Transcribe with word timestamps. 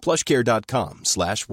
plushcare.com 0.00 1.00
slash. 1.04 1.46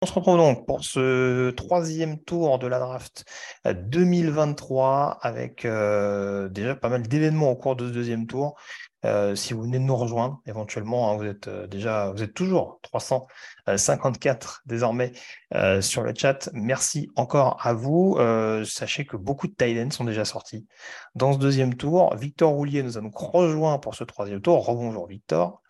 On 0.00 0.06
se 0.06 0.12
retrouve 0.12 0.36
donc 0.36 0.64
pour 0.64 0.84
ce 0.84 1.50
troisième 1.50 2.22
tour 2.22 2.60
de 2.60 2.68
la 2.68 2.78
draft 2.78 3.24
2023 3.64 5.18
avec 5.22 5.64
euh, 5.64 6.48
déjà 6.48 6.76
pas 6.76 6.88
mal 6.88 7.02
d'événements 7.02 7.50
au 7.50 7.56
cours 7.56 7.74
de 7.74 7.88
ce 7.88 7.92
deuxième 7.92 8.28
tour. 8.28 8.56
Euh, 9.04 9.34
si 9.34 9.54
vous 9.54 9.62
venez 9.62 9.78
de 9.78 9.84
nous 9.84 9.96
rejoindre, 9.96 10.40
éventuellement, 10.46 11.10
hein, 11.10 11.16
vous 11.16 11.24
êtes 11.24 11.48
euh, 11.48 11.66
déjà, 11.66 12.10
vous 12.10 12.22
êtes 12.22 12.34
toujours 12.34 12.80
354 12.82 14.62
désormais 14.66 15.12
euh, 15.54 15.80
sur 15.80 16.02
le 16.02 16.12
chat. 16.16 16.50
Merci 16.52 17.08
encore 17.16 17.58
à 17.64 17.72
vous. 17.74 18.18
Sachez 18.64 19.04
que 19.04 19.16
beaucoup 19.16 19.46
de 19.46 19.52
Titans 19.52 19.90
sont 19.92 20.04
déjà 20.04 20.24
sortis 20.24 20.66
dans 21.14 21.32
ce 21.32 21.38
deuxième 21.38 21.74
tour. 21.74 22.14
Victor 22.16 22.52
Roulier 22.52 22.82
nous 22.82 22.98
a 22.98 23.00
donc 23.00 23.16
rejoint 23.16 23.78
pour 23.78 23.94
ce 23.94 24.04
troisième 24.04 24.40
tour. 24.40 24.64
Rebonjour 24.66 25.06
Victor. 25.06 25.62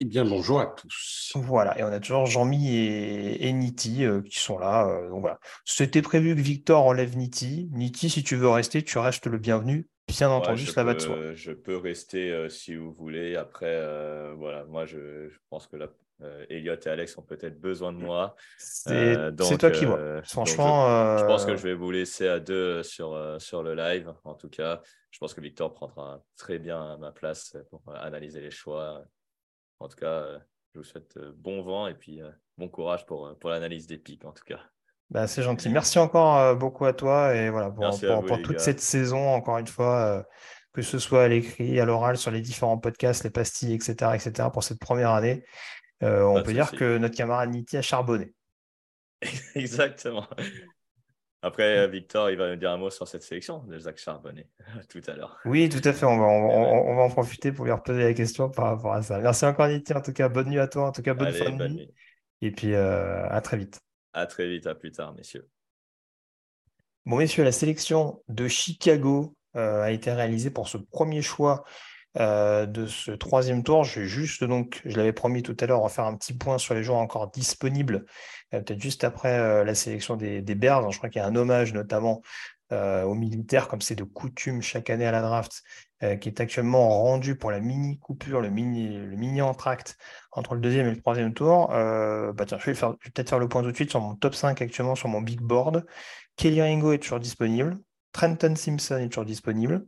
Eh 0.00 0.04
bien, 0.04 0.26
bonjour 0.26 0.60
à 0.60 0.66
tous. 0.66 1.32
Voilà, 1.36 1.78
et 1.78 1.82
on 1.82 1.86
a 1.86 2.00
toujours 2.00 2.26
Jean-Mi 2.26 2.68
et, 2.68 3.48
et 3.48 3.52
Niti 3.54 4.04
euh, 4.04 4.20
qui 4.20 4.38
sont 4.38 4.58
là. 4.58 4.86
euh, 4.86 5.08
donc 5.08 5.20
voilà. 5.22 5.38
C'était 5.64 6.02
prévu 6.02 6.34
que 6.36 6.40
Victor 6.40 6.84
enlève 6.84 7.16
Niti. 7.16 7.70
Niti, 7.72 8.10
si 8.10 8.22
tu 8.22 8.36
veux 8.36 8.50
rester, 8.50 8.84
tu 8.84 8.98
restes 8.98 9.26
le 9.26 9.38
bienvenu. 9.38 9.88
Bien 10.08 10.30
entendu, 10.30 10.60
Ouais, 10.62 10.66
je 10.66 10.70
cela 10.72 10.84
va 10.84 10.94
de 10.94 10.98
peux- 10.98 11.04
soi. 11.04 11.34
Je 11.34 11.52
peux 11.52 11.76
rester 11.76 12.30
euh, 12.32 12.48
si 12.48 12.76
vous 12.76 12.92
voulez. 12.92 13.36
Après, 13.36 13.66
euh, 13.66 14.34
voilà, 14.36 14.64
moi, 14.64 14.86
je, 14.86 15.28
je 15.28 15.38
pense 15.50 15.66
que 15.66 15.76
là, 15.76 15.88
euh, 16.22 16.46
Elliot 16.48 16.74
et 16.76 16.88
Alex 16.88 17.18
ont 17.18 17.22
peut-être 17.22 17.60
besoin 17.60 17.92
de 17.92 17.98
moi. 17.98 18.36
C'est 19.48 19.58
toi 19.58 19.70
qui 19.70 19.84
vois. 19.84 20.22
Franchement, 20.22 21.16
je, 21.16 21.20
je 21.22 21.26
pense 21.26 21.44
que 21.44 21.56
je 21.56 21.62
vais 21.62 21.74
vous 21.74 21.90
laisser 21.90 22.28
à 22.28 22.38
deux 22.40 22.82
sur, 22.82 23.36
sur 23.40 23.62
le 23.62 23.74
live. 23.74 24.14
En 24.24 24.34
tout 24.34 24.48
cas, 24.48 24.80
je 25.10 25.18
pense 25.18 25.34
que 25.34 25.40
Victor 25.40 25.74
prendra 25.74 26.22
très 26.36 26.58
bien 26.58 26.96
ma 26.98 27.10
place 27.12 27.56
pour 27.70 27.82
analyser 27.94 28.40
les 28.40 28.50
choix. 28.50 29.04
En 29.80 29.88
tout 29.88 29.96
cas, 29.96 30.40
je 30.72 30.78
vous 30.78 30.84
souhaite 30.84 31.18
bon 31.18 31.62
vent 31.62 31.88
et 31.88 31.94
puis 31.94 32.20
bon 32.56 32.68
courage 32.68 33.04
pour, 33.06 33.36
pour 33.38 33.50
l'analyse 33.50 33.86
des 33.86 33.98
pics, 33.98 34.24
en 34.24 34.32
tout 34.32 34.44
cas. 34.44 34.60
Bah, 35.10 35.26
c'est 35.26 35.42
gentil. 35.42 35.68
Merci 35.68 35.98
encore 35.98 36.36
euh, 36.38 36.54
beaucoup 36.54 36.84
à 36.84 36.92
toi 36.92 37.34
et 37.34 37.48
voilà 37.50 37.70
pour, 37.70 37.90
vous, 37.90 38.36
toute 38.38 38.52
gars. 38.56 38.58
cette 38.58 38.80
saison, 38.80 39.28
encore 39.28 39.58
une 39.58 39.66
fois, 39.66 39.96
euh, 40.18 40.22
que 40.72 40.82
ce 40.82 40.98
soit 40.98 41.24
à 41.24 41.28
l'écrit, 41.28 41.78
à 41.80 41.84
l'oral, 41.84 42.16
sur 42.16 42.30
les 42.30 42.40
différents 42.40 42.78
podcasts, 42.78 43.24
les 43.24 43.30
pastilles, 43.30 43.74
etc., 43.74 44.12
etc., 44.14 44.48
pour 44.52 44.64
cette 44.64 44.80
première 44.80 45.10
année. 45.10 45.44
Euh, 46.02 46.22
on 46.24 46.42
peut 46.42 46.52
dire 46.52 46.72
que 46.72 46.98
notre 46.98 47.16
camarade 47.16 47.50
Niti 47.50 47.76
a 47.76 47.82
charbonné. 47.82 48.34
Exactement. 49.54 50.26
Après, 51.42 51.78
euh, 51.78 51.86
Victor, 51.86 52.30
il 52.30 52.36
va 52.36 52.50
nous 52.50 52.56
dire 52.56 52.70
un 52.70 52.76
mot 52.76 52.90
sur 52.90 53.06
cette 53.06 53.22
sélection 53.22 53.62
de 53.64 53.78
Zach 53.78 53.98
Charbonnet 53.98 54.48
tout 54.88 55.00
à 55.06 55.12
l'heure. 55.12 55.38
Oui, 55.44 55.68
tout 55.68 55.86
à 55.88 55.92
fait. 55.92 56.04
On 56.04 56.18
va, 56.18 56.24
on, 56.24 56.50
on- 56.50 56.90
on 56.90 56.96
va 56.96 57.02
en 57.02 57.08
profiter 57.10 57.52
pour 57.52 57.64
lui 57.64 57.72
reposer 57.72 58.02
la 58.02 58.14
question 58.14 58.50
par 58.50 58.66
rapport 58.66 58.92
à 58.94 59.02
ça. 59.02 59.18
Merci 59.20 59.44
encore, 59.44 59.68
Niti. 59.68 59.94
En 59.94 60.00
tout 60.02 60.12
cas, 60.12 60.28
bonne 60.28 60.48
nuit 60.48 60.58
à 60.58 60.66
toi. 60.66 60.88
En 60.88 60.92
tout 60.92 61.02
cas, 61.02 61.14
bonne 61.14 61.28
Allez, 61.28 61.38
fin 61.38 61.50
de 61.50 61.56
bonne 61.56 61.72
nuit. 61.74 61.86
nuit. 61.86 61.94
Et 62.42 62.50
puis, 62.50 62.74
euh, 62.74 63.28
à 63.30 63.40
très 63.40 63.56
vite. 63.58 63.80
À 64.16 64.24
très 64.24 64.48
vite, 64.48 64.66
à 64.66 64.74
plus 64.74 64.92
tard, 64.92 65.12
messieurs. 65.12 65.46
Bon, 67.04 67.18
messieurs, 67.18 67.44
la 67.44 67.52
sélection 67.52 68.22
de 68.28 68.48
Chicago 68.48 69.36
euh, 69.56 69.82
a 69.82 69.90
été 69.90 70.10
réalisée 70.10 70.48
pour 70.48 70.68
ce 70.68 70.78
premier 70.78 71.20
choix 71.20 71.64
euh, 72.18 72.64
de 72.64 72.86
ce 72.86 73.10
troisième 73.10 73.62
tour. 73.62 73.84
Je 73.84 74.00
vais 74.00 74.06
juste, 74.06 74.42
donc, 74.42 74.80
je 74.86 74.96
l'avais 74.96 75.12
promis 75.12 75.42
tout 75.42 75.54
à 75.60 75.66
l'heure, 75.66 75.82
refaire 75.82 76.06
un 76.06 76.16
petit 76.16 76.32
point 76.32 76.56
sur 76.56 76.72
les 76.72 76.82
joueurs 76.82 76.96
encore 76.96 77.30
disponibles, 77.30 78.06
euh, 78.54 78.62
peut-être 78.62 78.80
juste 78.80 79.04
après 79.04 79.62
la 79.62 79.74
sélection 79.74 80.16
des, 80.16 80.40
des 80.40 80.54
Bears. 80.54 80.90
Je 80.92 80.96
crois 80.96 81.10
qu'il 81.10 81.20
y 81.20 81.22
a 81.22 81.28
un 81.28 81.36
hommage 81.36 81.74
notamment 81.74 82.22
aux 82.70 83.14
militaires, 83.14 83.68
comme 83.68 83.82
c'est 83.82 83.94
de 83.94 84.02
coutume 84.02 84.62
chaque 84.62 84.88
année 84.88 85.06
à 85.06 85.12
la 85.12 85.20
draft, 85.20 85.62
euh, 86.02 86.16
qui 86.16 86.28
est 86.28 86.40
actuellement 86.40 86.88
rendu 86.88 87.36
pour 87.36 87.50
la 87.50 87.60
mini 87.60 87.98
coupure, 87.98 88.42
le 88.42 88.50
mini, 88.50 88.98
le 88.98 89.16
mini 89.16 89.40
entracte 89.40 89.96
entre 90.30 90.54
le 90.54 90.60
deuxième 90.60 90.86
et 90.86 90.90
le 90.90 91.00
troisième 91.00 91.32
tour. 91.32 91.72
Euh, 91.72 92.32
bah 92.34 92.44
tiens, 92.44 92.58
je 92.58 92.70
vais, 92.70 92.74
peut-être 92.74 93.30
faire 93.30 93.38
le 93.38 93.48
point 93.48 93.62
tout 93.62 93.70
de 93.70 93.76
suite 93.76 93.90
sur 93.90 94.00
mon 94.00 94.14
top 94.14 94.34
5 94.34 94.60
actuellement 94.60 94.94
sur 94.94 95.08
mon 95.08 95.22
big 95.22 95.40
board. 95.40 95.86
Kelly 96.36 96.60
Ringo 96.60 96.92
est 96.92 96.98
toujours 96.98 97.20
disponible. 97.20 97.78
Trenton 98.12 98.54
Simpson 98.56 98.98
est 98.98 99.08
toujours 99.08 99.24
disponible. 99.24 99.86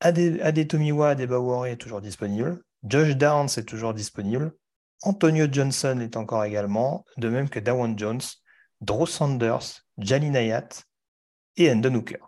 Ade, 0.00 0.38
Adetomiwa 0.42 1.10
Adebawore 1.10 1.66
est 1.66 1.76
toujours 1.76 2.02
disponible. 2.02 2.62
Josh 2.82 3.16
Downs 3.16 3.48
est 3.56 3.66
toujours 3.66 3.94
disponible. 3.94 4.52
Antonio 5.02 5.46
Johnson 5.50 6.00
est 6.00 6.16
encore 6.16 6.44
également, 6.44 7.04
de 7.16 7.28
même 7.28 7.48
que 7.48 7.58
Dawan 7.58 7.98
Jones, 7.98 8.20
Drew 8.82 9.06
Sanders, 9.06 9.82
Jalin 9.98 10.34
Hayat 10.34 10.68
et 11.56 11.70
Endon 11.70 11.94
Hooker. 11.94 12.18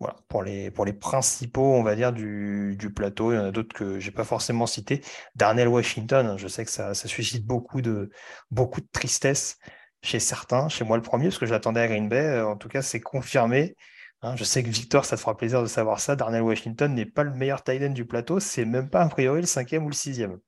Voilà, 0.00 0.16
pour 0.28 0.42
les, 0.42 0.70
pour 0.70 0.84
les 0.84 0.92
principaux, 0.92 1.74
on 1.74 1.82
va 1.82 1.94
dire, 1.94 2.12
du, 2.12 2.76
du 2.78 2.92
plateau. 2.92 3.32
Il 3.32 3.36
y 3.36 3.38
en 3.38 3.44
a 3.44 3.50
d'autres 3.52 3.74
que 3.74 4.00
je 4.00 4.06
n'ai 4.06 4.12
pas 4.12 4.24
forcément 4.24 4.66
cités. 4.66 5.00
Darnell 5.36 5.68
Washington, 5.68 6.26
hein, 6.26 6.36
je 6.36 6.48
sais 6.48 6.64
que 6.64 6.70
ça, 6.70 6.94
ça 6.94 7.08
suscite 7.08 7.46
beaucoup 7.46 7.80
de, 7.80 8.10
beaucoup 8.50 8.80
de 8.80 8.88
tristesse 8.92 9.56
chez 10.02 10.18
certains, 10.18 10.68
chez 10.68 10.84
moi 10.84 10.96
le 10.96 11.02
premier, 11.02 11.26
parce 11.26 11.38
que 11.38 11.46
j'attendais 11.46 11.80
à 11.80 11.88
Green 11.88 12.08
Bay. 12.08 12.24
Euh, 12.24 12.46
En 12.46 12.56
tout 12.56 12.68
cas, 12.68 12.82
c'est 12.82 13.00
confirmé. 13.00 13.76
Hein, 14.20 14.36
je 14.36 14.44
sais 14.44 14.62
que 14.62 14.68
Victor, 14.68 15.04
ça 15.04 15.16
te 15.16 15.20
fera 15.20 15.36
plaisir 15.36 15.62
de 15.62 15.66
savoir 15.66 16.00
ça. 16.00 16.16
Darnell 16.16 16.42
Washington 16.42 16.92
n'est 16.94 17.06
pas 17.06 17.24
le 17.24 17.32
meilleur 17.32 17.62
tight 17.62 17.82
end 17.82 17.90
du 17.90 18.04
plateau. 18.04 18.40
C'est 18.40 18.64
même 18.64 18.90
pas 18.90 19.02
a 19.02 19.08
priori 19.08 19.40
le 19.40 19.46
cinquième 19.46 19.84
ou 19.84 19.88
le 19.90 19.94
sixième. 19.94 20.38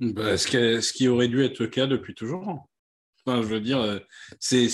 Bah, 0.00 0.36
ce, 0.36 0.46
qui, 0.46 0.56
ce 0.82 0.92
qui 0.92 1.08
aurait 1.08 1.28
dû 1.28 1.44
être 1.44 1.58
le 1.58 1.66
cas 1.66 1.86
depuis 1.86 2.14
toujours. 2.14 2.68
Enfin, 3.24 3.40
je 3.40 3.46
veux 3.46 3.60
dire, 3.60 3.80
euh, 3.80 4.00
c'est 4.40 4.66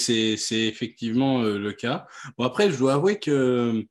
effectivement 0.51 1.43
euh, 1.43 1.59
le 1.59 1.73
cas. 1.73 2.07
Bon, 2.37 2.45
après, 2.45 2.71
je 2.71 2.79
dois 2.79 2.95
avouer 2.95 3.19
que 3.19 3.85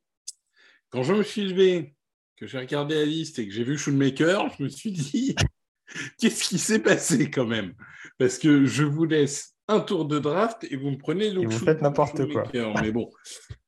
quand 0.90 1.02
je 1.02 1.12
me 1.14 1.22
suis 1.22 1.44
levé, 1.48 1.94
que 2.36 2.46
j'ai 2.46 2.58
regardé 2.58 2.94
la 2.94 3.04
liste 3.04 3.38
et 3.38 3.46
que 3.48 3.52
j'ai 3.54 3.64
vu 3.64 3.76
Shoemaker, 3.76 4.48
je 4.58 4.64
me 4.64 4.68
suis 4.68 4.92
dit, 4.92 5.36
qu'est-ce 6.18 6.48
qui 6.48 6.58
s'est 6.58 6.78
passé 6.80 7.30
quand 7.30 7.46
même? 7.46 7.74
Parce 8.18 8.38
que 8.38 8.64
je 8.66 8.84
vous 8.84 9.04
laisse 9.04 9.54
un 9.68 9.80
tour 9.80 10.04
de 10.06 10.18
draft 10.18 10.64
et 10.70 10.76
vous 10.76 10.90
me 10.90 10.98
prenez 10.98 11.32
donc 11.32 11.44
Et 11.44 11.46
vous 11.46 11.58
faites 11.58 11.82
n'importe 11.82 12.30
quoi. 12.32 12.44
Mais 12.80 12.90
bon, 12.90 13.10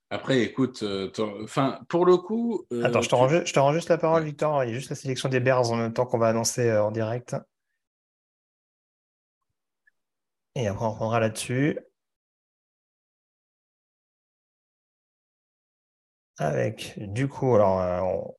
après, 0.08 0.40
écoute, 0.40 0.82
euh, 0.82 1.10
enfin, 1.44 1.80
pour 1.88 2.06
le 2.06 2.16
coup. 2.16 2.64
euh, 2.72 2.84
Attends, 2.84 3.02
je 3.02 3.08
te, 3.08 3.14
rends, 3.14 3.28
ju- 3.28 3.42
je 3.44 3.52
te 3.52 3.58
rends 3.58 3.72
juste 3.72 3.90
la 3.90 3.98
parole. 3.98 4.24
Victor. 4.24 4.64
Il 4.64 4.70
y 4.70 4.72
a 4.72 4.74
juste 4.74 4.90
la 4.90 4.96
sélection 4.96 5.28
des 5.28 5.40
Bears 5.40 5.70
en 5.70 5.76
même 5.76 5.92
temps 5.92 6.06
qu'on 6.06 6.18
va 6.18 6.28
annoncer 6.28 6.68
euh, 6.68 6.82
en 6.82 6.90
direct. 6.90 7.36
Et 10.56 10.66
après, 10.66 10.84
on 10.84 10.90
reprendra 10.90 11.20
là-dessus. 11.20 11.78
Avec, 16.40 16.94
du 16.96 17.28
coup, 17.28 17.54
alors, 17.54 17.82
euh, 17.82 18.32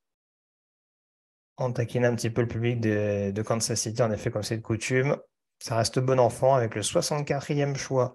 on, 1.60 1.72
taquine 1.72 2.04
un 2.04 2.16
petit 2.16 2.32
peu 2.32 2.42
le 2.42 2.48
public 2.48 2.82
de, 2.82 3.42
Kansas 3.44 3.80
City, 3.80 4.02
en 4.02 4.12
effet, 4.12 4.32
comme 4.32 4.42
c'est 4.42 4.58
de 4.58 4.64
coutume. 4.64 5.18
Ça 5.60 5.78
reste 5.78 6.00
bon 6.00 6.20
enfant. 6.20 6.56
Avec 6.56 6.74
le 6.74 6.82
64e 6.82 7.76
choix 7.76 8.14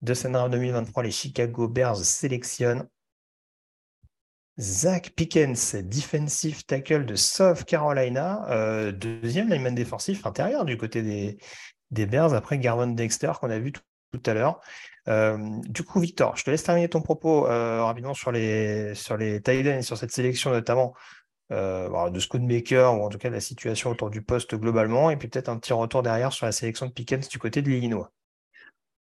de 0.00 0.14
cette 0.14 0.32
draft 0.32 0.50
2023, 0.52 1.02
les 1.02 1.10
Chicago 1.10 1.68
Bears 1.68 1.98
sélectionnent 1.98 2.88
Zach 4.58 5.10
Pickens, 5.10 5.74
defensive 5.74 6.64
tackle 6.64 7.04
de 7.04 7.14
South 7.14 7.64
Carolina, 7.64 8.48
euh, 8.48 8.90
deuxième 8.90 9.50
lineman 9.50 9.74
défensif 9.74 10.24
intérieur 10.24 10.64
du 10.64 10.78
côté 10.78 11.02
des, 11.02 12.06
Bears 12.06 12.32
après 12.32 12.58
Garvin 12.58 12.86
Dexter 12.86 13.32
qu'on 13.38 13.50
a 13.50 13.58
vu 13.58 13.72
tout 13.72 14.22
à 14.24 14.32
l'heure. 14.32 14.62
Du 15.06 15.82
coup, 15.82 16.00
Victor, 16.00 16.36
je 16.36 16.44
te 16.44 16.50
laisse 16.50 16.62
terminer 16.62 16.88
ton 16.88 17.02
propos 17.02 17.42
rapidement 17.42 18.14
sur 18.14 18.32
les, 18.32 18.94
sur 18.94 19.16
les 19.16 19.40
et 19.46 19.82
sur 19.82 19.96
cette 19.96 20.12
sélection 20.12 20.50
notamment 20.50 20.94
de 21.50 22.20
Scootmaker 22.20 22.94
ou 22.94 23.04
en 23.04 23.08
tout 23.08 23.18
cas 23.18 23.28
de 23.28 23.34
la 23.34 23.40
situation 23.40 23.90
autour 23.90 24.10
du 24.10 24.22
poste 24.22 24.54
globalement, 24.54 25.10
et 25.10 25.16
puis 25.16 25.28
peut-être 25.28 25.48
un 25.48 25.58
petit 25.58 25.72
retour 25.72 26.02
derrière 26.02 26.32
sur 26.32 26.46
la 26.46 26.52
sélection 26.52 26.86
de 26.86 26.92
Pickens 26.92 27.28
du 27.28 27.38
côté 27.38 27.62
de 27.62 27.70
l'Illinois. 27.70 28.12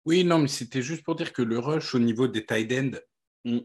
Oui, 0.06 0.22
non, 0.22 0.38
mais 0.38 0.48
c'était 0.48 0.82
juste 0.82 1.02
pour 1.02 1.16
dire 1.16 1.32
que 1.32 1.42
le 1.42 1.58
rush 1.58 1.94
au 1.96 1.98
niveau 1.98 2.28
des 2.28 2.46
tight 2.46 2.72
ends, 2.72 2.98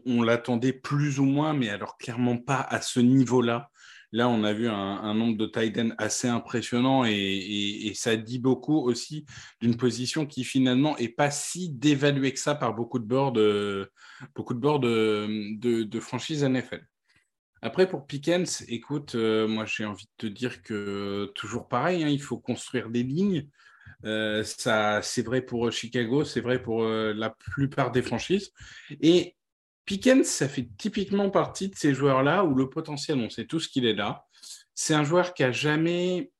on, 0.06 0.22
l'attendait 0.22 0.72
plus 0.72 1.18
ou 1.20 1.24
moins, 1.24 1.54
mais 1.54 1.68
alors 1.68 1.96
clairement 1.96 2.36
pas 2.36 2.60
à 2.60 2.80
ce 2.80 3.00
niveau-là. 3.00 3.70
Là, 4.12 4.28
on 4.28 4.44
a 4.44 4.52
vu 4.52 4.68
un, 4.68 5.14
nombre 5.14 5.38
de 5.38 5.46
tight 5.46 5.78
assez 5.96 6.28
impressionnant 6.28 7.04
et, 7.06 7.92
ça 7.94 8.16
dit 8.16 8.38
beaucoup 8.38 8.76
aussi 8.76 9.24
d'une 9.60 9.76
position 9.76 10.26
qui 10.26 10.44
finalement 10.44 10.96
est 10.98 11.08
pas 11.08 11.30
si 11.30 11.70
dévaluée 11.70 12.32
que 12.32 12.38
ça 12.38 12.54
par 12.54 12.74
beaucoup 12.74 12.98
de 12.98 13.06
boards, 13.06 13.32
de, 13.32 13.90
boards 14.50 14.80
de, 14.80 15.82
de, 15.84 16.00
franchise 16.00 16.44
NFL. 16.44 16.86
Après, 17.62 17.88
pour 17.88 18.06
Pickens, 18.06 18.64
écoute, 18.68 19.14
euh, 19.14 19.46
moi 19.46 19.64
j'ai 19.66 19.84
envie 19.84 20.06
de 20.18 20.28
te 20.28 20.32
dire 20.32 20.62
que 20.62 21.30
toujours 21.34 21.68
pareil, 21.68 22.02
hein, 22.02 22.08
il 22.08 22.20
faut 22.20 22.38
construire 22.38 22.90
des 22.90 23.04
lignes. 23.04 23.48
Euh, 24.04 24.42
ça, 24.42 25.00
c'est 25.00 25.22
vrai 25.22 25.42
pour 25.42 25.70
Chicago, 25.70 26.24
c'est 26.24 26.40
vrai 26.40 26.60
pour 26.60 26.82
euh, 26.82 27.14
la 27.14 27.30
plupart 27.30 27.92
des 27.92 28.02
franchises. 28.02 28.50
Et 29.00 29.36
Pickens, 29.84 30.26
ça 30.26 30.48
fait 30.48 30.68
typiquement 30.78 31.30
partie 31.30 31.68
de 31.68 31.74
ces 31.74 31.94
joueurs-là 31.94 32.44
où 32.44 32.54
le 32.54 32.68
potentiel, 32.68 33.18
on 33.18 33.30
sait 33.30 33.46
tous 33.46 33.68
qu'il 33.68 33.84
est 33.84 33.94
là. 33.94 34.26
C'est 34.74 34.94
un 34.94 35.04
joueur 35.04 35.34
qui 35.34 35.42
a 35.44 35.52
jamais, 35.52 36.30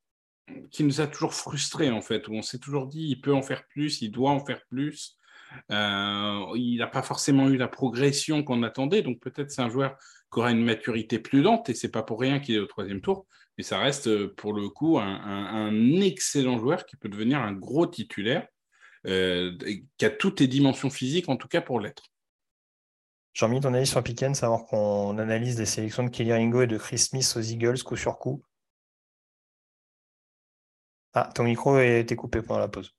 qui 0.70 0.84
nous 0.84 1.00
a 1.00 1.06
toujours 1.06 1.34
frustrés 1.34 1.90
en 1.90 2.00
fait, 2.00 2.28
où 2.28 2.34
on 2.34 2.42
s'est 2.42 2.58
toujours 2.58 2.86
dit 2.86 3.08
il 3.08 3.20
peut 3.20 3.34
en 3.34 3.42
faire 3.42 3.66
plus, 3.66 4.02
il 4.02 4.10
doit 4.10 4.30
en 4.30 4.44
faire 4.44 4.62
plus. 4.68 5.16
il 5.70 6.76
n'a 6.78 6.86
pas 6.86 7.02
forcément 7.02 7.48
eu 7.48 7.56
la 7.56 7.68
progression 7.68 8.42
qu'on 8.42 8.62
attendait, 8.62 9.02
donc 9.02 9.20
peut-être 9.20 9.50
c'est 9.50 9.62
un 9.62 9.70
joueur 9.70 9.96
qui 10.32 10.38
aura 10.38 10.50
une 10.50 10.64
maturité 10.64 11.18
plus 11.18 11.42
lente, 11.42 11.68
et 11.68 11.74
c'est 11.74 11.90
pas 11.90 12.02
pour 12.02 12.20
rien 12.20 12.40
qu'il 12.40 12.54
est 12.54 12.60
au 12.60 12.66
troisième 12.66 13.00
tour, 13.00 13.26
mais 13.58 13.64
ça 13.64 13.78
reste 13.78 14.08
euh, 14.08 14.32
pour 14.36 14.54
le 14.54 14.68
coup 14.68 14.98
un, 14.98 16.00
excellent 16.00 16.58
joueur 16.58 16.86
qui 16.86 16.96
peut 16.96 17.08
devenir 17.08 17.40
un 17.40 17.52
gros 17.52 17.86
titulaire, 17.86 18.46
euh, 19.06 19.56
qui 19.98 20.04
a 20.04 20.10
toutes 20.10 20.40
les 20.40 20.46
dimensions 20.46 20.90
physiques, 20.90 21.28
en 21.28 21.36
tout 21.36 21.48
cas 21.48 21.60
pour 21.60 21.80
l'être. 21.80 22.11
Jean-Mi, 23.34 23.60
ton 23.60 23.74
avis 23.74 23.86
sur 23.86 24.02
Pickens, 24.02 24.38
savoir 24.38 24.64
qu'on 24.66 25.18
analyse 25.18 25.58
les 25.58 25.66
sélections 25.66 26.04
de 26.04 26.08
Kelly 26.08 26.32
Ringo 26.32 26.62
et 26.62 26.66
de 26.66 26.78
Chris 26.78 26.98
Smith 26.98 27.30
aux 27.36 27.40
Eagles 27.40 27.82
coup 27.82 27.96
sur 27.96 28.18
coup. 28.18 28.42
Ah, 31.14 31.30
ton 31.34 31.44
micro 31.44 31.74
a 31.76 31.84
été 31.84 32.16
coupé 32.16 32.42
pendant 32.42 32.60
la 32.60 32.68
pause. 32.68 32.94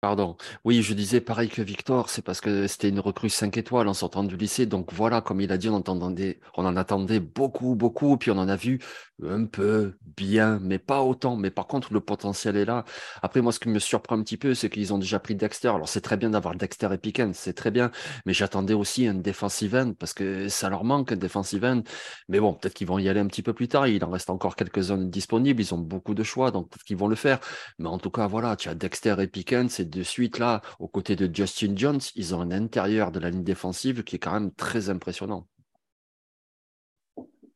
Pardon. 0.00 0.36
Oui, 0.64 0.82
je 0.82 0.94
disais 0.94 1.20
pareil 1.20 1.48
que 1.48 1.60
Victor, 1.60 2.08
c'est 2.08 2.22
parce 2.22 2.40
que 2.40 2.68
c'était 2.68 2.88
une 2.88 3.00
recrue 3.00 3.28
5 3.28 3.56
étoiles 3.56 3.88
en 3.88 3.94
sortant 3.94 4.22
du 4.22 4.36
lycée. 4.36 4.64
Donc 4.64 4.92
voilà, 4.92 5.20
comme 5.20 5.40
il 5.40 5.50
a 5.50 5.58
dit, 5.58 5.68
on, 5.68 5.82
on 5.88 6.64
en 6.64 6.76
attendait 6.76 7.18
beaucoup, 7.18 7.74
beaucoup. 7.74 8.16
Puis 8.16 8.30
on 8.30 8.38
en 8.38 8.48
a 8.48 8.54
vu 8.54 8.78
un 9.24 9.46
peu 9.46 9.96
bien, 10.16 10.60
mais 10.62 10.78
pas 10.78 11.02
autant. 11.02 11.36
Mais 11.36 11.50
par 11.50 11.66
contre, 11.66 11.92
le 11.92 11.98
potentiel 11.98 12.56
est 12.56 12.64
là. 12.64 12.84
Après, 13.22 13.40
moi, 13.40 13.50
ce 13.50 13.58
qui 13.58 13.68
me 13.70 13.80
surprend 13.80 14.16
un 14.16 14.22
petit 14.22 14.36
peu, 14.36 14.54
c'est 14.54 14.70
qu'ils 14.70 14.94
ont 14.94 14.98
déjà 14.98 15.18
pris 15.18 15.34
Dexter. 15.34 15.68
Alors 15.68 15.88
c'est 15.88 16.00
très 16.00 16.16
bien 16.16 16.30
d'avoir 16.30 16.54
Dexter 16.54 16.88
et 16.92 16.98
Pickens, 16.98 17.36
c'est 17.36 17.54
très 17.54 17.72
bien. 17.72 17.90
Mais 18.24 18.32
j'attendais 18.32 18.74
aussi 18.74 19.08
un 19.08 19.14
defensive 19.14 19.74
end 19.74 19.94
parce 19.98 20.14
que 20.14 20.48
ça 20.48 20.68
leur 20.70 20.84
manque 20.84 21.10
un 21.10 21.16
defensive 21.16 21.64
end. 21.64 21.82
Mais 22.28 22.38
bon, 22.38 22.54
peut-être 22.54 22.74
qu'ils 22.74 22.86
vont 22.86 23.00
y 23.00 23.08
aller 23.08 23.18
un 23.20 23.26
petit 23.26 23.42
peu 23.42 23.52
plus 23.52 23.66
tard. 23.66 23.88
Il 23.88 24.04
en 24.04 24.10
reste 24.10 24.30
encore 24.30 24.54
quelques 24.54 24.80
zones 24.82 25.10
disponibles. 25.10 25.60
Ils 25.60 25.74
ont 25.74 25.78
beaucoup 25.78 26.14
de 26.14 26.22
choix, 26.22 26.52
donc 26.52 26.70
peut-être 26.70 26.84
qu'ils 26.84 26.96
vont 26.96 27.08
le 27.08 27.16
faire. 27.16 27.40
Mais 27.80 27.88
en 27.88 27.98
tout 27.98 28.10
cas, 28.10 28.28
voilà, 28.28 28.54
tu 28.54 28.68
as 28.68 28.74
Dexter 28.76 29.16
et 29.18 29.26
Pickens 29.26 29.80
de 29.88 30.02
suite, 30.02 30.38
là, 30.38 30.62
aux 30.78 30.88
côtés 30.88 31.16
de 31.16 31.32
Justin 31.34 31.74
Jones, 31.76 32.00
ils 32.14 32.34
ont 32.34 32.40
un 32.40 32.50
intérieur 32.50 33.12
de 33.12 33.18
la 33.18 33.30
ligne 33.30 33.44
défensive 33.44 34.04
qui 34.04 34.16
est 34.16 34.18
quand 34.18 34.32
même 34.32 34.52
très 34.52 34.90
impressionnant. 34.90 35.46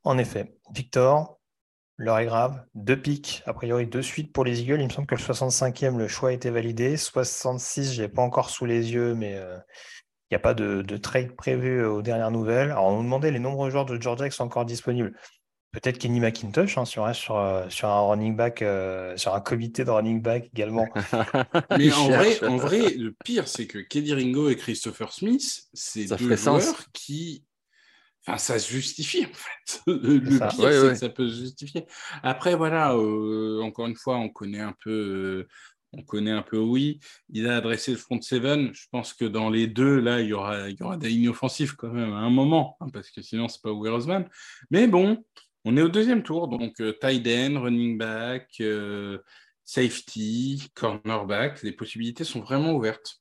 En 0.05 0.19
effet. 0.19 0.57
Victor, 0.75 1.39
l'heure 1.97 2.19
est 2.19 2.27
grave. 2.27 2.65
Deux 2.75 3.01
pics, 3.01 3.43
a 3.47 3.55
priori 3.55 3.87
deux 3.87 4.03
suites 4.03 4.33
pour 4.33 4.45
les 4.45 4.61
Eagles. 4.61 4.81
Il 4.81 4.87
me 4.87 4.91
semble 4.91 5.07
que 5.07 5.15
le 5.15 5.21
65e, 5.21 5.97
le 5.97 6.09
choix 6.09 6.31
a 6.31 6.33
été 6.33 6.51
validé. 6.51 6.97
66, 6.97 7.95
je 7.95 8.03
n'ai 8.03 8.09
pas 8.09 8.23
encore 8.23 8.51
sous 8.51 8.65
les 8.65 8.93
yeux, 8.93 9.15
mais 9.15 9.37
euh, 9.37 9.57
il 10.31 10.35
n'y 10.35 10.37
a 10.37 10.41
pas 10.41 10.55
de, 10.55 10.97
trade 10.97 11.37
prévu 11.37 11.83
euh, 11.83 11.91
aux 11.91 12.03
dernières 12.03 12.31
nouvelles. 12.31 12.71
Alors, 12.71 12.87
on 12.87 12.97
nous 12.97 13.05
demandait 13.05 13.31
les 13.31 13.39
nombreux 13.39 13.71
joueurs 13.71 13.85
de 13.85 14.01
Georgia 14.01 14.29
qui 14.29 14.37
sont 14.37 14.45
encore 14.45 14.65
disponibles. 14.65 15.15
Peut-être 15.73 15.97
Kenny 15.97 16.21
McIntosh, 16.21 16.77
hein, 16.77 16.85
si 16.85 16.99
on 16.99 17.05
reste 17.05 17.21
sur, 17.21 17.39
euh, 17.39 17.67
sur 17.71 17.89
un 17.89 18.01
running 18.03 18.37
back, 18.37 18.61
euh, 18.61 19.17
sur 19.17 19.35
un 19.35 19.41
comité 19.41 19.87
de 19.87 19.91
running 19.91 20.21
back 20.21 20.51
également. 20.53 20.87
Mais 21.79 21.91
en 21.95 22.09
vrai, 22.09 22.45
en 22.45 22.57
vrai, 22.59 22.93
le 22.93 23.11
pire, 23.25 23.49
c'est 23.49 23.67
que 23.67 23.79
Kelly 23.79 24.13
Ringo 24.13 24.51
et 24.51 24.57
Christopher 24.57 25.11
Smith, 25.15 25.63
c'est 25.73 26.05
deux 26.05 26.37
joueurs 26.37 26.93
qui. 26.93 27.45
Enfin, 28.27 28.37
ça 28.37 28.59
se 28.59 28.71
justifie 28.71 29.25
en 29.25 29.33
fait. 29.33 29.83
Le 29.87 30.21
pire, 30.21 30.53
c'est 30.53 30.63
que 30.63 30.95
ça 30.95 31.09
peut 31.09 31.27
se 31.27 31.41
justifier. 31.41 31.87
Après, 32.23 32.55
voilà, 32.55 32.95
euh, 32.95 33.63
encore 33.63 33.87
une 33.87 33.97
fois, 33.97 34.19
on 34.19 34.29
connaît 34.29 34.61
un 34.61 34.75
peu. 34.85 35.47
on 35.95 36.03
connaît 36.03 36.31
un 36.31 36.43
peu 36.43 36.59
oui. 36.59 37.01
Il 37.31 37.49
a 37.49 37.57
adressé 37.57 37.93
le 37.93 37.97
front 37.97 38.21
seven. 38.21 38.71
Je 38.75 38.87
pense 38.93 39.15
que 39.15 39.25
dans 39.25 39.49
les 39.49 39.69
deux, 39.69 39.99
là, 40.01 40.21
il 40.21 40.29
y 40.29 40.33
aura, 40.35 40.69
il 40.69 40.79
y 40.79 40.83
aura 40.83 40.99
des 40.99 41.09
lignes 41.09 41.31
offensives 41.31 41.77
quand 41.77 41.91
même 41.91 42.13
à 42.13 42.19
un 42.19 42.31
moment, 42.31 42.77
hein, 42.81 42.89
parce 42.93 43.11
que 43.11 43.23
sinon, 43.23 43.49
c'est 43.49 43.63
pas 43.63 43.71
Roseman. 43.71 44.29
Mais 44.71 44.87
bon, 44.87 45.25
on 45.65 45.77
est 45.77 45.83
au 45.83 45.89
deuxième 45.89 46.23
tour, 46.23 46.49
donc 46.49 46.81
euh, 46.81 46.93
tight 47.01 47.27
end, 47.27 47.61
running 47.61 47.97
back, 47.97 48.49
euh, 48.61 49.19
safety, 49.65 50.71
cornerback. 50.75 51.63
Les 51.63 51.73
possibilités 51.73 52.25
sont 52.25 52.41
vraiment 52.41 52.73
ouvertes. 52.73 53.21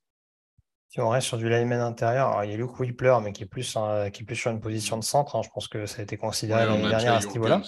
Si 0.89 0.99
on 0.99 1.09
reste 1.09 1.27
sur 1.27 1.37
du 1.37 1.47
lineman 1.47 1.79
intérieur, 1.79 2.43
il 2.43 2.51
y 2.51 2.53
a 2.53 2.57
Luke 2.57 2.79
Whippler, 2.79 3.17
mais 3.23 3.31
qui 3.31 3.43
est 3.43 3.47
plus, 3.47 3.77
qui 4.11 4.23
est 4.23 4.25
plus 4.25 4.35
sur 4.35 4.51
une 4.51 4.59
position 4.59 4.97
de 4.97 5.03
centre. 5.03 5.35
Hein. 5.37 5.41
Je 5.43 5.49
pense 5.53 5.69
que 5.69 5.85
ça 5.85 6.01
a 6.01 6.03
été 6.03 6.17
considéré 6.17 6.65
l'année 6.65 6.89
dernière 6.89 7.13
à 7.13 7.21
ce 7.21 7.27
niveau-là. 7.27 7.61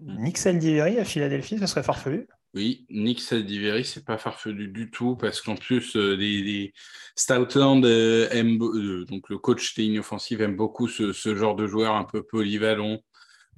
Mm. 0.00 0.22
Nick 0.22 0.38
Saldiveri 0.38 0.98
à 0.98 1.04
Philadelphie, 1.04 1.58
ça 1.58 1.66
serait 1.66 1.82
farfelu? 1.82 2.28
Oui, 2.54 2.86
Nick 2.90 3.20
Saldiveri, 3.20 3.84
c'est 3.84 4.04
pas 4.04 4.18
farfelu 4.18 4.68
du 4.68 4.90
tout 4.90 5.16
parce 5.16 5.40
qu'en 5.40 5.54
plus, 5.54 5.96
euh, 5.96 6.14
les, 6.14 6.72
Stoutland 7.14 7.84
aiment, 7.84 8.58
donc 8.58 9.28
le 9.28 9.38
coach 9.38 9.74
des 9.74 9.82
lignes 9.82 10.00
offensives 10.00 10.40
aime 10.40 10.56
beaucoup 10.56 10.88
ce, 10.88 11.12
ce, 11.12 11.34
genre 11.34 11.56
de 11.56 11.66
joueur 11.66 11.94
un 11.94 12.04
peu 12.04 12.22
polyvalent, 12.22 12.92
euh, 12.94 12.98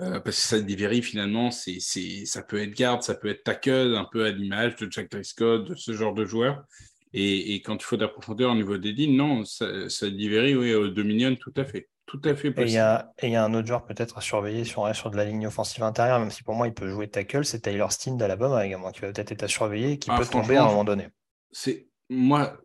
parce 0.00 0.37
que 0.37 0.43
ça 0.43 0.61
dévérie 0.61 1.02
finalement, 1.02 1.50
c'est, 1.50 1.79
ça 2.25 2.43
peut 2.43 2.62
être 2.62 2.73
garde, 2.73 3.02
ça 3.02 3.14
peut 3.14 3.29
être 3.29 3.44
tackle, 3.44 3.97
un 3.97 4.06
peu 4.11 4.25
à 4.25 4.31
l'image 4.31 4.76
de 4.76 4.91
Jack 4.91 5.11
Driscoll, 5.11 5.64
de 5.64 5.75
ce 5.75 5.93
genre 5.93 6.14
de 6.14 6.25
joueur. 6.25 6.64
Et, 7.12 7.61
quand 7.62 7.75
il 7.75 7.82
faut 7.82 7.97
de 7.97 8.02
la 8.02 8.08
profondeur 8.08 8.52
au 8.52 8.55
niveau 8.55 8.79
des 8.79 8.93
lignes, 8.93 9.17
non, 9.17 9.44
ça, 9.44 9.88
ça 9.88 10.06
oui, 10.06 10.75
au 10.75 10.88
Dominion, 10.88 11.35
tout 11.37 11.52
à 11.56 11.64
fait. 11.64 11.88
Tout 12.06 12.20
à 12.25 12.35
fait 12.35 12.49
Et 12.49 12.62
il 12.62 12.70
y, 12.70 12.76
a, 12.79 13.12
un 13.23 13.55
autre 13.55 13.69
joueur 13.69 13.85
peut-être 13.85 14.19
à 14.19 14.20
surveiller 14.20 14.64
sur, 14.64 14.92
sur 14.97 15.11
de 15.11 15.16
la 15.16 15.25
ligne 15.25 15.47
offensive 15.47 15.85
intérieure, 15.85 16.19
même 16.19 16.30
si 16.30 16.42
pour 16.42 16.54
moi 16.54 16.66
il 16.66 16.75
peut 16.75 16.88
jouer 16.88 17.09
tackle, 17.09 17.45
c'est 17.45 17.61
Tyler 17.61 17.87
Steen 17.90 18.16
d'Alabama 18.16 18.66
également, 18.66 18.90
qui 18.90 19.00
va 19.00 19.12
peut-être 19.12 19.30
être 19.30 19.45
à 19.45 19.49
surveiller 19.49 19.92
et 19.92 19.99
qui 19.99 20.11
ah, 20.11 20.19
peut 20.19 20.26
tomber 20.26 20.57
à 20.57 20.64
un 20.64 20.69
moment 20.69 20.83
donné. 20.83 21.09
C'est 21.52 21.87
Moi, 22.09 22.59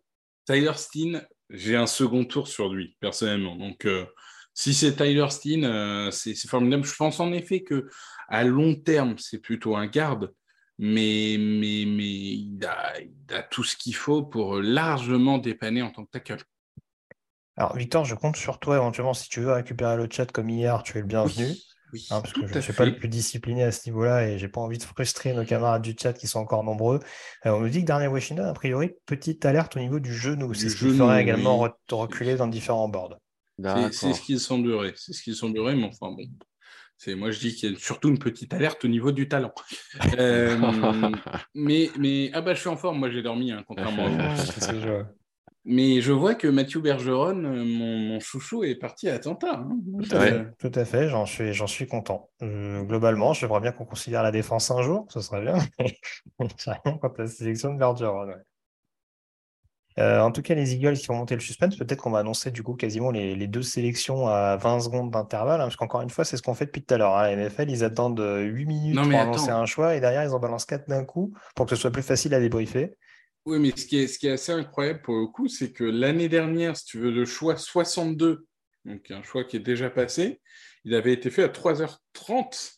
Tyler 0.47 0.73
Steen, 0.75 1.27
j'ai 1.51 1.75
un 1.75 1.85
second 1.85 2.25
tour 2.25 2.47
sur 2.47 2.69
lui, 2.69 2.97
personnellement. 2.99 3.55
Donc, 3.55 3.85
euh, 3.85 4.05
si 4.55 4.73
c'est 4.73 4.95
Tyler 4.95 5.29
Steen, 5.29 5.65
euh, 5.65 6.09
c'est 6.11 6.35
formidable. 6.47 6.85
Je 6.85 6.95
pense 6.95 7.19
en 7.19 7.31
effet 7.33 7.61
que 7.61 7.89
à 8.29 8.43
long 8.45 8.73
terme, 8.73 9.15
c'est 9.17 9.37
plutôt 9.37 9.75
un 9.75 9.85
garde, 9.85 10.33
mais, 10.79 11.35
mais, 11.37 11.83
mais 11.85 12.07
il, 12.07 12.59
a, 12.65 13.43
tout 13.43 13.63
ce 13.63 13.75
qu'il 13.75 13.93
faut 13.93 14.23
pour 14.23 14.55
largement 14.55 15.37
dépanner 15.37 15.81
en 15.81 15.91
tant 15.91 16.05
que 16.05 16.11
tackle. 16.11 16.43
Alors, 17.57 17.75
Victor, 17.75 18.05
je 18.05 18.15
compte 18.15 18.37
sur 18.37 18.59
toi 18.59 18.77
éventuellement. 18.77 19.13
Si 19.13 19.29
tu 19.29 19.41
veux 19.41 19.51
récupérer 19.51 19.97
le 19.97 20.07
chat 20.09 20.31
comme 20.31 20.49
hier, 20.49 20.83
tu 20.83 20.97
es 20.97 21.01
le 21.01 21.07
bienvenu. 21.07 21.47
Hein, 22.09 22.21
parce 22.21 22.33
que 22.33 22.47
je 22.47 22.53
ne 22.53 22.61
suis 22.61 22.73
pas 22.73 22.85
le 22.85 22.95
plus 22.95 23.07
discipliné 23.07 23.63
à 23.63 23.71
ce 23.71 23.87
niveau-là 23.89 24.27
et 24.27 24.37
j'ai 24.37 24.49
pas 24.49 24.59
envie 24.59 24.77
de 24.77 24.83
frustrer 24.83 25.33
nos 25.33 25.45
camarades 25.45 25.81
du 25.81 25.95
chat 25.97 26.13
qui 26.13 26.27
sont 26.27 26.39
encore 26.39 26.63
nombreux. 26.63 26.99
Euh, 27.45 27.51
on 27.51 27.61
nous 27.61 27.69
dit 27.69 27.81
que 27.81 27.85
dernier 27.85 28.07
Washington, 28.07 28.45
a 28.45 28.53
priori, 28.53 28.91
petite 29.05 29.45
alerte 29.45 29.77
au 29.77 29.79
niveau 29.79 29.99
du 29.99 30.13
genou. 30.13 30.53
C'est 30.53 30.69
ce 30.69 30.77
qui 30.77 30.97
ferait 30.97 31.21
également 31.21 31.57
reculer 31.91 32.35
dans 32.35 32.47
différents 32.47 32.89
boards. 32.89 33.17
C'est 33.91 34.13
ce 34.13 34.21
qu'il 34.21 34.39
semblerait. 34.39 34.93
C'est 34.95 35.13
ce 35.13 35.33
semblerait, 35.33 35.75
mais 35.75 35.85
enfin 35.85 36.11
bon. 36.11 36.25
Moi, 37.07 37.31
je 37.31 37.39
dis 37.39 37.53
qu'il 37.53 37.71
y 37.71 37.75
a 37.75 37.77
surtout 37.77 38.09
une 38.09 38.17
petite 38.17 38.53
alerte 38.53 38.85
au 38.85 38.87
niveau 38.87 39.11
du 39.11 39.27
talent. 39.27 39.53
Euh, 40.17 40.57
mais, 41.53 41.89
mais, 41.97 42.29
ah 42.33 42.41
bah, 42.41 42.53
je 42.53 42.59
suis 42.59 42.69
en 42.69 42.77
forme. 42.77 42.99
Moi, 42.99 43.09
j'ai 43.09 43.21
dormi, 43.21 43.51
hein, 43.51 43.63
contrairement 43.67 44.05
à 44.05 44.35
vous. 44.35 45.05
Mais 45.67 45.99
je 45.99 46.11
vois 46.11 46.35
que 46.35 46.47
Mathieu 46.47 46.79
Bergeron, 46.79 47.43
euh, 47.43 47.63
mon, 47.65 48.19
chouchou, 48.19 48.63
est 48.63 48.75
parti 48.75 49.09
à 49.09 49.15
Atlanta. 49.15 49.59
Hein. 49.59 49.79
Tout, 50.59 50.71
à 50.75 50.85
fait, 50.85 51.09
j'en 51.09 51.25
suis, 51.25 51.53
suis 51.67 51.87
content. 51.87 52.29
Euh, 52.43 52.83
globalement, 52.83 53.33
j'aimerais 53.33 53.61
bien 53.61 53.71
qu'on 53.71 53.85
considère 53.85 54.21
la 54.21 54.31
défense 54.31 54.69
un 54.69 54.83
jour, 54.83 55.07
ce 55.09 55.21
serait 55.21 55.41
bien. 55.41 55.57
rien 56.39 56.97
quant 57.01 57.07
à 57.07 57.21
la 57.21 57.27
sélection 57.27 57.73
de 57.73 57.79
Bergeron. 57.79 58.31
Euh, 59.97 60.19
en 60.19 60.31
tout 60.31 60.41
cas, 60.41 60.55
les 60.55 60.73
Eagles 60.73 60.97
qui 60.97 61.07
vont 61.07 61.15
monter 61.15 61.35
le 61.35 61.41
suspense, 61.41 61.77
peut-être 61.77 62.01
qu'on 62.01 62.11
va 62.11 62.19
annoncer 62.19 62.51
du 62.51 62.63
coup 62.63 62.73
quasiment 62.73 63.11
les, 63.11 63.47
deux 63.47 63.61
sélections 63.61 64.27
à 64.27 64.57
20 64.57 64.81
secondes 64.81 65.11
d'intervalle, 65.11 65.61
hein, 65.61 65.65
parce 65.65 65.77
qu'encore 65.77 66.01
une 66.01 66.09
fois, 66.09 66.25
c'est 66.25 66.35
ce 66.35 66.41
qu'on 66.41 66.53
fait 66.53 66.65
depuis 66.65 66.83
tout 66.83 66.93
à 66.93 66.97
l'heure. 66.97 67.15
Hein. 67.15 67.35
La 67.35 67.35
NFL, 67.35 67.69
ils 67.69 67.83
attendent 67.83 68.19
8 68.19 68.65
minutes 68.65 68.95
pour 68.95 69.13
annoncer 69.13 69.51
un 69.51 69.65
choix 69.65 69.95
et 69.95 70.01
derrière, 70.01 70.23
ils 70.23 70.31
en 70.31 70.39
balancent 70.39 70.65
4 70.65 70.89
d'un 70.89 71.05
coup 71.05 71.33
pour 71.55 71.65
que 71.65 71.75
ce 71.75 71.81
soit 71.81 71.91
plus 71.91 72.03
facile 72.03 72.33
à 72.33 72.39
débriefer. 72.39 72.95
Oui, 73.45 73.59
mais 73.59 73.71
ce 73.75 73.85
qui, 73.85 73.99
est, 73.99 74.07
ce 74.07 74.17
qui 74.17 74.27
est 74.27 74.31
assez 74.31 74.51
incroyable 74.51 75.01
pour 75.03 75.15
le 75.15 75.27
coup, 75.27 75.47
c'est 75.47 75.71
que 75.71 75.83
l'année 75.83 76.29
dernière, 76.29 76.75
si 76.75 76.85
tu 76.85 76.99
veux, 76.99 77.11
le 77.11 77.25
choix 77.25 77.55
62, 77.55 78.47
donc 78.85 79.11
un 79.11 79.21
choix 79.21 79.43
qui 79.43 79.57
est 79.57 79.61
déjà 79.61 79.89
passé, 79.89 80.41
il 80.83 80.95
avait 80.95 81.13
été 81.13 81.29
fait 81.29 81.43
à 81.43 81.47
3h30. 81.47 82.77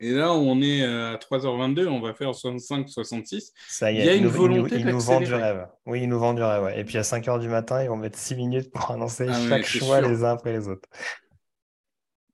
Et 0.00 0.10
là, 0.10 0.32
on 0.34 0.60
est 0.60 0.82
à 0.84 1.16
3h22, 1.16 1.86
on 1.86 2.00
va 2.00 2.14
faire 2.14 2.30
65-66. 2.32 3.52
Ça 3.68 3.92
y 3.92 3.98
est, 3.98 4.00
il 4.00 4.06
y 4.06 4.08
a 4.08 4.14
une 4.14 4.24
nous, 4.24 4.30
volonté 4.30 4.76
ils 4.76 4.82
nous, 4.82 4.88
ils 4.90 4.92
nous 4.94 5.00
vendent 5.00 5.24
du 5.24 5.34
rêve. 5.34 5.68
Oui, 5.86 6.02
ils 6.02 6.08
nous 6.08 6.18
vendent 6.18 6.36
du 6.36 6.42
rêve. 6.42 6.62
ouais. 6.64 6.80
Et 6.80 6.84
puis 6.84 6.98
à 6.98 7.02
5h 7.02 7.38
du 7.40 7.48
matin, 7.48 7.82
ils 7.82 7.88
vont 7.88 7.96
mettre 7.96 8.18
6 8.18 8.34
minutes 8.34 8.70
pour 8.72 8.90
annoncer 8.90 9.26
Ah 9.28 9.48
chaque 9.48 9.64
choix 9.64 10.00
sûr. 10.00 10.08
les 10.08 10.24
uns 10.24 10.30
après 10.32 10.52
les 10.52 10.68
autres. 10.68 10.88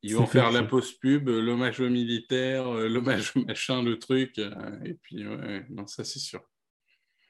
Ils 0.03 0.17
vont 0.17 0.27
faire 0.27 0.51
la 0.51 0.63
pause 0.63 0.93
pub, 0.95 1.29
euh, 1.29 1.43
l'hommage 1.43 1.79
aux 1.81 1.91
militaires, 1.91 2.67
euh, 2.75 2.89
l'hommage 2.89 3.33
au 3.37 3.41
machin, 3.45 3.83
le 3.83 3.99
truc. 3.99 4.39
euh, 4.39 4.51
et 4.85 4.95
puis, 4.95 5.29
ouais, 5.29 5.67
non, 5.69 5.87
ça 5.87 6.05
c'est 6.05 6.19
sûr. 6.19 6.41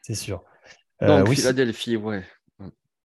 C'est 0.03 0.15
sûr. 0.15 0.45
Euh, 1.03 1.19
Donc, 1.19 1.29
oui, 1.29 1.37
Philadelphie, 1.37 1.97
ouais. 1.97 2.25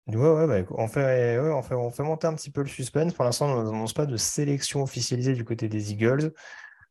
Ouais, 0.09 0.17
ouais, 0.17 0.47
bah, 0.49 0.59
écoute, 0.59 0.75
on 0.81 0.89
fait, 0.89 1.39
ouais, 1.39 1.53
on 1.53 1.63
fait, 1.63 1.77
on 1.77 1.91
fait 1.93 2.03
monter 2.03 2.27
un 2.27 2.35
petit 2.35 2.51
peu 2.51 2.63
le 2.63 2.69
suspense. 2.69 3.15
Pour 3.15 3.25
l'instant, 3.25 3.47
on 3.57 3.63
n'annonce 3.63 3.93
pas 3.93 4.05
de 4.05 4.17
sélection 4.17 4.83
officialisée 4.83 5.35
du 5.35 5.45
côté 5.45 5.69
des 5.69 5.93
Eagles. 5.93 6.33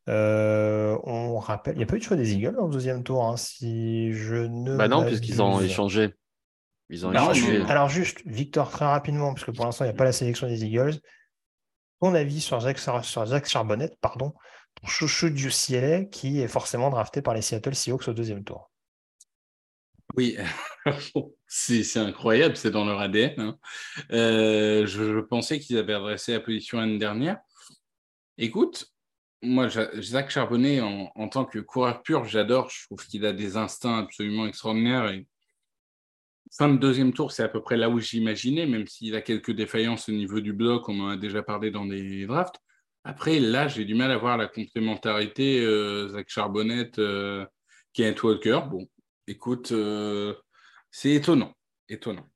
Euh, 0.09 0.97
on 1.03 1.37
rappelle, 1.37 1.75
il 1.75 1.77
n'y 1.77 1.83
a 1.83 1.87
pas 1.87 1.95
eu 1.95 1.99
de 1.99 2.03
choix 2.03 2.17
des 2.17 2.33
Eagles 2.33 2.55
le 2.59 2.69
deuxième 2.71 3.03
tour, 3.03 3.23
hein, 3.25 3.37
si 3.37 4.13
je 4.13 4.35
ne 4.35 4.75
Bah 4.75 4.87
non, 4.87 5.05
puisqu'ils 5.05 5.41
ont 5.41 5.61
échangé. 5.61 6.13
Ils 6.89 7.05
ont 7.05 7.11
Alors, 7.11 7.31
échangé. 7.31 7.61
alors 7.69 7.87
juste, 7.87 8.21
Victor, 8.25 8.69
très 8.71 8.85
rapidement, 8.85 9.33
parce 9.33 9.45
que 9.45 9.51
pour 9.51 9.65
l'instant, 9.65 9.85
il 9.85 9.89
n'y 9.89 9.93
a 9.93 9.97
pas 9.97 10.03
la 10.03 10.11
sélection 10.11 10.47
des 10.47 10.65
Eagles. 10.65 10.95
Ton 12.01 12.15
avis 12.15 12.41
sur 12.41 12.59
Zach, 12.59 12.79
sur 12.79 13.25
Zach 13.27 13.47
Charbonnet, 13.47 13.91
pardon, 14.01 14.33
ton 14.81 14.87
chouchou 14.87 15.29
du 15.29 15.47
UCLA, 15.49 16.05
qui 16.05 16.41
est 16.41 16.47
forcément 16.47 16.89
drafté 16.89 17.21
par 17.21 17.33
les 17.35 17.41
Seattle 17.43 17.75
Seahawks 17.75 18.07
au 18.07 18.13
deuxième 18.13 18.43
tour? 18.43 18.71
Oui, 20.17 20.35
c'est 21.47 21.83
c'est 21.83 21.99
incroyable, 21.99 22.57
c'est 22.57 22.71
dans 22.71 22.83
leur 22.83 22.99
ADN. 22.99 23.39
hein. 23.39 23.57
Euh, 24.11 24.85
je, 24.85 25.13
je 25.13 25.19
pensais 25.19 25.59
qu'ils 25.59 25.77
avaient 25.77 25.93
adressé 25.93 26.33
la 26.33 26.41
position 26.41 26.79
l'année 26.79 26.97
dernière. 26.97 27.37
Écoute, 28.37 28.90
moi, 29.41 29.67
j'a- 29.67 29.89
Zach 30.01 30.29
Charbonnet, 30.29 30.81
en, 30.81 31.27
tant 31.29 31.45
que 31.45 31.59
coureur 31.59 32.01
pur, 32.03 32.25
j'adore. 32.25 32.69
Je 32.69 32.85
trouve 32.85 33.05
qu'il 33.05 33.25
a 33.25 33.33
des 33.33 33.57
instincts 33.57 33.99
absolument 33.99 34.45
extraordinaires. 34.45 35.11
Fin 36.57 36.69
de 36.69 36.77
deuxième 36.77 37.13
tour, 37.13 37.31
c'est 37.31 37.43
à 37.43 37.47
peu 37.47 37.61
près 37.61 37.77
là 37.77 37.89
où 37.89 37.99
j'imaginais, 37.99 38.65
même 38.65 38.85
s'il 38.87 39.15
a 39.15 39.21
quelques 39.21 39.51
défaillances 39.51 40.09
au 40.09 40.11
niveau 40.11 40.41
du 40.41 40.53
bloc, 40.53 40.89
on 40.89 40.99
en 40.99 41.09
a 41.09 41.17
déjà 41.17 41.41
parlé 41.41 41.71
dans 41.71 41.85
des 41.85 42.25
drafts. 42.25 42.57
Après, 43.03 43.39
là, 43.39 43.67
j'ai 43.67 43.85
du 43.85 43.95
mal 43.95 44.11
à 44.11 44.17
voir 44.17 44.37
la 44.37 44.47
complémentarité 44.47 45.61
euh, 45.61 46.09
Zach 46.09 46.29
Charbonnet, 46.29 46.91
euh, 46.99 47.45
Kenneth 47.93 48.21
Walker. 48.21 48.61
Bon, 48.69 48.87
écoute, 49.27 49.71
euh, 49.71 50.35
c'est 50.91 51.11
étonnant. 51.11 51.53
Étonnant. 51.89 52.29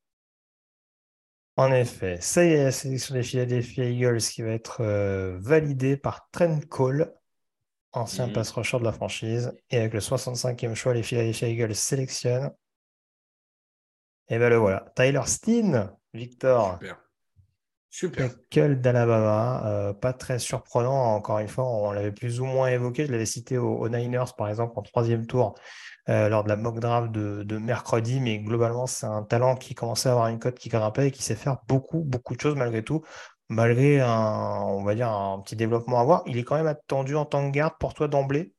En 1.58 1.72
effet, 1.72 2.18
ça 2.22 2.44
y 2.46 2.50
est, 2.50 2.64
la 2.64 2.72
sélection 2.72 3.14
des 3.16 3.24
Philadelphia 3.24 3.86
Eagles 3.86 4.20
qui 4.20 4.42
va 4.42 4.52
être 4.52 4.82
euh, 4.82 5.38
validée 5.40 5.96
par 5.98 6.30
Trent 6.32 6.60
Cole, 6.70 7.14
ancien 7.94 8.28
Mhm. 8.28 8.34
pass 8.34 8.52
rusher 8.52 8.80
de 8.80 8.86
la 8.86 8.94
franchise. 8.94 9.54
Et 9.72 9.78
avec 9.80 9.94
le 9.94 10.02
65e 10.02 10.76
choix, 10.76 10.94
les 10.94 11.04
Philadelphia 11.04 11.48
Eagles 11.50 11.76
sélectionnent. 11.76 12.52
Et 14.30 14.38
ben 14.40 14.50
le 14.50 14.58
voilà. 14.58 14.86
Tyler 14.96 15.22
Steen, 15.26 15.90
Victor, 16.14 16.80
Super. 16.80 16.98
Super. 17.90 18.30
d'Alabama. 18.82 19.66
euh, 19.68 19.94
pas 19.94 20.14
très 20.14 20.40
surprenant, 20.40 21.16
encore 21.16 21.40
une 21.40 21.48
fois, 21.48 21.66
on 21.66 21.92
l'avait 21.92 22.12
plus 22.12 22.40
ou 22.42 22.46
moins 22.46 22.68
évoqué. 22.68 23.06
Je 23.06 23.12
l'avais 23.12 23.26
cité 23.26 23.58
aux, 23.58 23.76
aux 23.78 23.90
Niners, 23.90 24.34
par 24.38 24.50
exemple, 24.50 24.74
en 24.78 24.82
troisième 24.82 25.26
tour, 25.26 25.56
euh, 26.10 26.30
lors 26.30 26.44
de 26.44 26.50
la 26.50 26.56
mock 26.56 26.80
draft 26.80 27.12
de, 27.12 27.44
de 27.44 27.58
mercredi. 27.58 28.20
Mais 28.20 28.40
globalement, 28.40 28.88
c'est 28.88 29.06
un 29.08 29.24
talent 29.24 29.56
qui 29.56 29.76
commençait 29.76 30.10
à 30.10 30.14
avoir 30.14 30.28
une 30.28 30.40
cote 30.40 30.58
qui 30.60 30.70
grimpait 30.70 31.08
et 31.10 31.12
qui 31.12 31.24
sait 31.24 31.36
faire 31.36 31.58
beaucoup, 31.68 32.02
beaucoup 32.04 32.36
de 32.36 32.42
choses 32.42 32.56
malgré 32.56 32.84
tout. 32.84 33.04
Malgré 33.50 34.02
un, 34.02 34.10
on 34.68 34.84
va 34.84 34.96
dire, 34.96 35.10
un 35.10 35.40
petit 35.42 35.56
développement 35.56 36.00
à 36.00 36.04
voir. 36.04 36.24
Il 36.28 36.38
est 36.38 36.44
quand 36.44 36.56
même 36.56 36.68
attendu 36.68 37.16
en 37.16 37.26
tant 37.26 37.46
que 37.50 37.56
garde 37.56 37.76
pour 37.80 37.94
toi 37.94 38.08
d'emblée? 38.08 38.54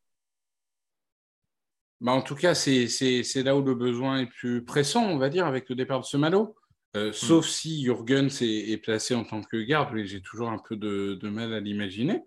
Bah, 2.01 2.13
en 2.13 2.21
tout 2.23 2.35
cas, 2.35 2.55
c'est 2.55 2.89
c'est- 2.89 3.23
c'est 3.23 3.43
là 3.43 3.57
où 3.57 3.63
le 3.63 3.75
besoin 3.75 4.21
est 4.21 4.27
plus 4.27 4.65
pressant, 4.65 5.05
on 5.07 5.19
va 5.19 5.29
dire, 5.31 5.47
avec 5.47 5.69
le 5.71 5.75
départ 5.77 6.01
de 6.01 6.05
Semalo. 6.05 6.55
Euh, 6.97 7.13
sauf 7.13 7.47
si 7.47 7.83
Jurgens 7.85 8.43
est, 8.43 8.71
est 8.71 8.77
placé 8.79 9.15
en 9.15 9.25
tant 9.25 9.43
que 9.43 9.57
garde, 9.63 9.91
mais 9.95 10.07
j'ai 10.07 10.21
toujours 10.23 10.49
un 10.51 10.59
peu 10.59 10.77
de, 10.77 11.19
de 11.21 11.29
mal 11.29 11.53
à 11.55 11.61
l'imaginer. 11.61 12.23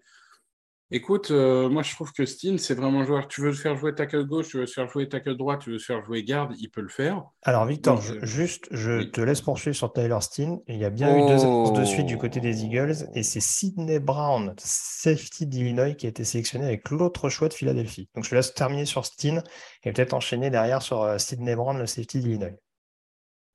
Écoute, 0.91 1.29
euh, 1.29 1.69
moi 1.69 1.83
je 1.83 1.93
trouve 1.93 2.11
que 2.11 2.25
Steen, 2.25 2.57
c'est 2.57 2.73
vraiment 2.73 3.01
un 3.01 3.05
joueur. 3.05 3.27
Tu 3.27 3.41
veux 3.41 3.49
le 3.49 3.53
faire 3.53 3.77
jouer 3.77 3.93
tackle 3.93 4.25
gauche, 4.25 4.47
tu 4.49 4.57
veux 4.57 4.61
le 4.63 4.67
faire 4.67 4.89
jouer 4.89 5.07
tackle 5.07 5.37
droit, 5.37 5.57
tu 5.57 5.69
veux 5.69 5.75
le 5.75 5.81
faire 5.81 6.03
jouer 6.03 6.23
garde, 6.23 6.55
il 6.57 6.69
peut 6.71 6.81
le 6.81 6.89
faire. 6.89 7.23
Alors, 7.43 7.67
Victor, 7.67 7.97
Donc, 7.97 8.03
je- 8.05 8.13
euh, 8.15 8.25
juste, 8.25 8.67
je 8.71 8.97
oui. 8.97 9.11
te 9.11 9.21
laisse 9.21 9.41
poursuivre 9.41 9.75
sur 9.75 9.93
Tyler 9.93 10.17
Steen. 10.21 10.59
Il 10.67 10.77
y 10.77 10.85
a 10.85 10.89
bien 10.89 11.15
eu 11.15 11.21
deux 11.27 11.43
annonces 11.43 11.73
de 11.73 11.85
suite 11.85 12.07
du 12.07 12.17
côté 12.17 12.39
des. 12.39 12.63
Eagles 12.63 13.07
et 13.13 13.21
c'est 13.21 13.39
Sidney 13.39 13.99
Brown, 13.99 14.55
safety 14.57 15.45
d'Illinois, 15.45 15.91
qui 15.93 16.07
a 16.07 16.09
été 16.09 16.23
sélectionné 16.23 16.65
avec 16.65 16.89
l'autre 16.89 17.29
choix 17.29 17.49
de 17.49 17.53
Philadelphie. 17.53 18.09
Donc, 18.15 18.23
je 18.23 18.31
te 18.31 18.35
laisse 18.35 18.53
terminer 18.55 18.85
sur 18.85 19.05
Steen 19.05 19.43
et 19.83 19.91
peut-être 19.93 20.13
enchaîner 20.13 20.49
derrière 20.49 20.81
sur 20.81 21.03
euh, 21.03 21.19
Sidney 21.19 21.55
Brown, 21.55 21.77
le 21.77 21.85
safety 21.85 22.19
d'Illinois. 22.19 22.49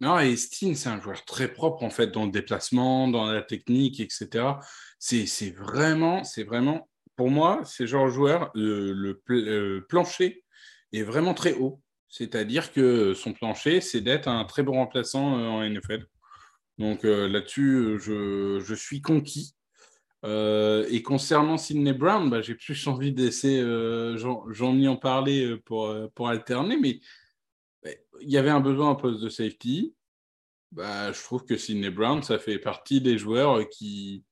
Non, 0.00 0.18
et 0.20 0.36
Steen, 0.36 0.74
c'est 0.76 0.88
un 0.88 1.00
joueur 1.00 1.24
très 1.24 1.48
propre 1.48 1.82
en 1.82 1.90
fait 1.90 2.08
dans 2.08 2.24
le 2.26 2.30
déplacement, 2.30 3.08
dans 3.08 3.26
la 3.26 3.42
technique, 3.42 3.98
etc. 4.00 4.44
C'est 4.98 5.50
vraiment, 5.50 6.22
c'est 6.24 6.44
vraiment, 6.44 6.88
pour 7.16 7.30
moi, 7.30 7.62
c'est 7.64 7.86
genre 7.86 8.06
de 8.06 8.10
joueur, 8.10 8.50
le, 8.54 9.22
euh, 9.30 9.80
plancher 9.88 10.44
est 10.92 11.02
vraiment 11.02 11.34
très 11.34 11.54
haut. 11.54 11.80
C'est-à-dire 12.08 12.72
que 12.72 13.12
son 13.12 13.32
plancher, 13.32 13.80
c'est 13.80 14.00
d'être 14.00 14.28
un 14.28 14.44
très 14.44 14.62
bon 14.62 14.74
remplaçant 14.74 15.36
euh, 15.36 15.48
en 15.48 15.68
NFL. 15.68 16.06
Donc 16.78 17.04
euh, 17.04 17.28
là-dessus, 17.28 17.98
je, 17.98 18.74
suis 18.76 19.02
conquis. 19.02 19.56
Et 20.22 21.02
concernant 21.02 21.58
Sidney 21.58 21.92
Brown, 21.92 22.30
bah, 22.30 22.40
j'ai 22.40 22.54
plus 22.54 22.86
envie 22.86 23.12
d'essayer, 23.12 23.60
euh, 23.60 24.16
j'en 24.16 24.78
ai 24.78 24.86
en 24.86 24.96
parler 24.96 25.56
pour, 25.64 25.92
pour 26.14 26.28
alterner, 26.28 26.76
mais 26.76 27.00
ouais, 27.84 28.04
il 28.20 28.30
y 28.30 28.38
avait 28.38 28.50
un 28.50 28.60
besoin 28.60 28.90
en 28.90 28.96
poste 28.96 29.20
de 29.20 29.28
safety. 29.28 29.92
Bah, 30.70 31.10
je 31.10 31.20
trouve 31.20 31.44
que 31.44 31.56
Sidney 31.56 31.90
Brown, 31.90 32.22
ça 32.22 32.38
fait 32.38 32.60
partie 32.60 33.00
des 33.00 33.18
joueurs 33.18 33.68
qui, 33.68 34.24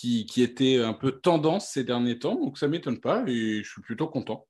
qui, 0.00 0.42
étaient 0.42 0.78
un 0.78 0.94
peu 0.94 1.12
tendance 1.12 1.68
ces 1.68 1.84
derniers 1.84 2.18
temps, 2.18 2.34
donc 2.34 2.58
ça 2.58 2.66
ne 2.66 2.72
m'étonne 2.72 3.00
pas 3.00 3.22
et 3.26 3.62
je 3.62 3.68
suis 3.68 3.82
plutôt 3.82 4.08
content. 4.08 4.46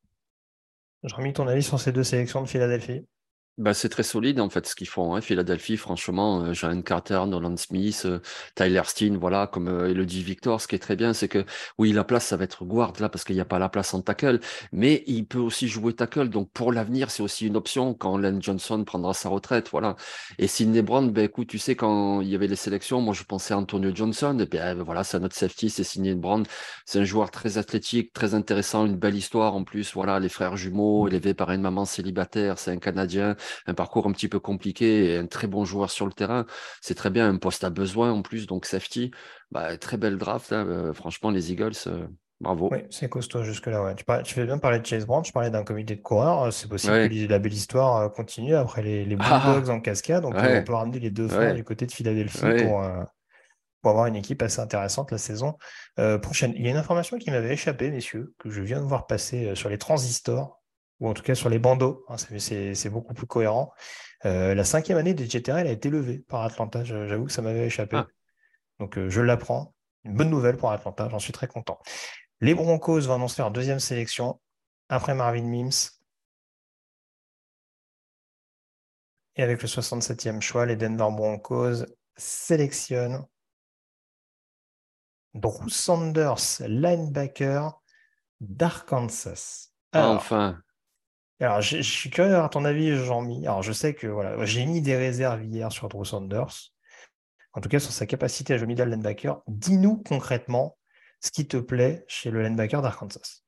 Je 1.03 1.15
remis 1.15 1.33
ton 1.33 1.47
avis 1.49 1.63
sur 1.63 1.81
ces 1.81 1.93
deux 1.93 2.05
sélections 2.05 2.43
de 2.43 2.49
Philadelphie? 2.49 3.07
Bah, 3.61 3.75
c'est 3.75 3.91
très 3.91 4.03
solide 4.03 4.41
en 4.41 4.49
fait 4.49 4.67
ce 4.67 4.75
qu'ils 4.75 4.89
font. 4.89 5.15
Hein. 5.15 5.21
Philadelphie, 5.21 5.77
franchement, 5.77 6.45
euh, 6.47 6.81
Carter, 6.81 7.23
Nolan 7.27 7.59
Smith, 7.59 8.05
euh, 8.07 8.19
Tyler 8.55 8.81
Steen, 8.87 9.19
voilà, 9.19 9.47
comme 9.49 9.69
euh, 9.69 9.93
le 9.93 10.03
Victor, 10.03 10.63
ce 10.63 10.67
qui 10.67 10.77
est 10.77 10.79
très 10.79 10.97
bien, 10.97 11.13
c'est 11.13 11.29
que 11.29 11.45
oui, 11.77 11.93
la 11.93 12.03
place, 12.03 12.25
ça 12.25 12.39
va 12.39 12.45
être 12.45 12.65
guard 12.65 12.95
là 13.01 13.11
parce 13.11 13.23
qu'il 13.23 13.35
n'y 13.35 13.41
a 13.43 13.45
pas 13.45 13.59
la 13.59 13.69
place 13.69 13.93
en 13.93 14.01
tackle, 14.01 14.41
mais 14.73 15.05
il 15.07 15.27
peut 15.27 15.39
aussi 15.39 15.69
jouer 15.69 15.93
tackle. 15.93 16.31
Donc 16.31 16.51
pour 16.53 16.73
l'avenir, 16.73 17.11
c'est 17.11 17.23
aussi 17.23 17.47
une 17.49 17.57
option 17.57 17.93
quand 17.93 18.17
Len 18.17 18.43
Johnson 18.43 18.83
prendra 18.85 19.13
sa 19.13 19.29
retraite. 19.29 19.69
Voilà. 19.71 19.97
Et 20.39 20.47
Sidney 20.47 20.81
Brown, 20.81 21.11
ben 21.11 21.27
écoute, 21.27 21.49
tu 21.49 21.59
sais, 21.59 21.77
quand 21.77 22.23
il 22.23 22.29
y 22.29 22.35
avait 22.35 22.47
les 22.47 22.57
sélections, 22.57 23.03
moi 23.03 23.13
je 23.13 23.25
pensais 23.25 23.53
à 23.53 23.59
Antonio 23.59 23.91
Johnson, 23.95 24.39
et 24.41 24.47
bien 24.47 24.73
voilà, 24.77 25.05
c'est 25.05 25.21
notre 25.21 25.37
safety, 25.37 25.69
c'est 25.69 25.85
Sidney 25.85 26.15
Brown. 26.15 26.45
C'est 26.87 27.01
un 27.01 27.05
joueur 27.05 27.31
très 27.31 27.59
athlétique, 27.59 28.15
très 28.15 28.33
intéressant, 28.33 28.87
une 28.87 28.97
belle 28.97 29.17
histoire 29.17 29.55
en 29.55 29.65
plus. 29.65 29.93
Voilà, 29.93 30.19
les 30.19 30.31
frères 30.31 30.57
jumeaux, 30.57 31.09
élevé 31.09 31.35
par 31.35 31.51
une 31.51 31.61
maman 31.61 31.85
célibataire, 31.85 32.59
c'est 32.59 32.71
un 32.71 32.79
Canadien 32.79 33.37
un 33.67 33.75
parcours 33.75 34.07
un 34.07 34.13
petit 34.13 34.29
peu 34.29 34.41
compliqué 34.41 35.13
et 35.13 35.17
un 35.19 35.27
très 35.27 35.47
bon 35.47 35.65
joueur 35.65 35.91
sur 35.91 36.07
le 36.07 36.13
terrain. 36.13 36.47
C'est 36.81 36.95
très 36.95 37.11
bien, 37.11 37.29
un 37.29 37.37
poste 37.39 37.65
à 37.65 37.71
besoin 37.71 38.13
en 38.13 38.23
plus, 38.23 38.47
donc 38.47 38.67
safety. 38.67 39.11
Bah, 39.51 39.77
très 39.77 39.97
belle 39.97 40.19
draft, 40.19 40.53
hein, 40.53 40.67
euh, 40.69 40.93
franchement, 40.93 41.31
les 41.31 41.51
Eagles, 41.53 41.73
euh, 41.89 42.07
bravo. 42.41 42.69
Oui, 42.73 42.79
c'est 42.91 43.09
costaud 43.09 43.43
jusque-là. 43.43 43.83
Ouais. 43.83 43.95
Tu, 43.95 44.05
tu 44.25 44.35
fais 44.35 44.47
bien 44.47 44.59
parler 44.59 44.79
de 44.79 44.87
Chase 44.87 45.07
Brown, 45.07 45.23
tu 45.23 45.33
parlais 45.33 45.51
d'un 45.51 45.65
comité 45.65 45.97
de 45.97 46.01
coureurs. 46.03 46.43
euh, 46.45 46.51
C'est 46.51 46.69
possible 46.69 46.93
Ouais. 46.93 47.09
que 47.09 47.29
la 47.29 47.39
belle 47.39 47.53
histoire 47.53 48.13
continue 48.13 48.55
après 48.55 48.83
les, 48.83 49.05
les 49.05 49.17
Ah. 49.21 49.43
Bulldogs 49.45 49.71
en 49.71 49.81
cascade. 49.81 50.23
Donc, 50.23 50.35
Ouais. 50.35 50.61
on 50.61 50.65
peut 50.65 50.75
ramener 50.75 50.99
les 51.01 51.11
deux 51.11 51.29
frères 51.29 51.55
du 51.55 51.65
côté 51.65 51.87
de 51.87 51.93
Philadelphie 51.93 52.65
pour, 52.65 52.83
euh, 52.83 53.03
pour 53.83 53.91
avoir 53.93 54.07
une 54.07 54.17
équipe 54.17 54.43
assez 54.43 54.61
intéressante 54.61 55.11
la 55.11 55.19
saison 55.19 55.57
euh, 55.99 56.19
prochaine. 56.19 56.53
Il 56.57 56.63
y 56.65 56.69
a 56.69 56.71
une 56.71 56.77
information 56.77 57.19
qui 57.19 57.31
m'avait 57.31 57.53
échappé, 57.55 57.91
messieurs, 57.91 58.35
que 58.39 58.51
je 58.51 58.61
viens 58.63 58.81
de 58.81 58.87
voir 58.87 59.07
passer 59.07 59.55
sur 59.55 59.69
les 59.69 59.79
transistors, 59.79 60.60
ou 61.01 61.09
en 61.09 61.15
tout 61.15 61.23
cas 61.23 61.35
sur 61.35 61.49
les 61.49 61.59
bandeaux. 61.59 62.05
hein, 62.09 62.17
c'est- 62.17 62.89
beaucoup 62.91 63.15
plus 63.15 63.27
cohérent. 63.27 63.73
Euh, 64.27 64.55
la 64.55 64.65
cinquième 64.65 64.99
année 64.99 65.15
des 65.15 65.27
GTRL 65.29 65.67
a 65.67 65.71
été 65.71 65.89
levée 65.91 66.19
par 66.19 66.43
Atlanta. 66.43 66.85
J'avoue 66.85 67.25
que 67.27 67.33
ça 67.33 67.43
m'avait 67.43 67.67
échappé. 67.67 67.97
Ah. 67.97 68.07
Donc, 68.79 68.99
euh, 68.99 69.09
je 69.09 69.21
l'apprends. 69.21 69.75
Une 70.05 70.15
bonne 70.15 70.31
nouvelle 70.31 70.57
pour 70.57 70.71
Atlanta. 70.71 71.09
J'en 71.11 71.19
suis 71.19 71.33
très 71.33 71.47
content. 71.47 71.79
Les 72.41 72.55
Broncos 72.55 73.01
vont 73.01 73.15
annoncer 73.15 73.43
leur 73.43 73.51
deuxième 73.51 73.81
sélection 73.81 74.41
après 74.89 75.15
Marvin 75.15 75.43
Mims. 75.43 75.91
Et 79.37 79.43
avec 79.43 79.63
le 79.63 79.69
67e 79.69 80.41
choix, 80.41 80.67
les 80.67 80.77
Denver 80.77 81.09
Broncos 81.11 81.85
sélectionnent 82.17 83.25
Drew 85.35 85.69
Sanders, 85.69 86.61
linebacker 86.67 87.81
d'Arkansas. 88.41 89.69
Enfin, 89.95 90.61
Alors, 91.41 91.63
je, 91.63 91.81
suis 91.81 92.11
curieux 92.11 92.31
d'avoir 92.31 92.51
ton 92.51 92.67
avis, 92.67 92.97
Jean-Mi. 92.97 93.47
Alors, 93.47 93.63
je 93.63 93.73
sais 93.73 93.95
que 93.95 94.07
voilà, 94.07 94.45
j'ai 94.45 94.67
mis 94.67 94.83
des 94.83 94.97
réserves 94.97 95.43
hier 95.45 95.73
sur 95.73 95.89
Drew 95.89 96.05
Sanders, 96.05 96.73
en 97.55 97.61
tout 97.63 97.71
cas 97.71 97.79
sur 97.79 97.93
sa 97.93 98.05
capacité 98.05 98.53
à 98.53 98.59
jouer 98.59 98.67
middle 98.67 98.91
linebacker. 98.91 99.43
Dis-nous 99.49 100.03
concrètement 100.03 100.77
ce 101.21 101.31
qui 101.31 101.47
te 101.47 101.57
plaît 101.57 102.05
chez 102.09 102.31
le 102.31 102.43
linebacker 102.43 102.83
d'Arkansas. 102.83 103.43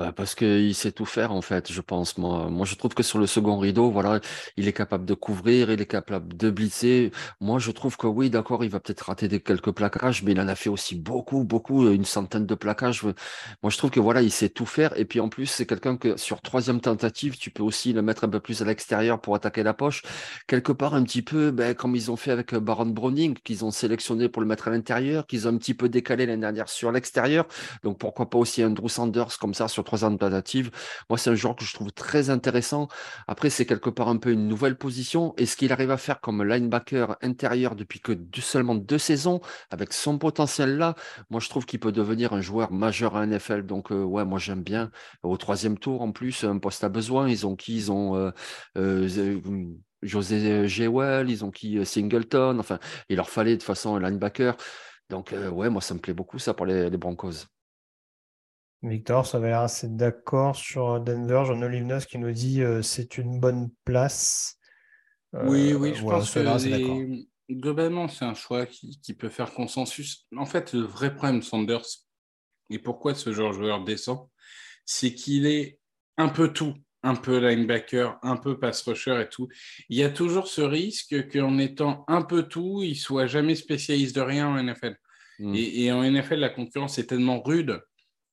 Bah, 0.00 0.12
parce 0.16 0.34
qu'il 0.34 0.74
sait 0.74 0.92
tout 0.92 1.04
faire, 1.04 1.30
en 1.30 1.42
fait, 1.42 1.70
je 1.70 1.82
pense. 1.82 2.16
Moi, 2.16 2.48
moi, 2.48 2.64
je 2.64 2.74
trouve 2.74 2.94
que 2.94 3.02
sur 3.02 3.18
le 3.18 3.26
second 3.26 3.58
rideau, 3.58 3.90
voilà, 3.90 4.20
il 4.56 4.66
est 4.66 4.72
capable 4.72 5.04
de 5.04 5.12
couvrir, 5.12 5.70
il 5.70 5.78
est 5.82 5.84
capable 5.84 6.34
de 6.38 6.48
blitzer. 6.48 7.10
Moi, 7.38 7.58
je 7.58 7.70
trouve 7.70 7.98
que 7.98 8.06
oui, 8.06 8.30
d'accord, 8.30 8.64
il 8.64 8.70
va 8.70 8.80
peut-être 8.80 9.02
rater 9.02 9.28
des, 9.28 9.40
quelques 9.40 9.72
plaquages, 9.72 10.22
mais 10.22 10.32
il 10.32 10.40
en 10.40 10.48
a 10.48 10.54
fait 10.54 10.70
aussi 10.70 10.94
beaucoup, 10.94 11.44
beaucoup, 11.44 11.86
une 11.86 12.06
centaine 12.06 12.46
de 12.46 12.54
plaquages. 12.54 13.02
Moi, 13.02 13.12
je 13.68 13.76
trouve 13.76 13.90
que 13.90 14.00
voilà, 14.00 14.22
il 14.22 14.30
sait 14.30 14.48
tout 14.48 14.64
faire. 14.64 14.98
Et 14.98 15.04
puis, 15.04 15.20
en 15.20 15.28
plus, 15.28 15.44
c'est 15.44 15.66
quelqu'un 15.66 15.98
que 15.98 16.16
sur 16.16 16.40
troisième 16.40 16.80
tentative, 16.80 17.36
tu 17.36 17.50
peux 17.50 17.62
aussi 17.62 17.92
le 17.92 18.00
mettre 18.00 18.24
un 18.24 18.30
peu 18.30 18.40
plus 18.40 18.62
à 18.62 18.64
l'extérieur 18.64 19.20
pour 19.20 19.34
attaquer 19.34 19.62
la 19.62 19.74
poche. 19.74 20.00
Quelque 20.46 20.72
part, 20.72 20.94
un 20.94 21.02
petit 21.02 21.20
peu, 21.20 21.50
ben, 21.50 21.74
comme 21.74 21.94
ils 21.94 22.10
ont 22.10 22.16
fait 22.16 22.30
avec 22.30 22.54
euh, 22.54 22.60
Baron 22.60 22.86
Browning, 22.86 23.34
qu'ils 23.44 23.66
ont 23.66 23.70
sélectionné 23.70 24.30
pour 24.30 24.40
le 24.40 24.48
mettre 24.48 24.68
à 24.68 24.70
l'intérieur, 24.70 25.26
qu'ils 25.26 25.46
ont 25.46 25.50
un 25.50 25.58
petit 25.58 25.74
peu 25.74 25.90
décalé 25.90 26.24
l'année 26.24 26.40
dernière 26.40 26.70
sur 26.70 26.90
l'extérieur. 26.90 27.46
Donc, 27.82 27.98
pourquoi 27.98 28.30
pas 28.30 28.38
aussi 28.38 28.62
un 28.62 28.70
Drew 28.70 28.88
Sanders 28.88 29.36
comme 29.38 29.52
ça 29.52 29.68
sur 29.68 29.84
Moi, 31.08 31.18
c'est 31.18 31.30
un 31.30 31.34
joueur 31.34 31.56
que 31.56 31.64
je 31.64 31.74
trouve 31.74 31.92
très 31.92 32.30
intéressant. 32.30 32.88
Après, 33.26 33.50
c'est 33.50 33.66
quelque 33.66 33.90
part 33.90 34.08
un 34.08 34.16
peu 34.16 34.32
une 34.32 34.48
nouvelle 34.48 34.76
position. 34.76 35.34
Et 35.36 35.46
ce 35.46 35.56
qu'il 35.56 35.72
arrive 35.72 35.90
à 35.90 35.96
faire 35.96 36.20
comme 36.20 36.42
linebacker 36.42 37.16
intérieur 37.22 37.74
depuis 37.76 38.00
que 38.00 38.12
seulement 38.40 38.74
deux 38.74 38.98
saisons, 38.98 39.40
avec 39.70 39.92
son 39.92 40.18
potentiel 40.18 40.76
là, 40.76 40.94
moi, 41.30 41.40
je 41.40 41.48
trouve 41.48 41.66
qu'il 41.66 41.80
peut 41.80 41.92
devenir 41.92 42.32
un 42.32 42.40
joueur 42.40 42.72
majeur 42.72 43.16
à 43.16 43.26
NFL. 43.26 43.62
Donc, 43.66 43.92
euh, 43.92 44.02
ouais, 44.02 44.24
moi, 44.24 44.38
j'aime 44.38 44.62
bien. 44.62 44.90
Au 45.22 45.36
troisième 45.36 45.78
tour, 45.78 46.02
en 46.02 46.12
plus, 46.12 46.44
un 46.44 46.58
poste 46.58 46.84
à 46.84 46.88
besoin. 46.88 47.28
Ils 47.28 47.46
ont 47.46 47.56
qui? 47.56 47.76
Ils 47.76 47.92
ont 47.92 48.16
euh, 48.16 48.30
euh, 48.78 49.08
José 50.02 50.68
Jewell, 50.68 51.30
ils 51.30 51.44
ont 51.44 51.50
qui? 51.50 51.84
Singleton. 51.84 52.58
Enfin, 52.58 52.78
il 53.08 53.16
leur 53.16 53.30
fallait 53.30 53.56
de 53.56 53.62
façon 53.62 53.96
un 53.96 54.00
linebacker. 54.00 54.56
Donc, 55.10 55.34
ouais, 55.52 55.70
moi, 55.70 55.82
ça 55.82 55.94
me 55.94 56.00
plaît 56.00 56.14
beaucoup 56.14 56.38
ça 56.38 56.54
pour 56.54 56.66
les, 56.66 56.90
les 56.90 56.96
Broncos. 56.96 57.46
Victor, 58.82 59.26
ça 59.26 59.38
va 59.38 59.48
l'air 59.48 59.60
assez 59.60 59.88
d'accord 59.88 60.56
sur 60.56 61.00
Denver. 61.00 61.42
Jean 61.46 61.60
Olivnos 61.60 62.06
qui 62.06 62.18
nous 62.18 62.32
dit 62.32 62.62
euh, 62.62 62.80
c'est 62.80 63.18
une 63.18 63.38
bonne 63.38 63.70
place. 63.84 64.58
oui, 65.32 65.74
oui, 65.74 65.94
je 65.94 66.02
pense 66.02 66.32
que 66.32 67.24
globalement, 67.50 68.08
c'est 68.08 68.24
un 68.24 68.34
choix 68.34 68.64
qui, 68.66 69.14
peut 69.14 69.28
faire 69.28 69.52
consensus. 69.52 70.26
En 70.36 70.46
fait, 70.46 70.72
le 70.72 70.80
vrai 70.80 71.14
problème 71.14 71.40
de 71.40 71.44
Sanders, 71.44 71.84
et 72.70 72.78
pourquoi 72.78 73.14
ce 73.14 73.32
genre 73.32 73.50
de 73.50 73.56
joueur 73.56 73.84
descend, 73.84 74.28
c'est 74.86 75.14
qu'il 75.14 75.46
est 75.46 75.78
un 76.16 76.28
peu 76.28 76.52
tout, 76.52 76.74
un 77.02 77.16
peu 77.16 77.38
linebacker, 77.38 78.18
un 78.22 78.36
peu 78.36 78.58
pass 78.58 78.82
rusher 78.82 79.20
et 79.20 79.28
tout. 79.28 79.48
Il 79.88 79.98
y 79.98 80.04
a 80.04 80.10
toujours 80.10 80.46
ce 80.46 80.62
risque 80.62 81.30
qu'en 81.30 81.58
étant 81.58 82.04
un 82.08 82.22
peu 82.22 82.44
tout, 82.44 82.82
il 82.82 82.96
soit 82.96 83.26
jamais 83.26 83.56
spécialiste 83.56 84.14
de 84.14 84.20
rien 84.22 84.48
en 84.48 84.62
NFL. 84.62 84.96
Hmm. 85.38 85.54
et 85.54 85.90
en 85.90 86.02
NFL, 86.02 86.34
la 86.34 86.50
concurrence 86.50 86.98
est 86.98 87.06
tellement 87.06 87.40
rude 87.40 87.80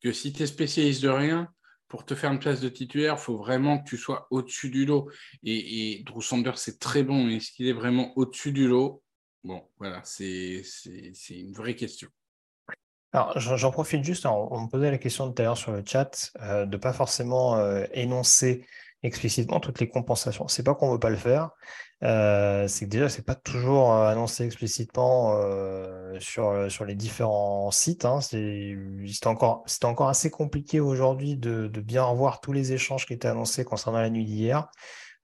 que 0.02 0.12
si 0.12 0.34
tu 0.34 0.44
es 0.44 0.48
spécialiste 0.48 1.04
de 1.04 1.10
rien, 1.10 1.50
pour 1.88 2.06
te 2.06 2.16
faire 2.16 2.32
une 2.32 2.40
place 2.40 2.60
de 2.60 2.70
titulaire, 2.70 3.16
il 3.18 3.22
faut 3.22 3.38
vraiment 3.38 3.80
que 3.80 3.88
tu 3.88 3.98
sois 3.98 4.28
au-dessus 4.30 4.70
du 4.70 4.86
lot. 4.86 5.10
Et, 5.44 6.04
Drew 6.06 6.22
Sanders, 6.22 6.58
c'est 6.58 6.80
très 6.80 7.04
bon, 7.04 7.24
mais 7.24 7.38
est-ce 7.38 7.52
qu'il 7.52 7.68
est 7.68 7.74
vraiment 7.74 8.12
au-dessus 8.18 8.52
du 8.52 8.68
lot? 8.68 9.04
Bon, 9.44 9.64
voilà, 9.78 10.02
c'est 10.04 10.64
une 11.30 11.54
vraie 11.54 11.76
question. 11.76 12.10
Alors, 13.14 13.40
j'en 13.40 13.72
profite 13.72 14.04
juste, 14.04 14.26
on, 14.26 14.62
me 14.62 14.68
posait 14.68 14.92
la 14.92 14.98
question 14.98 15.32
tout 15.32 15.42
à 15.42 15.46
l'heure 15.46 15.58
sur 15.58 15.72
le 15.72 15.82
chat, 15.86 16.32
euh, 16.42 16.66
de 16.66 16.76
ne 16.76 16.82
pas 16.82 16.92
forcément 16.92 17.56
euh, 17.56 17.86
énoncer 17.94 18.66
explicitement 19.04 19.60
toutes 19.60 19.80
les 19.80 19.90
compensations. 19.90 20.48
C'est 20.48 20.64
pas 20.64 20.76
qu'on 20.76 20.92
veut 20.92 21.00
pas 21.00 21.10
le 21.10 21.18
faire, 21.18 21.52
euh, 22.04 22.68
c'est 22.68 22.86
que 22.86 22.90
déjà 22.92 23.10
c'est 23.10 23.26
pas 23.26 23.36
toujours 23.36 23.92
euh, 23.92 24.08
annoncé 24.10 24.46
explicitement 24.46 25.36
euh, 25.36 26.20
sur, 26.20 26.86
les 26.86 26.96
différents 26.96 27.72
sites. 27.72 28.06
Hein. 28.06 28.22
C'est 28.22 29.28
encore, 29.28 29.66
assez 30.10 30.30
compliqué 30.30 30.80
aujourd'hui 30.80 31.38
de, 31.38 31.68
bien 31.68 32.04
revoir 32.04 32.40
tous 32.42 32.54
les 32.54 32.74
échanges 32.74 33.06
qui 33.06 33.14
étaient 33.14 33.28
annoncés 33.28 33.66
concernant 33.66 34.00
la 34.00 34.10
nuit 34.10 34.26
d'hier. 34.26 34.68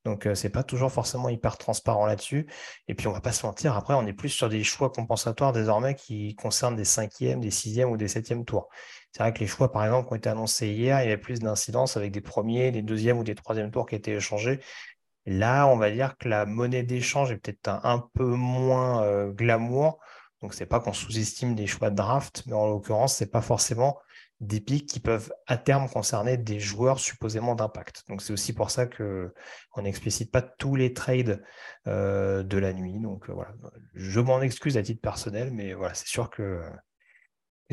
Donc 0.06 0.28
c'est 0.34 0.50
pas 0.50 0.64
toujours 0.64 0.92
forcément 0.92 1.30
hyper 1.30 1.58
transparent 1.58 2.06
là-dessus. 2.06 2.48
Et 2.90 2.94
puis 2.94 3.08
on 3.08 3.14
va 3.14 3.22
pas 3.22 3.32
se 3.32 3.46
mentir, 3.46 3.78
après 3.78 3.94
on 3.94 4.06
est 4.06 4.14
plus 4.14 4.30
sur 4.30 4.50
des 4.50 4.64
choix 4.64 4.90
compensatoires 4.92 5.54
désormais 5.54 5.96
qui 5.96 6.36
concernent 6.36 6.76
des 6.76 6.84
cinquièmes, 6.84 7.40
des 7.40 7.52
sixièmes 7.52 7.90
ou 7.90 7.96
des 7.96 8.10
septièmes 8.10 8.44
tours. 8.44 8.68
C'est 9.13 9.21
vrai 9.21 9.32
que 9.32 9.39
les 9.39 9.47
choix, 9.47 9.71
par 9.71 9.86
exemple, 9.86 10.08
qui 10.08 10.13
ont 10.13 10.15
été 10.17 10.30
annoncés 10.30 10.69
hier, 10.69 10.99
il 11.02 11.04
y 11.04 11.08
avait 11.08 11.17
plus 11.17 11.39
d'incidence 11.39 11.97
avec 11.97 12.12
des 12.12 12.21
premiers, 12.21 12.71
des 12.71 12.82
deuxièmes 12.82 13.19
ou 13.19 13.23
des 13.23 13.36
troisièmes 13.36 13.69
tours 13.69 13.86
qui 13.86 13.93
étaient 13.93 14.13
échangés. 14.13 14.60
Là, 15.28 15.67
on 15.67 15.78
va 15.78 15.91
dire 15.91 16.17
que 16.17 16.28
la 16.28 16.47
monnaie 16.47 16.82
d'échange 16.82 17.32
est 17.32 17.38
peut-être 17.38 17.67
un, 17.84 18.10
peu 18.15 18.26
moins 18.26 19.04
euh, 19.04 19.32
glamour. 19.32 19.99
Donc, 20.41 20.56
c'est 20.56 20.65
pas 20.65 20.80
qu'on 20.80 20.93
sous-estime 20.93 21.54
des 21.54 21.67
choix 21.67 21.91
de 21.91 21.95
draft, 21.95 22.43
mais 22.47 22.54
en 22.54 22.67
l'occurrence, 22.67 23.15
c'est 23.15 23.32
pas 23.32 23.41
forcément 23.41 23.99
des 24.39 24.60
pics 24.60 24.89
qui 24.89 24.99
peuvent 24.99 25.32
à 25.45 25.58
terme 25.58 25.88
concerner 25.88 26.36
des 26.36 26.60
joueurs 26.60 26.99
supposément 26.99 27.54
d'impact. 27.54 28.04
Donc, 28.10 28.23
c'est 28.23 28.34
aussi 28.34 28.52
pour 28.52 28.71
ça 28.71 28.88
qu'on 28.88 29.82
n'explicite 29.82 30.32
pas 30.32 30.41
tous 30.41 30.76
les 30.76 30.91
trades 30.93 31.43
euh, 31.88 32.41
de 32.41 32.58
la 32.58 32.73
nuit. 32.73 32.99
Donc, 32.99 33.30
euh, 33.30 33.34
voilà. 33.34 33.54
Je 33.93 34.19
m'en 34.19 34.41
excuse 34.41 34.76
à 34.76 34.82
titre 34.82 35.02
personnel, 35.02 35.52
mais 35.52 35.76
voilà, 35.76 35.93
c'est 35.93 36.08
sûr 36.08 36.32
que 36.32 36.63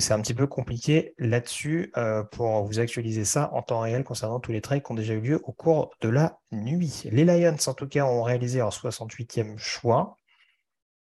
c'est 0.01 0.13
un 0.13 0.21
petit 0.21 0.35
peu 0.35 0.47
compliqué 0.47 1.15
là-dessus 1.19 1.93
euh, 1.97 2.23
pour 2.23 2.65
vous 2.65 2.81
actualiser 2.81 3.25
ça 3.25 3.51
en 3.53 3.63
temps 3.63 3.81
réel 3.81 4.05
concernant 4.05 4.41
tous 4.41 4.53
les 4.53 4.61
trades 4.61 4.83
qui 4.83 4.93
ont 4.93 4.95
déjà 4.95 5.15
eu 5.15 5.21
lieu 5.21 5.41
au 5.45 5.53
cours 5.53 5.91
de 6.01 6.09
la 6.09 6.39
nuit. 6.53 7.05
Les 7.11 7.25
Lions, 7.25 7.57
en 7.67 7.75
tout 7.75 7.87
cas, 7.87 8.05
ont 8.05 8.23
réalisé 8.23 8.59
leur 8.59 8.71
68e 8.71 9.57
choix. 9.59 10.17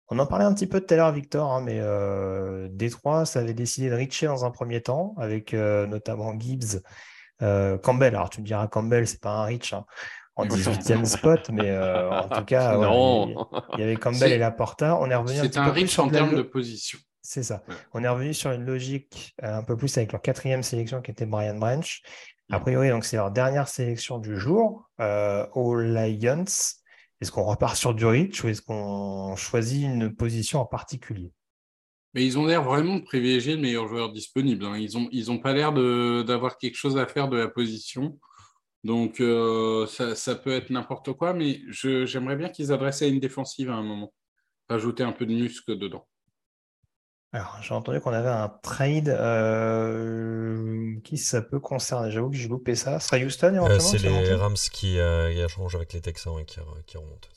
On 0.08 0.18
en 0.18 0.26
parlait 0.26 0.44
un 0.44 0.52
petit 0.52 0.66
peu 0.66 0.80
tout 0.80 0.92
à 0.92 0.96
l'heure, 0.96 1.12
Victor, 1.12 1.52
hein, 1.52 1.62
mais 1.62 1.78
euh, 1.80 2.68
Détroit, 2.70 3.24
ça 3.24 3.40
avait 3.40 3.54
décidé 3.54 3.88
de 3.88 3.94
reacher 3.94 4.26
dans 4.26 4.44
un 4.44 4.50
premier 4.50 4.82
temps, 4.82 5.14
avec 5.18 5.54
euh, 5.54 5.86
notamment 5.86 6.38
Gibbs, 6.38 6.82
Campbell. 7.40 8.14
Alors, 8.14 8.30
tu 8.30 8.40
me 8.40 8.46
diras, 8.46 8.68
Campbell, 8.68 9.06
c'est 9.06 9.20
pas 9.20 9.30
un 9.30 9.44
reach 9.44 9.72
hein, 9.72 9.84
en 10.36 10.46
18e 10.46 11.04
spot, 11.04 11.50
mais 11.50 11.76
en 11.76 12.28
tout 12.28 12.44
cas, 12.46 12.76
il, 12.76 13.80
y 13.80 13.82
avait 13.82 13.96
Campbell 13.96 14.32
et 14.32 14.38
Laporta. 14.38 14.96
On 15.00 15.10
est 15.10 15.14
revenu 15.14 15.38
un 15.38 15.42
C'est 15.42 15.56
un 15.56 15.72
reach 15.72 15.98
en 15.98 16.08
termes 16.08 16.36
de 16.36 16.42
position. 16.42 16.98
C'est 17.22 17.44
ça. 17.44 17.62
On 17.92 18.02
est 18.02 18.08
revenu 18.08 18.34
sur 18.34 18.50
une 18.50 18.66
logique 18.66 19.34
euh, 19.44 19.58
un 19.58 19.62
peu 19.62 19.76
plus 19.76 19.96
avec 19.96 20.10
leur 20.10 20.20
quatrième 20.20 20.64
sélection 20.64 21.00
qui 21.00 21.12
était 21.12 21.24
Brian 21.24 21.56
Branch. 21.56 22.02
A 22.50 22.60
priori, 22.60 22.90
donc 22.90 23.04
c'est 23.04 23.16
leur 23.16 23.30
dernière 23.30 23.68
sélection 23.68 24.18
du 24.18 24.36
jour 24.36 24.90
euh, 25.00 25.46
aux 25.54 25.76
Lions. 25.76 26.44
Est-ce 27.20 27.30
qu'on 27.30 27.44
repart 27.44 27.76
sur 27.76 27.94
du 27.94 28.04
reach 28.04 28.42
ou 28.42 28.48
est-ce 28.48 28.60
qu'on 28.60 29.36
choisit 29.36 29.84
une 29.84 30.14
position 30.14 30.60
en 30.60 30.66
particulier? 30.66 31.32
Mais 32.12 32.26
ils 32.26 32.38
ont 32.38 32.44
l'air 32.44 32.64
vraiment 32.64 32.96
de 32.96 33.04
privilégier 33.04 33.54
le 33.54 33.62
meilleur 33.62 33.86
joueur 33.86 34.12
disponible. 34.12 34.66
Hein. 34.66 34.76
Ils 34.76 34.98
n'ont 34.98 35.08
ils 35.12 35.30
ont 35.30 35.38
pas 35.38 35.54
l'air 35.54 35.72
d'avoir 35.72 36.58
quelque 36.58 36.74
chose 36.74 36.98
à 36.98 37.06
faire 37.06 37.28
de 37.28 37.38
la 37.38 37.48
position. 37.48 38.18
Donc 38.82 39.20
euh, 39.20 39.86
ça, 39.86 40.16
ça, 40.16 40.34
peut 40.34 40.50
être 40.50 40.70
n'importe 40.70 41.12
quoi, 41.12 41.32
mais 41.32 41.60
j'aimerais 41.70 42.34
bien 42.34 42.48
qu'ils 42.48 42.72
adressent 42.72 43.02
à 43.02 43.06
une 43.06 43.20
défensive 43.20 43.70
à 43.70 43.74
un 43.74 43.84
moment. 43.84 44.12
Rajouter 44.68 45.04
un 45.04 45.12
peu 45.12 45.24
de 45.24 45.32
muscle 45.32 45.78
dedans. 45.78 46.06
Alors, 47.34 47.58
j'ai 47.62 47.72
entendu 47.72 47.98
qu'on 48.00 48.12
avait 48.12 48.28
un 48.28 48.50
trade 48.62 49.08
euh, 49.08 50.96
qui 51.02 51.16
ça 51.16 51.40
peut 51.40 51.60
concerner. 51.60 52.10
J'avoue 52.10 52.28
que 52.28 52.36
j'ai 52.36 52.48
loupé 52.48 52.74
ça. 52.74 53.00
Ce 53.00 53.08
sera 53.08 53.24
Houston 53.24 53.54
euh, 53.54 53.78
C'est 53.78 53.96
les 53.98 54.34
Rams 54.34 54.54
qui, 54.70 54.98
euh, 54.98 55.30
échangent 55.30 55.74
avec 55.74 55.94
les 55.94 56.02
Texans 56.02 56.38
et 56.38 56.44
qui, 56.44 56.60
remontent. 56.60 57.28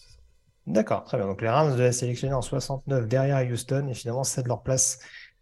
D'accord, 0.68 1.06
très 1.06 1.18
bien. 1.18 1.28
Donc 1.28 1.42
les 1.42 1.48
Rams 1.48 1.72
devaient 1.72 1.94
sélectionner 1.94 2.34
en 2.34 2.42
69 2.42 3.08
derrière 3.08 3.50
Houston 3.50 3.88
et 3.88 3.94
finalement 3.94 4.26
cèdent 4.26 4.48
leur 4.48 4.64
place 4.64 5.00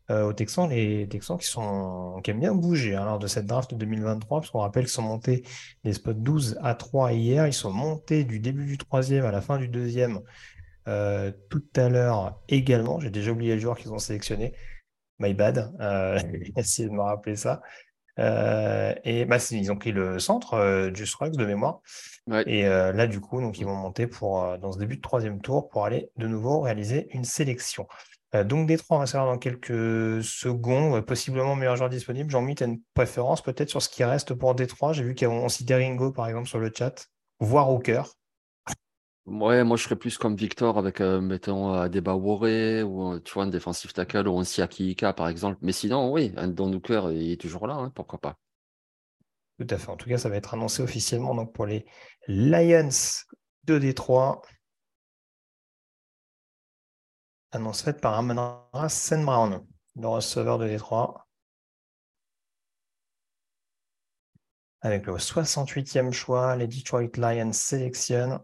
aux 0.09 0.33
Texans. 0.33 0.69
Les 0.69 1.07
Texans 1.07 1.39
qui, 1.39 1.47
sont, 1.47 2.19
qui 2.23 2.29
aiment 2.29 2.41
bien 2.41 2.53
bouger 2.53 2.93
hein, 2.93 3.05
lors 3.05 3.17
de 3.17 3.25
cette 3.25 3.47
draft 3.47 3.73
2023, 3.73 4.41
parce 4.41 4.51
qu'on 4.51 4.59
rappelle 4.59 4.83
qu'ils 4.83 4.91
sont 4.91 5.01
montés 5.01 5.43
des 5.83 5.93
spots 5.93 6.13
12 6.13 6.59
à 6.61 6.75
3 6.75 7.13
hier. 7.13 7.47
Ils 7.47 7.53
sont 7.53 7.71
montés 7.71 8.23
du 8.23 8.39
début 8.39 8.65
du 8.65 8.77
troisième 8.77 9.25
à 9.25 9.31
la 9.31 9.41
fin 9.41 9.57
du 9.57 9.67
deuxième 9.67 10.19
euh, 10.88 11.32
tout 11.50 11.63
à 11.76 11.89
l'heure 11.89 12.41
également. 12.50 13.00
J'ai 13.00 13.10
déjà 13.10 13.32
oublié 13.32 13.56
le 13.56 13.62
joueur 13.62 13.78
qu'ils 13.78 13.91
ont 13.93 14.00
sélectionné. 14.00 14.54
My 15.19 15.34
bad. 15.34 15.74
Euh, 15.80 16.19
essayer 16.58 16.88
de 16.88 16.93
me 16.93 17.02
rappeler 17.02 17.36
ça. 17.36 17.62
Euh, 18.19 18.93
et 19.04 19.26
bah, 19.26 19.38
ils 19.52 19.72
ont 19.72 19.76
pris 19.76 19.91
le 19.91 20.19
centre 20.19 20.54
euh, 20.54 20.91
du 20.91 21.08
Strux 21.08 21.32
de 21.32 21.46
mémoire. 21.46 21.82
Et 22.46 22.63
là, 22.63 23.08
du 23.08 23.19
coup, 23.19 23.41
donc, 23.41 23.60
ils 23.60 23.65
vont 23.65 23.76
monter 23.76 24.08
pour, 24.08 24.58
dans 24.60 24.72
ce 24.72 24.80
début 24.80 24.96
de 24.96 25.02
troisième 25.02 25.41
tour 25.41 25.67
pour 25.67 25.86
aller 25.86 26.10
de 26.15 26.28
nouveau 26.28 26.62
réaliser 26.62 27.08
une 27.12 27.26
sélection. 27.26 27.86
donc, 28.46 28.65
Détroit, 28.65 28.96
on 28.98 29.00
va 29.02 29.08
savoir 29.08 29.30
dans 29.30 29.38
quelques 29.38 30.24
secondes, 30.24 31.02
possiblement 31.02 31.56
meilleur 31.58 31.76
joueur 31.76 31.89
disponible. 31.89 32.30
Jean-Mi, 32.32 32.56
tu 32.56 32.63
as 32.63 32.67
une 32.67 32.80
préférence 32.93 33.41
peut-être 33.41 33.69
sur 33.69 33.82
ce 33.82 33.89
qui 33.89 34.06
reste 34.06 34.34
pour 34.36 34.56
Détroit 34.56 34.93
J'ai 34.93 35.04
vu 35.04 35.15
qu'on 35.15 35.50
citait 35.50 35.76
Ringo, 35.76 36.13
par 36.13 36.28
exemple, 36.28 36.48
sur 36.48 36.60
le 36.60 36.72
chat, 36.74 37.10
voire 37.41 37.69
Hooker. 37.69 38.04
Ouais, 39.25 39.63
moi 39.63 39.77
je 39.77 39.83
serais 39.83 39.95
plus 39.95 40.17
comme 40.17 40.36
Victor 40.36 40.77
avec, 40.77 40.99
euh, 40.99 41.21
mettons, 41.21 41.73
Adeba 41.73 42.13
ou 42.15 42.45
euh, 42.45 43.19
un 43.38 43.47
défensif 43.47 43.93
tackle 43.93 44.27
ou 44.27 44.38
un 44.38 44.43
Siaki 44.43 44.91
Ika 44.91 45.13
par 45.13 45.29
exemple. 45.29 45.59
Mais 45.62 45.71
sinon, 45.71 46.12
oui, 46.12 46.33
un 46.36 46.49
Don 46.49 46.73
Hooker, 46.73 47.09
il 47.13 47.31
est 47.31 47.39
toujours 47.39 47.67
là, 47.67 47.75
hein, 47.75 47.89
pourquoi 47.95 48.19
pas. 48.19 48.38
Tout 49.57 49.67
à 49.69 49.77
fait. 49.77 49.89
En 49.89 49.95
tout 49.95 50.09
cas, 50.09 50.17
ça 50.17 50.27
va 50.27 50.36
être 50.36 50.53
annoncé 50.53 50.83
officiellement 50.83 51.36
donc, 51.36 51.53
pour 51.53 51.65
les 51.65 51.86
Lions 52.27 52.89
de 53.63 53.79
Détroit. 53.79 54.41
Annonce 57.51 57.81
faite 57.81 58.01
par 58.01 58.15
Amon-Ra 58.15 58.89
Sen 58.89 59.23
Brown, 59.23 59.65
le 59.95 60.07
receveur 60.07 60.57
de 60.57 60.67
Détroit. 60.67 61.27
Avec 64.81 65.05
le 65.05 65.13
68e 65.13 66.12
choix, 66.12 66.57
les 66.57 66.67
Detroit 66.67 67.15
Lions 67.15 67.53
sélectionnent 67.53 68.39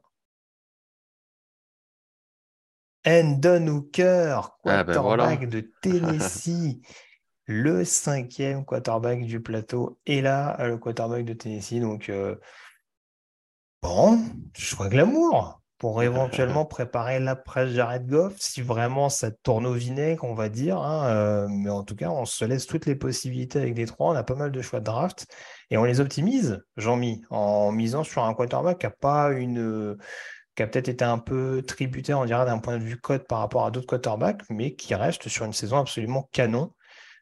Endon 3.05 3.67
Hooker, 3.67 4.41
Ah 4.65 4.83
ben 4.83 4.99
voilà. 4.99 5.23
quarterback 5.27 5.49
de 5.49 5.71
Tennessee, 5.81 6.81
le 7.45 7.83
cinquième 7.85 8.65
quarterback 8.65 9.21
du 9.25 9.41
plateau, 9.41 9.99
et 10.05 10.21
là, 10.21 10.57
le 10.67 10.77
quarterback 10.77 11.25
de 11.25 11.33
Tennessee. 11.33 11.79
Donc, 11.79 12.09
euh, 12.09 12.35
bon, 13.81 14.19
choix 14.57 14.89
glamour 14.89 15.61
pour 15.77 16.03
éventuellement 16.03 16.65
préparer 16.65 17.19
l'après 17.21 17.69
Jared 17.69 18.05
Goff, 18.05 18.33
si 18.37 18.61
vraiment 18.61 19.07
ça 19.07 19.31
tourne 19.31 19.65
au 19.65 19.73
vinaigre, 19.73 20.25
on 20.25 20.33
va 20.33 20.49
dire. 20.49 20.77
hein, 20.77 21.07
euh, 21.07 21.47
mais 21.49 21.69
en 21.69 21.83
tout 21.83 21.95
cas, 21.95 22.09
on 22.09 22.25
se 22.25 22.43
laisse 22.43 22.67
toutes 22.67 22.85
les 22.85 22.95
possibilités 22.95 23.59
avec 23.59 23.77
les 23.77 23.85
trois. 23.85 24.11
On 24.11 24.15
a 24.15 24.23
pas 24.23 24.35
mal 24.35 24.51
de 24.51 24.61
choix 24.61 24.79
de 24.81 24.85
draft 24.85 25.25
et 25.69 25.77
on 25.77 25.85
les 25.85 26.01
optimise, 26.01 26.61
Jean-Mi, 26.75 27.21
en 27.29 27.71
misant 27.71 28.03
sur 28.03 28.25
un 28.25 28.33
quarterback 28.33 28.79
qui 28.79 28.85
n'a 28.87 28.91
pas 28.91 29.31
une 29.31 29.95
qui 30.65 30.69
peut-être 30.69 30.89
été 30.89 31.05
un 31.05 31.19
peu 31.19 31.63
tributaire, 31.65 32.19
on 32.19 32.25
dirait, 32.25 32.45
d'un 32.45 32.59
point 32.59 32.77
de 32.77 32.83
vue 32.83 32.97
code 32.97 33.25
par 33.27 33.39
rapport 33.39 33.65
à 33.65 33.71
d'autres 33.71 33.87
quarterbacks, 33.87 34.41
mais 34.49 34.75
qui 34.75 34.93
reste 34.93 35.29
sur 35.29 35.45
une 35.45 35.53
saison 35.53 35.77
absolument 35.77 36.29
canon 36.33 36.73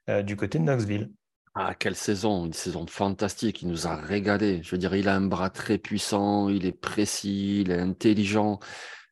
euh, 0.09 0.23
du 0.23 0.35
côté 0.35 0.57
de 0.57 0.63
Knoxville. 0.63 1.11
Ah, 1.53 1.75
quelle 1.75 1.95
saison, 1.95 2.45
une 2.45 2.53
saison 2.53 2.85
fantastique, 2.87 3.61
il 3.61 3.67
nous 3.67 3.87
a 3.87 3.95
régalé. 3.95 4.61
Je 4.63 4.71
veux 4.71 4.77
dire, 4.77 4.95
il 4.95 5.07
a 5.07 5.15
un 5.15 5.21
bras 5.21 5.49
très 5.49 5.77
puissant, 5.77 6.49
il 6.49 6.65
est 6.65 6.71
précis, 6.71 7.61
il 7.61 7.71
est 7.71 7.79
intelligent. 7.79 8.59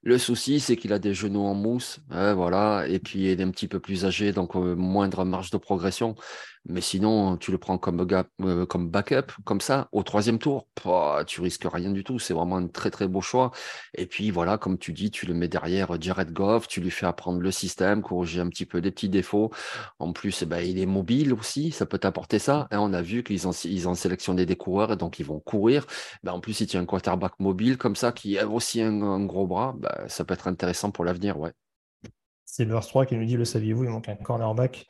Le 0.01 0.17
souci, 0.17 0.59
c'est 0.59 0.75
qu'il 0.75 0.93
a 0.93 0.99
des 0.99 1.13
genoux 1.13 1.43
en 1.43 1.55
mousse, 1.55 1.99
hein, 2.11 2.33
voilà, 2.35 2.87
et 2.87 2.99
puis 2.99 3.31
il 3.31 3.39
est 3.39 3.43
un 3.43 3.49
petit 3.49 3.67
peu 3.67 3.79
plus 3.79 4.05
âgé, 4.05 4.31
donc 4.31 4.55
euh, 4.55 4.75
moindre 4.75 5.23
marge 5.23 5.49
de 5.49 5.57
progression. 5.57 6.15
Mais 6.67 6.81
sinon, 6.81 7.37
tu 7.37 7.51
le 7.51 7.59
prends 7.59 7.77
comme, 7.77 8.07
euh, 8.41 8.65
comme 8.65 8.89
backup, 8.89 9.31
comme 9.43 9.61
ça, 9.61 9.87
au 9.91 10.01
troisième 10.01 10.39
tour, 10.39 10.67
tu 11.27 11.41
risques 11.41 11.67
rien 11.71 11.91
du 11.91 12.03
tout. 12.03 12.17
C'est 12.17 12.33
vraiment 12.33 12.57
un 12.57 12.67
très 12.67 12.89
très 12.89 13.07
beau 13.07 13.21
choix. 13.21 13.51
Et 13.93 14.07
puis 14.07 14.31
voilà, 14.31 14.57
comme 14.57 14.79
tu 14.79 14.91
dis, 14.91 15.11
tu 15.11 15.27
le 15.27 15.35
mets 15.35 15.47
derrière 15.47 16.01
Jared 16.01 16.31
Goff, 16.33 16.67
tu 16.67 16.81
lui 16.81 16.89
fais 16.89 17.05
apprendre 17.05 17.39
le 17.39 17.51
système, 17.51 18.01
corriger 18.01 18.41
un 18.41 18.49
petit 18.49 18.65
peu 18.65 18.79
les 18.79 18.91
petits 18.91 19.09
défauts. 19.09 19.51
En 19.99 20.11
plus, 20.11 20.41
eh 20.41 20.45
ben, 20.45 20.59
il 20.59 20.79
est 20.79 20.87
mobile 20.87 21.33
aussi, 21.33 21.71
ça 21.71 21.85
peut 21.85 21.99
t'apporter 21.99 22.39
ça. 22.39 22.67
hein. 22.71 22.79
on 22.79 22.93
a 22.93 23.01
vu 23.01 23.23
qu'ils 23.23 23.47
ont, 23.47 23.51
sélectionné 23.95 24.45
des 24.45 24.55
coureurs, 24.55 24.91
et 24.93 24.97
donc 24.97 25.19
ils 25.19 25.25
vont 25.25 25.39
courir. 25.39 25.85
Ben, 26.23 26.33
en 26.33 26.39
plus, 26.39 26.53
si 26.53 26.67
tu 26.67 26.77
as 26.77 26.79
un 26.79 26.85
quarterback 26.85 27.33
mobile 27.39 27.77
comme 27.77 27.95
ça, 27.95 28.11
qui 28.11 28.39
a 28.39 28.47
aussi 28.47 28.81
un, 28.81 29.23
gros 29.25 29.45
bras, 29.45 29.75
ben, 29.77 30.07
ça 30.07 30.25
peut 30.25 30.33
être 30.33 30.47
intéressant 30.47 30.89
pour 30.91 31.05
l'avenir, 31.05 31.39
ouais. 31.39 31.51
Silvers 32.45 32.87
3 32.87 33.05
qui 33.05 33.15
nous 33.15 33.25
dit, 33.25 33.37
le 33.37 33.45
saviez-vous, 33.45 33.83
il 33.83 33.89
manque 33.89 34.09
un 34.09 34.15
cornerback 34.15 34.87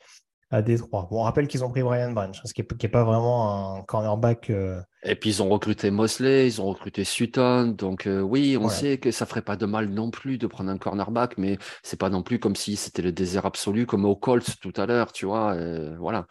à 0.50 0.62
Détroit. 0.62 1.08
Bon, 1.10 1.20
on 1.20 1.22
rappelle 1.24 1.48
qu'ils 1.48 1.64
ont 1.64 1.70
pris 1.70 1.82
Brian 1.82 2.12
Branch, 2.12 2.36
ce 2.44 2.52
qui 2.54 2.62
n'est 2.62 2.88
pas 2.88 3.04
vraiment 3.04 3.76
un 3.76 3.82
cornerback. 3.82 4.50
euh, 4.50 4.80
Et 5.02 5.16
puis 5.16 5.30
ils 5.30 5.42
ont 5.42 5.48
recruté 5.48 5.90
Mosley, 5.90 6.46
ils 6.46 6.60
ont 6.60 6.66
recruté 6.66 7.02
Sutton, 7.04 7.74
donc 7.76 8.06
euh, 8.06 8.20
oui, 8.20 8.56
on 8.60 8.68
sait 8.68 8.98
que 8.98 9.10
ça 9.10 9.26
ferait 9.26 9.42
pas 9.42 9.56
de 9.56 9.66
mal 9.66 9.88
non 9.88 10.10
plus 10.10 10.38
de 10.38 10.46
prendre 10.46 10.70
un 10.70 10.78
cornerback, 10.78 11.36
mais 11.36 11.58
c'est 11.82 11.98
pas 11.98 12.10
non 12.10 12.22
plus 12.22 12.38
comme 12.38 12.54
si 12.56 12.76
c'était 12.76 13.02
le 13.02 13.12
désert 13.12 13.44
absolu, 13.46 13.86
comme 13.86 14.04
au 14.04 14.14
Colts 14.14 14.58
tout 14.60 14.72
à 14.76 14.86
l'heure, 14.86 15.12
tu 15.12 15.26
vois. 15.26 15.54
euh, 15.54 15.96
voilà. 15.98 16.26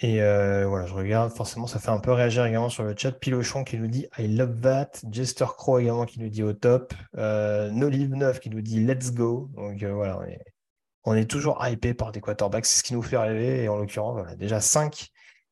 Et 0.00 0.18
voilà, 0.18 0.84
je 0.84 0.92
regarde, 0.92 1.32
forcément, 1.32 1.66
ça 1.66 1.78
fait 1.78 1.88
un 1.88 2.00
peu 2.00 2.12
réagir 2.12 2.44
également 2.44 2.68
sur 2.68 2.84
le 2.84 2.94
chat. 2.94 3.12
Pilochon 3.12 3.64
qui 3.64 3.78
nous 3.78 3.86
dit 3.86 4.06
I 4.18 4.28
love 4.28 4.60
that. 4.60 4.90
Jester 5.10 5.46
Crow 5.56 5.78
également 5.78 6.04
qui 6.04 6.20
nous 6.20 6.28
dit 6.28 6.42
au 6.42 6.52
top. 6.52 6.92
Nolive 7.14 8.14
9 8.14 8.40
qui 8.40 8.50
nous 8.50 8.60
dit 8.60 8.84
let's 8.84 9.12
go. 9.14 9.48
Donc 9.56 9.82
voilà, 9.82 10.18
on 10.18 10.22
est, 10.24 10.38
on 11.06 11.14
est 11.14 11.30
toujours 11.30 11.64
hypé 11.66 11.94
par 11.94 12.12
des 12.12 12.20
quarterbacks. 12.20 12.66
C'est 12.66 12.80
ce 12.80 12.82
qui 12.82 12.94
nous 12.94 13.02
fait 13.02 13.16
rêver. 13.16 13.64
Et 13.64 13.68
en 13.68 13.76
l'occurrence, 13.76 14.14
voilà, 14.14 14.36
déjà 14.36 14.60
5 14.60 15.08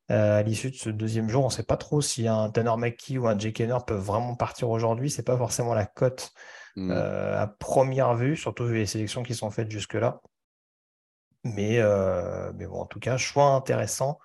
à 0.09 0.43
l'issue 0.43 0.69
de 0.69 0.75
ce 0.75 0.91
deuxième 0.91 1.29
jour. 1.29 1.43
On 1.43 1.47
ne 1.47 1.51
sait 1.51 1.63
pas 1.63 1.77
trop 1.77 1.99
si 1.99 2.27
un 2.27 2.51
Tanner 2.51 2.75
McKee 2.77 3.17
ou 3.17 3.27
un 3.27 3.37
Jake 3.39 3.59
Henner 3.59 3.79
peuvent 3.87 4.03
vraiment 4.03 4.35
partir 4.35 4.69
aujourd'hui. 4.69 5.09
C'est 5.09 5.23
pas 5.23 5.37
forcément 5.37 5.73
la 5.73 5.87
cote 5.87 6.31
Mm. 6.75 6.91
euh, 6.91 7.41
à 7.41 7.47
première 7.47 8.15
vue, 8.15 8.35
surtout 8.35 8.65
vu 8.65 8.75
les 8.75 8.85
sélections 8.85 9.23
qui 9.23 9.33
sont 9.33 9.49
faites 9.49 9.71
jusque-là. 9.71 10.21
Mais, 11.43 11.79
euh, 11.79 12.51
mais 12.55 12.65
bon, 12.65 12.81
en 12.81 12.85
tout 12.85 12.99
cas, 12.99 13.17
choix 13.17 13.45
intéressant 13.51 14.19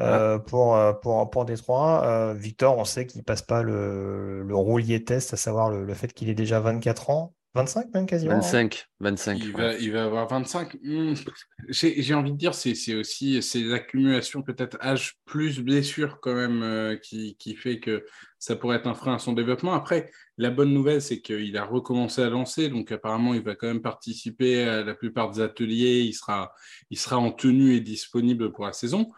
euh, 0.00 0.38
pour, 0.38 0.74
euh, 0.74 0.92
pour, 0.94 1.28
pour 1.30 1.44
Détroit. 1.44 2.04
Euh, 2.04 2.34
Victor, 2.34 2.78
on 2.78 2.84
sait 2.84 3.06
qu'il 3.06 3.22
passe 3.22 3.42
pas 3.42 3.62
le, 3.62 4.42
le 4.42 4.56
roulier 4.56 5.04
test, 5.04 5.34
à 5.34 5.36
savoir 5.36 5.70
le, 5.70 5.84
le 5.84 5.94
fait 5.94 6.12
qu'il 6.12 6.28
ait 6.28 6.34
déjà 6.34 6.60
24 6.60 7.10
ans, 7.10 7.34
25 7.54 7.92
même 7.92 8.06
quasiment. 8.06 8.32
hein. 8.32 8.40
25, 8.40 8.86
25. 9.00 9.38
Il 9.38 9.54
ouais. 9.54 9.60
va, 9.62 9.74
il 9.74 9.92
va 9.92 10.04
avoir 10.04 10.26
25. 10.26 10.74
Hmm, 10.82 11.12
J'ai 11.68 12.14
envie 12.14 12.32
de 12.32 12.36
dire, 12.38 12.54
c'est 12.54 12.74
c'est 12.74 12.94
aussi 12.94 13.42
ces 13.42 13.72
accumulations, 13.72 14.42
peut-être 14.42 14.78
âge 14.82 15.16
plus 15.26 15.60
blessure 15.60 16.18
quand 16.22 16.34
même, 16.34 16.62
euh, 16.62 16.96
qui, 16.96 17.36
qui 17.36 17.54
fait 17.54 17.78
que 17.78 18.04
ça 18.38 18.56
pourrait 18.56 18.76
être 18.78 18.86
un 18.86 18.94
frein 18.94 19.16
à 19.16 19.18
son 19.18 19.34
développement. 19.34 19.74
Après, 19.74 20.10
la 20.38 20.50
bonne 20.50 20.72
nouvelle, 20.72 21.02
c'est 21.02 21.20
qu'il 21.20 21.56
a 21.58 21.64
recommencé 21.64 22.22
à 22.22 22.30
lancer, 22.30 22.68
donc 22.70 22.90
apparemment, 22.90 23.34
il 23.34 23.42
va 23.42 23.54
quand 23.54 23.66
même 23.68 23.82
participer 23.82 24.62
à 24.64 24.82
la 24.82 24.94
plupart 24.94 25.30
des 25.30 25.40
ateliers, 25.42 26.00
il 26.00 26.14
sera, 26.14 26.52
il 26.90 26.98
sera 26.98 27.18
en 27.18 27.32
tenue 27.32 27.74
et 27.74 27.80
disponible 27.80 28.50
pour 28.50 28.64
la 28.64 28.72
saison. 28.72 29.10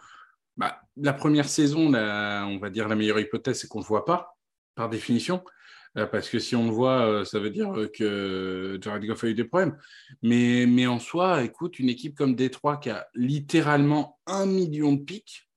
Bah, 0.56 0.80
la 0.96 1.12
première 1.12 1.48
saison, 1.48 1.90
la- 1.90 2.46
on 2.48 2.58
va 2.58 2.70
dire 2.70 2.88
la 2.88 2.96
meilleure 2.96 3.20
hypothèse, 3.20 3.60
c'est 3.60 3.68
qu'on 3.68 3.78
ne 3.78 3.84
le 3.84 3.88
voit 3.88 4.04
pas, 4.04 4.36
par 4.74 4.88
définition. 4.88 5.44
Euh, 5.96 6.06
parce 6.06 6.28
que 6.28 6.38
si 6.38 6.56
on 6.56 6.64
le 6.64 6.72
voit, 6.72 7.06
euh, 7.06 7.24
ça 7.24 7.38
veut 7.38 7.50
dire 7.50 7.72
euh, 7.76 7.86
que 7.86 8.78
Jared 8.80 9.04
Goff 9.04 9.24
a 9.24 9.28
eu 9.28 9.34
des 9.34 9.44
problèmes. 9.44 9.76
Mais, 10.22 10.66
mais 10.66 10.86
en 10.86 10.98
soi, 10.98 11.44
écoute, 11.44 11.78
une 11.78 11.88
équipe 11.88 12.16
comme 12.16 12.34
Détroit 12.34 12.78
qui 12.78 12.90
a 12.90 13.06
littéralement 13.14 14.18
un 14.26 14.46
million 14.46 14.92
de 14.92 15.02
pics, 15.02 15.48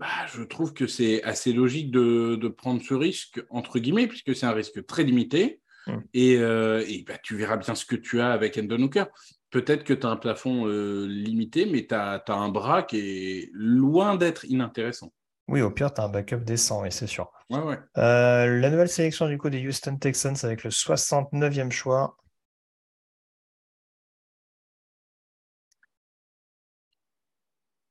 bah, 0.00 0.26
je 0.34 0.42
trouve 0.42 0.72
que 0.72 0.86
c'est 0.86 1.22
assez 1.24 1.52
logique 1.52 1.90
de, 1.90 2.36
de 2.36 2.48
prendre 2.48 2.82
ce 2.82 2.94
risque, 2.94 3.44
entre 3.50 3.78
guillemets, 3.78 4.06
puisque 4.06 4.34
c'est 4.34 4.46
un 4.46 4.52
risque 4.52 4.84
très 4.86 5.04
limité. 5.04 5.60
Mm. 5.86 5.98
Et, 6.14 6.36
euh, 6.38 6.84
et 6.86 7.04
bah, 7.06 7.18
tu 7.22 7.36
verras 7.36 7.56
bien 7.56 7.74
ce 7.74 7.84
que 7.84 7.96
tu 7.96 8.20
as 8.20 8.32
avec 8.32 8.58
Endon 8.58 8.82
Hooker. 8.82 9.06
Peut-être 9.50 9.84
que 9.84 9.92
tu 9.92 10.06
as 10.06 10.10
un 10.10 10.16
plafond 10.16 10.66
euh, 10.66 11.06
limité, 11.06 11.66
mais 11.66 11.86
tu 11.86 11.94
as, 11.94 12.22
un 12.28 12.48
bras 12.48 12.82
qui 12.82 12.98
est 12.98 13.50
loin 13.52 14.16
d'être 14.16 14.44
inintéressant. 14.44 15.12
Oui, 15.50 15.62
au 15.62 15.70
pire, 15.72 15.92
tu 15.92 16.00
as 16.00 16.04
un 16.04 16.08
backup 16.08 16.44
décent, 16.44 16.82
oui, 16.82 16.92
c'est 16.92 17.08
sûr. 17.08 17.32
Ouais, 17.50 17.58
ouais. 17.58 17.78
Euh, 17.98 18.60
la 18.60 18.70
nouvelle 18.70 18.88
sélection 18.88 19.26
du 19.26 19.36
coup 19.36 19.50
des 19.50 19.66
Houston 19.66 19.96
Texans 19.96 20.36
avec 20.44 20.62
le 20.62 20.70
69e 20.70 21.72
choix. 21.72 22.16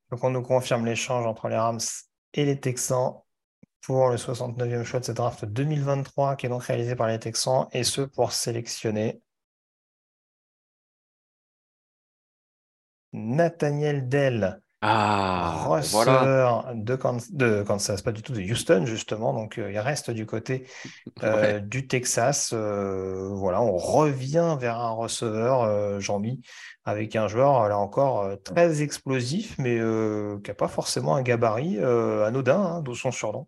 Donc 0.10 0.24
on 0.24 0.30
nous 0.30 0.42
confirme 0.42 0.86
l'échange 0.86 1.26
entre 1.26 1.50
les 1.50 1.58
Rams 1.58 1.80
et 2.34 2.46
les 2.46 2.58
Texans 2.58 3.16
pour 3.82 4.10
le 4.10 4.16
69e 4.16 4.86
choix 4.86 5.02
de 5.02 5.06
cette 5.06 5.18
draft 5.18 5.44
2023 5.44 6.38
qui 6.38 6.46
est 6.46 6.50
donc 6.50 6.64
réalisé 6.64 6.96
par 6.96 7.08
les 7.08 7.20
Texans 7.20 7.68
et 7.74 7.84
ce 7.84 8.02
pour 8.02 8.32
sélectionner 8.32 9.22
Nathaniel 13.12 14.08
Dell, 14.08 14.62
Ah, 14.82 15.80
voilà. 15.90 16.32
receveur 16.32 16.74
de, 16.76 16.96
Kan- 16.96 17.18
de 17.32 17.64
Kansas, 17.64 18.02
pas 18.02 18.12
du 18.12 18.22
tout 18.22 18.34
de 18.34 18.42
Houston 18.42 18.86
justement, 18.86 19.34
donc 19.34 19.58
euh, 19.58 19.72
il 19.72 19.80
reste 19.80 20.12
du 20.12 20.26
côté 20.26 20.68
euh, 21.24 21.60
Ouais. 21.60 21.62
du 21.62 21.88
Texas. 21.88 22.52
euh, 22.54 23.30
voilà, 23.36 23.62
on 23.62 23.78
revient 23.78 24.58
vers 24.60 24.80
un 24.80 24.92
receveur, 24.92 26.00
Jean-Mi, 26.02 26.42
avec 26.86 27.16
un 27.16 27.28
joueur 27.28 27.70
là 27.70 27.78
encore 27.80 28.30
très 28.44 28.82
explosif, 28.84 29.58
mais 29.60 29.78
qui 30.44 30.52
n'a 30.52 30.56
pas 30.56 30.68
forcément 30.70 31.16
un 31.16 31.24
gabarit 31.24 31.80
anodin, 31.80 32.60
hein, 32.62 32.82
d'où 32.82 32.96
son 32.96 33.12
surnom. 33.12 33.48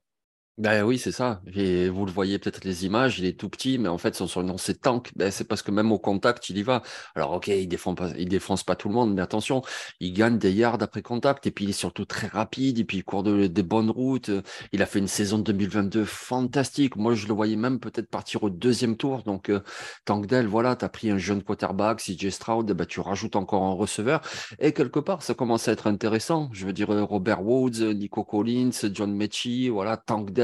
Ben 0.57 0.83
oui, 0.83 0.99
c'est 0.99 1.11
ça. 1.13 1.41
Vous 1.47 2.05
le 2.05 2.11
voyez 2.11 2.37
peut-être 2.37 2.65
les 2.65 2.85
images, 2.85 3.17
il 3.17 3.25
est 3.25 3.39
tout 3.39 3.49
petit, 3.49 3.79
mais 3.79 3.87
en 3.89 3.97
fait, 3.97 4.13
son 4.15 4.27
surnom, 4.27 4.57
c'est 4.57 4.81
Tank. 4.81 5.11
Ben, 5.15 5.31
c'est 5.31 5.45
parce 5.47 5.63
que 5.63 5.71
même 5.71 5.91
au 5.91 5.97
contact, 5.97 6.49
il 6.49 6.57
y 6.57 6.61
va. 6.61 6.83
Alors, 7.15 7.31
ok, 7.31 7.47
il 7.47 7.67
défend 7.67 7.95
pas, 7.95 8.09
défonce 8.11 8.63
pas 8.63 8.75
tout 8.75 8.87
le 8.87 8.93
monde, 8.93 9.15
mais 9.15 9.23
attention, 9.23 9.63
il 9.99 10.13
gagne 10.13 10.37
des 10.37 10.51
yards 10.51 10.77
après 10.81 11.01
contact, 11.01 11.47
et 11.47 11.51
puis 11.51 11.65
il 11.65 11.69
est 11.71 11.73
surtout 11.73 12.05
très 12.05 12.27
rapide, 12.27 12.77
et 12.77 12.83
puis 12.83 12.97
il 12.97 13.03
court 13.03 13.23
de- 13.23 13.47
des 13.47 13.63
bonnes 13.63 13.89
routes. 13.89 14.29
Il 14.71 14.83
a 14.83 14.85
fait 14.85 14.99
une 14.99 15.07
saison 15.07 15.39
2022 15.39 16.05
fantastique. 16.05 16.95
Moi, 16.95 17.15
je 17.15 17.27
le 17.27 17.33
voyais 17.33 17.55
même 17.55 17.79
peut-être 17.79 18.09
partir 18.09 18.43
au 18.43 18.49
deuxième 18.51 18.97
tour. 18.97 19.23
Donc, 19.23 19.49
euh, 19.49 19.61
Tank 20.05 20.27
Dell, 20.27 20.45
voilà, 20.47 20.75
tu 20.75 20.85
as 20.85 20.89
pris 20.89 21.09
un 21.09 21.17
jeune 21.17 21.41
quarterback, 21.43 22.01
CJ 22.01 22.29
Stroud, 22.29 22.71
ben, 22.71 22.85
tu 22.85 22.99
rajoutes 22.99 23.35
encore 23.35 23.63
un 23.63 23.73
receveur. 23.73 24.21
Et 24.59 24.73
quelque 24.73 24.99
part, 24.99 25.23
ça 25.23 25.33
commence 25.33 25.67
à 25.67 25.71
être 25.71 25.87
intéressant. 25.87 26.49
Je 26.53 26.65
veux 26.67 26.73
dire, 26.73 26.91
euh, 26.91 27.03
Robert 27.03 27.43
Woods, 27.43 27.81
Nico 27.95 28.23
Collins, 28.23 28.69
John 28.93 29.13
Mechie, 29.15 29.69
voilà, 29.69 29.97
Tank 29.97 30.31
Dell, 30.31 30.40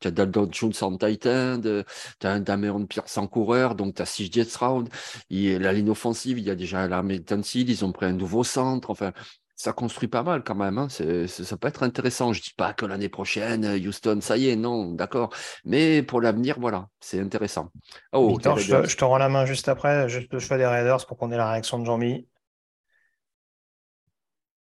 tu 0.00 0.08
as 0.08 0.10
Dalton 0.10 0.52
Schultz 0.52 0.82
en 0.82 0.96
Titan, 0.96 1.60
tu 1.60 2.26
as 2.26 2.30
un 2.30 2.40
Dameron 2.40 2.86
Pierce 2.86 3.16
en 3.18 3.26
coureur, 3.26 3.74
donc 3.74 3.94
tu 3.94 4.02
as 4.02 4.06
CJ 4.06 4.44
Stroud. 4.44 4.88
Et 5.30 5.58
la 5.58 5.72
ligne 5.72 5.90
offensive, 5.90 6.38
il 6.38 6.44
y 6.44 6.50
a 6.50 6.54
déjà 6.54 6.86
l'armée 6.88 7.20
Seal, 7.42 7.70
ils 7.70 7.84
ont 7.84 7.92
pris 7.92 8.06
un 8.06 8.12
nouveau 8.12 8.44
centre. 8.44 8.90
Enfin, 8.90 9.12
ça 9.60 9.74
construit 9.74 10.08
pas 10.08 10.22
mal 10.22 10.42
quand 10.42 10.54
même. 10.54 10.78
Hein. 10.78 10.88
ça 10.88 11.56
peut 11.58 11.68
être 11.68 11.82
intéressant. 11.82 12.32
Je 12.32 12.40
dis 12.40 12.54
pas 12.56 12.72
que 12.72 12.86
l'année 12.86 13.10
prochaine, 13.10 13.66
Houston, 13.86 14.20
ça 14.22 14.38
y 14.38 14.48
est, 14.48 14.56
non, 14.56 14.92
d'accord. 14.92 15.34
Mais 15.64 16.02
pour 16.02 16.22
l'avenir, 16.22 16.58
voilà, 16.58 16.88
c'est 16.98 17.20
intéressant. 17.20 17.70
Oh, 18.12 18.38
je, 18.40 18.96
te, 18.96 19.04
rends 19.04 19.18
la 19.18 19.28
main 19.28 19.44
juste 19.44 19.68
après, 19.68 20.08
juste 20.08 20.32
le 20.32 20.38
choix 20.38 20.56
des 20.56 20.66
Raiders 20.66 21.04
pour 21.06 21.18
qu'on 21.18 21.30
ait 21.30 21.36
la 21.36 21.50
réaction 21.50 21.78
de 21.78 21.84
Jean-Mi. 21.84 22.26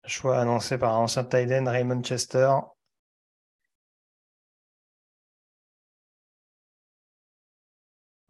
Choix 0.04 0.38
annoncé 0.38 0.76
par 0.76 0.98
ancien 0.98 1.24
Tyden 1.24 1.68
Raymond 1.68 2.02
Chester. 2.02 2.50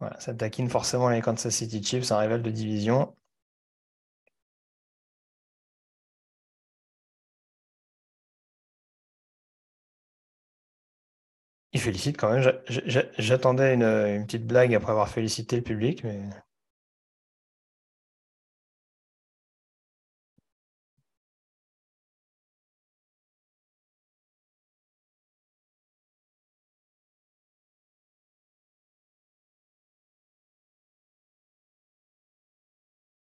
Voilà, 0.03 0.19
ça 0.19 0.33
taquine 0.33 0.69
forcément 0.69 1.07
les 1.09 1.21
Kansas 1.21 1.55
City 1.55 1.81
Chiefs, 1.81 2.11
un 2.11 2.17
rival 2.19 2.41
de 2.43 2.51
division. 2.51 3.15
Il 11.73 11.81
félicite 11.81 12.17
quand 12.17 12.31
même. 12.31 12.53
J'attendais 13.17 13.73
une, 13.73 14.25
petite 14.25 14.45
blague 14.47 14.73
après 14.75 14.91
avoir 14.91 15.09
félicité 15.09 15.55
le 15.57 15.61
public. 15.63 16.03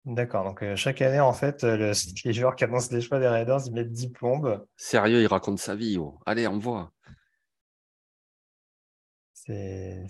D'accord, 0.06 0.44
donc 0.44 0.64
euh, 0.64 0.76
chaque 0.76 1.02
année, 1.02 1.20
en 1.20 1.34
fait, 1.34 1.64
euh, 1.64 1.78
le, 1.78 1.92
les 2.26 2.34
joueurs 2.34 2.56
qui 2.56 2.64
annoncent 2.64 2.94
les 2.94 3.02
choix 3.02 3.20
des 3.20 3.28
Raiders, 3.28 3.60
ils 3.68 3.74
mettent 3.74 3.92
10 3.92 4.10
plombes. 4.10 4.66
Sérieux, 4.76 5.22
il 5.22 5.28
raconte 5.28 5.60
sa 5.60 5.76
vie. 5.76 5.98
Oh. 6.00 6.18
Allez, 6.26 6.48
on 6.48 6.58
voit. 6.58 6.92
C'est 9.34 10.08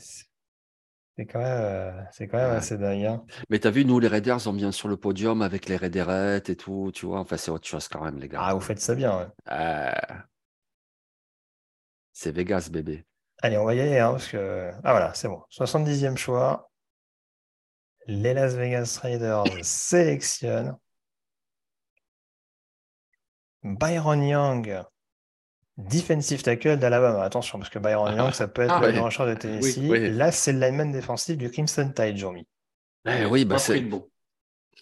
quand 1.17 1.39
même, 1.39 1.61
euh, 1.61 2.03
c'est 2.11 2.27
quand 2.27 2.37
même 2.37 2.55
assez 2.55 2.77
dingue. 2.77 3.03
Hein. 3.03 3.25
Mais 3.49 3.59
t'as 3.59 3.69
vu, 3.69 3.83
nous, 3.83 3.99
les 3.99 4.07
Raiders, 4.07 4.47
on 4.47 4.53
vient 4.53 4.71
sur 4.71 4.87
le 4.87 4.95
podium 4.97 5.41
avec 5.41 5.67
les 5.67 5.75
Raiderettes 5.75 6.49
et 6.49 6.55
tout, 6.55 6.91
tu 6.93 7.05
vois. 7.05 7.19
Enfin, 7.19 7.37
c'est 7.37 7.51
autre 7.51 7.67
chose 7.67 7.87
quand 7.89 8.03
même, 8.03 8.17
les 8.17 8.29
gars. 8.29 8.39
Ah, 8.41 8.53
vous 8.53 8.61
faites 8.61 8.79
ça 8.79 8.95
bien. 8.95 9.31
Euh, 9.51 9.91
c'est 12.13 12.31
Vegas, 12.31 12.69
bébé. 12.71 13.05
Allez, 13.41 13.57
on 13.57 13.65
va 13.65 13.75
y 13.75 13.81
aller, 13.81 13.99
hein, 13.99 14.11
parce 14.11 14.29
que. 14.29 14.71
Ah, 14.83 14.91
voilà, 14.91 15.13
c'est 15.13 15.27
bon. 15.27 15.41
70e 15.49 16.15
choix. 16.15 16.70
Les 18.07 18.33
Las 18.33 18.55
Vegas 18.55 18.99
Raiders 19.01 19.45
sélectionnent 19.61 20.75
Byron 23.63 24.23
Young, 24.23 24.83
Defensive 25.77 26.41
tackle 26.43 26.77
d'Alabama. 26.77 27.23
Attention, 27.23 27.59
parce 27.59 27.69
que 27.69 27.79
Byron 27.79 28.07
ah, 28.11 28.15
Young, 28.15 28.33
ça 28.33 28.47
peut 28.47 28.63
être 28.63 28.73
ah, 28.73 28.79
le 28.81 28.99
ouais. 28.99 29.27
de 29.27 29.33
Tennessee. 29.35 29.77
Là, 30.15 30.31
c'est 30.31 30.53
le 30.53 30.59
lineman 30.59 30.91
défensif 30.91 31.37
du 31.37 31.49
Crimson 31.49 31.91
Tide, 31.95 32.17
Jean-Mi. 32.17 32.47
Eh 33.05 33.25
oui, 33.25 33.45
bah 33.45 33.57
c'est 33.57 33.81
bon. 33.81 34.07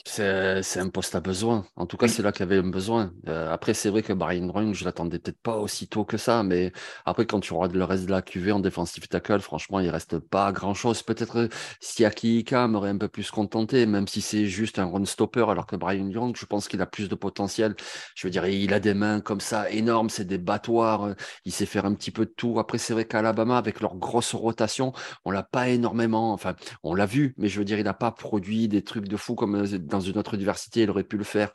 C'est 0.06 0.80
un 0.80 0.90
poste 0.90 1.14
à 1.14 1.20
besoin. 1.20 1.68
En 1.76 1.86
tout 1.86 1.96
cas, 1.96 2.08
c'est 2.08 2.24
là 2.24 2.32
qu'il 2.32 2.40
y 2.40 2.44
avait 2.44 2.58
un 2.58 2.70
besoin. 2.70 3.14
Euh, 3.28 3.52
après, 3.54 3.74
c'est 3.76 3.90
vrai 3.90 4.02
que 4.02 4.12
Brian 4.14 4.52
Rung, 4.52 4.74
je 4.74 4.84
l'attendais 4.84 5.20
peut-être 5.20 5.40
pas 5.42 5.58
aussitôt 5.58 6.04
que 6.04 6.18
ça, 6.18 6.42
mais 6.42 6.72
après, 7.06 7.26
quand 7.28 7.40
tu 7.40 7.54
regardes 7.54 7.76
le 7.76 7.84
reste 7.84 8.06
de 8.06 8.12
la 8.12 8.22
QV 8.24 8.52
en 8.54 8.60
défensive 8.60 9.08
tackle, 9.08 9.40
franchement, 9.40 9.80
il 9.80 9.90
reste 9.90 10.18
pas 10.18 10.52
grand-chose. 10.52 11.04
Peut-être 11.04 11.38
euh, 11.38 11.48
Siaki 11.80 12.40
Ika 12.40 12.68
m'aurait 12.68 12.90
un 12.90 12.98
peu 12.98 13.08
plus 13.08 13.30
contenté, 13.30 13.86
même 13.86 14.08
si 14.08 14.22
c'est 14.22 14.46
juste 14.48 14.80
un 14.80 14.86
run 14.86 15.06
stopper, 15.06 15.46
alors 15.48 15.68
que 15.68 15.76
Brian 15.76 16.08
Young, 16.10 16.36
je 16.36 16.46
pense 16.46 16.68
qu'il 16.68 16.82
a 16.82 16.88
plus 16.88 17.08
de 17.08 17.16
potentiel. 17.16 17.76
Je 18.16 18.26
veux 18.26 18.32
dire, 18.32 18.48
il 18.48 18.74
a 18.74 18.80
des 18.80 18.96
mains 18.96 19.22
comme 19.22 19.42
ça 19.42 19.70
énormes, 19.70 20.10
c'est 20.10 20.26
des 20.26 20.40
battoirs, 20.40 21.04
euh, 21.04 21.14
il 21.46 21.52
sait 21.52 21.68
faire 21.68 21.86
un 21.86 21.94
petit 21.94 22.12
peu 22.12 22.26
de 22.26 22.34
tout. 22.36 22.58
Après, 22.60 22.80
c'est 22.80 22.94
vrai 22.94 23.06
qu'Alabama, 23.06 23.58
avec 23.58 23.80
leur 23.80 23.96
grosse 23.96 24.34
rotation, 24.34 24.92
on 25.26 25.32
l'a 25.32 25.44
pas 25.44 25.70
énormément, 25.70 26.34
enfin, 26.34 26.56
on 26.84 26.96
l'a 26.96 27.06
vu, 27.06 27.36
mais 27.38 27.48
je 27.48 27.60
veux 27.60 27.66
dire, 27.66 27.78
il 27.78 27.84
n'a 27.86 27.94
pas 27.94 28.12
produit 28.12 28.68
des 28.68 28.84
trucs 28.84 29.08
de 29.08 29.18
fou 29.18 29.36
comme 29.36 29.56
dans 29.80 30.00
une 30.00 30.18
autre 30.18 30.38
diversité, 30.38 30.84
il 30.84 30.90
aurait 30.90 31.04
pu 31.04 31.18
le 31.18 31.24
faire. 31.24 31.52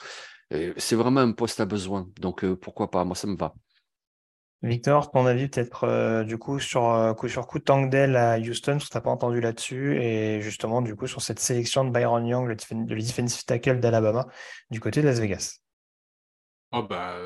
C'est 0.76 0.96
vraiment 0.96 1.20
un 1.20 1.32
poste 1.32 1.60
à 1.60 1.66
besoin. 1.66 2.08
Donc 2.20 2.44
euh, 2.44 2.56
pourquoi 2.56 2.90
pas 2.90 3.04
Moi, 3.04 3.16
ça 3.16 3.26
me 3.26 3.36
va. 3.36 3.54
Victor, 4.62 5.10
ton 5.10 5.26
avis 5.26 5.48
peut-être 5.48 5.84
euh, 5.84 6.24
du 6.24 6.38
coup 6.38 6.58
sur 6.58 6.88
euh, 6.88 7.12
coup 7.12 7.28
sur 7.28 7.46
coup 7.46 7.58
Tangdell 7.58 8.16
à 8.16 8.38
Houston, 8.38 8.72
parce 8.72 8.86
que 8.86 8.92
tu 8.92 8.96
n'as 8.96 9.02
pas 9.02 9.10
entendu 9.10 9.40
là-dessus, 9.42 10.00
et 10.00 10.40
justement 10.40 10.80
du 10.80 10.96
coup 10.96 11.06
sur 11.06 11.20
cette 11.20 11.38
sélection 11.38 11.84
de 11.84 11.90
Byron 11.90 12.24
Young, 12.26 12.48
le, 12.48 12.96
defensive 12.96 13.44
tackle 13.44 13.80
d'Alabama, 13.80 14.26
du 14.70 14.80
côté 14.80 15.02
de 15.02 15.06
Las 15.06 15.20
Vegas. 15.20 15.58
Oh 16.72 16.82
bah, 16.82 17.16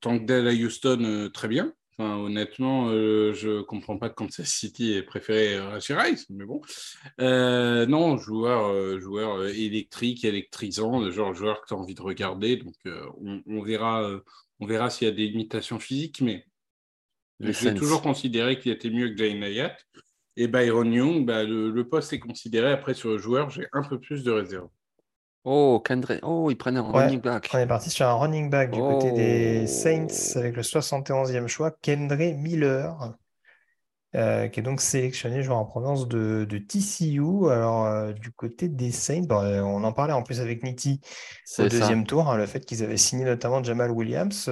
Tangdell 0.00 0.48
à 0.48 0.52
Houston, 0.52 1.30
très 1.32 1.48
bien 1.48 1.72
honnêtement, 2.04 2.88
euh, 2.90 3.32
je 3.32 3.48
ne 3.48 3.62
comprends 3.62 3.98
pas 3.98 4.10
que 4.10 4.14
Kansas 4.14 4.48
City 4.48 4.94
ait 4.94 5.02
préféré 5.02 5.58
Rashi 5.58 5.94
Rice, 5.94 6.26
mais 6.30 6.44
bon. 6.44 6.60
Euh, 7.20 7.86
non, 7.86 8.18
joueur, 8.18 8.68
euh, 8.68 9.00
joueur 9.00 9.46
électrique, 9.46 10.24
électrisant, 10.24 11.00
le 11.00 11.10
genre 11.10 11.34
joueur 11.34 11.62
que 11.62 11.68
tu 11.68 11.74
as 11.74 11.76
envie 11.76 11.94
de 11.94 12.02
regarder. 12.02 12.56
Donc, 12.56 12.74
on, 13.46 13.62
verra, 13.62 14.08
on 14.60 14.66
verra 14.66 14.90
s'il 14.90 15.08
y 15.08 15.10
a 15.10 15.14
des 15.14 15.28
limitations 15.28 15.78
physiques, 15.78 16.20
mais 16.20 16.44
j'ai 17.40 17.74
toujours 17.74 18.02
considéré 18.02 18.58
qu'il 18.58 18.72
était 18.72 18.90
mieux 18.90 19.10
que 19.10 19.16
Jane 19.16 19.40
Nayat. 19.40 19.76
Et 20.38 20.48
Byron 20.48 20.92
Young, 20.92 21.24
bah, 21.24 21.44
le, 21.44 21.70
le, 21.70 21.88
poste 21.88 22.12
est 22.12 22.18
considéré. 22.18 22.70
Après, 22.70 22.92
sur 22.92 23.08
le 23.08 23.16
joueur, 23.16 23.48
j'ai 23.48 23.66
un 23.72 23.82
peu 23.82 23.98
plus 23.98 24.22
de 24.22 24.30
réserve. 24.30 24.68
Oh, 25.48 25.80
Kendra. 25.84 26.16
Oh, 26.24 26.50
il 26.50 26.56
prenait 26.56 26.80
un 26.80 26.90
running 26.90 27.20
back. 27.20 27.48
On 27.54 27.58
est 27.58 27.68
parti 27.68 27.88
sur 27.88 28.04
un 28.04 28.14
running 28.14 28.50
back 28.50 28.72
du 28.72 28.80
côté 28.80 29.12
des 29.12 29.68
Saints 29.68 30.08
oh. 30.34 30.38
avec 30.38 30.56
le 30.56 30.62
71e 30.62 31.46
choix, 31.46 31.70
Kendra 31.70 32.32
Miller, 32.32 33.14
euh, 34.16 34.48
qui 34.48 34.58
est 34.58 34.62
donc 34.64 34.80
sélectionné 34.80 35.44
joueur 35.44 35.58
en 35.58 35.64
provenance 35.64 36.08
de, 36.08 36.44
TCU. 36.58 37.48
Alors, 37.48 37.86
euh, 37.86 38.12
du 38.12 38.32
côté 38.32 38.68
des 38.68 38.90
Saints, 38.90 39.28
euh, 39.30 39.60
on 39.60 39.84
en 39.84 39.92
parlait 39.92 40.14
en 40.14 40.24
plus 40.24 40.40
avec 40.40 40.64
Nitti 40.64 41.00
au 41.60 41.68
deuxième 41.68 42.04
tour, 42.06 42.28
hein, 42.28 42.36
le 42.36 42.46
fait 42.46 42.66
qu'ils 42.66 42.82
avaient 42.82 42.96
signé 42.96 43.24
notamment 43.24 43.62
Jamal 43.62 43.92
Williams. 43.92 44.50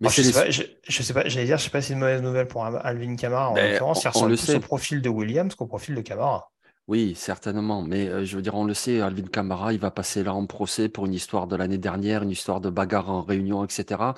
Mais 0.00 0.08
je, 0.08 0.22
sais 0.22 0.32
pas, 0.32 0.50
je, 0.50 1.02
sais 1.02 1.12
pas, 1.14 1.26
j'allais 1.26 1.46
dire, 1.46 1.58
je 1.58 1.64
sais 1.64 1.70
pas 1.70 1.80
si 1.80 1.88
c'est 1.88 1.94
une 1.94 2.00
mauvaise 2.00 2.22
nouvelle 2.22 2.46
pour 2.46 2.64
Alvin 2.64 3.16
Kamara. 3.16 3.50
En 3.50 3.54
ben, 3.54 3.72
l'occurrence, 3.72 4.04
il 4.04 4.08
ressemble 4.08 4.36
plus 4.36 4.54
au 4.54 4.60
profil 4.60 5.02
de 5.02 5.08
Williams 5.08 5.52
qu'au 5.56 5.66
profil 5.66 5.96
de 5.96 6.02
Kamara. 6.02 6.52
Oui, 6.88 7.14
certainement. 7.16 7.82
Mais 7.82 8.24
je 8.24 8.36
veux 8.36 8.42
dire, 8.42 8.54
on 8.54 8.64
le 8.64 8.72
sait, 8.72 9.00
Alvin 9.00 9.24
Kamara, 9.26 9.72
il 9.72 9.80
va 9.80 9.90
passer 9.90 10.22
là 10.22 10.32
en 10.34 10.46
procès 10.46 10.88
pour 10.88 11.06
une 11.06 11.14
histoire 11.14 11.48
de 11.48 11.56
l'année 11.56 11.78
dernière, 11.78 12.22
une 12.22 12.30
histoire 12.30 12.60
de 12.60 12.70
bagarre 12.70 13.10
en 13.10 13.22
réunion, 13.22 13.64
etc. 13.64 14.14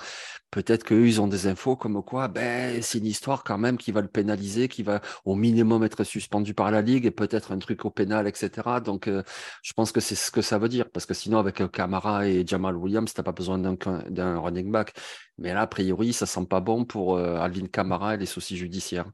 Peut-être 0.51 0.83
qu'eux, 0.83 1.07
ils 1.07 1.19
ont 1.19 1.27
des 1.27 1.47
infos 1.47 1.75
comme 1.75 2.03
quoi, 2.03 2.27
ben, 2.27 2.79
c'est 2.83 2.99
une 2.99 3.07
histoire 3.07 3.43
quand 3.43 3.57
même 3.57 3.77
qui 3.77 3.91
va 3.91 4.01
le 4.01 4.07
pénaliser, 4.07 4.67
qui 4.67 4.83
va 4.83 5.01
au 5.25 5.33
minimum 5.33 5.83
être 5.83 6.03
suspendu 6.03 6.53
par 6.53 6.69
la 6.69 6.83
Ligue 6.83 7.07
et 7.07 7.11
peut-être 7.11 7.51
un 7.53 7.57
truc 7.57 7.85
au 7.85 7.89
pénal, 7.89 8.27
etc. 8.27 8.81
Donc, 8.81 9.09
je 9.09 9.73
pense 9.73 9.91
que 9.91 9.99
c'est 9.99 10.13
ce 10.15 10.29
que 10.29 10.43
ça 10.43 10.59
veut 10.59 10.69
dire. 10.69 10.91
Parce 10.91 11.07
que 11.07 11.15
sinon, 11.15 11.39
avec 11.39 11.63
Kamara 11.71 12.27
et 12.27 12.45
Jamal 12.45 12.75
Williams, 12.77 13.11
t'as 13.11 13.23
pas 13.23 13.31
besoin 13.31 13.57
d'un 13.57 14.39
running 14.39 14.71
back. 14.71 14.93
Mais 15.39 15.53
là, 15.55 15.61
a 15.61 15.67
priori, 15.67 16.13
ça 16.13 16.27
sent 16.27 16.45
pas 16.47 16.59
bon 16.59 16.85
pour 16.85 17.17
Alvin 17.17 17.65
Kamara 17.65 18.13
et 18.13 18.17
les 18.17 18.27
soucis 18.27 18.57
judiciaires. 18.57 19.09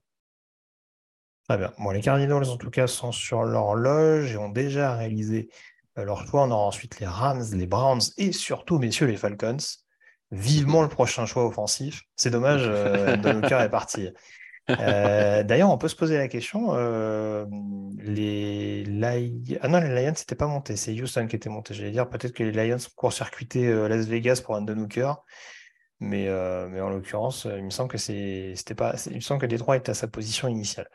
Très 1.47 1.57
bien. 1.59 1.71
Bon, 1.77 1.91
les 1.91 2.01
Cardinals, 2.01 2.49
en 2.49 2.57
tout 2.57 2.71
cas, 2.71 2.87
sont 2.87 3.11
sur 3.11 3.43
leur 3.43 3.75
loge 3.75 4.33
et 4.33 4.37
ont 4.37 4.49
déjà 4.49 4.95
réalisé 4.95 5.49
euh, 5.97 6.03
leur 6.03 6.25
choix. 6.25 6.43
On 6.43 6.51
aura 6.51 6.65
ensuite 6.65 6.99
les 6.99 7.05
Rams, 7.05 7.43
les 7.53 7.67
Browns 7.67 8.01
et 8.17 8.31
surtout, 8.31 8.79
messieurs, 8.79 9.05
les 9.05 9.17
Falcons. 9.17 9.57
Vivement 10.31 10.81
le 10.81 10.89
prochain 10.89 11.27
choix 11.27 11.45
offensif. 11.45 12.01
C'est 12.15 12.31
dommage, 12.31 12.63
euh, 12.65 13.15
cœur 13.47 13.61
est 13.61 13.69
parti. 13.69 14.09
Euh, 14.71 15.43
d'ailleurs, 15.43 15.69
on 15.69 15.77
peut 15.77 15.87
se 15.87 15.95
poser 15.95 16.17
la 16.17 16.27
question. 16.27 16.73
Euh, 16.73 17.45
les 17.99 18.83
Lions. 18.85 19.59
Ah 19.61 19.67
non, 19.67 19.79
les 19.79 20.03
Lions, 20.03 20.15
c'était 20.15 20.35
pas 20.35 20.47
monté. 20.47 20.75
C'est 20.75 20.99
Houston 20.99 21.27
qui 21.27 21.35
était 21.35 21.49
monté. 21.49 21.75
J'allais 21.75 21.91
dire 21.91 22.09
peut-être 22.09 22.33
que 22.33 22.43
les 22.43 22.51
Lions 22.51 22.77
ont 22.77 22.93
court-circuité 22.95 23.71
Las 23.87 24.07
Vegas 24.07 24.41
pour 24.43 24.55
un 24.55 24.67
Hooker. 24.67 25.13
Mais, 25.99 26.27
mais 26.69 26.81
en 26.81 26.89
l'occurrence, 26.89 27.45
il 27.45 27.63
me 27.63 27.69
semble 27.69 27.89
que 27.89 27.99
c'était 27.99 28.75
pas. 28.75 28.95
Il 29.11 29.17
me 29.17 29.21
semble 29.21 29.39
que 29.39 29.45
Détroit 29.45 29.77
était 29.77 29.91
à 29.91 29.93
sa 29.93 30.07
position 30.07 30.47
initiale. 30.47 30.89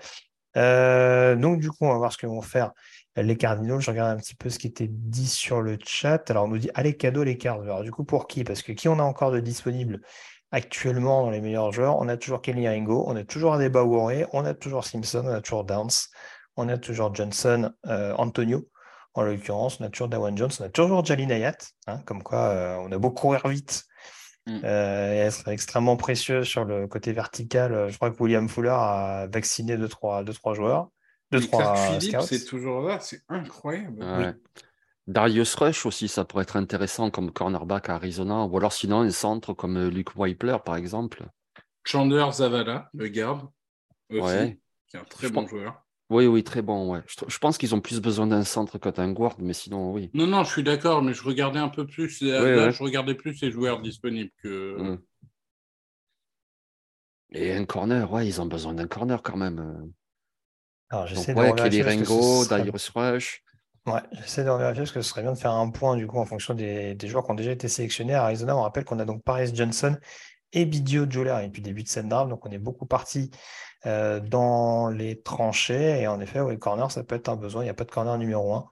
Euh, 0.57 1.37
donc, 1.37 1.61
du 1.61 1.71
coup, 1.71 1.79
on 1.81 1.93
va 1.93 1.99
voir 1.99 2.13
ce 2.13 2.19
que 2.19 2.27
vont 2.27 2.43
faire 2.43 2.73
les 3.17 3.37
Cardinals. 3.37 3.81
Je 3.81 3.91
regarde 3.91 4.11
un 4.11 4.17
petit 4.17 4.35
peu 4.35 4.51
ce 4.51 4.59
qui 4.59 4.67
était 4.67 4.89
dit 4.89 5.29
sur 5.29 5.61
le 5.61 5.79
chat. 5.85 6.31
Alors, 6.31 6.45
on 6.45 6.49
nous 6.49 6.59
dit 6.59 6.71
allez, 6.75 6.97
cadeau 6.97 7.23
les 7.23 7.39
cartes. 7.39 7.63
Alors, 7.63 7.83
du 7.83 7.91
coup, 7.91 8.05
pour 8.05 8.27
qui? 8.27 8.45
Parce 8.45 8.63
que 8.63 8.73
qui 8.73 8.89
on 8.89 8.99
a 8.99 9.03
encore 9.03 9.31
de 9.31 9.41
disponible 9.41 10.01
actuellement 10.53 11.25
dans 11.25 11.31
les 11.31 11.41
meilleurs 11.41 11.73
joueurs? 11.73 11.99
On 11.99 12.09
a 12.09 12.17
toujours 12.17 12.43
Kelly 12.43 12.69
Ringo, 12.69 13.05
on 13.07 13.17
a 13.17 13.25
toujours 13.25 13.55
Adeba 13.55 13.83
Warre, 13.83 14.27
on 14.33 14.45
a 14.45 14.55
toujours 14.55 14.85
Simpson, 14.85 15.23
on 15.25 15.35
a 15.35 15.41
toujours 15.41 15.65
Dance, 15.65 16.11
on 16.57 16.69
a 16.69 16.79
toujours 16.79 17.15
Johnson, 17.15 17.73
euh, 17.87 18.15
Antonio. 18.17 18.69
En 19.15 19.23
l'occurrence, 19.23 19.81
on 19.81 19.85
a 19.85 19.91
toujours 19.91 20.09
Dawan 20.09 20.37
Jones, 20.37 20.51
on 20.61 20.65
a 20.65 20.69
toujours 20.69 21.05
Jalin 21.05 21.31
Ayat. 21.31 21.57
Hein, 21.89 22.01
comme 22.07 22.23
quoi, 22.23 22.39
euh, 22.39 22.77
on 22.77 22.93
a 22.93 22.99
beau 22.99 23.11
courir 23.11 23.47
vite 23.49 23.85
Mm. 24.47 24.61
Euh, 24.65 25.13
et 25.13 25.17
elle 25.19 25.33
serait 25.33 25.53
extrêmement 25.53 25.97
précieuse 25.97 26.47
sur 26.47 26.65
le 26.65 26.87
côté 26.89 27.13
vertical. 27.13 27.89
Je 27.91 27.97
crois 27.97 28.11
que 28.11 28.23
William 28.23 28.49
Fuller 28.49 28.71
a 28.71 29.27
vacciné 29.33 29.77
2-3 29.77 30.25
deux, 30.25 30.33
trois, 30.33 30.55
joueurs. 30.55 30.89
Deux, 31.31 31.41
trois 31.41 31.77
Philippe, 31.77 32.21
c'est 32.23 32.45
toujours 32.45 32.83
là, 32.83 32.99
c'est 33.01 33.23
incroyable. 33.29 34.37
Darius 35.07 35.55
Rush 35.57 35.87
aussi, 35.87 36.09
ça 36.09 36.25
pourrait 36.25 36.43
être 36.43 36.57
intéressant 36.57 37.11
comme 37.11 37.33
cornerback 37.33 37.89
à 37.89 37.95
Arizona, 37.95 38.45
ou 38.45 38.57
alors 38.57 38.73
sinon 38.73 39.01
un 39.01 39.11
centre 39.11 39.53
comme 39.55 39.77
euh, 39.77 39.89
Luke 39.91 40.15
Weipler, 40.17 40.57
par 40.65 40.77
exemple. 40.77 41.25
Chandler 41.85 42.27
Zavala, 42.33 42.89
le 42.95 43.09
garde, 43.09 43.49
aussi, 44.11 44.21
Ouais. 44.23 44.59
qui 44.89 44.97
est 44.97 45.01
un 45.01 45.05
très 45.05 45.27
Je 45.29 45.33
bon 45.33 45.43
pense- 45.43 45.51
joueur. 45.51 45.83
Oui, 46.11 46.27
oui, 46.27 46.43
très 46.43 46.61
bon. 46.61 46.93
Ouais. 46.93 47.01
Je, 47.29 47.39
pense 47.39 47.57
qu'ils 47.57 47.73
ont 47.75 47.81
plus 47.81 48.01
besoin 48.01 48.27
d'un 48.27 48.43
centre 48.43 48.79
que 48.79 48.89
d'un 48.89 49.13
guard, 49.13 49.37
mais 49.39 49.53
sinon, 49.53 49.93
oui. 49.93 50.11
Non, 50.13 50.27
non, 50.27 50.43
je 50.43 50.51
suis 50.51 50.65
d'accord, 50.65 51.03
mais 51.03 51.15
je 51.15 51.23
regardais 51.23 51.61
un 51.61 51.69
peu 51.69 51.87
plus. 51.87 52.21
Là, 52.21 52.43
Ouais, 52.43 52.57
là, 52.57 52.65
ouais. 52.67 52.73
je 52.73 52.83
regardais 52.83 53.15
plus 53.15 53.41
les 53.41 53.51
joueurs 53.53 53.81
disponibles 53.81 54.31
que. 54.43 54.77
Mm. 54.81 54.99
Et 57.33 57.55
un 57.55 57.65
corner, 57.65 58.11
ouais, 58.13 58.27
ils 58.27 58.41
ont 58.41 58.47
besoin 58.47 58.75
d'un 58.75 58.89
corner 58.89 59.23
quand 59.23 59.37
même. 59.37 59.61
euh. 59.61 59.87
Alors, 60.91 61.05
Donc, 61.05 61.15
j'essaie 61.15 61.33
de 61.33 61.39
ouais, 61.39 61.51
revérifier 61.51 61.85
Kelly 61.85 61.97
parce 61.99 61.99
que 62.01 62.05
ce 62.07 62.11
Ringo, 62.13 62.45
serait- 62.45 62.59
Darius 62.59 62.89
Rush. 62.89 63.45
Ouais, 63.87 64.01
j'essaie 64.13 64.45
de 64.45 64.51
revérifier 64.51 64.83
parce 64.83 64.93
que 64.93 65.03
ce 65.03 65.09
serait 65.09 65.23
bien 65.23 65.33
de 65.33 65.39
faire 65.39 65.53
un 65.53 65.71
point 65.71 65.97
du 65.97 66.07
coup 66.09 66.19
en 66.19 66.27
fonction 66.27 66.55
des, 66.55 66.95
des 66.97 67.09
joueurs 67.09 67.25
qui 67.25 67.31
ont 67.31 67.35
déjà 67.37 67.53
été 67.53 67.69
sélectionnés 67.69 68.15
à 68.15 68.25
Arizona. 68.25 68.57
On 68.57 68.63
rappelle 68.63 68.85
qu'on 68.85 68.99
a 68.99 69.05
donc 69.05 69.23
Paris 69.23 69.51
Johnson 69.55 69.97
et 70.53 70.65
Bidio 70.67 71.09
Joler 71.09 71.39
depuis 71.47 71.61
le 71.63 71.67
début 71.67 71.85
de 71.85 71.89
cette 71.89 72.09
draft, 72.09 72.29
donc 72.29 72.45
on 72.45 72.51
est 72.51 72.59
beaucoup 72.59 72.85
parti 72.87 73.31
euh, 73.87 74.21
dans 74.21 74.89
les 74.89 75.21
tranchées. 75.21 76.01
Et 76.01 76.07
en 76.07 76.21
effet, 76.21 76.41
oui, 76.41 76.59
corner, 76.59 76.91
ça 76.91 77.03
peut 77.03 77.15
être 77.15 77.29
un 77.29 77.37
besoin. 77.37 77.63
Il 77.63 77.67
n'y 77.67 77.71
a 77.71 77.75
pas 77.75 77.85
de 77.85 77.91
corner 77.91 78.17
numéro 78.19 78.55
un. 78.55 78.71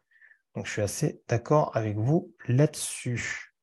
Donc 0.54 0.66
je 0.66 0.72
suis 0.72 0.82
assez 0.82 1.22
d'accord 1.28 1.70
avec 1.74 1.96
vous 1.96 2.34
là-dessus. 2.46 3.54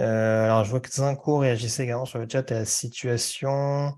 Euh, 0.00 0.44
alors 0.46 0.64
je 0.64 0.70
vois 0.70 0.80
que 0.80 0.90
Zinco 0.90 1.38
réagissait 1.38 1.84
également 1.84 2.04
sur 2.04 2.18
le 2.18 2.26
chat 2.28 2.50
à 2.50 2.54
la 2.54 2.64
situation 2.64 3.92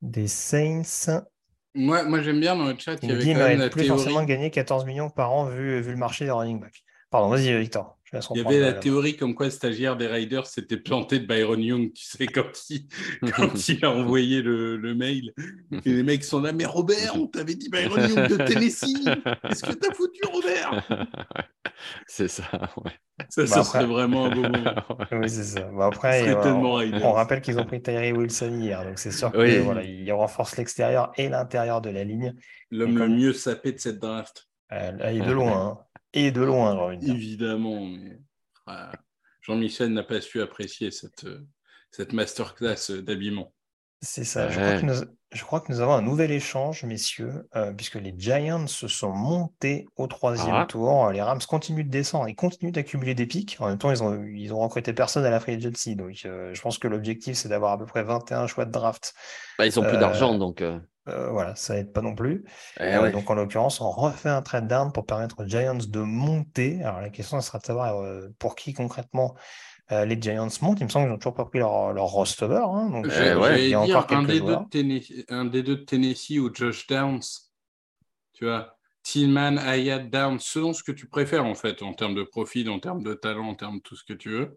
des 0.00 0.26
Saints. 0.26 1.22
Moi, 1.74 2.02
moi 2.02 2.20
j'aime 2.20 2.40
bien 2.40 2.56
dans 2.56 2.66
le 2.66 2.76
chat, 2.76 2.96
il 3.02 3.08
Il 3.08 3.12
avait 3.12 3.22
dit 3.22 3.32
quand 3.32 3.38
même 3.38 3.58
mérite 3.58 3.60
la 3.60 3.70
plus 3.70 3.86
forcément 3.86 4.16
théorie. 4.16 4.26
de 4.26 4.32
gagner 4.32 4.50
14 4.50 4.84
millions 4.84 5.08
par 5.08 5.32
an 5.32 5.44
vu, 5.44 5.80
vu 5.80 5.92
le 5.92 5.96
marché 5.96 6.24
des 6.24 6.32
running 6.32 6.60
backs. 6.60 6.82
Pardon, 7.10 7.28
vas-y 7.28 7.56
Victor. 7.58 7.96
Il 8.34 8.38
y 8.38 8.40
avait 8.44 8.60
la 8.60 8.72
théorie 8.74 9.16
comme 9.16 9.34
quoi 9.34 9.46
le 9.46 9.52
stagiaire 9.52 9.96
des 9.96 10.06
Riders 10.06 10.46
s'était 10.46 10.76
planté 10.76 11.18
de 11.18 11.26
Byron 11.26 11.60
Young, 11.62 11.92
tu 11.94 12.04
sais, 12.04 12.26
quand 12.26 12.44
il, 12.68 12.86
quand 13.36 13.68
il 13.68 13.84
a 13.84 13.90
envoyé 13.90 14.42
le, 14.42 14.76
le 14.76 14.94
mail. 14.94 15.32
Et 15.84 15.92
les 15.92 16.02
mecs 16.02 16.24
sont 16.24 16.40
là, 16.40 16.52
mais 16.52 16.66
Robert, 16.66 17.16
on 17.16 17.26
t'avait 17.26 17.54
dit 17.54 17.70
Byron 17.70 18.00
Young 18.08 18.28
de 18.28 18.36
Tennessee. 18.36 19.02
Qu'est-ce 19.48 19.62
que 19.62 19.72
t'as 19.72 19.94
foutu, 19.94 20.20
Robert? 20.30 20.84
C'est 22.06 22.28
ça, 22.28 22.44
ouais. 22.84 22.92
Ça, 23.28 23.42
Bah 23.42 23.46
ça 23.46 23.60
après- 23.60 23.64
serait 23.64 23.86
vraiment 23.86 24.26
un 24.26 24.30
beau 24.30 24.42
moment. 24.42 24.74
Oui, 25.12 25.28
c'est 25.28 25.42
ça. 25.44 25.60
Bon, 25.62 25.80
Ça 25.80 25.86
après, 25.86 26.20
serait 26.20 26.36
euh, 26.36 26.42
tellement 26.42 26.74
on, 27.08 27.12
rappelle 27.12 27.40
qu'ils 27.40 27.58
ont 27.58 27.64
pris 27.64 27.80
Tyree 27.82 28.12
Wilson 28.12 28.58
hier, 28.60 28.84
donc 28.84 28.98
c'est 28.98 29.10
sûr 29.10 29.30
que 29.32 29.38
Oui. 29.38 29.58
voilà, 29.58 29.82
ils 29.84 30.12
renforcent 30.12 30.56
l'extérieur 30.56 31.12
et 31.16 31.28
l'intérieur 31.28 31.80
de 31.80 31.90
la 31.90 32.04
ligne. 32.04 32.34
L'homme 32.70 32.98
le 32.98 33.08
mieux 33.08 33.32
sapé 33.32 33.72
de 33.72 33.78
cette 33.78 33.98
draft. 33.98 34.48
Euh, 34.72 34.92
là, 34.92 35.12
et 35.12 35.20
de 35.20 35.30
loin, 35.32 35.52
hein. 35.52 35.78
Et 36.14 36.30
de 36.30 36.42
loin. 36.42 36.92
Évidemment, 36.92 37.84
mais 37.86 38.18
ah, 38.66 38.92
Jean-Michel 39.42 39.92
n'a 39.92 40.02
pas 40.02 40.20
su 40.20 40.40
apprécier 40.40 40.90
cette, 40.90 41.26
cette 41.90 42.12
masterclass 42.12 42.90
d'habillement. 43.02 43.52
C'est 44.04 44.24
ça. 44.24 44.48
Je 44.48 44.58
crois 44.58 44.72
Ouais. 44.72 44.80
que 44.80 44.86
nous, 44.86 44.94
je 45.30 45.44
crois 45.44 45.60
que 45.60 45.70
nous 45.72 45.80
avons 45.80 45.92
un 45.94 46.02
nouvel 46.02 46.32
échange, 46.32 46.82
messieurs, 46.84 47.48
euh, 47.54 47.72
puisque 47.72 47.94
les 47.94 48.12
Giants 48.18 48.66
se 48.66 48.88
sont 48.88 49.12
montés 49.12 49.86
au 49.96 50.08
troisième 50.08 50.56
Ah. 50.56 50.66
tour. 50.68 51.10
Les 51.12 51.22
Rams 51.22 51.38
continuent 51.48 51.84
de 51.84 51.88
descendre 51.90 52.26
et 52.26 52.34
continuent 52.34 52.72
d'accumuler 52.72 53.14
des 53.14 53.26
pics. 53.26 53.56
En 53.60 53.68
même 53.68 53.78
temps, 53.78 53.92
ils 53.92 54.02
ont, 54.02 54.22
ils 54.24 54.52
ont 54.52 54.58
recruté 54.58 54.92
personne 54.92 55.24
à 55.24 55.30
la 55.30 55.38
free 55.38 55.54
agency. 55.54 55.94
Donc, 55.94 56.16
euh, 56.24 56.52
je 56.52 56.60
pense 56.60 56.78
que 56.78 56.88
l'objectif, 56.88 57.36
c'est 57.36 57.48
d'avoir 57.48 57.72
à 57.72 57.78
peu 57.78 57.86
près 57.86 58.02
21 58.02 58.48
choix 58.48 58.64
de 58.64 58.72
draft. 58.72 59.14
Bah, 59.56 59.66
ils 59.66 59.78
ont 59.78 59.84
plus 59.84 59.96
Euh, 59.96 60.00
d'argent, 60.00 60.36
donc. 60.36 60.62
Euh, 61.08 61.30
voilà, 61.30 61.56
ça 61.56 61.76
aide 61.78 61.92
pas 61.92 62.00
non 62.02 62.14
plus. 62.14 62.44
eh 62.78 62.84
Euh, 62.84 63.10
donc, 63.10 63.28
en 63.30 63.34
l'occurrence, 63.34 63.80
on 63.80 63.90
refait 63.90 64.28
un 64.28 64.42
trade 64.42 64.68
down 64.68 64.92
pour 64.92 65.04
permettre 65.06 65.42
aux 65.42 65.46
Giants 65.46 65.74
de 65.74 66.00
monter. 66.00 66.82
Alors, 66.82 67.00
la 67.00 67.10
question, 67.10 67.40
ça 67.40 67.46
sera 67.46 67.58
de 67.58 67.64
savoir 67.66 67.98
euh, 68.00 68.28
pour 68.38 68.54
qui 68.54 68.72
concrètement 68.72 69.34
les 69.90 70.18
Giants 70.18 70.48
montent. 70.62 70.80
Il 70.80 70.84
me 70.84 70.88
semble 70.88 71.04
qu'ils 71.04 71.12
n'ont 71.12 71.18
toujours 71.18 71.34
pas 71.34 71.44
pris 71.44 71.58
leur, 71.58 71.92
leur 71.92 72.06
roster. 72.06 72.46
Hein, 72.46 72.88
donc, 72.90 73.10
J'ai- 73.10 73.34
ouais, 73.34 73.64
il 73.64 73.70
y 73.70 73.74
J'allais 73.74 73.74
a 73.74 73.86
dire 73.86 73.98
encore 73.98 74.18
un 74.18 74.24
quelques 74.24 74.26
des, 74.28 74.40
deux 74.40 74.46
joueurs. 74.46 74.64
de 74.64 74.68
Tennessee, 74.70 75.24
un 75.28 75.44
des 75.44 75.62
deux 75.62 75.76
de 75.76 75.84
Tennessee 75.84 76.38
ou 76.38 76.54
Josh 76.54 76.86
Downs. 76.86 77.20
Tu 78.32 78.44
vois, 78.46 78.78
Tillman, 79.02 79.58
Hayat, 79.58 79.98
Downs, 80.04 80.38
selon 80.40 80.72
ce 80.72 80.82
que 80.82 80.92
tu 80.92 81.08
préfères 81.08 81.44
en 81.44 81.54
fait, 81.54 81.82
en 81.82 81.92
termes 81.92 82.14
de 82.14 82.22
profil, 82.22 82.70
en 82.70 82.78
termes 82.80 83.02
de 83.02 83.12
talent, 83.14 83.48
en 83.48 83.54
termes 83.54 83.76
de 83.78 83.82
tout 83.82 83.96
ce 83.96 84.04
que 84.04 84.14
tu 84.14 84.30
veux. 84.30 84.56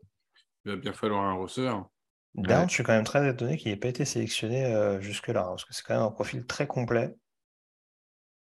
Il 0.66 0.72
va 0.72 0.78
bien 0.78 0.94
falloir 0.94 1.24
un 1.24 1.34
receveur. 1.34 1.90
Down, 2.38 2.64
Ouais. 2.64 2.68
je 2.68 2.74
suis 2.74 2.84
quand 2.84 2.94
même 2.94 3.06
très 3.06 3.30
étonné 3.30 3.58
qu'il 3.58 3.72
n'ait 3.72 3.78
pas 3.78 3.88
été 3.88 4.04
sélectionné 4.06 4.66
euh, 4.66 5.00
jusque-là, 5.00 5.42
hein, 5.42 5.50
parce 5.50 5.66
que 5.66 5.74
c'est 5.74 5.84
quand 5.84 5.94
même 5.96 6.04
un 6.04 6.12
profil 6.12 6.46
très 6.46 6.68
complet. 6.68 7.16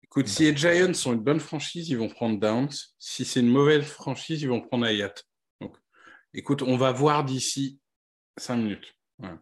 Écoute, 0.04 0.28
si 0.28 0.44
les 0.44 0.56
Giants 0.56 0.94
sont 0.94 1.14
une 1.14 1.20
bonne 1.20 1.40
franchise, 1.40 1.90
ils 1.90 1.98
vont 1.98 2.10
prendre 2.10 2.40
Downs. 2.40 2.70
Si 3.00 3.26
c'est 3.26 3.40
une 3.40 3.50
mauvaise 3.50 3.84
franchise, 3.86 4.42
ils 4.42 4.50
vont 4.50 4.62
prendre 4.62 4.86
Hayat. 4.86 5.14
Donc, 5.60 5.76
écoute, 6.34 6.62
on 6.62 6.78
va 6.78 6.92
voir 6.92 7.24
d'ici 7.24 7.80
cinq 8.38 8.58
minutes. 8.58 8.96
Voilà. 9.18 9.38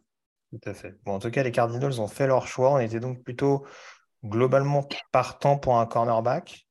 Tout 0.52 0.70
à 0.70 0.74
fait. 0.74 0.96
Bon, 1.04 1.14
en 1.14 1.20
tout 1.20 1.32
cas, 1.32 1.44
les 1.44 1.52
Cardinals 1.52 2.00
ont 2.00 2.08
fait 2.08 2.28
leur 2.28 2.48
choix. 2.48 2.74
On 2.74 2.80
était 2.80 3.00
donc 3.00 3.24
plutôt 3.24 3.66
globalement 4.24 4.88
partant 5.12 5.58
pour 5.58 5.78
un 5.78 5.86
cornerback. 5.86 6.68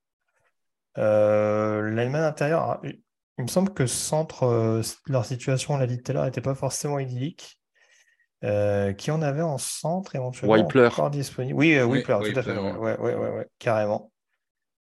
Euh, 0.98 1.82
L'alignment 1.90 2.18
intérieur, 2.18 2.62
alors, 2.62 2.80
il 2.84 3.02
il 3.38 3.44
me 3.44 3.48
semble 3.48 3.72
que 3.72 3.86
centre, 3.86 4.42
euh, 4.42 4.82
leur 5.06 5.24
situation, 5.24 5.72
on 5.72 5.78
l'a 5.78 5.86
dit 5.86 6.02
tout 6.02 6.10
à 6.10 6.14
l'heure, 6.14 6.24
n'était 6.26 6.42
pas 6.42 6.54
forcément 6.54 6.98
idyllique. 6.98 7.59
Euh, 8.42 8.94
qui 8.94 9.10
en 9.10 9.20
avait 9.20 9.42
en 9.42 9.58
centre 9.58 10.16
éventuellement 10.16 10.54
Weipler. 10.54 10.86
encore 10.86 11.10
disponible? 11.10 11.58
Oui, 11.58 11.74
euh, 11.74 11.84
Oui, 11.84 11.98
Weipler, 11.98 12.32
tout 12.32 12.38
à 12.38 12.42
fait. 12.42 12.56
Ouais, 12.56 12.72
ouais, 12.72 12.98
ouais, 12.98 13.14
ouais, 13.14 13.30
ouais, 13.30 13.48
carrément. 13.58 14.10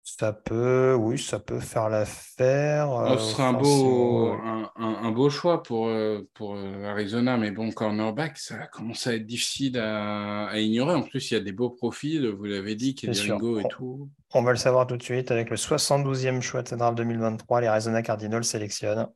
Ça 0.06 0.34
peut, 0.34 0.94
oui, 0.98 1.18
ça 1.18 1.38
peut 1.38 1.60
faire 1.60 1.88
l'affaire. 1.88 2.88
Oh, 2.90 3.00
euh, 3.12 3.16
ce 3.16 3.32
serait 3.32 3.44
un 3.44 3.52
beau, 3.54 4.32
un, 4.32 4.70
un- 4.76 4.96
un 5.04 5.10
beau 5.12 5.30
choix 5.30 5.62
pour, 5.62 5.86
euh, 5.86 6.28
pour 6.34 6.56
euh, 6.56 6.84
Arizona, 6.84 7.38
mais 7.38 7.52
bon, 7.52 7.70
cornerback, 7.70 8.36
ça 8.36 8.66
commence 8.66 9.06
à 9.06 9.14
être 9.14 9.24
difficile 9.24 9.78
à, 9.78 10.46
à 10.48 10.58
ignorer. 10.58 10.94
En 10.94 11.02
plus, 11.02 11.30
il 11.30 11.34
y 11.34 11.36
a 11.38 11.40
des 11.40 11.52
beaux 11.52 11.70
profils, 11.70 12.28
vous 12.28 12.44
l'avez 12.44 12.74
dit. 12.74 12.94
Ringo 13.06 13.60
et 13.60 13.64
On- 13.64 13.68
tout. 13.68 14.10
On 14.34 14.42
va 14.42 14.50
le 14.50 14.58
savoir 14.58 14.86
tout 14.86 14.96
de 14.98 15.02
suite 15.02 15.30
avec 15.30 15.48
le 15.48 15.56
72e 15.56 16.42
choix 16.42 16.62
de 16.62 16.68
cette 16.68 16.80
draft 16.80 16.98
2023. 16.98 17.60
Les 17.62 17.68
Arizona 17.68 18.02
Cardinals 18.02 18.44
sélectionnent 18.44 19.08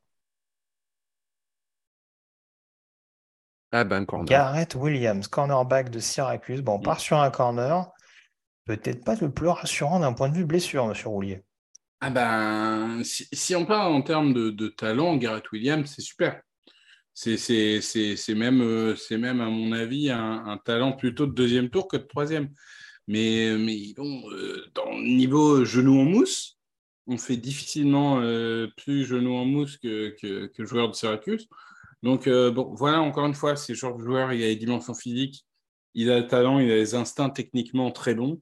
Ah 3.72 3.84
ben, 3.84 4.04
corner. 4.06 4.26
Garrett 4.26 4.74
Williams, 4.74 5.28
cornerback 5.28 5.90
de 5.90 5.98
Syracuse. 5.98 6.62
Bon, 6.62 6.74
on 6.74 6.78
Mm. 6.78 6.82
part 6.82 7.00
sur 7.00 7.18
un 7.18 7.30
corner. 7.30 7.90
Peut-être 8.64 9.04
pas 9.04 9.14
le 9.20 9.30
plus 9.30 9.48
rassurant 9.48 10.00
d'un 10.00 10.12
point 10.12 10.28
de 10.28 10.34
vue 10.36 10.44
blessure, 10.44 10.86
monsieur 10.86 11.08
Roulier. 11.08 11.42
Ah 12.00 12.10
ben, 12.10 13.02
si, 13.02 13.26
si 13.32 13.56
on 13.56 13.66
parle 13.66 13.92
en 13.92 14.02
termes 14.02 14.32
de, 14.32 14.50
de 14.50 14.68
talent, 14.68 15.16
Garrett 15.16 15.50
Williams, 15.52 15.92
c'est 15.94 16.02
super. 16.02 16.40
C'est 17.14 17.36
c'est- 17.36 17.80
c'est- 17.80 18.14
c'est 18.16 18.34
même, 18.36 18.60
euh, 18.62 18.94
c'est 18.94 19.18
même, 19.18 19.40
à 19.40 19.46
mon 19.46 19.72
avis, 19.72 20.10
un, 20.10 20.46
un 20.46 20.56
talent 20.58 20.92
plutôt 20.92 21.26
de 21.26 21.32
deuxième 21.32 21.68
tour 21.70 21.88
que 21.88 21.96
de 21.96 22.02
troisième. 22.04 22.50
Mais, 23.08 23.56
mais 23.58 23.92
bon, 23.96 24.22
euh, 24.30 24.64
dans 24.74 24.90
le 24.92 25.02
niveau 25.02 25.64
genou 25.64 25.98
en 26.00 26.04
mousse, 26.04 26.58
on 27.06 27.16
fait 27.18 27.36
difficilement 27.38 28.20
euh, 28.20 28.68
plus 28.76 29.04
genou 29.06 29.34
en 29.34 29.44
mousse 29.46 29.78
que, 29.78 30.14
que, 30.20 30.46
que 30.46 30.64
joueur 30.64 30.90
de 30.90 30.94
Syracuse. 30.94 31.48
Donc, 32.02 32.26
euh, 32.26 32.50
bon, 32.50 32.72
voilà, 32.74 33.00
encore 33.00 33.26
une 33.26 33.34
fois, 33.34 33.56
c'est 33.56 33.72
le 33.72 33.78
genre 33.78 33.96
de 33.96 34.04
joueur, 34.04 34.32
il 34.32 34.42
a 34.42 34.46
les 34.46 34.56
dimensions 34.56 34.94
physiques, 34.94 35.44
il 35.94 36.10
a 36.10 36.18
le 36.20 36.26
talent, 36.26 36.58
il 36.60 36.70
a 36.70 36.76
les 36.76 36.94
instincts 36.94 37.30
techniquement 37.30 37.90
très 37.90 38.14
bons. 38.14 38.40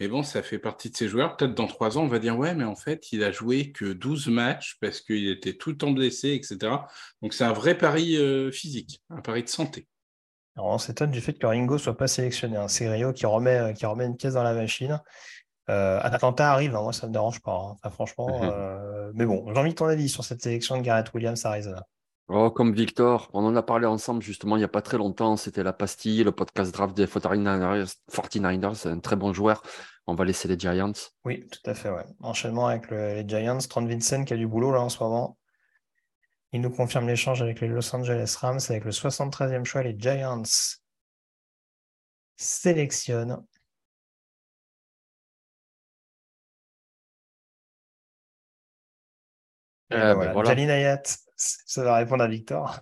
Mais 0.00 0.06
bon, 0.06 0.22
ça 0.22 0.42
fait 0.44 0.60
partie 0.60 0.90
de 0.90 0.96
ces 0.96 1.08
joueurs. 1.08 1.36
Peut-être 1.36 1.54
dans 1.54 1.66
trois 1.66 1.98
ans, 1.98 2.02
on 2.04 2.08
va 2.08 2.20
dire, 2.20 2.38
ouais, 2.38 2.54
mais 2.54 2.64
en 2.64 2.76
fait, 2.76 3.10
il 3.10 3.24
a 3.24 3.32
joué 3.32 3.72
que 3.72 3.92
12 3.92 4.28
matchs 4.28 4.76
parce 4.80 5.00
qu'il 5.00 5.28
était 5.28 5.54
tout 5.56 5.70
le 5.70 5.76
temps 5.76 5.90
blessé, 5.90 6.34
etc. 6.34 6.86
Donc, 7.20 7.32
c'est 7.34 7.42
un 7.44 7.52
vrai 7.52 7.76
pari 7.76 8.16
euh, 8.16 8.52
physique, 8.52 9.02
un 9.10 9.20
pari 9.22 9.42
de 9.42 9.48
santé. 9.48 9.88
Alors, 10.56 10.70
on 10.70 10.78
s'étonne 10.78 11.10
du 11.10 11.20
fait 11.20 11.32
que 11.34 11.46
Ringo 11.46 11.78
soit 11.78 11.96
pas 11.96 12.06
sélectionné. 12.06 12.56
hein. 12.56 12.68
C'est 12.68 12.88
Rio 12.88 13.12
qui 13.12 13.26
remet, 13.26 13.74
qui 13.74 13.86
remet 13.86 14.04
une 14.06 14.16
pièce 14.16 14.34
dans 14.34 14.42
la 14.44 14.54
machine. 14.54 15.00
Euh, 15.68 15.98
Atlanta 16.00 16.52
arrive, 16.52 16.74
hein, 16.76 16.82
moi 16.82 16.92
ça 16.92 17.06
me 17.08 17.12
dérange 17.12 17.40
pas. 17.40 17.52
hein. 17.54 17.76
Enfin, 17.82 17.90
franchement, 17.90 18.40
Mhm. 18.40 18.50
euh, 18.52 19.12
mais 19.14 19.26
bon, 19.26 19.52
j'ai 19.52 19.58
envie 19.60 19.70
de 19.70 19.74
ton 19.74 19.86
avis 19.86 20.08
sur 20.08 20.24
cette 20.24 20.42
sélection 20.42 20.76
de 20.78 20.82
Garrett 20.82 21.12
Williams 21.12 21.44
à 21.44 21.50
Arizona. 21.50 21.82
Oh, 22.30 22.50
comme 22.50 22.74
Victor, 22.74 23.30
on 23.32 23.44
en 23.46 23.56
a 23.56 23.62
parlé 23.62 23.86
ensemble 23.86 24.22
justement 24.22 24.56
il 24.56 24.58
n'y 24.58 24.64
a 24.64 24.68
pas 24.68 24.82
très 24.82 24.98
longtemps. 24.98 25.36
C'était 25.38 25.62
la 25.62 25.72
pastille, 25.72 26.22
le 26.24 26.32
podcast 26.32 26.72
draft 26.72 26.94
des 26.94 27.06
49ers. 27.06 27.96
49ers, 28.10 28.74
c'est 28.74 28.90
un 28.90 28.98
très 29.00 29.16
bon 29.16 29.32
joueur. 29.32 29.62
On 30.06 30.14
va 30.14 30.24
laisser 30.26 30.46
les 30.48 30.58
Giants. 30.58 30.92
Oui, 31.24 31.46
tout 31.50 31.70
à 31.70 31.74
fait, 31.74 31.90
ouais. 31.90 32.04
Enchaînement 32.20 32.66
avec 32.66 32.90
le- 32.90 33.14
les 33.14 33.26
Giants, 33.28 33.58
Trent 33.58 33.84
Vincent 33.86 34.24
qui 34.24 34.34
a 34.34 34.36
du 34.36 34.46
boulot 34.46 34.72
là 34.72 34.80
en 34.80 34.88
ce 34.90 35.02
moment. 35.02 35.38
Il 36.52 36.60
nous 36.60 36.70
confirme 36.70 37.06
l'échange 37.06 37.40
avec 37.42 37.60
les 37.60 37.68
Los 37.68 37.94
Angeles 37.94 38.36
Rams 38.40 38.60
avec 38.68 38.84
le 38.84 38.92
73e 38.92 39.64
choix. 39.64 39.82
Les 39.82 39.96
Giants 39.98 40.42
sélectionnent 42.36 43.42
Eh 49.90 49.94
ben 49.96 50.14
ben 50.18 50.32
voilà. 50.32 50.50
Ça 51.38 51.84
va 51.84 51.96
répondre 51.96 52.22
à 52.24 52.28
Victor. 52.28 52.80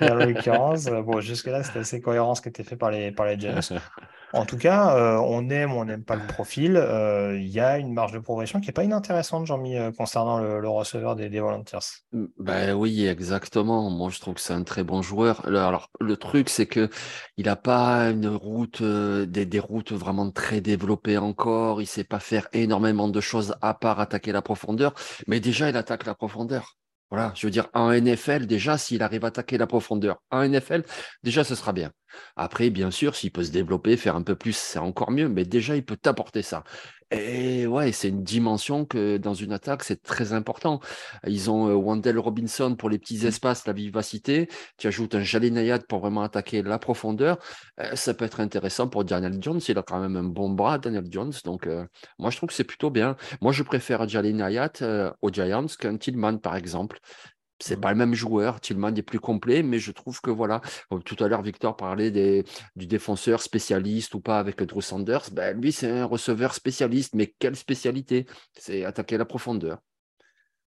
En 0.00 0.14
l'occurrence, 0.14 0.86
euh, 0.86 1.02
bon, 1.02 1.20
jusque-là, 1.20 1.62
c'était 1.62 1.80
assez 1.80 2.00
cohérent 2.00 2.34
ce 2.34 2.42
qui 2.42 2.48
était 2.48 2.64
fait 2.64 2.76
par 2.76 2.90
les, 2.90 3.12
par 3.12 3.26
les. 3.26 3.36
En 4.34 4.44
tout 4.44 4.58
cas, 4.58 4.94
euh, 4.94 5.16
on 5.24 5.48
aime 5.48 5.72
ou 5.72 5.76
on 5.76 5.86
n'aime 5.86 6.04
pas 6.04 6.16
le 6.16 6.26
profil. 6.26 6.76
Euh, 6.76 7.38
Il 7.38 7.48
y 7.48 7.60
a 7.60 7.78
une 7.78 7.94
marge 7.94 8.12
de 8.12 8.18
progression 8.18 8.60
qui 8.60 8.66
n'est 8.66 8.74
pas 8.74 8.84
inintéressante, 8.84 9.46
Jean-Mi, 9.46 9.78
euh, 9.78 9.90
concernant 9.90 10.38
le, 10.38 10.60
le 10.60 10.68
receveur 10.68 11.16
des, 11.16 11.30
des 11.30 11.40
Volunteers. 11.40 11.78
Ben 12.38 12.74
oui, 12.74 13.06
exactement. 13.06 13.88
Moi, 13.88 14.10
je 14.10 14.20
trouve 14.20 14.34
que 14.34 14.42
c'est 14.42 14.52
un 14.52 14.64
très 14.64 14.84
bon 14.84 15.00
joueur. 15.00 15.42
Le- 15.48 15.58
Alors, 15.60 15.90
le 15.98 16.14
truc, 16.18 16.50
c'est 16.50 16.66
que 16.66 16.90
il 17.38 17.46
n'a 17.46 17.56
pas 17.56 18.10
une 18.10 18.28
route, 18.28 18.82
des, 18.82 19.46
des 19.46 19.60
routes 19.60 19.92
vraiment 19.92 20.30
très 20.30 20.60
développées 20.60 21.16
encore. 21.16 21.80
Il 21.80 21.86
sait 21.86 22.04
pas 22.04 22.20
faire 22.20 22.48
énormément 22.52 23.08
de 23.08 23.20
choses 23.22 23.54
à 23.62 23.72
part 23.72 23.98
attaquer 23.98 24.32
la 24.32 24.42
profondeur. 24.42 24.92
Mais 25.26 25.40
déjà, 25.40 25.70
il 25.70 25.76
attaque 25.78 26.04
la 26.04 26.14
profondeur. 26.14 26.76
Voilà, 27.10 27.32
je 27.34 27.46
veux 27.46 27.50
dire, 27.50 27.68
en 27.72 27.90
NFL, 27.90 28.46
déjà, 28.46 28.76
s'il 28.76 29.02
arrive 29.02 29.24
à 29.24 29.28
attaquer 29.28 29.56
la 29.56 29.66
profondeur, 29.66 30.22
en 30.30 30.46
NFL, 30.46 30.84
déjà, 31.22 31.42
ce 31.42 31.54
sera 31.54 31.72
bien. 31.72 31.90
Après, 32.36 32.70
bien 32.70 32.90
sûr, 32.90 33.14
s'il 33.14 33.32
peut 33.32 33.44
se 33.44 33.50
développer, 33.50 33.96
faire 33.96 34.16
un 34.16 34.22
peu 34.22 34.36
plus, 34.36 34.56
c'est 34.56 34.78
encore 34.78 35.10
mieux, 35.10 35.28
mais 35.28 35.44
déjà, 35.44 35.76
il 35.76 35.84
peut 35.84 35.96
t'apporter 35.96 36.42
ça. 36.42 36.64
Et 37.10 37.66
ouais, 37.66 37.92
c'est 37.92 38.08
une 38.08 38.22
dimension 38.22 38.84
que 38.84 39.16
dans 39.16 39.32
une 39.32 39.52
attaque, 39.52 39.82
c'est 39.82 40.02
très 40.02 40.34
important. 40.34 40.80
Ils 41.26 41.50
ont 41.50 41.68
euh, 41.68 41.74
Wendell 41.74 42.18
Robinson 42.18 42.76
pour 42.76 42.90
les 42.90 42.98
petits 42.98 43.26
espaces, 43.26 43.66
la 43.66 43.72
vivacité. 43.72 44.48
Tu 44.76 44.88
ajoutes 44.88 45.14
un 45.14 45.22
Nayad 45.50 45.86
pour 45.86 46.00
vraiment 46.00 46.22
attaquer 46.22 46.62
la 46.62 46.78
profondeur. 46.78 47.38
Euh, 47.80 47.96
ça 47.96 48.12
peut 48.12 48.26
être 48.26 48.40
intéressant 48.40 48.88
pour 48.88 49.04
Daniel 49.04 49.42
Jones. 49.42 49.60
Il 49.68 49.78
a 49.78 49.82
quand 49.82 50.00
même 50.00 50.16
un 50.16 50.24
bon 50.24 50.50
bras, 50.50 50.78
Daniel 50.78 51.06
Jones. 51.10 51.32
Donc, 51.44 51.66
euh, 51.66 51.86
moi, 52.18 52.30
je 52.30 52.36
trouve 52.36 52.50
que 52.50 52.54
c'est 52.54 52.64
plutôt 52.64 52.90
bien. 52.90 53.16
Moi, 53.40 53.52
je 53.52 53.62
préfère 53.62 54.06
Jalin 54.06 54.34
Nayad 54.34 54.72
euh, 54.82 55.10
aux 55.22 55.30
Giants 55.30 55.66
qu'un 55.78 55.96
Tillman, 55.96 56.38
par 56.38 56.56
exemple. 56.56 56.98
C'est 57.60 57.80
pas 57.80 57.90
le 57.90 57.96
même 57.96 58.14
joueur. 58.14 58.60
Tillman 58.60 58.94
est 58.94 59.02
plus 59.02 59.20
complet, 59.20 59.62
mais 59.62 59.78
je 59.78 59.90
trouve 59.90 60.20
que 60.20 60.30
voilà. 60.30 60.60
Euh, 60.92 60.98
Tout 60.98 61.22
à 61.22 61.28
l'heure, 61.28 61.42
Victor 61.42 61.76
parlait 61.76 62.10
des, 62.10 62.44
du 62.76 62.86
défenseur 62.86 63.42
spécialiste 63.42 64.14
ou 64.14 64.20
pas 64.20 64.38
avec 64.38 64.62
Drew 64.62 64.80
Sanders. 64.80 65.30
Ben, 65.32 65.60
lui, 65.60 65.72
c'est 65.72 65.90
un 65.90 66.04
receveur 66.04 66.54
spécialiste, 66.54 67.14
mais 67.14 67.34
quelle 67.38 67.56
spécialité? 67.56 68.26
C'est 68.54 68.84
attaquer 68.84 69.18
la 69.18 69.24
profondeur. 69.24 69.78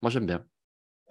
Moi, 0.02 0.10
j'aime 0.10 0.26
bien. 0.26 0.44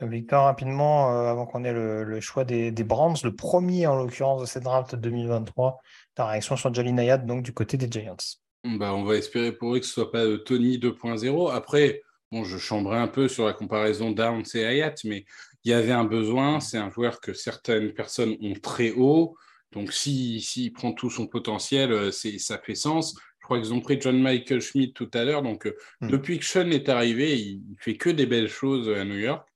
Victor, 0.01 0.45
rapidement, 0.45 1.13
euh, 1.13 1.31
avant 1.31 1.47
qu'on 1.47 1.65
ait 1.65 1.73
le, 1.73 2.05
le 2.05 2.21
choix 2.21 2.45
des, 2.45 2.73
des 2.73 2.85
Browns, 2.85 3.17
le 3.23 3.35
premier 3.35 3.87
en 3.87 3.97
l'occurrence 3.97 4.41
de 4.41 4.47
cette 4.47 4.65
draft 4.65 4.95
2023, 4.97 5.81
ta 6.15 6.27
réaction 6.27 6.57
sur 6.57 6.75
Jalin 6.75 6.93
Nayad, 6.93 7.25
donc 7.25 7.43
du 7.43 7.53
côté 7.53 7.77
des 7.77 7.91
Giants? 7.91 8.17
Bah, 8.65 8.95
on 8.95 9.05
va 9.05 9.17
espérer 9.17 9.53
pour 9.53 9.75
eux 9.75 9.81
que 9.81 9.87
ce 9.87 9.93
soit 9.93 10.11
pas 10.11 10.25
euh, 10.25 10.39
Tony 10.39 10.79
2.0. 10.79 11.53
Après, 11.53 12.03
bon, 12.31 12.45
je 12.45 12.59
chambrerai 12.59 12.99
un 12.99 13.09
peu 13.09 13.29
sur 13.29 13.47
la 13.47 13.53
comparaison 13.53 14.11
Downs 14.11 14.45
et 14.55 14.65
Hayat, 14.65 14.95
mais 15.05 15.25
il 15.65 15.71
y 15.71 15.75
avait 15.75 15.93
un 15.93 16.05
besoin. 16.05 16.61
C'est 16.61 16.79
un 16.79 16.91
joueur 16.91 17.21
que 17.21 17.33
certaines 17.33 17.93
personnes 17.95 18.37
ont 18.43 18.55
très 18.55 18.93
haut. 18.93 19.37
Donc, 19.73 19.93
s'il 19.93 20.41
si, 20.41 20.47
s'il 20.65 20.73
prend 20.73 20.93
tout 20.93 21.11
son 21.11 21.27
potentiel, 21.27 21.93
euh, 21.93 22.11
c'est, 22.11 22.39
ça 22.39 22.59
fait 22.59 22.75
sens. 22.75 23.15
Je 23.41 23.45
crois 23.45 23.59
qu'ils 23.59 23.73
ont 23.75 23.81
pris 23.81 24.01
John 24.01 24.21
Michael 24.21 24.61
Schmidt 24.61 24.93
tout 24.93 25.11
à 25.15 25.25
l'heure. 25.25 25.43
Donc, 25.43 25.67
euh, 25.67 25.75
Mm. 26.01 26.09
depuis 26.11 26.39
que 26.39 26.45
Sean 26.45 26.71
est 26.71 26.89
arrivé, 26.89 27.39
il, 27.41 27.63
fait 27.79 27.97
que 27.97 28.11
des 28.11 28.27
belles 28.27 28.49
choses 28.49 28.89
à 28.89 29.05
New 29.05 29.19
York. 29.19 29.47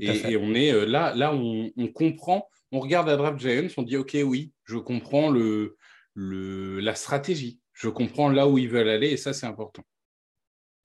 Et, 0.00 0.32
et 0.32 0.36
on 0.36 0.52
est 0.54 0.72
euh, 0.72 0.84
là, 0.84 1.14
là 1.14 1.32
on, 1.32 1.70
on 1.76 1.86
comprend, 1.88 2.48
on 2.72 2.80
regarde 2.80 3.06
la 3.06 3.16
draft 3.16 3.38
Giants, 3.38 3.68
on 3.76 3.82
dit 3.82 3.96
ok, 3.96 4.16
oui, 4.24 4.52
je 4.64 4.78
comprends 4.78 5.30
le, 5.30 5.76
le, 6.14 6.80
la 6.80 6.96
stratégie, 6.96 7.60
je 7.72 7.88
comprends 7.88 8.28
là 8.28 8.48
où 8.48 8.58
ils 8.58 8.68
veulent 8.68 8.88
aller 8.88 9.10
et 9.10 9.16
ça 9.16 9.32
c'est 9.32 9.46
important. 9.46 9.84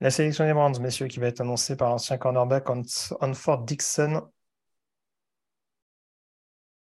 La 0.01 0.11
sélection 0.11 0.45
des 0.45 0.53
Browns, 0.53 0.79
messieurs, 0.79 1.07
qui 1.07 1.19
va 1.19 1.27
être 1.27 1.41
annoncée 1.41 1.75
par 1.75 1.89
l'ancien 1.89 2.17
cornerback 2.17 2.69
An- 2.69 2.84
Hanford 3.21 3.63
Dixon. 3.65 4.21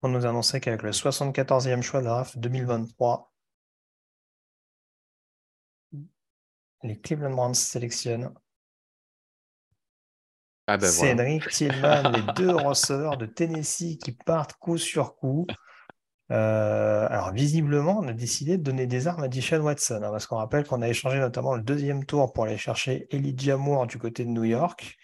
On 0.04 0.10
nous 0.10 0.26
annonçait 0.26 0.60
qu'avec 0.60 0.82
le 0.82 0.92
74e 0.92 1.82
choix 1.82 2.00
de 2.00 2.06
la 2.06 2.12
draft 2.12 2.38
2023, 2.40 3.32
les 6.84 7.00
Cleveland 7.00 7.36
Browns 7.36 7.54
sélectionnent 7.54 8.34
Ah 10.66 10.78
ben 10.78 10.90
voilà. 10.90 11.12
Cédric 11.12 11.50
Tillman, 11.50 12.12
les 12.12 12.24
deux 12.36 12.56
receveurs 12.56 13.18
de 13.18 13.28
Tennessee 13.28 14.00
qui 14.04 14.12
partent 14.12 14.54
coup 14.54 14.78
sur 14.78 15.16
coup. 15.16 15.46
Euh, 16.32 17.08
alors, 17.10 17.34
visiblement, 17.34 18.00
on 18.00 18.08
a 18.08 18.14
décidé 18.14 18.58
de 18.58 18.64
donner 18.64 18.88
des 18.88 19.08
armes 19.08 19.24
à 19.24 19.28
Deshaun 19.28 19.62
Watson, 19.62 20.02
hein, 20.02 20.12
parce 20.12 20.28
qu'on 20.28 20.38
rappelle 20.38 20.66
qu'on 20.66 20.82
a 20.82 20.88
échangé 20.88 21.20
notamment 21.20 21.56
le 21.56 21.62
deuxième 21.62 22.06
tour 22.06 22.32
pour 22.32 22.46
aller 22.46 22.58
chercher 22.58 23.08
Elijah 23.12 23.58
Moore 23.58 23.86
du 23.86 23.98
côté 23.98 24.24
de 24.24 24.30
New 24.30 24.46
York. 24.46 24.98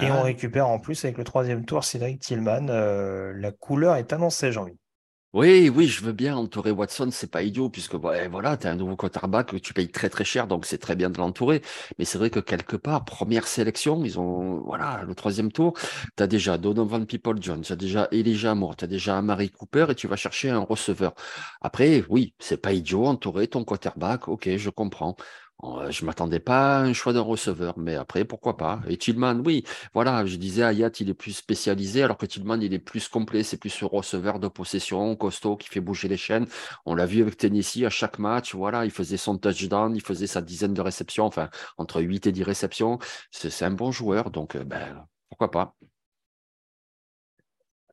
Et 0.00 0.10
on 0.10 0.22
Ah. 0.22 0.22
récupère 0.22 0.68
en 0.68 0.78
plus 0.78 1.04
avec 1.04 1.18
le 1.18 1.24
troisième 1.24 1.64
tour 1.64 1.84
Cédric 1.84 2.20
Tillman. 2.20 2.68
Euh, 2.68 3.32
la 3.36 3.52
couleur 3.52 3.96
est 3.96 4.12
annoncée, 4.12 4.56
envie. 4.56 4.78
Oui, 5.32 5.68
oui, 5.68 5.88
je 5.88 6.00
veux 6.04 6.12
bien 6.12 6.36
entourer 6.36 6.70
Watson, 6.70 7.08
c'est 7.10 7.28
pas 7.28 7.42
idiot, 7.42 7.68
puisque 7.68 7.94
ouais, 7.94 8.28
voilà, 8.28 8.56
tu 8.56 8.68
as 8.68 8.70
un 8.70 8.76
nouveau 8.76 8.94
quarterback 8.94 9.48
que 9.48 9.56
tu 9.56 9.74
payes 9.74 9.90
très 9.90 10.08
très 10.08 10.22
cher, 10.24 10.46
donc 10.46 10.64
c'est 10.64 10.78
très 10.78 10.94
bien 10.94 11.10
de 11.10 11.18
l'entourer. 11.18 11.60
Mais 11.98 12.04
c'est 12.04 12.18
vrai 12.18 12.30
que 12.30 12.38
quelque 12.38 12.76
part, 12.76 13.04
première 13.04 13.48
sélection, 13.48 14.04
ils 14.04 14.20
ont, 14.20 14.60
voilà, 14.60 15.02
le 15.04 15.12
troisième 15.16 15.50
tour, 15.50 15.76
tu 16.16 16.22
as 16.22 16.28
déjà 16.28 16.56
Donovan 16.56 17.04
People-Jones, 17.04 17.62
tu 17.62 17.72
as 17.72 17.76
déjà 17.76 18.06
Elijah 18.12 18.54
Moore, 18.54 18.76
tu 18.76 18.84
as 18.84 18.86
déjà 18.88 19.18
Amari 19.18 19.50
Cooper 19.50 19.86
et 19.90 19.96
tu 19.96 20.06
vas 20.06 20.14
chercher 20.14 20.50
un 20.50 20.60
receveur. 20.60 21.14
Après, 21.60 22.04
oui, 22.08 22.34
c'est 22.38 22.56
pas 22.62 22.72
idiot, 22.72 23.04
entourer 23.06 23.48
ton 23.48 23.64
quarterback, 23.64 24.28
ok, 24.28 24.56
je 24.56 24.70
comprends. 24.70 25.16
Euh, 25.64 25.90
Je 25.90 26.04
m'attendais 26.04 26.40
pas 26.40 26.78
à 26.78 26.82
un 26.82 26.92
choix 26.92 27.12
d'un 27.14 27.22
receveur, 27.22 27.78
mais 27.78 27.94
après, 27.94 28.24
pourquoi 28.24 28.56
pas? 28.56 28.80
Et 28.86 28.98
Tillman, 28.98 29.40
oui, 29.44 29.64
voilà, 29.94 30.26
je 30.26 30.36
disais, 30.36 30.62
Hayat, 30.62 30.90
il 31.00 31.08
est 31.08 31.14
plus 31.14 31.32
spécialisé, 31.32 32.02
alors 32.02 32.18
que 32.18 32.26
Tillman, 32.26 32.60
il 32.60 32.74
est 32.74 32.78
plus 32.78 33.08
complet, 33.08 33.42
c'est 33.42 33.56
plus 33.56 33.70
ce 33.70 33.84
receveur 33.86 34.38
de 34.40 34.48
possession, 34.48 35.16
costaud, 35.16 35.56
qui 35.56 35.68
fait 35.68 35.80
bouger 35.80 36.08
les 36.08 36.16
chaînes. 36.18 36.46
On 36.84 36.94
l'a 36.94 37.06
vu 37.06 37.22
avec 37.22 37.36
Tennessee 37.38 37.84
à 37.84 37.90
chaque 37.90 38.18
match, 38.18 38.54
voilà, 38.54 38.84
il 38.84 38.90
faisait 38.90 39.16
son 39.16 39.38
touchdown, 39.38 39.94
il 39.96 40.02
faisait 40.02 40.26
sa 40.26 40.42
dizaine 40.42 40.74
de 40.74 40.82
réceptions, 40.82 41.24
enfin, 41.24 41.48
entre 41.78 42.02
8 42.02 42.26
et 42.26 42.32
10 42.32 42.42
réceptions. 42.42 42.98
C'est 43.30 43.64
un 43.64 43.70
bon 43.70 43.90
joueur, 43.90 44.30
donc, 44.30 44.56
euh, 44.56 44.64
ben, 44.64 45.06
pourquoi 45.30 45.50
pas? 45.50 45.74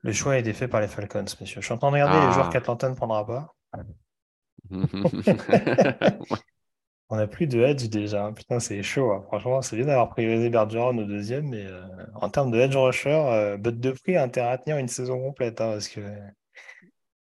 Le 0.01 0.11
choix 0.13 0.33
a 0.33 0.37
été 0.39 0.51
fait 0.53 0.67
par 0.67 0.81
les 0.81 0.87
Falcons, 0.87 1.23
messieurs. 1.39 1.61
Je 1.61 1.65
suis 1.65 1.73
en 1.73 1.77
train 1.77 1.89
de 1.89 1.93
regarder 1.93 2.17
les 2.19 2.25
Ah. 2.25 2.31
joueurs 2.33 2.49
qu'Atlanta 2.49 2.89
ne 2.89 2.95
prendra 2.95 3.25
pas. 3.25 3.55
On 7.13 7.17
n'a 7.17 7.27
plus 7.27 7.45
de 7.45 7.59
edge 7.61 7.89
déjà. 7.89 8.25
hein. 8.25 8.33
Putain, 8.33 8.59
c'est 8.61 8.81
chaud. 8.83 9.11
hein. 9.11 9.21
Franchement, 9.27 9.61
c'est 9.61 9.75
bien 9.75 9.85
d'avoir 9.85 10.09
priorisé 10.09 10.49
Bergeron 10.49 10.97
au 10.97 11.03
deuxième, 11.03 11.49
mais 11.49 11.65
euh, 11.65 11.81
en 12.15 12.29
termes 12.29 12.51
de 12.51 12.57
edge 12.57 12.75
rusher, 12.75 13.09
euh, 13.11 13.57
Bud 13.57 13.79
Dupree 13.81 14.15
a 14.15 14.23
intérêt 14.23 14.51
à 14.51 14.57
tenir 14.57 14.77
une 14.77 14.87
saison 14.87 15.19
complète, 15.19 15.59
hein, 15.59 15.71
parce 15.73 15.89
que 15.89 15.99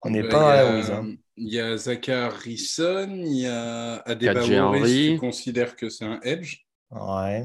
on 0.02 0.10
n'est 0.10 0.28
pas 0.28 0.56
y 0.64 0.80
la 0.90 0.96
hein. 0.96 1.14
Il 1.36 1.54
y 1.54 1.60
a 1.60 1.76
Zachar 1.78 2.32
Harrison, 2.34 3.10
il 3.10 3.40
y 3.40 3.48
a 3.48 3.96
Adebayo, 4.06 4.86
tu 4.86 5.18
considères 5.20 5.76
que 5.76 5.90
c'est 5.90 6.06
un 6.06 6.20
edge. 6.24 6.60
Ouais. 6.92 7.44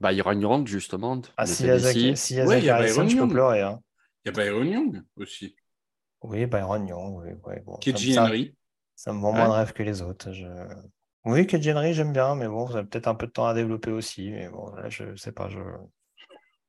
Byron 0.00 0.40
Young, 0.40 0.66
justement, 0.66 1.20
Ah, 1.36 1.44
de 1.44 1.48
s'il 1.50 1.66
y 1.66 1.70
a 1.70 1.78
Zach, 1.78 1.92
Tennessee. 1.94 2.16
s'il 2.16 2.36
y 2.36 2.40
a 2.40 2.44
Ouais, 2.46 2.54
Zach 2.54 2.62
il 2.62 2.66
y 2.66 2.70
a 2.70 2.76
Harrison, 2.76 3.06
je 3.08 3.16
peux 3.16 3.28
pleurer. 3.28 3.62
hein. 3.62 3.80
Il 4.24 4.28
y 4.28 4.30
a 4.30 4.32
Byron 4.32 4.66
Young 4.66 5.02
aussi. 5.16 5.54
Oui, 6.22 6.46
Byron 6.46 6.86
Young. 6.88 7.16
Oui, 7.22 7.30
ouais, 7.46 7.62
bon, 7.64 7.78
ça- 7.80 8.24
Henry. 8.24 8.54
ça 8.96 9.12
me 9.12 9.20
vend 9.20 9.30
Ouais. 9.32 9.38
moins 9.38 9.48
de 9.48 9.52
rêve 9.54 9.72
que 9.72 9.82
les 9.84 10.02
autres. 10.02 10.32
Je... 10.32 10.46
Oui, 11.28 11.46
Henry, 11.52 11.92
j'aime 11.92 12.14
bien, 12.14 12.34
mais 12.34 12.48
bon, 12.48 12.66
ça 12.68 12.78
a 12.78 12.82
peut-être 12.84 13.06
un 13.06 13.14
peu 13.14 13.26
de 13.26 13.32
temps 13.32 13.46
à 13.46 13.52
développer 13.52 13.90
aussi. 13.90 14.30
Mais 14.30 14.48
bon, 14.48 14.74
là, 14.74 14.88
je 14.88 15.14
sais 15.16 15.30
pas. 15.30 15.50
Je... 15.50 15.58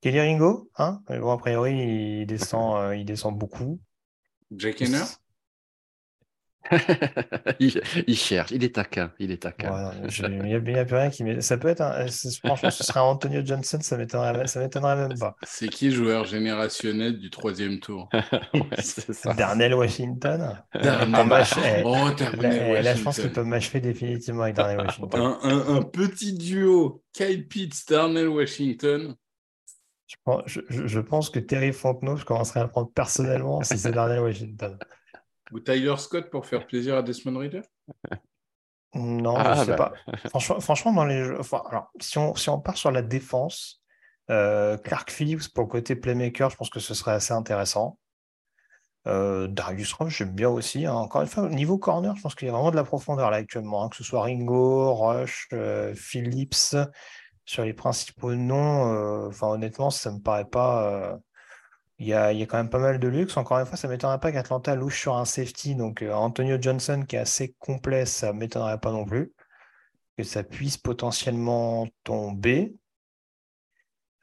Kelly 0.01 0.19
Ringo, 0.19 0.69
hein? 0.77 1.01
Mais 1.09 1.17
bon, 1.17 1.31
a 1.31 1.37
priori, 1.37 1.71
il 1.73 2.25
descend, 2.25 2.75
euh, 2.77 2.95
il 2.97 3.05
descend 3.05 3.37
beaucoup. 3.37 3.79
Jack 4.51 4.81
Henner. 4.81 5.05
Il, 7.59 7.81
il 8.07 8.15
cherche, 8.17 8.51
il 8.51 8.63
est 8.63 8.75
taquin, 8.75 9.11
il 9.17 9.31
est 9.31 9.41
taquin. 9.41 9.91
Il 10.19 10.29
n'y 10.43 10.53
a, 10.53 10.57
il 10.57 10.71
y 10.71 10.77
a 10.77 10.85
plus 10.85 10.95
rien 10.95 11.09
qui 11.09 11.23
m'é- 11.23 11.41
Ça 11.41 11.57
peut 11.57 11.69
être 11.69 11.81
un... 11.81 12.07
c'est- 12.07 12.37
Franchement, 12.45 12.69
ce 12.69 12.83
serait 12.83 12.99
Antonio 12.99 13.41
Johnson, 13.43 13.79
ça 13.81 13.97
m'étonnerait, 13.97 14.45
ça 14.47 14.59
m'étonnerait 14.59 14.95
même 15.07 15.17
pas. 15.17 15.35
C'est 15.43 15.67
qui 15.69 15.91
joueur 15.91 16.25
générationnel 16.25 17.17
du 17.17 17.29
troisième 17.29 17.79
tour? 17.79 18.09
Ouais, 18.53 18.61
c'est 18.79 19.13
ça. 19.13 19.33
Darnell 19.33 19.73
Washington. 19.73 20.61
Darnell- 20.73 21.11
Pour 21.15 21.25
m'ach- 21.25 21.57
eh, 21.63 21.81
Oh, 21.85 21.93
là, 21.95 22.11
Darnell 22.17 22.75
eh, 22.77 22.81
là, 22.81 22.95
je 22.95 23.03
pense 23.03 23.19
qu'ils 23.19 23.31
peuvent 23.31 23.45
m'achever 23.45 23.79
définitivement 23.79 24.43
avec 24.43 24.55
Darnell 24.55 24.79
Washington. 24.85 25.21
Un, 25.21 25.39
un- 25.49 25.75
un 25.77 25.81
petit 25.83 26.33
duo, 26.33 27.03
Kyle 27.13 27.47
Pitts, 27.47 27.87
Darnell 27.89 28.27
Washington. 28.27 29.15
Je 30.07 30.15
pense, 30.23 30.41
je 30.69 30.99
pense 30.99 31.29
que 31.29 31.39
Terry 31.39 31.71
Fontenot, 31.71 32.17
je 32.17 32.25
commencerai 32.25 32.59
à 32.61 32.63
le 32.63 32.69
prendre 32.69 32.91
personnellement 32.91 33.61
si 33.61 33.77
c'est 33.77 33.91
Darnell 33.91 34.19
Washington. 34.21 34.77
Ou 35.51 35.59
Tyler 35.59 35.95
Scott 35.97 36.29
pour 36.29 36.45
faire 36.45 36.65
plaisir 36.67 36.95
à 36.95 37.01
Desmond 37.03 37.37
Reader? 37.39 37.61
Non, 38.95 39.35
Ah, 39.37 39.53
je 39.55 39.65
sais 39.65 39.75
bah. 39.77 39.93
pas. 40.05 40.17
Franchement, 40.29 40.59
franchement, 40.59 40.93
dans 40.93 41.05
les 41.05 41.23
jeux, 41.23 41.39
enfin, 41.39 41.61
alors, 41.69 41.91
si 41.99 42.17
on, 42.17 42.35
si 42.35 42.49
on 42.49 42.59
part 42.59 42.75
sur 42.77 42.91
la 42.91 43.01
défense, 43.03 43.81
euh, 44.31 44.77
Clark 44.77 45.11
Phillips 45.11 45.53
pour 45.53 45.63
le 45.63 45.69
côté 45.69 45.95
playmaker, 45.95 46.49
je 46.49 46.55
pense 46.55 46.69
que 46.69 46.79
ce 46.79 46.93
serait 46.93 47.11
assez 47.13 47.33
intéressant. 47.33 47.99
Euh, 49.07 49.47
Darius 49.47 49.93
Rush, 49.93 50.17
j'aime 50.17 50.33
bien 50.33 50.49
aussi. 50.49 50.85
hein. 50.85 50.93
Encore 50.93 51.21
une 51.21 51.27
fois, 51.27 51.43
au 51.43 51.49
niveau 51.49 51.77
corner, 51.77 52.15
je 52.15 52.21
pense 52.21 52.35
qu'il 52.35 52.47
y 52.47 52.49
a 52.49 52.53
vraiment 52.53 52.71
de 52.71 52.75
la 52.75 52.83
profondeur 52.83 53.31
là 53.31 53.37
actuellement, 53.37 53.83
hein, 53.83 53.89
que 53.89 53.95
ce 53.95 54.03
soit 54.03 54.21
Ringo, 54.21 54.93
Rush, 54.93 55.47
euh, 55.53 55.93
Phillips, 55.95 56.75
sur 57.45 57.63
les 57.63 57.73
principaux 57.73 58.33
noms. 58.35 58.93
euh, 58.93 59.27
Enfin, 59.29 59.47
honnêtement, 59.47 59.89
ça 59.89 60.11
me 60.11 60.19
paraît 60.19 60.45
pas. 60.45 61.17
Il 61.99 62.07
y 62.07 62.13
a, 62.13 62.31
quand 62.45 62.57
même 62.57 62.69
pas 62.69 62.79
mal 62.79 62.97
de 62.97 63.07
luxe. 63.09 63.35
Encore 63.35 63.59
une 63.59 63.65
fois, 63.65 63.75
ça 63.77 63.87
ne 63.87 63.93
m'étonnerait 63.93 64.19
pas 64.21 64.31
qu'Atlanta 64.31 64.73
louche 64.73 65.01
sur 65.01 65.17
un 65.17 65.25
safety. 65.25 65.75
Donc, 65.75 66.01
euh, 66.01 66.13
Antonio 66.13 66.57
Johnson, 66.59 67.03
qui 67.07 67.17
est 67.17 67.19
assez 67.19 67.55
complet, 67.59 68.05
ça 68.05 68.31
ne 68.31 68.39
m'étonnerait 68.39 68.79
pas 68.79 68.91
non 68.91 69.05
plus. 69.05 69.33
Que 70.17 70.23
ça 70.23 70.43
puisse 70.43 70.77
potentiellement 70.77 71.87
tomber. 72.05 72.73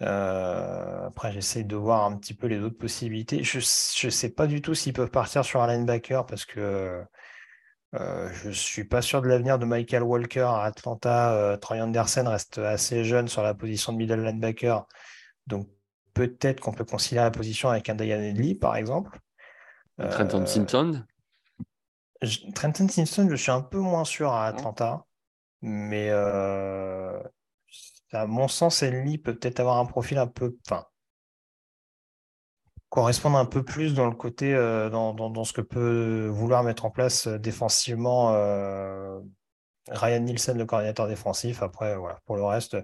Euh, 0.02 1.06
après, 1.06 1.32
j'essaie 1.32 1.64
de 1.64 1.76
voir 1.76 2.04
un 2.06 2.16
petit 2.16 2.34
peu 2.34 2.46
les 2.46 2.60
autres 2.60 2.78
possibilités. 2.78 3.44
Je 3.44 3.58
ne 3.58 4.10
sais 4.10 4.30
pas 4.30 4.46
du 4.46 4.62
tout 4.62 4.74
s'ils 4.74 4.94
peuvent 4.94 5.10
partir 5.10 5.44
sur 5.44 5.60
un 5.62 5.66
linebacker 5.66 6.24
parce 6.26 6.46
que 6.46 7.04
euh, 7.94 8.30
je 8.32 8.48
ne 8.48 8.52
suis 8.52 8.84
pas 8.84 9.02
sûr 9.02 9.20
de 9.22 9.28
l'avenir 9.28 9.58
de 9.58 9.66
Michael 9.66 10.02
Walker 10.02 10.40
à 10.40 10.62
Atlanta. 10.62 11.58
Troy 11.60 11.80
Anderson 11.82 12.24
reste 12.26 12.58
assez 12.58 13.04
jeune 13.04 13.28
sur 13.28 13.42
la 13.42 13.54
position 13.54 13.92
de 13.92 13.98
middle 13.98 14.22
linebacker. 14.22 14.86
Donc 15.46 15.68
peut-être 16.16 16.60
qu'on 16.60 16.72
peut 16.72 16.84
concilier 16.84 17.20
la 17.20 17.30
position 17.30 17.68
avec 17.68 17.88
un 17.90 17.94
Diane 17.94 18.34
Lee, 18.34 18.54
par 18.54 18.76
exemple. 18.76 19.20
Trenton 19.98 20.46
Simpson? 20.46 21.04
Trenton 22.54 22.88
Simpson, 22.88 23.28
je 23.30 23.36
suis 23.36 23.52
un 23.52 23.60
peu 23.60 23.78
moins 23.78 24.04
sûr 24.04 24.32
à 24.32 24.46
Atlanta. 24.46 25.04
Mais 25.60 26.10
à 28.12 28.26
mon 28.26 28.48
sens, 28.48 28.82
Ellie 28.82 29.18
peut 29.18 29.34
peut-être 29.34 29.60
avoir 29.60 29.78
un 29.78 29.86
profil 29.86 30.18
un 30.18 30.26
peu. 30.26 30.56
Enfin, 30.66 30.86
correspondre 32.88 33.36
un 33.36 33.44
peu 33.44 33.62
plus 33.62 33.94
dans 33.94 34.06
le 34.06 34.14
côté, 34.14 34.54
euh, 34.54 34.88
dans, 34.88 35.44
ce 35.44 35.52
que 35.52 35.60
peut 35.60 36.28
vouloir 36.28 36.62
mettre 36.62 36.84
en 36.84 36.90
place 36.90 37.26
euh, 37.26 37.38
défensivement 37.38 38.32
euh, 38.34 39.20
Ryan 39.88 40.20
Nielsen, 40.20 40.56
le 40.56 40.64
coordinateur 40.64 41.06
défensif. 41.08 41.62
Après, 41.62 41.96
voilà, 41.96 42.20
pour 42.24 42.36
le 42.36 42.44
reste, 42.44 42.76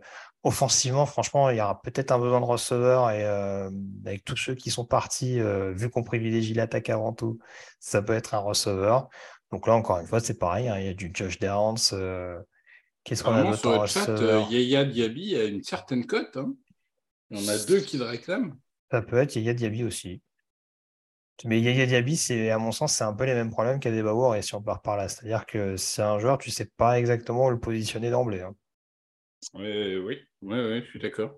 offensivement, 0.42 1.06
franchement, 1.06 1.50
il 1.50 1.58
y 1.58 1.60
aura 1.60 1.80
peut-être 1.82 2.10
un 2.10 2.18
besoin 2.18 2.40
de 2.40 2.46
receveur 2.46 3.10
et 3.10 3.24
avec 4.04 4.24
tous 4.24 4.36
ceux 4.36 4.54
qui 4.54 4.70
sont 4.70 4.84
partis, 4.84 5.40
vu 5.74 5.90
qu'on 5.90 6.02
privilégie 6.02 6.54
l'attaque 6.54 6.90
avant 6.90 7.12
tout, 7.12 7.38
ça 7.80 8.02
peut 8.02 8.14
être 8.14 8.34
un 8.34 8.38
receveur. 8.38 9.08
Donc 9.50 9.66
là, 9.66 9.74
encore 9.74 9.98
une 9.98 10.06
fois, 10.06 10.20
c'est 10.20 10.38
pareil, 10.38 10.68
hein, 10.68 10.78
il 10.78 10.86
y 10.86 10.88
a 10.88 10.94
du 10.94 11.10
Josh 11.12 11.38
Downs. 11.38 11.76
Qu'est-ce 13.04 13.24
qu'on 13.24 13.32
a 13.32 13.42
d'autre 13.42 13.58
sur 13.58 13.82
le 13.82 13.86
chat, 13.86 14.48
Yaya 14.50 14.84
Diaby 14.84 15.36
a 15.36 15.44
une 15.44 15.62
certaine 15.62 16.06
cote. 16.06 16.36
Hein. 16.36 16.54
On 17.30 17.48
a 17.48 17.58
deux 17.58 17.80
qui 17.80 17.98
le 17.98 18.04
réclament. 18.04 18.54
Ça 18.90 19.02
peut 19.02 19.16
être 19.16 19.34
Yaya 19.34 19.54
Diaby 19.54 19.84
aussi. 19.84 20.22
Mais 21.44 21.60
Yaya 21.60 21.86
Diaby, 21.86 22.16
c'est, 22.16 22.50
à 22.50 22.58
mon 22.58 22.70
sens, 22.72 22.94
c'est 22.94 23.04
un 23.04 23.12
peu 23.12 23.24
les 23.24 23.34
mêmes 23.34 23.50
problèmes 23.50 23.80
qu'Adebayor 23.80 24.36
et 24.36 24.42
si 24.42 24.54
on 24.54 24.62
part 24.62 24.82
par 24.82 24.96
là. 24.96 25.08
C'est-à-dire 25.08 25.46
que 25.46 25.76
c'est 25.76 26.02
un 26.02 26.18
joueur, 26.18 26.38
tu 26.38 26.50
ne 26.50 26.54
sais 26.54 26.70
pas 26.76 26.98
exactement 26.98 27.46
où 27.46 27.50
le 27.50 27.58
positionner 27.58 28.10
d'emblée. 28.10 28.42
Hein. 28.42 28.54
Oui, 29.54 30.18
oui, 30.42 30.82
je 30.84 30.90
suis 30.90 31.00
d'accord. 31.00 31.34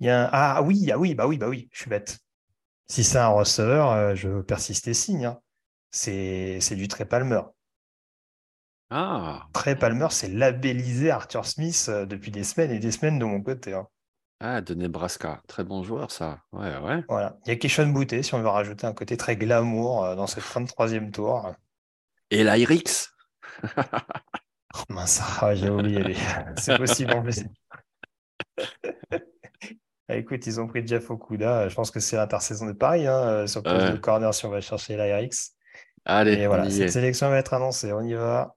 Il 0.00 0.06
y 0.06 0.10
a 0.10 0.28
Ah 0.32 0.62
oui, 0.62 0.90
ah 0.92 0.98
oui, 0.98 1.14
bah 1.14 1.26
oui, 1.26 1.38
bah 1.38 1.48
oui, 1.48 1.68
je 1.72 1.80
suis 1.80 1.90
bête. 1.90 2.18
Si 2.88 3.04
c'est 3.04 3.18
un 3.18 3.28
receveur, 3.28 3.90
euh, 3.92 4.14
je 4.14 4.28
veux 4.28 4.42
persister 4.42 4.94
signe. 4.94 5.26
Hein. 5.26 5.40
C'est, 5.90 6.74
du 6.76 6.88
Trey 6.88 7.04
Palmer. 7.04 7.40
Ah. 8.90 9.48
Trey 9.52 9.76
Palmer, 9.76 10.08
c'est 10.10 10.28
labellisé 10.28 11.10
Arthur 11.10 11.46
Smith 11.46 11.86
euh, 11.88 12.04
depuis 12.06 12.30
des 12.30 12.44
semaines 12.44 12.70
et 12.70 12.78
des 12.78 12.90
semaines 12.90 13.18
de 13.18 13.24
mon 13.24 13.42
côté. 13.42 13.72
Hein. 13.72 13.88
Ah, 14.40 14.60
de 14.60 14.74
Nebraska. 14.74 15.42
Très 15.46 15.64
bon 15.64 15.82
joueur, 15.82 16.10
ça. 16.10 16.42
Ouais, 16.52 16.76
ouais. 16.78 17.02
Voilà. 17.08 17.38
Il 17.46 17.50
y 17.50 17.52
a 17.52 17.56
Keshon 17.56 17.88
Bouté, 17.88 18.22
si 18.22 18.34
on 18.34 18.40
veut 18.40 18.48
rajouter 18.48 18.86
un 18.86 18.92
côté 18.92 19.16
très 19.16 19.36
glamour 19.36 20.04
euh, 20.04 20.16
dans 20.16 20.26
cette 20.26 20.44
fin 20.44 20.60
de 20.60 20.66
troisième 20.66 21.10
tour. 21.10 21.54
Et 22.30 22.44
l'Irix 22.44 23.14
oh, 24.74 24.92
mince, 24.92 25.20
ah, 25.40 25.54
j'ai 25.54 25.70
oublié. 25.70 26.16
C'est 26.56 26.76
possible 26.76 27.12
en 27.12 27.22
plus. 27.22 27.44
Ah, 30.06 30.16
écoute, 30.16 30.46
ils 30.46 30.60
ont 30.60 30.66
pris 30.66 30.86
Jeff 30.86 31.10
Okuda. 31.10 31.68
Je 31.70 31.74
pense 31.74 31.90
que 31.90 31.98
c'est 31.98 32.16
l'intersaison 32.16 32.66
de 32.66 32.72
Paris 32.72 33.06
hein, 33.06 33.26
euh, 33.26 33.46
sur 33.46 33.62
le 33.64 33.70
poste 33.70 33.92
de 33.92 33.96
corner 33.96 34.34
si 34.34 34.44
on 34.44 34.50
va 34.50 34.60
chercher 34.60 34.98
l'Irix. 34.98 35.54
Allez, 36.04 36.32
Et 36.34 36.46
voilà, 36.46 36.68
cette 36.68 36.90
sélection 36.90 37.30
va 37.30 37.38
être 37.38 37.54
annoncée. 37.54 37.90
On 37.92 38.02
y 38.02 38.12
va. 38.12 38.54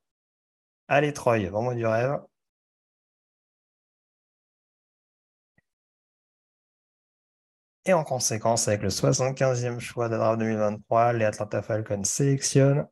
Allez, 0.89 1.13
Troy, 1.13 1.49
vends-moi 1.49 1.75
du 1.75 1.85
rêve. 1.85 2.19
Et 7.85 7.93
en 7.93 8.03
conséquence, 8.03 8.67
avec 8.67 8.81
le 8.81 8.89
75e 8.89 9.79
choix 9.79 10.09
de 10.09 10.17
draft 10.17 10.39
2023, 10.39 11.13
les 11.13 11.23
Atlanta 11.23 11.61
Falcons 11.61 12.03
sélectionnent 12.03 12.85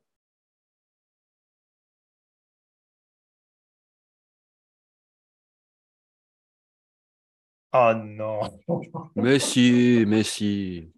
Oh 7.78 7.92
non. 7.94 8.40
Messi, 9.16 10.04
Messi, 10.06 10.92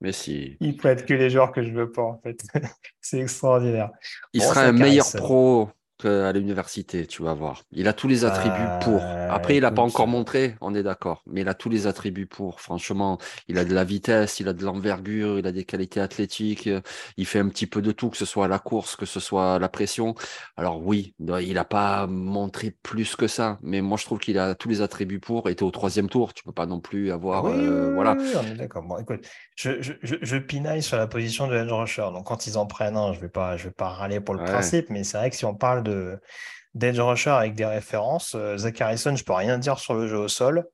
Messi. 0.00 0.56
Il 0.60 0.76
prête 0.76 1.04
que 1.06 1.14
les 1.14 1.28
joueurs 1.28 1.50
que 1.50 1.62
je 1.62 1.72
veux 1.72 1.90
pas 1.90 2.02
en 2.02 2.20
fait. 2.20 2.40
C'est 3.00 3.18
extraordinaire. 3.18 3.90
Il 4.32 4.42
sera 4.42 4.62
un 4.62 4.72
meilleur 4.72 5.06
pro 5.16 5.70
à 6.06 6.32
l'université, 6.32 7.06
tu 7.06 7.22
vas 7.22 7.34
voir. 7.34 7.62
Il 7.72 7.88
a 7.88 7.92
tous 7.92 8.08
les 8.08 8.24
attributs 8.24 8.68
pour. 8.82 9.02
Euh, 9.02 9.28
Après, 9.30 9.56
il 9.56 9.62
n'a 9.62 9.70
pas 9.70 9.82
encore 9.82 10.06
montré, 10.06 10.56
on 10.60 10.74
est 10.74 10.82
d'accord, 10.82 11.22
mais 11.26 11.40
il 11.42 11.48
a 11.48 11.54
tous 11.54 11.68
les 11.68 11.86
attributs 11.86 12.26
pour. 12.26 12.60
Franchement, 12.60 13.18
il 13.48 13.58
a 13.58 13.64
de 13.64 13.74
la 13.74 13.84
vitesse, 13.84 14.40
il 14.40 14.48
a 14.48 14.52
de 14.52 14.64
l'envergure, 14.64 15.38
il 15.38 15.46
a 15.46 15.52
des 15.52 15.64
qualités 15.64 16.00
athlétiques, 16.00 16.68
il 17.16 17.26
fait 17.26 17.40
un 17.40 17.48
petit 17.48 17.66
peu 17.66 17.82
de 17.82 17.92
tout, 17.92 18.10
que 18.10 18.16
ce 18.16 18.24
soit 18.24 18.48
la 18.48 18.58
course, 18.58 18.96
que 18.96 19.06
ce 19.06 19.20
soit 19.20 19.58
la 19.58 19.68
pression. 19.68 20.14
Alors 20.56 20.84
oui, 20.84 21.14
il 21.18 21.54
n'a 21.54 21.64
pas 21.64 22.06
montré 22.06 22.70
plus 22.82 23.16
que 23.16 23.26
ça, 23.26 23.58
mais 23.62 23.80
moi 23.80 23.96
je 23.96 24.04
trouve 24.04 24.18
qu'il 24.18 24.38
a 24.38 24.54
tous 24.54 24.68
les 24.68 24.82
attributs 24.82 25.20
pour. 25.20 25.48
était 25.48 25.62
au 25.62 25.70
troisième 25.70 26.08
tour, 26.08 26.34
tu 26.34 26.44
peux 26.44 26.52
pas 26.52 26.66
non 26.66 26.80
plus 26.80 27.10
avoir. 27.10 27.44
Oui, 27.44 27.52
euh, 27.54 27.92
voilà. 27.94 28.16
on 28.18 28.46
est 28.46 28.54
d'accord. 28.54 28.82
Bon, 28.82 28.98
écoute, 28.98 29.26
je, 29.56 29.80
je, 29.80 29.92
je, 30.02 30.36
pinaille 30.36 30.82
sur 30.82 30.96
la 30.96 31.06
position 31.06 31.46
de 31.46 31.56
edge 31.56 31.72
rusher. 31.72 32.08
Donc 32.12 32.26
quand 32.26 32.46
ils 32.46 32.56
en 32.56 32.66
prennent 32.66 32.96
un, 32.96 33.12
je 33.12 33.20
vais 33.20 33.28
pas, 33.28 33.56
je 33.56 33.64
vais 33.64 33.74
pas 33.74 33.88
râler 33.88 34.20
pour 34.20 34.34
le 34.34 34.44
principe, 34.44 34.90
mais 34.90 35.04
c'est 35.04 35.18
vrai 35.18 35.30
que 35.30 35.36
si 35.36 35.44
on 35.44 35.54
parle 35.54 35.82
de 35.82 35.87
d'edge 36.74 37.00
rusher 37.00 37.30
avec 37.30 37.54
des 37.54 37.66
références. 37.66 38.34
Euh, 38.34 38.56
Zach 38.56 38.80
Harrison, 38.80 39.14
je 39.16 39.24
peux 39.24 39.32
rien 39.32 39.58
dire 39.58 39.78
sur 39.78 39.94
le 39.94 40.06
jeu 40.06 40.18
au 40.18 40.28
sol. 40.28 40.66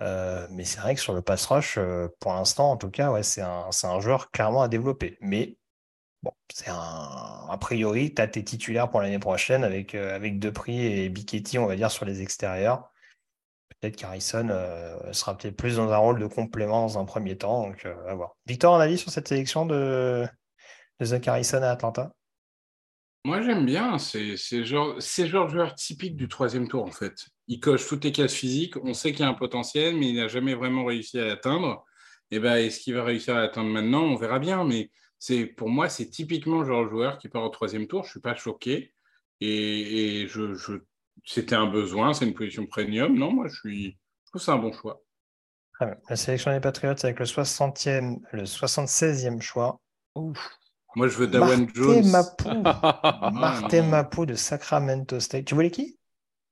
Euh, 0.00 0.46
mais 0.50 0.64
c'est 0.64 0.80
vrai 0.80 0.94
que 0.94 1.00
sur 1.00 1.12
le 1.12 1.22
pass 1.22 1.46
rush, 1.46 1.76
euh, 1.78 2.08
pour 2.20 2.32
l'instant, 2.32 2.70
en 2.70 2.76
tout 2.76 2.90
cas, 2.90 3.10
ouais, 3.10 3.22
c'est 3.22 3.42
un, 3.42 3.68
un, 3.82 4.00
joueur 4.00 4.30
clairement 4.30 4.62
à 4.62 4.68
développer. 4.68 5.18
Mais 5.20 5.56
bon, 6.22 6.32
c'est 6.52 6.70
un. 6.70 7.46
A 7.50 7.58
priori, 7.60 8.14
tu 8.14 8.22
as 8.22 8.28
tes 8.28 8.44
titulaires 8.44 8.90
pour 8.90 9.00
l'année 9.00 9.18
prochaine 9.18 9.64
avec, 9.64 9.94
avec 9.94 10.38
Depri 10.38 10.86
et 10.86 11.08
Biketti, 11.08 11.58
on 11.58 11.66
va 11.66 11.76
dire, 11.76 11.90
sur 11.90 12.04
les 12.04 12.22
extérieurs. 12.22 12.90
Peut-être 13.80 13.96
qu'Harrison 13.96 14.48
sera 15.12 15.36
peut-être 15.36 15.56
plus 15.56 15.76
dans 15.76 15.92
un 15.92 15.96
rôle 15.96 16.18
de 16.18 16.26
complément 16.26 16.82
dans 16.82 16.98
un 16.98 17.04
premier 17.04 17.36
temps. 17.38 17.68
Donc, 17.68 17.86
à 17.86 18.14
voir. 18.14 18.36
Victor, 18.46 18.74
un 18.74 18.80
avis 18.80 18.98
sur 18.98 19.10
cette 19.10 19.28
sélection 19.28 19.66
de, 19.66 20.26
de 21.00 21.04
Zach 21.04 21.26
Harrison 21.26 21.62
à 21.62 21.70
Atlanta? 21.70 22.12
Moi, 23.24 23.42
j'aime 23.42 23.66
bien. 23.66 23.98
C'est 23.98 24.36
genre, 24.64 24.98
genre 25.00 25.48
joueur 25.48 25.74
typique 25.74 26.16
du 26.16 26.28
troisième 26.28 26.68
tour, 26.68 26.84
en 26.84 26.90
fait. 26.90 27.26
Il 27.46 27.60
coche 27.60 27.86
toutes 27.86 28.04
les 28.04 28.12
cases 28.12 28.34
physiques. 28.34 28.76
On 28.82 28.94
sait 28.94 29.12
qu'il 29.12 29.20
y 29.20 29.24
a 29.24 29.28
un 29.28 29.34
potentiel, 29.34 29.96
mais 29.96 30.08
il 30.08 30.16
n'a 30.16 30.28
jamais 30.28 30.54
vraiment 30.54 30.84
réussi 30.84 31.18
à 31.18 31.26
l'atteindre. 31.26 31.84
Et 32.30 32.36
eh 32.36 32.40
ben, 32.40 32.56
est-ce 32.56 32.80
qu'il 32.80 32.94
va 32.94 33.04
réussir 33.04 33.36
à 33.36 33.40
l'atteindre 33.40 33.70
maintenant? 33.70 34.02
On 34.02 34.16
verra 34.16 34.38
bien. 34.38 34.64
Mais 34.64 34.90
c'est 35.18 35.46
pour 35.46 35.68
moi, 35.68 35.88
c'est 35.88 36.10
typiquement 36.10 36.60
le 36.60 36.66
genre 36.66 36.84
de 36.84 36.90
joueur 36.90 37.18
qui 37.18 37.28
part 37.28 37.42
au 37.42 37.48
troisième 37.48 37.86
tour. 37.86 38.02
Je 38.02 38.08
ne 38.08 38.10
suis 38.12 38.20
pas 38.20 38.34
choqué. 38.34 38.92
Et, 39.40 40.26
je, 40.28 40.80
c'était 41.24 41.54
un 41.54 41.66
besoin. 41.66 42.12
C'est 42.12 42.26
une 42.26 42.34
position 42.34 42.66
premium. 42.66 43.16
Non, 43.16 43.32
moi, 43.32 43.48
je, 43.48 43.56
suis, 43.56 43.98
je 44.24 44.30
trouve 44.30 44.42
c'est 44.42 44.50
un 44.50 44.58
bon 44.58 44.72
choix. 44.72 45.02
La 45.80 46.16
sélection 46.16 46.52
des 46.52 46.60
Patriots 46.60 46.94
avec 47.02 47.18
le 47.18 47.24
60e, 47.24 48.18
le 48.32 48.42
76e 48.42 49.40
choix. 49.40 49.80
Ouf. 50.16 50.58
Moi, 50.96 51.08
je 51.08 51.16
veux 51.16 51.26
Dawan 51.26 51.68
Jones. 51.74 52.10
Martin 53.32 53.82
Mapou 53.82 54.26
de 54.26 54.34
Sacramento 54.34 55.20
State. 55.20 55.44
Tu 55.44 55.54
voulais 55.54 55.70
qui? 55.70 55.98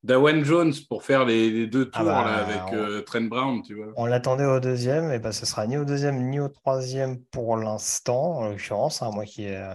Dawan 0.06 0.44
Jones 0.44 0.72
pour 0.88 1.02
faire 1.02 1.24
les, 1.24 1.66
deux 1.66 1.90
ah 1.92 1.98
tours 1.98 2.06
bah, 2.06 2.36
avec 2.36 2.72
euh, 2.72 3.02
Trent 3.02 3.22
Brown, 3.22 3.62
tu 3.62 3.74
vois. 3.74 3.88
On 3.96 4.06
l'attendait 4.06 4.44
au 4.44 4.60
deuxième, 4.60 5.10
et 5.10 5.18
ben 5.18 5.32
ce 5.32 5.44
sera 5.46 5.66
ni 5.66 5.76
au 5.76 5.84
deuxième 5.84 6.28
ni 6.30 6.38
au 6.38 6.48
troisième 6.48 7.20
pour 7.24 7.56
l'instant, 7.56 8.36
en 8.36 8.48
l'occurrence. 8.48 9.02
Hein, 9.02 9.10
moi 9.12 9.24
qui 9.24 9.44
ai 9.44 9.56
euh, 9.56 9.74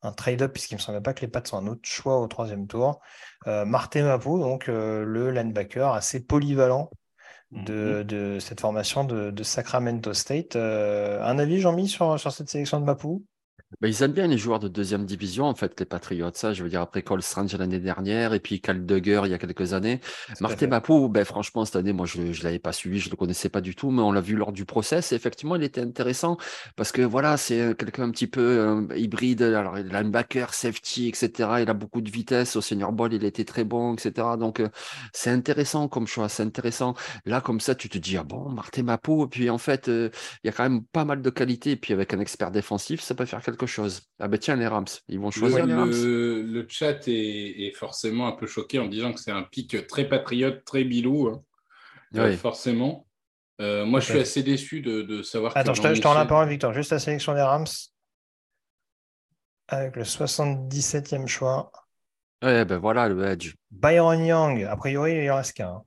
un 0.00 0.12
trade-up, 0.12 0.54
puisqu'il 0.54 0.76
ne 0.76 0.78
me 0.78 0.82
semble 0.82 1.02
pas 1.02 1.12
que 1.12 1.20
les 1.20 1.28
pattes 1.28 1.48
sont 1.48 1.58
un 1.58 1.66
autre 1.66 1.82
choix 1.84 2.18
au 2.18 2.26
troisième 2.28 2.66
tour. 2.66 3.00
Euh, 3.46 3.66
Martin 3.66 4.04
Mapou, 4.04 4.38
donc 4.38 4.68
le 4.68 5.30
linebacker 5.30 5.92
assez 5.92 6.24
polyvalent 6.24 6.90
de, 7.50 8.06
mhm. 8.10 8.40
cette 8.40 8.60
formation 8.60 9.04
de, 9.04 9.42
Sacramento 9.42 10.14
State. 10.14 10.56
un 10.56 11.38
avis, 11.38 11.60
Jean-Mi, 11.60 11.88
sur, 11.88 12.18
sur 12.18 12.32
cette 12.32 12.48
sélection 12.48 12.80
de 12.80 12.86
Mapou 12.86 13.22
Bah, 13.80 13.86
ils 13.86 14.02
aiment 14.02 14.12
bien 14.12 14.26
les 14.26 14.38
joueurs 14.38 14.58
de 14.58 14.66
deuxième 14.66 15.04
division, 15.04 15.44
en 15.44 15.54
fait, 15.54 15.78
les 15.78 15.86
Patriots. 15.86 16.30
Ça, 16.34 16.54
je 16.54 16.62
veux 16.62 16.70
dire, 16.70 16.80
après 16.80 17.02
Cole 17.02 17.22
Strange 17.22 17.54
l'année 17.54 17.78
dernière 17.78 18.32
et 18.32 18.40
puis 18.40 18.60
Cal 18.60 18.84
Duggar 18.86 19.26
il 19.26 19.30
y 19.30 19.34
a 19.34 19.38
quelques 19.38 19.74
années. 19.74 20.00
Martin 20.40 20.68
Mapou, 20.68 21.08
ben, 21.08 21.24
franchement, 21.24 21.64
cette 21.64 21.76
année, 21.76 21.92
moi, 21.92 22.06
je 22.06 22.20
ne 22.20 22.42
l'avais 22.42 22.58
pas 22.58 22.72
suivi, 22.72 22.98
je 22.98 23.06
ne 23.06 23.12
le 23.12 23.16
connaissais 23.16 23.50
pas 23.50 23.60
du 23.60 23.76
tout, 23.76 23.90
mais 23.90 24.02
on 24.02 24.10
l'a 24.10 24.22
vu 24.22 24.36
lors 24.36 24.52
du 24.52 24.64
process. 24.64 25.12
Et 25.12 25.16
effectivement, 25.16 25.54
il 25.54 25.62
était 25.62 25.82
intéressant 25.82 26.38
parce 26.76 26.92
que 26.92 27.02
voilà, 27.02 27.36
c'est 27.36 27.76
quelqu'un 27.76 28.04
un 28.04 28.10
petit 28.10 28.26
peu 28.26 28.40
euh, 28.40 28.96
hybride. 28.96 29.42
Alors, 29.42 29.76
linebacker, 29.76 30.54
safety, 30.54 31.08
etc. 31.08 31.30
Il 31.60 31.68
a 31.68 31.74
beaucoup 31.74 32.00
de 32.00 32.10
vitesse. 32.10 32.56
Au 32.56 32.60
senior 32.62 32.92
ball, 32.92 33.12
il 33.12 33.24
était 33.24 33.44
très 33.44 33.64
bon, 33.64 33.94
etc. 33.94 34.28
Donc, 34.38 34.60
euh, 34.60 34.68
c'est 35.12 35.30
intéressant 35.30 35.88
comme 35.88 36.06
choix. 36.06 36.28
C'est 36.28 36.42
intéressant. 36.42 36.94
Là, 37.26 37.40
comme 37.40 37.60
ça, 37.60 37.74
tu 37.74 37.88
te 37.88 37.98
dis, 37.98 38.16
ah 38.16 38.24
bon, 38.24 38.48
Martin 38.48 38.82
Mapou. 38.82 39.24
Et 39.24 39.28
puis, 39.28 39.50
en 39.50 39.58
fait, 39.58 39.88
euh, 39.88 40.10
il 40.42 40.46
y 40.46 40.50
a 40.50 40.52
quand 40.52 40.64
même 40.64 40.82
pas 40.84 41.04
mal 41.04 41.20
de 41.20 41.30
qualité. 41.30 41.72
Et 41.72 41.76
puis, 41.76 41.92
avec 41.92 42.14
un 42.14 42.20
expert 42.20 42.50
défensif, 42.50 43.02
ça 43.02 43.14
peut 43.14 43.26
faire 43.26 43.42
quelque 43.50 43.66
chose. 43.66 44.02
Ah 44.18 44.28
ben 44.28 44.38
tiens, 44.38 44.56
les 44.56 44.66
Rams, 44.66 44.86
ils 45.08 45.18
vont 45.18 45.30
choisir 45.30 45.64
le, 45.64 45.72
les 45.72 45.74
Rams. 45.74 45.90
Le, 45.90 46.66
chat 46.68 47.06
est, 47.06 47.72
forcément 47.76 48.28
un 48.28 48.32
peu 48.32 48.46
choqué 48.46 48.78
en 48.78 48.86
disant 48.86 49.12
que 49.12 49.20
c'est 49.20 49.30
un 49.30 49.42
pic 49.42 49.86
très 49.86 50.08
patriote, 50.08 50.64
très 50.64 50.84
bilou. 50.84 51.28
Hein. 51.28 51.42
Euh, 52.16 52.36
forcément. 52.36 53.06
Euh, 53.60 53.84
moi, 53.84 54.00
je 54.00 54.06
suis 54.06 54.20
assez 54.20 54.42
déçu 54.42 54.80
de, 54.80 55.22
savoir 55.22 55.56
Attends, 55.56 55.74
je, 55.74 55.82
te, 55.82 56.06
rends 56.06 56.14
la 56.14 56.26
parole, 56.26 56.48
Victor. 56.48 56.72
Juste 56.72 56.92
la 56.92 56.98
sélection 56.98 57.34
des 57.34 57.42
Rams 57.42 57.66
avec 59.68 59.96
le 59.96 60.02
77e 60.02 61.26
choix. 61.26 61.70
Ouais, 62.42 62.64
ben 62.64 62.78
voilà, 62.78 63.08
le 63.08 63.24
Edge. 63.24 63.54
Byron 63.70 64.24
Young, 64.24 64.62
a 64.62 64.76
priori, 64.76 65.16
il 65.16 65.24
y 65.24 65.30
en 65.30 65.36
reste 65.36 65.54
qu'un. 65.54 65.82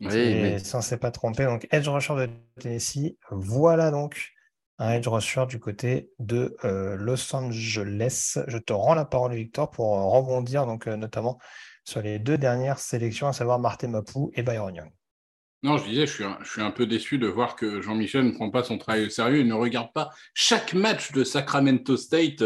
Oui, 0.00 0.08
mais... 0.08 0.58
Ça 0.60 0.78
ne 0.78 0.82
s'est 0.82 0.96
pas 0.96 1.10
trompé. 1.10 1.44
Donc, 1.44 1.66
Edge 1.70 1.88
Rusher 1.88 2.14
de 2.14 2.28
Tennessee. 2.60 3.16
Voilà 3.30 3.90
donc 3.90 4.32
un 4.80 4.92
edge 4.92 5.06
rusher 5.06 5.44
du 5.46 5.60
côté 5.60 6.10
de 6.18 6.56
euh, 6.64 6.96
Los 6.96 7.34
Angeles. 7.36 8.38
Je 8.48 8.56
te 8.56 8.72
rends 8.72 8.94
la 8.94 9.04
parole, 9.04 9.34
Victor, 9.34 9.70
pour 9.70 9.96
euh, 9.96 10.04
rebondir 10.04 10.66
donc, 10.66 10.88
euh, 10.88 10.96
notamment 10.96 11.38
sur 11.84 12.00
les 12.00 12.18
deux 12.18 12.38
dernières 12.38 12.78
sélections, 12.78 13.28
à 13.28 13.32
savoir 13.34 13.58
Martin 13.58 13.88
Mapou 13.88 14.30
et 14.34 14.42
Byron 14.42 14.74
Young. 14.74 14.90
Non, 15.62 15.76
je 15.76 15.84
disais, 15.84 16.06
je 16.06 16.12
suis, 16.44 16.62
un, 16.62 16.70
peu 16.70 16.86
déçu 16.86 17.18
de 17.18 17.26
voir 17.26 17.54
que 17.54 17.82
Jean-Michel 17.82 18.24
ne 18.24 18.30
prend 18.30 18.50
pas 18.50 18.64
son 18.64 18.78
travail 18.78 19.04
au 19.04 19.10
sérieux 19.10 19.40
et 19.40 19.44
ne 19.44 19.52
regarde 19.52 19.92
pas 19.92 20.08
chaque 20.32 20.72
match 20.72 21.12
de 21.12 21.22
Sacramento 21.22 21.98
State, 21.98 22.42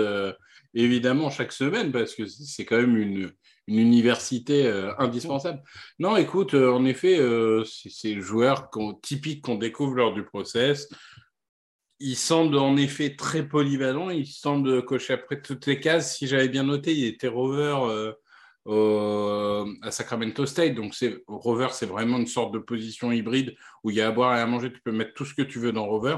évidemment, 0.74 1.30
chaque 1.30 1.52
semaine, 1.52 1.92
parce 1.92 2.16
que 2.16 2.26
c'est 2.26 2.64
quand 2.64 2.78
même 2.78 2.96
une, 2.96 3.30
une 3.68 3.78
université 3.78 4.68
indispensable. 4.98 5.62
Non, 6.00 6.16
écoute, 6.16 6.54
en 6.54 6.84
effet, 6.86 7.20
c'est 7.64 8.14
le 8.14 8.20
joueur 8.20 8.68
typique 9.00 9.42
qu'on 9.44 9.58
découvre 9.58 9.94
lors 9.94 10.12
du 10.12 10.24
process 10.24 10.88
il 12.00 12.16
semble 12.16 12.58
en 12.58 12.76
effet 12.76 13.16
très 13.16 13.46
polyvalent. 13.46 14.10
Il 14.10 14.26
semble 14.26 14.84
cocher 14.84 15.14
après 15.14 15.40
toutes 15.40 15.66
les 15.66 15.80
cases. 15.80 16.16
Si 16.16 16.26
j'avais 16.26 16.48
bien 16.48 16.64
noté, 16.64 16.94
il 16.94 17.04
était 17.04 17.28
rover 17.28 18.12
euh, 18.66 19.66
à 19.82 19.90
Sacramento 19.90 20.46
State. 20.46 20.74
Donc, 20.74 20.94
rover, 21.26 21.68
c'est 21.72 21.86
vraiment 21.86 22.18
une 22.18 22.26
sorte 22.26 22.52
de 22.52 22.58
position 22.58 23.12
hybride 23.12 23.54
où 23.82 23.90
il 23.90 23.96
y 23.96 24.00
a 24.00 24.08
à 24.08 24.12
boire 24.12 24.36
et 24.36 24.40
à 24.40 24.46
manger. 24.46 24.72
Tu 24.72 24.80
peux 24.80 24.92
mettre 24.92 25.14
tout 25.14 25.24
ce 25.24 25.34
que 25.34 25.42
tu 25.42 25.58
veux 25.58 25.72
dans 25.72 25.86
rover. 25.86 26.16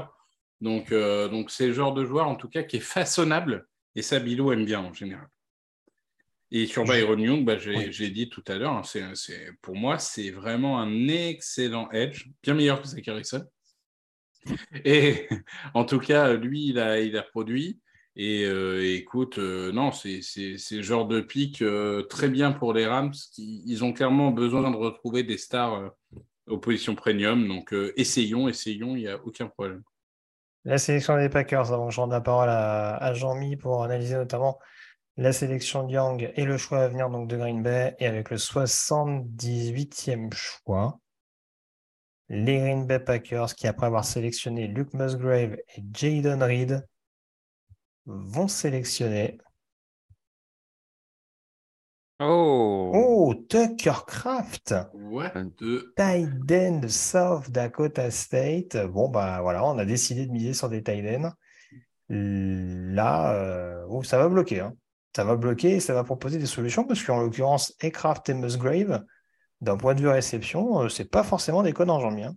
Donc, 0.61 0.91
euh, 0.91 1.27
donc 1.27 1.51
c'est 1.51 1.67
le 1.67 1.73
genre 1.73 1.93
de 1.93 2.05
joueur, 2.05 2.27
en 2.27 2.35
tout 2.35 2.49
cas, 2.49 2.63
qui 2.63 2.77
est 2.77 2.81
façonnable. 2.81 3.67
Et 3.95 4.01
ça, 4.01 4.19
Bilou 4.19 4.51
aime 4.51 4.65
bien 4.65 4.79
en 4.79 4.93
général. 4.93 5.27
Et 6.49 6.65
sur 6.65 6.85
Byron 6.85 7.19
Young, 7.19 7.45
bah, 7.45 7.57
j'ai 7.57 8.09
dit 8.09 8.29
tout 8.29 8.43
à 8.47 8.55
l'heure, 8.55 8.71
hein, 8.71 8.81
c'est 8.83 9.51
pour 9.61 9.75
moi, 9.75 9.99
c'est 9.99 10.31
vraiment 10.31 10.79
un 10.79 11.07
excellent 11.09 11.91
edge, 11.91 12.29
bien 12.41 12.53
meilleur 12.53 12.81
que 12.81 12.87
Zach 12.87 13.05
Harrison. 13.05 13.45
Et 14.85 15.27
en 15.73 15.85
tout 15.85 15.99
cas, 15.99 16.33
lui, 16.33 16.67
il 16.67 16.79
a, 16.79 16.99
il 16.99 17.21
produit. 17.31 17.79
Et 18.19 18.45
euh, 18.45 18.83
écoute, 18.83 19.37
euh, 19.37 19.71
non, 19.71 19.91
c'est 19.91 20.21
le 20.71 20.81
genre 20.81 21.07
de 21.07 21.21
pic 21.21 21.61
euh, 21.61 22.01
très 22.01 22.29
bien 22.29 22.51
pour 22.51 22.73
les 22.73 22.87
Rams. 22.87 23.13
Ils 23.37 23.83
ont 23.83 23.93
clairement 23.93 24.31
besoin 24.31 24.71
de 24.71 24.75
retrouver 24.75 25.21
des 25.21 25.37
stars 25.37 25.91
aux 26.47 26.57
positions 26.57 26.95
premium. 26.95 27.47
Donc, 27.47 27.75
essayons, 27.95 28.49
essayons, 28.49 28.95
il 28.95 29.03
n'y 29.03 29.07
a 29.07 29.23
aucun 29.23 29.47
problème. 29.47 29.83
La 30.65 30.79
sélection 30.79 31.15
des 31.15 31.29
Packers, 31.29 31.71
avant 31.71 31.89
que 31.89 31.93
je 31.93 32.01
rende 32.01 32.11
la 32.11 32.19
parole 32.19 32.49
à, 32.49 33.13
Jean-Mi 33.13 33.55
pour 33.55 33.83
analyser 33.83 34.15
notamment 34.15 34.57
la 35.15 35.31
sélection 35.31 35.83
de 35.83 35.93
Young 35.93 36.31
et 36.35 36.43
le 36.43 36.57
choix 36.57 36.79
à 36.79 36.87
venir 36.87 37.11
donc, 37.11 37.29
de 37.29 37.37
Green 37.37 37.61
Bay. 37.61 37.95
Et 37.99 38.07
avec 38.07 38.31
le 38.31 38.37
78e 38.37 40.33
choix, 40.33 40.99
les 42.29 42.59
Green 42.59 42.85
Bay 42.85 42.99
Packers, 42.99 43.55
qui 43.55 43.67
après 43.67 43.87
avoir 43.87 44.05
sélectionné 44.05 44.67
Luke 44.67 44.93
Musgrave 44.93 45.53
et 45.75 45.83
Jaden 45.93 46.43
Reed, 46.43 46.85
vont 48.05 48.47
sélectionner. 48.47 49.37
Oh, 52.19 52.91
oh 52.95 53.35
Tucker 53.47 53.93
Craft 54.07 54.73
Ouais, 54.93 55.31
de 55.59 55.93
Tight 55.95 56.89
South 56.89 57.51
Dakota 57.51 58.09
State. 58.09 58.75
Bon, 58.87 59.07
bah 59.07 59.39
voilà, 59.41 59.63
on 59.63 59.77
a 59.77 59.85
décidé 59.85 60.25
de 60.25 60.31
miser 60.31 60.53
sur 60.53 60.67
des 60.67 60.81
tight 60.81 61.03
Là, 62.09 63.33
euh, 63.35 63.85
oh, 63.89 64.01
ça 64.01 64.17
va 64.17 64.29
bloquer. 64.29 64.61
Hein. 64.61 64.73
Ça 65.15 65.23
va 65.23 65.35
bloquer 65.35 65.75
et 65.75 65.79
ça 65.79 65.93
va 65.93 66.03
proposer 66.03 66.39
des 66.39 66.45
solutions 66.47 66.85
parce 66.85 67.03
qu'en 67.03 67.19
l'occurrence, 67.19 67.75
Craft 67.79 68.29
et 68.29 68.33
Musgrave, 68.33 69.03
d'un 69.61 69.77
point 69.77 69.95
de 69.95 70.01
vue 70.01 70.09
réception, 70.09 70.81
euh, 70.83 70.89
c'est 70.89 71.09
pas 71.09 71.23
forcément 71.23 71.63
en 71.91 71.99
jambes. 71.99 72.19
Hein. 72.19 72.35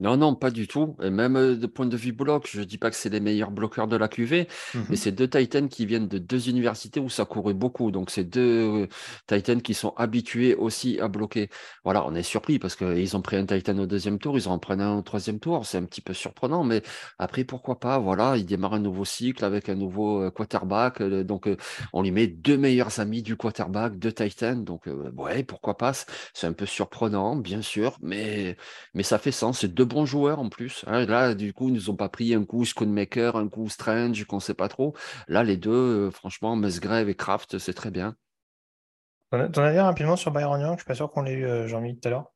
Non, 0.00 0.16
non, 0.16 0.34
pas 0.34 0.50
du 0.50 0.66
tout. 0.66 0.96
Et 1.00 1.10
même 1.10 1.36
euh, 1.36 1.56
de 1.56 1.66
point 1.68 1.86
de 1.86 1.96
vue 1.96 2.10
bloc, 2.10 2.48
je 2.50 2.60
ne 2.60 2.64
dis 2.64 2.76
pas 2.76 2.90
que 2.90 2.96
c'est 2.96 3.08
les 3.08 3.20
meilleurs 3.20 3.52
bloqueurs 3.52 3.86
de 3.86 3.96
la 3.96 4.08
QV, 4.08 4.48
mais 4.74 4.80
mhm. 4.80 4.96
c'est 4.96 5.12
deux 5.12 5.28
Titans 5.28 5.68
qui 5.68 5.86
viennent 5.86 6.08
de 6.08 6.18
deux 6.18 6.48
universités 6.48 6.98
où 6.98 7.08
ça 7.08 7.24
courait 7.24 7.54
beaucoup. 7.54 7.92
Donc, 7.92 8.10
c'est 8.10 8.24
deux 8.24 8.40
euh, 8.82 8.86
Titans 9.28 9.62
qui 9.62 9.74
sont 9.74 9.94
habitués 9.96 10.56
aussi 10.56 10.98
à 10.98 11.06
bloquer. 11.06 11.50
Voilà, 11.84 12.04
on 12.04 12.16
est 12.16 12.24
surpris 12.24 12.58
parce 12.58 12.74
qu'ils 12.74 13.16
ont 13.16 13.22
pris 13.22 13.36
un 13.36 13.46
Titan 13.46 13.78
au 13.78 13.86
deuxième 13.86 14.18
tour, 14.18 14.36
ils 14.36 14.48
en 14.48 14.58
prennent 14.58 14.80
un 14.80 14.98
au 14.98 15.02
troisième 15.02 15.38
tour. 15.38 15.64
C'est 15.66 15.78
un 15.78 15.84
petit 15.84 16.00
peu 16.00 16.14
surprenant, 16.14 16.64
mais 16.64 16.82
après, 17.20 17.44
pourquoi 17.44 17.78
pas? 17.78 17.98
Voilà, 18.00 18.36
ils 18.36 18.46
démarrent 18.46 18.74
un 18.74 18.80
nouveau 18.80 19.04
cycle 19.04 19.44
avec 19.44 19.68
un 19.68 19.76
nouveau 19.76 20.22
euh, 20.24 20.30
quarterback. 20.30 21.00
Donc, 21.02 21.48
on 21.92 22.02
lui 22.02 22.10
met 22.10 22.26
deux 22.26 22.56
meilleurs 22.56 22.98
amis 22.98 23.22
du 23.22 23.36
quarterback, 23.36 23.98
deux 24.00 24.12
Titans. 24.12 24.64
Donc, 24.64 24.88
ouais, 25.16 25.44
pourquoi 25.44 25.76
pas? 25.76 25.92
C'est 26.34 26.46
un 26.48 26.52
peu 26.52 26.66
surprenant, 26.66 27.36
bien 27.36 27.62
sûr, 27.62 27.98
mais, 28.02 28.56
mais 28.94 29.04
ça 29.04 29.18
fait 29.18 29.30
sens. 29.30 29.60
C'est 29.60 29.72
deux 29.72 29.84
bons 29.92 30.06
joueurs 30.06 30.38
en 30.40 30.48
plus. 30.48 30.84
Hein. 30.86 31.04
Là, 31.06 31.34
du 31.34 31.52
coup, 31.52 31.68
ils 31.68 31.74
nous 31.74 31.90
ont 31.90 31.96
pas 31.96 32.08
pris 32.08 32.34
un 32.34 32.44
coup 32.44 32.64
Schoonmaker, 32.64 33.36
un 33.36 33.48
coup 33.48 33.68
Strange, 33.68 34.24
qu'on 34.24 34.40
sait 34.40 34.54
pas 34.54 34.68
trop. 34.68 34.94
Là, 35.28 35.42
les 35.44 35.56
deux, 35.56 35.70
euh, 35.70 36.10
franchement, 36.10 36.56
Musgrave 36.56 37.08
et 37.08 37.14
Kraft, 37.14 37.58
c'est 37.58 37.74
très 37.74 37.90
bien. 37.90 38.16
T'en 39.30 39.62
as 39.62 39.72
dit 39.72 39.78
rapidement 39.78 40.16
sur 40.16 40.30
Byron 40.30 40.60
Young, 40.60 40.74
je 40.74 40.80
suis 40.80 40.86
pas 40.86 40.94
sûr 40.94 41.10
qu'on 41.10 41.22
l'ait 41.22 41.32
eu, 41.32 41.46
euh, 41.46 41.66
Jean-Mi, 41.66 41.98
tout 41.98 42.06
à 42.06 42.10
l'heure. 42.10 42.32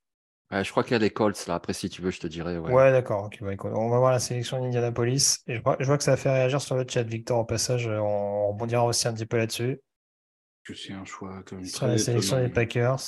je 0.51 0.71
crois 0.71 0.83
qu'il 0.83 0.93
y 0.93 0.97
a 0.97 0.99
des 0.99 1.11
Colts 1.11 1.47
là. 1.47 1.57
Après, 1.57 1.75
si 1.75 1.91
tu 1.91 2.01
veux, 2.01 2.11
je 2.11 2.21
te 2.21 2.27
dirai. 2.27 2.57
Ouais, 2.59 2.91
d'accord. 2.91 3.29
Bah, 3.43 3.53
on 3.65 3.91
va 3.91 3.99
voir 3.99 4.13
la 4.13 4.19
sélection 4.19 4.61
d'Indianapolis. 4.63 5.43
Et 5.47 5.57
je 5.57 5.63
vois, 5.63 5.77
je 5.79 5.85
vois, 5.85 5.99
que 5.99 6.05
ça 6.05 6.15
a 6.15 6.17
fait 6.17 6.31
réagir 6.31 6.63
sur 6.63 6.75
le 6.75 6.87
chat, 6.89 7.03
Victor. 7.03 7.39
Au 7.39 7.45
passage, 7.45 7.87
euh, 7.87 7.99
on 7.99 8.49
rebondira 8.49 8.87
aussi 8.87 9.07
un 9.09 9.13
petit 9.13 9.27
peu 9.27 9.37
là-dessus. 9.37 9.79
Que 10.65 10.75
c'est 10.75 10.95
un 10.95 11.05
choix 11.05 11.43
comme 11.45 11.65
Sur 11.65 11.87
la 11.87 11.99
sélection 11.99 12.41
des 12.41 12.49
Packers. 12.49 13.01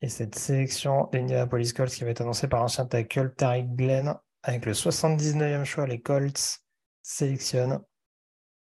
Et 0.00 0.08
cette 0.08 0.36
sélection 0.36 1.08
d'Indianapolis 1.12 1.72
Colts 1.72 1.90
qui 1.90 2.04
va 2.04 2.10
être 2.10 2.20
annoncée 2.20 2.48
par 2.48 2.60
l'ancien 2.60 2.86
tackle 2.86 3.34
Tariq 3.34 3.74
Glenn 3.74 4.14
avec 4.42 4.64
le 4.64 4.72
79e 4.72 5.64
choix, 5.64 5.86
les 5.86 6.00
Colts 6.00 6.60
sélectionnent. 7.02 7.80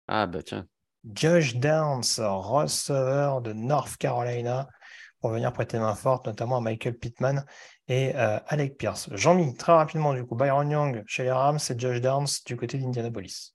Ah 0.08 0.28
bah 0.28 0.44
tiens. 0.44 0.68
Josh 1.14 1.56
Downs, 1.56 2.04
receveur 2.18 3.42
de 3.42 3.54
North 3.54 3.98
Carolina, 3.98 4.68
pour 5.20 5.32
venir 5.32 5.52
prêter 5.54 5.78
main 5.80 5.96
forte, 5.96 6.28
notamment 6.28 6.58
à 6.58 6.62
Michael 6.62 6.98
Pittman 6.98 7.46
et 7.88 8.16
euh, 8.16 8.40
Alec 8.48 8.78
Pierce. 8.78 9.10
Jean-Mi, 9.12 9.56
très 9.56 9.74
rapidement, 9.74 10.14
du 10.14 10.24
coup, 10.24 10.36
Byron 10.36 10.70
Young 10.70 11.04
chez 11.08 11.24
les 11.24 11.32
Rams 11.32 11.60
et 11.70 11.80
Josh 11.80 12.00
Downs 12.00 12.28
du 12.46 12.56
côté 12.56 12.78
d'Indianapolis. 12.78 13.55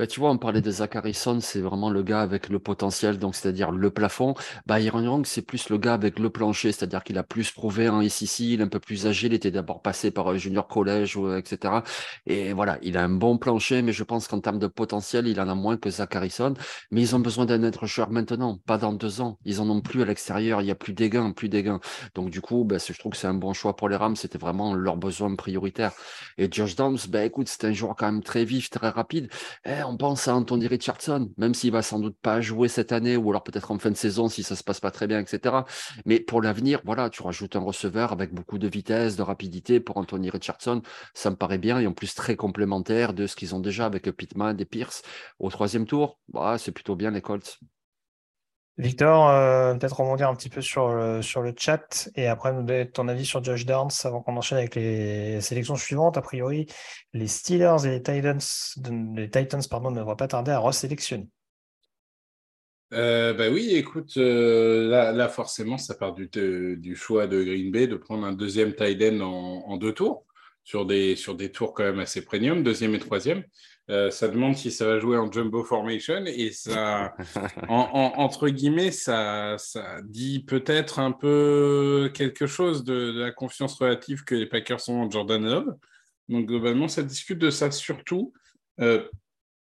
Bah, 0.00 0.06
tu 0.06 0.18
vois, 0.18 0.30
on 0.30 0.38
parlait 0.38 0.62
de 0.62 0.70
Zach 0.70 0.96
Harrison, 0.96 1.40
c'est 1.40 1.60
vraiment 1.60 1.90
le 1.90 2.02
gars 2.02 2.22
avec 2.22 2.48
le 2.48 2.58
potentiel, 2.58 3.18
donc 3.18 3.34
c'est-à-dire 3.34 3.70
le 3.70 3.90
plafond. 3.90 4.32
Bah, 4.64 4.80
Young, 4.80 5.26
c'est 5.26 5.42
plus 5.42 5.68
le 5.68 5.76
gars 5.76 5.92
avec 5.92 6.18
le 6.18 6.30
plancher, 6.30 6.72
c'est-à-dire 6.72 7.04
qu'il 7.04 7.18
a 7.18 7.22
plus 7.22 7.50
prouvé 7.50 7.90
en 7.90 8.00
SEC, 8.08 8.46
il 8.46 8.60
est 8.62 8.64
un 8.64 8.68
peu 8.68 8.80
plus 8.80 9.06
âgé, 9.06 9.26
il 9.26 9.34
était 9.34 9.50
d'abord 9.50 9.82
passé 9.82 10.10
par 10.10 10.34
junior 10.38 10.68
collège, 10.68 11.18
etc. 11.36 11.84
Et 12.24 12.54
voilà, 12.54 12.78
il 12.80 12.96
a 12.96 13.04
un 13.04 13.10
bon 13.10 13.36
plancher, 13.36 13.82
mais 13.82 13.92
je 13.92 14.02
pense 14.02 14.26
qu'en 14.26 14.40
termes 14.40 14.58
de 14.58 14.68
potentiel, 14.68 15.28
il 15.28 15.38
en 15.38 15.50
a 15.50 15.54
moins 15.54 15.76
que 15.76 15.90
Zach 15.90 16.16
Harrison. 16.16 16.54
Mais 16.90 17.02
ils 17.02 17.14
ont 17.14 17.20
besoin 17.20 17.44
d'un 17.44 17.62
être 17.62 17.84
joueur 17.84 18.10
maintenant, 18.10 18.56
pas 18.64 18.78
dans 18.78 18.94
deux 18.94 19.20
ans. 19.20 19.38
Ils 19.44 19.60
en 19.60 19.68
ont 19.68 19.82
plus 19.82 20.00
à 20.00 20.06
l'extérieur, 20.06 20.62
il 20.62 20.64
n'y 20.64 20.70
a 20.70 20.74
plus 20.76 20.94
des 20.94 21.10
gains, 21.10 21.32
plus 21.32 21.50
des 21.50 21.62
gains. 21.62 21.80
Donc 22.14 22.30
du 22.30 22.40
coup, 22.40 22.64
bah, 22.64 22.78
je 22.78 22.98
trouve 22.98 23.12
que 23.12 23.18
c'est 23.18 23.26
un 23.26 23.34
bon 23.34 23.52
choix 23.52 23.76
pour 23.76 23.90
les 23.90 23.96
Rams, 23.96 24.16
c'était 24.16 24.38
vraiment 24.38 24.72
leur 24.72 24.96
besoin 24.96 25.34
prioritaire. 25.34 25.92
Et 26.38 26.48
Josh 26.50 26.74
Downs, 26.74 26.96
bah, 27.10 27.22
écoute, 27.22 27.48
c'est 27.48 27.66
un 27.66 27.72
joueur 27.74 27.96
quand 27.96 28.06
même 28.10 28.22
très 28.22 28.46
vif, 28.46 28.70
très 28.70 28.88
rapide. 28.88 29.28
Eh, 29.66 29.89
pense 29.96 30.28
à 30.28 30.34
Anthony 30.34 30.66
Richardson, 30.66 31.30
même 31.36 31.54
s'il 31.54 31.72
va 31.72 31.82
sans 31.82 31.98
doute 31.98 32.16
pas 32.20 32.40
jouer 32.40 32.68
cette 32.68 32.92
année, 32.92 33.16
ou 33.16 33.30
alors 33.30 33.42
peut-être 33.42 33.70
en 33.70 33.78
fin 33.78 33.90
de 33.90 33.96
saison 33.96 34.28
si 34.28 34.42
ça 34.42 34.56
se 34.56 34.64
passe 34.64 34.80
pas 34.80 34.90
très 34.90 35.06
bien, 35.06 35.20
etc. 35.20 35.64
Mais 36.04 36.20
pour 36.20 36.42
l'avenir, 36.42 36.80
voilà, 36.84 37.10
tu 37.10 37.22
rajoutes 37.22 37.56
un 37.56 37.60
receveur 37.60 38.12
avec 38.12 38.34
beaucoup 38.34 38.58
de 38.58 38.68
vitesse, 38.68 39.16
de 39.16 39.22
rapidité 39.22 39.80
pour 39.80 39.96
Anthony 39.96 40.30
Richardson, 40.30 40.82
ça 41.14 41.30
me 41.30 41.36
paraît 41.36 41.58
bien, 41.58 41.78
et 41.78 41.86
en 41.86 41.92
plus 41.92 42.14
très 42.14 42.36
complémentaire 42.36 43.14
de 43.14 43.26
ce 43.26 43.36
qu'ils 43.36 43.54
ont 43.54 43.60
déjà 43.60 43.86
avec 43.86 44.10
Pittman 44.10 44.58
et 44.60 44.64
Pierce 44.64 45.02
au 45.38 45.50
troisième 45.50 45.86
tour. 45.86 46.18
Bah, 46.28 46.56
c'est 46.58 46.72
plutôt 46.72 46.96
bien 46.96 47.10
les 47.10 47.20
Colts. 47.20 47.58
Victor, 48.80 49.28
euh, 49.28 49.74
peut-être 49.74 50.00
rebondir 50.00 50.30
un 50.30 50.34
petit 50.34 50.48
peu 50.48 50.62
sur 50.62 50.88
le, 50.88 51.20
sur 51.20 51.42
le 51.42 51.52
chat 51.54 52.08
et 52.16 52.26
après 52.26 52.50
nous 52.54 52.62
donner 52.62 52.90
ton 52.90 53.08
avis 53.08 53.26
sur 53.26 53.44
Josh 53.44 53.66
Downs 53.66 53.90
avant 54.04 54.22
qu'on 54.22 54.34
enchaîne 54.38 54.56
avec 54.56 54.74
les 54.74 55.42
sélections 55.42 55.76
suivantes. 55.76 56.16
A 56.16 56.22
priori, 56.22 56.64
les 57.12 57.26
Steelers 57.26 57.84
et 57.84 57.90
les 57.90 58.02
Titans, 58.02 58.40
les 59.14 59.28
Titans 59.28 59.60
pardon, 59.68 59.90
ne 59.90 59.98
devraient 59.98 60.16
pas 60.16 60.28
tarder 60.28 60.52
à 60.52 60.58
resélectionner. 60.58 61.28
Euh, 62.94 63.34
bah 63.34 63.50
oui, 63.50 63.74
écoute, 63.74 64.16
euh, 64.16 64.88
là, 64.88 65.28
forcément, 65.28 65.76
ça 65.76 65.94
part 65.94 66.14
du, 66.14 66.30
du, 66.78 66.96
choix 66.96 67.26
de 67.26 67.42
Green 67.44 67.70
Bay 67.70 67.86
de 67.86 67.96
prendre 67.96 68.26
un 68.26 68.32
deuxième 68.32 68.74
tight 68.74 69.02
end 69.02 69.20
en, 69.20 69.64
en, 69.66 69.76
deux 69.76 69.92
tours, 69.92 70.24
sur 70.64 70.86
des, 70.86 71.16
sur 71.16 71.34
des 71.34 71.52
tours 71.52 71.74
quand 71.74 71.84
même 71.84 72.00
assez 72.00 72.24
premium, 72.24 72.62
deuxième 72.62 72.94
et 72.94 72.98
troisième. 72.98 73.44
Euh, 73.90 74.10
ça 74.10 74.28
demande 74.28 74.56
si 74.56 74.70
ça 74.70 74.86
va 74.86 75.00
jouer 75.00 75.16
en 75.16 75.30
jumbo 75.30 75.64
formation 75.64 76.24
et 76.24 76.52
ça, 76.52 77.16
entre 77.68 78.48
guillemets, 78.48 78.92
ça, 78.92 79.56
ça 79.58 80.00
dit 80.04 80.44
peut-être 80.44 81.00
un 81.00 81.10
peu 81.10 82.10
quelque 82.14 82.46
chose 82.46 82.84
de, 82.84 83.12
la 83.18 83.32
confiance 83.32 83.74
relative 83.74 84.22
que 84.22 84.36
les 84.36 84.46
Packers 84.46 84.88
ont 84.88 85.02
en 85.02 85.10
Jordan 85.10 85.44
Love. 85.44 85.76
Donc 86.28 86.46
globalement, 86.46 86.86
ça 86.86 87.02
discute 87.02 87.38
de 87.38 87.50
ça 87.50 87.72
surtout. 87.72 88.32
Euh, 88.78 89.08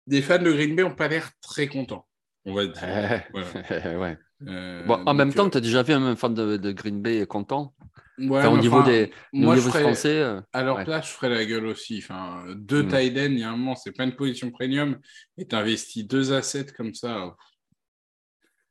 des 0.07 0.21
fans 0.21 0.41
de 0.41 0.51
Green 0.51 0.73
Bay 0.73 0.83
n'ont 0.83 0.95
pas 0.95 1.09
l'air 1.09 1.29
très 1.41 1.67
contents, 1.67 2.07
on 2.45 2.53
va 2.53 2.65
dire. 2.65 2.81
ouais. 3.99 4.17
Euh, 4.47 4.83
bon, 4.85 5.01
en 5.05 5.13
même 5.13 5.33
temps, 5.33 5.49
tu 5.49 5.57
as 5.57 5.61
déjà 5.61 5.83
vu 5.83 5.93
un 5.93 6.15
fan 6.15 6.33
de, 6.33 6.57
de 6.57 6.71
Green 6.71 7.01
Bay 7.01 7.25
content? 7.25 7.73
Au 8.19 8.57
niveau 8.57 8.83
des 8.83 9.11
moi, 9.31 9.55
français. 9.57 10.21
Euh, 10.21 10.41
alors 10.53 10.83
là, 10.83 11.01
je 11.01 11.07
ferais 11.07 11.29
la 11.29 11.45
gueule 11.45 11.65
aussi. 11.65 11.99
Enfin, 12.03 12.43
deux 12.55 12.83
mmh. 12.83 12.95
il 13.01 13.39
y 13.39 13.43
a 13.43 13.49
un 13.49 13.57
moment, 13.57 13.75
c'est 13.75 13.91
pas 13.91 14.03
une 14.03 14.15
position 14.15 14.51
premium. 14.51 14.99
Et 15.37 15.47
tu 15.47 15.55
investis 15.55 16.05
deux 16.05 16.31
assets 16.33 16.67
comme 16.77 16.93
ça. 16.93 17.35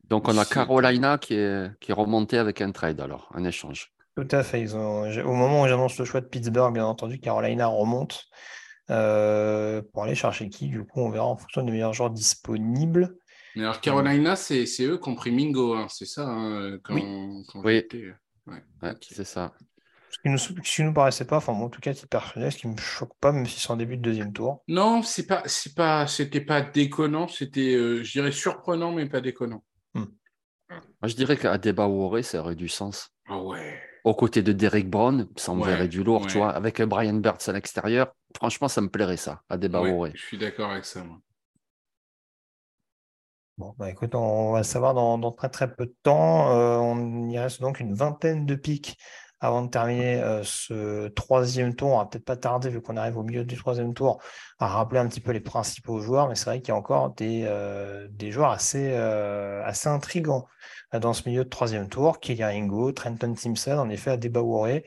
Donc 0.09 0.29
on 0.29 0.37
a 0.37 0.45
Carolina 0.45 1.19
qui 1.19 1.35
est, 1.35 1.71
qui 1.81 1.91
est 1.91 1.95
remonté 1.95 2.39
avec 2.39 2.61
un 2.61 2.71
trade, 2.71 3.01
alors, 3.01 3.31
un 3.35 3.45
échange. 3.45 3.93
Tout 4.17 4.29
à 4.31 4.43
fait. 4.43 4.61
Ils 4.61 4.77
ont... 4.77 5.05
Au 5.05 5.33
moment 5.33 5.63
où 5.63 5.69
j'annonce 5.69 5.99
le 5.99 6.05
choix 6.05 6.21
de 6.21 6.27
Pittsburgh, 6.27 6.73
bien 6.73 6.85
entendu, 6.85 7.19
Carolina 7.19 7.67
remonte 7.67 8.27
euh, 8.91 9.83
pour 9.93 10.05
aller 10.05 10.15
chercher 10.15 10.49
qui. 10.51 10.69
Du 10.69 10.85
coup, 10.85 11.01
on 11.01 11.11
verra 11.11 11.27
en 11.27 11.37
fonction 11.37 11.63
des 11.63 11.73
meilleurs 11.73 11.95
joueurs 11.95 12.11
disponibles. 12.11 13.17
Mais 13.57 13.63
alors, 13.63 13.81
Carolina, 13.81 14.37
c'est 14.37 14.65
eux 14.81 14.99
qui 14.99 15.09
ont 15.09 15.15
pris 15.15 15.31
Mingo, 15.31 15.75
hein, 15.75 15.87
c'est 15.89 16.07
ça, 16.07 16.27
hein, 16.27 16.79
quand, 16.83 16.95
oui. 16.95 17.03
Quand 17.49 17.63
oui. 17.65 17.83
Ouais, 18.47 18.95
c'est 19.01 19.25
ça. 19.25 19.53
Ce 20.11 20.19
qui, 20.19 20.29
nous, 20.29 20.39
ce 20.39 20.83
nous 20.83 20.93
paraissait 20.93 21.25
pas, 21.25 21.39
enfin, 21.39 21.53
moi, 21.53 21.67
en 21.67 21.71
tout 21.71 21.81
cas, 21.81 21.95
titre 21.95 22.09
personnel, 22.09 22.53
ce 22.53 22.59
qui 22.59 22.69
me 22.69 22.77
choque 22.77 23.13
pas, 23.19 23.33
même 23.33 23.47
si 23.47 23.59
c'est 23.59 23.71
en 23.71 23.77
début 23.77 23.97
de 23.97 24.03
deuxième 24.03 24.33
tour. 24.33 24.63
Non, 24.69 25.03
c'est 25.03 25.27
pas, 25.27 25.43
c'est 25.47 25.75
pas, 25.75 26.07
c'était 26.07 26.43
pas 26.43 26.61
déconnant, 26.61 27.29
c'était, 27.29 27.75
euh, 27.75 28.03
je 28.03 28.13
dirais, 28.13 28.33
surprenant, 28.33 28.93
mais 28.93 29.07
pas 29.07 29.23
déconnant. 29.23 29.65
Hmm. 29.95 30.05
Moi, 30.69 30.81
je 31.05 31.15
dirais 31.15 31.37
qu'à 31.37 31.57
débat 31.57 31.87
Waré, 31.87 32.23
ça 32.23 32.41
aurait 32.41 32.57
du 32.57 32.69
sens. 32.69 33.11
Ah 33.27 33.41
ouais. 33.41 33.81
Aux 34.05 34.15
côtés 34.15 34.43
de 34.43 34.53
Derek 34.53 34.91
Brown, 34.91 35.29
ça 35.37 35.55
me 35.55 35.65
verrait 35.65 35.89
du 35.89 36.03
lourd, 36.03 36.27
tu 36.27 36.39
vois, 36.39 36.51
avec 36.51 36.83
Brian 36.83 37.15
Burts 37.15 37.49
à 37.49 37.53
l'extérieur. 37.53 38.13
Franchement, 38.37 38.69
ça 38.69 38.81
me 38.81 38.89
plairait 38.89 39.17
ça, 39.17 39.43
à 39.49 39.57
débat 39.57 39.83
Je 40.13 40.21
suis 40.21 40.39
d'accord 40.39 40.73
avec 40.73 40.85
ça, 40.85 41.05
moi. 41.05 41.21
Bon, 43.59 43.75
bah 43.79 43.91
écoute, 43.91 44.15
on 44.15 44.53
va 44.53 44.59
le 44.59 44.65
savoir 44.65 44.95
dans, 44.95 45.31
très 45.33 45.51
très 45.51 45.73
peu 45.75 45.85
de 45.87 45.95
temps. 46.03 46.57
Euh, 46.57 46.79
on 46.79 47.29
y 47.29 47.39
reste 47.39 47.61
donc 47.61 47.81
une 47.81 47.95
vingtaine 47.95 48.47
de 48.47 48.55
pics 48.55 48.97
avant 49.41 49.63
de 49.63 49.69
terminer 49.69 50.23
euh, 50.23 50.43
ce 50.43 51.09
troisième 51.09 51.75
tour. 51.75 51.91
On 51.91 51.99
va 51.99 52.07
peut-être 52.07 52.25
pas 52.25 52.37
tarder, 52.37 52.71
vu 52.71 52.81
qu'on 52.81 52.97
arrive 52.97 53.19
au 53.19 53.23
milieu 53.23 53.45
du 53.45 53.57
troisième 53.57 53.93
tour, 53.93 54.23
à 54.59 54.69
rappeler 54.69 55.01
un 55.01 55.07
petit 55.07 55.21
peu 55.21 55.33
les 55.33 55.41
principaux 55.41 56.01
joueurs. 56.01 56.29
Mais 56.29 56.35
c'est 56.35 56.47
vrai 56.47 56.61
qu'il 56.61 56.69
y 56.69 56.73
a 56.73 56.77
encore 56.77 57.15
des, 57.15 57.45
euh, 57.47 58.09
des 58.11 58.31
joueurs 58.31 58.51
assez, 58.53 58.95
assez 58.95 59.89
intrigants 59.89 60.47
dans 60.95 61.13
ce 61.13 61.29
milieu 61.29 61.45
de 61.45 61.51
troisième 61.51 61.89
tour. 61.91 62.21
Kylian 62.21 62.49
Ingo, 62.49 62.93
Trenton 62.93 63.35
Simpson, 63.37 63.77
en 63.79 63.91
effet, 63.91 64.13
à 64.13 64.17
débaourer. 64.17 64.85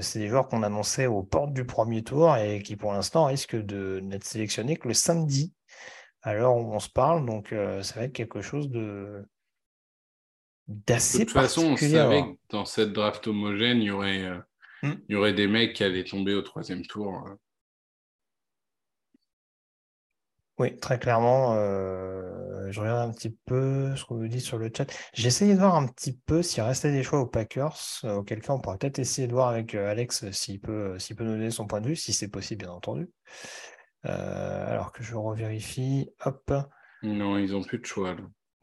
c'est 0.00 0.18
des 0.18 0.28
joueurs 0.28 0.48
qu'on 0.48 0.64
annonçait 0.64 1.06
aux 1.06 1.22
portes 1.22 1.52
du 1.52 1.64
premier 1.64 2.02
tour 2.02 2.36
et 2.36 2.62
qui, 2.62 2.74
pour 2.74 2.92
l'instant, 2.92 3.26
risquent 3.26 3.64
de 3.64 4.00
n'être 4.00 4.24
sélectionnés 4.24 4.76
que 4.76 4.88
le 4.88 4.94
samedi 4.94 5.54
alors 6.22 6.56
on 6.56 6.78
se 6.78 6.88
parle. 6.88 7.24
Donc, 7.26 7.52
euh, 7.52 7.82
ça 7.82 8.00
va 8.00 8.06
être 8.06 8.12
quelque 8.12 8.40
chose 8.40 8.68
de 8.70 9.24
d'assez 10.66 11.20
De 11.20 11.24
toute 11.24 11.32
façon, 11.32 11.72
on 11.72 11.76
savait 11.76 12.22
que 12.22 12.38
dans 12.50 12.66
cette 12.66 12.92
draft 12.92 13.26
homogène, 13.26 13.78
il 13.78 13.84
y 13.84 13.90
aurait, 13.90 14.24
euh, 14.24 14.38
hmm. 14.82 14.94
il 15.08 15.12
y 15.12 15.16
aurait 15.16 15.32
des 15.32 15.46
mecs 15.46 15.74
qui 15.74 15.84
allaient 15.84 16.04
tomber 16.04 16.34
au 16.34 16.42
troisième 16.42 16.84
tour. 16.84 17.26
Euh. 17.26 17.34
Oui, 20.58 20.76
très 20.80 20.98
clairement. 20.98 21.54
je 21.54 22.80
regarde 22.80 23.08
un 23.08 23.12
petit 23.12 23.30
peu 23.46 23.94
ce 23.94 24.04
qu'on 24.04 24.16
vous 24.16 24.26
dit 24.26 24.40
sur 24.40 24.58
le 24.58 24.72
chat. 24.76 24.92
J'ai 25.14 25.28
essayé 25.28 25.54
de 25.54 25.60
voir 25.60 25.76
un 25.76 25.86
petit 25.86 26.12
peu 26.12 26.42
s'il 26.42 26.64
restait 26.64 26.90
des 26.90 27.04
choix 27.04 27.20
aux 27.20 27.28
Packers, 27.28 27.78
auquel 28.02 28.40
cas 28.40 28.54
on 28.54 28.58
pourrait 28.58 28.76
peut-être 28.76 28.98
essayer 28.98 29.28
de 29.28 29.32
voir 29.32 29.50
avec 29.50 29.76
Alex 29.76 30.28
s'il 30.32 30.60
peut, 30.60 30.98
s'il 30.98 31.14
peut 31.14 31.22
nous 31.22 31.36
donner 31.36 31.52
son 31.52 31.68
point 31.68 31.80
de 31.80 31.86
vue, 31.86 31.94
si 31.94 32.12
c'est 32.12 32.26
possible, 32.26 32.64
bien 32.64 32.72
entendu. 32.72 33.08
Euh, 34.06 34.70
alors 34.70 34.92
que 34.92 35.02
je 35.02 35.14
revérifie. 35.14 36.10
Hop. 36.24 36.52
Non, 37.02 37.38
ils 37.38 37.52
n'ont 37.52 37.62
plus 37.62 37.78
de 37.78 37.86
choix. 37.86 38.16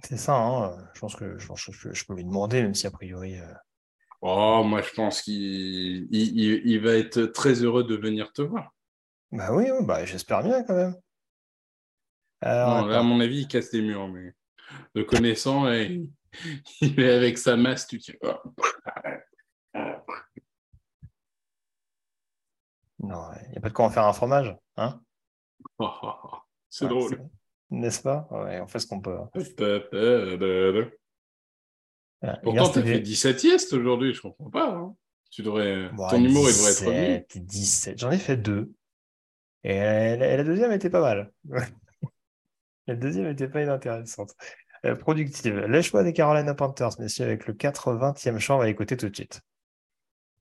C'est 0.03 0.17
ça, 0.17 0.35
hein. 0.35 0.89
je 0.93 0.99
pense 0.99 1.15
que 1.15 1.37
je, 1.37 2.05
peux 2.05 2.15
lui 2.15 2.23
demander, 2.23 2.61
même 2.61 2.75
si 2.75 2.85
a 2.85 2.91
priori. 2.91 3.39
Euh, 3.39 3.53
oh, 4.21 4.63
moi 4.63 4.81
je 4.81 4.91
pense 4.93 5.21
qu'il 5.21 6.07
il, 6.11 6.79
va 6.81 6.93
être 6.93 7.23
très 7.23 7.63
heureux 7.63 7.83
de 7.83 7.95
venir 7.95 8.31
te 8.33 8.41
voir. 8.41 8.73
Bah 9.31 9.53
oui, 9.53 9.65
bah, 9.81 10.05
j'espère 10.05 10.43
bien 10.43 10.63
quand 10.63 10.75
même. 10.75 10.95
à 12.41 13.01
mon 13.03 13.19
avis, 13.19 13.41
il 13.41 13.47
casse 13.47 13.71
des 13.71 13.81
murs, 13.81 14.07
mais 14.09 14.33
le 14.93 15.05
connaissant, 15.05 15.71
il 16.81 16.99
est 16.99 17.11
avec 17.11 17.37
sa 17.37 17.55
masse, 17.55 17.87
tu 17.87 17.97
dis. 17.97 18.13
Non, 22.99 23.29
il 23.45 23.51
n'y 23.51 23.57
a 23.57 23.61
pas 23.61 23.69
de 23.69 23.73
quoi 23.73 23.85
en 23.85 23.89
faire 23.89 24.05
un 24.05 24.13
fromage, 24.13 24.55
hein 24.77 24.99
c'est 26.69 26.87
drôle. 26.87 27.29
N'est-ce 27.69 28.01
pas? 28.01 28.27
On 28.31 28.67
fait 28.67 28.79
ce 28.79 28.87
qu'on 28.87 29.01
peut. 29.01 29.17
Hein. 29.17 29.29
Pourtant, 32.43 32.69
tu 32.69 32.79
as 32.79 32.83
fait 32.83 32.99
17 32.99 33.39
siestes 33.39 33.73
aujourd'hui, 33.73 34.13
je 34.13 34.21
comprends 34.21 34.49
pas. 34.49 34.69
Hein. 34.69 34.95
Tu 35.31 35.41
devrais... 35.43 35.89
Ton 36.09 36.23
humour, 36.23 36.49
il 36.49 36.53
devrait 36.53 37.11
être 37.11 37.37
17. 37.37 37.99
J'en 37.99 38.11
ai 38.11 38.17
fait 38.17 38.37
deux. 38.37 38.71
Et 39.63 39.79
la, 40.17 40.43
deuxième 40.43 40.71
était 40.71 40.91
pas 40.91 41.01
mal. 41.01 41.31
la 42.87 42.95
deuxième 42.95 43.27
était 43.27 43.49
pas 43.49 43.63
inintéressante. 43.63 44.35
Euh, 44.85 44.95
productive. 44.95 45.59
Les 45.61 45.81
choix 45.81 46.03
des 46.03 46.13
Carolina 46.13 46.53
Panthers, 46.53 46.99
messieurs, 46.99 47.25
avec 47.25 47.47
le 47.47 47.55
80e 47.55 48.37
choix, 48.37 48.57
on 48.57 48.59
va 48.59 48.69
écouter 48.69 48.95
tout 48.95 49.09
de 49.09 49.15
suite. 49.15 49.41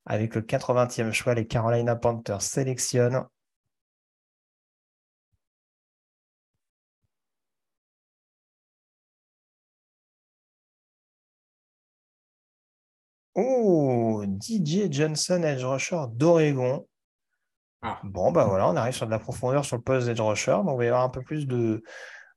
Avec 0.05 0.35
le 0.35 0.43
80e 0.43 1.13
choix, 1.13 1.35
les 1.35 1.47
Carolina 1.47 1.97
Panthers 1.97 2.43
sélectionnent 2.43 3.25
DJ 14.41 14.91
Johnson, 14.91 15.43
edge 15.43 15.65
rusher 15.65 16.05
d'Oregon. 16.13 16.87
Ah. 17.83 18.01
Bon, 18.03 18.33
bah 18.33 18.47
voilà, 18.47 18.69
on 18.69 18.77
arrive 18.77 18.95
sur 18.95 19.05
de 19.05 19.11
la 19.11 19.19
profondeur 19.19 19.65
sur 19.65 19.77
le 19.77 19.83
poste 19.83 20.07
d'edge 20.07 20.21
rusher. 20.21 20.53
Donc, 20.53 20.69
on 20.69 20.77
va 20.77 20.85
y 20.85 20.89
avoir 20.89 21.03
un 21.03 21.11
peu 21.11 21.21
plus 21.21 21.47
de, 21.47 21.83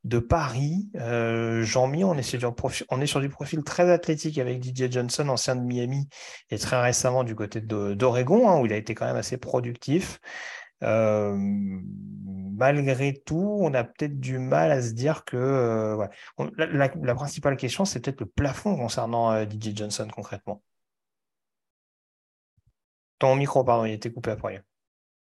de 0.04 0.20
paris. 0.20 0.90
Euh, 0.96 1.64
Jean-Mi, 1.64 2.04
on, 2.04 2.16
est 2.16 2.22
sur 2.22 2.40
du 2.40 2.56
profil, 2.56 2.86
on 2.90 3.02
est 3.02 3.08
sur 3.08 3.22
du 3.22 3.30
profil 3.30 3.64
très 3.64 3.90
athlétique 3.90 4.38
avec 4.40 4.64
DJ 4.64 4.92
Johnson, 4.92 5.30
ancien 5.30 5.56
de 5.56 5.62
Miami, 5.62 6.10
et 6.50 6.58
très 6.58 6.82
récemment 6.82 7.24
du 7.24 7.36
côté 7.36 7.62
d'Oregon, 7.62 8.50
hein, 8.50 8.60
où 8.60 8.66
il 8.66 8.74
a 8.74 8.78
été 8.78 8.94
quand 8.94 9.06
même 9.06 9.16
assez 9.16 9.38
productif. 9.38 10.20
Euh, 10.84 11.36
malgré 12.58 13.14
tout, 13.26 13.58
on 13.62 13.74
a 13.74 13.84
peut-être 13.84 14.20
du 14.20 14.40
mal 14.40 14.72
à 14.72 14.82
se 14.82 14.92
dire 14.92 15.26
que 15.26 15.38
euh, 15.38 16.08
la, 16.58 16.92
la, 16.94 17.16
principale 17.16 17.58
question, 17.58 17.86
c'est 17.86 18.00
peut-être 18.00 18.20
le 18.20 18.28
plafond 18.28 18.76
concernant 18.76 19.44
DJ 19.44 19.76
Johnson 19.76 20.08
concrètement. 20.14 20.62
Ton 23.20 23.36
micro, 23.36 23.64
pardon, 23.64 23.86
il 23.86 23.94
était 23.94 24.12
coupé 24.12 24.32
après. 24.32 24.64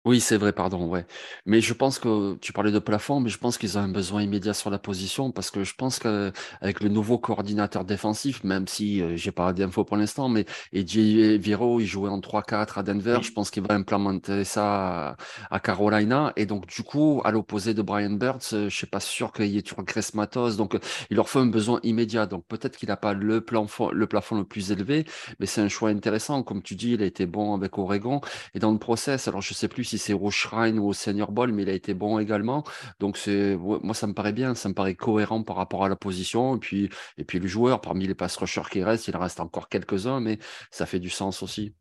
Oui, 0.07 0.19
c'est 0.21 0.39
vrai, 0.39 0.55
pardon, 0.55 0.87
ouais. 0.89 1.05
Mais 1.45 1.61
je 1.61 1.75
pense 1.75 1.99
que 1.99 2.35
tu 2.37 2.55
parlais 2.55 2.73
de 2.73 2.79
plafond, 2.79 3.21
mais 3.21 3.29
je 3.29 3.37
pense 3.37 3.59
qu'ils 3.59 3.77
ont 3.77 3.83
un 3.83 3.89
besoin 3.89 4.23
immédiat 4.23 4.55
sur 4.55 4.71
la 4.71 4.79
position 4.79 5.31
parce 5.31 5.51
que 5.51 5.63
je 5.63 5.75
pense 5.75 5.99
qu'avec 5.99 6.81
le 6.81 6.89
nouveau 6.89 7.19
coordinateur 7.19 7.85
défensif, 7.85 8.43
même 8.43 8.67
si 8.67 9.03
euh, 9.03 9.15
j'ai 9.17 9.31
pas 9.31 9.53
d'infos 9.53 9.85
pour 9.85 9.99
l'instant, 9.99 10.31
mais 10.31 10.47
Eddie 10.73 11.37
Viro, 11.37 11.81
il 11.81 11.87
jouait 11.87 12.09
en 12.09 12.19
3-4 12.19 12.79
à 12.79 12.83
Denver, 12.83 13.19
je 13.21 13.31
pense 13.31 13.51
qu'il 13.51 13.63
va 13.63 13.75
implémenter 13.75 14.45
ça 14.45 15.19
à, 15.51 15.61
Carolina. 15.61 16.33
Et 16.37 16.47
donc, 16.47 16.67
du 16.67 16.83
coup, 16.83 17.21
à 17.27 17.31
l'opposé 17.31 17.75
de 17.75 17.83
Brian 17.83 18.09
Burns, 18.13 18.55
euh, 18.55 18.71
je 18.71 18.75
suis 18.75 18.87
pas 18.87 19.01
sûr 19.01 19.35
qu'il 19.35 19.49
y 19.49 19.59
ait 19.59 19.63
toujours 19.63 19.85
Grace 19.85 20.15
Matos. 20.15 20.57
Donc, 20.57 20.79
il 21.11 21.17
leur 21.17 21.29
faut 21.29 21.41
un 21.41 21.47
besoin 21.47 21.79
immédiat. 21.83 22.25
Donc, 22.25 22.47
peut-être 22.49 22.79
qu'il 22.79 22.89
n'a 22.89 22.97
pas 22.97 23.13
le, 23.13 23.43
plafond, 23.43 23.91
le 23.91 24.07
plafond 24.07 24.37
le 24.37 24.45
plus 24.45 24.73
élevé, 24.73 25.05
mais 25.41 25.47
c'est 25.47 25.61
un 25.61 25.69
choix 25.69 25.91
intéressant. 25.91 26.43
Comme 26.43 26.63
tu 26.63 26.75
dis, 26.75 26.93
il 26.93 27.03
a 27.03 27.07
été 27.07 27.27
bon 27.27 27.55
avec 27.55 27.77
Oregon. 27.77 28.23
Et 28.55 28.59
dans 28.61 28.73
le 28.73 28.79
process, 28.79 29.29
alors 29.29 29.43
je 29.43 29.53
sais 29.53 29.69
plus 29.69 29.90
si 29.91 29.99
c'est 29.99 30.13
au 30.13 30.31
Shrine 30.31 30.79
ou 30.79 30.87
au 30.89 30.93
Senior 30.93 31.33
Ball, 31.33 31.53
mais 31.53 31.63
il 31.63 31.69
a 31.69 31.73
été 31.73 31.95
bon 31.95 32.19
également. 32.19 32.65
Donc, 33.01 33.17
c'est, 33.17 33.57
moi, 33.57 33.95
ça 33.95 34.07
me 34.07 34.15
paraît 34.15 34.33
bien, 34.33 34.55
ça 34.55 34.69
me 34.69 34.75
paraît 34.75 34.95
cohérent 34.95 35.43
par 35.43 35.57
rapport 35.57 35.85
à 35.85 35.89
la 35.89 35.97
position. 35.97 36.57
Et 36.57 36.59
puis, 36.59 36.91
et 37.19 37.25
puis 37.25 37.39
le 37.39 37.49
joueur, 37.49 37.81
parmi 37.81 38.07
les 38.07 38.15
pass 38.15 38.37
rushers 38.37 38.69
qui 38.71 38.83
restent, 38.83 39.09
il 39.09 39.17
reste 39.17 39.41
encore 39.41 39.69
quelques-uns, 39.69 40.21
mais 40.21 40.39
ça 40.71 40.87
fait 40.87 41.01
du 41.01 41.11
sens 41.11 41.43
aussi. 41.43 41.75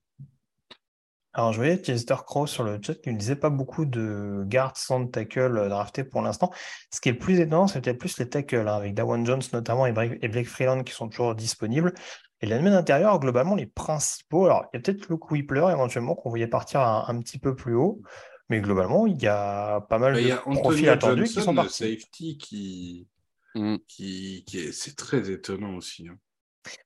Alors, 1.34 1.54
je 1.54 1.58
voyais 1.58 1.78
Chester 1.78 2.16
Crow 2.26 2.48
sur 2.48 2.64
le 2.64 2.80
chat 2.82 2.96
qui 2.96 3.12
ne 3.12 3.18
disait 3.18 3.36
pas 3.36 3.52
beaucoup 3.52 3.86
de 3.86 4.44
guards 4.48 4.76
sans 4.76 5.06
tackle 5.06 5.58
euh, 5.58 5.70
draftés 5.70 6.04
pour 6.04 6.24
l'instant. 6.24 6.52
Ce 6.92 7.00
qui 7.00 7.10
est 7.10 7.14
plus 7.14 7.40
étonnant, 7.40 7.68
peut-être 7.68 8.00
plus 8.00 8.18
les 8.18 8.28
tackles, 8.28 8.68
hein, 8.68 8.76
avec 8.76 8.96
Dawan 8.96 9.24
Jones 9.24 9.42
notamment 9.54 9.86
et 9.86 9.92
Blake 9.92 10.48
Freeland 10.48 10.84
qui 10.84 10.94
sont 10.94 11.08
toujours 11.08 11.36
disponibles. 11.36 11.94
Et 12.42 12.46
l'admin 12.46 12.74
intérieur, 12.74 13.20
globalement, 13.20 13.56
les 13.56 13.66
principaux, 13.66 14.46
alors 14.46 14.66
il 14.72 14.78
y 14.78 14.80
a 14.80 14.82
peut-être 14.82 15.10
Luke 15.10 15.30
Whippler 15.30 15.68
éventuellement 15.72 16.16
qu'on 16.16 16.30
voyait 16.30 16.48
partir 16.48 16.82
un, 16.82 17.20
petit 17.20 17.38
peu 17.38 17.56
plus 17.56 17.76
haut, 17.76 18.02
mais 18.48 18.62
globalement, 18.62 19.08
il 19.08 19.22
y 19.22 19.28
a 19.28 19.82
pas 19.82 19.98
mal 19.98 20.14
bah, 20.14 20.22
de 20.22 20.60
profils 20.60 20.90
attendus 20.90 21.24
qui 21.24 21.42
sont 21.42 21.54
partis. 21.54 21.84
safety 21.84 22.38
qui, 22.38 23.08
mm. 23.56 23.76
qui, 23.88 24.46
qui 24.48 24.72
c'est 24.72 24.96
très 24.96 25.30
étonnant 25.30 25.76
aussi. 25.76 26.08
Hein. 26.08 26.18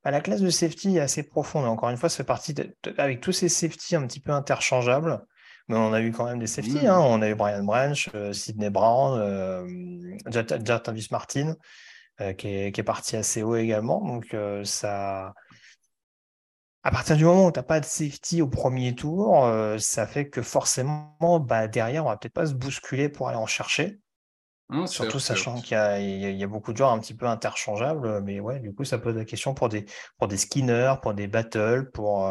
Bah, 0.04 0.12
la 0.12 0.22
classe 0.22 0.42
de 0.42 0.50
safety 0.50 0.98
est 0.98 1.02
assez 1.02 1.24
profonde. 1.24 1.66
Encore 1.66 1.90
une 1.90 1.98
fois, 1.98 2.10
c'est 2.10 2.24
parti 2.24 2.56
avec 2.98 3.22
tous 3.22 3.32
ces 3.32 3.50
safety 3.50 3.96
un 3.96 4.08
petit 4.08 4.20
peu 4.20 4.32
interchangeables. 4.32 5.22
Mais 5.70 5.78
on 5.78 5.94
a 5.94 6.02
eu 6.02 6.12
quand 6.12 6.26
même 6.26 6.40
des 6.40 6.48
safety. 6.48 6.84
Mm. 6.84 6.88
Hein. 6.88 7.00
On 7.00 7.22
a 7.22 7.30
eu 7.30 7.36
Brian 7.36 7.64
Branch, 7.64 8.10
euh, 8.16 8.34
Sidney 8.34 8.70
Brown, 8.70 9.20
euh, 9.20 10.18
Jarvis 10.66 11.08
Martin. 11.12 11.56
Euh, 12.22 12.34
qui, 12.34 12.48
est, 12.48 12.84
parti 12.84 13.16
assez 13.16 13.42
haut 13.42 13.56
également. 13.56 14.00
Donc, 14.06 14.34
euh, 14.34 14.64
ça. 14.64 15.34
À 16.84 16.92
partir 16.92 17.16
du 17.16 17.26
moment 17.26 17.48
où 17.48 17.52
tu 17.52 17.58
n'as 17.58 17.64
pas 17.64 17.80
de 17.80 17.86
safety 17.86 18.42
au 18.42 18.48
premier 18.48 18.94
tour, 18.94 19.46
euh, 19.46 19.78
ça 19.80 20.06
fait 20.06 20.30
que 20.30 20.42
forcément, 20.42 21.40
bah, 21.40 21.68
derrière, 21.68 22.06
on 22.06 22.10
va 22.10 22.18
peut-être 22.18 22.34
pas 22.34 22.46
se 22.46 22.54
bousculer 22.54 23.10
pour 23.10 23.30
aller 23.30 23.38
en 23.38 23.48
chercher. 23.48 24.00
Surtout 24.86 25.20
sachant 25.20 25.62
qu'il 25.62 25.78
y, 25.78 26.44
a 26.44 26.48
beaucoup 26.48 26.72
de 26.72 26.78
joueurs 26.78 26.92
un 26.92 27.00
petit 27.00 27.14
peu 27.14 27.26
interchangeables. 27.26 28.22
Mais 28.22 28.40
ouais, 28.40 28.60
du 28.60 28.74
coup, 28.74 28.84
ça 28.84 28.98
pose 28.98 29.16
la 29.16 29.26
question 29.26 29.54
pour 29.54 29.70
des, 29.70 29.86
pour 30.18 30.28
des 30.28 30.38
skinners, 30.38 30.96
pour 31.02 31.14
des 31.14 31.28
battles, 31.28 31.90
pour 31.92 32.28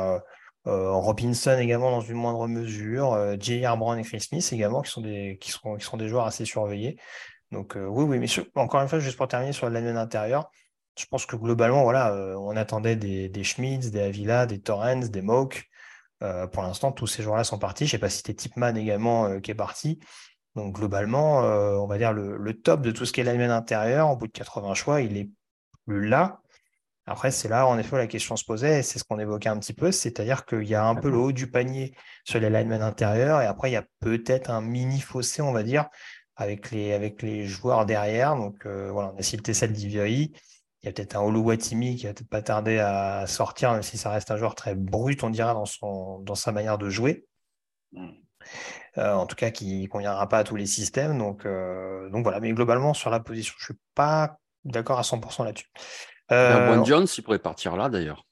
Robinson 0.64 1.56
également 1.58 1.90
dans 1.92 2.00
une 2.00 2.16
moindre 2.16 2.48
mesure, 2.48 3.36
J.R. 3.38 3.76
Brown 3.76 3.98
et 3.98 4.02
Chris 4.02 4.20
Smith 4.20 4.48
également, 4.52 4.82
qui 4.82 4.90
sont 4.90 5.02
des, 5.02 5.38
qui 5.40 5.52
sont, 5.52 5.76
qui 5.76 5.84
sont 5.84 5.96
des 5.96 6.08
joueurs 6.08 6.26
assez 6.26 6.44
surveillés. 6.44 6.98
Donc 7.52 7.76
euh, 7.76 7.86
oui, 7.86 8.04
oui, 8.04 8.18
mais 8.18 8.26
encore 8.56 8.80
une 8.80 8.88
fois, 8.88 8.98
juste 8.98 9.16
pour 9.16 9.28
terminer 9.28 9.52
sur 9.52 9.68
l'année 9.68 9.90
intérieur, 9.90 10.50
je 10.98 11.04
pense 11.06 11.26
que 11.26 11.36
globalement, 11.36 11.84
voilà, 11.84 12.12
euh, 12.12 12.34
on 12.36 12.56
attendait 12.56 12.96
des, 12.96 13.28
des 13.28 13.44
Schmitz, 13.44 13.90
des 13.90 14.00
Avila, 14.00 14.46
des 14.46 14.60
Torrens, 14.60 15.10
des 15.10 15.22
Moak. 15.22 15.68
Euh, 16.22 16.46
pour 16.46 16.62
l'instant, 16.62 16.92
tous 16.92 17.06
ces 17.06 17.22
joueurs-là 17.22 17.44
sont 17.44 17.58
partis. 17.58 17.86
Je 17.86 17.90
ne 17.90 17.92
sais 17.92 17.98
pas 17.98 18.08
si 18.08 18.18
c'était 18.18 18.34
Tipman 18.34 18.74
également 18.76 19.40
qui 19.40 19.50
est 19.50 19.54
parti. 19.54 20.00
Donc 20.54 20.74
globalement, 20.74 21.38
on 21.38 21.86
va 21.86 21.96
dire 21.98 22.12
le, 22.12 22.52
top 22.54 22.82
de 22.82 22.90
tout 22.90 23.06
ce 23.06 23.12
qui 23.12 23.20
est 23.20 23.24
l'année 23.24 23.44
intérieur, 23.44 24.10
au 24.10 24.16
bout 24.16 24.26
de 24.26 24.32
80 24.32 24.74
choix, 24.74 25.00
il 25.00 25.16
est 25.16 25.30
plus 25.86 26.08
là. 26.08 26.42
Après, 27.06 27.32
c'est 27.32 27.48
là, 27.48 27.66
en 27.66 27.78
effet, 27.78 27.96
la 27.96 28.06
question 28.06 28.36
se 28.36 28.44
posait, 28.44 28.78
et 28.78 28.82
c'est 28.82 28.98
ce 28.98 29.04
qu'on 29.04 29.18
évoquait 29.18 29.48
un 29.48 29.58
petit 29.58 29.72
peu, 29.72 29.90
c'est-à-dire 29.90 30.44
qu'il 30.46 30.68
y 30.68 30.74
a 30.76 30.84
un 30.86 30.94
peu 30.94 31.10
le 31.10 31.16
haut 31.16 31.32
du 31.32 31.50
panier 31.50 31.94
sur 32.24 32.38
les 32.38 32.48
linemen 32.48 32.80
intérieurs, 32.80 33.40
et 33.40 33.46
après, 33.46 33.70
il 33.70 33.72
y 33.72 33.76
a 33.76 33.84
peut-être 33.98 34.50
un 34.50 34.60
mini 34.60 35.00
fossé, 35.00 35.42
on 35.42 35.52
va 35.52 35.64
dire, 35.64 35.88
avec 36.36 36.70
les, 36.70 36.92
avec 36.92 37.22
les 37.22 37.46
joueurs 37.46 37.86
derrière. 37.86 38.36
Donc 38.36 38.66
euh, 38.66 38.90
voilà, 38.90 39.12
on 39.14 39.18
a 39.18 39.22
cité 39.22 39.54
celle 39.54 39.72
d'Ivieri. 39.72 40.32
Il 40.82 40.86
y 40.86 40.88
a 40.88 40.92
peut-être 40.92 41.16
un 41.16 41.20
Oluwatimi 41.20 41.96
qui 41.96 42.06
va 42.06 42.14
peut-être 42.14 42.28
pas 42.28 42.42
tarder 42.42 42.78
à 42.78 43.26
sortir, 43.28 43.72
même 43.72 43.82
si 43.82 43.96
ça 43.96 44.10
reste 44.10 44.30
un 44.32 44.36
joueur 44.36 44.56
très 44.56 44.74
brut, 44.74 45.22
on 45.22 45.30
dira, 45.30 45.54
dans, 45.54 45.64
son, 45.64 46.18
dans 46.20 46.34
sa 46.34 46.50
manière 46.50 46.76
de 46.76 46.90
jouer. 46.90 47.24
Mm. 47.92 48.08
Euh, 48.98 49.12
en 49.14 49.26
tout 49.26 49.36
cas, 49.36 49.50
qui 49.50 49.82
ne 49.82 49.86
conviendra 49.86 50.28
pas 50.28 50.38
à 50.38 50.44
tous 50.44 50.56
les 50.56 50.66
systèmes. 50.66 51.18
Donc, 51.18 51.46
euh, 51.46 52.08
donc 52.10 52.24
voilà, 52.24 52.40
mais 52.40 52.52
globalement, 52.52 52.94
sur 52.94 53.10
la 53.10 53.20
position, 53.20 53.54
je 53.58 53.62
ne 53.62 53.66
suis 53.74 53.82
pas 53.94 54.38
d'accord 54.64 54.98
à 54.98 55.02
100% 55.02 55.44
là-dessus. 55.44 55.68
Euh, 56.30 56.84
Jones, 56.84 57.06
il 57.16 57.22
pourrait 57.22 57.38
partir 57.38 57.76
là 57.76 57.88
d'ailleurs. 57.88 58.26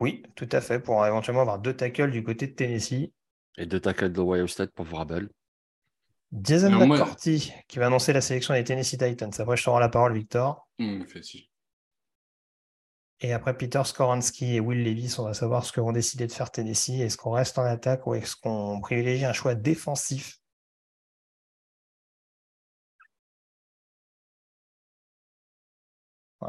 Oui, 0.00 0.22
tout 0.34 0.48
à 0.52 0.60
fait, 0.60 0.78
pour 0.78 1.06
éventuellement 1.06 1.42
avoir 1.42 1.58
deux 1.58 1.74
tackles 1.74 2.10
du 2.10 2.22
côté 2.22 2.46
de 2.46 2.52
Tennessee. 2.52 3.12
Et 3.56 3.64
deux 3.64 3.80
tackles 3.80 4.12
de 4.12 4.20
Ohio 4.20 4.46
State 4.46 4.72
pour 4.72 4.84
Vrabel. 4.84 5.28
Jason 6.32 6.70
McCourty 6.70 7.52
qui 7.68 7.78
va 7.78 7.86
annoncer 7.86 8.12
la 8.12 8.20
sélection 8.20 8.54
des 8.54 8.64
Tennessee 8.64 8.98
Titans. 8.98 9.32
Après, 9.38 9.56
je 9.56 9.64
te 9.64 9.70
rends 9.70 9.78
la 9.78 9.88
parole, 9.88 10.14
Victor. 10.14 10.68
Mmh, 10.78 11.04
et 13.20 13.32
après, 13.32 13.56
Peter 13.56 13.82
Skoransky 13.84 14.56
et 14.56 14.60
Will 14.60 14.84
Levis, 14.84 15.14
on 15.18 15.24
va 15.24 15.32
savoir 15.32 15.64
ce 15.64 15.72
que 15.72 15.80
vont 15.80 15.92
décider 15.92 16.26
de 16.26 16.32
faire 16.32 16.50
Tennessee. 16.50 17.00
Est-ce 17.00 17.16
qu'on 17.16 17.30
reste 17.30 17.58
en 17.58 17.64
attaque 17.64 18.06
ou 18.06 18.14
est-ce 18.14 18.36
qu'on 18.36 18.80
privilégie 18.80 19.24
un 19.24 19.32
choix 19.32 19.54
défensif? 19.54 20.38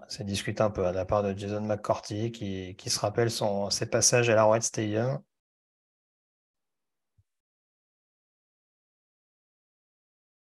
C'est 0.09 0.25
discuté 0.25 0.61
un 0.61 0.69
peu 0.69 0.85
à 0.85 0.91
la 0.91 1.05
part 1.05 1.23
de 1.23 1.37
Jason 1.37 1.61
McCourty 1.61 2.31
qui, 2.31 2.75
qui 2.75 2.89
se 2.89 2.99
rappelle 2.99 3.31
son, 3.31 3.69
ses 3.69 3.85
passages 3.85 4.29
à 4.29 4.35
la 4.35 4.43
Red 4.43 4.61
Stadium. 4.61 5.19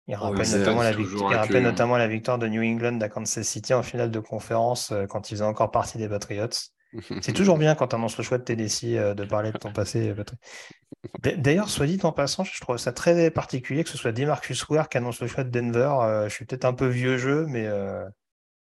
Il 0.08 0.16
rappelle, 0.16 1.64
notamment, 1.64 1.98
la 1.98 2.08
victoire 2.08 2.40
de 2.40 2.48
New 2.48 2.64
England 2.64 3.00
à 3.02 3.10
Kansas 3.10 3.46
City 3.46 3.74
en 3.74 3.84
finale 3.84 4.10
de 4.10 4.20
conférence 4.20 4.92
euh, 4.92 5.06
quand 5.06 5.30
ils 5.30 5.36
faisaient 5.36 5.44
encore 5.44 5.70
partie 5.70 5.98
des 5.98 6.08
Patriots. 6.08 6.48
C'est 7.22 7.34
toujours 7.34 7.58
bien 7.58 7.76
quand 7.76 7.88
tu 7.88 7.96
annonces 7.96 8.18
le 8.18 8.24
choix 8.24 8.38
de 8.38 8.44
Tennessee 8.44 8.96
euh, 8.96 9.14
de 9.14 9.26
parler 9.26 9.52
de 9.52 9.58
ton 9.58 9.74
passé. 9.74 10.16
Euh, 10.18 11.32
d'ailleurs, 11.36 11.70
soit 11.70 11.88
dit 11.88 12.00
en 12.04 12.14
passant, 12.14 12.46
je 12.46 12.60
trouve 12.62 12.78
ça 12.78 12.94
très 12.94 13.30
particulier 13.32 13.84
que 13.84 13.90
ce 13.90 13.98
soit 13.98 14.14
Demarcus 14.14 14.66
Ware 14.70 14.88
qui 14.88 14.98
annonce 14.98 15.20
le 15.20 15.28
choix 15.28 15.44
de 15.44 15.50
Denver. 15.50 16.24
je 16.30 16.34
suis 16.34 16.46
peut-être 16.46 16.64
un 16.64 16.74
peu 16.74 16.88
vieux 16.88 17.18
jeu, 17.18 17.46
mais 17.46 17.68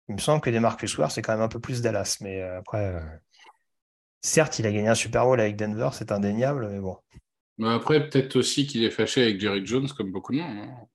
il 0.08 0.14
me 0.14 0.20
semble 0.20 0.40
que 0.40 0.50
Demarcus 0.50 0.96
Ware, 0.96 1.10
c'est 1.10 1.22
quand 1.22 1.32
même 1.32 1.42
un 1.42 1.48
peu 1.48 1.58
plus 1.58 1.82
Dallas. 1.82 2.18
Mais 2.20 2.40
après, 2.40 3.02
certes, 4.20 4.60
il 4.60 4.66
a 4.66 4.72
gagné 4.72 4.88
un 4.88 4.94
Super 4.94 5.24
Bowl 5.24 5.40
avec 5.40 5.56
Denver, 5.56 5.88
c'est 5.92 6.12
indéniable, 6.12 6.68
mais 6.70 6.78
bon. 6.78 6.96
Mais 7.58 7.68
après, 7.68 8.08
peut-être 8.08 8.36
aussi 8.36 8.68
qu'il 8.68 8.84
est 8.84 8.90
fâché 8.90 9.22
avec 9.22 9.40
Jerry 9.40 9.66
Jones, 9.66 9.88
comme 9.88 10.12
beaucoup 10.12 10.32
de 10.32 10.38
monde. 10.38 10.58
Hein. 10.58 10.86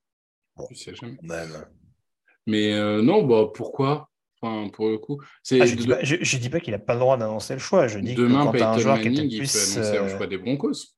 Mais 2.48 2.74
euh, 2.74 3.02
non, 3.02 3.24
bah 3.24 3.52
pourquoi? 3.54 4.10
Enfin, 4.42 4.70
pour 4.70 4.88
le 4.88 4.98
coup, 4.98 5.22
c'est. 5.44 5.62
Ah, 5.62 5.66
je, 5.66 5.76
dis 5.76 5.88
pas, 5.88 6.02
dis 6.02 6.50
pas 6.50 6.60
qu'il 6.60 6.72
n'a 6.72 6.80
pas 6.80 6.94
le 6.94 7.00
droit 7.00 7.18
d'annoncer 7.18 7.54
le 7.54 7.60
choix. 7.60 7.88
Je 7.88 8.00
dis 8.00 8.16
demain, 8.16 8.52
que 8.52 8.58
quand 8.58 8.66
un 8.66 8.78
joueur 8.78 9.00
qui 9.00 9.10
était 9.10 9.28
plus, 9.28 9.34
il 9.34 9.40
peut 9.40 9.80
annoncer 9.80 9.98
un 9.98 10.04
euh, 10.04 10.18
choix 10.18 10.28
des 10.28 10.38
Broncos. 10.38 10.96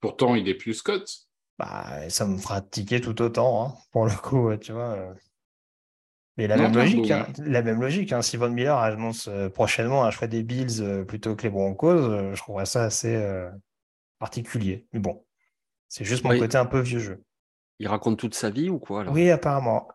Pourtant, 0.00 0.34
il 0.34 0.48
est 0.48 0.54
plus 0.54 0.74
Scott. 0.74 1.08
Bah, 1.58 2.08
ça 2.08 2.26
me 2.26 2.38
fera 2.38 2.60
tiquer 2.62 3.00
tout 3.00 3.20
autant, 3.20 3.66
hein, 3.66 3.74
pour 3.90 4.06
le 4.06 4.12
coup, 4.12 4.56
tu 4.56 4.72
vois. 4.72 5.12
Mais 6.36 6.46
la, 6.46 6.56
même 6.56 6.72
logique, 6.72 7.10
hein, 7.10 7.26
la 7.44 7.62
même 7.62 7.80
logique, 7.80 8.14
si 8.22 8.36
Von 8.36 8.50
Miller 8.50 8.78
annonce 8.78 9.26
euh, 9.26 9.48
prochainement 9.48 10.04
un 10.04 10.12
choix 10.12 10.28
des 10.28 10.44
Bills 10.44 11.04
plutôt 11.06 11.34
que 11.34 11.42
les 11.42 11.50
Broncos, 11.50 12.32
je 12.32 12.36
trouverais 12.36 12.66
ça 12.66 12.84
assez 12.84 13.20
particulier. 14.20 14.86
Mais 14.92 15.00
bon, 15.00 15.24
c'est 15.88 16.04
juste 16.04 16.22
mon 16.22 16.38
côté 16.38 16.56
un 16.56 16.66
peu 16.66 16.78
vieux 16.78 17.00
jeu. 17.00 17.24
Il 17.78 17.88
raconte 17.88 18.18
toute 18.18 18.34
sa 18.34 18.50
vie 18.50 18.68
ou 18.70 18.78
quoi 18.78 19.04
Oui, 19.10 19.30
apparemment. 19.30 19.88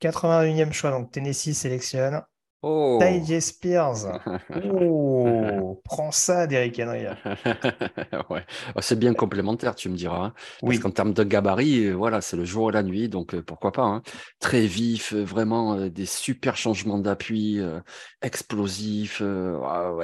81e 0.00 0.72
choix, 0.72 0.90
donc 0.90 1.10
Tennessee 1.10 1.54
sélectionne 1.54 2.22
Oh. 2.62 2.98
Spears. 3.40 4.20
Oh, 4.80 5.80
prends 5.84 6.10
ça, 6.10 6.46
Derrick 6.46 6.78
Henry. 6.80 7.04
ouais. 8.30 8.44
Oh, 8.74 8.80
c'est 8.80 8.98
bien 8.98 9.14
complémentaire, 9.14 9.74
tu 9.74 9.88
me 9.88 9.96
diras. 9.96 10.26
Hein. 10.26 10.32
Parce 10.60 10.74
oui. 10.74 10.80
qu'en 10.80 10.90
termes 10.90 11.12
de 11.12 11.22
gabarit, 11.22 11.86
euh, 11.86 11.92
voilà, 11.92 12.20
c'est 12.20 12.36
le 12.36 12.44
jour 12.44 12.70
et 12.70 12.72
la 12.72 12.82
nuit, 12.82 13.08
donc 13.08 13.34
euh, 13.34 13.42
pourquoi 13.42 13.72
pas. 13.72 13.84
Hein. 13.84 14.02
Très 14.40 14.66
vif, 14.66 15.12
euh, 15.12 15.22
vraiment 15.22 15.76
des 15.88 16.06
super 16.06 16.56
changements 16.56 16.98
d'appui, 16.98 17.60
explosifs, 18.22 19.22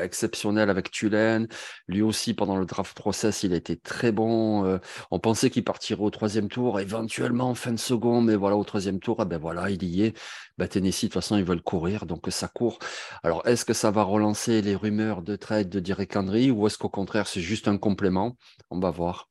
exceptionnels 0.01 0.71
avec 0.71 0.91
Tulane. 0.91 1.49
Lui 1.89 2.03
aussi, 2.03 2.35
pendant 2.35 2.57
le 2.57 2.67
draft 2.67 2.97
process, 2.97 3.43
il 3.43 3.53
a 3.53 3.57
été 3.57 3.77
très 3.77 4.13
bon. 4.13 4.79
on 5.11 5.19
pensait 5.19 5.51
qu'il 5.51 5.65
partirait 5.65 6.03
au 6.03 6.11
troisième 6.11 6.49
tour, 6.49 6.81
éventuellement 6.81 7.51
en 7.51 7.55
fin 7.55 7.73
de 7.73 7.79
seconde, 7.79 8.27
mais 8.27 8.37
voilà, 8.37 8.57
au 8.57 8.65
troisième 8.65 9.01
tour, 9.01 9.19
eh 9.23 9.25
ben 9.25 9.39
voilà, 9.39 9.71
il 9.71 9.83
y 9.85 10.05
est. 10.05 10.15
Bah, 10.57 10.69
Tennessee, 10.69 11.05
de 11.05 11.09
toute 11.09 11.15
façon, 11.15 11.37
ils 11.37 11.45
veulent 11.45 11.63
courir, 11.63 12.07
donc 12.07 12.27
ça 12.31 12.49
court. 12.49 12.79
Alors, 13.23 13.47
est-ce 13.47 13.65
que 13.65 13.73
ça 13.73 13.91
va 13.91 14.05
relancer 14.05 14.63
les 14.63 14.77
rumeurs 14.77 15.23
de 15.23 15.35
trade 15.37 15.69
de 15.69 15.81
Derek 15.81 16.15
Henry 16.17 16.51
ou 16.51 16.67
est-ce 16.67 16.79
qu'au 16.79 16.89
contraire, 16.89 17.27
c'est 17.27 17.41
juste 17.41 17.67
un 17.67 17.77
complément? 17.77 18.37
On 18.71 18.79
va 18.79 18.91
voir. 18.91 19.29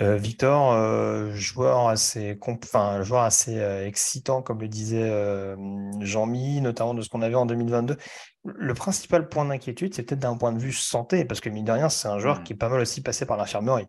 Euh, 0.00 0.16
Victor, 0.16 0.72
euh, 0.72 1.32
joueur 1.32 1.88
assez, 1.88 2.38
enfin, 2.42 3.02
joueur 3.02 3.22
assez 3.22 3.58
euh, 3.58 3.86
excitant, 3.86 4.42
comme 4.42 4.60
le 4.60 4.68
disait 4.68 5.10
Jean-Mi, 6.00 6.60
notamment 6.60 6.94
de 6.94 7.00
ce 7.00 7.08
qu'on 7.08 7.22
avait 7.22 7.34
en 7.34 7.46
2022. 7.46 7.96
Le 8.44 8.74
principal 8.74 9.28
point 9.28 9.46
d'inquiétude, 9.46 9.94
c'est 9.94 10.02
peut-être 10.02 10.20
d'un 10.20 10.36
point 10.36 10.52
de 10.52 10.58
vue 10.58 10.72
santé, 10.72 11.24
parce 11.24 11.40
que 11.40 11.48
mine 11.48 11.64
de 11.64 11.72
rien, 11.72 11.88
c'est 11.88 12.08
un 12.08 12.18
joueur 12.18 12.40
hmm. 12.40 12.42
qui 12.44 12.52
est 12.52 12.56
pas 12.56 12.68
mal 12.68 12.80
aussi 12.80 13.00
passé 13.02 13.26
par 13.26 13.36
l'infirmerie. 13.36 13.86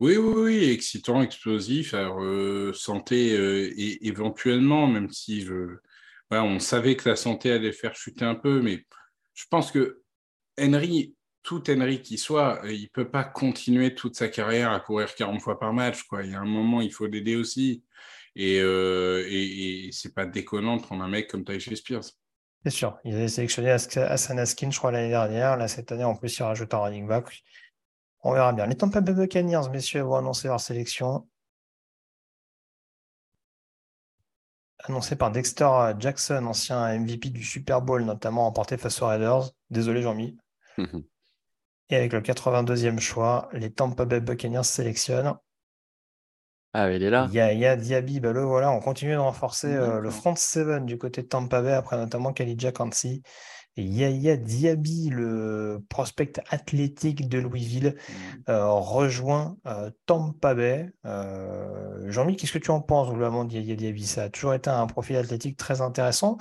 Oui, 0.00 0.16
oui, 0.16 0.34
oui, 0.36 0.70
excitant, 0.70 1.22
explosif. 1.22 1.94
Alors, 1.94 2.74
santé, 2.74 3.34
et 3.34 4.06
éventuellement, 4.06 4.86
même 4.86 5.10
si 5.10 5.42
je... 5.42 5.76
on 6.30 6.58
savait 6.58 6.96
que 6.96 7.08
la 7.08 7.16
santé 7.16 7.52
allait 7.52 7.72
faire 7.72 7.94
chuter 7.94 8.24
un 8.24 8.34
peu, 8.34 8.62
mais 8.62 8.84
je 9.34 9.44
pense 9.50 9.70
que 9.70 10.02
Henry 10.58 11.14
tout 11.42 11.70
Henry 11.70 12.02
qui 12.02 12.18
soit, 12.18 12.64
euh, 12.64 12.72
il 12.72 12.82
ne 12.82 12.88
peut 12.88 13.10
pas 13.10 13.24
continuer 13.24 13.94
toute 13.94 14.16
sa 14.16 14.28
carrière 14.28 14.72
à 14.72 14.80
courir 14.80 15.14
40 15.14 15.40
fois 15.40 15.58
par 15.58 15.72
match. 15.72 16.04
Il 16.22 16.30
y 16.30 16.34
a 16.34 16.40
un 16.40 16.44
moment, 16.44 16.80
il 16.80 16.92
faut 16.92 17.06
l'aider 17.06 17.36
aussi. 17.36 17.82
Et, 18.36 18.60
euh, 18.60 19.24
et, 19.28 19.90
c'est 19.92 20.14
pas 20.14 20.26
déconnant 20.26 20.76
de 20.76 20.82
prendre 20.82 21.02
un 21.02 21.08
mec 21.08 21.28
comme 21.28 21.44
Ty 21.44 21.60
Spears. 21.76 22.04
C'est 22.64 22.70
sûr. 22.70 22.98
Il 23.04 23.14
avait 23.14 23.28
sélectionné 23.28 23.70
Hassan 23.70 24.38
Askin, 24.38 24.70
je 24.70 24.78
crois, 24.78 24.92
l'année 24.92 25.08
dernière. 25.08 25.56
Là, 25.56 25.66
cette 25.66 25.90
année, 25.92 26.04
en 26.04 26.14
plus, 26.14 26.36
il 26.38 26.42
rajoute 26.42 26.72
un 26.74 26.78
running 26.78 27.08
back. 27.08 27.42
On 28.22 28.32
verra 28.32 28.52
bien. 28.52 28.66
Les 28.66 28.76
Tampa 28.76 29.00
Bay 29.00 29.14
Buccaneers, 29.14 29.68
messieurs, 29.70 30.02
vont 30.02 30.16
annoncer 30.16 30.48
leur 30.48 30.60
sélection. 30.60 31.26
Annoncé 34.84 35.16
par 35.16 35.30
Dexter 35.30 35.68
Jackson, 35.98 36.46
ancien 36.46 36.98
MVP 36.98 37.30
du 37.30 37.44
Super 37.44 37.82
Bowl, 37.82 38.02
notamment 38.04 38.46
emporté 38.46 38.76
face 38.78 39.00
aux 39.02 39.06
Raiders. 39.06 39.50
Désolé, 39.70 40.02
Jean-Mi. 40.02 40.36
Et 41.90 41.96
avec 41.96 42.12
le 42.12 42.20
82e 42.20 42.98
choix, 42.98 43.48
les 43.52 43.72
Tampa 43.72 44.04
Bay 44.04 44.20
Buccaneers 44.20 44.64
sélectionnent. 44.64 45.34
Ah, 46.72 46.90
il 46.92 47.02
est 47.02 47.10
là. 47.10 47.28
Yaya 47.32 47.74
Diaby, 47.74 48.20
bah 48.20 48.32
le 48.32 48.42
voilà, 48.42 48.70
on 48.70 48.78
continue 48.78 49.12
de 49.12 49.16
renforcer 49.16 49.74
euh, 49.74 49.98
le 49.98 50.10
front 50.10 50.36
7 50.36 50.84
du 50.84 50.98
côté 50.98 51.22
de 51.22 51.26
Tampa 51.26 51.62
Bay, 51.62 51.72
après 51.72 51.96
notamment 51.96 52.32
Khalidja 52.32 52.70
Kansi. 52.70 53.22
Yaya 53.76 54.36
Diaby, 54.36 55.10
le 55.10 55.82
prospect 55.88 56.32
athlétique 56.50 57.28
de 57.28 57.38
Louisville, 57.38 57.96
mm. 57.96 58.12
euh, 58.50 58.72
rejoint 58.72 59.56
euh, 59.66 59.90
Tampa 60.06 60.54
Bay. 60.54 60.90
Jean-Mi, 62.06 62.36
qu'est-ce 62.36 62.52
que 62.52 62.58
tu 62.58 62.70
en 62.70 62.80
penses 62.80 63.10
globalement 63.10 63.44
de 63.44 63.54
Yaya 63.54 63.76
Diaby? 63.76 64.06
Ça 64.06 64.24
a 64.24 64.28
toujours 64.28 64.54
été 64.54 64.70
un 64.70 64.86
profil 64.86 65.16
athlétique 65.16 65.56
très 65.56 65.80
intéressant 65.80 66.38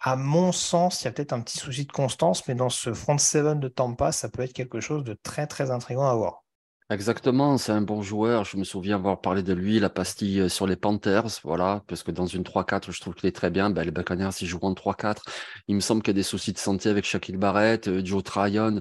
à 0.00 0.16
mon 0.16 0.52
sens, 0.52 1.02
il 1.02 1.06
y 1.06 1.08
a 1.08 1.12
peut-être 1.12 1.32
un 1.32 1.40
petit 1.40 1.58
souci 1.58 1.84
de 1.86 1.92
constance, 1.92 2.46
mais 2.46 2.54
dans 2.54 2.68
ce 2.68 2.92
front 2.92 3.18
seven 3.18 3.58
de 3.58 3.68
Tampa, 3.68 4.12
ça 4.12 4.28
peut 4.28 4.42
être 4.42 4.52
quelque 4.52 4.80
chose 4.80 5.04
de 5.04 5.14
très 5.14 5.46
très 5.46 5.70
intriguant 5.70 6.06
à 6.06 6.14
voir. 6.14 6.45
Exactement, 6.88 7.58
c'est 7.58 7.72
un 7.72 7.80
bon 7.80 8.00
joueur. 8.00 8.44
Je 8.44 8.56
me 8.56 8.62
souviens 8.62 8.94
avoir 8.94 9.20
parlé 9.20 9.42
de 9.42 9.52
lui, 9.52 9.80
la 9.80 9.90
pastille 9.90 10.38
euh, 10.42 10.48
sur 10.48 10.68
les 10.68 10.76
Panthers, 10.76 11.26
voilà, 11.42 11.82
parce 11.88 12.04
que 12.04 12.12
dans 12.12 12.26
une 12.26 12.44
3-4, 12.44 12.92
je 12.92 13.00
trouve 13.00 13.14
qu'il 13.16 13.28
est 13.28 13.32
très 13.34 13.50
bien. 13.50 13.70
Ben, 13.70 13.82
les 13.82 13.90
Buccaneers, 13.90 14.30
ils 14.40 14.46
jouent 14.46 14.60
en 14.62 14.72
3-4. 14.72 15.24
Il 15.66 15.74
me 15.74 15.80
semble 15.80 16.00
qu'il 16.02 16.10
y 16.12 16.14
a 16.16 16.20
des 16.20 16.22
soucis 16.22 16.52
de 16.52 16.58
santé 16.58 16.88
avec 16.88 17.04
Shaquille 17.04 17.38
Barrett, 17.38 17.88
euh, 17.88 18.02
Joe 18.04 18.22
Tryon 18.22 18.80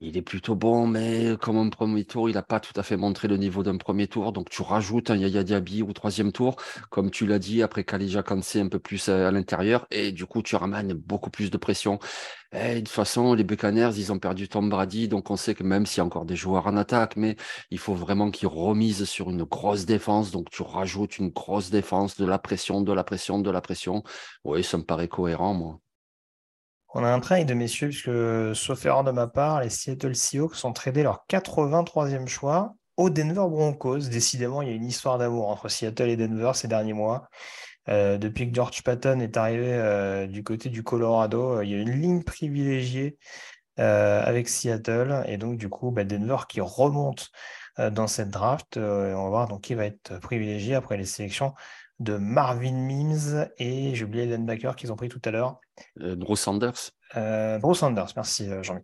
il 0.00 0.16
est 0.18 0.22
plutôt 0.22 0.54
bon, 0.54 0.86
mais 0.86 1.36
comme 1.40 1.56
un 1.56 1.70
premier 1.70 2.04
tour, 2.04 2.28
il 2.28 2.34
n'a 2.34 2.42
pas 2.42 2.60
tout 2.60 2.72
à 2.76 2.82
fait 2.82 2.96
montré 2.98 3.28
le 3.28 3.38
niveau 3.38 3.62
d'un 3.62 3.78
premier 3.78 4.06
tour. 4.08 4.32
Donc 4.32 4.50
tu 4.50 4.60
rajoutes 4.62 5.10
un 5.10 5.16
Yaya 5.16 5.42
Diaby 5.42 5.82
au 5.82 5.92
troisième 5.94 6.32
tour, 6.32 6.56
comme 6.90 7.10
tu 7.10 7.26
l'as 7.26 7.38
dit, 7.38 7.62
après 7.62 7.82
Kalija 7.84 8.22
Kansé 8.22 8.60
un 8.60 8.68
peu 8.68 8.78
plus 8.78 9.08
à 9.08 9.30
l'intérieur, 9.30 9.86
et 9.90 10.12
du 10.12 10.26
coup 10.26 10.42
tu 10.42 10.54
ramènes 10.56 10.92
beaucoup 10.92 11.30
plus 11.30 11.50
de 11.50 11.56
pression. 11.56 11.98
Et 12.52 12.74
de 12.76 12.80
toute 12.80 12.88
façon, 12.88 13.34
les 13.34 13.44
Buccaneers, 13.44 13.92
ils 13.96 14.12
ont 14.12 14.18
perdu 14.18 14.48
Tom 14.48 14.68
Brady, 14.70 15.08
donc 15.08 15.30
on 15.30 15.36
sait 15.36 15.54
que 15.54 15.62
même 15.64 15.86
s'il 15.86 15.98
y 15.98 16.00
a 16.02 16.04
encore 16.04 16.26
des 16.26 16.36
joueurs 16.36 16.66
en 16.66 16.76
attaque, 16.76 17.16
mais 17.16 17.36
il 17.70 17.78
faut 17.78 17.94
vraiment 17.94 18.30
qu'ils 18.30 18.48
remisent 18.48 19.04
sur 19.04 19.30
une 19.30 19.44
grosse 19.44 19.86
défense. 19.86 20.30
Donc 20.30 20.50
tu 20.50 20.62
rajoutes 20.62 21.18
une 21.18 21.30
grosse 21.30 21.70
défense, 21.70 22.16
de 22.18 22.26
la 22.26 22.38
pression, 22.38 22.82
de 22.82 22.92
la 22.92 23.04
pression, 23.04 23.38
de 23.40 23.50
la 23.50 23.60
pression. 23.60 24.02
Oui, 24.44 24.62
ça 24.64 24.78
me 24.78 24.84
paraît 24.84 25.08
cohérent, 25.08 25.54
moi. 25.54 25.80
On 26.98 27.04
a 27.04 27.10
un 27.10 27.20
trade, 27.20 27.52
messieurs, 27.52 27.88
puisque, 27.88 28.10
sauf 28.54 28.86
erreur 28.86 29.04
de 29.04 29.10
ma 29.10 29.26
part, 29.26 29.60
les 29.60 29.68
Seattle 29.68 30.16
Seahawks 30.16 30.64
ont 30.64 30.72
tradé 30.72 31.02
leur 31.02 31.26
83e 31.28 32.26
choix 32.26 32.74
au 32.96 33.10
Denver 33.10 33.44
Broncos. 33.50 34.08
Décidément, 34.08 34.62
il 34.62 34.68
y 34.68 34.72
a 34.72 34.74
une 34.74 34.86
histoire 34.86 35.18
d'amour 35.18 35.50
entre 35.50 35.68
Seattle 35.68 36.08
et 36.08 36.16
Denver 36.16 36.52
ces 36.54 36.68
derniers 36.68 36.94
mois. 36.94 37.28
Euh, 37.90 38.16
depuis 38.16 38.48
que 38.48 38.54
George 38.54 38.82
Patton 38.82 39.20
est 39.20 39.36
arrivé 39.36 39.74
euh, 39.74 40.26
du 40.26 40.42
côté 40.42 40.70
du 40.70 40.82
Colorado, 40.82 41.58
euh, 41.58 41.64
il 41.66 41.70
y 41.70 41.74
a 41.74 41.78
une 41.78 42.00
ligne 42.00 42.22
privilégiée 42.22 43.18
avec 43.76 44.48
Seattle. 44.48 45.22
Et 45.26 45.36
donc, 45.36 45.58
du 45.58 45.68
coup, 45.68 45.90
bah, 45.90 46.04
Denver 46.04 46.38
qui 46.48 46.62
remonte 46.62 47.30
dans 47.76 48.06
cette 48.06 48.30
draft. 48.30 48.78
on 48.78 49.24
va 49.24 49.28
voir 49.28 49.60
qui 49.60 49.74
va 49.74 49.84
être 49.84 50.18
privilégié 50.20 50.74
après 50.74 50.96
les 50.96 51.04
sélections 51.04 51.52
de 51.98 52.16
Marvin 52.16 52.72
Mims 52.72 53.48
et 53.58 53.94
j'ai 53.94 54.04
oublié 54.04 54.26
le 54.26 54.36
linebacker 54.36 54.76
qu'ils 54.76 54.92
ont 54.92 54.96
pris 54.96 55.08
tout 55.08 55.20
à 55.24 55.30
l'heure. 55.30 55.60
Euh, 56.00 56.16
Bruce 56.16 56.40
Sanders. 56.40 56.92
Euh, 57.16 57.58
Bruce 57.58 57.78
Sanders, 57.78 58.12
merci 58.16 58.50
euh, 58.50 58.62
Jean-Mi. 58.62 58.82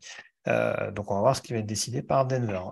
donc 0.92 1.10
on 1.10 1.14
va 1.16 1.20
voir 1.20 1.36
ce 1.36 1.42
qui 1.42 1.52
va 1.52 1.58
être 1.58 1.66
décidé 1.66 2.02
par 2.02 2.26
Denver. 2.26 2.62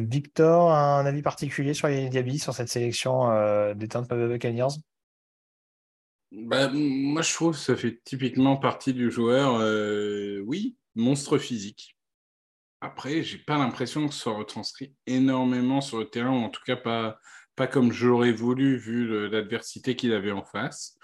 Victor, 0.00 0.72
un 0.72 1.04
avis 1.04 1.22
particulier 1.22 1.74
sur 1.74 1.88
les 1.88 2.08
Diaby, 2.08 2.38
sur 2.38 2.54
cette 2.54 2.68
sélection 2.68 3.74
des 3.74 3.88
Tampa 3.88 4.16
Bay 4.16 4.28
Buccaneers? 4.28 4.74
Bah, 6.32 6.70
Moi 6.72 7.22
je 7.22 7.34
trouve 7.34 7.52
que 7.52 7.58
ça 7.58 7.76
fait 7.76 8.00
typiquement 8.04 8.56
partie 8.56 8.94
du 8.94 9.10
joueur, 9.10 9.60
oui, 10.46 10.76
monstre 10.94 11.38
physique. 11.38 11.96
Après, 12.82 13.22
j'ai 13.22 13.36
pas 13.36 13.58
l'impression 13.58 14.08
que 14.08 14.14
ce 14.14 14.20
soit 14.20 14.34
retranscrit 14.34 14.94
énormément 15.06 15.82
sur 15.82 15.98
le 15.98 16.08
terrain, 16.08 16.30
ou 16.30 16.42
en 16.42 16.48
tout 16.48 16.62
cas 16.64 16.76
pas, 16.76 17.20
pas 17.60 17.66
comme 17.66 17.92
j'aurais 17.92 18.32
voulu 18.32 18.78
vu 18.78 19.28
l'adversité 19.28 19.94
qu'il 19.94 20.14
avait 20.14 20.30
en 20.30 20.42
face. 20.42 20.96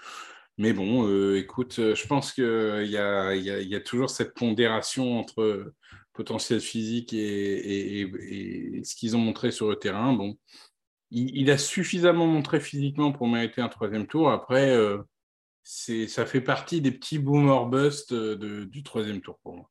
Mais 0.57 0.73
bon, 0.73 1.07
euh, 1.07 1.37
écoute, 1.37 1.77
euh, 1.77 1.93
je 1.93 2.07
pense 2.07 2.33
qu'il 2.33 2.43
y 2.43 2.97
a, 2.97 3.35
y, 3.35 3.75
a, 3.75 3.79
toujours 3.79 4.09
cette 4.09 4.33
pondération 4.33 5.19
entre 5.19 5.71
potentiel 6.13 6.59
physique 6.59 7.13
et, 7.13 8.09
ce 8.83 8.95
qu'ils 8.95 9.15
ont 9.15 9.19
montré 9.19 9.51
sur 9.51 9.69
le 9.69 9.75
terrain. 9.75 10.13
Bon, 10.13 10.35
il, 11.11 11.51
a 11.51 11.59
suffisamment 11.59 12.25
montré 12.25 12.59
physiquement 12.59 13.11
pour 13.11 13.27
mériter 13.27 13.61
un 13.61 13.69
troisième 13.69 14.07
tour. 14.07 14.31
Après, 14.31 14.71
euh, 14.71 14.97
ça 15.61 16.25
fait 16.25 16.41
partie 16.41 16.81
des 16.81 16.91
petits 16.91 17.19
boomer 17.19 17.67
bust 17.67 18.15
du 18.15 18.81
troisième 18.81 19.21
tour 19.21 19.37
pour 19.43 19.57
moi. 19.57 19.69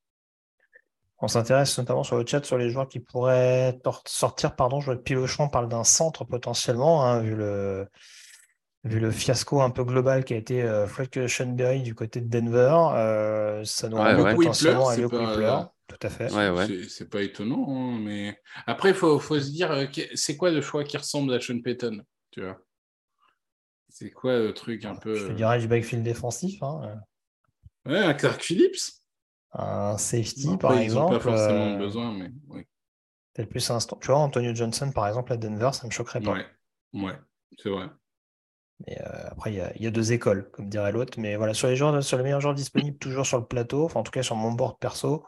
On 1.18 1.28
s'intéresse 1.28 1.78
notamment 1.78 2.02
sur 2.02 2.18
le 2.18 2.26
chat 2.26 2.44
sur 2.44 2.58
les 2.58 2.68
joueurs 2.68 2.88
qui 2.88 3.00
pourraient 3.00 3.78
sortir. 4.06 4.54
Pardon, 4.54 4.80
je 4.80 4.86
vois 4.86 4.96
que 4.96 5.02
Pilochon 5.02 5.48
parle 5.48 5.68
d'un 5.68 5.84
centre 5.84 6.24
potentiellement, 6.24 7.06
hein, 7.06 7.20
vu, 7.20 7.34
le, 7.34 7.88
vu 8.84 9.00
le 9.00 9.10
fiasco 9.10 9.62
un 9.62 9.70
peu 9.70 9.84
global 9.84 10.24
qui 10.24 10.34
a 10.34 10.36
été 10.36 10.62
euh, 10.62 10.86
Frank 10.86 11.26
Schoenberry 11.26 11.82
du 11.82 11.94
côté 11.94 12.20
de 12.20 12.28
Denver. 12.28 12.76
Euh, 12.94 13.64
ça 13.64 13.88
doit 13.88 14.14
ouais, 14.14 14.34
potentiellement 14.34 14.88
aller 14.88 15.04
au 15.04 15.08
Tout 15.08 15.98
à 16.02 16.10
fait. 16.10 16.28
C'est 16.88 17.08
pas 17.08 17.22
étonnant, 17.22 17.66
hein, 17.68 17.98
mais 17.98 18.38
après, 18.66 18.90
il 18.90 18.94
faut, 18.94 19.18
faut, 19.18 19.40
se 19.40 19.50
dire, 19.50 19.72
euh, 19.72 19.86
c'est 20.14 20.36
quoi 20.36 20.50
le 20.50 20.60
choix 20.60 20.84
qui 20.84 20.98
ressemble 20.98 21.32
à 21.32 21.40
Sean 21.40 21.60
Payton 21.60 22.02
tu 22.30 22.42
vois? 22.42 22.58
C'est 23.88 24.10
quoi 24.10 24.38
le 24.38 24.52
truc 24.52 24.84
un 24.84 24.94
peu. 24.94 25.14
Je 25.14 25.28
te 25.28 25.32
dirais 25.32 25.58
du 25.58 25.68
backfield 25.68 26.04
défensif. 26.04 26.62
Hein. 26.62 27.00
Ouais, 27.86 27.98
un 27.98 28.12
Clark 28.12 28.42
Phillips 28.42 29.00
un 29.52 29.98
safety, 29.98 30.56
par 30.56 30.78
exemple. 30.78 31.14
Pas 31.14 31.20
forcément 31.20 31.74
euh, 31.74 31.78
besoin, 31.78 32.12
mais 32.12 32.30
oui. 32.48 32.66
Peut-être 33.32 33.48
plus 33.48 33.70
instant. 33.70 33.98
Tu 34.00 34.08
vois, 34.08 34.18
Antonio 34.18 34.54
Johnson, 34.54 34.90
par 34.92 35.06
exemple, 35.08 35.32
à 35.32 35.36
Denver, 35.36 35.70
ça 35.72 35.82
ne 35.82 35.88
me 35.88 35.92
choquerait 35.92 36.20
pas. 36.20 36.32
Ouais, 36.32 36.46
ouais 36.94 37.14
c'est 37.58 37.70
vrai. 37.70 37.86
Mais 38.86 38.98
euh, 39.00 39.28
après, 39.30 39.52
il 39.52 39.82
y, 39.82 39.86
a 39.86 39.90
deux 39.90 40.12
écoles, 40.12 40.50
comme 40.52 40.68
dirait 40.68 40.92
l'autre. 40.92 41.18
Mais 41.18 41.36
voilà, 41.36 41.54
sur 41.54 41.68
les 41.68 41.76
joueurs, 41.76 42.02
sur 42.02 42.18
les 42.18 42.24
meilleurs 42.24 42.40
joueurs 42.40 42.54
disponibles, 42.54 42.98
toujours 42.98 43.24
sur 43.24 43.38
le 43.38 43.46
plateau, 43.46 43.84
enfin 43.84 44.00
en 44.00 44.02
tout 44.02 44.10
cas 44.10 44.22
sur 44.22 44.36
mon 44.36 44.52
board 44.52 44.78
perso, 44.78 45.24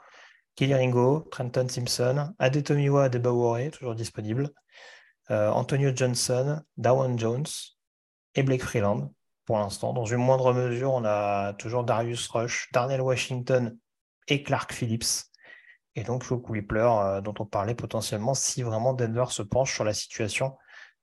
Kelly 0.54 0.74
Ringo, 0.74 1.20
Trenton 1.30 1.66
Simpson, 1.68 2.34
Adetomiwa 2.38 3.04
Adebawore, 3.04 3.70
toujours 3.70 3.94
disponible, 3.94 4.50
euh, 5.30 5.48
Antonio 5.50 5.92
Johnson, 5.94 6.62
Dawan 6.76 7.18
Jones 7.18 7.46
et 8.34 8.42
Blake 8.42 8.62
Freeland 8.62 9.12
pour 9.46 9.58
l'instant. 9.58 9.94
Dans 9.94 10.04
une 10.04 10.18
moindre 10.18 10.52
mesure, 10.52 10.92
on 10.92 11.04
a 11.06 11.54
toujours 11.54 11.84
Darius 11.84 12.28
Rush, 12.28 12.68
Darnell 12.72 13.00
Washington 13.00 13.78
et 14.28 14.42
Clark 14.42 14.72
Phillips. 14.72 15.24
Et 15.96 16.04
donc 16.04 16.22
Joe 16.22 16.40
Coulipler, 16.40 16.88
euh, 16.88 17.20
dont 17.20 17.34
on 17.40 17.46
parlait 17.46 17.74
potentiellement 17.74 18.34
si 18.34 18.62
vraiment 18.62 18.94
Denver 18.94 19.24
se 19.30 19.42
penche 19.42 19.74
sur 19.74 19.84
la 19.84 19.94
situation 19.94 20.56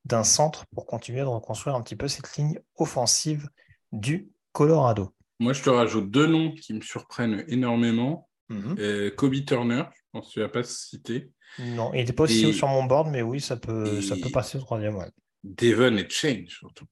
d'un 0.06 0.24
centre 0.24 0.66
pour 0.74 0.86
continuer 0.86 1.22
de 1.22 1.26
reconstruire 1.26 1.76
un 1.76 1.82
petit 1.82 1.96
peu 1.96 2.08
cette 2.08 2.38
ligne 2.38 2.60
offensive 2.78 3.50
du 3.92 4.30
Colorado. 4.54 5.14
Moi, 5.40 5.52
je 5.54 5.64
te 5.64 5.70
rajoute 5.70 6.10
deux 6.10 6.28
noms 6.28 6.54
qui 6.54 6.74
me 6.74 6.82
surprennent 6.82 7.44
énormément. 7.48 8.30
Mhm. 8.48 8.76
Euh, 8.80 9.12
Kobe 9.12 9.44
Turner, 9.46 9.84
je 9.94 10.02
pense 10.12 10.28
que 10.28 10.34
tu 10.34 10.40
n'as 10.40 10.48
pas 10.48 10.64
cité. 10.64 11.32
Non, 11.60 11.92
il 11.94 11.98
n'était 11.98 12.14
pas 12.14 12.24
aussi 12.24 12.54
sur 12.54 12.68
mon 12.68 12.84
board, 12.84 13.10
mais 13.10 13.22
oui, 13.22 13.42
ça 13.42 13.58
peut, 13.58 14.02
ça 14.02 14.16
peut 14.16 14.30
passer 14.30 14.58
au 14.58 14.62
troisième. 14.62 14.96
Ouais. 14.96 15.10
Devon 15.44 15.98
et 15.98 16.08
Change, 16.10 16.48
surtout. 16.48 16.86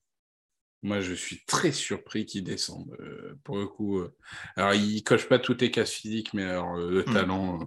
Moi, 0.83 0.99
je 0.99 1.13
suis 1.13 1.43
très 1.45 1.71
surpris 1.71 2.25
qu'il 2.25 2.43
descende. 2.43 2.95
Euh, 2.99 3.39
pour 3.43 3.57
le 3.57 3.65
coup, 3.67 3.99
euh. 3.99 4.13
alors 4.57 4.73
il 4.73 5.01
coche 5.03 5.29
pas 5.29 5.39
toutes 5.39 5.61
les 5.61 5.71
cases 5.71 5.91
physiques, 5.91 6.33
mais 6.33 6.43
alors 6.43 6.75
euh, 6.75 6.91
le 6.91 7.01
hmm. 7.07 7.13
talent. 7.13 7.59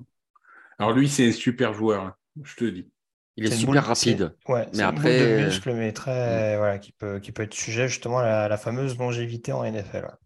Alors 0.79 0.93
lui, 0.93 1.09
c'est 1.09 1.29
un 1.29 1.33
super 1.33 1.73
joueur, 1.73 2.05
hein, 2.05 2.15
je 2.43 2.55
te 2.57 2.65
dis. 2.65 2.91
Il 3.39 3.47
est, 3.47 3.51
super 3.51 3.85
rapide. 3.85 4.35
Ouais, 4.49 4.67
Mais 4.75 4.83
après, 4.83 5.41
de 5.41 5.45
muscle, 5.45 5.75
mais 5.75 5.93
très, 5.93 6.57
voilà, 6.57 6.79
qui 6.79 6.93
peut, 6.93 7.19
qui 7.19 7.33
peut 7.33 7.43
être 7.43 7.53
sujet 7.53 7.87
justement 7.87 8.19
à 8.19 8.25
la, 8.25 8.49
la 8.49 8.57
fameuse 8.57 8.97
longévité 8.97 9.53
en 9.53 9.63
NFL. 9.63 10.05
ouais. 10.05 10.26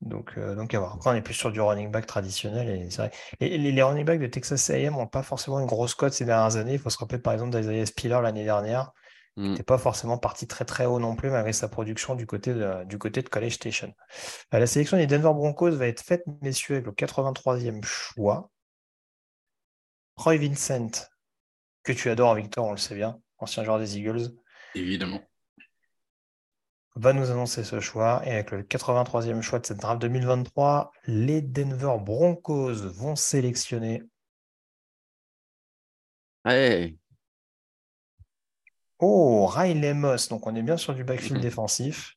Donc, 0.00 0.34
euh, 0.38 0.54
donc 0.54 0.72
à 0.74 0.78
voir. 0.78 0.94
Après, 0.94 1.10
on 1.10 1.14
est 1.14 1.22
plus 1.22 1.34
sur 1.34 1.50
du 1.50 1.60
running 1.60 1.90
back 1.90 2.06
traditionnel. 2.06 2.68
Et 2.68 2.90
c'est 2.90 3.02
vrai, 3.02 3.10
les, 3.40 3.58
les, 3.58 3.72
les 3.72 3.82
running 3.82 4.04
backs 4.04 4.20
de 4.20 4.26
Texas 4.26 4.70
A&M 4.70 4.94
n'ont 4.94 5.06
pas 5.06 5.22
forcément 5.22 5.58
une 5.60 5.66
grosse 5.66 5.94
cote 5.94 6.12
ces 6.12 6.24
dernières 6.24 6.56
années. 6.56 6.74
Il 6.74 6.78
faut 6.78 6.90
se 6.90 6.98
rappeler 6.98 7.18
par 7.18 7.32
exemple 7.32 7.56
d'Isaiah 7.56 7.86
Spiller 7.86 8.20
l'année 8.22 8.44
dernière, 8.44 8.92
qui 9.34 9.42
hmm, 9.42 9.50
n'était 9.50 9.64
pas 9.64 9.78
forcément 9.78 10.16
parti 10.16 10.46
très 10.46 10.64
très 10.64 10.86
haut 10.86 11.00
non 11.00 11.16
plus, 11.16 11.30
malgré 11.30 11.52
sa 11.52 11.68
production 11.68 12.14
du 12.14 12.26
côté 12.26 12.54
de, 12.54 12.84
du 12.84 12.98
côté 12.98 13.22
de 13.22 13.28
College 13.28 13.54
Station. 13.54 13.92
Euh, 14.54 14.58
la 14.58 14.66
sélection 14.66 14.96
des 14.96 15.06
Denver 15.06 15.34
Broncos 15.34 15.72
va 15.72 15.88
être 15.88 16.02
faite, 16.02 16.22
messieurs, 16.42 16.76
avec 16.76 16.86
le 16.86 16.92
83e 16.92 17.84
choix. 17.84 18.50
Roy 20.16 20.36
Vincent, 20.36 21.08
que 21.82 21.92
tu 21.92 22.08
adores, 22.10 22.34
Victor, 22.34 22.66
on 22.66 22.72
le 22.72 22.76
sait 22.76 22.94
bien, 22.94 23.20
ancien 23.38 23.64
joueur 23.64 23.78
des 23.78 23.98
Eagles, 23.98 24.30
Évidemment. 24.74 25.20
Va 26.98 27.12
nous 27.12 27.30
annoncer 27.30 27.64
ce 27.64 27.80
choix. 27.80 28.22
Et 28.24 28.32
avec 28.32 28.50
le 28.50 28.62
83e 28.62 29.40
choix 29.42 29.58
de 29.58 29.66
cette 29.66 29.78
draft 29.78 30.00
2023, 30.00 30.92
les 31.06 31.40
Denver 31.42 31.96
Broncos 32.00 32.74
vont 32.74 33.16
sélectionner 33.16 34.02
ouais, 36.44 36.96
Oh, 39.00 39.46
Riley 39.46 39.94
Moss. 39.94 40.28
Donc, 40.28 40.46
on 40.46 40.54
est 40.56 40.62
bien 40.62 40.76
sur 40.76 40.94
du 40.94 41.04
backfield 41.04 41.40
défensif, 41.40 42.16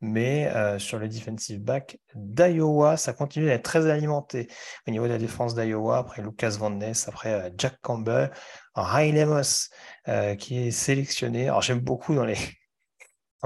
mais 0.00 0.46
euh, 0.54 0.78
sur 0.78 0.98
le 0.98 1.08
defensive 1.08 1.60
back 1.60 1.98
d'Iowa, 2.14 2.96
ça 2.96 3.12
continue 3.12 3.46
d'être 3.46 3.64
très 3.64 3.90
alimenté 3.90 4.48
au 4.88 4.90
niveau 4.90 5.04
de 5.06 5.12
la 5.12 5.18
défense 5.18 5.54
d'Iowa. 5.54 5.98
Après 5.98 6.22
Lucas 6.22 6.56
Van 6.58 6.70
Ness, 6.70 7.08
après 7.08 7.32
euh, 7.34 7.50
Jack 7.58 7.78
Campbell, 7.82 8.30
Riley 8.74 9.26
Moss 9.26 9.68
euh, 10.08 10.36
qui 10.36 10.58
est 10.68 10.70
sélectionné. 10.70 11.48
Alors, 11.48 11.60
j'aime 11.60 11.80
beaucoup 11.80 12.14
dans 12.14 12.24
les, 12.24 12.38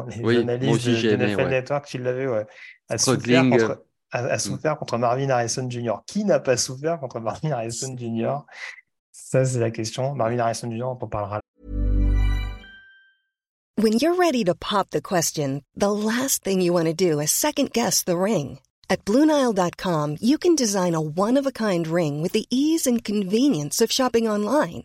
dans 0.02 0.16
les 0.16 0.22
Oui, 0.24 0.36
analyses 0.38 0.70
aussi, 0.70 0.90
de, 0.90 0.94
j'ai 0.96 1.08
de 1.08 1.22
aimé, 1.22 1.34
NFL 1.34 1.42
ouais. 1.44 1.50
Network, 1.50 1.86
tu 1.86 1.98
l'avais, 1.98 2.26
ouais, 2.26 2.46
a 2.88 2.98
souffert 2.98 3.20
Struggling, 3.20 3.50
contre, 3.50 3.82
a, 4.12 4.18
a 4.18 4.38
souffert 4.38 4.78
contre 4.78 4.98
Marvin 4.98 5.30
Harrison 5.30 5.68
Jr. 5.70 5.94
Qui 6.06 6.24
n'a 6.24 6.40
pas 6.40 6.56
souffert 6.56 6.98
contre 6.98 7.20
Marvin 7.20 7.50
Harrison 7.52 7.96
Jr. 7.96 8.38
Ça, 9.12 9.44
c'est 9.44 9.60
la 9.60 9.70
question. 9.70 10.14
Marvin 10.14 10.38
Harrison 10.38 10.70
Jr., 10.70 10.82
on 10.84 10.98
en 11.00 11.08
parlera 11.08 11.40
When 13.76 13.94
you're 13.94 14.14
ready 14.14 14.44
to 14.44 14.54
pop 14.54 14.90
the 14.90 15.00
question, 15.00 15.62
the 15.74 15.90
last 15.90 16.44
thing 16.44 16.60
you 16.60 16.72
want 16.72 16.86
to 16.86 16.92
do 16.92 17.18
is 17.18 17.30
second 17.30 17.72
guess 17.72 18.02
the 18.02 18.18
ring. 18.18 18.58
At 18.90 19.04
Bluenile.com, 19.04 20.16
you 20.20 20.36
can 20.36 20.54
design 20.56 20.94
a 20.94 21.00
one 21.00 21.38
of 21.38 21.46
a 21.46 21.52
kind 21.52 21.86
ring 21.86 22.20
with 22.20 22.32
the 22.32 22.46
ease 22.50 22.86
and 22.86 23.04
convenience 23.04 23.80
of 23.80 23.92
shopping 23.92 24.28
online. 24.28 24.84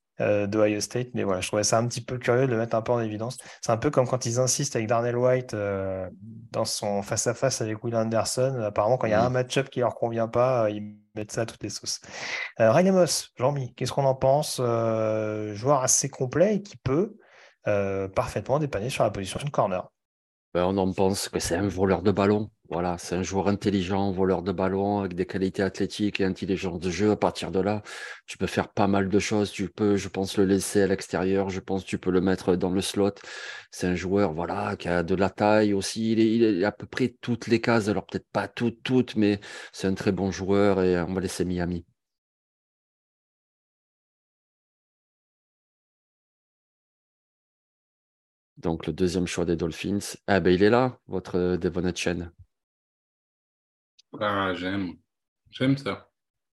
euh, 0.21 0.47
de 0.47 0.57
Ohio 0.59 0.79
State. 0.79 1.09
Mais 1.13 1.23
voilà, 1.23 1.41
je 1.41 1.47
trouvais 1.47 1.63
ça 1.63 1.77
un 1.77 1.87
petit 1.87 1.99
peu 2.01 2.17
curieux 2.17 2.45
de 2.45 2.51
le 2.51 2.57
mettre 2.57 2.75
un 2.75 2.81
peu 2.81 2.91
en 2.93 3.01
évidence. 3.01 3.37
C'est 3.61 3.71
un 3.71 3.77
peu 3.77 3.89
comme 3.89 4.07
quand 4.07 4.25
ils 4.25 4.39
insistent 4.39 4.75
avec 4.75 4.87
Darnell 4.87 5.17
White 5.17 5.53
euh, 5.53 6.09
dans 6.51 6.63
son 6.65 7.01
face-à-face 7.01 7.61
avec 7.61 7.83
Will 7.83 7.95
Anderson. 7.95 8.61
Apparemment, 8.63 8.97
quand 8.97 9.07
il 9.07 9.11
y 9.11 9.13
a 9.13 9.23
Mm. 9.23 9.25
un 9.25 9.29
match-up 9.31 9.69
qui 9.69 9.79
leur 9.81 9.95
convient 9.95 10.27
pas, 10.27 10.65
euh, 10.65 10.69
ils 10.69 10.95
mettent 11.15 11.31
ça 11.31 11.41
à 11.41 11.45
toutes 11.45 11.63
les 11.63 11.69
sauces. 11.69 11.99
Euh, 12.59 12.71
Riley 12.71 12.91
Moss, 12.91 13.31
Jean-Mi, 13.37 13.73
qu'est-ce 13.75 13.91
qu'on 13.91 14.05
en 14.05 14.15
pense 14.15 14.57
Joueur 14.57 15.81
assez 15.83 16.09
complet 16.09 16.55
et 16.55 16.61
qui 16.61 16.77
peut 16.77 17.17
parfaitement 18.15 18.59
dépanner 18.59 18.89
sur 18.89 19.03
la 19.03 19.11
position 19.11 19.39
de 19.43 19.49
corner. 19.49 19.87
Ben, 20.53 20.65
on 20.65 20.77
en 20.77 20.91
pense 20.91 21.29
que 21.29 21.39
c'est 21.39 21.55
un 21.55 21.67
voleur 21.67 22.01
de 22.01 22.11
ballon. 22.11 22.49
Voilà, 22.71 22.97
c'est 22.97 23.15
un 23.15 23.21
joueur 23.23 23.49
intelligent, 23.49 24.11
voleur 24.13 24.41
de 24.43 24.51
ballon, 24.53 24.99
avec 24.99 25.13
des 25.13 25.25
qualités 25.25 25.61
athlétiques 25.61 26.21
et 26.21 26.25
intelligence 26.25 26.79
de 26.79 26.89
jeu. 26.89 27.11
À 27.11 27.17
partir 27.17 27.51
de 27.51 27.59
là, 27.59 27.83
tu 28.27 28.37
peux 28.37 28.47
faire 28.47 28.69
pas 28.71 28.87
mal 28.87 29.09
de 29.09 29.19
choses. 29.19 29.51
Tu 29.51 29.67
peux, 29.69 29.97
je 29.97 30.07
pense, 30.07 30.37
le 30.37 30.45
laisser 30.45 30.81
à 30.83 30.87
l'extérieur. 30.87 31.49
Je 31.49 31.59
pense 31.59 31.83
tu 31.83 31.97
peux 31.97 32.11
le 32.11 32.21
mettre 32.21 32.55
dans 32.55 32.69
le 32.71 32.79
slot. 32.81 33.11
C'est 33.71 33.87
un 33.87 33.95
joueur, 33.95 34.33
voilà, 34.33 34.77
qui 34.77 34.87
a 34.87 35.03
de 35.03 35.15
la 35.15 35.29
taille 35.29 35.73
aussi. 35.73 36.13
Il 36.13 36.43
est, 36.43 36.63
à 36.63 36.71
peu 36.71 36.85
près 36.87 37.09
toutes 37.21 37.47
les 37.47 37.59
cases. 37.59 37.89
Alors 37.89 38.05
peut-être 38.05 38.27
pas 38.31 38.47
toutes, 38.47 38.81
toutes, 38.83 39.15
mais 39.17 39.41
c'est 39.73 39.87
un 39.87 39.93
très 39.93 40.13
bon 40.13 40.31
joueur 40.31 40.81
et 40.81 40.97
on 41.01 41.13
va 41.13 41.19
laisser 41.21 41.43
Miami. 41.45 41.85
Donc 48.55 48.87
le 48.87 48.93
deuxième 48.93 49.27
choix 49.27 49.43
des 49.43 49.57
Dolphins. 49.57 49.99
Ah 50.25 50.39
ben 50.39 50.53
il 50.53 50.63
est 50.63 50.69
là, 50.69 50.97
votre 51.07 51.35
euh, 51.37 51.57
Devon 51.57 51.85
Etchen. 51.85 52.31
Ah, 54.19 54.53
j'aime. 54.55 54.93
J'aime 55.51 55.77
ça. 55.77 56.07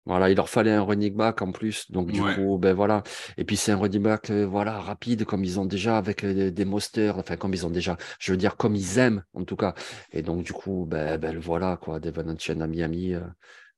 Voilà, 0.06 0.30
il 0.30 0.36
leur 0.36 0.48
fallait 0.48 0.72
un 0.72 0.82
running 0.82 1.14
back 1.14 1.42
en 1.42 1.52
plus. 1.52 1.90
Donc, 1.90 2.10
du 2.10 2.22
Ouais. 2.22 2.34
coup, 2.34 2.56
ben 2.58 2.72
voilà. 2.72 3.02
Et 3.36 3.44
puis, 3.44 3.56
c'est 3.56 3.72
un 3.72 3.76
running 3.76 4.02
back, 4.02 4.30
euh, 4.30 4.46
voilà, 4.46 4.80
rapide, 4.80 5.24
comme 5.26 5.44
ils 5.44 5.60
ont 5.60 5.66
déjà 5.66 5.98
avec 5.98 6.24
euh, 6.24 6.50
des, 6.50 6.64
monsters. 6.64 7.18
Enfin, 7.18 7.36
comme 7.36 7.52
ils 7.52 7.66
ont 7.66 7.70
déjà. 7.70 7.98
Je 8.18 8.32
veux 8.32 8.38
dire, 8.38 8.56
comme 8.56 8.74
ils 8.74 8.98
aiment, 8.98 9.22
en 9.34 9.44
tout 9.44 9.56
cas. 9.56 9.74
Et 10.12 10.22
donc, 10.22 10.44
du 10.44 10.54
coup, 10.54 10.86
ben, 10.88 11.18
ben 11.18 11.38
voilà, 11.38 11.76
quoi. 11.76 12.00
Devon 12.00 12.26
Etchen 12.30 12.62
à 12.62 12.66
Miami. 12.66 13.14
euh, 13.14 13.20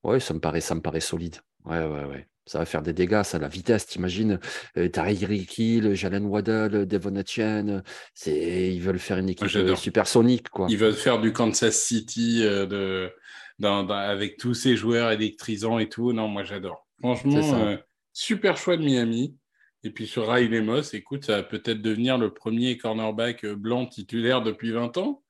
Ouais, 0.04 0.20
ça 0.20 0.32
me 0.32 0.38
paraît, 0.40 0.60
ça 0.60 0.74
me 0.76 0.80
paraît 0.80 1.00
solide. 1.00 1.36
Ouais, 1.64 1.84
ouais, 1.84 2.04
ouais. 2.04 2.28
Ça 2.46 2.58
va 2.58 2.64
faire 2.64 2.82
des 2.82 2.92
dégâts, 2.92 3.22
ça, 3.22 3.38
la 3.38 3.48
vitesse, 3.48 3.86
t'imagines. 3.86 4.38
Euh, 4.78 4.88
t'as 4.88 5.12
Tyreek 5.12 5.58
Hill, 5.58 5.94
Jalen 5.94 6.24
Waddell, 6.26 6.86
Devon 6.86 7.22
C'est, 7.24 8.72
ils 8.72 8.80
veulent 8.80 8.98
faire 8.98 9.18
une 9.18 9.28
équipe 9.28 9.48
supersonique, 9.76 10.48
quoi. 10.48 10.66
Il 10.70 10.78
veut 10.78 10.92
faire 10.92 11.20
du 11.20 11.32
Kansas 11.32 11.76
City 11.76 12.40
de, 12.42 13.12
dans- 13.60 13.84
dans- 13.84 13.94
avec 13.94 14.36
tous 14.38 14.54
ces 14.54 14.74
joueurs 14.76 15.12
électrisants 15.12 15.78
et 15.78 15.88
tout. 15.88 16.12
Non, 16.12 16.26
moi 16.26 16.42
j'adore. 16.42 16.86
Franchement, 17.00 17.54
euh, 17.66 17.76
super 18.12 18.56
choix 18.56 18.76
de 18.76 18.82
Miami. 18.82 19.36
Et 19.84 19.90
puis 19.90 20.06
sur 20.06 20.28
Riley 20.30 20.60
Moss, 20.60 20.92
écoute, 20.92 21.24
ça 21.24 21.36
va 21.36 21.42
peut-être 21.42 21.80
devenir 21.80 22.18
le 22.18 22.34
premier 22.34 22.76
cornerback 22.76 23.44
euh, 23.44 23.54
blanc 23.56 23.86
titulaire 23.86 24.42
depuis 24.42 24.72
20 24.72 24.96
ans. 24.98 25.22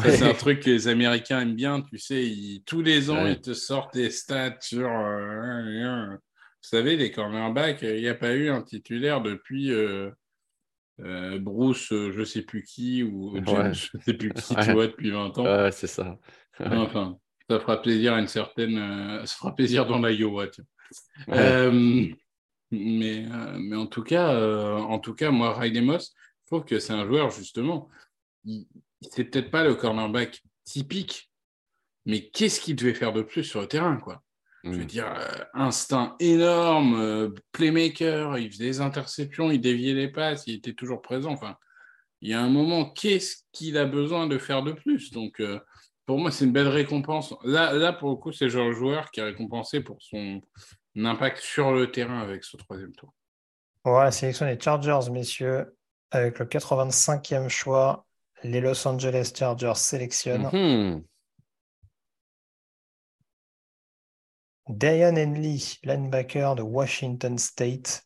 Ça, 0.00 0.10
c'est 0.10 0.24
un 0.24 0.34
truc 0.34 0.58
que 0.60 0.70
les 0.70 0.88
Américains 0.88 1.40
aiment 1.42 1.54
bien. 1.54 1.80
Tu 1.82 1.98
sais, 1.98 2.24
ils- 2.24 2.64
tous 2.66 2.82
les 2.82 3.10
ans, 3.10 3.22
Ouais. 3.22 3.34
ils 3.34 3.40
te 3.40 3.54
sortent 3.54 3.94
des 3.94 4.10
stats 4.10 4.56
sur. 4.60 4.88
euh, 4.88 6.08
vous 6.10 6.16
savez, 6.68 6.96
les 6.96 7.12
cornerbacks, 7.12 7.82
il 7.82 8.00
n'y 8.00 8.08
a 8.08 8.14
pas 8.16 8.34
eu 8.34 8.48
un 8.48 8.62
titulaire 8.62 9.20
depuis 9.22 9.70
euh, 9.70 10.10
euh, 11.00 11.38
Bruce, 11.38 11.92
euh, 11.92 12.10
je 12.10 12.24
sais 12.24 12.42
plus 12.42 12.64
qui, 12.64 13.04
ou 13.04 13.36
James, 13.46 13.56
Ouais. 13.66 13.74
je 13.74 13.88
sais 14.04 14.14
plus 14.14 14.32
qui, 14.32 14.54
tu 14.68 14.72
vois, 14.72 14.86
depuis 14.88 15.10
20 15.10 15.36
ans. 15.38 15.44
Ouais, 15.44 15.70
c'est 15.70 15.86
ça. 15.86 16.18
Enfin, 16.58 17.16
ça 17.48 17.60
fera 17.60 17.80
plaisir 17.80 18.14
à 18.14 18.20
une 18.20 18.28
certaine. 18.28 18.78
euh, 18.78 19.26
ça 19.26 19.36
fera 19.36 19.54
plaisir 19.54 19.86
dans 19.86 19.98
tiens. 20.48 20.64
Ouais. 21.28 21.34
Euh, 21.38 22.06
mais, 22.70 23.26
euh, 23.30 23.56
mais 23.58 23.76
en 23.76 23.86
tout 23.86 24.02
cas, 24.02 24.34
en 24.80 24.98
tout 24.98 25.14
cas, 25.14 25.30
moi, 25.30 25.56
Riley 25.58 25.80
Moss, 25.80 26.12
je 26.42 26.46
trouve 26.46 26.64
que 26.64 26.78
c'est 26.78 26.92
un 26.92 27.06
joueur 27.06 27.30
justement. 27.30 27.88
C'est 29.00 29.24
peut-être 29.24 29.50
pas 29.50 29.64
le 29.64 29.74
cornerback 29.74 30.42
typique, 30.64 31.30
mais 32.06 32.28
qu'est-ce 32.30 32.60
qu'il 32.60 32.76
devait 32.76 32.94
faire 32.94 33.12
de 33.12 33.22
plus 33.22 33.44
sur 33.44 33.60
le 33.60 33.68
terrain, 33.68 33.96
quoi? 33.96 34.22
Je 34.64 34.70
veux 34.70 34.84
Mm. 34.84 34.86
dire, 34.86 35.14
instinct 35.52 36.16
énorme, 36.20 37.34
playmaker, 37.52 38.38
il 38.38 38.50
faisait 38.50 38.64
des 38.64 38.80
interceptions, 38.80 39.50
il 39.50 39.60
déviait 39.60 39.92
les 39.94 40.08
passes, 40.08 40.44
il 40.46 40.54
était 40.54 40.72
toujours 40.72 41.02
présent. 41.02 41.32
Enfin, 41.32 41.56
il 42.22 42.30
y 42.30 42.32
a 42.32 42.40
un 42.40 42.48
moment, 42.48 42.90
qu'est-ce 42.90 43.42
qu'il 43.52 43.76
a 43.76 43.84
besoin 43.84 44.26
de 44.26 44.38
faire 44.38 44.62
de 44.62 44.72
plus? 44.72 45.10
Donc, 45.10 45.40
euh, 45.40 45.60
pour 46.06 46.18
moi, 46.18 46.30
c'est 46.30 46.44
une 46.44 46.52
belle 46.52 46.68
récompense. 46.68 47.34
Là, 47.44 47.72
là 47.72 47.92
pour 47.92 48.10
le 48.10 48.16
coup, 48.16 48.32
c'est 48.32 48.44
le 48.44 48.50
genre 48.50 48.68
de 48.68 48.72
joueur 48.72 49.10
qui 49.10 49.20
est 49.20 49.24
récompensé 49.24 49.80
pour 49.80 50.00
son 50.00 50.40
impact 50.96 51.38
sur 51.38 51.72
le 51.72 51.90
terrain 51.90 52.20
avec 52.20 52.44
ce 52.44 52.56
troisième 52.56 52.92
tour. 52.92 53.12
Voilà, 53.84 54.06
la 54.06 54.10
sélection 54.12 54.46
des 54.46 54.58
Chargers, 54.58 55.10
messieurs, 55.10 55.76
avec 56.10 56.38
le 56.38 56.46
85e 56.46 57.48
choix, 57.48 58.06
les 58.42 58.60
Los 58.60 58.86
Angeles 58.86 59.32
Chargers 59.36 59.74
sélectionnent 59.76 60.48
Mhm. 60.52 61.04
Diane 64.68 65.18
Henley, 65.18 65.58
linebacker 65.84 66.54
de 66.56 66.62
Washington 66.62 67.36
State. 67.38 68.02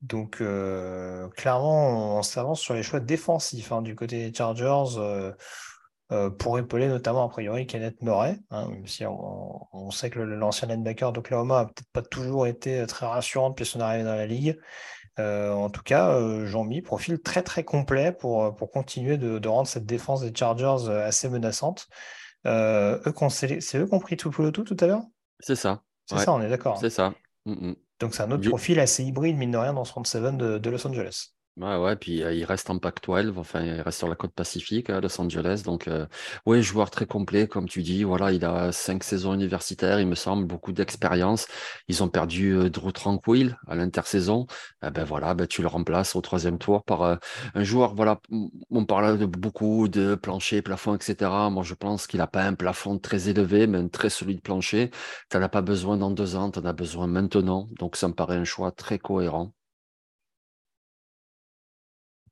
Donc, 0.00 0.40
euh, 0.40 1.28
clairement, 1.30 2.18
on 2.18 2.22
s'avance 2.22 2.60
sur 2.60 2.74
les 2.74 2.82
choix 2.82 2.98
défensifs 2.98 3.70
hein, 3.72 3.82
du 3.82 3.94
côté 3.94 4.30
des 4.30 4.34
Chargers 4.34 4.98
euh, 4.98 5.32
pour 6.30 6.58
épauler 6.58 6.88
notamment, 6.88 7.24
a 7.24 7.28
priori, 7.28 7.66
Kenneth 7.66 8.02
Murray. 8.02 8.38
hein, 8.50 8.68
même 8.68 8.86
si 8.86 9.06
on, 9.06 9.66
on 9.72 9.90
sait 9.90 10.10
que 10.10 10.18
l'ancien 10.20 10.68
linebacker 10.68 11.12
d'Oklahoma 11.12 11.62
n'a 11.62 11.64
peut-être 11.66 11.90
pas 11.92 12.02
toujours 12.02 12.46
été 12.46 12.80
euh, 12.80 12.86
très 12.86 13.06
rassurant 13.06 13.50
depuis 13.50 13.64
son 13.66 13.80
arrivée 13.80 14.04
dans 14.04 14.14
la 14.14 14.26
ligue. 14.26 14.58
Euh, 15.18 15.52
en 15.52 15.70
tout 15.70 15.82
cas, 15.82 16.10
euh, 16.10 16.46
Jean-Mi, 16.46 16.82
profil 16.82 17.20
très 17.20 17.42
très 17.42 17.64
complet 17.64 18.12
pour, 18.12 18.44
euh, 18.44 18.50
pour 18.50 18.70
continuer 18.70 19.18
de, 19.18 19.38
de 19.38 19.48
rendre 19.48 19.68
cette 19.68 19.86
défense 19.86 20.22
des 20.22 20.32
Chargers 20.34 20.88
euh, 20.88 21.06
assez 21.06 21.28
menaçante. 21.28 21.88
Euh, 22.46 22.98
c'est 23.28 23.78
eux 23.78 23.86
qui 23.86 23.94
ont 23.94 24.00
pris 24.00 24.16
tout 24.16 24.30
pour 24.30 24.44
le 24.44 24.52
tout 24.52 24.64
tout 24.64 24.76
à 24.80 24.86
l'heure? 24.86 25.02
C'est 25.40 25.56
ça. 25.56 25.82
C'est 26.06 26.16
Ouais, 26.16 26.24
ça, 26.24 26.32
on 26.32 26.40
est 26.40 26.48
d'accord. 26.48 26.76
hein. 26.76 26.80
C'est 26.80 26.90
ça. 26.90 27.14
Mhm. 27.46 27.76
Donc 28.00 28.14
c'est 28.14 28.22
un 28.22 28.30
autre 28.32 28.48
profil 28.48 28.80
assez 28.80 29.04
hybride, 29.04 29.36
mine 29.36 29.52
de 29.52 29.58
rien, 29.58 29.72
dans 29.72 29.84
ce 29.84 30.18
de, 30.18 30.58
de 30.58 30.70
Los 30.70 30.86
Angeles. 30.86 31.28
Ouais, 31.58 31.76
ouais, 31.76 31.96
puis 31.96 32.22
euh, 32.22 32.32
il 32.32 32.44
reste 32.46 32.70
en 32.70 32.78
Pac-12, 32.78 33.34
enfin, 33.36 33.60
il 33.62 33.82
reste 33.82 33.98
sur 33.98 34.08
la 34.08 34.14
côte 34.14 34.32
Pacifique 34.32 34.88
à 34.88 35.00
Los 35.02 35.20
Angeles. 35.20 35.60
Donc, 35.66 35.86
euh, 35.86 36.06
ouais, 36.46 36.62
joueur 36.62 36.90
très 36.90 37.04
complet, 37.04 37.46
comme 37.46 37.68
tu 37.68 37.82
dis. 37.82 38.04
Voilà, 38.04 38.32
il 38.32 38.42
a 38.46 38.72
cinq 38.72 39.04
saisons 39.04 39.34
universitaires, 39.34 40.00
il 40.00 40.06
me 40.06 40.14
semble, 40.14 40.46
beaucoup 40.46 40.72
d'expérience. 40.72 41.46
Ils 41.88 42.02
ont 42.02 42.08
perdu 42.08 42.70
Drew 42.70 42.90
Tranquil 42.92 43.58
à 43.66 43.74
l'intersaison. 43.74 44.46
Eh 44.82 44.88
ben 44.90 45.04
voilà, 45.04 45.34
ben, 45.34 45.46
tu 45.46 45.60
le 45.60 45.68
remplaces 45.68 46.16
au 46.16 46.22
troisième 46.22 46.58
tour 46.58 46.84
par 46.84 47.18
un 47.54 47.62
joueur. 47.62 47.94
Voilà, 47.94 48.18
on 48.70 48.86
parle 48.86 49.18
de 49.18 49.26
beaucoup 49.26 49.88
de 49.88 50.14
plancher, 50.14 50.62
plafond, 50.62 50.94
etc. 50.96 51.50
Moi, 51.50 51.64
je 51.64 51.74
pense 51.74 52.06
qu'il 52.06 52.18
n'a 52.18 52.26
pas 52.26 52.44
un 52.44 52.54
plafond 52.54 52.98
très 52.98 53.28
élevé, 53.28 53.66
mais 53.66 53.76
un 53.78 53.88
très 53.88 54.08
solide 54.08 54.40
plancher. 54.42 54.90
Tu 55.30 55.36
n'en 55.36 55.42
as 55.42 55.48
pas 55.50 55.60
besoin 55.62 55.98
dans 55.98 56.10
deux 56.10 56.34
ans, 56.34 56.50
tu 56.50 56.60
en 56.60 56.64
as 56.64 56.72
besoin 56.72 57.06
maintenant. 57.08 57.68
Donc, 57.78 57.96
ça 57.96 58.08
me 58.08 58.14
paraît 58.14 58.36
un 58.36 58.44
choix 58.44 58.72
très 58.72 58.98
cohérent. 58.98 59.52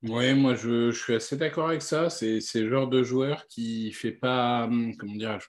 Oui, 0.03 0.35
moi 0.35 0.55
je, 0.55 0.91
je 0.91 0.99
suis 0.99 1.15
assez 1.15 1.37
d'accord 1.37 1.69
avec 1.69 1.83
ça. 1.83 2.09
C'est 2.09 2.41
c'est 2.41 2.63
le 2.63 2.71
genre 2.71 2.89
de 2.89 3.03
joueur 3.03 3.47
qui 3.49 3.93
fait 3.93 4.13
pas, 4.13 4.65
hum, 4.65 4.97
comment 4.97 5.15
dirais-je, 5.15 5.47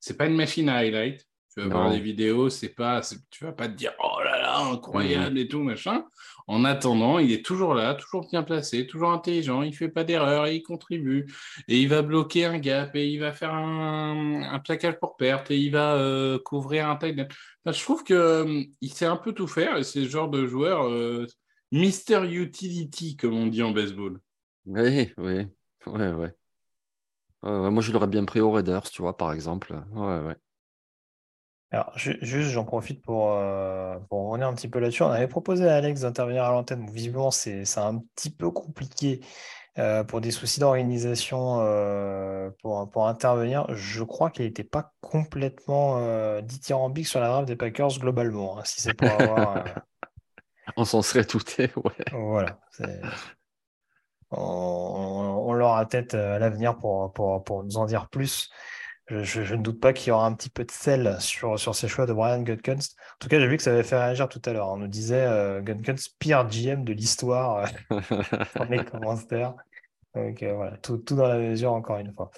c'est 0.00 0.16
pas 0.16 0.26
une 0.26 0.36
machine 0.36 0.68
à 0.68 0.76
highlight. 0.78 1.24
Tu 1.54 1.60
vas 1.62 1.68
voir 1.68 1.88
les 1.88 2.00
vidéos, 2.00 2.50
c'est 2.50 2.68
pas, 2.74 3.02
c'est- 3.02 3.18
tu 3.30 3.44
vas 3.44 3.52
pas 3.52 3.68
te 3.68 3.74
dire 3.74 3.92
oh 4.02 4.20
là 4.24 4.38
là, 4.40 4.58
incroyable 4.60 5.38
et 5.38 5.48
tout, 5.48 5.62
machin. 5.62 6.04
En 6.46 6.64
attendant, 6.64 7.18
il 7.18 7.32
est 7.32 7.44
toujours 7.44 7.74
là, 7.74 7.94
toujours 7.94 8.28
bien 8.30 8.42
placé, 8.44 8.86
toujours 8.86 9.10
intelligent, 9.12 9.62
il 9.62 9.74
fait 9.74 9.88
pas 9.88 10.04
d'erreur 10.04 10.46
et 10.46 10.56
il 10.56 10.62
contribue. 10.62 11.26
Et 11.68 11.80
il 11.80 11.88
va 11.88 12.02
bloquer 12.02 12.44
un 12.46 12.58
gap 12.58 12.94
et 12.96 13.08
il 13.08 13.18
va 13.20 13.32
faire 13.32 13.54
un, 13.54 14.42
un 14.42 14.58
plaquage 14.60 14.98
pour 15.00 15.16
perte 15.16 15.50
et 15.50 15.58
il 15.58 15.70
va 15.72 15.94
euh, 15.96 16.38
couvrir 16.38 16.88
un 16.88 16.96
tight 16.96 17.18
end. 17.20 17.26
Enfin, 17.64 17.76
je 17.76 17.82
trouve 17.82 18.04
que 18.04 18.42
hum, 18.42 18.64
il 18.80 18.92
sait 18.92 19.06
un 19.06 19.16
peu 19.16 19.32
tout 19.32 19.48
faire 19.48 19.76
et 19.76 19.84
c'est 19.84 20.00
le 20.02 20.08
genre 20.08 20.28
de 20.30 20.46
joueur 20.46 20.86
euh, 20.88 21.26
Mister 21.72 22.24
Utility, 22.30 23.16
comme 23.16 23.32
on 23.34 23.46
dit 23.46 23.62
en 23.62 23.70
baseball. 23.70 24.20
Oui, 24.66 25.12
oui, 25.18 25.46
ouais, 25.86 26.12
ouais. 26.12 26.34
Moi, 27.42 27.82
je 27.82 27.90
l'aurais 27.92 28.06
bien 28.06 28.24
pris 28.24 28.40
aux 28.40 28.52
Raiders, 28.52 28.88
tu 28.90 29.02
vois, 29.02 29.16
par 29.16 29.32
exemple. 29.32 29.74
Ouais, 29.92 30.20
ouais. 30.20 30.36
Alors, 31.70 31.92
ju- 31.98 32.16
juste, 32.22 32.50
j'en 32.50 32.64
profite 32.64 33.02
pour, 33.02 33.30
euh, 33.32 33.98
pour 34.08 34.28
revenir 34.30 34.48
un 34.48 34.54
petit 34.54 34.68
peu 34.68 34.78
là-dessus. 34.78 35.02
On 35.02 35.10
avait 35.10 35.28
proposé 35.28 35.68
à 35.68 35.76
Alex 35.76 36.00
d'intervenir 36.00 36.44
à 36.44 36.50
l'antenne. 36.50 36.86
Bon, 36.86 36.92
visiblement, 36.92 37.30
c'est 37.30 37.66
c'est 37.66 37.80
un 37.80 37.98
petit 38.16 38.30
peu 38.30 38.50
compliqué 38.50 39.20
euh, 39.78 40.04
pour 40.04 40.20
des 40.20 40.30
soucis 40.30 40.60
d'organisation 40.60 41.60
euh, 41.62 42.50
pour, 42.62 42.90
pour 42.90 43.08
intervenir. 43.08 43.66
Je 43.74 44.04
crois 44.04 44.30
qu'il 44.30 44.44
n'était 44.46 44.64
pas 44.64 44.94
complètement 45.00 45.98
euh, 45.98 46.42
dithyrambique 46.42 47.08
sur 47.08 47.20
la 47.20 47.28
draft 47.28 47.48
des 47.48 47.56
Packers 47.56 47.98
globalement. 47.98 48.58
hein, 48.60 48.62
si 48.66 48.82
c'est 48.82 48.94
pour 48.94 49.14
avoir. 49.14 49.64
On 50.76 50.84
s'en 50.84 51.02
serait 51.02 51.24
douté, 51.30 51.70
ouais. 51.76 52.04
Voilà. 52.12 52.58
On, 54.30 55.44
on- 55.48 55.52
l'aura 55.54 55.86
peut-être 55.86 56.14
euh, 56.14 56.36
à 56.36 56.38
l'avenir 56.38 56.76
pour, 56.76 57.12
pour, 57.12 57.42
pour 57.44 57.64
nous 57.64 57.76
en 57.78 57.86
dire 57.86 58.08
plus. 58.08 58.50
Je, 59.06 59.22
je- 59.24 59.42
je 59.44 59.54
ne 59.54 59.62
doute 59.62 59.80
pas 59.80 59.92
qu'il 59.94 60.08
y 60.08 60.10
aura 60.10 60.26
un 60.26 60.34
petit 60.34 60.50
peu 60.50 60.64
de 60.64 60.70
sel 60.70 61.16
sur, 61.20 61.58
sur 61.58 61.74
ces 61.74 61.88
choix 61.88 62.04
de 62.06 62.12
Brian 62.12 62.42
Gutekunst. 62.42 62.96
En 63.14 63.16
tout 63.20 63.28
cas, 63.28 63.40
j'ai 63.40 63.48
vu 63.48 63.56
que 63.56 63.62
ça 63.62 63.70
avait 63.72 63.82
fait 63.82 63.98
réagir 63.98 64.28
tout 64.28 64.42
à 64.44 64.52
l'heure. 64.52 64.68
On 64.68 64.76
nous 64.76 64.88
disait 64.88 65.24
euh, 65.26 65.62
pire 66.18 66.46
GM 66.48 66.84
de 66.84 66.92
l'histoire 66.92 67.66
dans 68.56 68.64
les 68.68 68.84
commentaires. 68.84 69.54
Donc 70.14 70.42
euh, 70.42 70.54
voilà, 70.54 70.76
tout, 70.78 70.98
tout 70.98 71.16
dans 71.16 71.28
la 71.28 71.38
mesure, 71.38 71.72
encore 71.72 71.98
une 71.98 72.12
fois. 72.12 72.30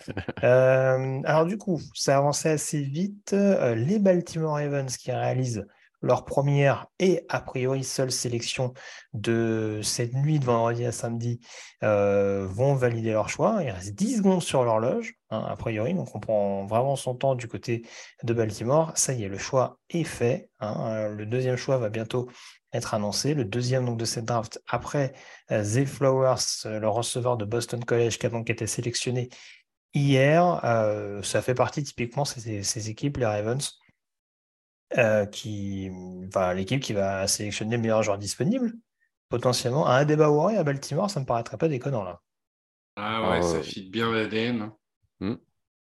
Euh, 0.45 1.21
alors 1.25 1.47
du 1.47 1.59
coup, 1.59 1.81
ça 1.95 2.15
a 2.17 2.19
avancé 2.19 2.49
assez 2.51 2.83
vite. 2.83 3.33
Euh, 3.33 3.75
les 3.75 3.99
Baltimore 3.99 4.55
Ravens 4.55 4.97
qui 4.97 5.13
réalisent 5.13 5.67
leur 6.03 6.25
première 6.25 6.87
et 6.99 7.25
a 7.29 7.41
priori 7.41 7.85
seule 7.85 8.11
sélection 8.11 8.73
de 9.13 9.81
cette 9.83 10.15
nuit 10.15 10.39
de 10.39 10.45
vendredi 10.45 10.85
à 10.85 10.93
samedi 10.93 11.41
euh, 11.83 12.47
vont 12.49 12.75
valider 12.75 13.13
leur 13.13 13.29
choix. 13.29 13.59
Il 13.63 13.71
reste 13.71 13.95
10 13.95 14.19
secondes 14.19 14.43
sur 14.43 14.65
l'horloge, 14.65 15.15
hein, 15.31 15.45
a 15.49 15.57
priori, 15.57 15.95
donc 15.95 16.15
on 16.15 16.21
prend 16.21 16.67
vraiment 16.67 16.97
son 16.97 17.15
temps 17.15 17.35
du 17.35 17.49
côté 17.49 17.87
de 18.23 18.33
Baltimore. 18.33 18.93
Ça 18.95 19.13
y 19.13 19.25
est, 19.25 19.29
le 19.29 19.39
choix 19.39 19.79
est 19.91 20.05
fait. 20.05 20.49
hein. 20.61 21.09
Le 21.09 21.27
deuxième 21.27 21.57
choix 21.57 21.77
va 21.79 21.89
bientôt 21.89 22.29
être 22.73 22.95
annoncé. 22.95 23.35
Le 23.35 23.45
deuxième 23.45 23.85
donc, 23.85 23.99
de 23.99 24.05
cette 24.05 24.25
draft 24.25 24.61
après 24.69 25.13
euh, 25.51 25.65
Flowers, 25.87 26.37
euh, 26.67 26.81
le 26.81 26.89
receveur 26.89 27.37
de 27.37 27.45
Boston 27.45 27.85
College, 27.85 28.19
qui 28.19 28.27
a 28.27 28.29
donc 28.29 28.51
été 28.51 28.67
sélectionné 28.67 29.29
hier. 29.95 30.61
Euh, 30.65 31.23
ça 31.23 31.43
fait 31.43 31.55
partie 31.55 31.83
typiquement 31.83 32.25
ces, 32.25 32.63
ces 32.63 32.91
équipes, 32.91 33.17
les 33.19 33.27
Ravens, 33.27 33.80
euh, 34.99 35.27
qui, 35.27 35.91
enfin, 36.29 36.55
l'équipe 36.55 36.81
qui 36.81 36.93
va 36.93 37.27
sélectionner 37.29 37.77
le 37.77 37.83
meilleur 37.83 38.03
joueur 38.03 38.19
disponible, 38.19 38.75
potentiellement. 39.29 39.87
Un 39.89 39.97
Adebayor 39.97 40.49
à 40.51 40.65
Baltimore, 40.65 41.11
ça 41.11 41.21
me 41.21 41.27
paraîtrait 41.27 41.59
pas 41.59 41.69
déconnant 41.69 42.05
là. 42.05 42.21
Ah 42.97 43.29
ouais, 43.31 43.39
Ah, 43.39 43.43
ça 43.43 43.63
fit 43.63 43.91
bien 43.91 44.13
l'ADN. 44.13 44.71
Hmm. 45.21 45.35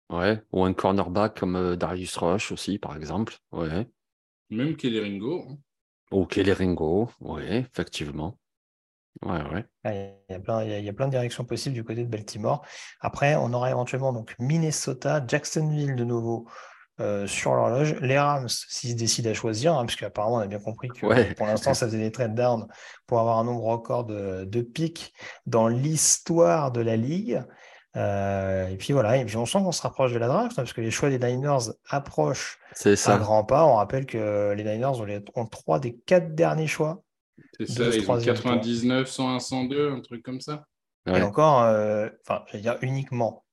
Ouais, 0.10 0.42
ou 0.54 0.64
un 0.64 0.74
cornerback 0.74 1.40
comme 1.40 1.56
euh, 1.58 1.76
Darius 1.76 2.16
Rush 2.18 2.52
aussi, 2.52 2.80
par 2.80 2.96
exemple. 2.96 3.36
Ouais. 3.52 3.88
Même 4.50 4.76
Kelleringo. 4.76 5.46
hein. 5.50 5.58
Ou 6.12 6.26
Kelly 6.26 6.52
Ringo. 6.52 7.10
Ouais, 7.22 7.60
effectivement. 7.60 8.38
Ouais, 9.24 9.44
ouais. 9.52 9.66
Ah, 9.84 9.94
Il 9.94 10.16
y 10.30 10.34
a 10.34 10.40
plein, 10.40 10.64
il 10.64 10.70
y 10.70 10.74
a- 10.74 10.80
il 10.80 10.86
y 10.86 10.90
a 10.90 10.94
plein 10.94 11.06
de 11.08 11.12
directions 11.12 11.46
possibles 11.46 11.76
du 11.76 11.84
côté 11.84 12.04
de 12.04 12.10
Baltimore. 12.10 12.66
Après, 13.00 13.36
on 13.36 13.54
aura 13.54 13.70
éventuellement 13.72 14.12
donc 14.14 14.36
Minnesota, 14.40 15.24
Jacksonville 15.28 15.96
de 15.96 16.04
nouveau 16.04 16.48
euh, 17.00 17.28
sur 17.28 17.54
l'horloge. 17.54 17.96
Les 18.02 18.18
Rams, 18.18 18.48
s'ils 18.50 18.92
se 18.92 18.96
décident 18.96 19.30
à 19.30 19.34
choisir, 19.34 19.74
hein, 19.76 19.86
parce 19.86 19.96
qu'apparemment, 19.96 20.36
on 20.38 20.40
a 20.40 20.48
bien 20.48 20.60
compris 20.60 20.88
que 20.90 21.06
Ouais. 21.06 21.34
pour 21.36 21.46
l'instant, 21.48 21.74
ça 21.74 21.86
faisait 21.88 21.98
des 22.00 22.12
trade 22.12 22.34
down 22.36 22.68
pour 23.06 23.20
avoir 23.20 23.38
un 23.38 23.44
nombre 23.44 23.64
record 23.64 24.06
de, 24.06 24.46
de 24.46 24.62
pics 24.62 25.14
dans 25.46 25.68
l'histoire 25.68 26.72
de 26.72 26.82
la 26.82 26.96
ligue. 26.98 27.44
Euh, 27.96 28.68
et 28.68 28.78
puis 28.78 28.94
voilà, 28.94 29.18
et 29.18 29.26
puis 29.26 29.38
on 29.38 29.46
sent 29.48 29.58
qu'on 29.60 29.72
se 29.72 29.82
rapproche 29.82 30.14
de 30.14 30.20
la 30.20 30.28
draft, 30.28 30.52
hein, 30.52 30.56
parce 30.58 30.74
que 30.74 30.82
les 30.82 30.92
choix 30.92 31.10
des 31.10 31.18
Niners 31.18 31.72
approchent 31.90 32.60
C'est 32.74 32.92
à 32.92 32.96
ça. 32.96 33.18
grands 33.18 33.44
pas. 33.44 33.66
On 33.66 33.76
rappelle 33.76 34.06
que 34.06 34.54
les 34.56 34.64
Niners 34.64 34.86
ont, 35.00 35.04
les- 35.06 35.24
ont 35.36 35.46
trois 35.48 35.80
des 35.80 35.96
quatre 36.06 36.36
derniers 36.36 36.68
choix. 36.68 37.02
C'est 37.60 37.68
ça, 37.68 37.84
ils 37.86 38.00
ont 38.00 38.04
troisième 38.04 38.36
tour. 38.36 38.44
99, 38.46 39.08
101, 39.10 39.40
102, 39.40 39.92
un 39.92 40.02
truc 40.02 40.22
comme 40.24 40.42
ça. 40.42 40.66
Et 41.08 41.22
encore, 41.22 41.62
euh, 41.64 42.10
enfin, 42.28 42.44
je 42.48 42.54
vais 42.58 42.62
dire 42.62 42.78
uniquement, 42.82 43.44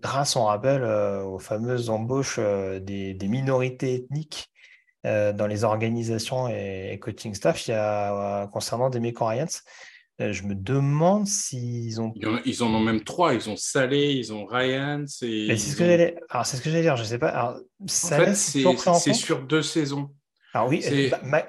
grâce, 0.00 0.36
on 0.36 0.44
rappelle, 0.44 0.82
euh, 0.82 1.22
aux 1.24 1.38
fameuses 1.38 1.90
embauches 1.90 2.36
euh, 2.38 2.80
des, 2.80 3.14
des 3.14 3.28
minorités 3.28 3.94
ethniques 3.94 4.50
euh, 5.04 5.32
dans 5.32 5.46
les 5.46 5.64
organisations 5.64 6.48
et, 6.48 6.98
coaching 7.00 7.34
staff, 7.34 7.66
il 7.66 7.72
y 7.72 7.74
a, 7.74 8.46
concernant 8.52 8.88
des 8.88 9.00
Ryans, 9.00 9.48
euh, 10.20 10.32
je 10.32 10.44
me 10.44 10.54
demande 10.54 11.26
s'ils 11.26 12.00
ont. 12.00 12.12
Ils 12.14 12.28
en, 12.28 12.38
ils 12.44 12.62
en 12.62 12.74
ont 12.74 12.80
même 12.80 13.02
trois. 13.02 13.34
Ils 13.34 13.48
ont 13.50 13.56
Salé, 13.56 14.12
ils 14.12 14.32
ont 14.32 14.44
Ryan. 14.44 15.04
C'est 15.06 15.56
ce 15.56 15.74
que 15.74 15.82
ont-. 15.82 16.20
Alors, 16.28 16.46
c'est 16.46 16.56
ce 16.56 16.62
que 16.62 16.70
j'allais 16.70 16.82
dire, 16.82 16.96
je 16.96 17.04
sais 17.04 17.18
pas. 17.18 17.28
Alors, 17.28 17.60
En 17.82 17.88
Saleh, 17.88 18.26
fait, 18.26 18.34
c'est 18.34 19.14
sur 19.14 19.42
deux 19.42 19.62
saisons. 19.62 20.10
Alors 20.54 20.68
oui, 20.68 20.84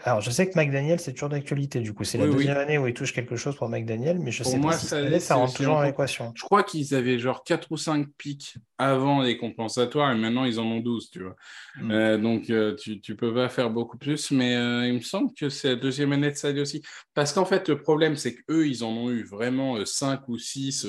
alors 0.05 0.21
je 0.21 0.31
sais 0.31 0.49
que 0.49 0.57
McDaniel, 0.57 0.97
c'est 0.97 1.11
toujours 1.11 1.27
d'actualité, 1.27 1.81
du 1.81 1.93
coup. 1.93 2.05
C'est 2.05 2.17
la 2.17 2.23
oui. 2.23 2.35
deuxième 2.35 2.55
année 2.55 2.77
où 2.77 2.87
il 2.87 2.93
touche 2.93 3.11
quelque 3.11 3.35
chose 3.35 3.53
pour 3.57 3.67
McDaniel, 3.67 4.17
mais 4.17 4.31
je 4.31 4.43
Pour 4.43 4.51
sais 4.53 4.57
moi, 4.57 4.71
pas 4.71 4.77
si 4.77 4.87
ça 4.87 5.19
c'est 5.19 5.33
rentre 5.33 5.53
toujours 5.53 5.75
en 5.75 5.81
l'équation. 5.81 6.31
Je 6.35 6.43
crois 6.43 6.63
qu'ils 6.63 6.95
avaient 6.95 7.19
genre 7.19 7.43
4 7.43 7.69
ou 7.71 7.75
5 7.77 8.07
pics 8.17 8.55
avant 8.77 9.21
les 9.21 9.37
compensatoires 9.37 10.11
et 10.13 10.15
maintenant 10.15 10.45
ils 10.45 10.57
en 10.57 10.63
ont 10.63 10.79
12, 10.79 11.09
tu 11.09 11.23
vois. 11.23 11.35
Mm. 11.81 11.91
Euh, 11.91 12.17
donc 12.17 12.49
euh, 12.49 12.75
tu, 12.75 13.01
tu 13.01 13.17
peux 13.17 13.33
pas 13.33 13.49
faire 13.49 13.69
beaucoup 13.69 13.97
plus, 13.97 14.31
mais 14.31 14.55
euh, 14.55 14.87
il 14.87 14.93
me 14.93 15.01
semble 15.01 15.33
que 15.33 15.49
c'est 15.49 15.69
la 15.69 15.75
deuxième 15.75 16.13
année 16.13 16.31
de 16.31 16.35
Salé 16.35 16.61
aussi. 16.61 16.81
Parce 17.13 17.33
qu'en 17.33 17.45
fait, 17.45 17.67
le 17.67 17.81
problème, 17.81 18.15
c'est 18.15 18.35
qu'eux, 18.35 18.67
ils 18.67 18.85
en 18.85 18.91
ont 18.91 19.09
eu 19.09 19.23
vraiment 19.25 19.83
5 19.85 20.29
ou 20.29 20.37
6 20.37 20.87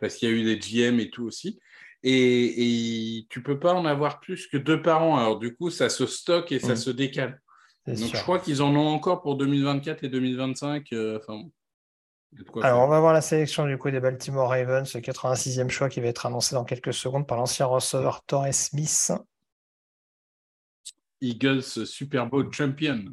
parce 0.00 0.16
qu'il 0.16 0.28
y 0.28 0.32
a 0.32 0.34
eu 0.34 0.42
des 0.42 0.58
GM 0.58 0.98
et 0.98 1.10
tout 1.10 1.24
aussi. 1.24 1.60
Et, 2.10 3.18
et 3.18 3.26
tu 3.28 3.42
peux 3.42 3.58
pas 3.58 3.74
en 3.74 3.84
avoir 3.84 4.20
plus 4.20 4.46
que 4.46 4.56
deux 4.56 4.80
par 4.80 5.02
an. 5.02 5.16
Alors 5.18 5.38
du 5.38 5.54
coup, 5.54 5.68
ça 5.70 5.88
se 5.90 6.06
stocke 6.06 6.52
et 6.52 6.58
ça 6.58 6.72
Mm. 6.72 6.76
se 6.76 6.90
décale. 6.90 7.42
Donc 7.86 7.96
sûr. 7.98 8.16
je 8.18 8.22
crois 8.22 8.38
qu'ils 8.38 8.62
en 8.62 8.74
ont 8.76 8.88
encore 8.88 9.20
pour 9.20 9.36
2024 9.36 10.04
et 10.04 10.08
2025. 10.08 10.92
euh, 10.92 11.18
Enfin, 11.18 11.42
Alors, 12.62 12.84
on 12.84 12.88
va 12.88 13.00
voir 13.00 13.12
la 13.12 13.20
sélection 13.20 13.66
du 13.66 13.76
coup 13.78 13.90
des 13.90 14.00
Baltimore 14.00 14.48
Ravens, 14.50 14.94
le 14.94 15.00
86e 15.00 15.68
choix 15.70 15.88
qui 15.88 16.00
va 16.00 16.06
être 16.08 16.24
annoncé 16.26 16.54
dans 16.54 16.64
quelques 16.64 16.94
secondes 16.94 17.26
par 17.26 17.36
l'ancien 17.38 17.66
receveur 17.66 18.22
Torres 18.24 18.52
Smith. 18.54 19.12
Eagles 21.20 21.62
Super 21.86 22.26
Bowl 22.26 22.52
champion. 22.52 23.04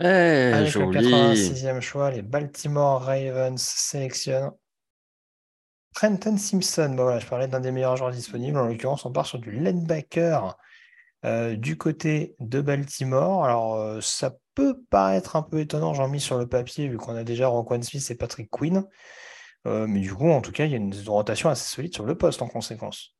Eh, 0.00 0.06
Avec 0.06 0.74
le 0.74 0.92
joli. 0.92 0.98
86e 1.08 1.80
choix, 1.80 2.10
les 2.10 2.22
Baltimore 2.22 3.02
Ravens 3.02 3.60
sélectionnent 3.60 4.52
Trenton 5.96 6.36
Simpson. 6.36 6.94
Bah 6.94 7.04
voilà, 7.04 7.18
je 7.18 7.26
parlais 7.26 7.48
d'un 7.48 7.58
des 7.58 7.72
meilleurs 7.72 7.96
joueurs 7.96 8.10
disponibles. 8.10 8.58
En 8.58 8.66
l'occurrence, 8.66 9.06
on 9.06 9.12
part 9.12 9.24
sur 9.24 9.38
du 9.38 9.50
linebacker 9.50 10.54
euh, 11.24 11.56
du 11.56 11.78
côté 11.78 12.36
de 12.38 12.60
Baltimore. 12.60 13.46
Alors, 13.46 13.76
euh, 13.76 14.02
ça 14.02 14.36
peut 14.54 14.78
paraître 14.90 15.36
un 15.36 15.42
peu 15.42 15.58
étonnant, 15.58 15.94
j'en 15.94 16.08
mis 16.08 16.20
sur 16.20 16.38
le 16.38 16.46
papier, 16.46 16.86
vu 16.88 16.98
qu'on 16.98 17.16
a 17.16 17.24
déjà 17.24 17.48
Roquan 17.48 17.80
Smith 17.80 18.06
et 18.10 18.14
Patrick 18.14 18.50
Quinn. 18.50 18.84
Euh, 19.66 19.86
mais 19.86 20.00
du 20.00 20.12
coup, 20.12 20.28
en 20.28 20.42
tout 20.42 20.52
cas, 20.52 20.66
il 20.66 20.70
y 20.70 20.74
a 20.74 20.76
une 20.76 20.94
rotation 21.06 21.48
assez 21.48 21.74
solide 21.74 21.94
sur 21.94 22.04
le 22.04 22.14
poste 22.14 22.42
en 22.42 22.46
conséquence. 22.46 23.15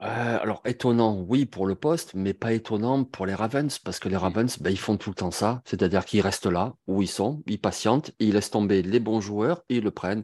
Euh, 0.00 0.38
alors, 0.40 0.62
étonnant, 0.64 1.24
oui, 1.26 1.44
pour 1.44 1.66
le 1.66 1.74
poste, 1.74 2.12
mais 2.14 2.32
pas 2.32 2.52
étonnant 2.52 3.02
pour 3.02 3.26
les 3.26 3.34
Ravens, 3.34 3.80
parce 3.80 3.98
que 3.98 4.08
les 4.08 4.16
Ravens, 4.16 4.56
ben, 4.60 4.70
ils 4.70 4.78
font 4.78 4.96
tout 4.96 5.10
le 5.10 5.16
temps 5.16 5.32
ça. 5.32 5.60
C'est-à-dire 5.64 6.04
qu'ils 6.04 6.20
restent 6.20 6.46
là, 6.46 6.76
où 6.86 7.02
ils 7.02 7.08
sont, 7.08 7.42
ils 7.48 7.60
patientent, 7.60 8.12
ils 8.20 8.34
laissent 8.34 8.50
tomber 8.52 8.82
les 8.82 9.00
bons 9.00 9.20
joueurs 9.20 9.64
et 9.68 9.78
ils 9.78 9.82
le 9.82 9.90
prennent. 9.90 10.22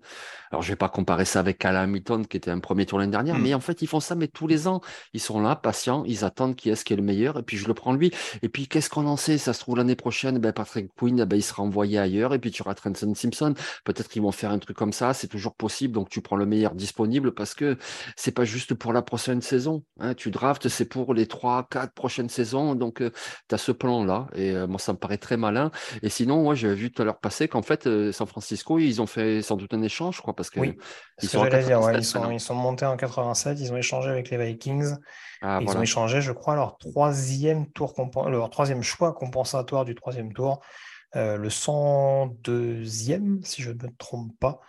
Alors, 0.52 0.62
je 0.62 0.68
vais 0.68 0.76
pas 0.76 0.88
comparer 0.88 1.24
ça 1.24 1.40
avec 1.40 1.58
Cal 1.58 1.76
Hamilton, 1.76 2.24
qui 2.24 2.36
était 2.36 2.52
un 2.52 2.60
premier 2.60 2.86
tour 2.86 3.00
l'année 3.00 3.10
dernière, 3.10 3.34
Mm. 3.36 3.42
mais 3.42 3.54
en 3.54 3.58
fait, 3.58 3.82
ils 3.82 3.88
font 3.88 3.98
ça, 3.98 4.14
mais 4.14 4.28
tous 4.28 4.46
les 4.46 4.68
ans. 4.68 4.80
Ils 5.12 5.20
sont 5.20 5.40
là, 5.40 5.56
patients, 5.56 6.04
ils 6.06 6.24
attendent 6.24 6.54
qui 6.54 6.70
est-ce 6.70 6.84
qui 6.84 6.92
est 6.92 6.96
le 6.96 7.02
meilleur, 7.02 7.36
et 7.40 7.42
puis 7.42 7.56
je 7.56 7.66
le 7.66 7.74
prends 7.74 7.92
lui. 7.94 8.12
Et 8.42 8.48
puis, 8.48 8.68
qu'est-ce 8.68 8.88
qu'on 8.88 9.06
en 9.08 9.16
sait? 9.16 9.38
Ça 9.38 9.52
se 9.52 9.58
trouve, 9.58 9.76
l'année 9.76 9.96
prochaine, 9.96 10.38
ben, 10.38 10.52
Patrick 10.52 10.94
Quinn, 10.96 11.24
ben, 11.24 11.36
il 11.36 11.42
sera 11.42 11.64
envoyé 11.64 11.98
ailleurs, 11.98 12.32
et 12.32 12.38
puis 12.38 12.52
tu 12.52 12.62
auras 12.62 12.74
Trenton 12.74 13.12
Simpson. 13.16 13.54
Peut-être 13.82 14.08
qu'ils 14.08 14.22
vont 14.22 14.30
faire 14.30 14.52
un 14.52 14.60
truc 14.60 14.76
comme 14.76 14.92
ça, 14.92 15.14
c'est 15.14 15.26
toujours 15.26 15.56
possible. 15.56 15.94
Donc, 15.94 16.10
tu 16.10 16.20
prends 16.20 16.36
le 16.36 16.46
meilleur 16.46 16.76
disponible 16.76 17.34
parce 17.34 17.54
que 17.56 17.76
c'est 18.14 18.30
pas 18.30 18.44
juste 18.44 18.74
pour 18.74 18.92
la 18.92 19.02
prochaine 19.02 19.42
saison. 19.42 19.63
Hein. 19.68 20.14
Tu 20.14 20.30
draftes, 20.30 20.68
c'est 20.68 20.84
pour 20.84 21.14
les 21.14 21.26
trois, 21.26 21.66
quatre 21.70 21.92
prochaines 21.92 22.28
saisons. 22.28 22.74
Donc, 22.74 22.98
tu 22.98 23.54
as 23.54 23.58
ce 23.58 23.72
plan-là. 23.72 24.26
Et 24.34 24.50
euh, 24.52 24.66
moi, 24.66 24.78
ça 24.78 24.92
me 24.92 24.98
paraît 24.98 25.18
très 25.18 25.36
malin. 25.36 25.70
Et 26.02 26.08
sinon, 26.08 26.42
moi, 26.42 26.54
j'ai 26.54 26.74
vu 26.74 26.92
tout 26.92 27.02
à 27.02 27.04
l'heure 27.04 27.18
passer 27.18 27.48
qu'en 27.48 27.62
fait, 27.62 27.86
euh, 27.86 28.12
San 28.12 28.26
Francisco, 28.26 28.78
ils 28.78 29.00
ont 29.00 29.06
fait 29.06 29.42
sans 29.42 29.56
doute 29.56 29.74
un 29.74 29.82
échange, 29.82 30.16
je 30.16 30.22
crois, 30.22 30.34
parce 30.34 30.50
que 30.50 30.60
Oui, 30.60 30.76
ils 31.22 31.28
que 31.28 31.32
sont 31.32 31.42
à 31.42 31.50
j'allais 31.50 31.64
dire, 31.64 31.80
ouais, 31.80 31.92
87 31.92 32.00
ils 32.00 32.04
sont, 32.04 32.18
maintenant. 32.18 32.34
ils 32.34 32.40
sont 32.40 32.54
montés 32.54 32.86
en 32.86 32.96
87, 32.96 33.60
ils 33.60 33.72
ont 33.72 33.76
échangé 33.76 34.10
avec 34.10 34.30
les 34.30 34.36
Vikings. 34.36 34.94
Ah, 35.42 35.58
ils 35.60 35.64
voilà. 35.64 35.80
ont 35.80 35.82
échangé, 35.82 36.20
je 36.20 36.32
crois, 36.32 36.54
leur 36.54 36.78
troisième 36.78 37.70
tour 37.70 37.94
leur 38.28 38.50
troisième 38.50 38.82
choix 38.82 39.12
compensatoire 39.12 39.84
du 39.84 39.94
troisième 39.94 40.32
tour, 40.32 40.60
euh, 41.16 41.36
le 41.36 41.48
102e, 41.48 43.44
si 43.44 43.62
je 43.62 43.70
ne 43.70 43.74
me 43.74 43.88
trompe 43.98 44.32
pas. 44.40 44.60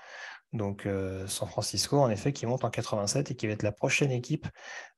Donc 0.56 0.86
euh, 0.86 1.27
San 1.27 1.48
Francisco, 1.48 1.98
en 1.98 2.10
effet, 2.10 2.34
qui 2.34 2.45
monte 2.45 2.64
en 2.64 2.69
87 2.69 3.32
et 3.32 3.36
qui 3.36 3.48
va 3.48 3.53
être 3.53 3.64
la 3.64 3.72
prochaine 3.72 4.11
équipe 4.11 4.48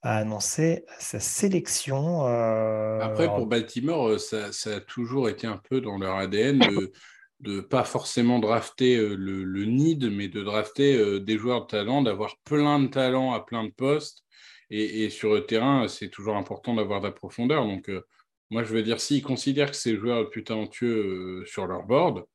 à 0.01 0.17
annoncer 0.17 0.85
sa 0.99 1.19
sélection. 1.19 2.27
euh, 2.27 2.99
Après, 3.01 3.23
alors, 3.23 3.37
pour 3.37 3.47
Baltimore, 3.47 4.09
euh, 4.09 4.17
ça, 4.17 4.51
ça 4.51 4.75
a 4.75 4.79
toujours 4.79 5.29
été 5.29 5.47
un 5.47 5.57
peu 5.57 5.81
dans 5.81 5.97
leur 5.97 6.15
ADN 6.15 6.59
de, 6.59 6.91
de 7.39 7.59
pas 7.59 7.83
forcément 7.83 8.39
drafter 8.39 8.97
le, 8.97 9.43
le 9.43 9.65
need, 9.65 10.09
mais 10.11 10.27
de 10.27 10.43
drafter 10.43 11.19
des 11.19 11.37
joueurs 11.37 11.61
de 11.61 11.67
talent, 11.67 12.01
d'avoir 12.03 12.35
plein 12.43 12.79
de 12.79 12.87
talents 12.87 13.33
à 13.33 13.39
plein 13.39 13.63
de 13.63 13.71
postes. 13.71 14.23
Et, 14.69 15.03
et 15.05 15.09
sur 15.09 15.33
le 15.33 15.45
terrain, 15.45 15.87
c'est 15.87 16.09
toujours 16.09 16.35
important 16.35 16.75
d'avoir 16.75 16.99
de 17.01 17.07
la 17.07 17.13
profondeur. 17.13 17.65
Donc, 17.65 17.89
euh, 17.89 18.05
moi, 18.49 18.63
je 18.63 18.73
veux 18.73 18.83
dire, 18.83 18.99
s'ils 18.99 19.23
considèrent 19.23 19.71
que 19.71 19.77
ces 19.77 19.95
joueurs 19.95 20.19
les 20.19 20.29
plus 20.29 20.43
talentueux 20.43 21.43
sur 21.45 21.67
leur 21.67 21.83
board, 21.83 22.25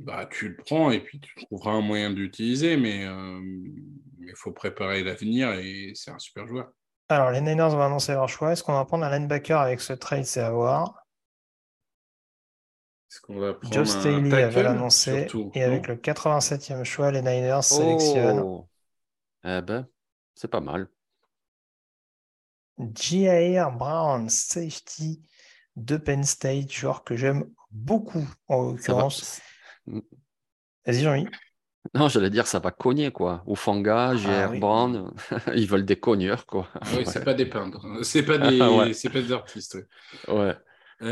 bah, 0.00 0.26
tu 0.30 0.48
le 0.48 0.56
prends 0.56 0.90
et 0.90 1.00
puis 1.00 1.20
tu 1.20 1.34
trouveras 1.44 1.72
un 1.72 1.80
moyen 1.80 2.10
d'utiliser, 2.10 2.76
mais 2.76 3.04
il 4.20 4.34
faut 4.34 4.52
préparer 4.52 5.02
l'avenir 5.02 5.52
et 5.52 5.92
c'est 5.94 6.10
un 6.10 6.18
super 6.18 6.46
joueur. 6.46 6.70
alors, 7.08 7.30
les 7.30 7.40
Niners 7.40 7.70
vont 7.70 7.82
annoncer 7.82 8.12
leur 8.12 8.28
choix. 8.28 8.52
Est-ce 8.52 8.62
qu'on 8.62 8.72
va 8.72 8.84
prendre 8.84 9.04
un 9.04 9.18
linebacker 9.18 9.58
avec 9.58 9.80
ce 9.80 9.92
trade? 9.92 10.24
C'est 10.24 10.40
à 10.40 10.50
voir. 10.50 11.06
Est-ce 13.10 13.20
qu'on 13.22 13.38
va 13.40 13.54
prendre 13.54 13.74
Joe 13.74 13.96
un 13.96 14.00
Staley 14.00 14.62
l'annoncer. 14.62 15.28
surtout, 15.28 15.50
Et 15.54 15.64
avec 15.64 15.88
le 15.88 15.96
87e 15.96 16.84
choix, 16.84 17.10
les 17.10 17.22
Niners 17.22 17.62
sélectionnent 17.62 18.40
Oh! 18.40 18.68
Eh 19.44 19.60
ben, 19.62 19.88
c'est 20.34 20.50
pas 20.50 20.60
mal. 20.60 20.88
Jair 22.94 23.72
Brown, 23.72 24.28
safety 24.28 25.22
de 25.76 25.96
Penn 25.96 26.24
State, 26.24 26.70
joueur 26.70 27.04
que 27.04 27.16
j'aime 27.16 27.50
beaucoup 27.70 28.26
en 28.48 28.62
l'occurrence. 28.62 29.40
Vas-y, 30.86 31.02
Jean-Mi. 31.02 31.28
Non, 31.94 32.08
j'allais 32.08 32.30
dire, 32.30 32.46
ça 32.46 32.58
va 32.58 32.70
cogner, 32.70 33.10
quoi. 33.10 33.42
Ufanga, 33.48 34.14
J.R. 34.14 34.48
Ah 34.48 34.50
oui. 34.50 34.58
Brown, 34.60 35.12
ils 35.54 35.66
veulent 35.66 35.84
des 35.84 35.98
cogneurs, 35.98 36.46
quoi. 36.46 36.68
Ah 36.80 36.94
oui, 36.96 37.04
c'est 37.06 37.24
pas 37.24 37.34
des 37.34 37.46
peintres, 37.46 37.80
c'est 38.02 38.22
pas 38.24 38.38
des, 38.38 38.60
Ah 38.60 38.70
ouais. 38.70 38.92
c'est 38.92 39.10
pas 39.10 39.20
des 39.22 39.32
artistes. 39.32 39.74
ouais. 40.28 40.34
Ouais. 40.34 40.56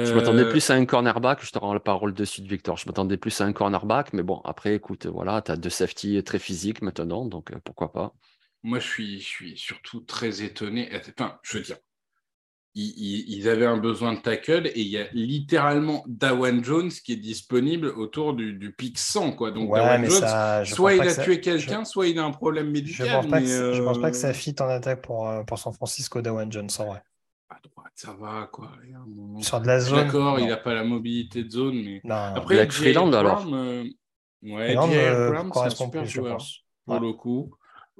Je 0.04 0.12
m'attendais 0.14 0.44
Euh, 0.44 0.50
plus 0.50 0.68
à 0.70 0.74
un 0.74 0.84
cornerback, 0.84 1.42
je 1.44 1.50
te 1.50 1.58
rends 1.58 1.72
la 1.74 1.80
parole 1.80 2.12
de 2.14 2.24
suite, 2.24 2.46
Victor. 2.46 2.76
Je 2.76 2.86
m'attendais 2.86 3.16
plus 3.16 3.40
à 3.40 3.44
un 3.46 3.52
cornerback, 3.54 4.12
mais 4.12 4.22
bon, 4.22 4.40
après, 4.44 4.74
écoute, 4.74 5.06
voilà, 5.06 5.40
tu 5.42 5.50
as 5.50 5.56
deux 5.56 5.70
safety 5.70 6.22
très 6.24 6.38
physiques 6.38 6.82
maintenant, 6.82 7.24
donc 7.24 7.50
euh, 7.52 7.58
pourquoi 7.64 7.92
pas. 7.92 8.14
Moi, 8.62 8.80
je 8.80 8.86
suis, 8.86 9.20
je 9.20 9.26
suis 9.26 9.56
surtout 9.58 10.00
très 10.00 10.42
étonné. 10.42 10.90
Enfin, 11.16 11.38
je 11.42 11.58
veux 11.58 11.64
dire, 11.64 11.78
ils, 12.80 13.48
avaient 13.48 13.66
un 13.66 13.76
besoin 13.76 14.14
de 14.14 14.20
tackle 14.20 14.66
et 14.68 14.80
il 14.80 14.88
y 14.88 14.98
a 14.98 15.06
littéralement 15.12 16.04
Dawan 16.06 16.62
Jones 16.62 16.90
qui 16.90 17.12
est 17.12 17.16
disponible 17.16 17.88
autour 17.88 18.34
du, 18.34 18.52
du 18.54 18.72
pic 18.72 18.98
100, 18.98 19.32
quoi. 19.32 19.50
Donc, 19.50 19.70
Ouais, 19.70 19.80
Dawan 19.80 20.04
Jones, 20.04 20.20
ça, 20.20 20.64
soit 20.64 20.94
il 20.94 21.00
a 21.00 21.08
ça- 21.10 21.22
tué 21.24 21.34
je- 21.34 21.40
quelqu'un, 21.40 21.84
soit 21.84 22.06
il 22.08 22.18
a 22.18 22.24
un 22.24 22.30
problème 22.30 22.66
Je 22.66 22.70
médical. 22.72 23.08
pense 23.08 23.26
pas 23.26 23.38
que, 23.40 23.44
mais, 23.44 23.48
ça- 23.50 23.72
je 23.72 23.82
pense 23.82 23.98
pas 24.00 24.10
que 24.10 24.16
euh, 24.16 24.20
ça 24.20 24.32
fit 24.32 24.54
en 24.60 24.68
attaque 24.68 25.02
pour, 25.02 25.28
euh, 25.28 25.42
pour 25.44 25.58
San 25.58 25.72
Francisco, 25.72 26.20
Dawan 26.22 26.50
Jones, 26.52 26.68
en 26.78 26.84
vrai. 26.86 27.02
à 27.50 27.56
droite, 27.62 27.92
ça 27.94 28.12
va, 28.18 28.48
quoi. 28.52 28.70
Sur 29.40 29.60
de 29.60 29.66
la 29.66 29.80
zone. 29.80 30.04
D'accord, 30.04 30.38
il 30.38 30.46
n'a 30.48 30.56
pas 30.58 30.74
la 30.74 30.84
mobilité 30.84 31.42
de 31.44 31.50
zone, 31.50 31.82
mais. 31.82 32.00
Non, 32.04 32.14
Après, 32.14 32.56
Black. 32.56 32.72
Freeland, 32.72 33.12
alors 33.12 33.46
euh, 33.52 33.84
Ouais, 34.42 34.66
Freeland, 34.66 34.90
euh, 34.92 35.30
Brown, 35.30 35.42
c'est 35.42 35.46
un 35.46 35.50
correspond 35.50 35.84
super 35.86 36.02
plus, 36.02 36.08
je 36.10 36.14
joueur 36.20 36.36
pense. 36.36 36.58
pour 36.84 36.94
Ouais. 36.94 37.00
le 37.00 37.12
coup. 37.14 37.50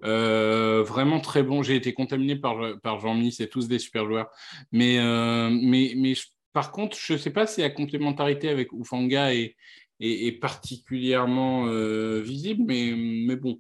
Euh, 0.05 0.83
vraiment 0.83 1.21
très 1.21 1.43
bon. 1.43 1.63
J'ai 1.63 1.77
été 1.77 1.93
contaminé 1.93 2.37
par, 2.37 2.81
par 2.81 3.01
Jean-Mi, 3.01 3.33
c'est 3.33 3.49
tous 3.49 3.69
des 3.69 3.79
super 3.79 4.07
joueurs. 4.07 4.29
Mais, 4.73 4.99
euh, 4.99 5.51
mais, 5.51 5.95
mais 5.97 6.15
par 6.53 6.73
contre, 6.73 6.97
je 6.99 7.15
ne 7.15 7.19
sais 7.19 7.31
pas 7.31 7.47
si 7.47 7.61
la 7.61 7.71
complémentarité 7.71 8.49
avec 8.49 8.73
Ufanga 8.73 9.35
est, 9.35 9.57
est, 10.01 10.41
particulièrement 10.41 11.67
euh, 11.69 12.21
visible, 12.21 12.65
mais, 12.67 12.95
mais 12.97 13.37
bon. 13.37 13.59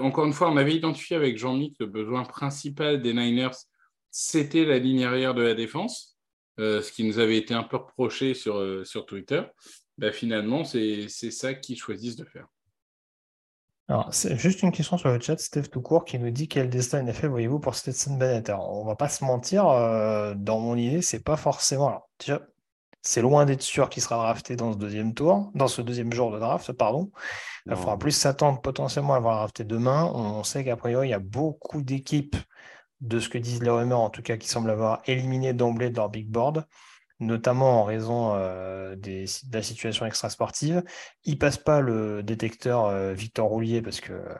Encore 0.00 0.24
une 0.24 0.32
fois, 0.32 0.52
on 0.52 0.56
avait 0.56 0.76
identifié 0.76 1.16
avec 1.16 1.36
Jean-Mi 1.36 1.72
que 1.72 1.82
le 1.82 1.90
besoin 1.90 2.22
principal 2.22 3.02
des 3.02 3.12
Niners, 3.12 3.56
c'était 4.12 4.64
la 4.64 4.78
ligne 4.78 5.04
arrière 5.04 5.34
de 5.34 5.42
la 5.42 5.54
défense, 5.54 6.16
ce 6.58 6.92
qui 6.92 7.02
nous 7.02 7.18
avait 7.18 7.36
été 7.36 7.54
un 7.54 7.64
peu 7.64 7.78
reproché 7.78 8.34
sur, 8.34 8.86
sur 8.86 9.04
Twitter. 9.04 9.42
Bah, 9.98 10.12
finalement, 10.12 10.62
c'est 10.62 11.08
ça 11.08 11.54
qu'ils 11.54 11.76
choisissent 11.76 12.14
de 12.14 12.24
faire. 12.24 12.46
Alors, 13.88 14.14
c'est 14.14 14.36
juste 14.38 14.62
une 14.62 14.72
question 14.72 14.96
sur 14.96 15.10
le 15.10 15.20
chat, 15.20 15.38
Steph 15.38 15.64
Toucourt, 15.64 16.06
qui 16.06 16.18
nous 16.18 16.30
dit 16.30 16.48
quel 16.48 16.70
destin 16.70 17.02
NFL 17.02 17.28
voyez-vous 17.28 17.58
pour 17.58 17.74
Stetson 17.74 18.16
Bennett? 18.16 18.48
Alors, 18.48 18.70
on 18.80 18.84
va 18.84 18.96
pas 18.96 19.10
se 19.10 19.24
mentir, 19.24 19.68
euh, 19.68 20.34
dans 20.34 20.58
mon 20.58 20.74
idée, 20.76 21.02
c'est 21.02 21.22
pas 21.22 21.36
forcément. 21.36 21.88
Alors, 21.88 22.08
déjà, 22.18 22.40
c'est 23.02 23.20
loin 23.20 23.44
d'être 23.44 23.60
sûr 23.60 23.90
qu'il 23.90 24.02
sera 24.02 24.16
drafté 24.16 24.56
dans 24.56 24.72
ce 24.72 24.78
deuxième 24.78 25.12
tour, 25.12 25.50
dans 25.54 25.68
ce 25.68 25.82
deuxième 25.82 26.12
jour 26.14 26.32
de 26.32 26.38
draft, 26.38 26.72
pardon. 26.72 27.10
Il 27.66 27.76
faudra 27.76 27.98
plus 27.98 28.12
s'attendre 28.12 28.62
potentiellement 28.62 29.14
à 29.14 29.16
le 29.18 29.22
voir 29.22 29.36
drafté 29.36 29.64
demain. 29.64 30.04
On 30.04 30.42
sait 30.44 30.64
qu'à 30.64 30.76
priori, 30.76 31.08
il 31.08 31.10
y 31.10 31.14
a 31.14 31.18
beaucoup 31.18 31.82
d'équipes, 31.82 32.36
de 33.02 33.20
ce 33.20 33.28
que 33.28 33.36
disent 33.36 33.62
les 33.62 33.70
rumeurs, 33.70 34.00
en 34.00 34.08
tout 34.08 34.22
cas, 34.22 34.38
qui 34.38 34.48
semblent 34.48 34.70
avoir 34.70 35.02
éliminé 35.04 35.52
d'emblée 35.52 35.90
de 35.90 35.96
leur 35.96 36.08
big 36.08 36.28
board, 36.30 36.64
notamment 37.24 37.80
en 37.80 37.84
raison 37.84 38.32
euh, 38.34 38.96
des, 38.96 39.24
de 39.24 39.52
la 39.56 39.62
situation 39.62 40.06
extrasportive. 40.06 40.82
Il 41.24 41.38
passe 41.38 41.58
pas 41.58 41.80
le 41.80 42.22
détecteur 42.22 42.86
euh, 42.86 43.12
Victor 43.14 43.48
Roulier 43.48 43.82
parce 43.82 44.00
que 44.00 44.12
euh, 44.12 44.34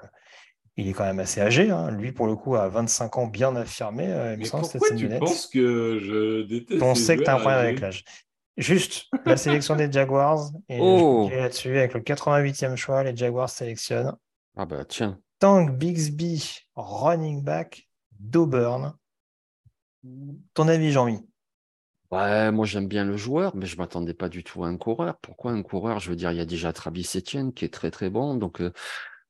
il 0.76 0.88
est 0.88 0.92
quand 0.92 1.04
même 1.04 1.20
assez 1.20 1.40
âgé. 1.40 1.70
hein. 1.70 1.90
Lui, 1.90 2.12
pour 2.12 2.26
le 2.26 2.36
coup, 2.36 2.56
a 2.56 2.68
25 2.68 3.16
ans 3.18 3.26
bien 3.26 3.54
affirmé. 3.56 4.06
euh, 4.08 4.32
il 4.32 4.38
me 4.38 4.42
Mais 4.42 4.44
semble, 4.44 4.62
pourquoi 4.62 4.96
tu 4.96 5.08
penses 5.08 5.46
que 5.46 5.98
je 6.00 6.42
déteste 6.42 6.82
On 6.82 6.94
sait 6.94 7.16
que 7.16 7.22
tu 7.22 7.30
as 7.30 7.34
un 7.34 7.38
problème 7.38 7.60
avec 7.60 7.80
l'âge. 7.80 8.04
Juste 8.56 9.06
la 9.24 9.36
sélection 9.36 9.74
des 9.74 9.90
Jaguars. 9.90 10.50
Et 10.68 10.78
Oh. 10.80 11.28
là-dessus 11.32 11.76
avec 11.76 11.94
le 11.94 12.00
88e 12.00 12.76
choix, 12.76 13.02
les 13.02 13.16
Jaguars 13.16 13.50
sélectionnent 13.50 14.14
Ah 14.56 14.64
bah 14.66 14.84
tiens. 14.84 15.18
Tank 15.40 15.70
Bixby, 15.76 16.60
running 16.76 17.42
back 17.42 17.88
d'Auburn. 18.18 18.94
Ton 20.54 20.68
avis, 20.68 20.92
Jean-Mi? 20.92 21.26
Ouais, 22.14 22.52
moi 22.52 22.66
j'aime 22.66 22.86
bien 22.86 23.04
le 23.04 23.16
joueur, 23.16 23.56
mais 23.56 23.66
je 23.66 23.76
m'attendais 23.76 24.14
pas 24.14 24.28
du 24.28 24.44
tout 24.44 24.62
à 24.62 24.68
un 24.68 24.76
coureur. 24.76 25.16
Pourquoi 25.20 25.52
un 25.52 25.62
coureur? 25.62 25.98
Je 26.00 26.10
veux 26.10 26.16
dire, 26.16 26.30
il 26.32 26.36
y 26.36 26.40
a 26.40 26.44
déjà 26.44 26.72
Travis 26.72 27.08
Etienne 27.16 27.52
qui 27.52 27.64
est 27.64 27.72
très 27.72 27.90
très 27.90 28.10
bon, 28.10 28.34
donc 28.36 28.60
euh, 28.60 28.72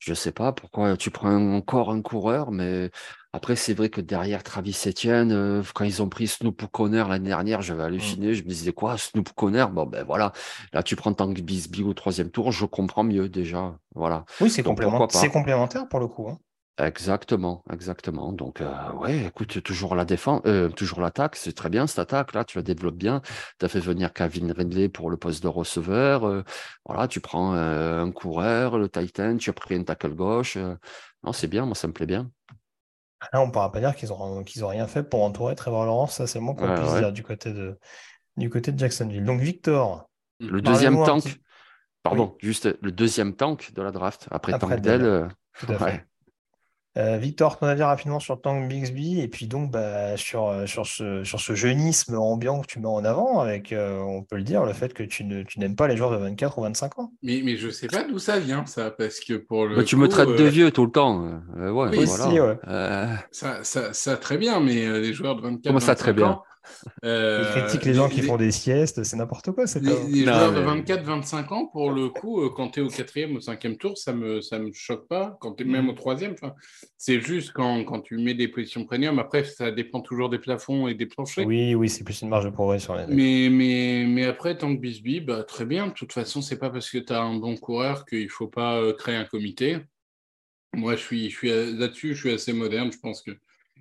Je 0.01 0.15
sais 0.15 0.33
pas 0.33 0.53
pourquoi 0.53 0.97
tu 0.97 1.11
prends 1.11 1.35
encore 1.55 1.91
un 1.93 2.03
coureur, 2.03 2.53
mais 2.53 2.91
après, 3.33 3.57
c'est 3.57 3.75
vrai 3.75 3.91
que 3.91 4.01
derrière 4.03 4.43
Travis 4.45 4.77
Etienne, 4.87 5.33
euh, 5.33 5.63
quand 5.75 5.85
ils 5.85 6.03
ont 6.03 6.09
pris 6.11 6.29
Snoop 6.29 6.67
Conner 6.73 7.05
l'année 7.09 7.29
dernière, 7.31 7.63
j'avais 7.63 7.83
Mm. 7.83 7.87
halluciné. 7.87 8.35
Je 8.35 8.45
me 8.45 8.49
disais 8.51 8.73
quoi, 8.73 8.99
Snoop 8.99 9.31
Conner? 9.35 9.67
Bon, 9.73 9.87
ben 9.87 10.05
voilà. 10.05 10.33
Là, 10.73 10.83
tu 10.83 10.97
prends 10.97 11.15
Tank 11.15 11.41
Bisbee 11.41 11.85
au 11.85 11.95
troisième 11.95 12.31
tour, 12.31 12.53
je 12.53 12.67
comprends 12.67 13.05
mieux 13.05 13.29
déjà. 13.29 13.79
Voilà. 13.95 14.25
Oui, 14.41 14.51
c'est 14.51 14.63
complémentaire 14.63 15.89
pour 15.89 16.01
le 16.01 16.09
coup. 16.09 16.29
hein. 16.29 16.39
Exactement, 16.77 17.63
exactement. 17.73 18.33
Donc, 18.33 18.61
euh, 18.61 18.93
ouais, 18.95 19.27
écoute, 19.27 19.63
toujours 19.63 19.95
la 19.95 20.05
défense, 20.05 20.43
euh, 20.47 20.69
toujours 20.71 21.01
l'attaque, 21.01 21.37
c'est 21.37 21.53
très 21.53 21.69
bien 21.71 21.87
cette 21.87 22.01
attaque. 22.01 22.33
Là, 22.33 22.45
tu 22.45 22.59
la 22.59 22.63
développes 22.63 22.97
bien. 22.97 23.23
Tu 23.61 23.65
as 23.67 23.69
fait 23.69 23.79
venir 23.79 24.13
Kevin 24.13 24.51
Ridley 24.51 24.89
pour 24.89 25.09
le 25.09 25.17
poste 25.17 25.41
de 25.45 25.49
receveur. 25.49 26.25
euh, 26.27 26.43
voilà, 26.85 27.07
tu 27.07 27.21
prends 27.21 27.53
un 27.55 28.11
coureur, 28.11 28.77
le 28.79 28.89
Titan, 28.89 29.37
tu 29.37 29.51
as 29.51 29.53
pris 29.53 29.77
un 29.77 29.85
tackle 29.85 30.15
gauche. 30.17 30.57
non, 31.23 31.33
c'est 31.33 31.47
bien, 31.47 31.65
moi, 31.65 31.77
ça 31.77 31.87
me 31.87 31.93
plaît 31.93 32.07
bien. 32.07 32.29
Là, 33.33 33.41
on 33.41 33.47
ne 33.47 33.53
pourra 33.53 33.73
pas 33.73 33.81
dire 33.81 33.95
qu'ils 33.97 34.13
ont, 34.13 34.43
qu'ils 34.43 34.65
ont 34.65 34.69
rien 34.69 34.87
fait 34.87 35.03
pour 35.03 35.23
entourer 35.23 35.55
Trevor 35.55 35.87
Lawrence. 35.87 36.15
Ça, 36.17 36.27
c'est 36.27 36.39
le 36.39 36.45
moins 36.45 36.55
qu'on 36.55 36.67
Ouais, 36.69 36.75
puisse 36.75 36.93
ouais. 36.93 37.01
dire 37.01 37.13
du 37.13 37.23
côté 37.23 37.53
de, 37.53 37.79
du 38.37 38.51
côté 38.51 38.73
de 38.73 38.79
Jacksonville. 38.79 39.25
Donc, 39.25 39.41
Victor. 39.41 40.09
Le 40.41 40.61
deuxième 40.61 40.97
tank, 41.05 41.23
petit- 41.23 41.37
pardon, 42.03 42.37
juste 42.41 42.69
le 42.83 42.93
deuxième 42.93 43.35
tank 43.35 43.73
de 43.73 43.83
la 43.83 43.93
draft. 43.93 44.29
Après, 44.31 44.53
Après 44.53 44.77
Tank 44.77 44.83
Dell, 44.83 45.01
Dell. 45.01 45.29
Tout 45.59 45.73
à 45.73 45.79
fait. 45.79 45.85
ouais. 45.85 46.05
Euh, 46.97 47.17
Victor, 47.19 47.59
ton 47.59 47.67
avis 47.67 47.83
rapidement 47.83 48.21
sur 48.21 48.41
Tank 48.41 48.69
Bixby 48.69 49.21
et 49.21 49.27
puis 49.27 49.47
donc 49.49 49.73
bah, 49.73 50.17
sur, 50.17 50.47
euh, 50.49 50.67
sur, 50.67 50.87
ce, 50.87 51.25
sur 51.25 51.41
ce 51.41 51.55
jeunisme 51.55 52.15
ambiant 52.17 52.61
que 52.61 52.67
tu 52.67 52.79
mets 52.79 52.87
en 52.87 53.05
avant 53.05 53.41
avec, 53.41 53.73
euh, 53.73 53.99
on 53.99 54.23
peut 54.23 54.37
le 54.37 54.45
dire, 54.45 54.65
le 54.65 54.73
fait 54.73 54.95
que 54.95 55.03
tu 55.03 55.25
ne- 55.25 55.43
tu 55.43 55.59
n'aimes 55.59 55.75
pas 55.75 55.89
les 55.89 55.97
joueurs 55.97 56.13
de 56.13 56.17
24 56.19 56.59
ou 56.59 56.63
25 56.63 56.99
ans. 57.01 57.13
Mais, 57.23 57.41
mais 57.45 57.57
je 57.57 57.69
sais 57.69 57.89
pas 57.89 58.05
d'où 58.05 58.19
ça 58.21 58.39
vient, 58.39 58.65
ça, 58.67 58.93
parce 58.93 59.19
que 59.21 59.35
pour 59.35 59.67
le. 59.67 59.75
Bah, 59.77 59.83
tu 59.85 59.97
me 59.97 60.07
traites 60.09 60.29
de 60.29 60.45
euh, 60.45 60.49
vieux 60.49 60.71
tout 60.71 60.85
le 60.85 60.93
temps. 60.93 61.21
ouais, 61.57 61.71
Oui, 61.99 62.05
voilà. 62.05 62.31
si, 62.31 62.41
ouais. 62.41 62.59
Euh, 62.69 63.07
Ça, 63.33 63.65
ça, 63.65 63.93
ça, 63.93 64.17
très 64.17 64.39
bien, 64.39 64.61
mais 64.61 64.87
euh, 64.87 65.01
les 65.01 65.13
joueurs 65.13 65.35
de 65.35 65.41
24 65.43 65.63
Comment 65.67 65.81
ça, 65.81 65.97
très 65.97 66.13
25 66.13 66.17
bien 66.17 66.31
ans, 66.35 66.43
euh, 67.05 67.45
Il 67.57 67.63
critique 67.63 67.85
les 67.85 67.95
gens 67.95 68.09
qui 68.09 68.23
font 68.23 68.37
des 68.37 68.51
siestes, 68.51 69.03
c'est 69.05 69.17
n'importe 69.17 69.51
quoi. 69.53 69.67
C'est 69.67 69.81
Les, 69.83 69.91
les 70.09 70.25
Non, 70.25 70.33
joueurs 70.33 70.53
de 70.53 70.61
mais- 70.61 70.83
24-25 70.83 71.53
ans, 71.53 71.67
pour 71.67 71.91
le 71.93 72.09
coup, 72.09 72.43
euh, 72.43 72.51
quand 72.55 72.71
tu 72.71 72.81
es 72.81 72.83
au 72.83 72.89
quatrième 72.89 73.37
ou 73.37 73.41
cinquième 73.41 73.77
tour, 73.77 73.97
ça 73.99 74.13
me, 74.13 74.41
ça 74.41 74.59
me 74.59 74.71
choque 74.73 75.07
pas. 75.09 75.37
Quand 75.41 75.53
tu 75.55 75.65
es 75.65 75.67
Mm. 75.67 75.71
même 75.71 75.89
au 75.89 75.93
troisième, 75.93 76.35
c'est 76.97 77.21
juste 77.21 77.53
quand, 77.53 77.85
quand 77.85 78.01
tu 78.01 78.17
mets 78.19 78.35
des 78.35 78.49
positions 78.49 78.85
premium. 78.85 79.19
Après, 79.19 79.45
ça 79.45 79.71
dépend 79.71 80.01
toujours 80.01 80.31
des 80.31 80.39
plafonds 80.39 80.89
et 80.89 80.95
des 80.95 81.07
planchers. 81.07 81.47
Oui, 81.47 81.75
oui, 81.75 81.89
c'est 81.89 82.05
plus 82.05 82.23
une 82.23 82.29
marge 82.29 82.45
de 82.45 82.51
progrès 82.51 82.79
sur 82.79 82.95
les 82.97 83.07
deux. 83.07 83.15
Mais, 83.15 83.49
mais, 83.51 84.05
mais 84.09 84.25
après, 84.25 84.57
tant 84.57 84.75
que 84.75 84.81
Bisbee, 84.81 85.21
bah, 85.21 85.43
très 85.45 85.65
bien. 85.65 85.89
De 85.89 85.93
toute 85.93 86.13
façon, 86.13 86.41
c'est 86.43 86.59
pas 86.59 86.71
parce 86.71 86.91
que 86.91 86.99
tu 86.99 87.13
as 87.13 87.21
un 87.23 87.35
bon 87.39 87.57
coureur 87.57 88.05
qu'il 88.07 88.29
faut 88.31 88.49
pas 88.49 88.79
euh, 88.81 88.93
créer 88.93 89.17
un 89.17 89.25
comité. 89.25 89.79
Moi, 90.77 90.97
je 90.97 91.01
suis, 91.03 91.31
je 91.31 91.37
suis 91.37 91.53
à- 91.53 91.67
là-dessus, 91.71 92.15
je 92.15 92.21
suis 92.21 92.33
assez 92.33 92.53
moderne. 92.53 92.91
Je 92.93 92.99
pense 92.99 93.23
que 93.23 93.31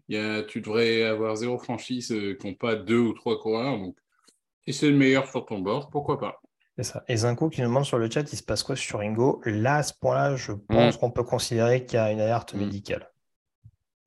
y 0.10 0.18
a, 0.18 0.44
tu 0.44 0.62
devrais 0.62 1.04
avoir 1.04 1.36
zéro 1.36 1.58
franchise 1.58 2.12
euh, 2.12 2.36
qui 2.36 2.48
n'ont 2.48 2.54
pas 2.56 2.76
deux 2.76 3.00
ou 3.00 3.14
trois 3.14 3.40
coureurs. 3.40 3.78
Donc, 3.78 3.98
si 4.66 4.74
c'est 4.74 4.90
le 4.90 4.98
meilleur 4.98 5.28
sur 5.30 5.46
ton 5.46 5.60
bord, 5.60 5.90
pourquoi 5.90 6.20
pas? 6.20 6.42
C'est 6.78 6.84
ça. 6.84 7.04
Et 7.08 7.18
Zinko 7.18 7.50
qui 7.50 7.62
nous 7.62 7.68
demande 7.68 7.86
sur 7.86 7.98
le 8.00 8.10
chat, 8.10 8.22
il 8.32 8.38
se 8.38 8.44
passe 8.44 8.64
quoi 8.64 8.76
sur 8.76 9.00
Ringo? 9.00 9.42
Là, 9.46 9.78
à 9.78 9.84
ce 9.84 9.94
point-là, 9.94 10.36
je 10.36 10.54
pense 10.54 10.98
qu'on 10.98 11.12
peut 11.12 11.24
considérer 11.24 11.86
qu'il 11.86 11.96
y 11.96 12.00
a 12.00 12.12
une 12.12 12.20
alerte 12.20 12.54
Mm. 12.54 12.60
médicale. 12.60 13.10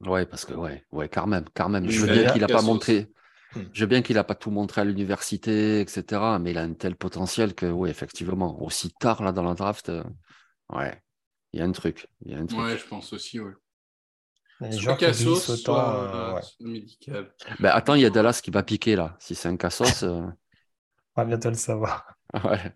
Ouais, 0.01 0.27
parce 0.27 0.45
que 0.45 0.53
ouais, 0.53 0.85
ouais, 0.93 1.09
quand 1.09 1.27
même, 1.27 1.45
quand 1.55 1.69
même. 1.69 1.85
Oui, 1.85 1.91
Je 1.93 2.01
veux 2.05 2.13
bien 2.13 2.31
qu'il 2.31 2.41
n'a 2.43 2.49
pas 2.49 2.63
montré, 2.63 3.09
Hmm. 3.55 3.61
je 3.73 3.81
veux 3.81 3.87
bien 3.87 4.03
qu'il 4.03 4.17
n'a 4.17 4.25
pas 4.25 4.35
tout 4.35 4.51
montré 4.51 4.83
à 4.83 4.85
l'université, 4.85 5.81
etc. 5.81 6.39
Mais 6.39 6.51
il 6.51 6.59
a 6.59 6.63
un 6.63 6.75
tel 6.75 6.97
potentiel 6.97 7.55
que, 7.55 7.67
oui, 7.67 7.89
effectivement, 7.89 8.61
aussi 8.63 8.93
tard 8.93 9.23
là 9.23 9.33
dans 9.33 9.45
la 9.45 9.55
draft, 9.55 9.89
euh, 9.89 10.03
ouais, 10.75 11.01
il 11.53 11.61
y 11.61 11.63
a 11.63 11.67
un 11.67 11.73
truc, 11.73 12.09
il 12.25 12.33
y 12.33 12.35
a 12.35 12.39
un 12.39 12.47
truc. 12.47 12.61
Ouais, 12.61 12.77
je 12.77 12.87
pense 12.87 13.13
aussi, 13.13 13.41
ouais. 13.41 13.53
Soit 14.73 14.97
Cassos, 14.97 15.55
soit, 15.57 15.97
euh, 15.97 16.35
ouais. 16.35 16.43
soit 16.43 16.67
médical. 16.67 17.31
Ben 17.61 17.71
attends, 17.75 17.95
il 17.95 18.01
y 18.03 18.07
a 18.07 18.11
Dallas 18.11 18.41
qui 18.43 18.51
va 18.51 18.63
piquer 18.63 18.97
là. 18.97 19.17
Si 19.19 19.35
c'est 19.35 19.49
un 19.49 19.57
cassos, 19.57 20.03
euh, 20.03 20.23
On 21.15 21.21
va 21.23 21.25
bientôt 21.27 21.51
le 21.51 21.57
savoir. 21.57 22.07
ouais. 22.45 22.73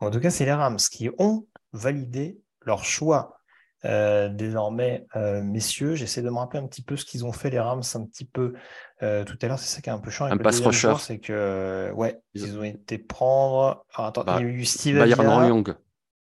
En 0.00 0.10
tout 0.10 0.20
cas, 0.20 0.30
c'est 0.30 0.44
les 0.44 0.52
Rams 0.52 0.76
qui 0.76 1.08
ont 1.18 1.46
validé 1.72 2.40
leur 2.66 2.84
choix. 2.84 3.38
Euh, 3.86 4.28
désormais, 4.30 5.06
euh, 5.14 5.42
messieurs, 5.42 5.94
j'essaie 5.94 6.22
de 6.22 6.30
me 6.30 6.38
rappeler 6.38 6.58
un 6.60 6.66
petit 6.66 6.82
peu 6.82 6.96
ce 6.96 7.04
qu'ils 7.04 7.24
ont 7.26 7.32
fait 7.32 7.50
les 7.50 7.60
Rams 7.60 7.82
un 7.94 8.04
petit 8.06 8.24
peu 8.24 8.54
euh, 9.02 9.24
tout 9.24 9.36
à 9.42 9.46
l'heure. 9.46 9.58
C'est 9.58 9.74
ça 9.74 9.82
qui 9.82 9.90
est 9.90 9.92
un 9.92 9.98
peu 9.98 10.10
chiant 10.10 10.26
avec 10.26 10.40
Un 10.40 10.42
pass 10.42 10.60
rusher. 10.60 10.94
c'est 10.98 11.18
que 11.18 11.32
euh, 11.34 11.92
ouais, 11.92 12.18
Ils 12.34 12.42
ils 12.46 12.58
ont 12.58 12.64
été 12.64 12.98
prendre. 12.98 13.84
Alors, 13.94 14.08
attends, 14.08 14.24
Bah, 14.24 14.36
il 14.40 14.46
y 14.46 14.48
a 14.48 14.52
eu 14.52 14.64
Steve 14.64 14.96
Byron. 15.02 15.48
Young. 15.48 15.74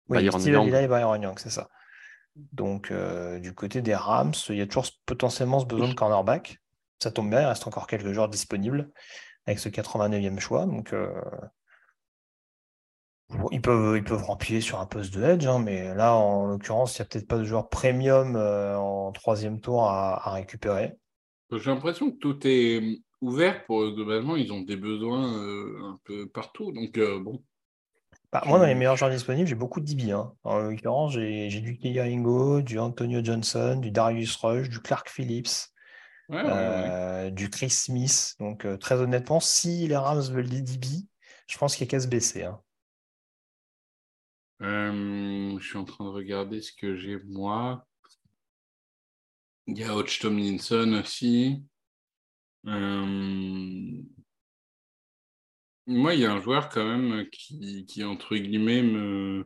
Oui, 0.08 0.18
Byron 0.18 0.40
Steve 0.40 0.52
Young. 0.54 0.74
Et 0.74 0.88
Byron 0.88 1.22
Young, 1.22 1.38
c'est 1.38 1.50
ça. 1.50 1.68
Donc, 2.52 2.90
euh, 2.90 3.38
du 3.38 3.54
côté 3.54 3.82
des 3.82 3.94
Rams, 3.94 4.32
il 4.48 4.56
y 4.56 4.60
a 4.60 4.66
toujours 4.66 4.86
potentiellement 5.06 5.60
ce 5.60 5.66
besoin 5.66 5.88
de 5.88 5.94
cornerback. 5.94 6.58
Ça 7.02 7.10
tombe 7.10 7.30
bien, 7.30 7.42
il 7.42 7.46
reste 7.46 7.66
encore 7.66 7.86
quelques 7.86 8.12
joueurs 8.12 8.28
disponibles 8.28 8.90
avec 9.46 9.58
ce 9.58 9.68
89e 9.68 10.38
choix. 10.38 10.66
Donc, 10.66 10.92
euh, 10.92 11.08
ils 13.52 13.62
peuvent, 13.62 13.96
ils 13.96 14.04
peuvent 14.04 14.22
remplir 14.22 14.62
sur 14.62 14.80
un 14.80 14.86
poste 14.86 15.14
de 15.14 15.22
edge, 15.22 15.46
hein, 15.46 15.58
mais 15.58 15.94
là, 15.94 16.14
en 16.14 16.46
l'occurrence, 16.46 16.98
il 16.98 17.02
n'y 17.02 17.06
a 17.06 17.08
peut-être 17.08 17.28
pas 17.28 17.38
de 17.38 17.44
joueur 17.44 17.68
premium 17.68 18.36
euh, 18.36 18.76
en 18.76 19.12
troisième 19.12 19.60
tour 19.60 19.88
à, 19.88 20.28
à 20.28 20.32
récupérer. 20.32 20.94
J'ai 21.52 21.70
l'impression 21.70 22.10
que 22.10 22.16
tout 22.16 22.38
est 22.44 23.00
ouvert 23.20 23.64
pour. 23.64 23.90
Globalement, 23.92 24.36
ils 24.36 24.52
ont 24.52 24.60
des 24.60 24.76
besoins 24.76 25.32
un 25.90 25.98
peu 26.04 26.28
partout. 26.28 26.72
Donc, 26.72 26.98
bon. 27.22 27.42
Bah, 28.32 28.42
moi, 28.46 28.58
dans 28.60 28.66
les 28.66 28.76
meilleurs 28.76 28.96
joueurs 28.96 29.10
disponibles, 29.10 29.48
j'ai 29.48 29.56
beaucoup 29.56 29.80
de 29.80 29.86
DB. 29.86 30.12
hein. 30.12 30.32
En 30.44 30.60
l'occurrence, 30.60 31.12
j'ai 31.12 31.48
du 31.60 32.00
Ringo, 32.00 32.62
du 32.62 32.78
Antonio 32.78 33.24
Johnson, 33.24 33.76
du 33.80 33.90
Darius 33.90 34.36
Rush, 34.36 34.68
du 34.68 34.78
Clark 34.80 35.08
Phillips. 35.08 35.48
Ouais, 36.28 36.36
ouais, 36.36 36.48
ouais. 36.48 36.52
euh, 36.52 37.30
du 37.30 37.50
Chris 37.50 37.70
Smith. 37.70 38.36
Donc, 38.38 38.64
euh, 38.64 38.76
très 38.76 38.94
honnêtement, 39.00 39.40
si 39.40 39.88
les 39.88 39.96
Rams 39.96 40.22
veulent 40.22 40.48
des 40.48 40.62
DB, 40.62 40.86
je 41.48 41.58
pense 41.58 41.74
qu'il 41.74 41.84
n'y 41.84 41.88
a 41.88 41.90
qu'à 41.90 42.00
se 42.00 42.06
baisser. 42.06 42.44
hein. 42.44 42.60
Euh, 44.62 45.58
je 45.58 45.66
suis 45.66 45.78
en 45.78 45.84
train 45.84 46.04
de 46.04 46.10
regarder 46.10 46.60
ce 46.60 46.72
que 46.72 46.94
j'ai 46.96 47.18
moi. 47.24 47.84
Il 49.66 49.78
y 49.78 49.84
a 49.84 49.94
Hodge 49.94 50.20
Tomlinson 50.20 51.00
aussi. 51.02 51.64
Euh, 55.90 55.94
Moi, 55.94 56.14
il 56.14 56.20
y 56.20 56.24
a 56.24 56.32
un 56.32 56.40
joueur 56.40 56.68
quand 56.68 56.84
même 56.84 57.28
qui, 57.30 57.84
qui 57.86 58.04
entre 58.04 58.36
guillemets, 58.36 58.82
me 58.82 59.44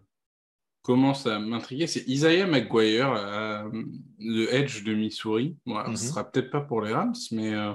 commence 0.83 1.27
à 1.27 1.39
m'intriguer. 1.39 1.87
C'est 1.87 2.07
Isaiah 2.07 2.47
McGuire, 2.47 3.13
euh, 3.13 3.71
le 4.19 4.53
Edge 4.55 4.85
de 4.85 4.95
Missouri. 4.95 5.57
Bon, 5.67 5.77
alors, 5.77 5.97
Ce 5.97 6.05
Mhm. 6.05 6.11
sera 6.11 6.31
peut-être 6.31 6.51
pas 6.51 6.61
pour 6.61 6.83
les 6.83 6.93
Rams, 6.93 7.15
mais 7.33 7.55
euh, 7.55 7.73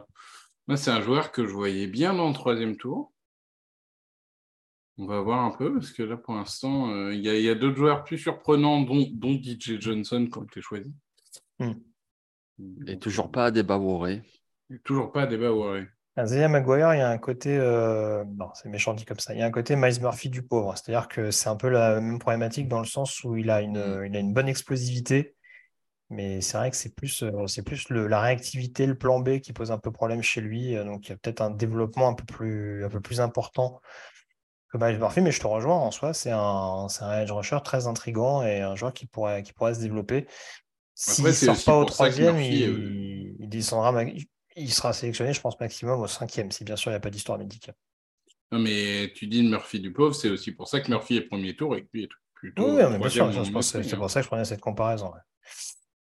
moi, 0.68 0.78
c'est 0.78 0.92
un 0.92 1.02
joueur 1.02 1.32
que 1.32 1.46
je 1.48 1.54
voyais 1.54 1.88
bien 1.88 2.14
dans 2.14 2.28
le 2.28 2.34
troisième 2.34 2.78
tour. 2.78 3.12
On 4.98 5.06
va 5.06 5.22
voir 5.22 5.46
un 5.46 5.52
peu, 5.52 5.74
parce 5.74 5.92
que 5.92 6.04
là, 6.04 6.18
pour 6.18 6.36
l'instant, 6.36 6.92
euh, 6.92 7.14
il 7.14 7.22
y 7.22 7.30
a, 7.30 7.38
il 7.40 7.58
d'autres 7.58 7.78
joueurs 7.78 8.04
plus 8.04 8.18
surprenants, 8.18 8.82
dont, 8.82 9.08
dont 9.14 9.32
DJ 9.32 9.80
Johnson, 9.80 10.28
qui 10.30 10.38
ont 10.38 10.44
été 10.44 10.62
choisis. 10.62 10.92
Hmm. 11.60 11.72
Et 12.86 13.00
toujours 13.00 13.32
pas 13.32 13.46
à 13.46 13.52
débaourer. 13.52 14.22
Toujours 14.84 15.12
pas 15.14 15.24
à 15.24 15.28
débat, 15.28 15.54
ouais. 15.54 15.88
Isaiah 16.24 16.48
McGuire, 16.48 16.94
il 16.96 17.00
y 17.00 17.02
a 17.02 17.10
un 17.10 17.18
côté, 17.18 17.58
euh, 17.58 18.24
non, 18.38 18.50
c'est 18.54 18.70
méchant 18.70 18.94
dit 18.94 19.06
comme 19.06 19.20
ça, 19.20 19.34
il 19.34 19.40
y 19.40 19.44
a 19.44 19.46
un 19.46 19.52
côté 19.52 19.76
Miles 19.76 20.02
Murphy 20.02 20.30
du 20.30 20.42
pauvre. 20.44 20.76
C'est-à-dire 20.76 21.08
que 21.08 21.32
c'est 21.32 21.50
un 21.50 21.56
peu 21.56 21.70
la 21.70 22.02
même 22.02 22.20
problématique 22.20 22.68
dans 22.68 22.80
le 22.80 22.86
sens 22.86 23.24
où 23.24 23.36
il 23.38 23.50
a 23.50 23.62
une, 23.62 23.78
Mm. 23.80 24.06
il 24.08 24.16
a 24.16 24.20
une 24.20 24.34
bonne 24.34 24.48
explosivité, 24.50 25.36
mais 26.10 26.42
c'est 26.42 26.58
vrai 26.58 26.72
que 26.72 26.78
c'est 26.78 26.96
plus, 26.96 27.24
euh, 27.24 27.48
c'est 27.48 27.64
plus 27.64 27.90
le- 27.90 28.08
la 28.08 28.22
réactivité, 28.22 28.86
le 28.88 28.98
plan 28.98 29.20
B 29.20 29.40
qui 29.40 29.54
pose 29.54 29.72
un 29.72 29.78
peu 29.80 29.92
problème 29.92 30.22
chez 30.24 30.42
lui. 30.42 30.76
Euh, 30.76 30.84
Donc 30.86 31.08
il 31.08 31.12
y 31.12 31.14
a 31.14 31.18
peut-être 31.18 31.42
un 31.42 31.52
développement 31.52 32.10
un 32.10 32.14
peu 32.16 32.26
plus, 32.26 32.86
un 32.86 32.90
peu 32.90 33.02
plus 33.02 33.22
important 33.22 33.82
que 34.72 34.78
Miles 34.78 35.00
Murphy, 35.00 35.22
mais 35.22 35.32
je 35.32 35.40
te 35.40 35.48
rejoins 35.48 35.76
en 35.78 35.92
soi, 35.92 36.14
c'est 36.14 36.32
un, 36.32 36.88
c'est 36.90 37.04
un 37.04 37.22
edge 37.22 37.32
rusher 37.32 37.58
très 37.64 37.88
intriguant 37.88 38.44
et 38.44 38.62
un 38.62 38.76
joueur 38.76 38.94
qui 38.94 39.08
pourrait, 39.08 39.44
qui 39.44 39.54
pourrait 39.54 39.74
se 39.74 39.80
développer. 39.80 40.28
S'il 40.96 41.26
ne 41.26 41.32
sort 41.32 41.64
pas 41.64 41.78
au 41.78 41.86
troisième, 41.86 42.40
il, 42.40 43.36
il 43.40 43.50
descendra, 43.50 43.92
il 44.60 44.72
sera 44.72 44.94
sélectionné, 44.94 45.34
je 45.34 45.42
pense, 45.42 45.60
maximum 45.60 46.00
au 46.02 46.08
cinquième, 46.08 46.52
si 46.52 46.64
bien 46.64 46.76
sûr 46.76 46.92
il 46.92 46.94
n'y 46.94 46.98
a 46.98 47.02
pas 47.02 47.10
d'histoire 47.10 47.38
médicale. 47.38 47.76
Non, 48.52 48.60
mais 48.60 49.12
tu 49.16 49.28
dis 49.28 49.44
Murphy 49.44 49.80
du 49.80 49.94
pauvre, 49.94 50.16
c'est 50.16 50.30
aussi 50.30 50.52
pour 50.52 50.68
ça 50.68 50.82
que 50.82 50.90
Murphy 50.90 51.18
est 51.18 51.22
premier 51.22 51.56
tour 51.56 51.76
et 51.76 51.84
que 51.84 51.90
lui 51.94 52.04
est 52.04 52.10
plutôt. 52.34 52.64
Oui, 52.78 52.84
mais 52.92 52.98
bien 52.98 53.10
sûr, 53.10 53.32
c'est 53.34 53.52
pour 53.96 54.10
ça 54.10 54.20
que 54.20 54.24
je 54.24 54.28
prenais 54.28 54.46
cette 54.46 54.62
comparaison. 54.62 55.12
ouais. 55.12 55.20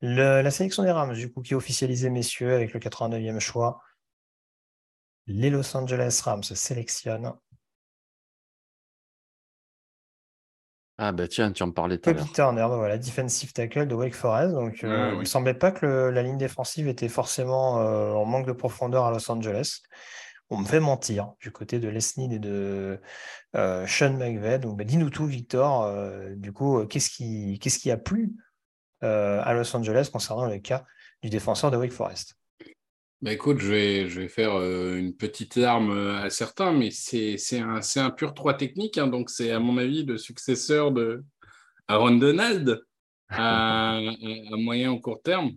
Le- 0.01 0.41
la 0.41 0.51
sélection 0.51 0.83
des 0.83 0.91
Rams, 0.91 1.13
du 1.13 1.31
coup, 1.31 1.41
qui 1.41 1.53
est 1.53 1.55
officialisée, 1.55 2.09
messieurs, 2.09 2.53
avec 2.53 2.73
le 2.73 2.79
89e 2.79 3.39
choix. 3.39 3.79
Les 5.27 5.49
Los 5.49 5.75
Angeles 5.75 6.21
Rams 6.23 6.43
sélectionnent 6.43 7.33
Ah 10.97 11.11
ben 11.11 11.27
tiens, 11.27 11.51
tu 11.51 11.61
en 11.63 11.71
parlais 11.71 11.97
tout 11.97 12.09
à 12.09 12.13
l'heure. 12.13 12.31
Turner, 12.31 12.61
bah 12.69 12.77
voilà, 12.77 12.97
defensive 12.97 13.51
tackle 13.51 13.85
de 13.87 13.95
Wake 13.95 14.15
Forest. 14.15 14.53
Donc, 14.53 14.83
euh, 14.83 15.09
Ah, 15.09 15.13
il 15.13 15.19
me 15.19 15.25
semblait 15.25 15.53
pas 15.53 15.71
que 15.71 15.85
le- 15.85 16.09
la 16.11 16.23
ligne 16.23 16.37
défensive 16.37 16.87
était 16.87 17.09
forcément 17.09 17.81
euh, 17.81 18.13
en 18.13 18.23
manque 18.25 18.47
de 18.47 18.53
profondeur 18.53 19.05
à 19.05 19.11
Los 19.11 19.29
Angeles. 19.29 19.81
On 20.49 20.57
me 20.59 20.65
fait 20.65 20.79
mentir 20.79 21.33
du 21.41 21.51
côté 21.51 21.79
de 21.79 21.89
Lesney 21.89 22.33
et 22.35 22.39
de 22.39 23.01
euh, 23.55 23.87
Sean 23.87 24.13
McVay. 24.13 24.59
Donc, 24.59 24.77
bah, 24.77 24.83
dis-nous 24.85 25.09
tout, 25.09 25.25
Victor. 25.25 25.83
Euh, 25.83 26.35
du 26.35 26.53
coup, 26.53 26.85
qu'est-ce 26.87 27.09
qui, 27.09 27.59
qu'est-ce 27.59 27.79
qui 27.79 27.91
a 27.91 27.97
plu 27.97 28.33
euh, 29.03 29.41
à 29.43 29.53
Los 29.53 29.75
Angeles 29.75 30.09
concernant 30.13 30.45
le 30.45 30.59
cas 30.59 30.85
du 31.23 31.29
défenseur 31.29 31.71
de 31.71 31.77
Wake 31.77 31.93
Forest? 31.93 32.37
Bah 33.21 33.31
écoute, 33.31 33.59
je 33.59 33.71
vais, 33.71 34.09
je 34.09 34.19
vais 34.19 34.27
faire 34.27 34.55
euh, 34.55 34.97
une 34.97 35.15
petite 35.15 35.57
arme 35.57 35.91
euh, 35.91 36.21
à 36.21 36.29
certains, 36.29 36.73
mais 36.73 36.91
c'est 36.91 37.37
un, 37.59 37.79
un 37.95 38.09
pur 38.11 38.33
3 38.33 38.55
technique, 38.55 38.97
hein, 38.97 39.07
donc 39.07 39.29
c'est 39.29 39.51
à 39.51 39.59
mon 39.59 39.77
avis 39.77 40.03
le 40.03 40.17
successeur 40.17 40.91
de 40.91 41.23
Aaron 41.87 42.17
Donald 42.17 42.83
à, 43.29 43.95
à 44.51 44.57
moyen 44.57 44.91
ou 44.91 44.99
court 44.99 45.21
terme. 45.23 45.53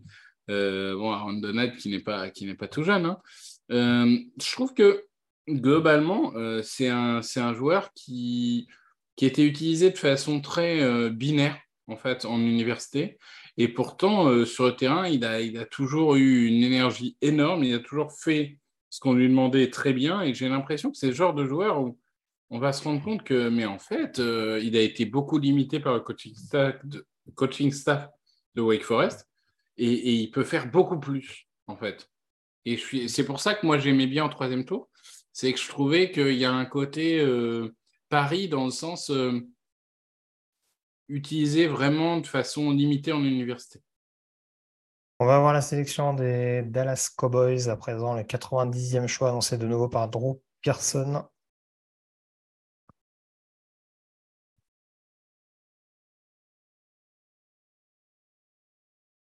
bon, 0.47 1.11
Aaron 1.11 1.35
Donald 1.35 1.77
qui 1.77 1.91
n'est 1.91 1.99
pas, 1.99 2.31
pas 2.59 2.69
tout 2.69 2.85
jeune. 2.85 3.07
Hein. 3.07 3.19
je 3.69 4.53
trouve 4.53 4.73
que 4.73 5.05
globalement, 5.49 6.33
c'est 6.63 6.89
un, 6.89 7.21
un 7.37 7.55
joueur 7.55 7.93
qui, 7.93 8.69
qui 9.17 9.25
a 9.25 9.29
été 9.29 9.45
utilisé 9.45 9.91
de 9.91 9.99
façon 9.99 10.41
très 10.41 11.11
binaire 11.11 11.59
en 11.89 11.97
fait 11.97 12.25
en 12.25 12.39
université 12.39 13.19
et 13.61 13.67
pourtant, 13.67 14.29
euh, 14.29 14.45
sur 14.45 14.67
le 14.67 14.77
terrain, 14.77 15.09
il 15.09 15.25
a, 15.25 15.65
toujours 15.65 16.15
eu 16.15 16.47
une 16.47 16.63
énergie 16.63 17.17
énorme. 17.21 17.65
Il 17.65 17.75
a 17.75 17.81
toujours 17.81 18.13
fait 18.13 18.57
ce 18.89 19.01
qu'on 19.01 19.15
lui 19.15 19.29
demandait 19.29 19.69
très 19.69 19.93
bien. 19.93 20.23
Et 20.23 20.33
j'ai 20.33 20.49
l'impression 20.49 20.93
que 20.93 20.97
c'est 20.97 21.09
le 21.09 21.13
genre 21.13 21.35
de 21.35 21.45
joueur 21.45 21.83
où 21.83 21.99
on 22.51 22.61
va 22.61 22.73
se 22.73 22.85
rendre 22.85 23.03
compte 23.03 23.25
que, 23.25 23.49
mais 23.49 23.67
en 23.67 23.81
fait, 23.81 24.21
euh, 24.21 24.61
il 24.63 24.77
a 24.77 24.81
été 24.81 25.05
beaucoup 25.07 25.39
limité 25.39 25.81
par 25.81 25.95
le 25.95 26.01
coaching 26.01 27.73
staff 27.73 28.09
de, 28.55 28.63
Wake 28.63 28.85
Forest. 28.85 29.29
Et, 29.77 30.15
il 30.15 30.31
peut 30.31 30.45
faire 30.45 30.71
beaucoup 30.71 31.01
plus, 31.01 31.49
en 31.67 31.77
fait. 31.77 32.09
Et 32.65 32.77
c'est 33.09 33.25
pour 33.25 33.41
ça 33.41 33.55
que 33.55 33.67
moi, 33.67 33.79
j'aimais 33.79 34.07
bien 34.07 34.25
en 34.25 34.29
troisième 34.29 34.65
tour. 34.65 34.89
C'est 35.33 35.53
que 35.53 35.59
je 35.59 35.69
trouvais 35.69 36.13
qu'il 36.13 36.35
y 36.35 36.45
a 36.45 36.53
un 36.53 36.65
côté 36.65 37.21
euh, 37.21 37.75
Paris 38.09 38.49
dans 38.49 38.67
le 38.67 38.71
sens 38.71 39.11
utilisé 41.09 41.67
vraiment 41.67 42.19
de 42.19 42.27
façon 42.27 42.71
limitée 42.71 43.13
en 43.13 43.23
université. 43.25 43.81
On 45.21 45.27
va 45.27 45.41
voir 45.41 45.53
la 45.53 45.63
sélection 45.63 46.15
des 46.15 46.63
Dallas 46.63 47.11
Cowboys 47.17 47.69
à 47.69 47.77
présent, 47.77 48.15
le 48.15 48.23
90e 48.23 49.09
choix 49.09 49.31
annoncé 49.31 49.59
de 49.59 49.67
nouveau 49.67 49.89
par 49.89 50.09
Drew 50.09 50.41
Pearson. 50.63 51.25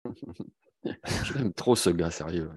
J'aime 1.26 1.54
trop 1.54 1.76
ce 1.76 1.90
gars, 1.90 2.10
sérieux. 2.10 2.52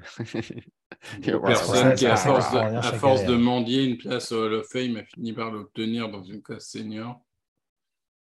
Personne 1.22 1.94
qui, 1.94 2.06
à 2.06 2.16
force, 2.16 2.52
de, 2.52 2.58
à 2.58 2.92
force 2.92 3.24
de 3.24 3.34
mendier 3.36 3.84
une 3.84 3.98
place 3.98 4.32
au 4.32 4.44
Hall 4.44 4.54
of 4.54 4.68
Fame, 4.70 4.96
a 4.96 5.04
fini 5.04 5.32
par 5.32 5.50
l'obtenir 5.50 6.08
dans 6.08 6.22
une 6.22 6.40
classe 6.40 6.68
senior. 6.68 7.20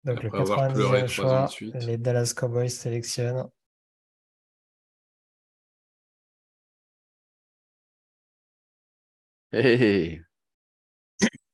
Donc 0.07 0.23
le 0.23 0.29
90e 0.29 1.07
choix, 1.07 1.49
les 1.59 1.97
Dallas 1.97 2.33
Cowboys 2.33 2.69
sélectionnent. 2.69 3.45
Hey. 9.51 10.21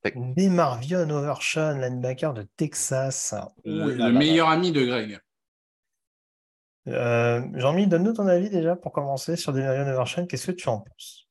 Demarvion 0.06 1.10
Overshawn, 1.10 1.82
linebacker 1.82 2.34
de 2.34 2.44
Texas. 2.58 3.34
Le, 3.66 4.12
meilleur 4.12 4.50
ami 4.50 4.72
de 4.72 4.86
Greg. 4.86 5.20
Euh, 6.88 7.42
Jean-Mi, 7.56 7.88
donne-nous 7.88 8.14
ton 8.14 8.28
avis 8.28 8.52
déjà 8.52 8.76
pour 8.76 8.92
commencer 8.92 9.36
sur 9.36 9.52
Demarvion 9.52 9.88
Overshawn. 9.88 10.28
Qu'est-ce 10.28 10.48
que 10.48 10.52
tu 10.52 10.70
en 10.70 10.82
penses? 10.82 11.23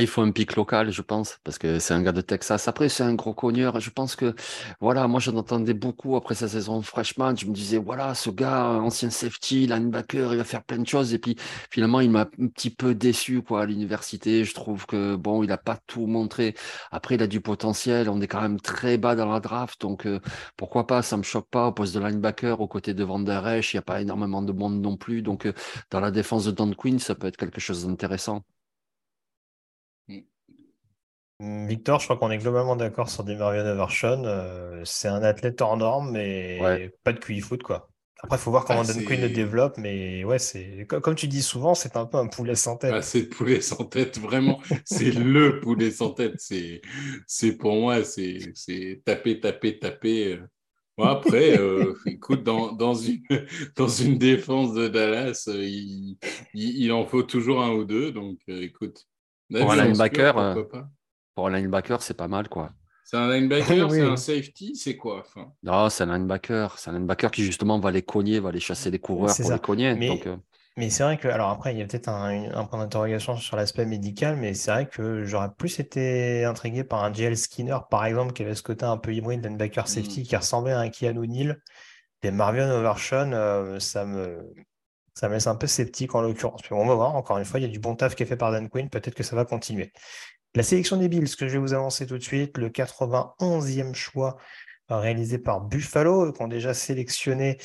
Il 0.00 0.06
faut 0.06 0.22
un 0.22 0.30
pic 0.30 0.54
local, 0.56 0.90
je 0.90 1.02
pense, 1.02 1.38
parce 1.44 1.58
que 1.58 1.78
c'est 1.78 1.94
un 1.94 2.02
gars 2.02 2.12
de 2.12 2.20
Texas. 2.20 2.68
Après, 2.68 2.88
c'est 2.88 3.02
un 3.02 3.14
gros 3.14 3.34
cogneur. 3.34 3.80
Je 3.80 3.90
pense 3.90 4.16
que, 4.16 4.34
voilà, 4.80 5.08
moi, 5.08 5.20
j'en 5.20 5.36
entendais 5.36 5.74
beaucoup 5.74 6.16
après 6.16 6.34
sa 6.34 6.48
saison 6.48 6.82
freshman. 6.82 7.34
Je 7.36 7.46
me 7.46 7.52
disais, 7.52 7.78
voilà, 7.78 8.14
ce 8.14 8.30
gars, 8.30 8.66
ancien 8.66 9.10
safety, 9.10 9.66
linebacker, 9.66 10.32
il 10.32 10.38
va 10.38 10.44
faire 10.44 10.64
plein 10.64 10.78
de 10.78 10.86
choses. 10.86 11.14
Et 11.14 11.18
puis, 11.18 11.36
finalement, 11.70 12.00
il 12.00 12.10
m'a 12.10 12.22
un 12.22 12.48
petit 12.48 12.70
peu 12.70 12.94
déçu, 12.94 13.42
quoi, 13.42 13.62
à 13.62 13.66
l'université. 13.66 14.44
Je 14.44 14.54
trouve 14.54 14.86
que, 14.86 15.16
bon, 15.16 15.42
il 15.42 15.48
n'a 15.48 15.58
pas 15.58 15.78
tout 15.86 16.06
montré. 16.06 16.54
Après, 16.90 17.14
il 17.14 17.22
a 17.22 17.26
du 17.26 17.40
potentiel. 17.40 18.10
On 18.10 18.20
est 18.20 18.28
quand 18.28 18.42
même 18.42 18.60
très 18.60 18.98
bas 18.98 19.14
dans 19.16 19.32
la 19.32 19.40
draft. 19.40 19.80
Donc, 19.80 20.06
euh, 20.06 20.20
pourquoi 20.56 20.86
pas? 20.86 21.02
Ça 21.02 21.16
me 21.16 21.22
choque 21.22 21.48
pas. 21.50 21.68
Au 21.68 21.72
poste 21.72 21.94
de 21.94 22.00
linebacker, 22.00 22.60
aux 22.60 22.68
côtés 22.68 22.94
de 22.94 23.04
Van 23.04 23.18
Der 23.20 23.46
Esch, 23.48 23.72
il 23.72 23.76
n'y 23.76 23.80
a 23.80 23.82
pas 23.82 24.00
énormément 24.00 24.42
de 24.42 24.52
monde 24.52 24.80
non 24.80 24.96
plus. 24.96 25.22
Donc, 25.22 25.46
euh, 25.46 25.52
dans 25.90 26.00
la 26.00 26.10
défense 26.10 26.44
de 26.44 26.50
Don 26.50 26.72
Quinn, 26.74 26.98
ça 26.98 27.14
peut 27.14 27.26
être 27.26 27.36
quelque 27.36 27.60
chose 27.60 27.86
d'intéressant. 27.86 28.44
Mmh, 31.40 31.66
Victor, 31.66 32.00
je 32.00 32.06
crois 32.06 32.16
qu'on 32.16 32.30
est 32.30 32.38
globalement 32.38 32.74
d'accord 32.74 33.08
sur 33.08 33.22
Demarvion 33.22 33.64
Evershawn. 33.64 34.24
Euh, 34.26 34.82
c'est 34.84 35.08
un 35.08 35.22
athlète 35.22 35.60
hors 35.60 35.76
norme, 35.76 36.10
mais 36.12 36.90
pas 37.04 37.12
de 37.12 37.18
QI 37.18 37.40
foot, 37.40 37.62
quoi. 37.62 37.88
Après, 38.20 38.36
il 38.36 38.40
faut 38.40 38.50
voir 38.50 38.64
comment 38.64 38.80
ah, 38.80 38.92
Don 38.92 39.04
Quinn 39.04 39.20
le 39.20 39.28
développe, 39.28 39.78
mais 39.78 40.24
ouais, 40.24 40.40
c'est 40.40 40.86
comme 40.88 41.14
tu 41.14 41.28
dis 41.28 41.42
souvent, 41.42 41.76
c'est 41.76 41.96
un 41.96 42.04
peu 42.04 42.16
un 42.18 42.26
poulet 42.26 42.56
sans 42.56 42.76
tête. 42.76 42.92
Ah, 42.92 43.02
c'est 43.02 43.20
le 43.20 43.28
poulet 43.28 43.60
sans 43.60 43.84
tête, 43.84 44.18
vraiment. 44.18 44.60
c'est 44.84 45.12
le 45.12 45.60
poulet 45.60 45.92
sans 45.92 46.10
tête. 46.10 46.34
C'est, 46.38 46.80
c'est 47.28 47.52
pour 47.52 47.74
moi, 47.76 48.02
c'est, 48.02 48.40
c'est 48.54 49.02
taper, 49.04 49.38
taper, 49.38 49.78
taper. 49.78 50.40
après, 51.00 51.56
euh, 51.60 51.94
écoute, 52.06 52.42
dans, 52.42 52.72
dans, 52.72 52.94
une, 52.94 53.22
dans 53.76 53.86
une 53.86 54.18
défense 54.18 54.74
de 54.74 54.88
Dallas, 54.88 55.44
euh, 55.46 55.62
il, 55.62 56.18
il, 56.54 56.90
en 56.90 57.06
faut 57.06 57.22
toujours 57.22 57.62
un 57.62 57.70
ou 57.70 57.84
deux. 57.84 58.10
Donc, 58.10 58.40
écoute. 58.48 59.06
Pour 59.48 59.70
un 59.70 59.76
linebacker, 59.76 60.56
pour 61.38 61.46
un 61.46 61.56
linebacker, 61.56 62.02
c'est 62.02 62.16
pas 62.16 62.26
mal, 62.26 62.48
quoi. 62.48 62.72
C'est 63.04 63.16
un 63.16 63.32
linebacker, 63.32 63.88
c'est 63.92 64.02
un 64.02 64.16
safety, 64.16 64.74
c'est 64.74 64.96
quoi 64.96 65.22
Non, 65.62 65.88
c'est 65.88 66.02
un 66.02 66.18
linebacker. 66.18 66.76
C'est 66.76 66.90
un 66.90 66.94
linebacker 66.94 67.30
qui 67.30 67.44
justement 67.44 67.78
va 67.78 67.92
les 67.92 68.02
cogner, 68.02 68.40
va 68.40 68.48
aller 68.48 68.58
chasser 68.58 68.90
les 68.90 68.98
coureurs 68.98 69.32
pour 69.36 69.52
les 69.52 69.58
cogner. 69.60 69.94
Mais, 69.94 70.20
euh. 70.26 70.36
mais 70.76 70.90
c'est 70.90 71.04
vrai 71.04 71.16
que, 71.16 71.28
alors 71.28 71.50
après, 71.50 71.72
il 71.72 71.78
y 71.78 71.82
a 71.82 71.86
peut-être 71.86 72.08
un, 72.08 72.64
point 72.64 72.80
d'interrogation 72.80 73.36
sur 73.36 73.56
l'aspect 73.56 73.86
médical, 73.86 74.34
mais 74.36 74.52
c'est 74.52 74.72
vrai 74.72 74.88
que 74.88 75.22
j'aurais 75.22 75.52
plus 75.56 75.78
été 75.78 76.44
intrigué 76.44 76.82
par 76.82 77.04
un 77.04 77.14
JL 77.14 77.36
Skinner, 77.36 77.78
par 77.88 78.04
exemple, 78.04 78.32
qui 78.32 78.42
avait 78.42 78.56
ce 78.56 78.64
côté 78.64 78.84
un 78.84 78.96
peu 78.96 79.14
hybride 79.14 79.44
linebacker 79.44 79.84
hmm. 79.84 79.86
safety, 79.86 80.24
qui 80.24 80.34
ressemblait 80.34 80.72
à 80.72 80.80
un 80.80 80.88
Kian 80.88 81.16
O'Neill. 81.16 81.62
Des 82.22 82.32
Marvion 82.32 82.68
Overshawn, 82.68 83.32
euh, 83.32 83.78
ça 83.78 84.04
me. 84.04 84.40
Ça 85.14 85.28
me 85.28 85.34
laisse 85.34 85.48
un 85.48 85.56
peu 85.56 85.66
sceptique 85.66 86.14
en 86.14 86.20
l'occurrence. 86.20 86.60
on 86.70 86.86
va 86.86 86.94
voir, 86.94 87.16
encore 87.16 87.38
une 87.38 87.44
fois, 87.44 87.58
il 87.58 87.64
y 87.64 87.66
a 87.66 87.68
du 87.68 87.80
bon 87.80 87.96
taf 87.96 88.14
qui 88.14 88.22
est 88.22 88.26
fait 88.26 88.36
par 88.36 88.52
Dan 88.52 88.68
Quinn, 88.68 88.88
peut-être 88.88 89.16
que 89.16 89.24
ça 89.24 89.34
va 89.34 89.44
continuer. 89.44 89.92
La 90.54 90.62
sélection 90.62 90.96
des 90.96 91.08
Bills, 91.08 91.36
que 91.36 91.46
je 91.46 91.52
vais 91.52 91.58
vous 91.58 91.74
avancer 91.74 92.06
tout 92.06 92.16
de 92.16 92.22
suite, 92.22 92.56
le 92.56 92.70
91e 92.70 93.94
choix 93.94 94.36
euh, 94.90 94.96
réalisé 94.96 95.38
par 95.38 95.60
Buffalo, 95.60 96.32
qui 96.32 96.42
ont 96.42 96.48
déjà 96.48 96.72
sélectionné, 96.72 97.58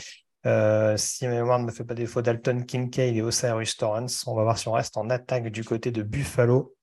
euh, 0.46 0.98
si 0.98 1.26
ma 1.26 1.36
mémoire 1.36 1.60
ne 1.60 1.66
me 1.66 1.72
fait 1.72 1.86
pas 1.86 1.94
défaut, 1.94 2.22
Dalton 2.22 2.66
Kincaid 2.66 3.16
et 3.16 3.22
Osiris 3.22 3.78
Torrance. 3.78 4.28
On 4.28 4.36
va 4.36 4.44
voir 4.44 4.58
si 4.58 4.68
on 4.68 4.74
reste 4.74 4.98
en 4.98 5.10
attaque 5.10 5.48
du 5.48 5.64
côté 5.64 5.92
de 5.92 6.04
Buffalo. 6.04 6.76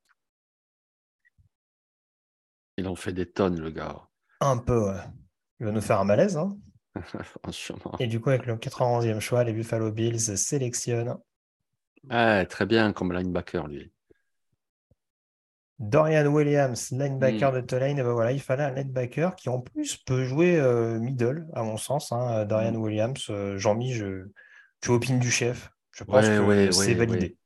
Il 2.79 2.89
en 2.89 2.97
fait 2.97 3.13
des 3.13 3.31
tonnes, 3.31 3.61
le 3.61 3.71
gars. 3.71 4.09
Un 4.41 4.57
peu, 4.57 4.89
ouais. 4.89 5.03
Il 5.61 5.67
va 5.67 5.73
nous 5.73 5.83
faire 5.83 6.01
un 6.01 6.05
malaise. 6.05 6.39
Hein. 6.39 6.57
et 7.99 8.07
du 8.07 8.21
coup, 8.21 8.31
avec 8.31 8.47
le 8.47 8.57
91e 8.57 9.21
choix, 9.21 9.45
les 9.45 9.53
Buffalo 9.53 9.93
Bills 9.93 10.39
sélectionnent. 10.39 11.19
très 12.09 12.65
bien 12.65 12.95
comme 12.95 13.13
linebacker, 13.13 13.69
lui. 13.69 13.93
Dorian 15.81 16.27
Williams, 16.27 16.91
linebacker 16.91 17.51
hmm. 17.51 17.55
de 17.55 17.61
Tulane, 17.63 17.97
ben 17.97 18.13
voilà, 18.13 18.33
il 18.33 18.41
fallait 18.41 18.65
un 18.65 18.75
linebacker 18.75 19.35
qui 19.35 19.49
en 19.49 19.61
plus 19.61 19.97
peut 19.97 20.25
jouer 20.25 20.61
euh, 20.61 21.01
middle, 21.01 21.47
à 21.55 21.63
mon 21.63 21.79
sens. 21.79 22.13
Hein, 22.13 22.45
Dorian 22.45 22.73
hmm. 22.73 22.83
Williams, 22.83 23.27
euh, 23.31 23.57
Jean-Mi, 23.57 23.95
je, 23.95 24.27
tu 24.83 24.91
opines 24.91 25.19
du 25.19 25.31
chef. 25.31 25.71
Je 25.93 26.05
pense 26.05 26.27
que 26.27 26.71
c'est 26.71 26.95
validé. 26.95 27.37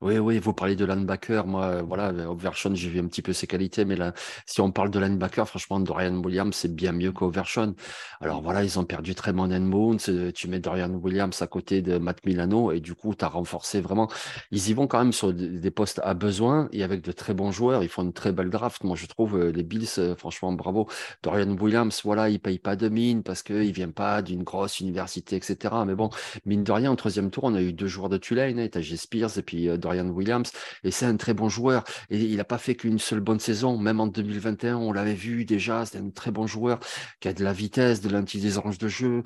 Oui, 0.00 0.16
oui, 0.18 0.38
vous 0.38 0.52
parlez 0.52 0.76
de 0.76 0.84
linebacker. 0.84 1.44
Moi, 1.48 1.82
voilà, 1.82 2.12
Overshawn, 2.30 2.76
j'ai 2.76 2.88
vu 2.88 3.00
un 3.00 3.08
petit 3.08 3.20
peu 3.20 3.32
ses 3.32 3.48
qualités, 3.48 3.84
mais 3.84 3.96
là, 3.96 4.12
si 4.46 4.60
on 4.60 4.70
parle 4.70 4.92
de 4.92 5.00
linebacker, 5.00 5.48
franchement, 5.48 5.80
Dorian 5.80 6.14
Williams, 6.22 6.54
c'est 6.54 6.72
bien 6.72 6.92
mieux 6.92 7.10
qu'Overshawn. 7.10 7.74
Alors 8.20 8.40
voilà, 8.40 8.62
ils 8.62 8.78
ont 8.78 8.84
perdu 8.84 9.16
Tremont 9.16 9.48
Moons. 9.48 9.96
Euh, 10.08 10.30
tu 10.30 10.46
mets 10.46 10.60
Dorian 10.60 10.90
Williams 10.90 11.42
à 11.42 11.48
côté 11.48 11.82
de 11.82 11.98
Matt 11.98 12.24
Milano, 12.24 12.70
et 12.70 12.78
du 12.78 12.94
coup, 12.94 13.12
tu 13.16 13.24
as 13.24 13.28
renforcé 13.28 13.80
vraiment. 13.80 14.08
Ils 14.52 14.68
y 14.70 14.72
vont 14.72 14.86
quand 14.86 15.00
même 15.00 15.12
sur 15.12 15.32
des 15.32 15.70
postes 15.72 16.00
à 16.04 16.14
besoin 16.14 16.68
et 16.72 16.84
avec 16.84 17.00
de 17.02 17.10
très 17.10 17.34
bons 17.34 17.50
joueurs. 17.50 17.82
Ils 17.82 17.88
font 17.88 18.02
une 18.04 18.12
très 18.12 18.30
belle 18.30 18.50
draft. 18.50 18.84
Moi, 18.84 18.94
je 18.94 19.06
trouve 19.06 19.36
euh, 19.36 19.50
les 19.50 19.64
Bills, 19.64 19.88
euh, 19.98 20.14
franchement, 20.14 20.52
bravo. 20.52 20.88
Dorian 21.24 21.50
Williams, 21.56 22.02
voilà, 22.04 22.28
il 22.28 22.38
paye 22.38 22.60
pas 22.60 22.76
de 22.76 22.88
mine 22.88 23.24
parce 23.24 23.42
qu'il 23.42 23.72
vient 23.72 23.90
pas 23.90 24.22
d'une 24.22 24.44
grosse 24.44 24.78
université, 24.78 25.34
etc. 25.34 25.74
Mais 25.84 25.96
bon, 25.96 26.10
mine 26.46 26.62
de 26.62 26.70
rien, 26.70 26.92
en 26.92 26.96
troisième 26.96 27.32
tour, 27.32 27.42
on 27.44 27.54
a 27.56 27.62
eu 27.62 27.72
deux 27.72 27.88
joueurs 27.88 28.08
de 28.08 28.16
Tulane, 28.16 28.60
hein, 28.60 28.80
J. 28.80 28.96
Spears 28.96 29.36
et 29.38 29.42
puis 29.42 29.68
Williams, 29.88 30.50
et 30.84 30.90
c'est 30.90 31.06
un 31.06 31.16
très 31.16 31.34
bon 31.34 31.48
joueur. 31.48 31.84
Et 32.10 32.18
il 32.18 32.36
n'a 32.36 32.44
pas 32.44 32.58
fait 32.58 32.74
qu'une 32.74 32.98
seule 32.98 33.20
bonne 33.20 33.40
saison, 33.40 33.78
même 33.78 34.00
en 34.00 34.06
2021, 34.06 34.76
on 34.76 34.92
l'avait 34.92 35.14
vu 35.14 35.44
déjà, 35.44 35.84
c'est 35.86 35.98
un 35.98 36.10
très 36.10 36.30
bon 36.30 36.46
joueur 36.46 36.80
qui 37.20 37.28
a 37.28 37.32
de 37.32 37.44
la 37.44 37.52
vitesse, 37.52 38.00
de 38.00 38.08
l'intelligence 38.08 38.78
de 38.78 38.88
jeu. 38.88 39.22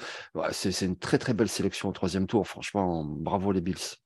c'est 0.53 0.85
une 0.85 0.97
très 0.97 1.19
très 1.19 1.35
belle 1.35 1.49
sélection 1.49 1.89
au 1.89 1.93
troisième 1.93 2.27
tour, 2.27 2.47
franchement, 2.47 3.05
bravo 3.05 3.53
les 3.53 3.61
Bills. 3.61 3.97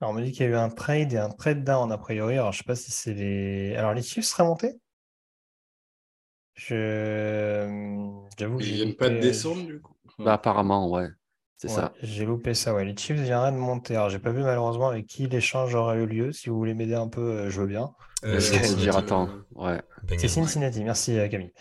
Alors 0.00 0.14
on 0.14 0.16
me 0.16 0.22
dit 0.24 0.32
qu'il 0.32 0.42
y 0.42 0.48
a 0.48 0.50
eu 0.50 0.56
un 0.56 0.68
trade 0.68 1.12
et 1.12 1.18
un 1.18 1.30
trade 1.30 1.62
down 1.62 1.92
a 1.92 1.96
priori. 1.96 2.34
Alors 2.34 2.50
je 2.50 2.58
sais 2.58 2.64
pas 2.64 2.74
si 2.74 2.90
c'est 2.90 3.14
les. 3.14 3.76
Alors 3.76 3.94
les 3.94 4.02
chiffres 4.02 4.26
seraient 4.26 4.42
montés? 4.42 4.80
Je. 6.54 8.24
J'avoue 8.36 8.60
Ils 8.60 8.72
viennent 8.72 8.96
pas 8.96 9.08
de 9.10 9.20
descendre 9.20 9.64
du 9.64 9.80
coup? 9.80 9.94
Bah, 10.18 10.34
apparemment, 10.34 10.90
ouais. 10.90 11.08
C'est 11.62 11.68
Ouais, 11.68 11.74
ça. 11.76 11.92
j'ai 12.02 12.24
loupé 12.24 12.54
ça. 12.54 12.74
Ouais. 12.74 12.84
Les 12.84 12.96
Chiefs 12.96 13.20
viendraient 13.20 13.52
de 13.52 13.56
monter. 13.56 13.94
Alors, 13.94 14.10
j'ai 14.10 14.18
pas 14.18 14.32
vu 14.32 14.42
malheureusement 14.42 14.88
avec 14.88 15.06
qui 15.06 15.28
l'échange 15.28 15.74
aurait 15.76 15.98
eu 15.98 16.06
lieu. 16.06 16.32
Si 16.32 16.50
vous 16.50 16.56
voulez 16.56 16.74
m'aider 16.74 16.94
un 16.94 17.06
peu, 17.06 17.20
euh, 17.20 17.50
je 17.50 17.60
veux 17.60 17.68
bien. 17.68 17.94
Euh, 18.24 18.40
dire, 18.76 18.96
attends. 18.96 19.28
Ouais, 19.54 19.80
C'est. 20.18 20.26
Cincinnati. 20.28 20.82
Merci 20.82 21.16
euh, 21.18 21.28
Camille. 21.28 21.52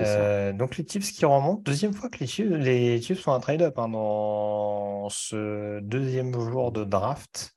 Euh, 0.00 0.52
donc 0.52 0.76
les 0.76 0.86
Chiefs 0.88 1.12
qui 1.12 1.24
remontent. 1.24 1.62
Deuxième 1.62 1.92
fois 1.92 2.08
que 2.08 2.18
les 2.18 2.26
Chiefs, 2.26 2.48
les 2.50 3.00
Chiefs 3.00 3.20
font 3.20 3.32
un 3.32 3.40
trade-up 3.40 3.78
hein, 3.78 3.88
dans 3.90 5.08
ce 5.08 5.78
deuxième 5.80 6.32
jour 6.32 6.72
de 6.72 6.82
draft. 6.84 7.54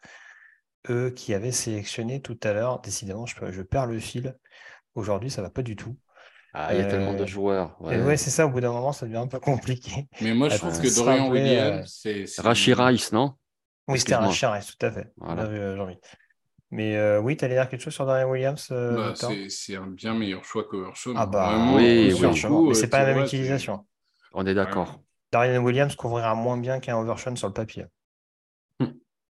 Eux 0.89 1.09
qui 1.09 1.33
avaient 1.33 1.51
sélectionné 1.51 2.21
tout 2.21 2.37
à 2.43 2.53
l'heure. 2.53 2.79
Décidément, 2.81 3.25
je, 3.25 3.35
je 3.51 3.61
perds 3.63 3.87
le 3.87 3.99
fil. 3.99 4.37
Aujourd'hui, 4.93 5.31
ça 5.31 5.41
va 5.41 5.49
pas 5.49 5.63
du 5.63 5.75
tout. 5.75 5.95
Ah, 6.57 6.73
il 6.73 6.79
y 6.79 6.81
a 6.81 6.85
tellement 6.85 7.13
de 7.13 7.23
Euh, 7.23 7.25
joueurs. 7.27 7.75
Ouais. 7.81 8.01
ouais, 8.01 8.17
c'est 8.17 8.29
ça. 8.29 8.45
Au 8.45 8.49
bout 8.49 8.61
d'un 8.61 8.71
moment, 8.71 8.93
ça 8.93 9.05
devient 9.05 9.17
un 9.17 9.27
peu 9.27 9.39
compliqué. 9.39 10.07
Mais 10.21 10.33
moi, 10.33 10.49
je 10.49 10.57
trouve 10.57 10.73
on 10.77 10.81
que 10.81 10.95
Dorian 10.95 11.29
Williams, 11.29 12.01
euh, 12.05 12.23
c'est. 12.25 12.41
Rashi 12.41 12.73
Rice, 12.73 13.11
non? 13.11 13.33
Oui, 13.87 13.99
c'était 13.99 14.13
Excuse-moi. 14.13 14.31
chien, 14.33 14.59
tout 14.59 14.85
à 14.85 14.91
fait. 14.91 15.11
Voilà. 15.17 15.45
Vu, 15.45 15.57
euh. 15.59 15.85
Mais 16.71 16.95
euh, 16.97 17.19
oui, 17.21 17.37
tu 17.37 17.45
allais 17.45 17.55
dire 17.55 17.69
quelque 17.69 17.81
chose 17.81 17.93
sur 17.93 18.05
Dorian 18.05 18.29
Williams, 18.29 18.67
euh, 18.71 19.13
Bah, 19.13 19.13
c'est 19.49 19.75
un 19.75 19.87
bien 19.87 20.13
meilleur 20.13 20.43
choix 20.43 20.63
qu'Overshone. 20.63 21.15
Ah 21.17 21.25
bah 21.25 21.49
Vraiment, 21.49 21.75
Oui, 21.75 22.13
oui. 22.13 22.41
coup, 22.41 22.67
Mais 22.69 22.73
c'est 22.73 22.89
pas 22.89 22.99
la 22.99 23.05
même 23.07 23.15
vois, 23.17 23.25
utilisation. 23.25 23.85
On 24.33 24.45
est 24.45 24.53
d'accord. 24.53 24.99
Dorian 25.31 25.61
Williams 25.61 25.95
couvrira 25.95 26.35
moins 26.35 26.57
bien 26.57 26.79
qu'un 26.79 26.97
Overshawn 26.97 27.37
sur 27.37 27.47
le 27.47 27.53
papier. 27.53 27.85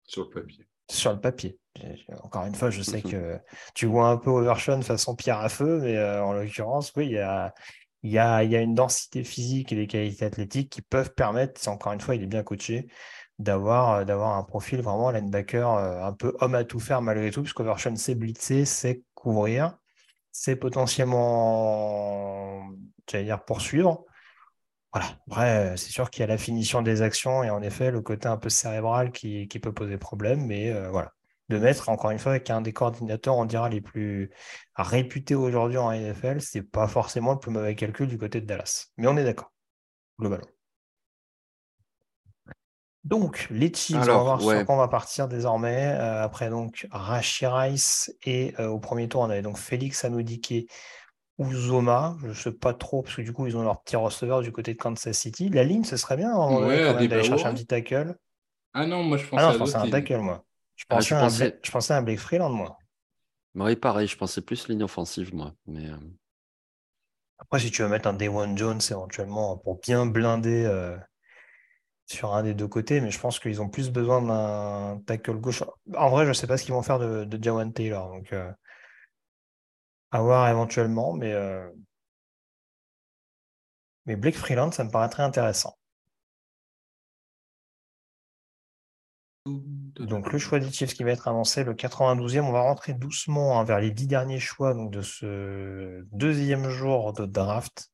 Sur 0.03 0.23
le 0.23 0.29
papier. 0.29 0.65
Sur 0.89 1.13
le 1.13 1.19
papier. 1.19 1.57
Encore 2.23 2.45
une 2.45 2.55
fois, 2.55 2.69
je 2.69 2.81
sais 2.81 3.01
que 3.01 3.39
tu 3.73 3.85
vois 3.85 4.09
un 4.09 4.17
peu 4.17 4.29
Overshawn 4.31 4.83
façon 4.83 5.15
pierre 5.15 5.39
à 5.39 5.49
feu, 5.49 5.79
mais 5.81 5.97
euh, 5.97 6.23
en 6.23 6.33
l'occurrence, 6.33 6.91
oui, 6.95 7.05
il 7.05 7.11
y 7.13 7.19
a, 7.19 7.53
il 8.03 8.11
y 8.11 8.17
a, 8.17 8.43
il 8.43 8.51
y 8.51 8.55
a 8.55 8.61
une 8.61 8.75
densité 8.75 9.23
physique 9.23 9.71
et 9.71 9.75
des 9.75 9.87
qualités 9.87 10.25
athlétiques 10.25 10.71
qui 10.71 10.81
peuvent 10.81 11.13
permettre, 11.13 11.67
encore 11.69 11.93
une 11.93 12.01
fois, 12.01 12.15
il 12.15 12.23
est 12.23 12.27
bien 12.27 12.43
coaché, 12.43 12.87
d'avoir 13.39 13.93
euh, 13.93 14.05
d'avoir 14.05 14.37
un 14.37 14.43
profil 14.43 14.81
vraiment 14.81 15.11
linebacker 15.11 15.73
euh, 15.73 16.03
un 16.03 16.13
peu 16.13 16.35
homme 16.41 16.55
à 16.55 16.63
tout 16.63 16.79
faire 16.79 17.01
malgré 17.01 17.31
tout, 17.31 17.41
puisque 17.43 17.59
Overshawn 17.61 17.95
sait 17.97 18.15
blitzer, 18.15 18.65
sait 18.65 19.03
couvrir, 19.13 19.77
sait 20.31 20.55
potentiellement, 20.55 22.69
j'allais 23.09 23.25
dire, 23.25 23.43
poursuivre. 23.45 24.05
Voilà. 24.93 25.07
Après, 25.29 25.77
c'est 25.77 25.91
sûr 25.91 26.09
qu'il 26.09 26.21
y 26.21 26.23
a 26.23 26.27
la 26.27 26.37
finition 26.37 26.81
des 26.81 27.01
actions 27.03 27.43
et 27.43 27.49
en 27.51 27.61
effet 27.61 27.91
le 27.91 28.01
côté 28.01 28.27
un 28.27 28.37
peu 28.37 28.49
cérébral 28.49 29.11
qui, 29.11 29.47
qui 29.47 29.59
peut 29.59 29.73
poser 29.73 29.97
problème, 29.97 30.45
mais 30.45 30.71
euh, 30.71 30.89
voilà. 30.89 31.13
De 31.49 31.57
mettre, 31.57 31.89
encore 31.89 32.11
une 32.11 32.19
fois, 32.19 32.33
avec 32.33 32.49
un 32.51 32.61
des 32.61 32.73
coordinateurs, 32.73 33.35
on 33.35 33.45
dira, 33.45 33.69
les 33.69 33.81
plus 33.81 34.31
réputés 34.75 35.35
aujourd'hui 35.35 35.77
en 35.77 35.91
NFL, 35.91 36.41
c'est 36.41 36.61
pas 36.61 36.87
forcément 36.87 37.33
le 37.33 37.39
plus 37.39 37.51
mauvais 37.51 37.75
calcul 37.75 38.07
du 38.07 38.17
côté 38.17 38.39
de 38.39 38.45
Dallas. 38.45 38.87
Mais 38.97 39.07
on 39.07 39.17
est 39.17 39.23
d'accord, 39.23 39.51
globalement. 40.19 40.47
Donc, 43.03 43.47
les 43.49 43.73
Chiefs, 43.73 43.97
on 43.97 44.05
va 44.05 44.17
voir 44.17 44.41
sur 44.41 44.65
quoi 44.65 44.75
on 44.75 44.77
va 44.77 44.87
partir 44.87 45.27
désormais. 45.27 45.87
Euh, 45.87 46.21
après, 46.21 46.49
donc, 46.49 46.87
Rashi 46.91 47.47
Rice 47.47 48.13
et 48.23 48.53
euh, 48.59 48.67
au 48.67 48.77
premier 48.77 49.07
tour, 49.07 49.21
on 49.21 49.29
avait 49.29 49.41
donc 49.41 49.57
Félix 49.57 50.03
Anoudike 50.05 50.69
ou 51.39 51.51
Zoma. 51.51 52.17
Je 52.21 52.27
ne 52.27 52.33
sais 52.33 52.51
pas 52.51 52.73
trop, 52.73 53.01
parce 53.01 53.15
que 53.15 53.21
du 53.21 53.31
coup, 53.31 53.47
ils 53.47 53.57
ont 53.57 53.63
leur 53.63 53.81
petit 53.81 53.95
receveur 53.95 54.41
du 54.41 54.51
côté 54.51 54.73
de 54.73 54.77
Kansas 54.77 55.17
City. 55.17 55.49
La 55.49 55.63
ligne, 55.63 55.85
ce 55.85 55.97
serait 55.97 56.17
bien 56.17 56.35
Ouais, 56.35 57.07
d'aller 57.07 57.23
chercher 57.23 57.45
un 57.45 57.53
petit 57.53 57.65
tackle. 57.65 58.15
Ah 58.73 58.85
non, 58.85 59.03
moi, 59.03 59.17
je 59.17 59.25
pensais 59.25 59.41
Ah 59.41 59.45
non, 59.45 59.49
à 59.49 59.53
je 59.53 59.57
pensais 59.57 59.75
à 59.77 59.81
un 59.81 59.89
tackle, 59.89 60.17
moi. 60.17 60.45
Je 60.79 60.85
Ah, 60.89 60.95
pensais, 60.95 61.09
je 61.09 61.13
à 61.15 61.19
un 61.19 61.23
pensais- 61.25 61.49
Blake- 61.51 61.59
je 61.65 61.71
pensais 61.71 61.93
à 61.93 61.97
un 61.97 62.01
Blake 62.01 62.19
Freeland, 62.19 62.49
moi. 62.51 62.77
Oui, 63.53 63.75
pareil, 63.75 64.07
je 64.07 64.17
pensais 64.17 64.41
plus 64.41 64.67
ligne 64.69 64.81
offensive, 64.83 65.35
moi. 65.35 65.53
Mais 65.67 65.87
euh, 65.87 65.97
Après, 67.37 67.59
si 67.59 67.69
tu 67.69 67.81
veux 67.81 67.89
mettre 67.89 68.07
un 68.07 68.13
Daywan 68.13 68.57
Jones 68.57 68.79
éventuellement 68.89 69.57
pour 69.57 69.79
bien 69.81 70.05
blinder 70.05 70.63
euh, 70.65 70.97
sur 72.07 72.33
un 72.33 72.43
des 72.43 72.53
deux 72.53 72.67
côtés, 72.67 73.01
mais 73.01 73.11
je 73.11 73.19
pense 73.19 73.39
qu'ils 73.39 73.61
ont 73.61 73.69
plus 73.69 73.89
besoin 73.91 74.21
d'un 74.21 75.01
tackle 75.05 75.35
gauche. 75.39 75.63
En 75.95 76.09
vrai, 76.09 76.23
je 76.25 76.29
ne 76.29 76.33
sais 76.33 76.47
pas 76.47 76.57
ce 76.57 76.63
qu'ils 76.63 76.73
vont 76.73 76.81
faire 76.81 76.99
de, 76.99 77.23
de 77.25 77.43
Jawan 77.43 77.71
Taylor. 77.71 78.09
Donc, 78.09 78.33
euh, 78.33 78.51
à 80.11 80.21
voir 80.21 80.47
éventuellement, 80.49 81.13
mais, 81.13 81.33
euh, 81.33 81.67
mais 84.05 84.17
Blake 84.17 84.35
Freeland, 84.35 84.73
ça 84.73 84.83
me 84.83 84.91
paraît 84.91 85.07
très 85.07 85.23
intéressant. 85.23 85.77
Donc, 89.99 90.31
le 90.31 90.39
choix 90.39 90.59
des 90.59 90.71
Chiefs 90.71 90.93
qui 90.93 91.03
va 91.03 91.11
être 91.11 91.27
annoncé, 91.27 91.63
le 91.65 91.73
92e, 91.73 92.41
on 92.41 92.51
va 92.53 92.61
rentrer 92.61 92.93
doucement 92.93 93.59
hein, 93.59 93.65
vers 93.65 93.79
les 93.81 93.91
dix 93.91 94.07
derniers 94.07 94.39
choix 94.39 94.73
de 94.73 95.01
ce 95.01 96.05
deuxième 96.13 96.69
jour 96.69 97.11
de 97.11 97.25
draft. 97.25 97.91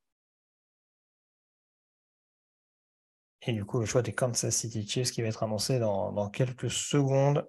Et 3.41 3.53
du 3.53 3.65
coup, 3.65 3.79
le 3.79 3.85
choix 3.85 4.03
des 4.03 4.13
Kansas 4.13 4.55
City 4.55 4.87
Chiefs 4.87 5.11
qui 5.11 5.21
va 5.23 5.29
être 5.29 5.43
annoncé 5.43 5.79
dans 5.79 6.29
quelques 6.29 6.69
secondes. 6.69 7.47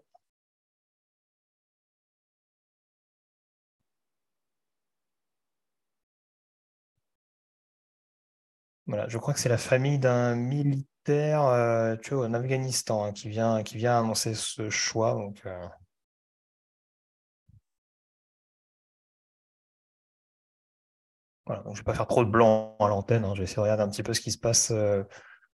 Voilà, 8.87 9.09
je 9.09 9.19
crois 9.19 9.35
que 9.35 9.41
c'est 9.41 9.49
la 9.49 9.59
famille 9.59 9.99
d'un 9.99 10.35
militaire 10.37 11.43
euh, 11.45 11.97
tu 12.03 12.15
vois, 12.15 12.27
en 12.27 12.35
Afghanistan 12.35 13.05
hein, 13.05 13.13
qui 13.13 13.29
vient, 13.29 13.63
qui 13.63 13.77
vient 13.77 13.99
annoncer 13.99 14.35
ce 14.35 14.71
choix. 14.71 15.15
Donc, 15.15 15.43
euh, 15.47 15.67
voilà, 21.47 21.63
donc 21.63 21.75
je 21.77 21.81
ne 21.81 21.83
vais 21.83 21.85
pas 21.85 21.95
faire 21.95 22.07
trop 22.07 22.25
de 22.25 22.31
blanc 22.31 22.77
à 22.81 22.89
l'antenne. 22.89 23.25
hein, 23.25 23.33
je 23.35 23.41
vais 23.41 23.45
essayer 23.45 23.57
de 23.57 23.61
regarder 23.63 23.83
un 23.83 23.89
petit 23.89 24.03
peu 24.03 24.15
ce 24.15 24.21
qui 24.21 24.33
se 24.33 24.39
passe 24.39 24.71
euh, 24.73 25.03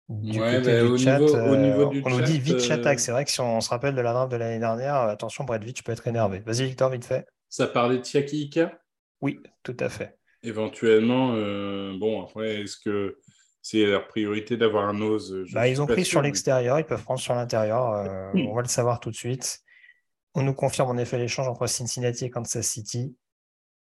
du 0.09 0.39
Ouais, 0.39 0.55
côté 0.55 0.73
bah, 0.73 0.89
du 0.89 0.97
chat. 0.97 1.19
niveau- 1.19 1.51
au 1.51 1.55
niveau 1.55 1.85
du 1.85 2.03
on 2.05 2.09
nous 2.09 2.21
dit 2.21 2.35
chat, 2.35 2.41
Vitch 2.41 2.71
euh, 2.71 2.73
attaque. 2.75 2.99
C'est 2.99 3.11
vrai 3.11 3.25
que 3.25 3.31
si 3.31 3.39
on, 3.41 3.61
se 3.61 3.69
rappelle 3.69 3.95
de 3.95 4.01
la 4.01 4.13
draft 4.13 4.31
de 4.31 4.37
l'année 4.37 4.59
dernière, 4.59 4.95
attention, 4.95 5.43
Brett 5.43 5.63
Vitch 5.63 5.83
peut 5.83 5.91
être 5.93 6.07
énervé. 6.07 6.39
Vas-y, 6.39 6.65
Victor, 6.65 6.89
vite 6.89 7.05
fait. 7.05 7.25
Ça 7.49 7.67
parlait 7.67 7.97
de 7.97 8.01
Tiaki 8.01 8.43
Ika 8.43 8.79
Oui, 9.21 9.39
tout 9.63 9.77
à 9.79 9.89
fait. 9.89 10.16
Éventuellement, 10.47 11.33
euh, 11.35 11.97
bon, 11.99 12.23
après, 12.23 12.61
est-ce 12.61 12.77
que 12.77 13.17
c'est 13.61 13.85
leur 13.85 14.07
priorité 14.07 14.55
d'avoir 14.55 14.87
un 14.87 14.93
nose 14.93 15.43
Bah, 15.51 15.67
ils 15.67 15.81
ont 15.81 15.85
pris 15.87 16.05
sûr, 16.05 16.11
sur 16.11 16.21
mais- 16.21 16.29
l'extérieur, 16.29 16.79
ils 16.79 16.85
peuvent 16.85 17.03
prendre 17.03 17.19
sur 17.19 17.35
l'intérieur. 17.35 17.91
euh, 17.91 18.31
on 18.33 18.55
va 18.55 18.61
le 18.61 18.67
savoir 18.69 19.01
tout 19.01 19.11
de 19.11 19.15
suite. 19.15 19.59
On 20.35 20.43
nous 20.43 20.53
confirme 20.53 20.89
en 20.89 20.97
effet 20.97 21.17
l'échange 21.17 21.47
entre 21.49 21.67
Cincinnati 21.67 22.23
et 22.25 22.29
Kansas 22.29 22.65
City. 22.65 23.15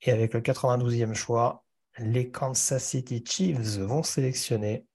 Et 0.02 0.10
avec 0.12 0.32
le 0.32 0.40
92e 0.40 1.14
choix, 1.14 1.64
les 1.98 2.30
Kansas 2.30 2.82
City 2.82 3.22
Chiefs 3.26 3.76
vont 3.78 4.02
sélectionner 4.02 4.86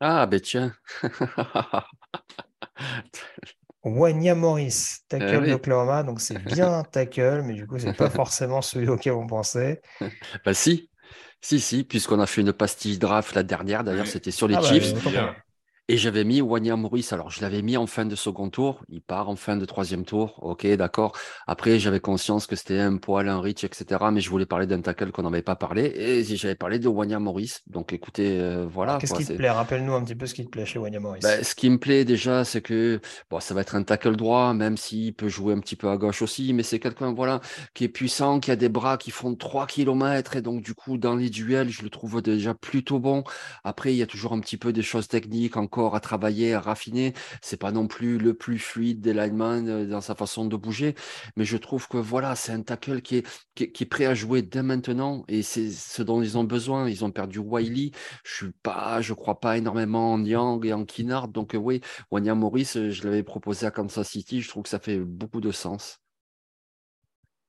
Ah, 0.00 0.26
ben 0.26 0.40
tiens. 0.40 0.72
Wanya 3.84 4.34
Morris, 4.34 5.00
tackle 5.08 5.34
Eh 5.34 5.36
oui. 5.38 5.48
d'Oklahoma. 5.48 6.02
Donc 6.02 6.20
c'est 6.20 6.38
bien 6.38 6.72
un 6.80 6.84
tackle, 6.84 7.42
mais 7.44 7.54
du 7.54 7.66
coup, 7.66 7.78
c'est 7.78 7.92
pas 7.92 8.10
forcément 8.10 8.62
celui 8.62 8.88
auquel 8.88 9.12
on 9.14 9.26
pensait. 9.26 9.82
Bah 10.44 10.54
si, 10.54 10.90
si, 11.40 11.60
si, 11.60 11.84
puisqu'on 11.84 12.20
a 12.20 12.26
fait 12.26 12.40
une 12.40 12.52
pastille 12.52 12.98
draft 12.98 13.34
la 13.34 13.42
dernière, 13.42 13.84
d'ailleurs, 13.84 14.06
c'était 14.06 14.30
sur 14.30 14.48
les 14.48 14.56
Ah 14.56 14.62
bah, 14.62 14.68
Chiefs. 14.68 14.94
Et 15.88 15.98
j'avais 15.98 16.24
mis 16.24 16.40
Wanya 16.40 16.76
Morris. 16.76 17.08
Alors, 17.10 17.30
je 17.30 17.42
l'avais 17.42 17.60
mis 17.60 17.76
en 17.76 17.86
fin 17.86 18.06
de 18.06 18.16
second 18.16 18.48
tour. 18.48 18.80
Il 18.88 19.02
part 19.02 19.28
en 19.28 19.36
fin 19.36 19.56
de 19.56 19.66
troisième 19.66 20.06
tour. 20.06 20.42
OK, 20.42 20.66
d'accord. 20.76 21.12
Après, 21.46 21.78
j'avais 21.78 22.00
conscience 22.00 22.46
que 22.46 22.56
c'était 22.56 22.78
un 22.78 22.96
poil, 22.96 23.28
un 23.28 23.38
reach, 23.38 23.64
etc. 23.64 24.06
Mais 24.10 24.22
je 24.22 24.30
voulais 24.30 24.46
parler 24.46 24.66
d'un 24.66 24.80
tackle 24.80 25.12
qu'on 25.12 25.24
n'avait 25.24 25.42
pas 25.42 25.56
parlé. 25.56 25.92
Et 25.94 26.24
j'avais 26.24 26.54
parlé 26.54 26.78
de 26.78 26.88
Wanya 26.88 27.18
Morris. 27.18 27.56
Donc, 27.66 27.92
écoutez, 27.92 28.40
euh, 28.40 28.66
voilà. 28.66 28.96
Qu'est-ce 28.98 29.12
qui 29.12 29.26
te 29.26 29.34
plaît? 29.34 29.50
Rappelle-nous 29.50 29.92
un 29.92 30.02
petit 30.02 30.14
peu 30.14 30.24
ce 30.24 30.32
qui 30.32 30.46
te 30.46 30.50
plaît 30.50 30.64
chez 30.64 30.78
Wanya 30.78 31.00
Morris. 31.00 31.20
Ben, 31.22 31.44
ce 31.44 31.54
qui 31.54 31.68
me 31.68 31.78
plaît 31.78 32.06
déjà, 32.06 32.44
c'est 32.44 32.62
que 32.62 32.98
bon, 33.28 33.40
ça 33.40 33.52
va 33.52 33.60
être 33.60 33.74
un 33.74 33.82
tackle 33.82 34.16
droit, 34.16 34.54
même 34.54 34.78
s'il 34.78 35.12
peut 35.12 35.28
jouer 35.28 35.52
un 35.52 35.60
petit 35.60 35.76
peu 35.76 35.90
à 35.90 35.98
gauche 35.98 36.22
aussi, 36.22 36.54
mais 36.54 36.62
c'est 36.62 36.78
quelqu'un 36.78 37.12
voilà, 37.12 37.40
qui 37.74 37.84
est 37.84 37.88
puissant, 37.88 38.40
qui 38.40 38.50
a 38.50 38.56
des 38.56 38.70
bras 38.70 38.96
qui 38.96 39.10
font 39.10 39.34
3 39.34 39.66
km, 39.66 40.36
et 40.36 40.42
donc 40.42 40.62
du 40.62 40.72
coup, 40.72 40.96
dans 40.96 41.14
les 41.14 41.28
duels, 41.28 41.68
je 41.68 41.82
le 41.82 41.90
trouve 41.90 42.22
déjà 42.22 42.54
plutôt 42.54 42.98
bon. 43.00 43.22
Après, 43.64 43.92
il 43.92 43.96
y 43.96 44.02
a 44.02 44.06
toujours 44.06 44.32
un 44.32 44.40
petit 44.40 44.56
peu 44.56 44.72
des 44.72 44.82
choses 44.82 45.08
techniques 45.08 45.58
à 45.78 46.00
travailler, 46.00 46.54
à 46.54 46.60
raffiner. 46.60 47.14
C'est 47.42 47.56
pas 47.56 47.72
non 47.72 47.86
plus 47.86 48.18
le 48.18 48.34
plus 48.34 48.58
fluide 48.58 49.00
des 49.00 49.12
linemen 49.12 49.68
euh, 49.68 49.86
dans 49.86 50.00
sa 50.00 50.14
façon 50.14 50.44
de 50.46 50.56
bouger, 50.56 50.94
mais 51.36 51.44
je 51.44 51.56
trouve 51.56 51.88
que 51.88 51.96
voilà, 51.96 52.36
c'est 52.36 52.52
un 52.52 52.62
tackle 52.62 53.02
qui 53.02 53.16
est, 53.18 53.26
qui 53.54 53.82
est, 53.82 53.86
prêt 53.86 54.06
à 54.06 54.14
jouer 54.14 54.42
dès 54.42 54.62
maintenant, 54.62 55.24
et 55.28 55.42
c'est 55.42 55.70
ce 55.70 56.02
dont 56.02 56.22
ils 56.22 56.38
ont 56.38 56.44
besoin. 56.44 56.88
Ils 56.88 57.04
ont 57.04 57.10
perdu 57.10 57.38
Wiley. 57.38 57.90
Je 58.24 58.34
suis 58.34 58.52
pas, 58.62 59.00
je 59.00 59.14
crois 59.14 59.40
pas 59.40 59.56
énormément 59.58 60.12
en 60.12 60.24
Young 60.24 60.64
et 60.66 60.72
en 60.72 60.84
Kinnard. 60.84 61.28
Donc, 61.28 61.54
euh, 61.54 61.58
oui, 61.58 61.80
Wanya 62.10 62.34
Morris, 62.34 62.72
euh, 62.76 62.90
je 62.90 63.04
l'avais 63.04 63.22
proposé 63.22 63.66
à 63.66 63.70
Kansas 63.70 64.08
City. 64.08 64.42
Je 64.42 64.48
trouve 64.48 64.64
que 64.64 64.68
ça 64.68 64.78
fait 64.78 64.98
beaucoup 64.98 65.40
de 65.40 65.50
sens. 65.50 66.00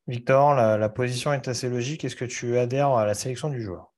Victor, 0.07 0.53
la 0.53 0.89
position 0.89 1.33
est 1.33 1.47
assez 1.47 1.67
logique. 1.67 2.05
Est-ce 2.05 2.15
que 2.15 2.25
tu 2.25 2.57
adhères 2.59 2.91
à 2.91 3.07
la 3.07 3.15
sélection 3.15 3.49
du 3.49 3.61
joueur? 3.61 3.94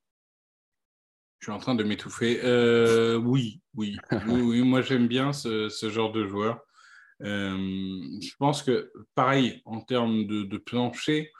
Je 1.38 1.46
suis 1.46 1.52
en 1.52 1.58
train 1.58 1.74
de 1.74 1.84
m'étouffer. 1.84 2.40
Euh, 2.44 3.16
oui, 3.16 3.60
oui, 3.74 3.96
oui, 4.26 4.40
oui, 4.40 4.62
moi 4.62 4.82
j'aime 4.82 5.06
bien 5.06 5.32
ce, 5.32 5.68
ce 5.68 5.90
genre 5.90 6.12
de 6.12 6.26
joueur. 6.26 6.60
Euh, 7.22 7.56
je 8.20 8.30
pense 8.38 8.62
que, 8.62 8.92
pareil, 9.14 9.62
en 9.64 9.80
termes 9.80 10.26
de, 10.26 10.44
de 10.44 10.58
plancher, 10.58 11.32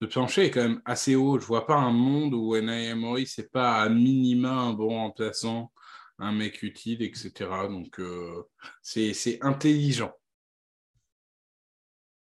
le 0.00 0.08
plancher 0.08 0.46
est 0.46 0.50
quand 0.50 0.62
même 0.62 0.82
assez 0.84 1.14
haut. 1.14 1.38
Je 1.38 1.46
vois 1.46 1.66
pas 1.66 1.76
un 1.76 1.92
monde 1.92 2.34
où 2.34 2.56
N.I.M. 2.56 2.98
Morris 2.98 3.32
n'est 3.38 3.44
pas 3.44 3.82
à 3.82 3.88
minima 3.88 4.50
un 4.50 4.72
bon 4.72 4.88
remplaçant 4.88 5.72
un 6.18 6.32
mec 6.32 6.62
utile, 6.62 7.02
etc. 7.02 7.32
Donc, 7.68 7.98
euh, 7.98 8.42
c'est 8.82 9.14
c'est 9.14 9.38
intelligent. 9.42 10.12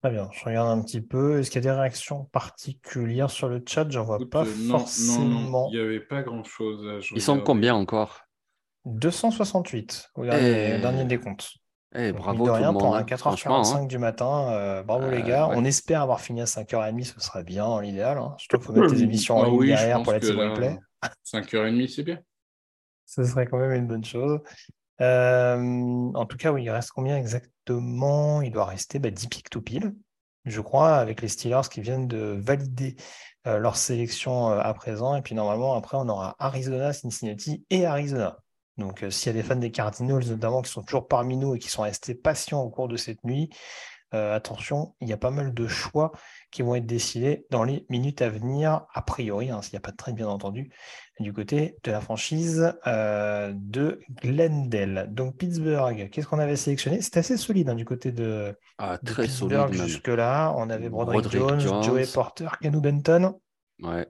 Très 0.03 0.11
bien, 0.11 0.29
je 0.33 0.45
regarde 0.45 0.69
un 0.77 0.83
petit 0.83 1.01
peu. 1.01 1.39
Est-ce 1.39 1.51
qu'il 1.51 1.65
y 1.65 1.69
a 1.69 1.73
des 1.73 1.79
réactions 1.79 2.25
particulières 2.33 3.31
sur 3.31 3.49
le 3.49 3.63
chat? 3.67 3.89
J'en 3.89 4.03
vois 4.05 4.17
Écoute, 4.17 4.31
pas 4.31 4.43
euh, 4.45 4.47
non, 4.59 4.65
non, 4.65 4.73
non, 4.73 4.79
forcément. 4.81 5.69
il 5.73 5.79
n'y 5.79 5.85
avait 5.85 6.01
pas 6.01 6.23
grand-chose. 6.23 6.85
à- 6.89 6.99
je 7.01 7.15
Ils 7.15 7.23
sont 7.23 7.39
combien 7.41 7.75
encore? 7.77 8.23
268 8.85 10.11
au 10.17 10.25
dernier, 10.25 10.79
dernier 10.81 11.05
décompte. 11.05 11.53
Donc, 11.95 12.17
bravo 12.17 12.45
de 12.45 12.49
tout 12.49 12.55
rien, 12.57 12.73
le 12.73 12.79
pour 12.79 12.87
monde. 12.89 12.95
un 12.97 12.99
hein. 12.99 13.05
4h45 13.05 13.19
Franchement, 13.19 13.77
hein. 13.77 13.85
du 13.85 13.99
matin, 13.99 14.49
euh, 14.51 14.83
bravo 14.83 15.09
les 15.09 15.19
Euh, 15.19 15.23
gars. 15.23 15.49
ouais. 15.49 15.55
On 15.57 15.65
espère 15.65 16.03
avoir 16.03 16.21
fini 16.21 16.41
à 16.41 16.47
5h30, 16.47 17.05
ce 17.05 17.21
serait 17.21 17.45
bien 17.45 17.81
l'idéal. 17.81 18.19
hein. 18.19 18.35
Surtout 18.39 18.57
qu'il 18.59 18.67
faut 18.67 18.73
mettre 18.73 18.95
les 18.95 19.03
émissions 19.05 19.37
en 19.37 19.43
Ah 19.43 19.47
ligne 19.47 19.57
oui, 19.59 19.67
je 19.69 19.73
derrière 19.75 20.03
pour 20.03 20.13
la 20.13 20.19
team 20.21 20.37
replay. 20.41 20.79
5h30, 21.23 21.89
c'est 21.89 22.03
bien. 22.03 22.19
Ce 23.07 23.23
serait 23.25 23.47
quand 23.47 23.59
même 23.59 23.73
une 23.73 23.87
bonne 23.87 24.05
chose. 24.05 24.41
Euh, 25.03 26.13
en 26.15 26.27
tout 26.27 26.37
cas, 26.37 26.57
il 26.57 26.71
reste 26.71 26.93
combien 26.93 27.17
exactement? 27.17 28.41
Il 28.41 28.53
doit 28.53 28.65
rester 28.65 28.99
bah, 28.99 29.11
10 29.11 29.27
pics 29.29 29.51
tout 29.51 29.61
pile, 29.61 29.95
je 30.45 30.61
crois, 30.61 30.97
avec 30.97 31.23
les 31.23 31.29
Steelers 31.29 31.69
qui 31.71 31.81
viennent 31.81 32.07
de 32.07 32.39
valider 32.41 32.97
euh, 33.47 33.59
leur 33.59 33.77
sélection 33.77 34.51
euh, 34.51 34.61
à 34.61 34.73
présent. 34.75 35.17
Et 35.17 35.23
puis 35.23 35.35
normalement, 35.35 35.75
après, 35.75 35.97
on 35.99 36.09
aura 36.09 36.37
Arizona, 36.39 36.93
Cincinnati 36.93 37.65
et 37.71 37.85
Arizona. 37.85 38.39
Donc, 38.79 39.05
s'il 39.11 39.35
y 39.35 39.39
a 39.39 39.43
des 39.43 39.47
fans 39.47 39.57
des 39.57 39.71
Cardinals, 39.71 40.25
notamment, 40.27 40.63
qui 40.63 40.71
sont 40.71 40.83
toujours 40.83 41.09
parmi 41.09 41.37
nous 41.37 41.55
et 41.55 41.59
qui 41.59 41.69
sont 41.69 41.83
restés 41.83 42.15
patients 42.15 42.63
au 42.63 42.71
cours 42.71 42.89
de 42.89 42.97
cette 42.97 43.23
nuit, 43.23 43.51
attention, 44.13 44.95
il 45.01 45.09
y 45.09 45.13
a 45.13 45.17
pas 45.17 45.31
mal 45.31 45.55
de 45.55 45.67
choix 45.67 46.13
qui 46.53 46.63
vont 46.63 46.75
être 46.75 46.87
décidés 46.87 47.47
dans 47.51 47.65
les 47.65 47.87
minutes 47.89 48.23
à 48.23 48.29
venir, 48.29 48.87
a 48.93 49.03
priori, 49.03 49.51
hein, 49.51 49.63
s'il 49.63 49.73
n'y 49.73 49.79
a 49.79 49.81
pas 49.81 49.91
de 49.91 49.97
trade, 49.97 50.15
bien 50.15 50.29
entendu, 50.29 50.71
du 51.19 51.33
côté 51.33 51.77
de 51.83 51.91
la 51.91 52.01
franchise 52.01 52.75
euh, 52.87 53.53
de 53.57 54.01
Glendale. 54.23 55.09
Donc, 55.11 55.39
Pittsburgh, 55.39 56.11
qu'est-ce 56.11 56.27
qu'on 56.27 56.39
avait 56.39 56.57
sélectionné? 56.57 57.01
C'était 57.01 57.21
assez 57.21 57.37
solide 57.37 57.71
hein, 57.71 57.75
du 57.75 57.85
côté 57.85 58.13
de, 58.13 58.55
Ah, 58.79 58.99
très 58.99 59.25
Pittsburgh 59.25 59.73
jusque-là. 59.73 60.55
On 60.57 60.69
avait 60.71 60.91
Broderick 60.91 61.23
Broderick 61.23 61.49
Jones, 61.49 61.61
Jones. 61.61 61.83
Joey 61.83 62.07
Porter, 62.13 62.49
Canu 62.61 62.81
Benton. 62.81 63.35
Ouais. 63.81 64.07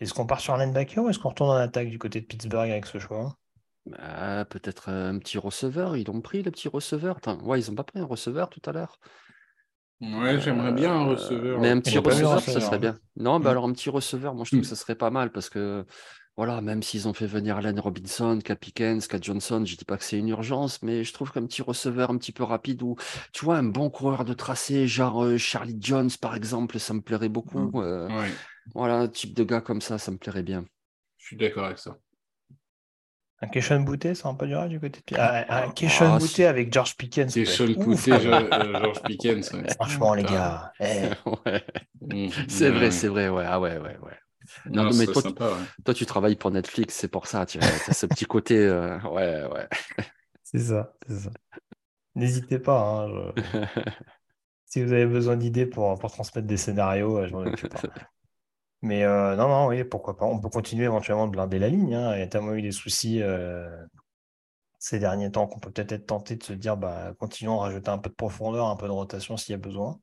Est-ce 0.00 0.14
qu'on 0.14 0.26
part 0.26 0.40
sur 0.40 0.54
un 0.54 0.64
linebacker 0.64 1.04
ou 1.04 1.10
est-ce 1.10 1.18
qu'on 1.18 1.28
retourne 1.28 1.50
en 1.50 1.60
attaque 1.60 1.88
du 1.88 1.98
côté 1.98 2.20
de 2.20 2.26
Pittsburgh 2.26 2.70
avec 2.70 2.86
ce 2.86 2.98
choix? 2.98 3.36
Bah, 3.86 4.44
peut-être 4.46 4.88
un 4.88 5.18
petit 5.18 5.38
receveur. 5.38 5.96
Ils 5.96 6.06
l'ont 6.06 6.20
pris, 6.20 6.42
le 6.42 6.50
petit 6.50 6.68
receveur. 6.68 7.18
Attends, 7.18 7.40
ouais, 7.44 7.60
ils 7.60 7.68
n'ont 7.68 7.76
pas 7.76 7.84
pris 7.84 8.00
un 8.00 8.04
receveur 8.04 8.48
tout 8.48 8.62
à 8.64 8.72
l'heure. 8.72 8.98
Ouais, 10.02 10.40
j'aimerais 10.40 10.72
bien 10.72 10.92
un 10.92 11.02
Euh, 11.06 11.10
receveur. 11.10 11.60
Mais 11.60 11.70
un 11.70 11.80
petit 11.80 11.98
receveur, 11.98 12.40
ça 12.40 12.60
serait 12.60 12.76
hein. 12.76 12.78
bien. 12.78 12.98
Non, 13.16 13.38
bah 13.40 13.50
Mm. 13.50 13.52
alors 13.52 13.64
un 13.66 13.72
petit 13.72 13.88
receveur, 13.90 14.34
moi 14.34 14.44
je 14.44 14.50
trouve 14.50 14.58
Mm. 14.60 14.62
que 14.62 14.68
ça 14.68 14.76
serait 14.76 14.96
pas 14.96 15.10
mal 15.10 15.30
parce 15.32 15.48
que 15.48 15.86
voilà, 16.36 16.60
même 16.60 16.82
s'ils 16.82 17.06
ont 17.08 17.12
fait 17.14 17.26
venir 17.26 17.56
Allen 17.58 17.78
Robinson, 17.78 18.38
Cap 18.44 18.58
Pickens, 18.58 19.06
Cap 19.06 19.22
Johnson, 19.22 19.62
je 19.64 19.76
dis 19.76 19.84
pas 19.84 19.98
que 19.98 20.04
c'est 20.04 20.18
une 20.18 20.28
urgence, 20.28 20.82
mais 20.82 21.04
je 21.04 21.12
trouve 21.12 21.30
qu'un 21.30 21.46
petit 21.46 21.62
receveur 21.62 22.10
un 22.10 22.16
petit 22.18 22.32
peu 22.32 22.42
rapide 22.42 22.82
ou 22.82 22.96
tu 23.32 23.44
vois 23.44 23.58
un 23.58 23.62
bon 23.64 23.90
coureur 23.90 24.24
de 24.24 24.32
tracé, 24.34 24.86
genre 24.88 25.22
euh, 25.24 25.38
Charlie 25.38 25.76
Jones 25.80 26.10
par 26.20 26.34
exemple, 26.34 26.78
ça 26.80 26.94
me 26.94 27.00
plairait 27.02 27.28
beaucoup. 27.28 27.70
euh, 27.82 28.08
Ouais, 28.08 28.30
voilà, 28.74 28.98
un 29.00 29.08
type 29.08 29.34
de 29.34 29.44
gars 29.44 29.60
comme 29.60 29.80
ça, 29.82 29.98
ça 29.98 30.10
me 30.10 30.16
plairait 30.18 30.42
bien. 30.42 30.64
je 31.18 31.26
suis 31.26 31.36
d'accord 31.36 31.66
avec 31.66 31.78
ça. 31.78 31.98
Un 33.42 33.48
Keishon 33.48 33.80
Boutte, 33.80 34.14
ça 34.14 34.28
va 34.30 34.34
pas 34.34 34.46
durer 34.46 34.68
du 34.68 34.78
côté 34.78 35.00
de 35.00 35.04
Pittsburgh? 35.04 35.44
Un, 35.48 35.56
un 35.64 35.70
Keishon 35.70 36.04
Ah, 36.14 36.18
Boutte 36.18 36.28
si. 36.28 36.44
avec 36.44 36.72
George 36.72 36.96
Pickens. 36.96 37.36
Ouf, 37.36 37.76
Coutet, 37.84 38.12
hein. 38.12 38.48
George 38.80 39.02
Pickens. 39.02 39.52
ouais. 39.52 39.68
Franchement, 39.74 40.14
les 40.14 40.22
gars. 40.22 40.72
eh, 40.80 41.08
Ouais, 41.26 41.64
Mm. 42.00 42.28
c'est 42.48 42.70
vrai, 42.70 42.80
ouais. 42.86 42.90
c'est 42.90 43.08
vrai, 43.08 43.28
ouais, 43.28 43.44
ah 43.46 43.60
ouais, 43.60 43.78
ouais, 43.78 43.96
ouais. 44.02 44.18
Non, 44.66 44.84
Non, 44.84 44.90
mais 44.94 45.06
toi, 45.06 45.22
sympa, 45.22 45.46
ouais. 45.46 45.52
Toi, 45.84 45.94
tu 45.94 46.04
travailles 46.04 46.34
pour 46.36 46.50
Netflix, 46.50 46.94
c'est 46.94 47.08
pour 47.08 47.26
ça, 47.26 47.46
tu 47.46 47.58
as 47.58 47.92
ce 47.92 48.06
petit 48.06 48.24
côté, 48.24 48.58
euh, 48.58 48.98
ouais, 49.02 49.44
ouais. 49.46 49.68
c'est 50.42 50.58
ça, 50.58 50.94
c'est 51.08 51.18
ça. 51.20 51.30
N'hésitez 52.16 52.58
pas. 52.58 52.80
hein, 53.06 53.08
je- 53.34 53.58
Si 54.66 54.82
vous 54.82 54.92
avez 54.92 55.06
besoin 55.06 55.36
d'idées 55.36 55.66
pour, 55.66 55.98
pour 55.98 56.10
transmettre 56.10 56.46
des 56.46 56.56
scénarios, 56.56 57.18
euh, 57.18 57.26
je 57.28 57.32
m'en 57.34 57.40
occupe 57.40 57.68
pas. 57.68 57.82
Mais 58.82 59.04
euh, 59.04 59.36
non, 59.36 59.48
non, 59.48 59.66
oui, 59.68 59.84
pourquoi 59.84 60.16
pas. 60.16 60.26
On 60.26 60.38
peut 60.40 60.48
continuer 60.48 60.84
éventuellement 60.84 61.26
de 61.26 61.32
blinder 61.32 61.58
la 61.60 61.68
ligne. 61.68 61.94
hein. 61.94 62.14
Il 62.14 62.18
y 62.20 62.22
a 62.22 62.26
tellement 62.26 62.52
eu 62.54 62.62
des 62.62 62.72
soucis 62.72 63.22
euh, 63.22 63.68
ces 64.80 64.98
derniers 64.98 65.30
temps 65.30 65.46
qu'on 65.46 65.60
peut 65.60 65.70
peut-être 65.70 65.92
être 65.92 66.06
tenté 66.06 66.34
de 66.36 66.42
se 66.42 66.52
dire, 66.52 66.76
bah, 66.76 67.12
continuons 67.18 67.60
à 67.60 67.64
rajouter 67.66 67.90
un 67.90 67.98
peu 67.98 68.10
de 68.10 68.14
profondeur, 68.14 68.66
un 68.66 68.74
peu 68.76 68.86
de 68.86 68.92
rotation 68.92 69.36
s'il 69.36 69.52
y 69.52 69.54
a 69.54 69.58
besoin. 69.58 70.00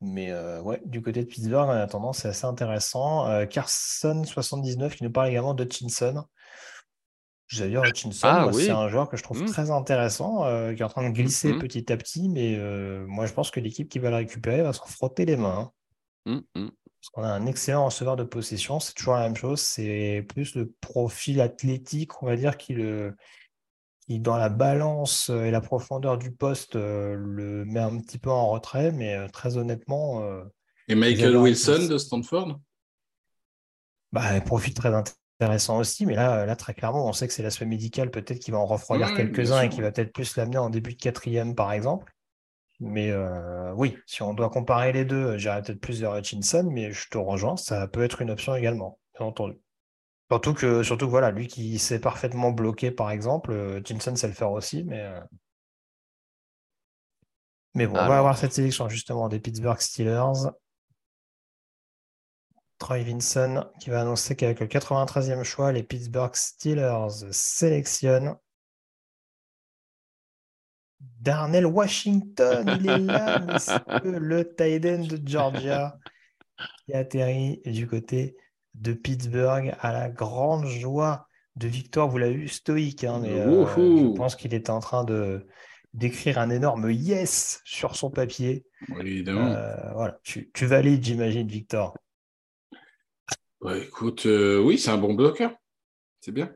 Mais 0.00 0.30
euh, 0.30 0.62
ouais, 0.62 0.80
du 0.86 1.02
côté 1.02 1.22
de 1.22 1.28
Pittsburgh, 1.28 1.68
en 1.68 1.72
attendant, 1.72 2.14
c'est 2.14 2.28
assez 2.28 2.46
intéressant. 2.46 3.26
Euh, 3.28 3.44
Carson79 3.44 4.96
qui 4.96 5.04
nous 5.04 5.10
parle 5.12 5.28
également 5.28 5.52
d'Hutchinson. 5.52 6.24
J'allais 7.48 7.70
dire 7.72 7.82
Hutchinson, 7.84 8.28
Ah 8.30 8.48
c'est 8.50 8.56
oui. 8.56 8.70
un 8.70 8.88
joueur 8.88 9.10
que 9.10 9.18
je 9.18 9.22
trouve 9.22 9.42
Mm. 9.42 9.46
très 9.46 9.70
intéressant, 9.70 10.44
qui 10.74 10.80
est 10.80 10.84
en 10.84 10.88
train 10.88 11.06
de 11.06 11.12
glisser 11.12 11.52
mm. 11.52 11.58
petit 11.58 11.92
à 11.92 11.96
petit, 11.98 12.28
mais 12.30 12.56
moi 13.06 13.26
je 13.26 13.32
pense 13.34 13.50
que 13.50 13.60
l'équipe 13.60 13.88
qui 13.90 13.98
va 13.98 14.08
le 14.08 14.16
récupérer 14.16 14.62
va 14.62 14.72
s'en 14.72 14.86
frotter 14.86 15.26
les 15.26 15.36
mains. 15.36 15.70
hein. 16.26 16.42
Hum. 16.54 16.70
Parce 17.00 17.10
qu'on 17.12 17.22
a 17.22 17.28
un 17.28 17.46
excellent 17.46 17.86
receveur 17.86 18.16
de 18.16 18.24
possession, 18.24 18.78
c'est 18.78 18.92
toujours 18.92 19.14
la 19.14 19.22
même 19.22 19.36
chose, 19.36 19.60
c'est 19.60 20.24
plus 20.28 20.54
le 20.54 20.70
profil 20.82 21.40
athlétique, 21.40 22.22
on 22.22 22.26
va 22.26 22.36
dire, 22.36 22.58
qui, 22.58 22.74
le, 22.74 23.16
qui 24.06 24.20
dans 24.20 24.36
la 24.36 24.50
balance 24.50 25.30
et 25.30 25.50
la 25.50 25.62
profondeur 25.62 26.18
du 26.18 26.30
poste 26.30 26.76
euh, 26.76 27.14
le 27.16 27.64
met 27.64 27.80
un 27.80 27.98
petit 28.00 28.18
peu 28.18 28.28
en 28.28 28.50
retrait, 28.50 28.92
mais 28.92 29.16
euh, 29.16 29.28
très 29.28 29.56
honnêtement, 29.56 30.22
euh, 30.22 30.44
Et 30.88 30.94
Michael 30.94 31.38
Wilson 31.38 31.86
de 31.88 31.96
Stanford? 31.96 32.60
Bah, 34.12 34.24
un 34.24 34.40
profil 34.40 34.74
très 34.74 34.92
intéressant 34.92 35.78
aussi, 35.78 36.04
mais 36.04 36.16
là, 36.16 36.44
là 36.44 36.54
très 36.54 36.74
clairement, 36.74 37.06
on 37.06 37.14
sait 37.14 37.26
que 37.28 37.32
c'est 37.32 37.42
l'aspect 37.42 37.64
médical 37.64 38.10
peut-être 38.10 38.40
qui 38.40 38.50
va 38.50 38.58
en 38.58 38.66
refroidir 38.66 39.06
Ouais, 39.06 39.16
quelques-uns 39.16 39.62
et 39.62 39.68
qui 39.70 39.80
va 39.80 39.90
peut-être 39.90 40.12
plus 40.12 40.36
l'amener 40.36 40.58
en 40.58 40.68
début 40.68 40.92
de 40.92 41.00
quatrième, 41.00 41.54
par 41.54 41.72
exemple. 41.72 42.12
Mais 42.80 43.10
euh, 43.10 43.72
oui, 43.74 43.98
si 44.06 44.22
on 44.22 44.32
doit 44.32 44.48
comparer 44.48 44.92
les 44.92 45.04
deux, 45.04 45.36
j'irais 45.36 45.62
peut-être 45.62 45.80
plus 45.80 46.00
vers 46.00 46.16
Hutchinson, 46.16 46.68
mais 46.72 46.92
je 46.92 47.08
te 47.10 47.18
rejoins, 47.18 47.56
ça 47.56 47.86
peut 47.86 48.02
être 48.02 48.22
une 48.22 48.30
option 48.30 48.54
également, 48.54 48.98
bien 49.18 49.26
entendu. 49.26 49.58
Surtout 50.30 50.54
que, 50.54 50.82
surtout 50.82 51.04
que 51.06 51.10
voilà, 51.10 51.30
lui 51.30 51.46
qui 51.46 51.78
sait 51.78 52.00
parfaitement 52.00 52.52
bloquer, 52.52 52.90
par 52.90 53.10
exemple, 53.10 53.52
euh, 53.52 53.80
Hutchinson 53.80 54.16
sait 54.16 54.28
le 54.28 54.32
faire 54.32 54.50
aussi, 54.52 54.84
mais, 54.84 55.00
euh, 55.00 55.20
mais 57.74 57.86
bon, 57.86 57.92
on 57.92 57.96
va 57.96 58.04
Alors. 58.04 58.16
avoir 58.16 58.38
cette 58.38 58.54
sélection 58.54 58.88
justement 58.88 59.28
des 59.28 59.40
Pittsburgh 59.40 59.80
Steelers. 59.80 60.50
Troy 62.78 63.02
Vinson 63.02 63.66
qui 63.78 63.90
va 63.90 64.00
annoncer 64.00 64.36
qu'avec 64.36 64.58
le 64.60 64.66
93e 64.66 65.42
choix, 65.42 65.70
les 65.70 65.82
Pittsburgh 65.82 66.34
Steelers 66.34 67.30
sélectionnent 67.30 68.36
Darnell 71.20 71.66
Washington. 71.66 72.78
Il 72.80 72.88
est 72.88 72.98
là, 72.98 73.38
le 74.04 74.54
tight 74.54 74.84
end 74.84 75.06
de 75.06 75.20
Georgia 75.24 75.98
qui 76.84 76.94
atterrit 76.94 77.60
du 77.64 77.86
côté 77.86 78.36
de 78.74 78.92
Pittsburgh 78.92 79.74
à 79.80 79.92
la 79.92 80.08
grande 80.08 80.66
joie 80.66 81.26
de 81.56 81.68
Victor. 81.68 82.08
Vous 82.08 82.18
l'avez 82.18 82.34
vu, 82.34 82.48
stoïque, 82.48 83.04
hein, 83.04 83.20
mais 83.22 83.32
euh, 83.32 83.66
je 83.66 84.16
pense 84.16 84.36
qu'il 84.36 84.54
était 84.54 84.70
en 84.70 84.80
train 84.80 85.04
de 85.04 85.46
d'écrire 85.92 86.38
un 86.38 86.50
énorme 86.50 86.88
yes 86.90 87.60
sur 87.64 87.96
son 87.96 88.10
papier. 88.10 88.64
Évidemment. 89.00 89.46
Euh, 89.46 89.92
voilà, 89.94 90.18
tu, 90.22 90.50
tu 90.54 90.66
valides, 90.66 91.04
j'imagine, 91.04 91.48
Victor. 91.48 91.96
Ouais, 93.60 93.82
écoute, 93.82 94.26
euh, 94.26 94.62
oui, 94.62 94.78
c'est 94.78 94.90
un 94.90 94.98
bon 94.98 95.14
bloqueur. 95.14 95.52
C'est 96.20 96.32
bien. 96.32 96.54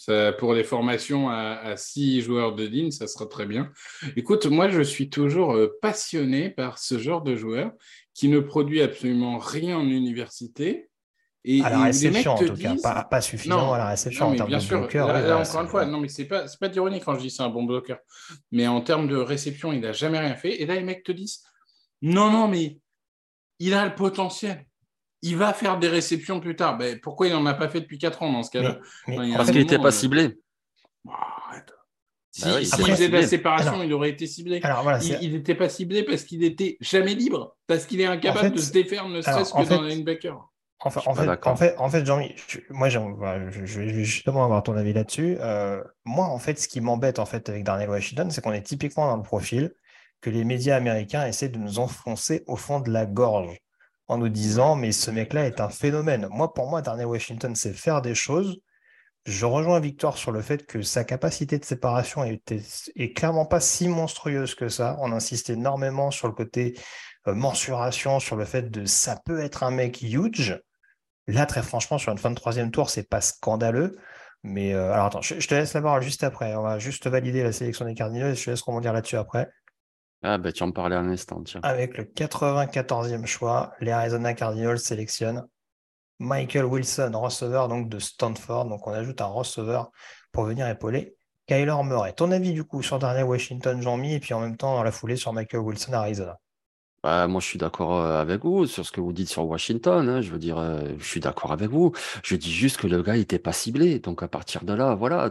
Ça, 0.00 0.32
pour 0.32 0.54
les 0.54 0.64
formations 0.64 1.28
à, 1.28 1.58
à 1.62 1.76
six 1.76 2.22
joueurs 2.22 2.54
de 2.54 2.64
ligne, 2.64 2.90
ça 2.90 3.06
sera 3.06 3.26
très 3.26 3.44
bien. 3.44 3.70
Écoute, 4.16 4.46
moi, 4.46 4.70
je 4.70 4.80
suis 4.80 5.10
toujours 5.10 5.52
euh, 5.54 5.76
passionné 5.82 6.48
par 6.48 6.78
ce 6.78 6.98
genre 6.98 7.20
de 7.20 7.36
joueur 7.36 7.72
qui 8.14 8.28
ne 8.28 8.40
produit 8.40 8.80
absolument 8.80 9.36
rien 9.36 9.76
en 9.76 9.84
université. 9.86 10.88
Et, 11.44 11.60
À 11.60 11.68
la 11.68 11.82
réception, 11.84 12.32
en 12.32 12.38
tout 12.38 12.54
cas, 12.54 12.72
disent- 12.72 12.80
pas, 12.80 13.04
pas 13.04 13.20
suffisamment 13.20 13.66
Non, 13.66 13.72
à 13.74 13.78
la 13.78 13.88
réception 13.90 14.28
non, 14.28 14.32
en 14.32 14.36
termes 14.36 14.48
bien 14.48 14.56
de 14.56 14.62
sûr, 14.62 14.78
bloqueur. 14.78 15.08
là, 15.08 15.36
encore 15.38 15.60
une 15.60 15.68
fois, 15.68 15.84
non, 15.84 16.00
mais 16.00 16.08
c'est 16.08 16.24
pas, 16.24 16.48
c'est 16.48 16.58
pas 16.58 16.68
d'ironie 16.70 17.00
quand 17.00 17.14
je 17.16 17.20
dis 17.20 17.30
c'est 17.30 17.42
un 17.42 17.50
bon 17.50 17.64
bloqueur. 17.64 17.98
Mais 18.52 18.66
en 18.66 18.80
termes 18.80 19.06
de 19.06 19.16
réception, 19.16 19.70
il 19.70 19.80
n'a 19.80 19.92
jamais 19.92 20.18
rien 20.18 20.34
fait. 20.34 20.62
Et 20.62 20.64
là, 20.66 20.76
les 20.76 20.82
mecs 20.82 21.02
te 21.02 21.12
disent 21.12 21.42
non, 22.00 22.30
non, 22.30 22.48
mais 22.48 22.78
il 23.58 23.74
a 23.74 23.84
le 23.86 23.94
potentiel. 23.94 24.64
Il 25.22 25.36
va 25.36 25.52
faire 25.52 25.78
des 25.78 25.88
réceptions 25.88 26.40
plus 26.40 26.56
tard. 26.56 26.78
Ben, 26.78 26.98
pourquoi 27.00 27.26
il 27.26 27.32
n'en 27.32 27.44
a 27.46 27.54
pas 27.54 27.68
fait 27.68 27.80
depuis 27.80 27.98
4 27.98 28.22
ans 28.22 28.32
dans 28.32 28.42
ce 28.42 28.50
cas-là 28.50 28.78
Mais- 29.06 29.18
Enfin, 29.18 29.36
Parce 29.36 29.50
qu'il 29.50 29.60
n'était 29.60 29.78
pas 29.78 29.90
ciblé. 29.92 30.38
oh. 31.06 31.10
Si, 32.32 32.42
Bah 32.44 32.50
oui, 32.56 32.62
il 32.62 32.66
faisait 32.68 33.08
de 33.08 33.12
la 33.12 33.22
ciblé. 33.22 33.26
séparation, 33.26 33.72
Alors- 33.72 33.84
il 33.84 33.92
aurait 33.92 34.10
été 34.10 34.26
ciblé. 34.28 34.60
Alors 34.62 34.84
voilà, 34.84 35.00
c'est- 35.00 35.18
il 35.20 35.32
n'était 35.32 35.56
pas 35.56 35.68
ciblé 35.68 36.04
parce 36.04 36.22
qu'il 36.22 36.38
n'était 36.40 36.76
jamais 36.80 37.14
libre, 37.14 37.56
parce 37.66 37.86
qu'il 37.86 38.00
est 38.00 38.06
incapable 38.06 38.38
En 38.38 38.50
fait- 38.50 38.56
de 38.56 38.60
se 38.60 38.70
défaire, 38.72 39.08
ne 39.08 39.20
serait-ce 39.20 39.52
en 39.52 39.64
que 39.64 39.68
dans 39.68 39.82
linebacker. 39.82 40.38
En 40.82 40.90
fait, 40.90 41.00
en 41.00 41.12
pas 41.12 41.20
fait, 41.22 41.26
d'accord. 41.26 41.52
en 41.52 41.56
fait, 41.56 41.74
en 41.76 41.88
fait, 41.90 42.06
Jean-Mi, 42.06 42.32
je- 42.48 42.60
moi, 42.70 42.88
je 42.88 43.00
vais 43.80 44.04
justement 44.04 44.44
avoir 44.44 44.62
ton 44.62 44.76
avis 44.76 44.92
là-dessus. 44.92 45.36
Euh, 45.40 45.82
moi, 46.04 46.26
en 46.26 46.38
fait, 46.38 46.58
ce 46.58 46.68
qui 46.68 46.80
m'embête 46.80 47.18
en 47.18 47.26
fait 47.26 47.48
avec 47.48 47.64
Darnell 47.64 47.90
Washington, 47.90 48.30
c'est 48.30 48.40
qu'on 48.42 48.52
est 48.52 48.62
typiquement 48.62 49.08
dans 49.10 49.16
le 49.16 49.22
profil 49.24 49.74
que 50.22 50.30
les 50.30 50.44
médias 50.44 50.76
américains 50.76 51.26
essaient 51.26 51.48
de 51.50 51.58
nous 51.58 51.80
enfoncer 51.80 52.44
au 52.46 52.56
fond 52.56 52.78
de 52.80 52.90
la 52.90 53.04
gorge 53.06 53.58
en 54.10 54.18
nous 54.18 54.28
disant, 54.28 54.74
mais 54.74 54.90
ce 54.90 55.12
mec-là 55.12 55.46
est 55.46 55.60
un 55.60 55.68
phénomène. 55.68 56.26
Moi, 56.32 56.52
pour 56.52 56.68
moi, 56.68 56.82
Darnell 56.82 57.06
Washington 57.06 57.54
sait 57.54 57.72
faire 57.72 58.02
des 58.02 58.16
choses, 58.16 58.60
je 59.24 59.46
rejoins 59.46 59.78
Victor 59.78 60.18
sur 60.18 60.32
le 60.32 60.42
fait 60.42 60.66
que 60.66 60.82
sa 60.82 61.04
capacité 61.04 61.58
de 61.58 61.64
séparation 61.64 62.24
était, 62.24 62.60
est 62.96 63.12
clairement 63.12 63.46
pas 63.46 63.60
si 63.60 63.86
monstrueuse 63.86 64.56
que 64.56 64.68
ça. 64.68 64.96
On 65.00 65.12
insiste 65.12 65.48
énormément 65.48 66.10
sur 66.10 66.26
le 66.26 66.34
côté 66.34 66.76
euh, 67.28 67.34
mensuration, 67.34 68.18
sur 68.18 68.34
le 68.34 68.44
fait 68.44 68.68
de 68.70 68.84
ça 68.84 69.16
peut 69.24 69.40
être 69.40 69.62
un 69.62 69.70
mec 69.70 70.02
huge. 70.02 70.60
Là, 71.28 71.46
très 71.46 71.62
franchement, 71.62 71.98
sur 71.98 72.10
une 72.10 72.18
fin 72.18 72.30
de 72.30 72.34
troisième 72.34 72.72
tour, 72.72 72.90
c'est 72.90 73.08
pas 73.08 73.20
scandaleux. 73.20 73.96
Mais 74.42 74.74
euh, 74.74 74.92
alors 74.92 75.06
attends, 75.06 75.22
je, 75.22 75.34
te 75.34 75.54
laisse 75.54 75.74
la 75.74 75.82
parole 75.82 76.02
juste 76.02 76.24
après. 76.24 76.56
On 76.56 76.62
va 76.62 76.80
juste 76.80 77.06
valider 77.06 77.44
la 77.44 77.52
sélection 77.52 77.84
des 77.84 77.94
Cardinals 77.94 78.32
et 78.32 78.34
je 78.34 78.44
te 78.44 78.50
laisse 78.50 78.62
rebondir 78.62 78.92
là-dessus 78.92 79.16
après. 79.16 79.50
Ah 80.22 80.38
bah 80.38 80.52
tu 80.52 80.62
en 80.62 80.70
parlais 80.70 80.96
un 80.96 81.08
instant, 81.08 81.42
tiens. 81.42 81.60
Avec 81.62 81.96
le 81.96 82.04
94e 82.04 83.24
choix, 83.26 83.72
les 83.80 83.90
Arizona 83.90 84.34
Cardinals 84.34 84.78
sélectionnent 84.78 85.46
Michael 86.18 86.66
Wilson, 86.66 87.12
receveur 87.14 87.68
donc 87.68 87.88
de 87.88 87.98
Stanford. 87.98 88.66
Donc 88.66 88.86
on 88.86 88.92
ajoute 88.92 89.20
un 89.22 89.26
receveur 89.26 89.90
pour 90.32 90.44
venir 90.44 90.68
épauler 90.68 91.16
Kyler 91.46 91.74
Murray. 91.82 92.12
Ton 92.12 92.30
avis 92.30 92.52
du 92.52 92.64
coup 92.64 92.82
sur 92.82 92.98
Daniel 92.98 93.24
Washington, 93.24 93.80
Jean-Mi, 93.80 94.14
et 94.14 94.20
puis 94.20 94.34
en 94.34 94.40
même 94.40 94.56
temps 94.56 94.74
dans 94.74 94.82
la 94.82 94.92
foulée 94.92 95.16
sur 95.16 95.32
Michael 95.32 95.60
Wilson, 95.60 95.94
Arizona? 95.94 96.38
Bah, 97.02 97.26
moi, 97.28 97.40
je 97.40 97.46
suis 97.46 97.58
d'accord 97.58 97.98
euh, 97.98 98.20
avec 98.20 98.44
vous 98.44 98.66
sur 98.66 98.84
ce 98.84 98.92
que 98.92 99.00
vous 99.00 99.12
dites 99.12 99.28
sur 99.28 99.46
Washington. 99.46 100.06
Hein. 100.08 100.20
Je 100.20 100.30
veux 100.30 100.38
dire, 100.38 100.58
euh, 100.58 100.82
je 100.98 101.04
suis 101.04 101.20
d'accord 101.20 101.52
avec 101.52 101.70
vous. 101.70 101.92
Je 102.22 102.36
dis 102.36 102.52
juste 102.52 102.76
que 102.76 102.86
le 102.86 103.02
gars 103.02 103.16
n'était 103.16 103.38
pas 103.38 103.52
ciblé. 103.52 103.98
Donc, 104.00 104.22
à 104.22 104.28
partir 104.28 104.64
de 104.64 104.74
là, 104.74 104.94
voilà, 104.94 105.30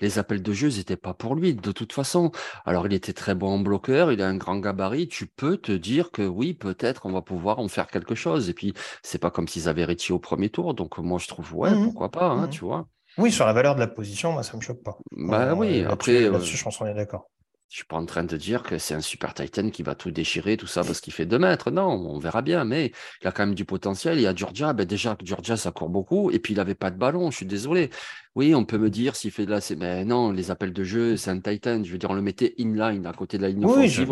les 0.00 0.18
appels 0.18 0.42
de 0.42 0.52
jeu 0.52 0.68
n'étaient 0.68 0.96
pas 0.96 1.14
pour 1.14 1.34
lui, 1.34 1.54
de 1.54 1.72
toute 1.72 1.92
façon. 1.94 2.32
Alors, 2.66 2.86
il 2.86 2.92
était 2.92 3.14
très 3.14 3.34
bon 3.34 3.48
en 3.54 3.58
bloqueur, 3.58 4.12
il 4.12 4.20
a 4.20 4.28
un 4.28 4.36
grand 4.36 4.58
gabarit. 4.58 5.08
Tu 5.08 5.26
peux 5.26 5.56
te 5.56 5.72
dire 5.72 6.10
que 6.10 6.22
oui, 6.22 6.52
peut-être 6.52 7.06
on 7.06 7.12
va 7.12 7.22
pouvoir 7.22 7.60
en 7.60 7.68
faire 7.68 7.86
quelque 7.86 8.14
chose. 8.14 8.50
Et 8.50 8.54
puis, 8.54 8.74
c'est 9.02 9.18
pas 9.18 9.30
comme 9.30 9.48
s'ils 9.48 9.68
avaient 9.68 9.84
réti 9.86 10.12
au 10.12 10.18
premier 10.18 10.50
tour. 10.50 10.74
Donc, 10.74 10.98
moi, 10.98 11.18
je 11.18 11.28
trouve, 11.28 11.54
ouais, 11.54 11.70
mmh 11.70 11.84
pourquoi 11.84 12.10
pas, 12.10 12.28
hein, 12.28 12.46
mmh 12.46 12.50
tu 12.50 12.64
vois. 12.64 12.88
Oui, 13.18 13.32
sur 13.32 13.46
la 13.46 13.54
valeur 13.54 13.74
de 13.74 13.80
la 13.80 13.86
position, 13.86 14.32
moi, 14.32 14.42
ça 14.42 14.56
me 14.56 14.60
choque 14.60 14.82
pas. 14.82 14.98
Bah 15.12 15.54
oui, 15.54 15.82
après. 15.84 16.24
Euh, 16.24 16.38
je 16.40 16.62
pense 16.62 16.76
qu'on 16.76 16.86
est 16.86 16.94
d'accord. 16.94 17.30
Je 17.68 17.76
suis 17.78 17.84
pas 17.84 17.96
en 17.96 18.06
train 18.06 18.24
de 18.24 18.36
dire 18.36 18.62
que 18.62 18.78
c'est 18.78 18.94
un 18.94 19.00
super 19.00 19.34
Titan 19.34 19.70
qui 19.70 19.82
va 19.82 19.94
tout 19.94 20.10
déchirer, 20.10 20.56
tout 20.56 20.68
ça, 20.68 20.82
parce 20.82 21.00
qu'il 21.00 21.12
fait 21.12 21.26
2 21.26 21.38
mètres. 21.38 21.70
Non, 21.70 21.88
on 21.88 22.18
verra 22.18 22.40
bien, 22.40 22.64
mais 22.64 22.92
il 23.20 23.26
a 23.26 23.32
quand 23.32 23.44
même 23.44 23.56
du 23.56 23.64
potentiel. 23.64 24.18
Il 24.18 24.22
y 24.22 24.26
a 24.26 24.34
Georgia, 24.34 24.72
ben 24.72 24.86
déjà, 24.86 25.16
Georgia, 25.22 25.56
ça 25.56 25.72
court 25.72 25.88
beaucoup, 25.88 26.30
et 26.30 26.38
puis 26.38 26.54
il 26.54 26.56
n'avait 26.56 26.76
pas 26.76 26.90
de 26.90 26.96
ballon, 26.96 27.30
je 27.30 27.38
suis 27.38 27.46
désolé. 27.46 27.90
Oui, 28.36 28.54
on 28.54 28.66
peut 28.66 28.76
me 28.76 28.90
dire 28.90 29.16
s'il 29.16 29.30
fait 29.30 29.46
de 29.46 29.50
la. 29.50 29.60
Mais 29.78 30.04
non, 30.04 30.30
les 30.30 30.50
appels 30.50 30.74
de 30.74 30.84
jeu, 30.84 31.16
c'est 31.16 31.30
un 31.30 31.40
Titan. 31.40 31.82
Je 31.82 31.90
veux 31.90 31.96
dire, 31.96 32.10
on 32.10 32.14
le 32.14 32.20
mettait 32.20 32.54
inline 32.58 33.06
à 33.06 33.14
côté 33.14 33.38
de 33.38 33.42
la 33.42 33.48
ligne 33.48 33.64
offensive. 33.64 34.10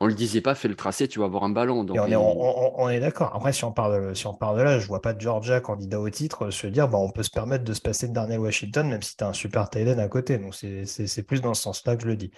on, 0.00 0.04
ne 0.04 0.10
le 0.10 0.14
disait 0.14 0.42
pas, 0.42 0.54
fais 0.54 0.68
le 0.68 0.74
tracé, 0.74 1.08
tu 1.08 1.18
vas 1.18 1.24
avoir 1.24 1.44
un 1.44 1.48
ballon. 1.48 1.82
Donc, 1.82 1.96
on, 1.98 2.88
est, 2.90 3.00
d'accord. 3.00 3.32
Après, 3.34 3.54
si 3.54 3.64
on, 3.64 3.72
parle 3.72 4.10
de, 4.10 4.14
si 4.14 4.26
on 4.26 4.34
parle 4.34 4.58
de 4.58 4.62
là, 4.62 4.78
je 4.78 4.86
vois 4.86 5.00
pas 5.00 5.14
de 5.14 5.20
Georgia 5.22 5.60
candidat 5.60 5.98
au 5.98 6.10
titre 6.10 6.50
se 6.50 6.66
dire 6.66 6.88
bah, 6.88 6.98
on 6.98 7.10
peut 7.10 7.22
se 7.22 7.30
permettre 7.30 7.64
de 7.64 7.72
se 7.72 7.80
passer 7.80 8.06
de 8.06 8.12
Darnell 8.12 8.38
Washington, 8.38 8.86
même 8.86 9.00
si 9.00 9.16
tu 9.16 9.24
as 9.24 9.28
un 9.28 9.32
super 9.32 9.70
Titan 9.70 9.96
à 9.96 10.08
côté. 10.08 10.36
Donc, 10.36 10.54
c'est 10.54 11.22
plus 11.22 11.40
dans 11.40 11.54
ce 11.54 11.62
sens-là 11.62 11.96
que 11.96 12.02
je 12.02 12.08
le 12.08 12.16
dis. 12.16 12.32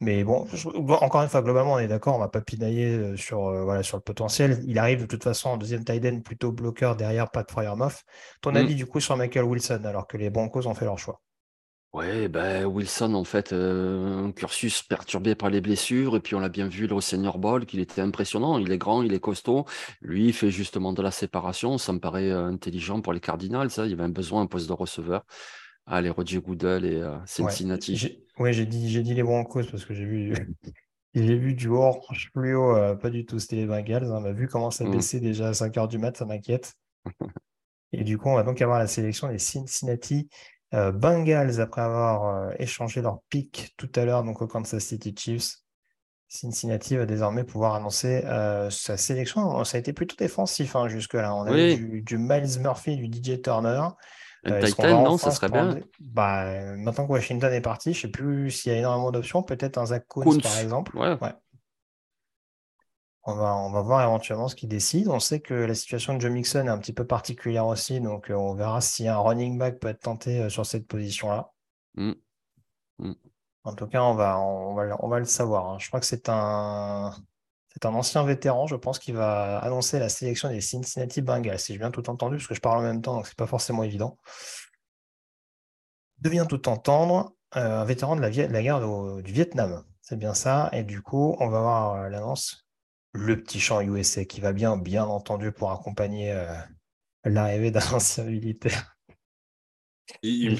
Mais 0.00 0.22
bon, 0.22 0.46
encore 1.00 1.22
une 1.22 1.28
fois, 1.28 1.42
globalement, 1.42 1.72
on 1.74 1.78
est 1.80 1.88
d'accord. 1.88 2.14
On 2.14 2.20
va 2.20 2.28
pas 2.28 2.40
pinailler 2.40 2.86
euh, 2.86 3.16
sur, 3.16 3.48
euh, 3.48 3.64
voilà, 3.64 3.82
sur 3.82 3.96
le 3.96 4.02
potentiel. 4.02 4.62
Il 4.68 4.78
arrive 4.78 5.00
de 5.00 5.06
toute 5.06 5.24
façon 5.24 5.50
en 5.50 5.56
deuxième 5.56 5.84
Titan, 5.84 6.20
plutôt 6.20 6.52
bloqueur 6.52 6.94
derrière, 6.94 7.32
pas 7.32 7.42
de 7.42 7.50
Fryermuff. 7.50 8.04
Ton 8.42 8.52
mm. 8.52 8.56
avis, 8.56 8.74
du 8.76 8.86
coup, 8.86 9.00
sur 9.00 9.16
Michael 9.16 9.42
Wilson, 9.42 9.80
alors 9.84 10.06
que 10.06 10.16
les 10.16 10.30
Broncos 10.30 10.67
ont 10.68 10.74
fait 10.74 10.84
leur 10.84 10.98
choix. 10.98 11.20
Oui, 11.94 12.28
ben 12.28 12.66
Wilson, 12.66 13.14
en 13.14 13.24
fait, 13.24 13.52
euh, 13.54 14.26
un 14.26 14.32
cursus 14.32 14.82
perturbé 14.82 15.34
par 15.34 15.48
les 15.48 15.62
blessures, 15.62 16.16
et 16.16 16.20
puis 16.20 16.34
on 16.34 16.40
l'a 16.40 16.50
bien 16.50 16.68
vu 16.68 16.86
au 16.92 17.00
Senior 17.00 17.38
Ball, 17.38 17.64
qu'il 17.64 17.80
était 17.80 18.02
impressionnant. 18.02 18.58
Il 18.58 18.70
est 18.70 18.78
grand, 18.78 19.02
il 19.02 19.14
est 19.14 19.20
costaud. 19.20 19.64
Lui, 20.02 20.26
il 20.26 20.32
fait 20.34 20.50
justement 20.50 20.92
de 20.92 21.00
la 21.00 21.10
séparation. 21.10 21.78
Ça 21.78 21.94
me 21.94 21.98
paraît 21.98 22.30
euh, 22.30 22.44
intelligent 22.44 23.00
pour 23.00 23.14
les 23.14 23.20
Cardinals. 23.20 23.70
Ça. 23.70 23.86
Il 23.86 23.90
y 23.90 23.94
avait 23.94 24.02
un 24.02 24.10
besoin, 24.10 24.42
un 24.42 24.46
poste 24.46 24.68
de 24.68 24.74
receveur. 24.74 25.24
Allez, 25.86 26.10
Roger 26.10 26.40
Goodell 26.42 26.84
et 26.84 27.00
euh, 27.00 27.16
Cincinnati. 27.24 28.20
Oui, 28.38 28.52
j'ai 28.52 28.66
dit, 28.66 28.90
j'ai 28.90 29.02
dit 29.02 29.14
les 29.14 29.22
Broncos 29.22 29.64
parce 29.70 29.86
que 29.86 29.94
j'ai 29.94 30.04
vu, 30.04 30.34
j'ai 31.14 31.38
vu 31.38 31.54
du 31.54 31.68
orange 31.68 32.28
fluo, 32.34 32.76
pas 32.98 33.08
du 33.08 33.24
tout. 33.24 33.38
C'était 33.38 33.56
les 33.56 33.66
Bengals. 33.66 34.12
On 34.12 34.24
a 34.26 34.32
vu 34.32 34.46
comment 34.46 34.70
ça 34.70 34.84
mmh. 34.84 34.90
baissait 34.90 35.20
déjà 35.20 35.48
à 35.48 35.54
5 35.54 35.74
h 35.74 35.88
du 35.88 35.96
mat, 35.96 36.14
ça 36.18 36.26
m'inquiète. 36.26 36.74
et 37.92 38.04
du 38.04 38.18
coup, 38.18 38.28
on 38.28 38.34
va 38.34 38.42
donc 38.42 38.60
avoir 38.60 38.78
la 38.78 38.86
sélection 38.86 39.28
des 39.28 39.38
Cincinnati 39.38 40.28
Bengals, 40.72 41.60
après 41.60 41.80
avoir 41.80 42.26
euh, 42.26 42.50
échangé 42.58 43.00
leur 43.00 43.20
pick 43.30 43.74
tout 43.76 43.90
à 43.94 44.04
l'heure 44.04 44.22
donc 44.22 44.42
au 44.42 44.46
Kansas 44.46 44.84
City 44.84 45.14
Chiefs, 45.16 45.56
Cincinnati 46.28 46.96
va 46.96 47.06
désormais 47.06 47.44
pouvoir 47.44 47.74
annoncer 47.74 48.22
euh, 48.26 48.68
sa 48.68 48.98
sélection. 48.98 49.64
Ça 49.64 49.78
a 49.78 49.80
été 49.80 49.94
plutôt 49.94 50.16
défensif 50.16 50.76
hein, 50.76 50.88
jusque-là. 50.88 51.34
On 51.34 51.44
a 51.44 51.58
eu 51.58 52.02
du, 52.02 52.18
Miles 52.18 52.60
Murphy, 52.60 52.96
du 52.96 53.06
DJ 53.06 53.40
Turner. 53.40 53.80
Titan, 54.62 55.02
non, 55.02 55.18
ça 55.18 55.30
serait 55.30 55.48
bien. 55.48 55.80
Bah, 56.00 56.74
maintenant 56.76 57.06
que 57.06 57.12
Washington 57.12 57.52
est 57.52 57.62
parti, 57.62 57.94
je 57.94 57.98
ne 57.98 58.02
sais 58.02 58.08
plus 58.08 58.50
s'il 58.50 58.72
y 58.72 58.74
a 58.74 58.78
énormément 58.78 59.10
d'options. 59.10 59.42
Peut-être 59.42 59.78
un 59.78 59.86
Zach 59.86 60.04
Coons, 60.06 60.38
par 60.38 60.58
exemple. 60.58 60.96
ouais. 60.96 61.16
On 63.24 63.34
va, 63.34 63.82
voir 63.82 64.02
éventuellement 64.02 64.48
ce 64.48 64.54
qu'il 64.54 64.68
décide. 64.68 65.08
On 65.08 65.20
sait 65.20 65.40
que 65.40 65.52
la 65.52 65.74
situation 65.74 66.14
de 66.14 66.20
Joe 66.20 66.30
Mixon 66.30 66.66
est 66.66 66.70
un 66.70 66.78
petit 66.78 66.92
peu 66.92 67.06
particulière 67.06 67.66
aussi, 67.66 68.00
donc 68.00 68.30
euh, 68.30 68.34
on 68.34 68.54
verra 68.54 68.80
si 68.80 69.06
un 69.06 69.18
running 69.18 69.58
back 69.58 69.80
peut 69.80 69.88
être 69.88 70.00
tenté 70.00 70.40
euh, 70.40 70.48
sur 70.48 70.64
cette 70.64 70.86
position-là. 70.86 71.52
Mm. 71.94 72.12
Mm. 72.98 73.12
En 73.64 73.74
tout 73.74 73.86
cas, 73.86 74.02
on 74.02 74.14
va, 74.14 74.38
on 74.40 74.74
va, 75.08 75.18
le 75.18 75.24
savoir. 75.26 75.68
Hein. 75.68 75.78
Je 75.78 75.88
crois 75.88 76.00
que 76.00 76.06
c'est 76.06 76.28
un, 76.30 77.14
c'est 77.68 77.84
un 77.84 77.94
ancien 77.94 78.24
vétéran, 78.24 78.66
je 78.66 78.76
pense, 78.76 78.98
qui 78.98 79.12
va 79.12 79.58
annoncer 79.58 79.98
la 79.98 80.08
sélection 80.08 80.48
des 80.48 80.62
Cincinnati 80.62 81.20
Bengals, 81.20 81.58
si 81.58 81.74
j'ai 81.74 81.78
bien 81.78 81.90
tout 81.90 82.08
entendu, 82.08 82.36
parce 82.36 82.46
que 82.46 82.54
je 82.54 82.60
parle 82.60 82.78
en 82.78 82.82
même 82.82 83.02
temps, 83.02 83.14
donc 83.14 83.26
c'est 83.26 83.36
pas 83.36 83.46
forcément 83.46 83.82
évident. 83.82 84.16
De 86.20 86.30
bien 86.30 86.46
tout 86.46 86.66
entendre, 86.68 87.34
euh, 87.56 87.80
un 87.82 87.84
vétéran 87.84 88.16
de 88.16 88.22
la, 88.22 88.30
guerre 88.30 88.80
du 89.22 89.32
Vietnam. 89.32 89.84
C'est 90.00 90.18
bien 90.18 90.34
ça. 90.34 90.70
Et 90.72 90.82
du 90.82 91.02
coup, 91.02 91.36
on 91.40 91.48
va 91.48 91.60
voir 91.60 92.08
l'annonce 92.08 92.67
le 93.12 93.40
petit 93.42 93.60
chant 93.60 93.80
USA 93.80 94.24
qui 94.24 94.40
va 94.40 94.52
bien, 94.52 94.76
bien 94.76 95.04
entendu, 95.04 95.52
pour 95.52 95.70
accompagner 95.70 96.32
euh, 96.32 96.54
l'arrivée 97.24 97.70
d'un 97.70 97.80
ancien 97.92 98.24
militaire. 98.24 98.96
Ils, 100.22 100.58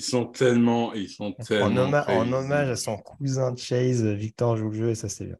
sont 0.00 0.26
tellement, 0.26 0.92
ils 0.94 1.08
sont 1.08 1.32
tellement. 1.32 1.90
En, 2.06 2.32
hommage 2.32 2.68
à 2.68 2.76
son 2.76 2.98
cousin 2.98 3.54
Chase, 3.56 4.04
Victor 4.04 4.56
joue 4.56 4.70
le 4.70 4.76
jeu 4.76 4.90
et 4.90 4.94
ça 4.94 5.08
c'est 5.08 5.26
bien. 5.26 5.38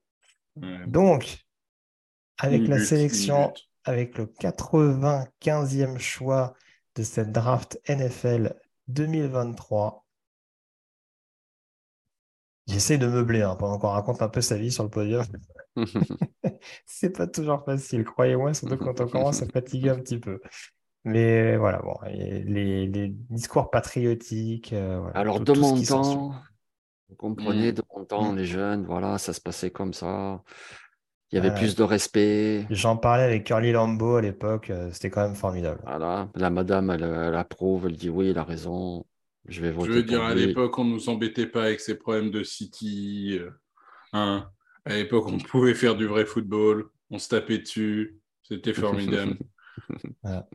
Donc, 0.87 1.39
avec 2.39 2.67
la 2.67 2.85
sélection, 2.85 3.53
avec 3.85 4.19
le 4.19 4.27
95e 4.27 5.99
choix 5.99 6.55
de 6.97 7.05
cette 7.05 7.31
draft 7.31 7.81
NFL 7.89 8.57
2023, 8.89 10.05
j'essaie 12.71 12.99
de 12.99 13.07
meubler 13.07 13.43
hein, 13.43 13.57
pendant 13.59 13.79
qu'on 13.79 13.89
raconte 13.89 14.23
un 14.23 14.29
peu 14.29 14.41
sa 14.41 14.57
vie 14.57 14.71
sur 14.71 14.85
le 14.85 14.91
podium. 14.91 15.25
c'est 16.87 17.17
pas 17.17 17.27
toujours 17.27 17.65
facile, 17.65 18.05
croyez-moi, 18.05 18.55
surtout 18.55 18.77
quand 18.77 19.01
on 19.01 19.09
commence 19.09 19.43
à 19.43 19.47
fatiguer 19.47 19.91
un 19.91 19.99
petit 19.99 20.19
peu. 20.19 20.41
Mais 21.05 21.57
voilà, 21.57 21.79
bon, 21.79 21.95
les, 22.07 23.15
discours 23.31 23.71
patriotiques. 23.71 24.73
Euh, 24.73 25.03
Alors, 25.15 25.41
de 25.41 25.53
mon 25.53 25.81
temps, 25.83 26.35
vous 27.09 27.17
comprenez, 27.17 27.73
mmh. 27.73 27.75
de 27.75 27.83
mon 27.97 28.05
temps, 28.05 28.33
mmh. 28.33 28.37
les 28.37 28.45
jeunes, 28.45 28.85
voilà, 28.85 29.19
ça 29.19 29.33
se 29.33 29.41
passait 29.41 29.71
comme 29.71 29.95
ça. 29.95 30.43
Il 31.33 31.37
y 31.37 31.39
avait 31.39 31.55
plus 31.55 31.77
de 31.77 31.85
respect. 31.85 32.67
J'en 32.71 32.97
parlais 32.97 33.23
avec 33.23 33.45
Curly 33.45 33.71
Lambeau 33.73 34.17
à 34.17 34.21
l'époque, 34.21 34.71
euh, 34.71 34.91
c'était 34.93 35.11
quand 35.11 35.23
même 35.23 35.37
formidable. 35.37 35.81
Voilà, 35.85 36.29
la 36.35 36.51
madame, 36.51 36.91
elle, 36.91 37.35
approuve, 37.35 37.87
elle 37.87 37.97
dit 37.97 38.11
oui, 38.11 38.31
il 38.31 38.39
a 38.39 38.45
raison. 38.45 39.07
Je 39.51 39.61
vais 39.61 39.73
voter. 39.73 39.89
Je 39.89 39.97
veux 39.97 40.03
dire, 40.03 40.23
à 40.23 40.35
l'époque, 40.35 40.79
on 40.79 40.85
ne 40.85 40.93
nous 40.93 41.09
embêtait 41.09 41.47
pas 41.47 41.65
avec 41.65 41.81
ces 41.81 41.99
problèmes 41.99 42.31
de 42.31 42.43
City. 42.45 43.39
Euh, 43.41 43.51
hein. 44.13 44.49
À 44.85 44.95
l'époque, 44.95 45.27
on 45.27 45.39
pouvait 45.39 45.75
faire 45.75 45.97
du 45.97 46.07
vrai 46.07 46.25
football, 46.25 46.89
on 47.11 47.19
se 47.19 47.29
tapait 47.29 47.59
dessus, 47.59 48.19
c'était 48.43 48.73
formidable. 48.73 49.37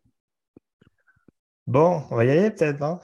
Bon, 1.67 2.03
on 2.11 2.15
va 2.17 2.25
y 2.25 2.29
aller 2.29 2.51
peut-être. 2.51 2.83
Hein 2.83 2.99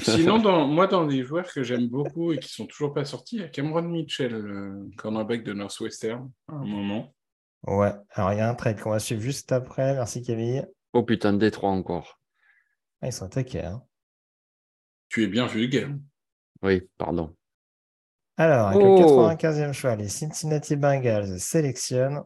Sinon, 0.00 0.38
dans, 0.38 0.66
moi, 0.66 0.86
dans 0.86 1.06
les 1.06 1.22
joueurs 1.22 1.52
que 1.52 1.62
j'aime 1.62 1.86
beaucoup 1.86 2.32
et 2.32 2.38
qui 2.38 2.48
sont 2.48 2.64
toujours 2.64 2.94
pas 2.94 3.04
sortis, 3.04 3.36
il 3.36 3.42
y 3.42 3.44
a 3.44 3.48
Cameron 3.48 3.82
Mitchell, 3.82 4.32
le 4.32 4.88
cornerback 4.96 5.44
de 5.44 5.52
Northwestern, 5.52 6.30
à 6.48 6.54
un 6.54 6.64
moment. 6.64 7.14
Ouais, 7.66 7.92
alors 8.12 8.32
il 8.32 8.38
y 8.38 8.40
a 8.40 8.48
un 8.48 8.54
trade 8.54 8.80
qu'on 8.80 8.88
va 8.88 9.00
suivre 9.00 9.20
juste 9.20 9.52
après. 9.52 9.92
Merci 9.92 10.22
Camille. 10.22 10.64
Oh 10.94 11.02
putain, 11.02 11.34
Détroit 11.34 11.68
encore. 11.68 12.18
Ah, 13.02 13.08
ils 13.08 13.12
sont 13.12 13.26
attaqués. 13.26 13.64
Hein. 13.64 13.82
Tu 15.10 15.24
es 15.24 15.26
bien 15.26 15.46
vulgaire. 15.46 15.90
Oui, 16.62 16.88
pardon. 16.96 17.34
Alors, 18.36 18.68
avec 18.68 18.80
le 18.80 19.36
95e 19.36 19.72
choix, 19.72 19.96
les 19.96 20.08
Cincinnati 20.08 20.76
Bengals 20.76 21.38
sélectionnent 21.40 22.22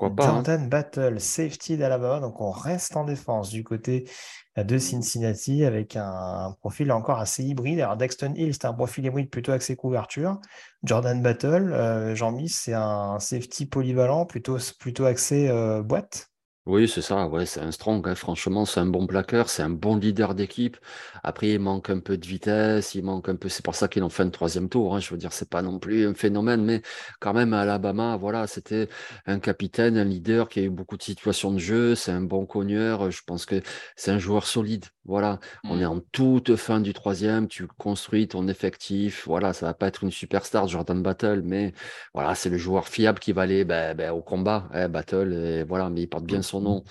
hein. 0.00 0.14
Jordan 0.16 0.68
Battle, 0.68 1.18
safety 1.18 1.76
d'Alabama. 1.76 2.20
Donc, 2.20 2.40
on 2.40 2.50
reste 2.50 2.94
en 2.94 3.04
défense 3.04 3.48
du 3.48 3.64
côté 3.64 4.08
de 4.56 4.78
Cincinnati 4.78 5.64
avec 5.64 5.96
un, 5.96 6.54
profil 6.60 6.92
encore 6.92 7.18
assez 7.18 7.42
hybride. 7.42 7.80
Alors, 7.80 7.96
Dexton 7.96 8.34
Hill, 8.36 8.52
c'est 8.52 8.66
un 8.66 8.74
profil 8.74 9.06
hybride 9.06 9.30
plutôt 9.30 9.52
axé 9.52 9.74
couverture. 9.74 10.40
Jordan 10.84 11.22
Battle, 11.22 11.72
euh, 11.72 12.14
Jean-Mi, 12.14 12.48
c'est 12.50 12.74
un 12.74 13.18
safety 13.18 13.66
polyvalent 13.66 14.26
plutôt, 14.26 14.58
plutôt 14.78 15.06
axé 15.06 15.48
euh, 15.48 15.82
boîte. 15.82 16.30
Oui, 16.70 16.86
c'est 16.86 17.00
ça, 17.00 17.26
ouais, 17.28 17.46
c'est 17.46 17.60
un 17.60 17.70
strong, 17.70 18.06
hein. 18.06 18.14
Franchement, 18.14 18.66
c'est 18.66 18.78
un 18.80 18.84
bon 18.84 19.06
plaqueur, 19.06 19.48
c'est 19.48 19.62
un 19.62 19.70
bon 19.70 19.96
leader 19.96 20.34
d'équipe. 20.34 20.76
Après, 21.22 21.48
il 21.52 21.58
manque 21.60 21.88
un 21.88 21.98
peu 21.98 22.18
de 22.18 22.26
vitesse, 22.26 22.94
il 22.94 23.02
manque 23.04 23.30
un 23.30 23.36
peu, 23.36 23.48
c'est 23.48 23.64
pour 23.64 23.74
ça 23.74 23.88
qu'il 23.88 24.02
en 24.02 24.10
fait 24.10 24.22
un 24.24 24.28
troisième 24.28 24.68
tour, 24.68 24.94
hein. 24.94 25.00
Je 25.00 25.08
veux 25.10 25.16
dire, 25.16 25.32
c'est 25.32 25.48
pas 25.48 25.62
non 25.62 25.78
plus 25.78 26.06
un 26.06 26.12
phénomène, 26.12 26.62
mais 26.62 26.82
quand 27.20 27.32
même, 27.32 27.54
à 27.54 27.60
Alabama, 27.62 28.18
voilà, 28.18 28.46
c'était 28.46 28.90
un 29.24 29.38
capitaine, 29.38 29.96
un 29.96 30.04
leader 30.04 30.50
qui 30.50 30.60
a 30.60 30.62
eu 30.64 30.68
beaucoup 30.70 30.98
de 30.98 31.02
situations 31.02 31.52
de 31.54 31.58
jeu, 31.58 31.94
c'est 31.94 32.12
un 32.12 32.20
bon 32.20 32.44
cogneur, 32.44 33.10
je 33.10 33.22
pense 33.26 33.46
que 33.46 33.62
c'est 33.96 34.10
un 34.10 34.18
joueur 34.18 34.46
solide. 34.46 34.84
Voilà, 35.06 35.40
on 35.68 35.80
est 35.80 35.86
Mm. 35.86 35.86
en 35.86 36.00
toute 36.12 36.56
fin 36.56 36.80
du 36.80 36.92
troisième, 36.92 37.48
tu 37.48 37.66
construis 37.66 38.28
ton 38.28 38.46
effectif, 38.46 39.24
voilà, 39.26 39.54
ça 39.54 39.64
va 39.64 39.72
pas 39.72 39.86
être 39.88 40.04
une 40.04 40.10
superstar 40.10 40.68
Jordan 40.68 41.02
Battle, 41.02 41.40
mais 41.44 41.72
voilà, 42.14 42.34
c'est 42.34 42.50
le 42.50 42.58
joueur 42.58 42.88
fiable 42.88 43.18
qui 43.18 43.32
va 43.32 43.42
aller 43.42 43.64
ben, 43.64 43.94
ben, 43.96 44.10
au 44.12 44.20
combat, 44.22 44.68
hein, 44.72 44.88
Battle, 44.88 45.32
et 45.32 45.62
voilà, 45.64 45.90
mais 45.90 46.02
il 46.02 46.06
porte 46.08 46.24
bien 46.24 46.42
son 46.42 46.57
nom. 46.60 46.84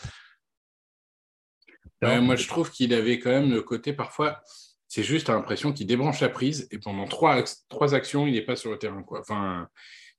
Ouais, 2.01 2.09
Alors, 2.09 2.23
moi, 2.23 2.35
je 2.35 2.47
trouve 2.47 2.69
qu'il 2.71 2.93
avait 2.93 3.19
quand 3.19 3.31
même 3.31 3.51
le 3.51 3.61
côté 3.61 3.93
parfois, 3.93 4.41
c'est 4.87 5.03
juste 5.03 5.29
l'impression 5.29 5.73
qu'il 5.73 5.87
débranche 5.87 6.21
la 6.21 6.29
prise 6.29 6.67
et 6.71 6.77
pendant 6.77 7.05
trois, 7.07 7.43
trois 7.69 7.93
actions, 7.95 8.27
il 8.27 8.33
n'est 8.33 8.41
pas 8.45 8.55
sur 8.55 8.71
le 8.71 8.77
terrain. 8.77 9.03
Quoi. 9.03 9.19
Enfin, 9.21 9.67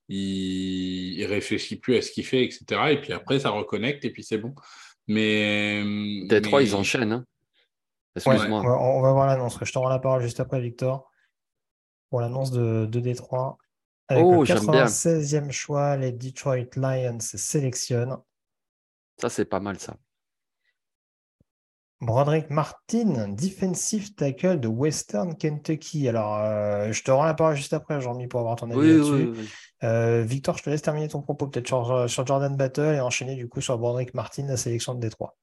il, 0.09 1.15
il 1.19 1.25
réfléchit 1.27 1.77
plus 1.77 1.97
à 1.97 2.03
ce 2.03 2.11
qu'il 2.11 2.25
fait, 2.27 2.45
etc. 2.45 2.65
Et 2.91 3.01
puis 3.01 3.13
après, 3.13 3.41
ça 3.41 3.51
reconnecte 3.51 4.05
et 4.05 4.11
puis 4.11 4.25
c'est 4.25 4.39
bon. 4.39 4.55
Mais. 5.07 5.83
Détroit, 6.27 6.63
ils 6.63 6.69
mais- 6.71 6.75
enchaînent. 6.75 7.13
Hein. 7.13 7.25
Excuse-moi. 8.17 8.61
on 8.61 8.65
va, 8.67 8.77
on 8.79 9.01
va 9.01 9.13
voir 9.13 9.27
l'annonce. 9.29 9.59
Je 9.63 9.73
te 9.73 9.79
rends 9.79 9.89
la 9.89 10.01
parole 10.01 10.23
juste 10.23 10.41
après, 10.41 10.61
Victor, 10.61 11.09
pour 12.11 12.21
l'annonce 12.21 12.51
de, 12.51 12.85
de 12.87 13.01
Détroit. 13.01 13.57
Avec 14.09 14.25
Oh, 14.25 14.41
le 14.41 14.45
j'aime 14.45 14.67
bien. 14.67 14.87
96e 14.87 15.51
choix, 15.53 15.97
les 15.97 16.13
Detroit 16.13 16.65
Lions 16.77 17.19
sélectionnent 17.21 18.17
Ça, 19.21 19.29
c'est 19.29 19.45
pas 19.45 19.61
mal, 19.61 19.79
ça. 19.79 19.97
Broderick 22.01 22.49
Martin, 22.51 23.29
defensive 23.31 24.15
tackle 24.15 24.61
de 24.61 24.69
Western 24.69 25.37
Kentucky. 25.37 26.09
Alors, 26.09 26.37
euh, 26.37 26.93
je 26.93 27.03
te 27.03 27.11
rends 27.11 27.25
la 27.25 27.35
parole 27.35 27.57
juste 27.57 27.73
après, 27.73 28.01
Jean-Mi, 28.01 28.29
pour 28.29 28.39
avoir 28.39 28.55
ton 28.55 28.71
avis 28.71 28.79
Oui, 28.79 28.87
là-dessus. 28.87 29.13
oui, 29.13 29.33
oui. 29.37 29.49
Euh, 29.83 30.23
Victor, 30.23 30.57
je 30.57 30.63
te 30.63 30.71
laisse 30.71 30.83
terminer 30.83 31.09
ton 31.09 31.23
propos 31.23 31.49
peut-être 31.49 31.67
sur, 31.67 32.09
sur 32.09 32.25
Jordan 32.27 32.57
Battle 32.57 32.95
et 32.95 33.01
enchaîner 33.01 33.35
du 33.35 33.49
coup 33.49 33.61
sur 33.61 33.77
Broderick 33.79 34.15
Martin, 34.15 34.47
la 34.47 34.57
sélection 34.57 34.95
de 34.95 35.01
Détroit. 35.01 35.37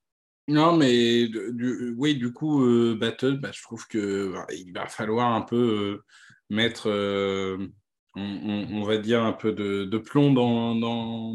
Non, 0.48 0.78
mais 0.78 1.28
du, 1.28 1.94
oui, 1.98 2.16
du 2.16 2.32
coup, 2.32 2.64
euh, 2.64 2.96
Battle, 2.98 3.38
bah, 3.40 3.52
je 3.52 3.62
trouve 3.62 3.86
que 3.88 4.32
bah, 4.32 4.46
il 4.52 4.72
va 4.74 4.88
falloir 4.88 5.34
un 5.34 5.42
peu 5.42 5.56
euh, 5.58 6.06
mettre, 6.50 6.90
euh, 6.90 7.68
on, 8.16 8.22
on- 8.22 8.82
on 8.82 8.84
va 8.86 8.98
dire, 8.98 9.24
un 9.24 9.34
peu 9.34 9.52
de, 9.52 9.84
de 9.86 9.98
plomb 9.98 10.32
dans, 10.34 10.76
dans, 10.76 11.34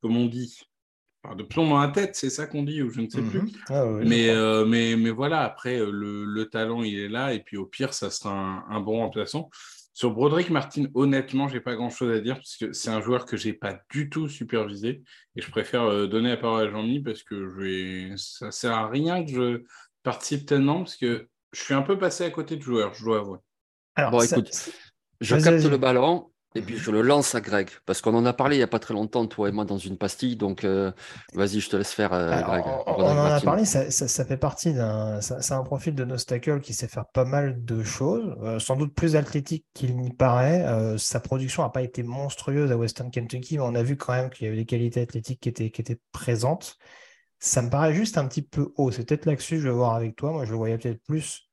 comme 0.00 0.16
on 0.16 0.26
dit, 0.26 0.60
de 1.36 1.42
plomb 1.42 1.68
dans 1.68 1.78
la 1.80 1.88
tête, 1.88 2.16
c'est 2.16 2.30
ça 2.30 2.46
qu'on 2.46 2.62
dit, 2.62 2.82
ou 2.82 2.90
je 2.90 3.00
ne 3.00 3.08
sais 3.08 3.22
plus. 3.22 3.40
Mhm. 3.40 3.50
Ah 3.68 3.86
oui, 3.86 4.02
je 4.04 4.08
Mais, 4.08 4.28
crois. 4.28 4.36
euh, 4.36 4.64
mais, 4.66 4.96
mais 4.96 5.10
voilà, 5.10 5.40
après, 5.42 5.78
euh, 5.80 5.90
le, 5.90 6.24
le 6.24 6.44
talent, 6.46 6.82
il 6.82 6.98
est 6.98 7.08
là, 7.08 7.32
et 7.34 7.40
puis 7.42 7.56
au 7.56 7.66
pire, 7.66 7.92
ça 7.94 8.10
sera 8.10 8.32
un, 8.34 8.64
un 8.68 8.80
bon 8.80 8.98
remplaçant. 8.98 9.50
Sur 9.94 10.12
Broderick 10.12 10.50
Martin, 10.50 10.84
honnêtement, 10.94 11.48
j'ai 11.48 11.60
pas 11.60 11.74
grand-chose 11.74 12.16
à 12.16 12.20
dire, 12.20 12.36
parce 12.36 12.56
que 12.56 12.72
c'est 12.72 12.90
un 12.90 13.00
joueur 13.00 13.26
que 13.26 13.36
j'ai 13.36 13.52
pas 13.52 13.80
du 13.90 14.08
tout 14.08 14.28
supervisé, 14.28 15.02
et 15.34 15.40
je 15.42 15.50
préfère 15.50 15.82
euh, 15.82 16.06
donner 16.06 16.28
la 16.28 16.36
parole 16.36 16.68
à 16.68 16.70
Jean-Mi, 16.70 17.00
parce 17.00 17.22
que 17.24 17.48
je 17.48 17.60
vais... 17.60 18.12
ça 18.16 18.50
sert 18.52 18.72
à 18.72 18.88
rien 18.88 19.24
que 19.24 19.30
je 19.30 19.62
participe 20.04 20.46
tellement, 20.46 20.78
parce 20.78 20.96
que 20.96 21.26
je 21.52 21.60
suis 21.60 21.74
un 21.74 21.82
peu 21.82 21.98
passé 21.98 22.24
à 22.24 22.30
côté 22.30 22.56
de 22.56 22.62
joueurs, 22.62 22.94
je 22.94 23.04
dois 23.04 23.18
avouer. 23.18 23.38
Alors, 23.96 24.12
Bon, 24.12 24.20
ça- 24.20 24.36
écoute, 24.36 24.70
je 25.20 25.34
capte 25.36 25.64
le 25.64 25.76
ballon 25.78 26.30
et 26.54 26.62
puis 26.62 26.76
je 26.76 26.90
le 26.90 27.02
lance 27.02 27.34
à 27.34 27.40
Greg. 27.40 27.68
Parce 27.86 28.00
qu'on 28.00 28.14
en 28.14 28.24
a 28.26 28.32
parlé 28.32 28.56
il 28.56 28.58
n'y 28.58 28.62
a 28.64 28.68
pas 28.68 28.78
très 28.78 28.94
longtemps, 28.94 29.26
toi 29.26 29.48
et 29.48 29.52
moi, 29.52 29.64
dans 29.64 29.78
une 29.78 29.96
pastille. 29.98 30.36
Donc, 30.36 30.64
euh, 30.64 30.90
vas-y, 31.34 31.60
je 31.60 31.68
te 31.68 31.76
laisse 31.76 31.92
faire, 31.92 32.12
euh, 32.12 32.30
Alors, 32.30 32.48
Greg. 32.48 32.64
on, 32.86 33.02
en 33.02 33.24
a 33.24 33.40
parlé, 33.40 33.64
ça, 33.64 33.90
ça- 33.90 34.08
ça 34.08 34.24
fait 34.24 34.36
partie 34.36 34.72
d'un. 34.74 35.20
C'est 35.20 35.52
un 35.52 35.62
profil 35.62 35.94
de 35.94 36.04
Nostacle 36.04 36.60
qui 36.60 36.74
sait 36.74 36.88
faire 36.88 37.06
pas 37.12 37.24
mal 37.24 37.64
de 37.64 37.82
choses, 37.84 38.34
euh, 38.42 38.58
sans 38.58 38.76
doute 38.76 38.94
plus 38.94 39.14
athlétique 39.16 39.66
qu'il 39.74 39.96
n'y 39.98 40.12
paraît. 40.12 40.64
Sa 40.98 41.20
production 41.20 41.62
n'a 41.62 41.68
pas 41.70 41.82
été 41.82 42.02
monstrueuse 42.02 42.72
à 42.72 42.76
Western 42.76 43.10
Kentucky, 43.10 43.58
mais 43.58 43.64
on 43.64 43.74
a 43.74 43.82
vu 43.82 43.96
quand 43.96 44.12
même 44.14 44.30
qu'il 44.30 44.46
y 44.46 44.48
avait 44.48 44.56
des 44.56 44.66
qualités 44.66 45.00
athlétiques 45.02 45.40
qui 45.40 45.48
étaient, 45.48 45.70
qui 45.70 45.80
étaient 45.80 46.00
présentes. 46.12 46.76
Ça 47.40 47.62
me 47.62 47.70
paraît 47.70 47.94
juste 47.94 48.18
un 48.18 48.26
petit 48.26 48.42
peu 48.42 48.72
haut. 48.76 48.90
C'est 48.90 49.04
peut-être 49.06 49.26
là-dessus 49.26 49.60
je 49.60 49.68
vais 49.68 49.74
voir 49.74 49.94
avec 49.94 50.16
toi. 50.16 50.32
Moi, 50.32 50.44
je 50.44 50.50
le 50.50 50.56
voyais 50.56 50.76
peut-être 50.78 51.02
plus, 51.04 51.47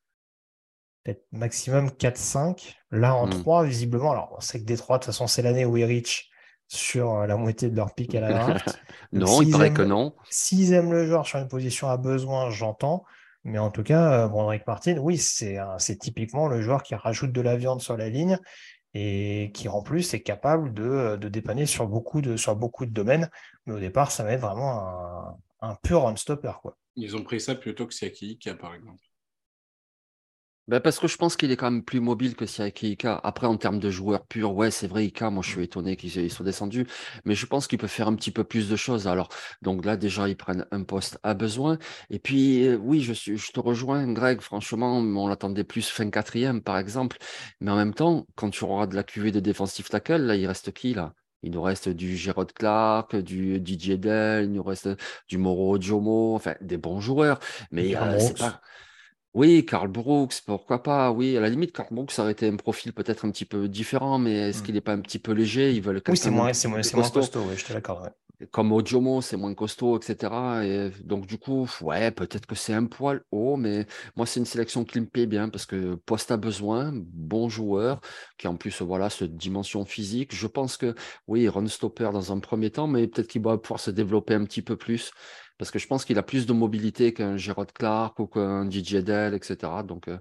peut-être 1.05 1.23
maximum 1.31 1.89
4-5. 1.91 2.75
Là, 2.91 3.15
en 3.15 3.27
Hmm. 3.27 3.41
3, 3.41 3.63
visiblement. 3.63 4.11
Alors, 4.11 4.33
on 4.37 4.41
sait 4.41 4.59
que 4.59 4.65
Détroit, 4.65 4.97
de 4.97 5.03
toute 5.03 5.13
façon, 5.13 5.27
c'est 5.27 5.41
l'année 5.41 5.63
où 5.63 5.77
ils 5.77 5.85
reach 5.85 6.29
sur 6.67 7.13
euh, 7.13 7.27
la 7.27 7.37
moitié 7.37 7.69
de 7.69 7.75
leur 7.77 7.93
pic 7.95 8.13
à 8.15 8.19
la 8.21 8.29
draft. 8.67 8.79
Non, 9.13 9.41
il 9.41 9.51
paraît 9.51 9.67
aiment- 9.67 9.73
que 9.75 9.81
non. 9.83 10.15
S'ils 10.29 10.73
aiment 10.73 10.91
le 10.91 11.05
joueur 11.05 11.25
sur 11.25 11.39
une 11.39 11.47
position 11.47 11.87
à 11.89 11.95
besoin, 11.97 12.49
j'entends. 12.49 13.05
Mais 13.43 13.59
en 13.59 13.69
tout 13.69 13.83
cas, 13.83 14.25
euh, 14.25 14.27
Broderick 14.27 14.65
Martin, 14.65 14.97
oui, 14.97 15.17
c'est 15.17 15.57
un- 15.59 15.77
c'est 15.77 15.97
typiquement 15.97 16.47
le 16.47 16.61
joueur 16.61 16.81
qui 16.81 16.95
rajoute 16.95 17.31
de 17.31 17.41
la 17.41 17.55
viande 17.55 17.79
sur 17.81 17.95
la 17.95 18.09
ligne 18.09 18.39
et 18.95 19.51
qui 19.53 19.69
en 19.69 19.83
plus 19.83 20.13
est 20.15 20.21
capable 20.23 20.73
de, 20.73 21.17
de 21.21 21.29
dépanner 21.29 21.65
sur 21.67 21.85
beaucoup 21.87 22.21
de, 22.21 22.37
sur 22.37 22.55
beaucoup 22.55 22.85
de 22.87 22.91
domaines. 22.91 23.29
Mais 23.67 23.73
au 23.75 23.79
départ, 23.79 24.09
ça 24.09 24.23
va 24.23 24.31
être 24.31 24.41
vraiment 24.41 24.79
un, 24.79 25.37
un 25.61 25.75
pur 25.83 26.01
run-stopper. 26.03 26.53
Quoi. 26.63 26.75
Ils 26.95 27.15
ont 27.15 27.21
pris 27.23 27.39
ça 27.39 27.53
plutôt 27.53 27.85
que 27.85 27.93
Siaki, 27.93 28.39
par 28.59 28.73
exemple. 28.73 28.97
Ben, 30.67 30.79
parce 30.79 30.97
que 30.97 31.07
je 31.07 31.15
pense 31.17 31.35
qu'il 31.37 31.51
est 31.51 31.57
quand 31.57 31.69
même 31.69 31.83
plus 31.83 31.99
mobile 31.99 32.35
que 32.35 32.47
Siaki 32.47 32.93
Ika. 32.93 33.21
Après, 33.23 33.45
en 33.45 33.55
termes 33.55 33.77
de 33.79 33.91
joueurs 33.91 34.25
purs, 34.25 34.55
ouais, 34.55 34.71
c'est 34.71 34.87
vrai, 34.87 35.05
Ika, 35.05 35.29
moi 35.29 35.43
je 35.43 35.49
suis 35.49 35.63
étonné 35.63 35.95
qu'ils 35.95 36.15
ils 36.17 36.31
soient 36.31 36.45
descendus, 36.45 36.87
mais 37.23 37.35
je 37.35 37.45
pense 37.45 37.67
qu'il 37.67 37.77
peut 37.77 37.85
faire 37.85 38.07
un 38.07 38.15
petit 38.15 38.31
peu 38.31 38.43
plus 38.43 38.67
de 38.67 38.75
choses. 38.75 39.07
Alors, 39.07 39.29
donc 39.61 39.85
là, 39.85 39.95
déjà, 39.95 40.27
ils 40.27 40.35
prennent 40.35 40.65
un 40.71 40.83
poste 40.83 41.19
à 41.21 41.35
besoin. 41.35 41.77
Et 42.09 42.17
puis, 42.17 42.65
euh, 42.67 42.77
oui, 42.77 43.01
je, 43.01 43.13
suis, 43.13 43.37
je 43.37 43.51
te 43.51 43.59
rejoins, 43.59 44.11
Greg, 44.11 44.41
franchement, 44.41 44.97
on 44.97 45.27
l'attendait 45.27 45.63
plus 45.63 45.87
fin 45.87 46.09
quatrième, 46.09 46.61
par 46.61 46.79
exemple. 46.79 47.17
Mais 47.61 47.69
en 47.69 47.75
même 47.75 47.93
temps, 47.93 48.25
quand 48.35 48.49
tu 48.49 48.63
auras 48.63 48.87
de 48.87 48.95
la 48.95 49.03
cuvée 49.03 49.31
de 49.31 49.39
défensif 49.39 49.89
tackle, 49.89 50.23
là, 50.23 50.35
il 50.35 50.47
reste 50.47 50.71
qui, 50.73 50.95
là? 50.95 51.13
Il 51.43 51.51
nous 51.51 51.61
reste 51.61 51.89
du 51.89 52.17
Gerard 52.17 52.47
Clark, 52.47 53.15
du 53.15 53.57
DJ 53.63 53.99
Dell, 53.99 54.45
il 54.45 54.51
nous 54.51 54.63
reste 54.63 54.89
du 55.29 55.37
Moro 55.37 55.79
Jomo, 55.79 56.33
enfin, 56.33 56.55
des 56.59 56.77
bons 56.77 56.99
joueurs. 56.99 57.39
Mais 57.69 57.95
euh, 57.95 58.19
c'est 58.19 58.35
pas. 58.35 58.61
Oui, 59.35 59.65
Karl 59.67 59.87
Brooks, 59.89 60.41
pourquoi 60.47 60.81
pas? 60.81 61.11
Oui, 61.11 61.35
à 61.37 61.41
la 61.41 61.49
limite, 61.49 61.71
Karl 61.73 61.89
Brooks, 61.93 62.17
aurait 62.19 62.31
été 62.31 62.47
un 62.47 62.55
profil 62.55 62.91
peut-être 62.93 63.23
un 63.25 63.31
petit 63.31 63.45
peu 63.45 63.67
différent, 63.67 64.17
mais 64.17 64.33
est-ce 64.49 64.61
Mm. 64.61 64.63
qu'il 64.63 64.73
n'est 64.75 64.81
pas 64.81 64.93
un 64.93 65.01
petit 65.01 65.19
peu 65.19 65.31
léger? 65.33 65.73
Ils 65.73 65.81
veulent 65.81 66.01
Oui, 66.07 66.17
c'est 66.17 66.29
moins, 66.31 66.53
c'est 66.53 66.67
moins, 66.67 66.83
c'est 66.83 66.97
moins 66.97 67.09
costaud. 67.09 67.19
costaud, 67.19 67.45
oui, 67.49 67.57
je 67.57 67.65
te 67.65 67.73
l'accorde. 67.73 68.03
ouais. 68.05 68.47
Comme 68.51 68.73
Ojomo, 68.73 69.21
c'est 69.21 69.37
moins 69.37 69.53
costaud, 69.53 69.97
etc. 69.97 70.65
Et 70.65 70.91
donc, 71.03 71.25
du 71.25 71.37
coup, 71.37 71.69
ouais, 71.81 72.11
peut-être 72.11 72.45
que 72.45 72.55
c'est 72.55 72.73
un 72.73 72.85
poil 72.85 73.23
haut, 73.31 73.55
mais 73.55 73.87
moi, 74.17 74.25
c'est 74.25 74.41
une 74.41 74.45
sélection 74.45 74.83
qui 74.83 74.99
me 74.99 75.05
plaît 75.07 75.25
bien 75.25 75.47
parce 75.49 75.65
que 75.65 75.95
poste 75.95 76.31
a 76.31 76.37
besoin, 76.37 76.91
bon 76.93 77.47
joueur, 77.49 78.01
qui 78.37 78.47
en 78.49 78.57
plus, 78.57 78.81
voilà, 78.81 79.09
cette 79.09 79.37
dimension 79.37 79.85
physique. 79.85 80.35
Je 80.35 80.47
pense 80.47 80.75
que, 80.75 80.95
oui, 81.27 81.47
run 81.47 81.67
stopper 81.67 82.09
dans 82.11 82.33
un 82.33 82.39
premier 82.39 82.71
temps, 82.71 82.87
mais 82.87 83.07
peut-être 83.07 83.27
qu'il 83.29 83.41
va 83.41 83.57
pouvoir 83.57 83.79
se 83.79 83.89
développer 83.91 84.33
un 84.33 84.43
petit 84.43 84.61
peu 84.61 84.75
plus 84.75 85.11
parce 85.57 85.71
que 85.71 85.79
je 85.79 85.87
pense 85.87 86.05
qu'il 86.05 86.17
a 86.17 86.23
plus 86.23 86.45
de 86.45 86.53
mobilité 86.53 87.13
qu'un 87.13 87.37
Gerard 87.37 87.71
Clark 87.73 88.19
ou 88.19 88.27
qu'un 88.27 88.69
DJ 88.69 88.95
Dell, 88.95 89.33
etc. 89.33 89.57
Donc, 89.85 90.07
euh, 90.07 90.17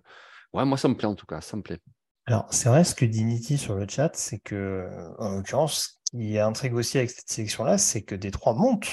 ouais, 0.53 0.65
moi, 0.65 0.79
ça 0.79 0.89
me 0.89 0.97
plaît 0.97 1.09
en 1.09 1.15
tout 1.15 1.27
cas, 1.27 1.41
ça 1.41 1.57
me 1.57 1.63
plaît. 1.63 1.79
Alors, 2.27 2.47
c'est 2.51 2.69
vrai, 2.69 2.85
ce 2.85 2.95
que 2.95 3.05
dit 3.05 3.25
Niti 3.25 3.59
sur 3.59 3.75
le 3.75 3.87
chat, 3.89 4.11
c'est 4.15 4.39
que, 4.39 4.89
en 5.19 5.31
l'occurrence, 5.37 6.01
ce 6.05 6.17
qui 6.17 6.39
intrigue 6.39 6.75
aussi 6.75 6.97
avec 6.99 7.11
cette 7.11 7.29
sélection-là, 7.29 7.77
c'est 7.77 8.03
que 8.03 8.15
Détroit 8.15 8.55
monte 8.55 8.87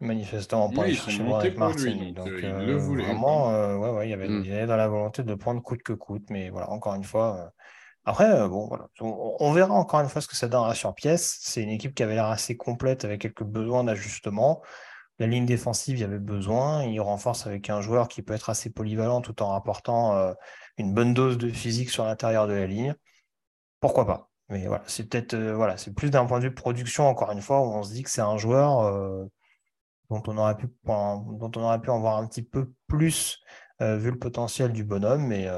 manifestement 0.00 0.68
pour 0.70 0.82
aller 0.82 0.94
chercher 0.94 1.22
lui, 1.22 1.56
Martin. 1.56 1.94
donc, 1.94 2.14
Donc, 2.14 2.28
euh, 2.28 2.38
il 2.40 2.44
euh, 2.46 2.66
le 2.66 2.76
voulait, 2.76 3.04
vraiment, 3.04 3.50
euh, 3.50 3.76
ouais, 3.76 3.90
ouais, 3.90 4.06
il 4.08 4.10
y 4.10 4.14
avait, 4.14 4.28
Mm. 4.28 4.42
il 4.44 4.50
y 4.50 4.52
avait 4.52 4.66
dans 4.66 4.76
la 4.76 4.88
volonté 4.88 5.22
de 5.22 5.34
prendre 5.34 5.62
coûte 5.62 5.82
que 5.82 5.92
coûte. 5.92 6.24
Mais 6.30 6.50
voilà, 6.50 6.70
encore 6.70 6.94
une 6.94 7.04
fois, 7.04 7.36
euh, 7.38 7.48
après, 8.04 8.48
bon, 8.48 8.66
voilà, 8.66 8.88
on, 9.00 9.36
on 9.38 9.52
verra 9.52 9.74
encore 9.74 10.00
une 10.00 10.08
fois 10.08 10.20
ce 10.20 10.26
que 10.28 10.36
ça 10.36 10.48
donnera 10.48 10.74
sur 10.74 10.92
pièce. 10.94 11.38
C'est 11.40 11.62
une 11.62 11.70
équipe 11.70 11.94
qui 11.94 12.02
avait 12.02 12.14
l'air 12.14 12.26
assez 12.26 12.56
complète 12.56 13.04
avec 13.04 13.20
quelques 13.22 13.44
besoins 13.44 13.84
d'ajustement. 13.84 14.60
La 15.18 15.26
ligne 15.26 15.46
défensive, 15.46 15.98
il 15.98 16.00
y 16.00 16.04
avait 16.04 16.18
besoin. 16.18 16.84
Il 16.84 17.00
renforce 17.00 17.46
avec 17.46 17.70
un 17.70 17.80
joueur 17.80 18.08
qui 18.08 18.22
peut 18.22 18.34
être 18.34 18.50
assez 18.50 18.70
polyvalent 18.70 19.20
tout 19.20 19.42
en 19.42 19.50
rapportant 19.50 20.16
euh, 20.16 20.32
une 20.78 20.94
bonne 20.94 21.14
dose 21.14 21.38
de 21.38 21.50
physique 21.50 21.90
sur 21.90 22.04
l'intérieur 22.04 22.46
de 22.46 22.54
la 22.54 22.66
ligne. 22.66 22.94
Pourquoi 23.80 24.06
pas? 24.06 24.30
Mais 24.48 24.66
voilà, 24.66 24.84
c'est 24.86 25.08
peut-être 25.08 25.34
euh, 25.34 25.54
voilà, 25.54 25.76
c'est 25.76 25.94
plus 25.94 26.10
d'un 26.10 26.26
point 26.26 26.38
de 26.38 26.44
vue 26.44 26.54
production, 26.54 27.08
encore 27.08 27.30
une 27.32 27.42
fois, 27.42 27.60
où 27.60 27.72
on 27.72 27.82
se 27.82 27.92
dit 27.92 28.02
que 28.02 28.10
c'est 28.10 28.22
un 28.22 28.36
joueur 28.36 28.80
euh, 28.80 29.24
dont 30.10 30.22
on 30.26 30.36
aurait 30.38 30.56
pu, 30.56 30.68
dont 30.84 31.50
on 31.56 31.62
aurait 31.62 31.80
pu 31.80 31.90
en 31.90 32.00
voir 32.00 32.16
un 32.16 32.26
petit 32.26 32.42
peu 32.42 32.72
plus 32.86 33.40
vu 33.80 34.12
le 34.12 34.18
potentiel 34.18 34.72
du 34.72 34.84
bonhomme. 34.84 35.26
Mais, 35.26 35.48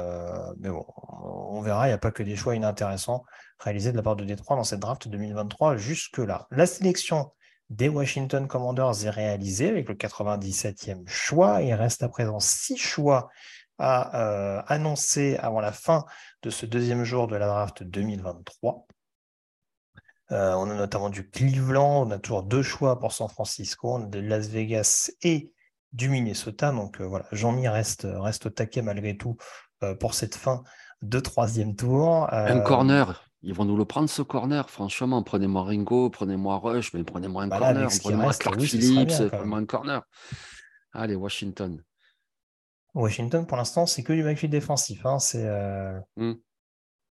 mais 0.59 0.71
bon, 0.71 0.87
on 0.97 1.61
verra, 1.61 1.87
il 1.87 1.91
n'y 1.91 1.95
a 1.95 1.99
pas 1.99 2.11
que 2.11 2.23
des 2.23 2.37
choix 2.37 2.55
inintéressants 2.55 3.23
réalisés 3.59 3.93
de 3.93 3.99
la 3.99 4.03
part 4.03 4.17
de 4.17 4.25
Détroit 4.25 4.57
dans 4.57 4.65
cette 4.65 4.81
draft 4.81 5.09
2023 5.09 5.77
jusque-là. 5.77 6.47
La 6.51 6.65
sélection 6.65 7.33
des 7.71 7.89
Washington 7.89 8.47
Commanders 8.47 9.07
est 9.07 9.11
réalisée 9.11 9.69
avec 9.69 9.89
le 9.89 9.95
97e 9.95 11.07
choix. 11.07 11.63
Il 11.63 11.73
reste 11.75 12.03
à 12.03 12.09
présent 12.09 12.41
six 12.41 12.77
choix 12.77 13.31
à 13.79 14.21
euh, 14.21 14.63
annoncer 14.69 15.37
avant 15.37 15.61
la 15.61 15.73
fin 15.73 16.05
de 16.43 16.51
ce 16.51 16.67
deuxième 16.67 17.05
jour 17.05 17.27
de 17.27 17.37
la 17.37 17.47
draft 17.47 17.83
2023. 17.83 18.87
Euh, 20.31 20.55
on 20.55 20.71
a 20.71 20.75
notamment 20.75 21.11
du 21.11 21.29
Cleveland, 21.29 22.07
on 22.07 22.11
a 22.11 22.19
toujours 22.19 22.45
deux 22.45 22.63
choix 22.63 22.99
pour 22.99 23.13
San 23.13 23.29
Francisco, 23.29 23.95
on 23.95 24.05
a 24.05 24.07
de 24.07 24.21
Las 24.21 24.49
Vegas 24.49 25.11
et 25.23 25.53
du 25.93 26.09
Minnesota. 26.09 26.71
Donc 26.73 27.01
euh, 27.01 27.05
voilà, 27.05 27.27
Jean-Mi 27.33 27.69
reste, 27.69 28.07
reste 28.09 28.47
au 28.47 28.51
taquet 28.51 28.83
malgré 28.83 29.17
tout 29.17 29.37
pour 30.01 30.15
cette 30.15 30.35
fin 30.35 30.63
de 31.03 31.21
troisième 31.21 31.77
tour. 31.77 32.33
Un 32.33 32.61
corner, 32.61 33.29
ils 33.45 33.53
vont 33.55 33.65
nous 33.65 33.77
le 33.77 33.85
prendre 33.85 34.09
ce 34.09 34.23
corner, 34.23 34.69
franchement. 34.71 35.23
Prenez-moi 35.23 35.65
Ringo, 35.65 36.11
prenez-moi 36.11 36.59
Rush, 36.59 36.95
mais 36.95 37.05
prenez-moi 37.05 37.43
un 37.43 37.49
Bah 37.49 37.59
corner. 37.59 37.89
Prenez-moi 38.01 38.33
Clark 38.35 38.59
oui, 38.59 38.67
Phillips, 38.67 39.29
prenez-moi 39.31 39.59
un 39.59 39.67
corner. 39.67 40.03
Allez, 40.93 41.15
Washington. 41.15 41.83
Washington, 42.95 43.47
pour 43.47 43.57
l'instant, 43.57 43.87
c'est 43.87 44.03
que 44.03 44.13
du 44.13 44.23
backfield 44.23 44.53
défensif. 44.53 45.05
hein. 45.05 45.19
C'est, 45.19 45.47
euh, 45.47 45.99
Hmm. 46.17 46.35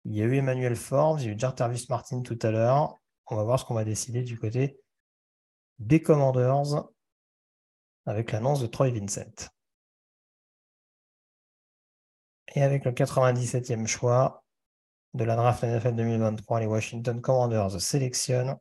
Il 0.05 0.15
y 0.15 0.21
a 0.21 0.25
eu 0.25 0.35
Emmanuel 0.35 0.75
Forbes, 0.75 1.19
il 1.21 1.25
y 1.25 1.29
a 1.29 1.31
eu 1.33 1.39
Jarvis 1.39 1.85
Martin 1.89 2.21
tout 2.21 2.37
à 2.41 2.51
l'heure. 2.51 2.99
On 3.27 3.35
va 3.35 3.43
voir 3.43 3.59
ce 3.59 3.65
qu'on 3.65 3.73
va 3.73 3.83
décider 3.83 4.21
du 4.21 4.37
côté 4.37 4.79
des 5.79 6.01
Commanders 6.01 6.83
avec 8.05 8.31
l'annonce 8.31 8.61
de 8.61 8.67
Troy 8.67 8.91
Vincent. 8.91 9.49
Et 12.53 12.61
avec 12.61 12.85
le 12.85 12.91
97e 12.91 13.87
choix 13.87 14.44
de 15.15 15.23
la 15.23 15.35
draft 15.35 15.63
NFL 15.63 15.95
2023, 15.95 16.59
les 16.59 16.65
Washington 16.65 17.21
Commanders 17.21 17.79
sélectionnent 17.81 18.55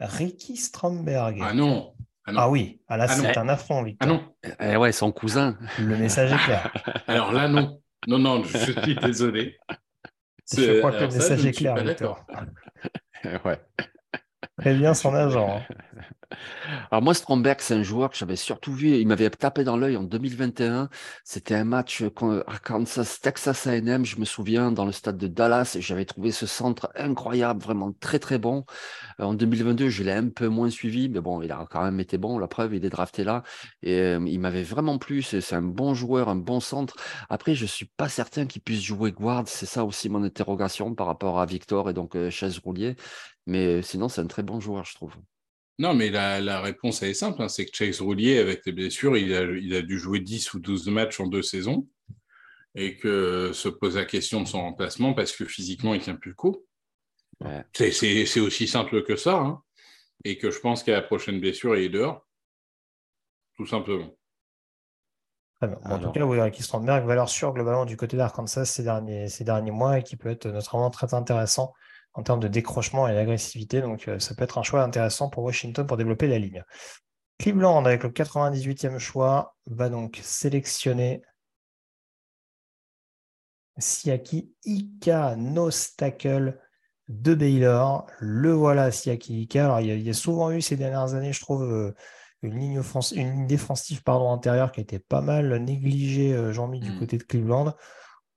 Ricky 0.00 0.56
Stromberg. 0.56 1.38
Ah 1.42 1.52
non. 1.54 1.94
Ah 2.26 2.32
non. 2.32 2.40
Ah 2.40 2.50
oui, 2.50 2.80
ah 2.88 2.96
là 2.96 3.06
Ah 3.08 3.16
non. 3.16 3.22
c'est 3.22 3.38
un 3.38 3.48
affront, 3.48 3.80
Ah 3.80 3.84
Victor. 3.84 4.08
non. 4.08 4.34
Eh 4.60 4.76
ouais, 4.76 4.92
son 4.92 5.12
cousin. 5.12 5.58
Le 5.78 5.96
message 5.96 6.32
est 6.32 6.44
clair. 6.44 6.72
Alors 7.06 7.32
là, 7.32 7.48
non. 7.48 7.80
Non, 8.06 8.18
non, 8.18 8.42
je 8.44 8.58
suis 8.58 8.94
désolé. 8.96 9.56
Je 10.52 10.78
crois 10.80 10.92
que 10.92 10.96
le 11.00 11.06
message 11.08 11.44
est 11.46 11.52
clair, 11.52 11.76
Victor. 11.76 12.24
d'accord. 13.22 13.56
ouais. 14.58 14.64
Prévient 14.64 14.92
son 14.94 15.14
agent. 15.14 15.58
hein. 15.58 15.74
Alors 16.90 17.02
moi, 17.02 17.14
Stromberg, 17.14 17.58
c'est 17.60 17.74
un 17.74 17.82
joueur 17.82 18.10
que 18.10 18.16
j'avais 18.16 18.36
surtout 18.36 18.72
vu, 18.72 18.96
il 18.98 19.06
m'avait 19.06 19.28
tapé 19.30 19.64
dans 19.64 19.76
l'œil 19.76 19.96
en 19.96 20.02
2021. 20.02 20.88
C'était 21.24 21.54
un 21.54 21.64
match 21.64 22.02
à 22.02 22.58
Kansas, 22.58 23.20
Texas 23.20 23.66
A&M, 23.66 24.04
je 24.04 24.18
me 24.18 24.24
souviens, 24.24 24.72
dans 24.72 24.84
le 24.84 24.92
stade 24.92 25.16
de 25.18 25.26
Dallas, 25.28 25.76
j'avais 25.80 26.04
trouvé 26.04 26.32
ce 26.32 26.46
centre 26.46 26.90
incroyable, 26.96 27.62
vraiment 27.62 27.92
très 27.92 28.18
très 28.18 28.38
bon. 28.38 28.64
Euh, 29.20 29.24
En 29.24 29.34
2022, 29.34 29.88
je 29.88 30.02
l'ai 30.04 30.12
un 30.12 30.28
peu 30.28 30.48
moins 30.48 30.70
suivi, 30.70 31.08
mais 31.08 31.20
bon, 31.20 31.42
il 31.42 31.52
a 31.52 31.66
quand 31.70 31.82
même 31.84 32.00
été 32.00 32.18
bon, 32.18 32.38
la 32.38 32.48
preuve, 32.48 32.74
il 32.74 32.84
est 32.84 32.90
drafté 32.90 33.24
là, 33.24 33.42
et 33.82 34.00
euh, 34.00 34.24
il 34.26 34.40
m'avait 34.40 34.62
vraiment 34.62 34.98
plu. 34.98 35.22
C'est 35.22 35.54
un 35.54 35.62
bon 35.62 35.94
joueur, 35.94 36.28
un 36.28 36.36
bon 36.36 36.60
centre. 36.60 36.96
Après, 37.30 37.54
je 37.54 37.66
suis 37.66 37.86
pas 37.96 38.08
certain 38.08 38.46
qu'il 38.46 38.62
puisse 38.62 38.82
jouer 38.82 39.12
guard, 39.12 39.44
c'est 39.46 39.66
ça 39.66 39.84
aussi 39.84 40.08
mon 40.08 40.22
interrogation 40.24 40.94
par 40.94 41.06
rapport 41.06 41.40
à 41.40 41.46
Victor 41.46 41.90
et 41.90 41.94
donc 41.94 42.16
euh, 42.16 42.30
Chaise 42.30 42.58
Roulier. 42.58 42.96
Mais 43.46 43.66
euh, 43.66 43.82
sinon, 43.82 44.08
c'est 44.08 44.20
un 44.20 44.26
très 44.26 44.42
bon 44.42 44.60
joueur, 44.60 44.84
je 44.84 44.94
trouve. 44.94 45.14
Non, 45.78 45.92
mais 45.94 46.10
la, 46.10 46.40
la 46.40 46.60
réponse, 46.60 47.02
elle 47.02 47.10
est 47.10 47.14
simple. 47.14 47.42
hein, 47.42 47.48
c'est 47.48 47.66
que 47.66 47.76
Chase 47.76 48.00
Roulier, 48.00 48.38
avec 48.38 48.64
les 48.64 48.72
blessures, 48.72 49.16
il 49.16 49.34
a, 49.34 49.42
il 49.42 49.74
a 49.74 49.82
dû 49.82 49.98
jouer 49.98 50.20
10 50.20 50.54
ou 50.54 50.60
12 50.60 50.86
matchs 50.88 51.20
en 51.20 51.26
deux 51.26 51.42
saisons 51.42 51.88
et 52.76 52.96
que 52.96 53.50
se 53.52 53.68
pose 53.68 53.96
la 53.96 54.04
question 54.04 54.40
de 54.40 54.46
son 54.48 54.60
remplacement 54.62 55.14
parce 55.14 55.32
que 55.32 55.44
physiquement, 55.44 55.94
il 55.94 56.00
tient 56.00 56.14
plus 56.16 56.30
le 56.30 56.36
coup. 56.36 56.64
Ouais. 57.40 57.64
C'est- 57.74 58.40
aussi 58.40 58.66
simple 58.68 59.02
que 59.04 59.16
ça. 59.16 59.36
hein. 59.36 59.62
Et 60.24 60.38
que 60.38 60.50
je 60.50 60.58
pense 60.60 60.82
qu'à 60.82 60.92
la 60.92 61.02
prochaine 61.02 61.40
blessure, 61.40 61.76
il 61.76 61.84
est 61.84 61.88
dehors. 61.88 62.26
Tout 63.56 63.66
simplement. 63.66 64.10
Très 65.60 65.68
bien. 65.68 65.76
Bon, 65.84 65.90
en 65.90 65.98
tout 65.98 66.02
Alors. 66.02 66.12
cas, 66.12 66.24
oui, 66.24 66.40
Ricky 66.40 66.62
Strandberg, 66.62 67.04
valeur 67.06 67.28
sûre 67.28 67.52
globalement 67.52 67.84
du 67.84 67.96
côté 67.96 68.16
d'Arkansas 68.16 68.64
ces 68.66 68.82
derniers, 68.84 69.28
ces 69.28 69.44
derniers 69.44 69.70
mois 69.70 69.98
et 69.98 70.02
qui 70.02 70.16
peut 70.16 70.28
être 70.30 70.46
notamment 70.46 70.90
très 70.90 71.14
intéressant 71.14 71.72
en 72.14 72.22
termes 72.22 72.40
de 72.40 72.48
décrochement 72.48 73.06
et 73.08 73.14
d'agressivité. 73.14 73.80
Donc, 73.80 74.08
euh, 74.08 74.18
ça 74.18 74.34
peut 74.34 74.44
être 74.44 74.58
un 74.58 74.62
choix 74.62 74.82
intéressant 74.82 75.28
pour 75.28 75.42
Washington 75.44 75.86
pour 75.86 75.96
développer 75.96 76.26
la 76.28 76.38
ligne. 76.38 76.62
Cleveland, 77.38 77.84
avec 77.84 78.04
le 78.04 78.10
98e 78.10 78.98
choix, 78.98 79.56
va 79.66 79.88
donc 79.88 80.20
sélectionner 80.22 81.22
Siaki 83.78 84.52
Ika 84.64 85.36
Nostacle 85.36 86.60
de 87.08 87.34
Baylor. 87.34 88.06
Le 88.20 88.52
voilà, 88.52 88.90
Siaki 88.92 89.42
Ika. 89.42 89.64
Alors, 89.64 89.80
il 89.80 89.86
y, 89.88 89.90
a, 89.90 89.94
il 89.94 90.02
y 90.02 90.10
a 90.10 90.14
souvent 90.14 90.50
eu 90.52 90.60
ces 90.62 90.76
dernières 90.76 91.14
années, 91.14 91.32
je 91.32 91.40
trouve, 91.40 91.64
euh, 91.64 91.92
une 92.42 92.58
ligne, 92.58 92.78
offense- 92.78 93.12
une 93.12 93.30
ligne 93.30 93.46
défensive 93.46 94.02
pardon, 94.04 94.26
antérieure 94.28 94.70
qui 94.70 94.80
a 94.80 94.82
été 94.82 94.98
pas 94.98 95.20
mal 95.22 95.56
négligée, 95.56 96.32
euh, 96.34 96.52
Jean-Mi, 96.52 96.80
du 96.80 96.92
Mm. 96.92 96.98
côté 96.98 97.18
de 97.18 97.24
Cleveland. 97.24 97.74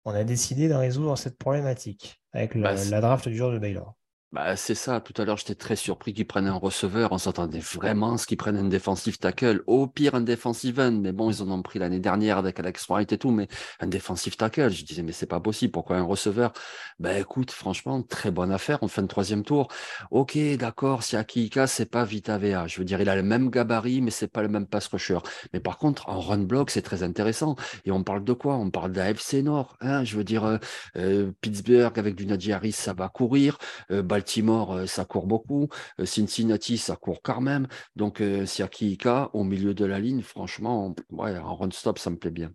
On 0.06 0.12
a 0.12 0.24
décidé 0.24 0.70
de 0.70 0.74
résoudre 0.74 1.18
cette 1.18 1.38
problématique 1.38 2.22
avec 2.38 2.56
la, 2.56 2.76
Bah, 2.76 2.86
la 2.86 3.02
draft 3.02 3.28
du 3.28 3.36
jour 3.36 3.52
de 3.52 3.60
Baylor. 3.60 3.96
Bah, 4.34 4.58
c'est 4.58 4.76
ça. 4.76 5.00
Tout 5.00 5.14
à 5.22 5.24
l'heure, 5.26 5.38
j'étais 5.38 5.56
très 5.56 5.78
surpris 5.78 6.14
qu'ils 6.14 6.28
prennent 6.28 6.48
un 6.48 6.54
receveur. 6.54 7.14
On 7.14 7.18
s'attendait 7.18 7.60
vraiment 7.60 8.14
à 8.14 8.18
ce 8.18 8.28
qu'ils 8.28 8.36
prennent 8.36 8.58
un 8.58 8.68
defensive 8.68 9.18
tackle. 9.20 9.64
Au 9.68 9.88
pire, 9.88 10.16
un 10.16 10.22
defensive 10.22 10.82
end. 10.82 10.92
Mais 10.92 11.14
bon, 11.14 11.32
ils 11.32 11.42
en 11.42 11.50
ont 11.50 11.62
pris 11.62 11.80
l'année 11.80 12.00
dernière 12.02 12.38
avec 12.38 12.60
Alex 12.60 12.88
Wright 12.88 13.10
et 13.14 13.18
tout. 13.18 13.32
Mais 13.32 13.48
un 13.80 13.88
defensive 13.88 14.36
tackle, 14.36 14.70
je 14.70 14.84
disais, 14.84 15.02
mais 15.02 15.14
c'est 15.14 15.28
pas 15.28 15.40
possible. 15.40 15.72
Pourquoi 15.72 15.96
un 15.96 16.04
receveur? 16.04 16.52
Ben, 17.00 17.18
écoute, 17.22 17.52
franchement, 17.52 18.02
très 18.04 18.30
bonne 18.30 18.52
affaire. 18.52 18.80
On 18.82 18.90
fait 18.90 19.00
un 19.00 19.08
troisième 19.08 19.44
tour. 19.46 19.70
Ok, 20.12 20.38
d'accord. 20.58 21.04
Si 21.04 21.16
Akika, 21.16 21.66
c'est 21.66 21.86
pas 21.86 22.04
Vita 22.04 22.38
Vea. 22.38 22.68
Je 22.68 22.80
veux 22.80 22.86
dire, 22.86 23.00
il 23.00 23.08
a 23.08 23.16
le 23.16 23.24
même 23.24 23.50
gabarit, 23.50 24.02
mais 24.02 24.12
c'est 24.12 24.28
pas 24.28 24.42
le 24.42 24.50
même 24.50 24.68
pass 24.68 24.88
rusher. 24.88 25.20
Mais 25.54 25.62
par 25.62 25.78
contre, 25.78 26.10
en 26.10 26.20
run 26.20 26.40
block, 26.40 26.70
c'est 26.72 26.82
très 26.82 27.02
intéressant. 27.02 27.56
Et 27.86 27.92
on 27.92 28.04
parle 28.04 28.26
de 28.26 28.34
quoi? 28.34 28.56
On 28.58 28.72
parle 28.72 28.92
de 28.92 28.98
la 28.98 29.12
FC 29.12 29.42
Nord. 29.42 29.78
Hein 29.80 30.04
je 30.04 30.18
veux 30.18 30.26
dire, 30.26 30.44
euh, 30.44 30.58
euh, 30.98 31.32
Pittsburgh 31.40 31.98
avec 31.98 32.16
du 32.16 32.26
Najee 32.26 32.52
Harris, 32.52 32.74
ça 32.74 32.94
va 32.94 33.08
courir. 33.08 33.58
Euh, 33.92 34.02
Baltimore, 34.18 34.74
euh, 34.74 34.86
ça 34.88 35.06
court 35.06 35.28
beaucoup. 35.28 35.70
Euh, 36.00 36.06
Cincinnati, 36.06 36.80
ça 36.80 36.96
court 36.96 37.22
quand 37.22 37.40
même. 37.40 37.68
Donc, 37.96 38.20
euh, 38.20 38.48
Siaki 38.48 38.94
Ika, 38.94 39.30
au 39.34 39.44
milieu 39.44 39.76
de 39.76 39.86
la 39.86 40.00
ligne, 40.00 40.24
franchement, 40.24 40.96
ouais, 41.12 41.38
en 41.38 41.56
run 41.56 41.70
stop, 41.72 42.00
ça 42.00 42.10
me 42.10 42.18
plaît 42.18 42.32
bien. 42.32 42.52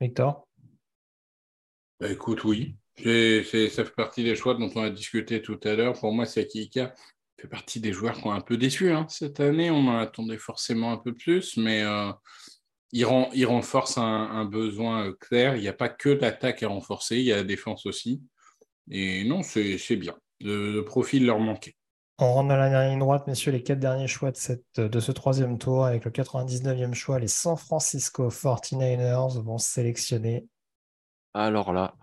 Victor? 0.00 0.48
Bah, 2.00 2.10
écoute, 2.10 2.42
oui. 2.42 2.76
C'est- 2.98 3.44
c'est- 3.44 3.68
ça 3.68 3.84
fait 3.84 3.94
partie 3.94 4.24
des 4.24 4.34
choix 4.34 4.54
dont 4.54 4.70
on 4.74 4.82
a 4.82 4.90
discuté 4.90 5.40
tout 5.42 5.60
à 5.62 5.74
l'heure. 5.74 5.92
Pour 5.98 6.12
moi, 6.12 6.26
Siakika 6.26 6.92
fait 7.40 7.48
partie 7.48 7.78
des 7.78 7.92
joueurs 7.92 8.16
qui 8.16 8.26
ont 8.26 8.32
un 8.32 8.40
peu 8.40 8.56
déçu 8.56 8.90
hein. 8.90 9.06
cette 9.08 9.38
année. 9.38 9.70
On 9.70 9.86
en 9.86 9.98
attendait 9.98 10.38
forcément 10.38 10.90
un 10.92 10.96
peu 10.98 11.14
plus, 11.14 11.56
mais 11.56 11.84
euh, 11.84 12.10
il, 12.90 13.04
ren- 13.04 13.30
il 13.32 13.46
renforce 13.46 13.96
un, 13.96 14.02
un 14.02 14.44
besoin 14.44 15.12
clair. 15.20 15.54
Il 15.56 15.60
n'y 15.62 15.68
a 15.68 15.72
pas 15.72 15.88
que 15.88 16.08
l'attaque 16.08 16.64
à 16.64 16.68
renforcer, 16.68 17.18
il 17.18 17.24
y 17.26 17.32
a 17.32 17.36
la 17.36 17.44
défense 17.44 17.86
aussi. 17.86 18.22
Et 18.90 19.24
non, 19.24 19.42
c'est 19.42 19.96
bien. 19.96 20.16
Le, 20.40 20.72
le 20.72 20.84
profil 20.84 21.26
leur 21.26 21.38
manquait. 21.38 21.74
On 22.18 22.32
rentre 22.32 22.48
dans 22.48 22.56
la 22.56 22.70
dernière 22.70 22.90
ligne 22.90 22.98
droite, 22.98 23.26
messieurs, 23.26 23.52
les 23.52 23.62
quatre 23.62 23.78
derniers 23.78 24.06
choix 24.06 24.30
de, 24.30 24.38
cette, 24.38 24.80
de 24.80 25.00
ce 25.00 25.12
troisième 25.12 25.58
tour. 25.58 25.84
Avec 25.84 26.04
le 26.06 26.10
99e 26.10 26.94
choix, 26.94 27.18
les 27.18 27.28
San 27.28 27.56
Francisco 27.56 28.28
49ers 28.28 29.42
vont 29.42 29.58
sélectionner 29.58 30.46
Alors 31.34 31.74
là, 31.74 31.94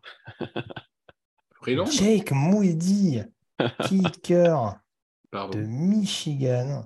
Jake 1.65 2.31
Moody, 2.31 3.21
kicker 3.87 4.79
de 5.33 5.61
Michigan. 5.61 6.85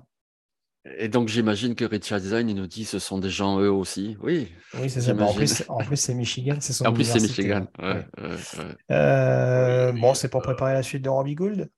Et 0.96 1.08
donc 1.08 1.28
j'imagine 1.28 1.74
que 1.74 1.84
Richard 1.84 2.20
Design, 2.20 2.48
il 2.48 2.54
nous 2.56 2.66
dit 2.66 2.84
ce 2.84 2.98
sont 2.98 3.18
des 3.18 3.30
gens 3.30 3.60
eux 3.60 3.70
aussi. 3.70 4.16
Oui, 4.22 4.48
Oui, 4.74 4.88
c'est 4.88 5.00
ça. 5.00 5.14
Bon, 5.14 5.26
en 5.26 5.34
plus, 5.34 5.62
en 5.68 5.78
plus 5.78 5.96
c'est 5.96 6.14
Michigan, 6.14 6.56
c'est 6.60 6.72
son 6.72 6.86
en 6.86 6.92
plus 6.92 7.04
c'est 7.04 7.20
Michigan. 7.20 7.66
Ouais, 7.78 8.06
Oui. 8.18 8.24
ouais, 8.24 8.64
ouais. 8.64 8.76
Euh, 8.90 9.92
bon, 9.92 10.14
c'est 10.14 10.28
pour 10.28 10.40
euh, 10.40 10.44
préparer 10.44 10.74
la 10.74 10.82
suite 10.82 11.02
de 11.02 11.08
Robbie 11.08 11.34
Gould. 11.34 11.70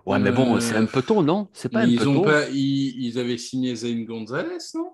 Ouais, 0.06 0.20
mais 0.20 0.32
bon, 0.32 0.56
Euh, 0.56 0.60
c'est 0.60 0.76
un 0.76 0.86
peu 0.86 1.02
tôt, 1.02 1.24
non? 1.24 1.50
C'est 1.54 1.70
pas 1.70 1.82
un 1.82 1.88
ils, 1.88 1.98
peu 2.00 2.08
ont 2.08 2.16
tôt 2.16 2.24
pas, 2.24 2.50
ils, 2.50 3.06
ils 3.06 3.20
avaient 3.20 3.38
signé 3.38 3.76
Zane 3.76 4.06
Gonzalez, 4.06 4.58
non? 4.76 4.92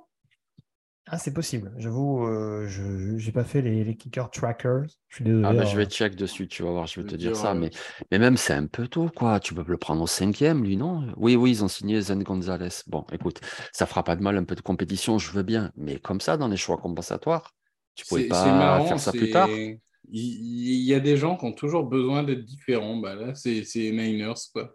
Ah, 1.12 1.18
c'est 1.18 1.34
possible. 1.34 1.72
J'avoue, 1.78 2.26
euh, 2.28 2.68
je 2.68 2.84
n'ai 2.84 3.32
pas 3.32 3.44
fait 3.44 3.62
les, 3.62 3.84
les 3.84 3.96
kicker 3.98 4.30
trackers. 4.32 4.86
Je 5.08 5.16
suis 5.16 5.24
désolé. 5.26 5.48
Ah 5.48 5.54
bah, 5.54 5.64
hein. 5.64 5.66
je 5.66 5.78
vais 5.78 5.86
check 5.86 6.16
dessus, 6.16 6.48
tu 6.50 6.64
vas 6.64 6.72
voir, 6.72 6.86
je 6.88 7.00
vais 7.00 7.06
Je 7.06 7.08
te 7.08 7.16
dire 7.16 7.32
dire, 7.32 7.38
ça. 7.38 7.54
Mais, 7.54 7.70
mais 8.12 8.20
même, 8.20 8.36
c'est 8.36 8.54
un 8.54 8.68
peu 8.68 8.88
tôt, 8.90 9.10
quoi. 9.10 9.40
Tu 9.40 9.54
peux 9.54 9.64
le 9.66 9.78
prendre 9.78 10.02
au 10.02 10.08
cinquième, 10.08 10.64
lui, 10.66 10.76
non? 10.76 11.14
Oui, 11.16 11.36
oui, 11.38 11.52
ils 11.52 11.64
ont 11.64 11.70
signé 11.70 12.02
Zen 12.02 12.24
Gonzalez. 12.24 12.70
Bon, 12.88 13.06
écoute, 13.14 13.40
ça 13.72 13.86
fera 13.86 14.04
pas 14.04 14.18
de 14.18 14.22
mal, 14.22 14.36
un 14.38 14.44
peu 14.44 14.56
de 14.56 14.62
compétition, 14.62 15.18
je 15.18 15.32
veux 15.32 15.44
bien. 15.44 15.72
Mais 15.78 15.98
comme 16.00 16.20
ça, 16.20 16.36
dans 16.36 16.50
les 16.50 16.58
choix 16.58 16.78
compensatoires, 16.78 17.56
tu 17.96 18.06
pouvais 18.06 18.24
pas 18.26 18.54
marrant, 18.54 18.82
faire 18.82 19.00
ça 19.00 19.14
plus 19.14 19.30
tard? 19.30 19.64
Il, 20.12 20.82
y 20.84 20.94
a 20.94 21.00
des 21.00 21.18
gens 21.18 21.36
qui 21.38 21.46
ont 21.46 21.52
toujours 21.52 21.84
besoin 21.84 22.24
d'être 22.24 22.44
différents. 22.44 22.98
Bah 22.98 23.16
là, 23.16 23.36
c'est 23.36 23.64
Niners, 23.76 24.34
quoi. 24.54 24.74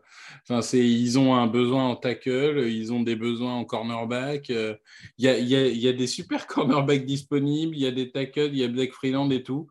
Enfin, 0.48 0.61
ils 0.77 1.19
ont 1.19 1.35
un 1.35 1.47
besoin 1.47 1.89
en 1.89 1.97
tackle, 1.97 2.65
ils 2.69 2.93
ont 2.93 3.02
des 3.02 3.16
besoins 3.16 3.55
en 3.55 3.65
cornerback. 3.65 4.51
euh, 4.51 4.74
Il 5.19 5.24
y, 5.24 5.28
a, 5.28 5.39
y 5.39 5.55
a- 5.56 5.66
y 5.69 5.89
a 5.89 5.93
des 5.93 6.06
super 6.06 6.47
cornerbacks 6.47 7.05
disponibles, 7.05 7.74
il 7.77 7.82
y 7.82 7.86
a 7.86 7.90
des 7.90 8.11
tackles, 8.11 8.51
il 8.52 8.59
y 8.59 8.65
a 8.65 8.69
Black 8.69 8.93
Freeland 8.93 9.31
et 9.31 9.43
tout. 9.43 9.69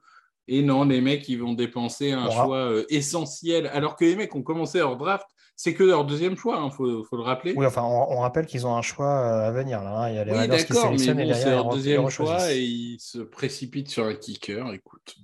Et 0.47 0.61
non, 0.61 0.83
les 0.83 0.99
mecs, 0.99 1.27
ils 1.29 1.39
vont 1.39 1.53
dépenser 1.53 2.11
un 2.11 2.29
choix 2.29 2.57
euh, 2.57 2.83
essentiel. 2.89 3.67
Alors 3.67 3.95
que 3.95 4.03
les 4.03 4.15
mecs 4.17 4.35
ont 4.35 4.43
commencé 4.43 4.79
leur 4.79 4.97
draft, 4.97 5.25
c'est 5.55 5.73
que 5.73 5.83
leur 5.83 6.03
deuxième 6.03 6.35
choix, 6.35 6.61
il 6.65 6.71
faut, 6.75 7.03
faut 7.05 7.15
le 7.15 7.21
rappeler. 7.23 7.53
Oui, 7.55 7.65
enfin, 7.65 7.83
on, 7.83 8.17
on 8.17 8.19
rappelle 8.19 8.45
qu'ils 8.45 8.67
ont 8.67 8.75
un 8.75 8.81
choix 8.81 9.07
euh, 9.07 9.47
à 9.47 9.51
venir. 9.51 9.81
Là, 9.81 10.01
hein. 10.01 10.09
Il 10.09 10.15
y 10.15 10.17
a 10.17 10.25
les 10.25 10.31
Oui, 10.31 10.37
Raiders 10.39 10.65
qui 10.65 10.73
mais 10.73 10.79
sélectionnent 10.79 11.19
et 11.19 11.23
bon, 11.23 11.27
derrière, 11.29 11.37
c'est 11.37 11.49
ils 11.49 11.55
leur 11.55 11.69
deuxième 11.69 12.09
choix 12.09 12.51
et 12.51 12.59
ils 12.59 12.99
se 12.99 13.19
précipitent 13.19 13.89
sur 13.89 14.05
un 14.05 14.15
kicker. 14.15 14.73
Écoute, 14.73 15.15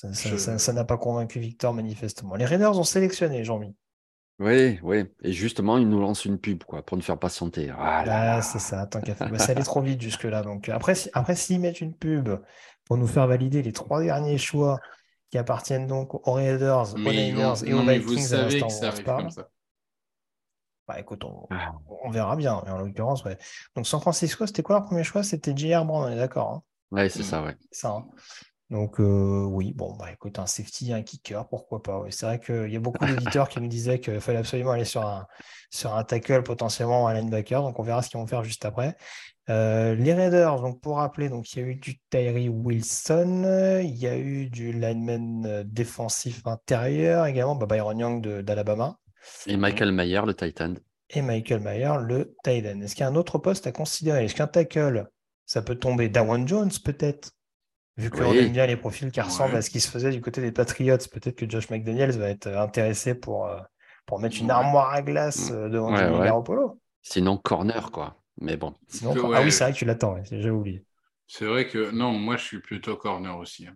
Ça 0.00 0.12
ça- 0.12 0.28
Je- 0.28 0.36
ça- 0.36 0.58
ça 0.58 0.72
n'a 0.74 0.84
pas 0.84 0.98
convaincu 0.98 1.38
Victor, 1.40 1.72
manifestement. 1.72 2.34
Les 2.34 2.44
Raiders 2.44 2.78
ont 2.78 2.84
sélectionné, 2.84 3.44
Jean-Mi. 3.44 3.74
Oui, 4.38 4.78
oui. 4.82 5.04
Et 5.22 5.32
justement, 5.32 5.78
il 5.78 5.88
nous 5.88 6.00
lance 6.00 6.26
une 6.26 6.38
pub, 6.38 6.62
quoi, 6.64 6.82
pour 6.84 6.98
nous 6.98 7.02
faire 7.02 7.18
patienter. 7.18 7.70
Voilà. 7.74 8.36
Ah, 8.36 8.42
c'est 8.42 8.58
ça, 8.58 8.84
tant 8.86 9.00
qu'à 9.00 9.14
faire. 9.14 9.30
Bah, 9.30 9.38
ça 9.38 9.52
allait 9.52 9.62
trop 9.62 9.80
vite 9.80 10.02
jusque-là. 10.02 10.42
Donc, 10.42 10.68
après, 10.68 10.94
si- 10.94 11.08
après, 11.14 11.34
s'ils 11.34 11.60
mettent 11.60 11.80
une 11.80 11.94
pub 11.94 12.28
pour 12.84 12.98
nous 12.98 13.06
faire 13.06 13.26
valider 13.26 13.62
les 13.62 13.72
trois 13.72 14.02
derniers 14.02 14.36
choix 14.36 14.78
qui 15.30 15.38
appartiennent 15.38 15.86
donc 15.86 16.14
aux 16.28 16.32
Raiders, 16.32 16.94
aux 16.94 16.98
Niners 16.98 17.54
et 17.64 17.72
aux 17.72 17.78
vous 17.82 17.88
Vikings 17.88 18.18
à 18.24 18.26
savez 18.28 18.60
que 18.60 18.68
ça 18.68 18.88
arrive 18.88 19.04
parle, 19.04 19.22
comme 19.22 19.30
ça. 19.30 19.48
bah 20.86 21.00
écoute, 21.00 21.24
on, 21.24 21.46
Ah. 21.50 21.72
on 22.04 22.10
verra 22.10 22.36
bien. 22.36 22.60
Mais 22.66 22.70
en 22.72 22.78
l'occurrence, 22.78 23.24
ouais. 23.24 23.38
Donc, 23.74 23.86
San 23.86 24.00
Francisco, 24.00 24.46
c'était 24.46 24.62
quoi 24.62 24.76
leur 24.76 24.84
premier 24.84 25.02
choix? 25.04 25.22
C'était 25.22 25.56
J.R. 25.56 25.86
Brown, 25.86 26.04
on 26.04 26.12
est 26.12 26.16
d'accord. 26.16 26.50
hein? 26.52 26.62
Ouais, 26.90 27.08
c'est 27.08 27.22
ça, 27.22 27.42
ouais. 27.42 27.56
Ça. 27.72 27.88
hein. 27.90 28.06
Donc, 28.70 28.98
euh, 29.00 29.44
oui, 29.44 29.72
bon, 29.74 29.94
bah 29.96 30.10
écoute, 30.12 30.38
un 30.40 30.46
safety, 30.46 30.92
un 30.92 31.02
kicker, 31.02 31.46
pourquoi 31.48 31.82
pas. 31.82 32.00
ouais. 32.00 32.10
C'est 32.10 32.26
vrai 32.26 32.40
qu'il 32.40 32.68
y 32.72 32.76
a 32.76 32.80
beaucoup 32.80 33.06
d'auditeurs 33.06 33.48
qui 33.48 33.60
nous 33.60 33.68
disaient 33.68 34.00
qu'il 34.00 34.20
fallait 34.20 34.38
absolument 34.38 34.72
aller 34.72 34.84
sur 34.84 35.06
un, 35.06 35.26
sur 35.70 35.94
un 35.94 36.02
tackle, 36.02 36.42
potentiellement 36.42 37.06
un 37.06 37.14
linebacker. 37.14 37.62
Donc, 37.62 37.78
on 37.78 37.82
verra 37.84 38.02
ce 38.02 38.10
qu'ils 38.10 38.18
vont 38.18 38.26
faire 38.26 38.42
juste 38.44 38.64
après. 38.64 38.96
Euh, 39.48 39.94
les 39.94 40.12
Raiders, 40.14 40.60
donc 40.60 40.80
pour 40.80 40.96
rappeler, 40.96 41.28
donc 41.28 41.52
il 41.52 41.60
y 41.60 41.62
a 41.62 41.66
eu 41.66 41.76
du 41.76 42.00
Tyree 42.10 42.48
Wilson, 42.48 43.80
il 43.84 43.94
y 43.94 44.08
a 44.08 44.18
eu 44.18 44.50
du 44.50 44.72
lineman 44.72 45.46
euh, 45.46 45.62
défensif 45.64 46.42
intérieur 46.46 47.26
également, 47.26 47.54
bah, 47.54 47.66
Byron 47.66 47.96
Young 47.96 48.20
d'Alabama 48.40 48.98
Et 49.46 49.56
Michael 49.56 49.92
Mayer, 49.92 50.22
le 50.26 50.34
Titan. 50.34 50.74
et 51.10 51.22
Michael 51.22 51.60
Mayer, 51.60 51.92
le 52.00 52.36
tight 52.42 52.66
end. 52.66 52.80
Est-ce 52.80 52.94
qu'il 52.96 53.02
y 53.02 53.04
a 53.04 53.08
un 53.08 53.14
autre 53.14 53.38
poste 53.38 53.66
à 53.66 53.72
considérer? 53.72 54.24
Est-ce 54.24 54.34
qu'un 54.34 54.46
tackle, 54.48 55.08
ça 55.44 55.62
peut 55.62 55.76
tomber? 55.76 56.08
Dawan 56.08 56.46
Jones, 56.48 56.70
peut-être? 56.84 57.30
Vu 57.96 58.10
qu'on 58.10 58.30
Oui. 58.30 58.38
aime 58.38 58.52
bien 58.52 58.66
les 58.66 58.76
profils 58.76 59.10
qui 59.10 59.20
ressemblent 59.20 59.52
Ouais. 59.52 59.58
à 59.58 59.62
ce 59.62 59.70
qui 59.70 59.80
se 59.80 59.90
faisait 59.90 60.10
du 60.10 60.20
côté 60.20 60.40
des 60.42 60.52
Patriots, 60.52 60.98
peut-être 61.10 61.36
que 61.36 61.48
Josh 61.48 61.70
McDaniels 61.70 62.12
va 62.18 62.28
être 62.28 62.46
euh, 62.46 62.60
intéressé 62.62 63.14
pour, 63.14 63.46
euh, 63.46 63.58
pour 64.04 64.20
mettre 64.20 64.36
une 64.38 64.46
Ouais. 64.46 64.52
armoire 64.52 64.92
à 64.92 65.02
glace 65.02 65.50
euh, 65.50 65.68
devant 65.68 65.92
Ouais, 65.92 65.98
Jimmy 65.98 66.18
ouais. 66.18 66.24
Garoppolo. 66.26 66.80
Sinon, 67.02 67.36
corner, 67.38 67.90
quoi. 67.90 68.16
Mais 68.40 68.56
bon. 68.58 68.74
Sinon, 68.88 69.14
Que 69.14 69.20
quoi- 69.20 69.28
ouais. 69.30 69.36
Ah 69.40 69.42
oui, 69.42 69.50
c'est 69.52 69.64
vrai 69.64 69.72
que 69.72 69.78
tu 69.78 69.84
l'attends, 69.86 70.14
ouais, 70.14 70.22
j'ai 70.30 70.50
oublié. 70.50 70.84
C'est 71.26 71.46
vrai 71.46 71.66
que 71.66 71.90
non, 71.90 72.12
moi 72.12 72.36
je 72.36 72.44
suis 72.44 72.60
plutôt 72.60 72.96
corner 72.96 73.36
aussi. 73.38 73.66
hein. 73.66 73.74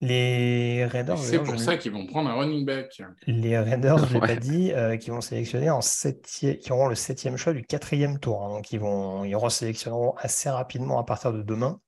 Les 0.00 0.84
Raiders, 0.84 1.18
C'est 1.18 1.42
pour 1.42 1.58
ça 1.58 1.76
qu'ils 1.76 1.90
vont 1.90 2.06
prendre 2.06 2.30
un 2.30 2.34
running 2.34 2.64
back. 2.64 3.02
les 3.26 3.58
Raiders, 3.58 4.06
je 4.06 4.14
l'ai 4.14 4.20
pas 4.20 4.36
dit, 4.36 4.72
euh, 4.72 4.96
qui 4.96 5.10
vont 5.10 5.20
sélectionner 5.20 5.70
en 5.70 5.80
septième, 5.80 6.56
qui 6.58 6.70
auront 6.70 6.86
le 6.86 6.94
septième 6.94 7.36
choix 7.36 7.52
du 7.52 7.64
quatrième 7.64 8.20
tour. 8.20 8.44
hein. 8.44 8.50
donc 8.50 8.70
ils 8.70 8.78
vont, 8.78 9.24
ils 9.24 9.34
resélectionneront 9.34 10.14
assez 10.16 10.48
rapidement 10.50 11.00
à 11.00 11.04
partir 11.04 11.32
de 11.32 11.42
demain. 11.42 11.80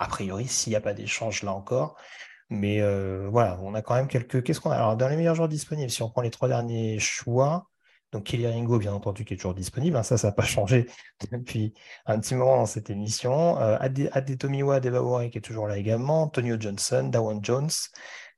A 0.00 0.08
priori, 0.08 0.48
s'il 0.48 0.70
n'y 0.72 0.76
a 0.76 0.80
pas 0.80 0.94
d'échange 0.94 1.42
là 1.42 1.52
encore. 1.52 1.96
Mais 2.48 2.80
euh, 2.80 3.28
voilà, 3.30 3.58
on 3.62 3.74
a 3.74 3.82
quand 3.82 3.94
même 3.94 4.08
quelques. 4.08 4.42
Qu'est-ce 4.42 4.60
qu'on 4.60 4.70
a? 4.70 4.76
Alors, 4.76 4.96
dans 4.96 5.08
les 5.08 5.16
meilleurs 5.16 5.36
joueurs 5.36 5.48
disponibles, 5.48 5.90
si 5.90 6.02
on 6.02 6.10
prend 6.10 6.22
les 6.22 6.30
trois 6.30 6.48
derniers 6.48 6.98
choix, 6.98 7.68
donc 8.12 8.24
Kelly 8.24 8.46
Ringo, 8.48 8.78
bien 8.78 8.92
entendu, 8.92 9.24
qui 9.24 9.34
est 9.34 9.36
toujours 9.36 9.54
disponible, 9.54 9.96
hein, 9.96 10.02
ça, 10.02 10.18
ça 10.18 10.28
n'a 10.28 10.32
pas 10.32 10.42
changé 10.44 10.86
depuis 11.30 11.74
un 12.06 12.18
petit 12.18 12.34
moment 12.34 12.56
dans 12.56 12.66
cette 12.66 12.90
émission. 12.90 13.60
Euh, 13.60 13.76
Ade- 13.78 14.10
Adetomiwa 14.12 14.80
Debawore, 14.80 15.30
qui 15.30 15.38
est 15.38 15.42
toujours 15.42 15.68
là 15.68 15.78
également, 15.78 16.22
Antonio 16.24 16.56
Johnson, 16.58 17.08
Dawan 17.12 17.38
Jones, 17.44 17.70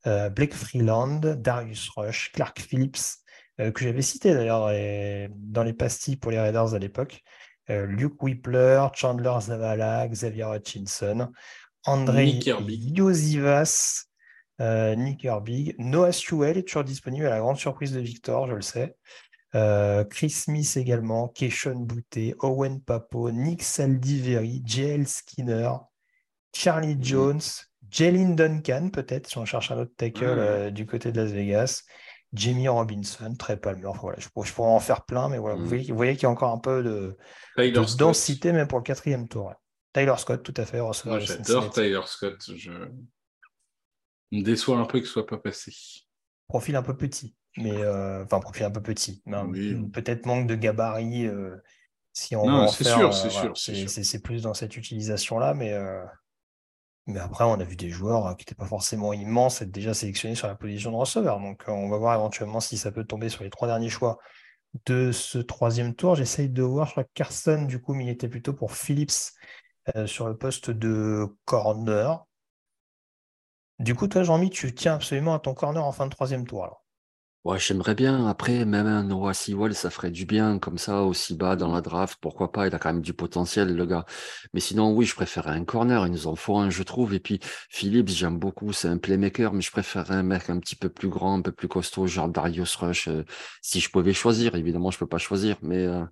euh, 0.06 0.28
Blake 0.28 0.55
Freeland, 0.55 1.20
Darius 1.20 1.89
Rush, 1.97 2.32
Clark 2.32 2.60
Phillips, 2.60 3.18
euh, 3.60 3.70
que 3.70 3.84
j'avais 3.84 4.02
cité 4.02 4.34
d'ailleurs 4.34 4.70
dans 5.30 5.62
les, 5.62 5.72
pastilles 5.72 6.16
pour 6.16 6.32
les 6.32 6.40
Raiders 6.40 6.74
à 6.74 6.78
l'époque, 6.78 7.22
Luke 7.68 8.22
Whippler, 8.22 8.89
Chandler 8.94 9.39
Zavala, 9.40 10.06
Xavier 10.09 10.44
Hutchinson, 10.55 11.30
André. 11.86 12.39
Yosivas, 12.97 14.05
euh, 14.60 14.94
Nick 14.94 15.24
Herbig, 15.24 15.74
Noah 15.78 16.12
Sewell 16.12 16.59
est 16.59 16.62
toujours 16.62 16.84
disponible 16.84 17.26
à 17.26 17.30
la 17.30 17.40
grande 17.40 17.56
surprise 17.59 17.93
de 17.93 18.01
Victor, 18.01 18.47
je 18.48 18.55
le 18.55 18.62
sais. 18.62 18.97
Euh, 19.55 20.05
Chris 20.05 20.30
Smith 20.30 20.76
également, 20.76 21.28
Keishon 21.28 21.76
Boutte, 21.80 22.18
Owen 22.40 22.80
Papo, 22.80 23.30
Nick 23.30 23.62
Saldiveri, 23.62 24.62
JL 24.64 25.06
Skinner, 25.06 25.70
Charlie 26.55 26.97
Mhm. 26.97 27.02
Jones, 27.05 27.40
Jalen 27.90 28.34
Duncan, 28.36 28.89
peut-être, 28.90 29.28
si 29.28 29.39
on 29.39 29.44
cherche 29.44 29.70
un 29.70 29.78
autre 29.78 29.93
tackle 29.97 30.24
euh, 30.24 30.70
du 30.70 30.86
côté 30.86 31.12
de 31.12 31.20
Las 31.20 31.30
Vegas, 31.32 31.82
Jamie 32.32 32.68
Robinson, 32.68 33.34
très 33.38 33.56
Palmer. 33.59 33.86
Enfin, 33.86 34.00
voilà, 34.02 34.18
je, 34.18 34.28
pourrais, 34.28 34.48
je 34.48 34.54
pourrais 34.54 34.70
en 34.70 34.80
faire 34.80 35.04
plein, 35.04 35.28
mais 35.28 35.38
voilà, 35.38 35.56
vous 35.56 35.66
voyez, 35.66 35.90
vous 35.90 35.96
voyez 35.96 36.14
qu'il 36.14 36.22
y 36.22 36.26
a 36.26 36.30
encore 36.30 36.52
un 36.52 36.59
peu 36.59 36.82
de, 36.82 37.16
densité, 37.96 38.52
même 38.52 38.68
pour 38.68 38.78
le 38.78 38.84
quatrième 38.84 39.28
tour. 39.28 39.46
ouais. 39.46 39.54
Tyler 39.92 40.14
Scott, 40.16 40.42
tout 40.42 40.54
à 40.56 40.64
fait, 40.64 40.80
Moi 40.80 41.18
j'adore. 41.20 41.70
Tyler 41.70 42.00
Scott. 42.06 42.42
Je 42.56 42.72
il 44.30 44.38
me 44.40 44.44
déçoit 44.44 44.78
un 44.78 44.86
peu 44.86 44.98
qu'il 44.98 45.09
soit 45.09 45.26
pas 45.26 45.36
passé. 45.36 45.74
Profil 46.48 46.74
un 46.76 46.82
peu 46.82 46.96
petit, 46.96 47.34
mais 47.59 47.82
euh, 47.82 48.24
enfin, 48.24 48.40
profil 48.40 48.64
un 48.64 48.70
peu 48.70 48.80
petit, 48.82 49.22
Oui. 49.26 49.90
peut-être 49.92 50.24
manque 50.26 50.46
de 50.46 50.54
gabarit. 50.54 51.26
euh, 51.26 51.56
si 52.14 52.34
on 52.36 52.46
Non, 52.46 52.56
veut 52.56 52.62
en 52.64 52.68
c'est 52.68 52.84
faire, 52.84 52.96
sûr, 52.96 53.09
euh, 53.09 53.12
c'est 53.12 53.28
voilà, 53.28 53.40
sûr, 53.40 53.56
c'est 53.56 53.72
c'est 53.72 53.80
sûr. 53.80 53.90
c'est- 53.90 54.04
c'est 54.04 54.22
plus 54.22 54.42
dans 54.42 54.54
cette 54.54 54.76
utilisation-là, 54.76 55.54
mais, 55.54 55.72
euh, 55.72 56.02
mais 57.06 57.18
après, 57.18 57.44
on 57.44 57.54
a 57.54 57.64
vu 57.64 57.76
des 57.76 57.90
joueurs 57.90 58.26
euh, 58.26 58.34
qui 58.34 58.42
n'étaient 58.42 58.54
pas 58.54 58.66
forcément 58.66 59.12
immenses 59.12 59.62
être 59.62 59.70
déjà 59.72 59.92
sélectionnés 59.94 60.34
sur 60.34 60.46
la 60.46 60.54
position 60.54 60.92
de 60.92 60.96
receveur. 60.96 61.40
Donc, 61.40 61.64
euh, 61.68 61.72
on 61.72 61.88
va 61.88 61.98
voir 61.98 62.14
éventuellement 62.14 62.60
si 62.60 62.76
ça 62.78 62.92
peut 62.92 63.04
tomber 63.04 63.28
sur 63.28 63.42
les 63.44 63.50
trois 63.50 63.68
derniers 63.68 63.88
choix 63.88 64.18
de 64.86 65.12
ce 65.12 65.38
troisième 65.38 65.94
tour. 65.94 66.14
J'essaye 66.14 66.48
de 66.48 66.62
voir, 66.62 66.86
je 66.86 66.92
crois 66.92 67.04
que 67.04 67.10
Carson, 67.14 67.62
du 67.62 67.80
coup, 67.80 67.94
militait 67.94 68.28
plutôt 68.28 68.52
pour 68.54 68.72
Phillips 68.72 69.32
euh, 69.96 70.06
sur 70.06 70.28
le 70.28 70.36
poste 70.36 70.70
de 70.70 71.26
corner. 71.44 72.24
Du 73.80 73.94
coup, 73.94 74.06
toi, 74.06 74.22
Jean-Mi, 74.22 74.50
tu 74.50 74.72
tiens 74.74 74.94
absolument 74.94 75.34
à 75.34 75.40
ton 75.40 75.54
corner 75.54 75.84
en 75.84 75.92
fin 75.92 76.06
de 76.06 76.10
troisième 76.10 76.46
tour. 76.46 76.64
Alors. 76.64 76.81
Ouais, 77.44 77.59
j'aimerais 77.59 77.97
bien. 77.97 78.28
Après, 78.28 78.64
même 78.64 78.86
un 78.86 79.02
Noah 79.02 79.35
Sewell, 79.35 79.74
ça 79.74 79.90
ferait 79.90 80.12
du 80.12 80.27
bien, 80.27 80.60
comme 80.60 80.78
ça, 80.78 81.02
aussi 81.02 81.35
bas 81.35 81.56
dans 81.56 81.74
la 81.74 81.81
draft. 81.81 82.19
Pourquoi 82.20 82.52
pas? 82.52 82.69
Il 82.69 82.74
a 82.74 82.78
quand 82.78 82.93
même 82.93 83.02
du 83.02 83.14
potentiel, 83.14 83.74
le 83.74 83.85
gars. 83.85 84.05
Mais 84.55 84.60
sinon, 84.60 84.93
oui, 84.94 85.06
je 85.06 85.14
préférerais 85.16 85.56
un 85.56 85.64
corner. 85.64 86.06
Il 86.06 86.12
nous 86.12 86.28
en 86.28 86.36
faut 86.36 86.56
un, 86.56 86.70
je 86.70 86.85
trouve. 86.85 87.14
Et 87.14 87.19
puis, 87.19 87.40
Phillips, 87.69 88.10
j'aime 88.10 88.39
beaucoup. 88.39 88.73
C'est 88.73 88.86
un 88.86 88.97
playmaker, 88.97 89.55
mais 89.55 89.60
je 89.60 89.73
préférerais 89.73 90.14
un 90.14 90.23
mec 90.23 90.51
un 90.51 90.60
petit 90.60 90.77
peu 90.77 90.89
plus 90.89 91.09
grand, 91.09 91.36
un 91.36 91.43
peu 91.43 91.51
plus 91.51 91.66
costaud, 91.66 92.06
genre 92.06 92.28
Darius 92.28 92.77
Rush. 92.77 93.09
euh, 93.09 93.24
si 93.60 93.81
je 93.81 93.90
pouvais 93.90 94.12
choisir, 94.12 94.55
évidemment, 94.55 94.93
je 94.93 94.98
peux 94.98 95.09
pas 95.09 95.19
choisir. 95.19 95.56
Mais 95.62 95.85
euh, 95.85 96.05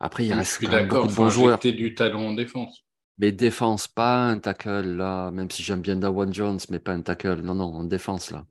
après, 0.00 0.24
il 0.24 0.32
reste 0.32 0.62
quand 0.64 0.70
même 0.72 0.88
beaucoup 0.88 1.08
de 1.08 1.14
bons 1.14 1.28
joueurs. 1.28 1.58
du 1.58 1.94
talent 1.94 2.28
en 2.28 2.32
défense. 2.32 2.86
Mais 3.18 3.32
défense, 3.32 3.86
pas 3.86 4.24
un 4.24 4.38
tackle, 4.38 4.96
là. 4.96 5.30
Même 5.30 5.50
si 5.50 5.62
j'aime 5.62 5.82
bien 5.82 5.96
Dawan 5.96 6.32
Jones, 6.32 6.58
mais 6.70 6.78
pas 6.78 6.92
un 6.92 7.02
tackle. 7.02 7.42
Non, 7.42 7.54
non, 7.54 7.66
en 7.66 7.84
défense, 7.84 8.30
là. 8.30 8.46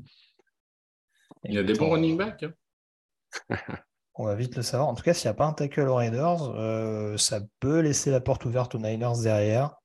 Il 1.43 1.53
y 1.53 1.57
a 1.57 1.63
des 1.63 1.73
bons 1.73 1.89
running 1.89 2.17
backs. 2.17 2.43
hein. 2.43 3.55
On 4.15 4.25
va 4.25 4.35
vite 4.35 4.55
le 4.57 4.61
savoir. 4.61 4.89
En 4.89 4.93
tout 4.93 5.03
cas, 5.03 5.13
s'il 5.13 5.27
n'y 5.29 5.31
a 5.31 5.33
pas 5.35 5.45
un 5.45 5.53
tackle 5.53 5.87
aux 5.87 5.95
Raiders, 5.95 6.43
euh, 6.55 7.15
ça 7.17 7.39
peut 7.59 7.79
laisser 7.79 8.11
la 8.11 8.19
porte 8.19 8.45
ouverte 8.45 8.75
aux 8.75 8.77
Niners 8.77 9.21
derrière. 9.23 9.75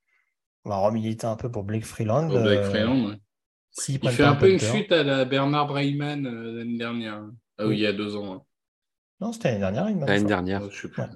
On 0.65 0.71
va 0.71 0.79
remiliter 0.79 1.27
un 1.27 1.37
peu 1.37 1.51
pour 1.51 1.63
Blake 1.63 1.85
Freeland. 1.85 2.29
Pour 2.29 2.41
Blake 2.41 2.59
euh, 2.59 2.71
Freeland, 2.71 3.07
ouais. 3.11 3.21
Il 3.89 4.11
fait 4.11 4.25
un 4.25 4.35
peu 4.35 4.51
une 4.51 4.59
chute 4.59 4.91
à 4.91 5.03
la 5.05 5.25
Bernard 5.25 5.69
Brayman 5.69 6.27
euh, 6.27 6.59
l'année 6.59 6.77
dernière. 6.79 7.23
Ah 7.59 7.65
oui, 7.65 7.69
Oui. 7.69 7.77
il 7.77 7.81
y 7.83 7.87
a 7.87 7.93
deux 7.93 8.17
ans. 8.17 8.35
hein. 8.35 8.43
Non, 9.21 9.33
c'était 9.33 9.49
l'année 9.51 9.61
dernière, 9.61 9.91
il 9.91 9.97
m'a 9.97 10.07
L'année 10.07 10.25
dernière. 10.27 10.63
Oh, 10.65 10.71
je 10.71 10.83
sais 10.83 10.89
plus. 10.89 11.03
Ouais. 11.03 11.09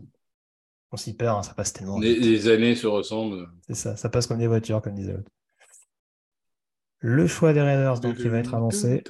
On 0.93 0.97
s'y 0.97 1.17
perd, 1.17 1.39
hein, 1.39 1.43
ça 1.43 1.55
passe 1.55 1.73
tellement 1.73 1.99
Les, 1.99 2.15
vite. 2.15 2.23
les 2.25 2.49
années 2.49 2.75
se 2.77 2.87
ressemblent. 2.87 3.49
C'est 3.67 3.75
ça, 3.75 3.97
ça 3.97 4.09
passe 4.09 4.27
comme 4.27 4.39
des 4.39 4.47
voitures, 4.47 4.81
comme 4.83 4.95
disait 4.95 5.13
l'autre. 5.15 5.31
Le 6.99 7.27
choix 7.27 7.53
des 7.53 7.61
Raiders, 7.63 8.01
donc, 8.01 8.17
il 8.21 8.29
va 8.31 8.39
être 8.39 8.55
annoncé. 8.55 9.03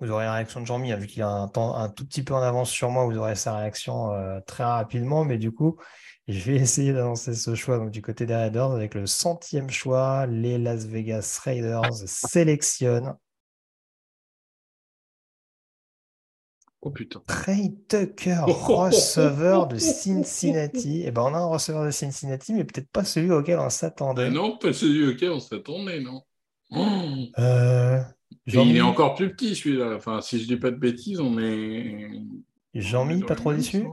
Vous 0.00 0.10
aurez 0.10 0.24
la 0.24 0.34
réaction 0.34 0.60
de 0.60 0.66
Jean-Mi, 0.66 0.92
hein, 0.92 0.96
vu 0.96 1.06
qu'il 1.06 1.22
a 1.22 1.28
un 1.28 1.48
temps 1.48 1.76
un 1.76 1.90
tout 1.90 2.06
petit 2.06 2.22
peu 2.22 2.32
en 2.34 2.40
avance 2.40 2.70
sur 2.70 2.90
moi, 2.90 3.04
vous 3.04 3.18
aurez 3.18 3.34
sa 3.34 3.56
réaction 3.56 4.12
euh, 4.12 4.40
très 4.46 4.64
rapidement, 4.64 5.24
mais 5.24 5.36
du 5.36 5.52
coup, 5.52 5.76
je 6.26 6.50
vais 6.50 6.56
essayer 6.60 6.92
d'annoncer 6.92 7.34
ce 7.34 7.54
choix 7.54 7.78
donc, 7.78 7.90
du 7.90 8.00
côté 8.00 8.24
des 8.24 8.34
Raiders 8.34 8.72
avec 8.72 8.94
le 8.94 9.06
centième 9.06 9.70
choix. 9.70 10.26
Les 10.26 10.58
Las 10.58 10.86
Vegas 10.86 11.40
Raiders 11.44 11.92
sélectionnent 12.06 13.14
Oh 16.82 16.90
putain. 16.90 17.20
Trey 17.26 17.74
Tucker, 17.88 18.44
receveur 18.46 19.66
de 19.66 19.76
Cincinnati. 19.76 21.02
Et 21.02 21.10
ben, 21.10 21.22
on 21.22 21.34
a 21.34 21.38
un 21.38 21.46
receveur 21.46 21.84
de 21.84 21.90
Cincinnati, 21.90 22.54
mais 22.54 22.64
peut-être 22.64 22.88
pas 22.88 23.04
celui 23.04 23.30
auquel 23.32 23.58
on 23.58 23.68
s'attendait. 23.68 24.26
Ah 24.26 24.30
non, 24.30 24.56
pas 24.56 24.72
celui 24.72 25.06
auquel 25.06 25.32
on 25.32 25.40
s'attendait, 25.40 26.00
non. 26.00 26.22
Oh 26.70 26.86
Euh, 27.38 28.00
il 28.46 28.76
est 28.76 28.80
encore 28.80 29.14
plus 29.14 29.30
petit 29.30 29.54
celui-là. 29.54 29.94
Enfin, 29.96 30.20
si 30.20 30.40
je 30.40 30.46
dis 30.46 30.56
pas 30.56 30.70
de 30.70 30.76
bêtises, 30.76 31.20
on 31.20 31.38
est. 31.38 32.10
Jean-Mi, 32.74 33.22
pas 33.22 33.34
trop 33.34 33.52
déçu? 33.52 33.84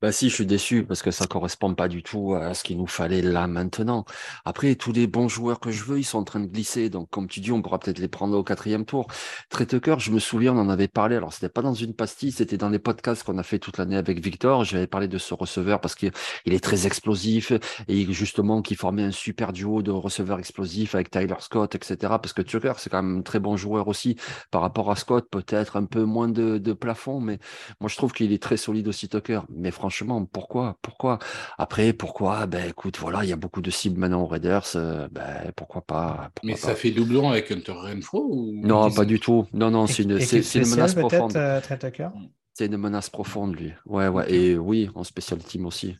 Bah 0.00 0.12
si, 0.12 0.28
je 0.28 0.34
suis 0.36 0.46
déçu 0.46 0.84
parce 0.86 1.02
que 1.02 1.10
ça 1.10 1.26
correspond 1.26 1.74
pas 1.74 1.88
du 1.88 2.04
tout 2.04 2.34
à 2.34 2.54
ce 2.54 2.62
qu'il 2.62 2.76
nous 2.78 2.86
fallait 2.86 3.20
là 3.20 3.48
maintenant. 3.48 4.04
Après, 4.44 4.76
tous 4.76 4.92
les 4.92 5.08
bons 5.08 5.28
joueurs 5.28 5.58
que 5.58 5.72
je 5.72 5.82
veux, 5.82 5.98
ils 5.98 6.04
sont 6.04 6.18
en 6.18 6.24
train 6.24 6.38
de 6.38 6.46
glisser. 6.46 6.88
Donc, 6.88 7.10
comme 7.10 7.26
tu 7.26 7.40
dis, 7.40 7.50
on 7.50 7.62
pourra 7.62 7.80
peut-être 7.80 7.98
les 7.98 8.06
prendre 8.06 8.36
au 8.38 8.44
quatrième 8.44 8.84
tour. 8.84 9.08
Traiteker, 9.50 9.98
je 9.98 10.12
me 10.12 10.20
souviens, 10.20 10.54
on 10.54 10.60
en 10.60 10.68
avait 10.68 10.86
parlé. 10.86 11.16
Alors, 11.16 11.32
c'était 11.32 11.48
pas 11.48 11.62
dans 11.62 11.74
une 11.74 11.94
pastille, 11.94 12.30
c'était 12.30 12.56
dans 12.56 12.68
les 12.68 12.78
podcasts 12.78 13.24
qu'on 13.24 13.38
a 13.38 13.42
fait 13.42 13.58
toute 13.58 13.76
l'année 13.76 13.96
avec 13.96 14.20
Victor. 14.22 14.62
J'avais 14.64 14.86
parlé 14.86 15.08
de 15.08 15.18
ce 15.18 15.34
receveur 15.34 15.80
parce 15.80 15.96
qu'il 15.96 16.12
est 16.46 16.62
très 16.62 16.86
explosif 16.86 17.52
et 17.88 18.12
justement 18.12 18.62
qui 18.62 18.76
formait 18.76 19.02
un 19.02 19.10
super 19.10 19.52
duo 19.52 19.82
de 19.82 19.90
receveurs 19.90 20.38
explosifs 20.38 20.94
avec 20.94 21.10
Tyler 21.10 21.34
Scott, 21.40 21.74
etc. 21.74 22.18
Parce 22.22 22.32
que 22.32 22.42
Tucker, 22.42 22.74
c'est 22.76 22.88
quand 22.88 23.02
même 23.02 23.18
un 23.18 23.22
très 23.22 23.40
bon 23.40 23.56
joueur 23.56 23.88
aussi 23.88 24.14
par 24.52 24.60
rapport 24.62 24.92
à 24.92 24.96
Scott, 24.96 25.26
peut-être 25.28 25.76
un 25.76 25.86
peu 25.86 26.04
moins 26.04 26.28
de, 26.28 26.58
de 26.58 26.72
plafond, 26.72 27.18
mais 27.20 27.40
moi 27.80 27.88
je 27.88 27.96
trouve 27.96 28.12
qu'il 28.12 28.32
est 28.32 28.40
très 28.40 28.56
solide 28.56 28.86
aussi 28.86 29.08
Tucker. 29.08 29.40
Mais 29.50 29.72
franchement, 29.72 29.87
franchement, 29.90 30.24
pourquoi 30.26 30.78
Pourquoi? 30.82 31.18
Après, 31.56 31.92
pourquoi? 31.92 32.46
Ben 32.46 32.68
écoute, 32.68 32.98
voilà, 32.98 33.24
il 33.24 33.30
y 33.30 33.32
a 33.32 33.36
beaucoup 33.36 33.62
de 33.62 33.70
cibles 33.70 33.98
maintenant 33.98 34.22
aux 34.22 34.26
Raiders. 34.26 34.64
euh, 34.76 35.08
ben 35.10 35.52
pourquoi 35.56 35.82
pas 35.82 36.30
pourquoi 36.34 36.42
Mais 36.42 36.56
pas? 36.60 36.66
ça 36.68 36.74
fait 36.74 36.90
doublon 36.90 37.30
avec 37.30 37.50
Hunter 37.50 37.72
Renfro 37.72 38.28
ou... 38.30 38.52
Non, 38.62 38.90
pas 38.90 39.04
du 39.04 39.20
tout. 39.20 39.46
Non, 39.52 39.70
non, 39.70 39.86
c'est 39.86 40.02
une, 40.02 40.20
c'est 40.20 40.24
Équipe 40.24 40.42
c'est 40.42 40.58
une 40.58 40.64
spéciale, 40.64 40.68
menace 40.68 40.94
profonde. 40.94 41.36
euh, 41.36 41.60
Tucker? 41.60 42.10
C'est 42.54 42.66
une 42.66 42.76
menace 42.76 43.08
profonde, 43.10 43.56
lui. 43.56 43.72
Ouais, 43.86 44.08
ouais. 44.08 44.32
Et 44.32 44.58
oui, 44.58 44.90
en 44.94 45.04
special 45.04 45.38
team 45.38 45.66
aussi. 45.66 45.96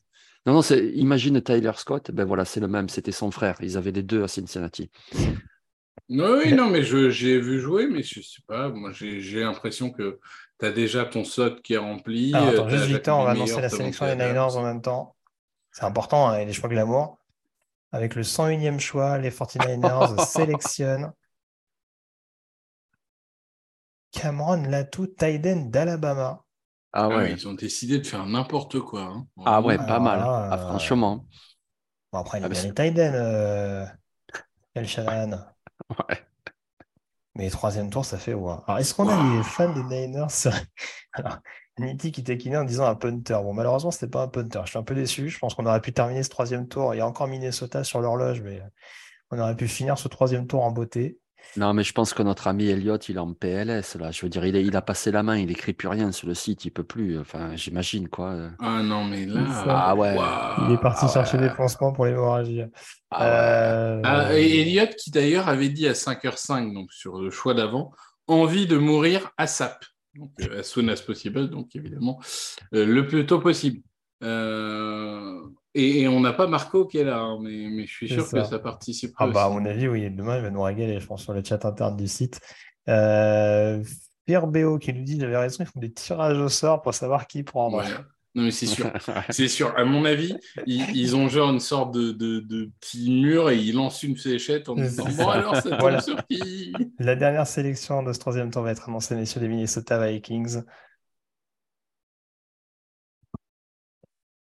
Non, 0.46 0.54
non, 0.54 0.62
c'est, 0.62 0.88
imagine 0.94 1.40
Tyler 1.42 1.72
Scott, 1.76 2.10
ben 2.10 2.24
voilà, 2.24 2.44
c'est 2.44 2.60
le 2.60 2.68
même, 2.68 2.88
c'était 2.88 3.12
son 3.12 3.30
frère. 3.30 3.56
Ils 3.60 3.76
avaient 3.76 3.92
les 3.92 4.02
deux 4.02 4.22
à 4.22 4.28
Cincinnati. 4.28 4.90
Non, 6.08 6.38
oui, 6.38 6.54
non, 6.54 6.70
mais 6.70 6.82
je, 6.82 7.10
j'ai 7.10 7.38
vu 7.38 7.60
jouer, 7.60 7.86
mais 7.86 8.02
je 8.02 8.20
sais 8.22 8.42
pas. 8.46 8.70
Moi, 8.70 8.92
j'ai, 8.92 9.20
j'ai 9.20 9.40
l'impression 9.40 9.90
que 9.90 10.18
tu 10.58 10.66
as 10.66 10.72
déjà 10.72 11.04
ton 11.04 11.24
slot 11.24 11.56
qui 11.62 11.74
est 11.74 11.78
rempli. 11.78 12.34
Alors, 12.34 12.48
euh, 12.48 12.52
attends, 12.52 12.68
juste 12.68 13.08
on 13.08 13.24
va 13.24 13.30
annoncer 13.30 13.60
la 13.60 13.68
sélection 13.68 14.06
des. 14.06 14.16
Niners 14.16 14.56
en 14.56 14.62
même 14.62 14.82
temps. 14.82 15.14
C'est 15.72 15.84
important, 15.84 16.28
hein, 16.30 16.38
et 16.38 16.44
les 16.46 16.52
choix 16.52 16.68
glamour. 16.68 17.18
Avec 17.92 18.14
le 18.14 18.22
101e 18.22 18.80
choix, 18.80 19.18
les 19.18 19.30
49ers 19.30 20.18
sélectionnent 20.26 21.12
Cameron 24.12 24.62
Latou, 24.68 25.06
Tyden 25.06 25.70
d'Alabama. 25.70 26.44
Ah 26.92 27.04
Ah, 27.04 27.08
ouais. 27.08 27.32
ils 27.32 27.46
ont 27.46 27.54
décidé 27.54 27.98
de 27.98 28.06
faire 28.06 28.26
n'importe 28.26 28.80
quoi. 28.80 29.02
hein. 29.02 29.26
Ah 29.44 29.60
ouais, 29.60 29.76
pas 29.76 30.00
mal. 30.00 30.20
Ah, 30.22 30.54
euh, 30.54 30.68
franchement. 30.68 31.26
Bon, 32.12 32.18
après, 32.20 32.38
il 32.40 32.44
Ah, 32.44 32.48
mais 32.48 32.54
bien 32.54 32.62
c'est- 32.62 32.68
les 32.68 32.74
Tyden, 32.74 33.14
euh, 33.14 33.86
El 34.74 34.88
Shanahan. 34.88 35.38
Ouais. 35.90 36.26
Mais 37.38 37.48
troisième 37.50 37.88
tour, 37.88 38.04
ça 38.04 38.18
fait 38.18 38.34
ouais. 38.34 38.54
Alors, 38.66 38.80
est-ce 38.80 38.92
qu'on 38.92 39.08
a 39.08 39.36
des 39.36 39.44
fans 39.44 39.72
des 39.72 39.84
Niners? 39.84 40.26
Alors, 41.12 41.38
Nitti 41.78 42.10
qui 42.10 42.24
taquinait 42.24 42.56
en 42.56 42.64
disant 42.64 42.86
un 42.86 42.96
punter. 42.96 43.38
Bon, 43.44 43.54
malheureusement, 43.54 43.92
c'était 43.92 44.08
pas 44.08 44.22
un 44.22 44.28
punter. 44.28 44.60
Je 44.64 44.70
suis 44.70 44.78
un 44.78 44.82
peu 44.82 44.96
déçu. 44.96 45.28
Je 45.28 45.38
pense 45.38 45.54
qu'on 45.54 45.64
aurait 45.64 45.80
pu 45.80 45.92
terminer 45.92 46.24
ce 46.24 46.30
troisième 46.30 46.66
tour. 46.66 46.94
Il 46.94 46.98
y 46.98 47.00
a 47.00 47.06
encore 47.06 47.28
Minnesota 47.28 47.84
sur 47.84 48.00
l'horloge, 48.00 48.42
mais 48.42 48.60
on 49.30 49.38
aurait 49.38 49.54
pu 49.54 49.68
finir 49.68 49.98
ce 49.98 50.08
troisième 50.08 50.48
tour 50.48 50.64
en 50.64 50.72
beauté. 50.72 51.20
Non, 51.56 51.72
mais 51.72 51.82
je 51.82 51.92
pense 51.92 52.14
que 52.14 52.22
notre 52.22 52.46
ami 52.46 52.66
Elliott, 52.68 53.08
il 53.08 53.16
est 53.16 53.20
en 53.20 53.32
PLS, 53.32 53.96
là. 53.96 54.10
Je 54.10 54.22
veux 54.22 54.28
dire, 54.28 54.44
il, 54.44 54.54
est- 54.54 54.64
il 54.64 54.76
a 54.76 54.82
passé 54.82 55.10
la 55.10 55.22
main, 55.22 55.36
il 55.36 55.50
écrit 55.50 55.72
plus 55.72 55.88
rien 55.88 56.12
sur 56.12 56.28
le 56.28 56.34
site, 56.34 56.64
il 56.64 56.70
peut 56.70 56.84
plus. 56.84 57.18
Enfin, 57.18 57.56
j'imagine, 57.56 58.08
quoi. 58.08 58.50
Ah 58.60 58.82
non, 58.82 59.04
mais 59.04 59.26
là. 59.26 59.40
Ah 59.66 59.96
ouais. 59.96 60.16
Il 60.66 60.74
est 60.74 60.80
parti 60.80 61.06
ah 61.08 61.12
chercher 61.12 61.38
ouais. 61.38 61.48
des 61.48 61.54
pansements 61.54 61.92
pour 61.92 62.06
l'hémorragie. 62.06 62.62
Ah. 63.10 63.24
Euh, 63.26 64.00
Ah, 64.04 64.38
et 64.38 64.60
Elliot, 64.60 64.86
qui 64.98 65.10
d'ailleurs 65.10 65.48
avait 65.48 65.70
dit 65.70 65.88
à 65.88 65.94
5h05, 65.94 66.72
donc 66.74 66.92
sur 66.92 67.18
le 67.20 67.30
choix 67.30 67.54
d'avant, 67.54 67.92
envie 68.26 68.66
de 68.66 68.76
mourir 68.76 69.30
à 69.38 69.46
SAP. 69.46 69.84
Donc, 70.14 70.30
euh, 70.40 70.60
as 70.60 70.64
soon 70.64 70.88
as 70.88 71.00
possible, 71.00 71.48
donc 71.48 71.74
évidemment, 71.74 72.20
euh, 72.74 72.84
le 72.84 73.06
plus 73.06 73.24
tôt 73.26 73.38
possible. 73.40 73.80
Euh, 74.22 75.40
et, 75.78 76.00
et 76.02 76.08
on 76.08 76.20
n'a 76.20 76.32
pas 76.32 76.46
Marco 76.46 76.86
qui 76.86 76.98
est 76.98 77.04
là, 77.04 77.18
hein, 77.18 77.38
mais, 77.40 77.68
mais 77.70 77.86
je 77.86 77.92
suis 77.92 78.08
sûr 78.08 78.28
que 78.28 78.42
ça. 78.44 78.58
participe 78.58 79.12
Ah 79.18 79.26
bah, 79.26 79.44
à 79.44 79.48
mon 79.50 79.64
avis, 79.64 79.88
oui, 79.88 80.10
demain, 80.10 80.36
il 80.36 80.42
va 80.42 80.50
nous 80.50 80.62
régaler, 80.62 80.98
je 81.00 81.06
pense, 81.06 81.22
sur 81.22 81.32
le 81.32 81.42
chat 81.44 81.64
interne 81.64 81.96
du 81.96 82.08
site. 82.08 82.40
Euh, 82.88 83.82
Pierre 84.26 84.46
Béo 84.46 84.78
qui 84.78 84.92
nous 84.92 85.04
dit, 85.04 85.18
j'avais 85.18 85.36
raison, 85.36 85.58
ils 85.60 85.66
font 85.66 85.80
des 85.80 85.92
tirages 85.92 86.38
au 86.38 86.48
sort 86.48 86.82
pour 86.82 86.94
savoir 86.94 87.26
qui 87.26 87.42
prendre. 87.42 87.78
Ouais. 87.78 87.84
Non, 88.34 88.44
mais 88.44 88.50
c'est 88.50 88.66
sûr. 88.66 88.92
C'est 89.30 89.48
sûr. 89.48 89.72
À 89.76 89.84
mon 89.84 90.04
avis, 90.04 90.36
ils, 90.66 90.84
ils 90.94 91.16
ont 91.16 91.28
genre 91.28 91.50
une 91.50 91.60
sorte 91.60 91.94
de, 91.94 92.12
de, 92.12 92.40
de 92.40 92.70
petit 92.78 93.10
mur 93.10 93.50
et 93.50 93.56
ils 93.56 93.74
lancent 93.74 94.02
une 94.02 94.16
fléchette 94.16 94.68
en 94.68 94.74
disant 94.74 95.10
ça. 95.10 95.24
Bon, 95.24 95.28
alors, 95.30 95.56
ça 95.56 95.62
tombe 95.62 95.80
Voilà. 95.80 96.00
sur 96.02 96.24
qui? 96.26 96.72
La 96.98 97.16
dernière 97.16 97.46
sélection 97.46 98.02
de 98.02 98.12
ce 98.12 98.18
troisième 98.18 98.50
tour 98.50 98.62
va 98.62 98.70
être 98.70 98.88
annoncée, 98.88 99.16
messieurs, 99.16 99.40
des 99.40 99.48
Minnesota 99.48 100.06
Vikings. 100.06 100.60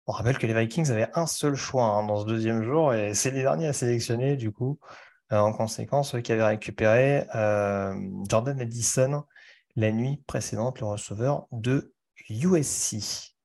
On 0.07 0.13
rappelle 0.13 0.37
que 0.37 0.47
les 0.47 0.53
Vikings 0.53 0.89
avaient 0.89 1.09
un 1.15 1.27
seul 1.27 1.55
choix 1.55 1.83
hein, 1.83 2.05
dans 2.05 2.21
ce 2.21 2.25
deuxième 2.25 2.63
jour 2.63 2.93
et 2.93 3.13
c'est 3.13 3.31
les 3.31 3.41
derniers 3.41 3.67
à 3.67 3.73
sélectionner, 3.73 4.37
du 4.37 4.53
coup, 4.53 4.79
euh, 5.33 5.37
en 5.37 5.51
conséquence, 5.51 6.15
eux 6.15 6.21
qui 6.21 6.31
avaient 6.31 6.45
récupéré 6.45 7.27
euh, 7.35 7.93
Jordan 8.29 8.59
Addison 8.61 9.25
la 9.75 9.91
nuit 9.91 10.23
précédente, 10.25 10.79
le 10.79 10.87
receveur 10.87 11.47
de 11.51 11.93
USC. 12.29 13.35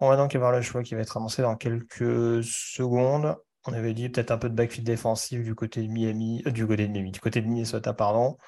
On 0.00 0.08
va 0.08 0.16
donc 0.16 0.34
avoir 0.34 0.50
le 0.50 0.62
choix 0.62 0.82
qui 0.82 0.94
va 0.94 1.02
être 1.02 1.16
annoncé 1.16 1.42
dans 1.42 1.56
quelques 1.56 2.42
secondes. 2.42 3.36
On 3.66 3.72
avait 3.72 3.94
dit 3.94 4.08
peut-être 4.08 4.32
un 4.32 4.38
peu 4.38 4.48
de 4.50 4.54
backfield 4.54 4.86
défensif 4.86 5.44
du 5.44 5.54
côté 5.54 5.82
de 5.82 5.88
Miami, 5.88 6.42
euh, 6.46 6.50
du 6.50 6.66
côté 6.66 6.88
de 6.88 6.92
Miami, 6.92 7.12
du 7.12 7.20
côté 7.20 7.40
de 7.42 7.46
Minnesota, 7.46 7.94
pardon. 7.94 8.38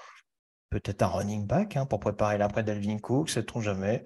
Peut-être 0.71 1.03
un 1.03 1.07
running 1.07 1.47
back 1.47 1.77
hein, 1.77 1.87
pour 1.87 2.01
préparer 2.01 2.37
l'après 2.37 2.65
d'Alvin 2.65 2.99
Cook, 2.99 3.31
sait-on 3.31 3.61
jamais. 3.61 4.05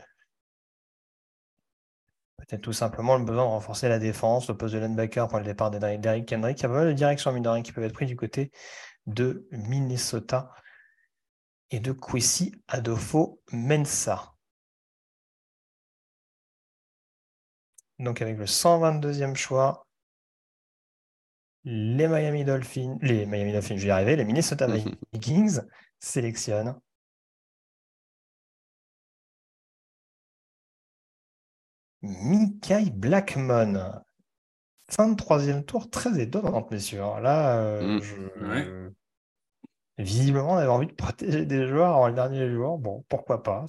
Peut-être 2.39 2.61
tout 2.61 2.73
simplement 2.73 3.17
le 3.17 3.25
besoin 3.25 3.45
de 3.45 3.51
renforcer 3.51 3.89
la 3.89 3.99
défense, 3.99 4.49
le 4.49 4.57
poste 4.57 4.75
de 4.75 4.81
linebacker 4.81 5.27
pour 5.29 5.39
le 5.39 5.45
départ 5.45 5.71
de 5.71 5.79
Derrick 5.79 6.27
Kendrick. 6.27 6.59
Il 6.59 6.63
y 6.63 6.67
a 6.67 6.69
pas 6.69 6.75
mal 6.75 6.89
de 6.89 6.93
directions 6.93 7.33
mine 7.33 7.43
de 7.43 7.49
rien, 7.49 7.63
qui 7.63 7.73
peuvent 7.73 7.85
être 7.85 7.95
prises 7.95 8.09
du 8.09 8.17
côté 8.17 8.53
de 9.07 9.47
Minnesota 9.51 10.53
et 11.71 11.81
de 11.81 11.93
Kwesi 11.93 12.53
Adolfo 12.69 13.41
Mensa. 13.53 14.35
Donc 17.99 18.21
avec 18.21 18.37
le 18.37 18.45
122e 18.45 19.35
choix, 19.35 19.87
les 21.65 22.07
Miami 22.07 22.45
Dolphins, 22.45 22.99
les 23.01 23.27
Miami 23.27 23.53
Dolphins, 23.53 23.77
je 23.77 23.83
vais 23.83 23.89
y 23.89 23.91
arriver, 23.91 24.17
les 24.17 24.25
Minnesota 24.25 24.67
Vikings 25.13 25.61
sélectionnent 25.99 26.79
Mikaï 32.23 32.91
Blackmon. 32.91 33.93
Fin 34.89 35.09
de 35.09 35.17
troisième 35.17 35.65
tour, 35.65 35.91
très 35.91 36.21
étonnante, 36.21 36.71
messieurs. 36.71 36.99
Là, 37.21 37.59
euh, 37.59 37.99
Mm. 37.99 38.03
je- 38.03 38.45
Ouais. 38.47 38.93
visiblement, 39.99 40.53
on 40.55 40.57
avait 40.57 40.69
envie 40.69 40.87
de 40.87 40.93
protéger 40.93 41.45
des 41.45 41.67
joueurs 41.67 41.97
avant 41.97 42.09
le 42.09 42.15
dernier 42.15 42.49
jour. 42.51 42.79
Bon, 42.79 43.05
pourquoi 43.09 43.43
pas. 43.43 43.65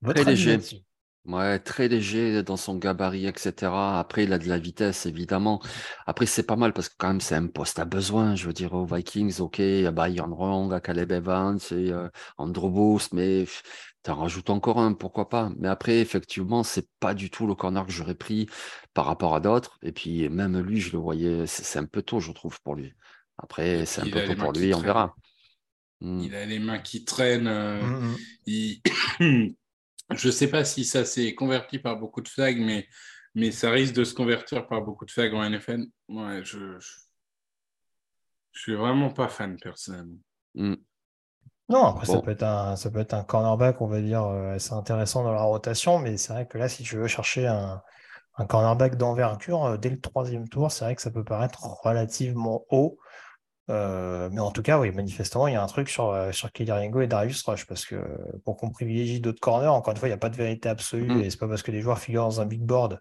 Votre 0.00 0.22
Très 0.22 0.30
léger. 0.30 0.58
Ouais, 1.28 1.58
très 1.58 1.88
léger 1.88 2.42
dans 2.42 2.56
son 2.56 2.76
gabarit, 2.78 3.26
etc. 3.26 3.98
Après, 3.98 4.24
il 4.24 4.32
a 4.32 4.38
de 4.38 4.48
la 4.48 4.58
vitesse, 4.58 5.04
évidemment. 5.04 5.60
Après, 6.06 6.24
c'est 6.24 6.42
pas 6.42 6.56
mal 6.56 6.72
parce 6.72 6.88
que 6.88 6.94
quand 6.96 7.08
même, 7.08 7.20
c'est 7.20 7.34
un 7.34 7.46
poste 7.48 7.78
à 7.78 7.84
besoin. 7.84 8.34
Je 8.34 8.46
veux 8.46 8.54
dire, 8.54 8.72
aux 8.72 8.86
Vikings, 8.86 9.38
ok, 9.40 9.58
il 9.58 9.82
y 9.82 9.86
a 9.86 9.90
Byron 9.90 10.32
Rong, 10.32 10.72
à 10.72 10.80
Caleb 10.80 11.12
Evans 11.12 11.58
et 11.70 11.92
euh, 11.92 12.08
Andrew 12.38 12.70
Booth, 12.70 13.10
mais 13.12 13.44
tu 14.02 14.10
en 14.10 14.14
rajoutes 14.16 14.48
encore 14.48 14.78
un, 14.78 14.94
pourquoi 14.94 15.28
pas. 15.28 15.50
Mais 15.58 15.68
après, 15.68 15.98
effectivement, 16.00 16.62
c'est 16.62 16.88
pas 16.98 17.12
du 17.12 17.28
tout 17.30 17.46
le 17.46 17.54
corner 17.54 17.84
que 17.84 17.92
j'aurais 17.92 18.14
pris 18.14 18.48
par 18.94 19.04
rapport 19.04 19.34
à 19.34 19.40
d'autres. 19.40 19.78
Et 19.82 19.92
puis, 19.92 20.30
même 20.30 20.58
lui, 20.58 20.80
je 20.80 20.92
le 20.92 20.98
voyais, 20.98 21.46
c'est 21.46 21.78
un 21.78 21.84
peu 21.84 22.00
tôt, 22.00 22.20
je 22.20 22.32
trouve, 22.32 22.58
pour 22.62 22.74
lui. 22.74 22.94
Après, 23.36 23.84
c'est 23.84 24.00
un 24.00 24.06
peu 24.08 24.20
a 24.20 24.26
tôt 24.26 24.34
pour 24.34 24.52
lui, 24.52 24.72
on 24.72 24.80
verra. 24.80 25.14
Hmm. 26.00 26.22
Il 26.22 26.34
a 26.34 26.46
les 26.46 26.58
mains 26.58 26.78
qui 26.78 27.04
traînent. 27.04 27.48
euh, 27.48 27.82
Mm, 27.82 28.12
mm. 28.12 28.16
il- 28.46 28.80
Je 30.10 30.28
ne 30.28 30.32
sais 30.32 30.48
pas 30.48 30.64
si 30.64 30.84
ça 30.84 31.04
s'est 31.04 31.34
converti 31.34 31.78
par 31.78 31.98
beaucoup 31.98 32.20
de 32.20 32.28
flags, 32.28 32.58
mais, 32.58 32.88
mais 33.34 33.50
ça 33.50 33.70
risque 33.70 33.94
de 33.94 34.04
se 34.04 34.14
convertir 34.14 34.66
par 34.66 34.82
beaucoup 34.82 35.04
de 35.04 35.10
flags 35.10 35.34
en 35.34 35.42
NFL. 35.42 35.84
Ouais, 36.08 36.42
je, 36.44 36.78
je, 36.78 36.90
je 38.52 38.60
suis 38.60 38.74
vraiment 38.74 39.10
pas 39.10 39.28
fan 39.28 39.58
personnellement. 39.58 40.18
Hmm. 40.54 40.76
Non, 41.68 41.84
après, 41.84 42.06
ça 42.06 42.22
peut 42.22 42.30
être 42.30 42.44
un, 42.44 42.76
ça 42.76 42.90
peut 42.90 43.00
être 43.00 43.12
un 43.12 43.24
cornerback, 43.24 43.82
on 43.82 43.86
va 43.86 44.00
dire, 44.00 44.24
euh, 44.24 44.54
assez 44.54 44.72
intéressant 44.72 45.22
dans 45.22 45.32
la 45.32 45.42
rotation, 45.42 45.98
mais 45.98 46.16
c'est 46.16 46.32
vrai 46.32 46.46
que 46.46 46.56
là, 46.56 46.66
si 46.66 46.82
tu 46.82 46.96
veux 46.96 47.08
chercher 47.08 47.46
un, 47.46 47.82
un 48.38 48.46
cornerback 48.46 48.96
d'envergure 48.96 49.64
euh, 49.66 49.76
dès 49.76 49.90
le 49.90 50.00
troisième 50.00 50.48
tour, 50.48 50.72
c'est 50.72 50.84
vrai 50.86 50.96
que 50.96 51.02
ça 51.02 51.10
peut 51.10 51.24
paraître 51.24 51.62
relativement 51.82 52.64
haut. 52.70 52.98
Euh, 53.70 54.30
mais 54.32 54.40
en 54.40 54.50
tout 54.50 54.62
cas, 54.62 54.78
oui, 54.78 54.90
manifestement, 54.92 55.46
il 55.46 55.52
y 55.52 55.56
a 55.56 55.62
un 55.62 55.66
truc 55.66 55.88
sur, 55.88 56.10
euh, 56.10 56.32
sur 56.32 56.50
Kelly 56.52 56.72
Ringo 56.72 57.00
et 57.00 57.06
Darius 57.06 57.42
Rush, 57.44 57.66
parce 57.66 57.84
que 57.84 57.96
pour 58.44 58.56
qu'on 58.56 58.70
privilégie 58.70 59.20
d'autres 59.20 59.40
corners, 59.40 59.68
encore 59.68 59.92
une 59.92 59.98
fois, 59.98 60.08
il 60.08 60.12
n'y 60.12 60.14
a 60.14 60.18
pas 60.18 60.30
de 60.30 60.36
vérité 60.36 60.68
absolue, 60.68 61.16
Mm. 61.16 61.20
et 61.20 61.30
c'est 61.30 61.38
pas 61.38 61.48
parce 61.48 61.62
que 61.62 61.70
les 61.70 61.80
joueurs 61.80 61.98
figurent 61.98 62.24
dans 62.24 62.40
un 62.40 62.46
big 62.46 62.62
board 62.62 62.98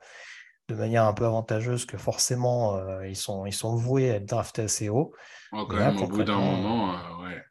de 0.68 0.76
manière 0.76 1.06
un 1.06 1.14
peu 1.14 1.26
avantageuse 1.26 1.86
que 1.86 1.98
forcément 1.98 2.76
euh, 2.76 3.08
ils 3.08 3.16
sont, 3.16 3.46
ils 3.46 3.54
sont 3.54 3.76
voués 3.76 4.12
à 4.12 4.16
être 4.16 4.26
draftés 4.26 4.64
assez 4.64 4.90
haut. 4.90 5.14
Oh, 5.54 5.66
quand 5.66 5.78
là, 5.78 5.92
même, 5.92 6.04
au 6.04 6.08
bout 6.08 6.24
d'un 6.24 6.38
moment, 6.38 6.92
euh, 6.94 7.24
ouais. 7.24 7.42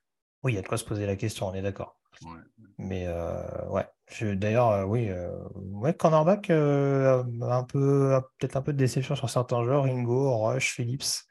Oui, 0.43 0.53
il 0.53 0.57
y 0.57 0.59
a 0.59 0.63
de 0.63 0.69
quoi 0.69 0.77
se 0.77 0.85
poser 0.85 1.07
la 1.07 1.17
question, 1.17 1.47
on 1.47 1.55
est 1.55 1.63
d'accord. 1.63 1.97
Ouais. 2.23 2.41
Mais 2.79 3.07
euh, 3.07 3.43
ouais, 3.71 3.87
D'ailleurs, 4.21 4.71
euh, 4.71 4.85
oui, 4.85 5.09
euh, 5.11 5.31
ouais, 5.55 5.95
cornerback, 5.95 6.51
euh, 6.51 7.25
un 7.43 7.65
peu, 7.65 8.21
peut-être 8.39 8.57
un 8.57 8.63
peu 8.63 8.73
de 8.73 8.79
déception 8.79 9.17
sur 9.17 9.29
certains 9.29 9.65
joueurs, 9.65 9.83
Ringo, 9.85 10.39
Rush, 10.45 10.75
Phillips. 10.75 11.26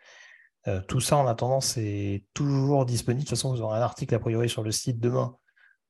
Euh, 0.68 0.82
tout 0.88 1.00
ça, 1.00 1.18
en 1.18 1.28
attendant, 1.28 1.62
c'est 1.62 2.24
toujours 2.34 2.86
disponible. 2.86 3.24
De 3.24 3.26
toute 3.30 3.38
façon, 3.38 3.54
vous 3.54 3.62
aurez 3.62 3.78
un 3.78 3.82
article 3.82 4.16
a 4.16 4.20
priori 4.20 4.50
sur 4.50 4.64
le 4.64 4.72
site 4.72 5.00
demain 5.00 5.36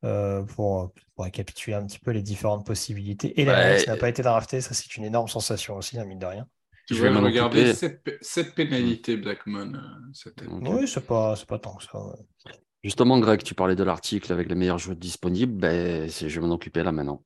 euh, 0.04 0.44
pour, 0.44 0.92
pour 1.16 1.24
récapituler 1.26 1.76
un 1.76 1.86
petit 1.86 2.00
peu 2.00 2.12
les 2.12 2.22
différentes 2.22 2.66
possibilités. 2.66 3.40
Et 3.40 3.46
Ouais. 3.46 3.52
l'Alex 3.54 3.88
n'a 3.88 3.96
pas 3.98 4.10
été 4.10 4.22
drafté, 4.22 4.60
ça 4.62 4.74
c'est 4.74 4.98
une 4.98 5.06
énorme 5.06 5.28
sensation 5.30 5.78
aussi, 5.78 5.98
hein, 5.98 6.06
mine 6.06 6.20
de 6.20 6.26
rien. 6.26 6.48
Tu 6.88 6.94
vas 6.94 7.10
regarder 7.20 7.74
cette, 7.74 8.54
pénalité 8.54 9.18
Blackmon 9.18 9.74
euh, 9.74 9.80
cette. 10.14 10.44
Oui, 10.62 10.88
c'est 10.88 11.06
pas, 11.06 11.36
c'est 11.36 11.48
pas 11.48 11.58
tant 11.58 11.76
que 11.76 11.84
ça. 11.84 11.98
ouais. 11.98 12.52
Justement, 12.84 13.18
Greg, 13.20 13.42
tu 13.42 13.56
parlais 13.56 13.76
de 13.76 13.84
l'article 13.84 14.32
avec 14.32 14.48
les 14.48 14.54
meilleurs 14.54 14.78
joueurs 14.78 14.96
disponibles. 14.96 15.54
Ben, 15.54 16.08
c'est- 16.10 16.30
je 16.30 16.40
vais 16.40 16.46
m'en 16.46 16.54
occuper 16.54 16.84
là 16.84 16.92
maintenant. 16.92 17.24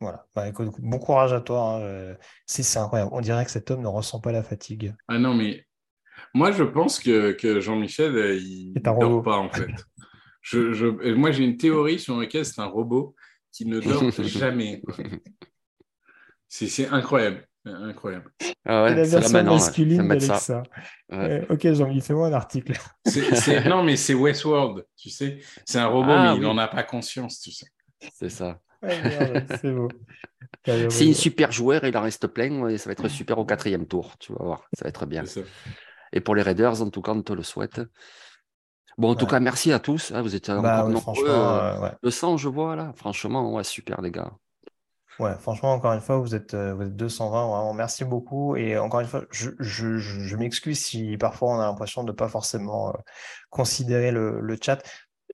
Voilà. 0.00 0.26
Bah, 0.34 0.48
écoute, 0.48 0.68
bon 0.78 0.98
courage 0.98 1.32
à 1.32 1.40
toi. 1.40 1.80
hein, 1.82 2.16
c'est 2.44 2.78
incroyable. 2.78 3.10
On 3.14 3.22
dirait 3.22 3.44
que 3.46 3.50
cet 3.50 3.70
homme 3.70 3.80
ne 3.80 3.86
ressent 3.86 4.20
pas 4.20 4.32
la 4.32 4.42
fatigue. 4.42 4.94
Ah 5.08 5.18
non, 5.18 5.32
mais 5.32 5.64
moi, 6.34 6.52
je 6.52 6.64
pense 6.64 6.98
que, 6.98 7.32
que 7.32 7.60
Jean-Michel, 7.60 8.16
euh, 8.16 8.36
il 8.36 8.72
ne 8.74 8.80
dort 8.80 8.96
robot. 8.96 9.22
pas, 9.22 9.36
en 9.36 9.50
fait. 9.50 9.68
Je, 10.42 10.72
je- 10.72 11.12
moi, 11.14 11.30
j'ai 11.32 11.44
une 11.44 11.56
théorie 11.56 11.98
sur 11.98 12.18
laquelle 12.18 12.44
c'est 12.44 12.60
un 12.60 12.66
robot 12.66 13.14
qui 13.52 13.66
ne 13.66 13.80
dort 13.80 14.10
jamais. 14.22 14.82
C'est 16.48 16.88
incroyable. 16.88 17.46
Incroyable. 17.66 18.32
Ah 18.64 18.84
ouais, 18.84 18.94
la 18.94 19.02
version 19.04 19.36
ouais. 19.38 19.42
masculine 19.44 20.20
ça. 20.20 20.62
Ouais. 21.10 21.42
Euh, 21.42 21.46
ok, 21.50 21.72
Jean-Mi, 21.74 22.00
fais-moi 22.00 22.28
un 22.28 22.32
article. 22.32 22.72
Non, 23.68 23.82
mais 23.82 23.96
c'est 23.96 24.14
Westworld, 24.14 24.86
tu 24.96 25.10
sais. 25.10 25.38
C'est 25.66 25.78
un 25.78 25.86
robot, 25.86 26.10
Ah, 26.10 26.32
mais 26.32 26.38
il 26.38 26.42
n'en 26.42 26.56
a 26.56 26.68
pas 26.68 26.82
conscience, 26.84 27.40
tu 27.40 27.52
sais. 27.52 27.66
C'est 28.14 28.30
ça. 28.30 28.60
C'est 28.82 29.72
beau. 29.72 29.88
C'est 30.66 31.06
une 31.06 31.14
super 31.14 31.52
joueur, 31.52 31.84
il 31.84 31.94
en 31.96 32.02
reste 32.02 32.26
plein, 32.28 32.66
et 32.68 32.78
ça 32.78 32.88
va 32.88 32.92
être 32.92 33.08
super 33.08 33.38
au 33.38 33.44
quatrième 33.44 33.86
tour, 33.86 34.16
tu 34.18 34.32
vas 34.32 34.42
voir, 34.42 34.68
ça 34.72 34.84
va 34.84 34.88
être 34.88 35.04
bien. 35.04 35.26
C'est 35.26 35.42
ça. 35.42 35.46
Et 36.12 36.20
pour 36.20 36.34
les 36.34 36.42
Raiders, 36.42 36.82
en 36.82 36.90
tout 36.90 37.02
cas, 37.02 37.12
on 37.12 37.22
te 37.22 37.32
le 37.32 37.42
souhaite. 37.42 37.80
Bon, 38.98 39.10
en 39.10 39.14
tout 39.16 39.26
cas, 39.26 39.40
merci 39.40 39.72
à 39.72 39.78
tous. 39.80 40.12
hein, 40.12 40.22
vous 40.22 40.34
êtes 40.36 40.48
Bah, 40.54 40.84
encore 40.84 40.84
ouais, 40.84 40.94
nombreux. 40.94 41.24
euh, 41.28 41.62
euh, 41.76 41.80
ouais. 41.80 41.92
Le 42.02 42.10
sang, 42.10 42.36
je 42.36 42.48
vois 42.48 42.76
là. 42.76 42.92
Franchement, 42.96 43.52
ouais, 43.54 43.64
super, 43.64 44.00
les 44.00 44.10
gars. 44.10 44.32
Ouais, 45.18 45.34
franchement, 45.38 45.74
encore 45.74 45.92
une 45.92 46.00
fois, 46.00 46.16
vous 46.18 46.34
êtes, 46.34 46.54
euh, 46.54 46.72
vous 46.74 46.82
êtes 46.84 46.96
220, 46.96 47.46
vraiment, 47.48 47.74
merci 47.74 48.04
beaucoup. 48.06 48.56
Et 48.56 48.78
encore 48.78 49.00
une 49.00 49.06
fois, 49.06 49.22
je, 49.30 49.50
je, 49.58 49.98
je, 49.98 50.20
je 50.20 50.36
m'excuse 50.36 50.78
si 50.82 51.18
parfois 51.18 51.50
on 51.56 51.60
a 51.60 51.66
l'impression 51.66 52.04
de 52.04 52.08
ne 52.10 52.16
pas 52.16 52.28
forcément 52.28 52.88
euh, 52.88 52.92
considérer 53.50 54.12
le, 54.12 54.40
le 54.40 54.56
chat. 54.62 54.82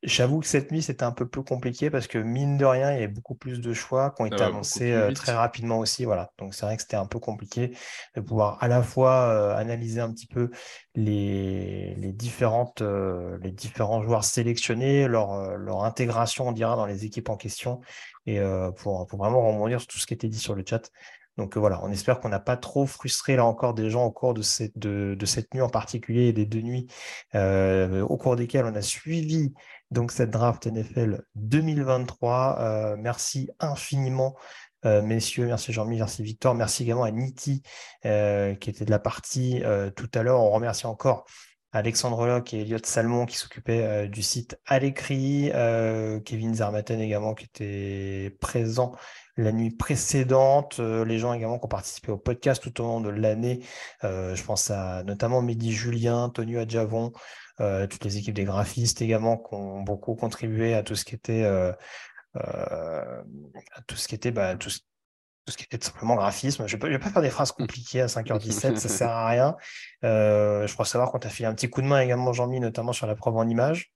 J'avoue 0.06 0.38
que 0.38 0.46
cette 0.46 0.70
nuit, 0.70 0.82
c'était 0.82 1.02
un 1.02 1.10
peu 1.10 1.26
plus 1.26 1.42
compliqué 1.42 1.90
parce 1.90 2.06
que 2.06 2.16
mine 2.16 2.56
de 2.56 2.64
rien, 2.64 2.92
il 2.92 2.94
y 2.94 2.98
avait 2.98 3.08
beaucoup 3.08 3.34
plus 3.34 3.60
de 3.60 3.72
choix 3.72 4.12
qui 4.12 4.22
ont 4.22 4.26
été 4.26 4.40
annoncés 4.40 4.92
euh, 4.92 5.12
très 5.12 5.32
rapidement 5.32 5.78
aussi. 5.80 6.04
Voilà. 6.04 6.30
Donc 6.38 6.54
c'est 6.54 6.64
vrai 6.64 6.76
que 6.76 6.82
c'était 6.82 6.96
un 6.96 7.06
peu 7.06 7.18
compliqué 7.18 7.76
de 8.14 8.20
pouvoir 8.20 8.56
à 8.62 8.68
la 8.68 8.84
fois 8.84 9.28
euh, 9.28 9.56
analyser 9.56 10.00
un 10.00 10.12
petit 10.12 10.28
peu 10.28 10.52
les, 10.94 11.96
les 11.96 12.12
différentes, 12.12 12.82
euh, 12.82 13.36
les 13.42 13.50
différents 13.50 14.00
joueurs 14.00 14.22
sélectionnés, 14.22 15.08
leur, 15.08 15.32
euh, 15.32 15.56
leur 15.56 15.82
intégration, 15.82 16.46
on 16.46 16.52
dira, 16.52 16.76
dans 16.76 16.86
les 16.86 17.04
équipes 17.04 17.28
en 17.28 17.36
question, 17.36 17.80
et 18.26 18.38
euh, 18.38 18.70
pour, 18.70 19.08
pour 19.08 19.18
vraiment 19.18 19.44
rebondir 19.44 19.80
sur 19.80 19.88
tout 19.88 19.98
ce 19.98 20.06
qui 20.06 20.14
était 20.14 20.28
dit 20.28 20.38
sur 20.38 20.54
le 20.54 20.62
chat. 20.64 20.88
Donc 21.36 21.56
euh, 21.56 21.60
voilà, 21.60 21.80
on 21.82 21.90
espère 21.90 22.20
qu'on 22.20 22.30
n'a 22.30 22.40
pas 22.40 22.56
trop 22.56 22.86
frustré 22.86 23.36
là 23.36 23.44
encore 23.44 23.74
des 23.74 23.90
gens 23.90 24.04
au 24.06 24.10
cours 24.10 24.32
de 24.32 24.40
cette, 24.42 24.78
de, 24.78 25.14
de 25.18 25.26
cette 25.26 25.52
nuit 25.52 25.60
en 25.60 25.68
particulier 25.68 26.28
et 26.28 26.32
des 26.32 26.46
deux 26.46 26.62
nuits 26.62 26.86
euh, 27.34 28.00
au 28.02 28.16
cours 28.16 28.36
desquelles 28.36 28.64
on 28.64 28.74
a 28.74 28.80
suivi 28.80 29.52
donc 29.90 30.12
cette 30.12 30.30
draft 30.30 30.66
NFL 30.66 31.22
2023. 31.34 32.58
Euh, 32.60 32.96
merci 32.98 33.50
infiniment, 33.60 34.36
euh, 34.84 35.02
messieurs. 35.02 35.46
Merci 35.46 35.72
Jean-Mi, 35.72 35.98
merci 35.98 36.22
Victor. 36.22 36.54
Merci 36.54 36.82
également 36.82 37.04
à 37.04 37.10
Niti 37.10 37.62
euh, 38.04 38.54
qui 38.54 38.70
était 38.70 38.84
de 38.84 38.90
la 38.90 38.98
partie 38.98 39.62
euh, 39.64 39.90
tout 39.90 40.10
à 40.14 40.22
l'heure. 40.22 40.40
On 40.40 40.50
remercie 40.50 40.86
encore 40.86 41.26
Alexandre 41.72 42.26
Locke 42.26 42.54
et 42.54 42.62
Elliot 42.62 42.78
Salmon 42.82 43.26
qui 43.26 43.36
s'occupaient 43.36 43.84
euh, 43.84 44.06
du 44.08 44.22
site 44.22 44.58
à 44.66 44.78
l'écrit. 44.78 45.50
Euh, 45.54 46.20
Kevin 46.20 46.54
Zermatten 46.54 47.00
également 47.00 47.34
qui 47.34 47.44
était 47.44 48.36
présent 48.40 48.92
la 49.36 49.52
nuit 49.52 49.70
précédente. 49.70 50.78
Les 50.78 51.18
gens 51.18 51.34
également 51.34 51.58
qui 51.58 51.66
ont 51.66 51.68
participé 51.68 52.10
au 52.10 52.16
podcast 52.16 52.62
tout 52.62 52.80
au 52.80 52.86
long 52.86 53.00
de 53.02 53.10
l'année. 53.10 53.60
Je 54.02 54.42
pense 54.42 54.70
à 54.70 55.02
notamment 55.02 55.42
Mehdi 55.42 55.72
Julien, 55.72 56.30
Tony 56.30 56.56
Adjavon, 56.56 57.12
euh, 57.60 57.86
toutes 57.86 58.04
les 58.04 58.18
équipes 58.18 58.34
des 58.34 58.44
graphistes 58.44 59.00
également 59.02 59.36
qui 59.38 59.54
ont 59.54 59.82
beaucoup 59.82 60.14
contribué 60.14 60.74
à 60.74 60.82
tout 60.82 60.94
ce 60.94 61.04
qui 61.04 61.14
était, 61.14 61.42
euh, 61.44 61.72
euh, 62.36 63.22
à 63.74 63.82
tout 63.86 63.96
ce 63.96 64.08
qui 64.08 64.14
était, 64.14 64.30
bah, 64.30 64.56
tout, 64.56 64.70
ce- 64.70 64.80
tout 65.46 65.52
ce 65.52 65.56
qui 65.56 65.64
était 65.64 65.82
simplement 65.84 66.16
graphisme. 66.16 66.66
Je 66.66 66.76
ne 66.76 66.86
vais, 66.88 66.98
pas- 66.98 67.10
faire 67.10 67.22
des 67.22 67.30
phrases 67.30 67.52
compliquées 67.52 68.02
à 68.02 68.08
5h17, 68.08 68.76
ça 68.78 68.88
sert 68.88 69.10
à 69.10 69.28
rien. 69.28 69.56
Je 70.02 70.72
crois 70.72 70.84
savoir 70.84 71.10
qu'on 71.12 71.18
t'a 71.18 71.28
filé 71.28 71.46
un 71.48 71.54
petit 71.54 71.70
coup 71.70 71.82
de 71.82 71.86
main 71.86 72.00
également, 72.00 72.32
Jean-Mi, 72.32 72.60
notamment 72.60 72.92
sur 72.92 73.06
la 73.06 73.14
preuve 73.14 73.36
en 73.36 73.48
images. 73.48 73.92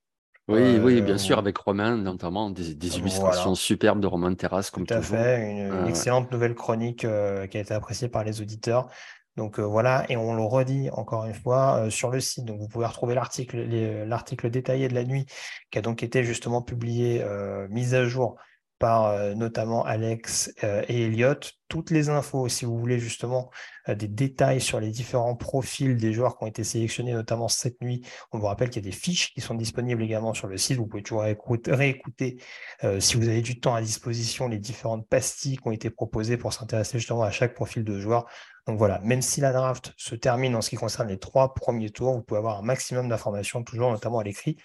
Oui, 0.49 0.81
oui, 0.83 1.01
bien 1.01 1.17
sûr, 1.19 1.39
avec 1.39 1.57
Romain, 1.59 1.97
notamment 1.97 2.51
des, 2.51 2.75
des 2.75 2.99
illustrations 2.99 3.43
Voilà. 3.51 3.55
superbes 3.55 4.01
de 4.01 4.09
Romain 4.09 4.35
Terrasse, 4.35 4.71
comme 4.71 4.85
Tout 4.85 4.95
à 4.95 4.97
toujours. 4.97 5.19
fait, 5.19 5.49
une, 5.49 5.73
une 5.83 5.87
excellente 5.87 6.33
nouvelle 6.33 6.57
chronique 6.57 7.05
euh, 7.05 7.47
qui 7.47 7.57
a 7.57 7.61
été 7.61 7.73
appréciée 7.73 8.09
par 8.09 8.25
les 8.25 8.41
auditeurs. 8.41 8.89
Donc 9.37 9.59
euh, 9.59 9.63
voilà, 9.63 10.05
et 10.09 10.17
on 10.17 10.35
le 10.35 10.43
redit 10.43 10.91
encore 10.91 11.25
une 11.25 11.35
fois 11.35 11.87
euh, 11.87 11.91
sur 11.91 12.11
le 12.11 12.21
site. 12.21 12.45
Donc 12.45 12.61
vous 12.61 12.69
pouvez 12.69 12.87
retrouver 12.87 13.15
l'article, 13.15 13.59
les- 13.59 14.05
l'article 14.05 14.51
détaillé 14.51 14.89
de 14.89 14.95
la 14.95 15.05
nuit 15.05 15.27
qui 15.71 15.79
a 15.79 15.83
donc 15.83 16.03
été 16.03 16.25
justement 16.25 16.63
publié, 16.63 17.23
euh, 17.23 17.67
mis 17.71 17.95
à 17.95 18.05
jour 18.05 18.37
par 18.81 19.05
euh, 19.05 19.35
notamment 19.35 19.85
Alex 19.85 20.53
euh, 20.65 20.83
et 20.89 21.05
Elliot. 21.05 21.35
Toutes 21.69 21.91
les 21.91 22.09
infos, 22.09 22.49
si 22.49 22.65
vous 22.65 22.77
voulez 22.77 22.99
justement 22.99 23.51
euh, 23.89 23.95
des 23.95 24.09
détails 24.09 24.61
sur 24.61 24.81
les 24.81 24.91
différents 24.91 25.37
profils 25.37 25.97
des 25.97 26.13
joueurs 26.13 26.37
qui 26.37 26.45
ont 26.45 26.47
été 26.49 26.65
sélectionnés, 26.65 27.13
notamment 27.13 27.47
cette 27.47 27.81
nuit. 27.83 28.01
On 28.33 28.39
vous 28.39 28.47
rappelle 28.47 28.71
qu'il 28.71 28.83
y 28.83 28.89
a 28.89 28.91
des 28.91 28.97
fiches 28.97 29.33
qui 29.35 29.43
sont 29.43 29.55
disponibles 29.55 30.03
également 30.03 30.35
sur 30.35 30.49
le 30.49 30.57
site. 30.57 30.79
Vous 30.79 30.87
pouvez 30.87 31.03
toujours 31.03 31.27
écouter- 31.27 31.73
réécouter 31.73 32.43
euh, 32.83 32.99
si 32.99 33.17
vous 33.17 33.29
avez 33.29 33.43
du 33.43 33.61
temps 33.61 33.75
à 33.75 33.83
disposition, 33.83 34.49
les 34.49 34.59
différentes 34.59 35.07
pastilles 35.07 35.59
qui 35.59 35.69
ont 35.69 35.73
été 35.73 35.91
proposées 35.91 36.39
pour 36.39 36.53
s'intéresser 36.55 36.99
justement 36.99 37.23
à 37.23 37.31
chaque 37.31 37.55
profil 37.55 37.85
de 37.85 38.01
joueur. 38.01 38.27
Donc 38.67 38.79
voilà, 38.79 38.99
même 39.01 39.21
si 39.23 39.43
la 39.43 39.53
draft 39.53 39.93
se 39.99 40.15
termine 40.15 40.57
en 40.57 40.63
ce 40.63 40.71
qui 40.71 40.77
concerne 40.77 41.09
les 41.09 41.19
trois 41.19 41.53
premiers 41.53 41.91
tours, 41.91 42.15
vous 42.15 42.23
pouvez 42.23 42.39
avoir 42.39 42.59
un 42.59 42.63
maximum 42.63 43.11
d'informations, 43.11 43.63
toujours 43.63 43.91
notamment 43.91 44.21
à 44.21 44.25
l'écrit, 44.25 44.57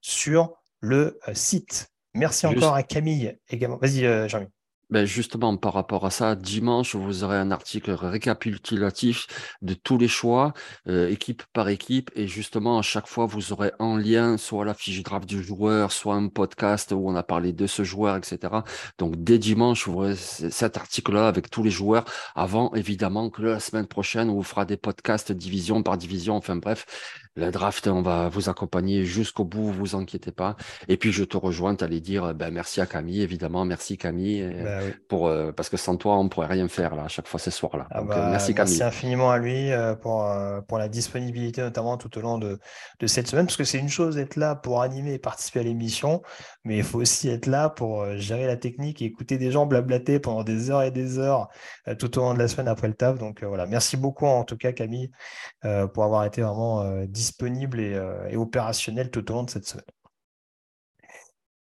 sur 0.00 0.54
le 0.80 1.20
site. 1.34 1.91
Merci 2.14 2.46
Juste- 2.46 2.58
encore 2.58 2.74
à 2.74 2.82
Camille 2.82 3.36
également. 3.48 3.78
Vas-y, 3.78 4.04
euh, 4.04 4.28
Jean-Mi. 4.28 4.46
Ben 4.90 5.06
justement, 5.06 5.56
par 5.56 5.72
rapport 5.72 6.04
à 6.04 6.10
ça, 6.10 6.34
dimanche, 6.36 6.94
vous 6.94 7.24
aurez 7.24 7.38
un 7.38 7.50
article 7.50 7.92
récapitulatif 7.92 9.26
de 9.62 9.72
tous 9.72 9.96
les 9.96 10.08
choix, 10.08 10.52
euh, 10.86 11.08
équipe 11.08 11.44
par 11.54 11.70
équipe, 11.70 12.10
et 12.14 12.28
justement, 12.28 12.78
à 12.78 12.82
chaque 12.82 13.06
fois, 13.06 13.24
vous 13.24 13.54
aurez 13.54 13.72
en 13.78 13.96
lien 13.96 14.36
soit 14.36 14.66
la 14.66 14.74
fiche 14.74 15.02
draft 15.02 15.26
du 15.26 15.42
joueur, 15.42 15.92
soit 15.92 16.14
un 16.14 16.28
podcast 16.28 16.92
où 16.92 17.08
on 17.08 17.14
a 17.14 17.22
parlé 17.22 17.54
de 17.54 17.66
ce 17.66 17.84
joueur, 17.84 18.16
etc. 18.16 18.38
Donc, 18.98 19.14
dès 19.16 19.38
dimanche, 19.38 19.88
vous 19.88 19.94
aurez 19.94 20.16
cet 20.16 20.76
article-là 20.76 21.26
avec 21.26 21.48
tous 21.48 21.62
les 21.62 21.70
joueurs, 21.70 22.04
avant, 22.34 22.70
évidemment, 22.74 23.30
que 23.30 23.40
la 23.40 23.60
semaine 23.60 23.86
prochaine, 23.86 24.28
on 24.28 24.34
vous 24.34 24.42
fera 24.42 24.66
des 24.66 24.76
podcasts 24.76 25.32
division 25.32 25.82
par 25.82 25.96
division, 25.96 26.36
enfin 26.36 26.56
bref, 26.56 26.84
la 27.36 27.50
draft, 27.50 27.86
on 27.86 28.02
va 28.02 28.28
vous 28.28 28.48
accompagner 28.48 29.04
jusqu'au 29.04 29.44
bout, 29.44 29.70
vous 29.72 29.96
inquiétez 29.96 30.32
pas. 30.32 30.56
Et 30.88 30.96
puis, 30.96 31.12
je 31.12 31.24
te 31.24 31.36
rejoins, 31.36 31.74
tu 31.74 31.84
allais 31.84 32.00
dire, 32.00 32.34
ben, 32.34 32.50
merci 32.50 32.80
à 32.80 32.86
Camille, 32.86 33.22
évidemment, 33.22 33.64
merci 33.64 33.96
Camille. 33.96 34.42
Bah 34.62 34.78
oui. 34.84 34.92
pour, 35.08 35.28
euh, 35.28 35.52
parce 35.52 35.68
que 35.68 35.76
sans 35.76 35.96
toi, 35.96 36.18
on 36.18 36.24
ne 36.24 36.28
pourrait 36.28 36.46
rien 36.46 36.68
faire 36.68 36.94
là, 36.94 37.04
à 37.04 37.08
chaque 37.08 37.26
fois 37.26 37.40
ces 37.40 37.50
soirs-là. 37.50 37.86
Ah 37.90 38.02
bah, 38.02 38.26
euh, 38.26 38.30
merci 38.30 38.54
Camille. 38.54 38.82
infiniment 38.82 39.30
à 39.30 39.38
lui 39.38 39.72
euh, 39.72 39.94
pour, 39.94 40.24
euh, 40.26 40.60
pour 40.60 40.78
la 40.78 40.88
disponibilité, 40.88 41.62
notamment 41.62 41.96
tout 41.96 42.16
au 42.18 42.20
long 42.20 42.38
de, 42.38 42.58
de 43.00 43.06
cette 43.06 43.28
semaine, 43.28 43.46
parce 43.46 43.56
que 43.56 43.64
c'est 43.64 43.78
une 43.78 43.88
chose 43.88 44.16
d'être 44.16 44.36
là 44.36 44.54
pour 44.54 44.82
animer 44.82 45.14
et 45.14 45.18
participer 45.18 45.60
à 45.60 45.62
l'émission, 45.62 46.22
mais 46.64 46.76
il 46.76 46.84
faut 46.84 47.00
aussi 47.00 47.28
être 47.28 47.46
là 47.46 47.70
pour 47.70 48.02
euh, 48.02 48.16
gérer 48.16 48.46
la 48.46 48.56
technique 48.56 49.00
et 49.02 49.06
écouter 49.06 49.38
des 49.38 49.50
gens 49.50 49.66
blablater 49.66 50.20
pendant 50.20 50.44
des 50.44 50.70
heures 50.70 50.82
et 50.82 50.90
des 50.90 51.18
heures 51.18 51.48
euh, 51.88 51.94
tout 51.94 52.18
au 52.18 52.22
long 52.22 52.34
de 52.34 52.38
la 52.38 52.48
semaine 52.48 52.68
après 52.68 52.88
le 52.88 52.94
taf. 52.94 53.18
Donc 53.18 53.42
euh, 53.42 53.46
voilà, 53.46 53.66
merci 53.66 53.96
beaucoup 53.96 54.26
en 54.26 54.44
tout 54.44 54.56
cas 54.56 54.72
Camille 54.72 55.10
euh, 55.64 55.86
pour 55.86 56.04
avoir 56.04 56.24
été 56.24 56.42
vraiment 56.42 56.82
euh, 56.82 57.06
disponible 57.22 57.78
et, 57.80 57.94
euh, 57.94 58.28
et 58.28 58.36
opérationnel 58.36 59.10
tout 59.10 59.30
au 59.30 59.34
long 59.34 59.44
de 59.44 59.50
cette 59.50 59.66
semaine. 59.66 59.84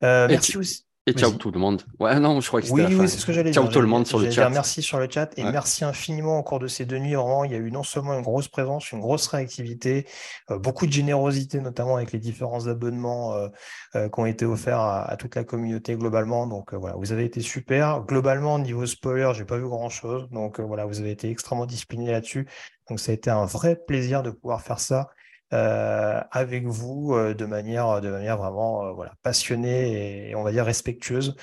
Euh, 0.04 0.28
merci 0.28 0.58
aussi. 0.58 0.86
Et 1.08 1.14
ciao 1.14 1.32
tout 1.32 1.50
le 1.50 1.60
monde. 1.60 1.82
Ouais, 2.00 2.20
non, 2.20 2.40
je 2.42 2.48
crois 2.48 2.62
que 2.62 2.70
Oui, 2.70 2.84
oui, 2.88 3.10
c'est 3.10 3.18
ce 3.18 3.26
que 3.26 3.34
j'allais 3.34 3.52
Ciao 3.52 3.64
dire. 3.64 3.74
tout 3.74 3.82
le 3.82 3.88
monde 3.88 4.06
sur 4.06 4.20
le 4.20 4.26
chat. 4.30 4.42
dire 4.44 4.50
merci 4.52 4.84
sur 4.84 5.00
le 5.00 5.10
chat 5.10 5.36
et 5.36 5.44
Ouais. 5.44 5.52
merci 5.52 5.84
infiniment 5.84 6.38
au 6.38 6.44
cours 6.44 6.60
de 6.60 6.68
ces 6.68 6.86
deux 6.86 7.00
nuits. 7.00 7.16
Vraiment, 7.16 7.44
il 7.44 7.52
y 7.52 7.56
a 7.56 7.58
eu 7.58 7.72
non 7.72 7.82
seulement 7.82 8.14
une 8.14 8.22
grosse 8.22 8.48
présence, 8.48 8.92
une 8.92 9.00
grosse 9.00 9.26
réactivité, 9.28 10.06
euh, 10.52 10.60
beaucoup 10.60 10.86
de 10.86 10.92
générosité, 10.92 11.60
notamment 11.60 11.96
avec 11.96 12.12
les 12.12 12.20
différents 12.20 12.68
abonnements 12.68 13.34
euh, 13.34 13.48
euh, 13.96 14.10
qui 14.10 14.20
ont 14.20 14.28
été 14.28 14.46
offerts 14.46 14.80
à, 14.80 15.02
à 15.12 15.18
toute 15.18 15.34
la 15.36 15.44
communauté 15.44 15.96
globalement. 15.96 16.46
Donc 16.46 16.72
voilà, 16.76 16.96
vous 16.96 17.12
avez 17.12 17.26
été 17.26 17.42
super. 17.42 18.04
Globalement, 18.04 18.60
niveau 18.60 18.86
spoiler, 18.86 19.32
j'ai 19.34 19.46
pas 19.46 19.58
vu 19.58 19.68
grand-chose. 19.68 20.30
Donc 20.30 20.60
euh, 20.60 20.64
voilà, 20.64 20.86
vous 20.86 21.00
avez 21.00 21.10
été 21.10 21.32
extrêmement 21.32 21.66
discipliné 21.66 22.12
là-dessus. 22.12 22.48
Donc 22.90 23.00
ça 23.00 23.12
a 23.12 23.16
été 23.16 23.32
un 23.32 23.46
vrai 23.46 23.76
plaisir 23.76 24.22
de 24.22 24.30
pouvoir 24.30 24.62
faire 24.62 24.80
ça 24.80 25.10
avec 25.52 26.66
vous 26.66 27.16
de 27.16 27.46
manière, 27.46 28.02
de 28.02 28.10
manière 28.10 28.38
vraiment 28.38 28.94
voilà, 28.94 29.14
passionnée 29.22 30.30
et 30.30 30.36
on 30.36 30.44
va 30.44 30.52
dire 30.52 30.66
respectueuse. 30.66 31.36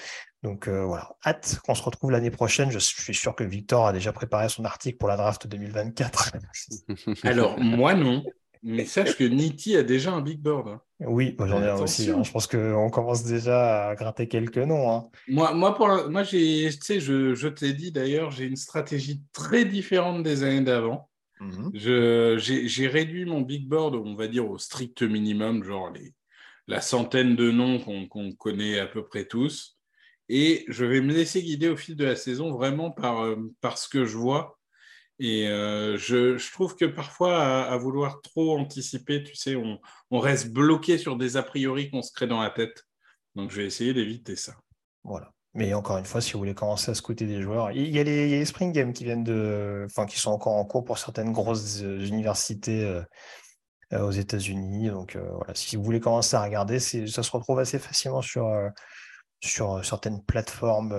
Donc 0.42 0.68
voilà, 0.68 1.16
hâte 1.26 1.58
qu'on 1.64 1.74
se 1.74 1.82
retrouve 1.82 2.10
l'année 2.10 2.30
prochaine. 2.30 2.70
Je 2.70 2.78
suis 2.78 3.14
sûr 3.14 3.34
que 3.34 3.44
Victor 3.44 3.86
a 3.86 3.92
déjà 3.92 4.12
préparé 4.12 4.48
son 4.48 4.64
article 4.64 4.98
pour 4.98 5.08
la 5.08 5.16
draft 5.16 5.46
2024. 5.46 6.32
Alors, 7.24 7.58
moi 7.58 7.94
non. 7.94 8.22
Mais 8.62 8.84
sache 8.84 9.16
que 9.16 9.24
Niti 9.24 9.76
a 9.76 9.82
déjà 9.82 10.12
un 10.12 10.20
big 10.20 10.40
board. 10.40 10.68
Hein. 10.68 10.80
Oui, 11.00 11.36
j'en 11.38 11.62
ai 11.62 11.68
un 11.68 11.76
aussi. 11.76 12.10
Hein. 12.10 12.22
Je 12.22 12.30
pense 12.30 12.46
qu'on 12.46 12.90
commence 12.90 13.24
déjà 13.24 13.88
à 13.88 13.94
gratter 13.94 14.26
quelques 14.26 14.58
noms. 14.58 14.90
Hein. 14.90 15.08
Moi, 15.28 15.52
moi, 15.54 15.74
pour 15.74 15.88
moi 16.08 16.22
j'ai, 16.24 16.70
je, 16.70 17.34
je 17.34 17.48
te 17.48 17.64
l'ai 17.64 17.72
dit 17.72 17.92
d'ailleurs, 17.92 18.30
j'ai 18.30 18.46
une 18.46 18.56
stratégie 18.56 19.22
très 19.32 19.64
différente 19.64 20.22
des 20.22 20.42
années 20.42 20.60
d'avant. 20.60 21.08
Mmh 21.40 21.70
j'ai, 21.74 22.88
réduit 22.88 23.24
mon 23.24 23.42
big 23.42 23.68
board, 23.68 23.94
on 23.94 24.14
va 24.14 24.28
dire, 24.28 24.50
au 24.50 24.58
strict 24.58 25.02
minimum, 25.02 25.62
genre 25.62 25.90
les, 25.90 26.14
la 26.66 26.80
centaine 26.80 27.36
de 27.36 27.50
noms 27.50 27.78
qu'on, 27.78 28.32
connaît 28.32 28.78
à 28.78 28.86
peu 28.86 29.04
près 29.04 29.24
tous. 29.24 29.78
Et 30.28 30.64
je 30.68 30.84
vais 30.84 31.00
me 31.00 31.12
laisser 31.12 31.42
guider 31.42 31.68
au 31.68 31.76
fil 31.76 31.96
de 31.96 32.04
la 32.04 32.16
saison 32.16 32.50
vraiment 32.50 32.90
par, 32.90 33.24
euh, 33.24 33.36
par 33.60 33.78
ce 33.78 33.88
que 33.88 34.04
je 34.04 34.16
vois 34.16 34.58
et 35.18 35.48
euh, 35.48 35.96
je, 35.98 36.38
je, 36.38 36.52
trouve 36.52 36.76
que 36.76 36.84
parfois, 36.84 37.64
à, 37.64 37.76
vouloir 37.76 38.22
trop 38.22 38.56
anticiper, 38.56 39.24
tu 39.24 39.34
sais, 39.34 39.56
on, 39.56 39.80
on 40.10 40.20
reste 40.20 40.52
bloqué 40.52 40.96
sur 40.96 41.16
des 41.16 41.36
a 41.36 41.42
priori 41.42 41.90
qu'on 41.90 42.02
se 42.02 42.12
crée 42.12 42.28
dans 42.28 42.40
la 42.40 42.50
tête. 42.50 42.86
Donc, 43.34 43.50
je 43.50 43.56
vais 43.56 43.66
essayer 43.66 43.92
d'éviter 43.92 44.36
ça. 44.36 44.54
Voilà. 45.02 45.32
Mais 45.54 45.72
encore 45.74 45.98
une 45.98 46.04
fois, 46.04 46.20
si 46.20 46.32
vous 46.32 46.38
voulez 46.38 46.54
commencer 46.54 46.90
à 46.90 46.94
scouter 46.94 47.26
des 47.26 47.40
joueurs, 47.40 47.72
il 47.72 47.88
y 47.88 47.98
a 47.98 48.04
les, 48.04 48.26
il 48.26 48.30
y 48.30 48.34
a 48.34 48.38
les 48.38 48.44
Spring 48.44 48.72
Games 48.72 48.92
qui 48.92 49.04
viennent 49.04 49.24
de, 49.24 49.86
enfin, 49.86 50.06
qui 50.06 50.18
sont 50.18 50.30
encore 50.30 50.54
en 50.54 50.64
cours 50.64 50.84
pour 50.84 50.98
certaines 50.98 51.32
grosses 51.32 51.80
euh, 51.82 52.04
universités 52.06 52.84
euh, 52.84 54.00
aux 54.00 54.10
États-Unis. 54.10 54.90
Donc 54.90 55.16
voilà, 55.16 55.54
si 55.54 55.76
vous 55.76 55.82
voulez 55.82 56.00
commencer 56.00 56.36
à 56.36 56.42
regarder, 56.42 56.78
ça 56.78 57.22
se 57.22 57.30
retrouve 57.30 57.58
assez 57.58 57.78
facilement 57.78 58.20
sur, 58.20 58.46
sur 59.40 59.84
certaines 59.84 60.22
plateformes 60.22 60.94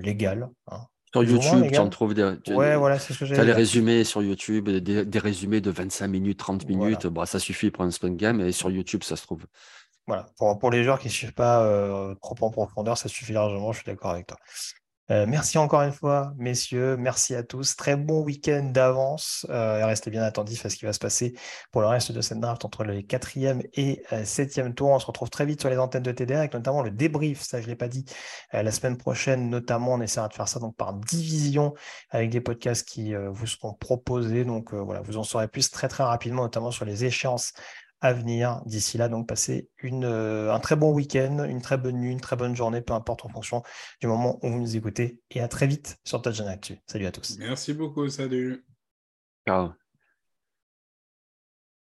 légales. 0.00 0.48
Hein. 0.68 0.86
Sur 1.12 1.24
YouTube, 1.24 1.70
tu 1.72 1.78
en 1.78 1.88
trouves 1.88 2.14
des. 2.14 2.22
Ouais, 2.48 2.76
voilà, 2.76 2.98
c'est 2.98 3.14
ce 3.14 3.20
que 3.20 3.24
j'ai. 3.24 3.34
Tu 3.34 3.40
as 3.40 3.44
les 3.44 3.52
résumés 3.52 4.04
sur 4.04 4.22
YouTube, 4.22 4.68
des, 4.68 5.18
résumés 5.18 5.60
de 5.60 5.70
25 5.70 6.06
minutes, 6.06 6.38
30 6.38 6.66
minutes. 6.66 7.06
Bah, 7.06 7.24
ça 7.24 7.38
suffit 7.38 7.70
pour 7.70 7.84
un 7.84 7.90
spring 7.90 8.16
game. 8.16 8.40
Et 8.42 8.52
sur 8.52 8.70
YouTube, 8.70 9.02
ça 9.02 9.16
se 9.16 9.22
trouve. 9.22 9.44
Voilà. 10.08 10.26
Pour, 10.38 10.58
pour 10.58 10.70
les 10.70 10.82
joueurs 10.82 10.98
qui 10.98 11.06
ne 11.08 11.12
suivent 11.12 11.34
pas 11.34 11.62
euh, 11.62 12.14
trop 12.16 12.34
en 12.40 12.50
profondeur, 12.50 12.98
ça 12.98 13.08
suffit 13.08 13.32
largement. 13.32 13.72
Je 13.72 13.78
suis 13.82 13.86
d'accord 13.86 14.10
avec 14.10 14.26
toi. 14.26 14.38
Euh, 15.10 15.24
merci 15.26 15.56
encore 15.56 15.80
une 15.82 15.92
fois, 15.92 16.34
messieurs. 16.36 16.96
Merci 16.98 17.34
à 17.34 17.42
tous. 17.42 17.76
Très 17.76 17.96
bon 17.96 18.22
week-end 18.22 18.62
d'avance. 18.64 19.46
Euh, 19.48 19.84
restez 19.86 20.10
bien 20.10 20.22
attentifs 20.22 20.66
à 20.66 20.70
ce 20.70 20.76
qui 20.76 20.84
va 20.84 20.92
se 20.92 20.98
passer 20.98 21.34
pour 21.72 21.80
le 21.80 21.86
reste 21.86 22.12
de 22.12 22.20
cette 22.20 22.40
draft 22.40 22.64
entre 22.66 22.84
le 22.84 23.00
quatrième 23.00 23.62
et 23.72 24.02
euh, 24.12 24.24
septième 24.24 24.74
tour. 24.74 24.90
On 24.90 24.98
se 24.98 25.06
retrouve 25.06 25.30
très 25.30 25.46
vite 25.46 25.60
sur 25.60 25.70
les 25.70 25.78
antennes 25.78 26.02
de 26.02 26.12
TDA 26.12 26.40
avec 26.40 26.52
notamment 26.52 26.82
le 26.82 26.90
débrief. 26.90 27.40
Ça, 27.40 27.60
je 27.60 27.66
ne 27.66 27.70
l'ai 27.70 27.76
pas 27.76 27.88
dit. 27.88 28.04
la 28.52 28.70
semaine 28.70 28.98
prochaine, 28.98 29.48
notamment, 29.48 29.94
on 29.94 30.00
essaiera 30.02 30.28
de 30.28 30.34
faire 30.34 30.48
ça 30.48 30.60
donc 30.60 30.76
par 30.76 30.92
division 30.92 31.74
avec 32.10 32.28
des 32.28 32.42
podcasts 32.42 32.86
qui 32.86 33.14
vous 33.14 33.46
seront 33.46 33.72
proposés. 33.72 34.44
Donc 34.44 34.74
voilà, 34.74 35.00
vous 35.00 35.16
en 35.16 35.22
saurez 35.22 35.48
plus 35.48 35.70
très 35.70 35.88
très 35.88 36.04
rapidement, 36.04 36.42
notamment 36.42 36.70
sur 36.70 36.84
les 36.84 37.04
échéances 37.06 37.52
à 38.00 38.12
venir. 38.12 38.62
D'ici 38.66 38.98
là, 38.98 39.08
donc 39.08 39.28
passez 39.28 39.70
une, 39.78 40.04
euh, 40.04 40.52
un 40.52 40.60
très 40.60 40.76
bon 40.76 40.92
week-end, 40.92 41.44
une 41.48 41.60
très 41.60 41.78
bonne 41.78 41.98
nuit, 41.98 42.12
une 42.12 42.20
très 42.20 42.36
bonne 42.36 42.54
journée, 42.54 42.80
peu 42.80 42.92
importe 42.92 43.24
en 43.24 43.28
fonction 43.28 43.62
du 44.00 44.06
moment 44.06 44.38
où 44.42 44.50
vous 44.50 44.60
nous 44.60 44.76
écoutez. 44.76 45.20
Et 45.30 45.40
à 45.40 45.48
très 45.48 45.66
vite 45.66 45.98
sur 46.04 46.22
Touchdown 46.22 46.48
Actu. 46.48 46.78
Salut 46.86 47.06
à 47.06 47.12
tous. 47.12 47.36
Merci 47.38 47.74
beaucoup, 47.74 48.08
salut. 48.08 48.64
Ciao. 49.46 49.87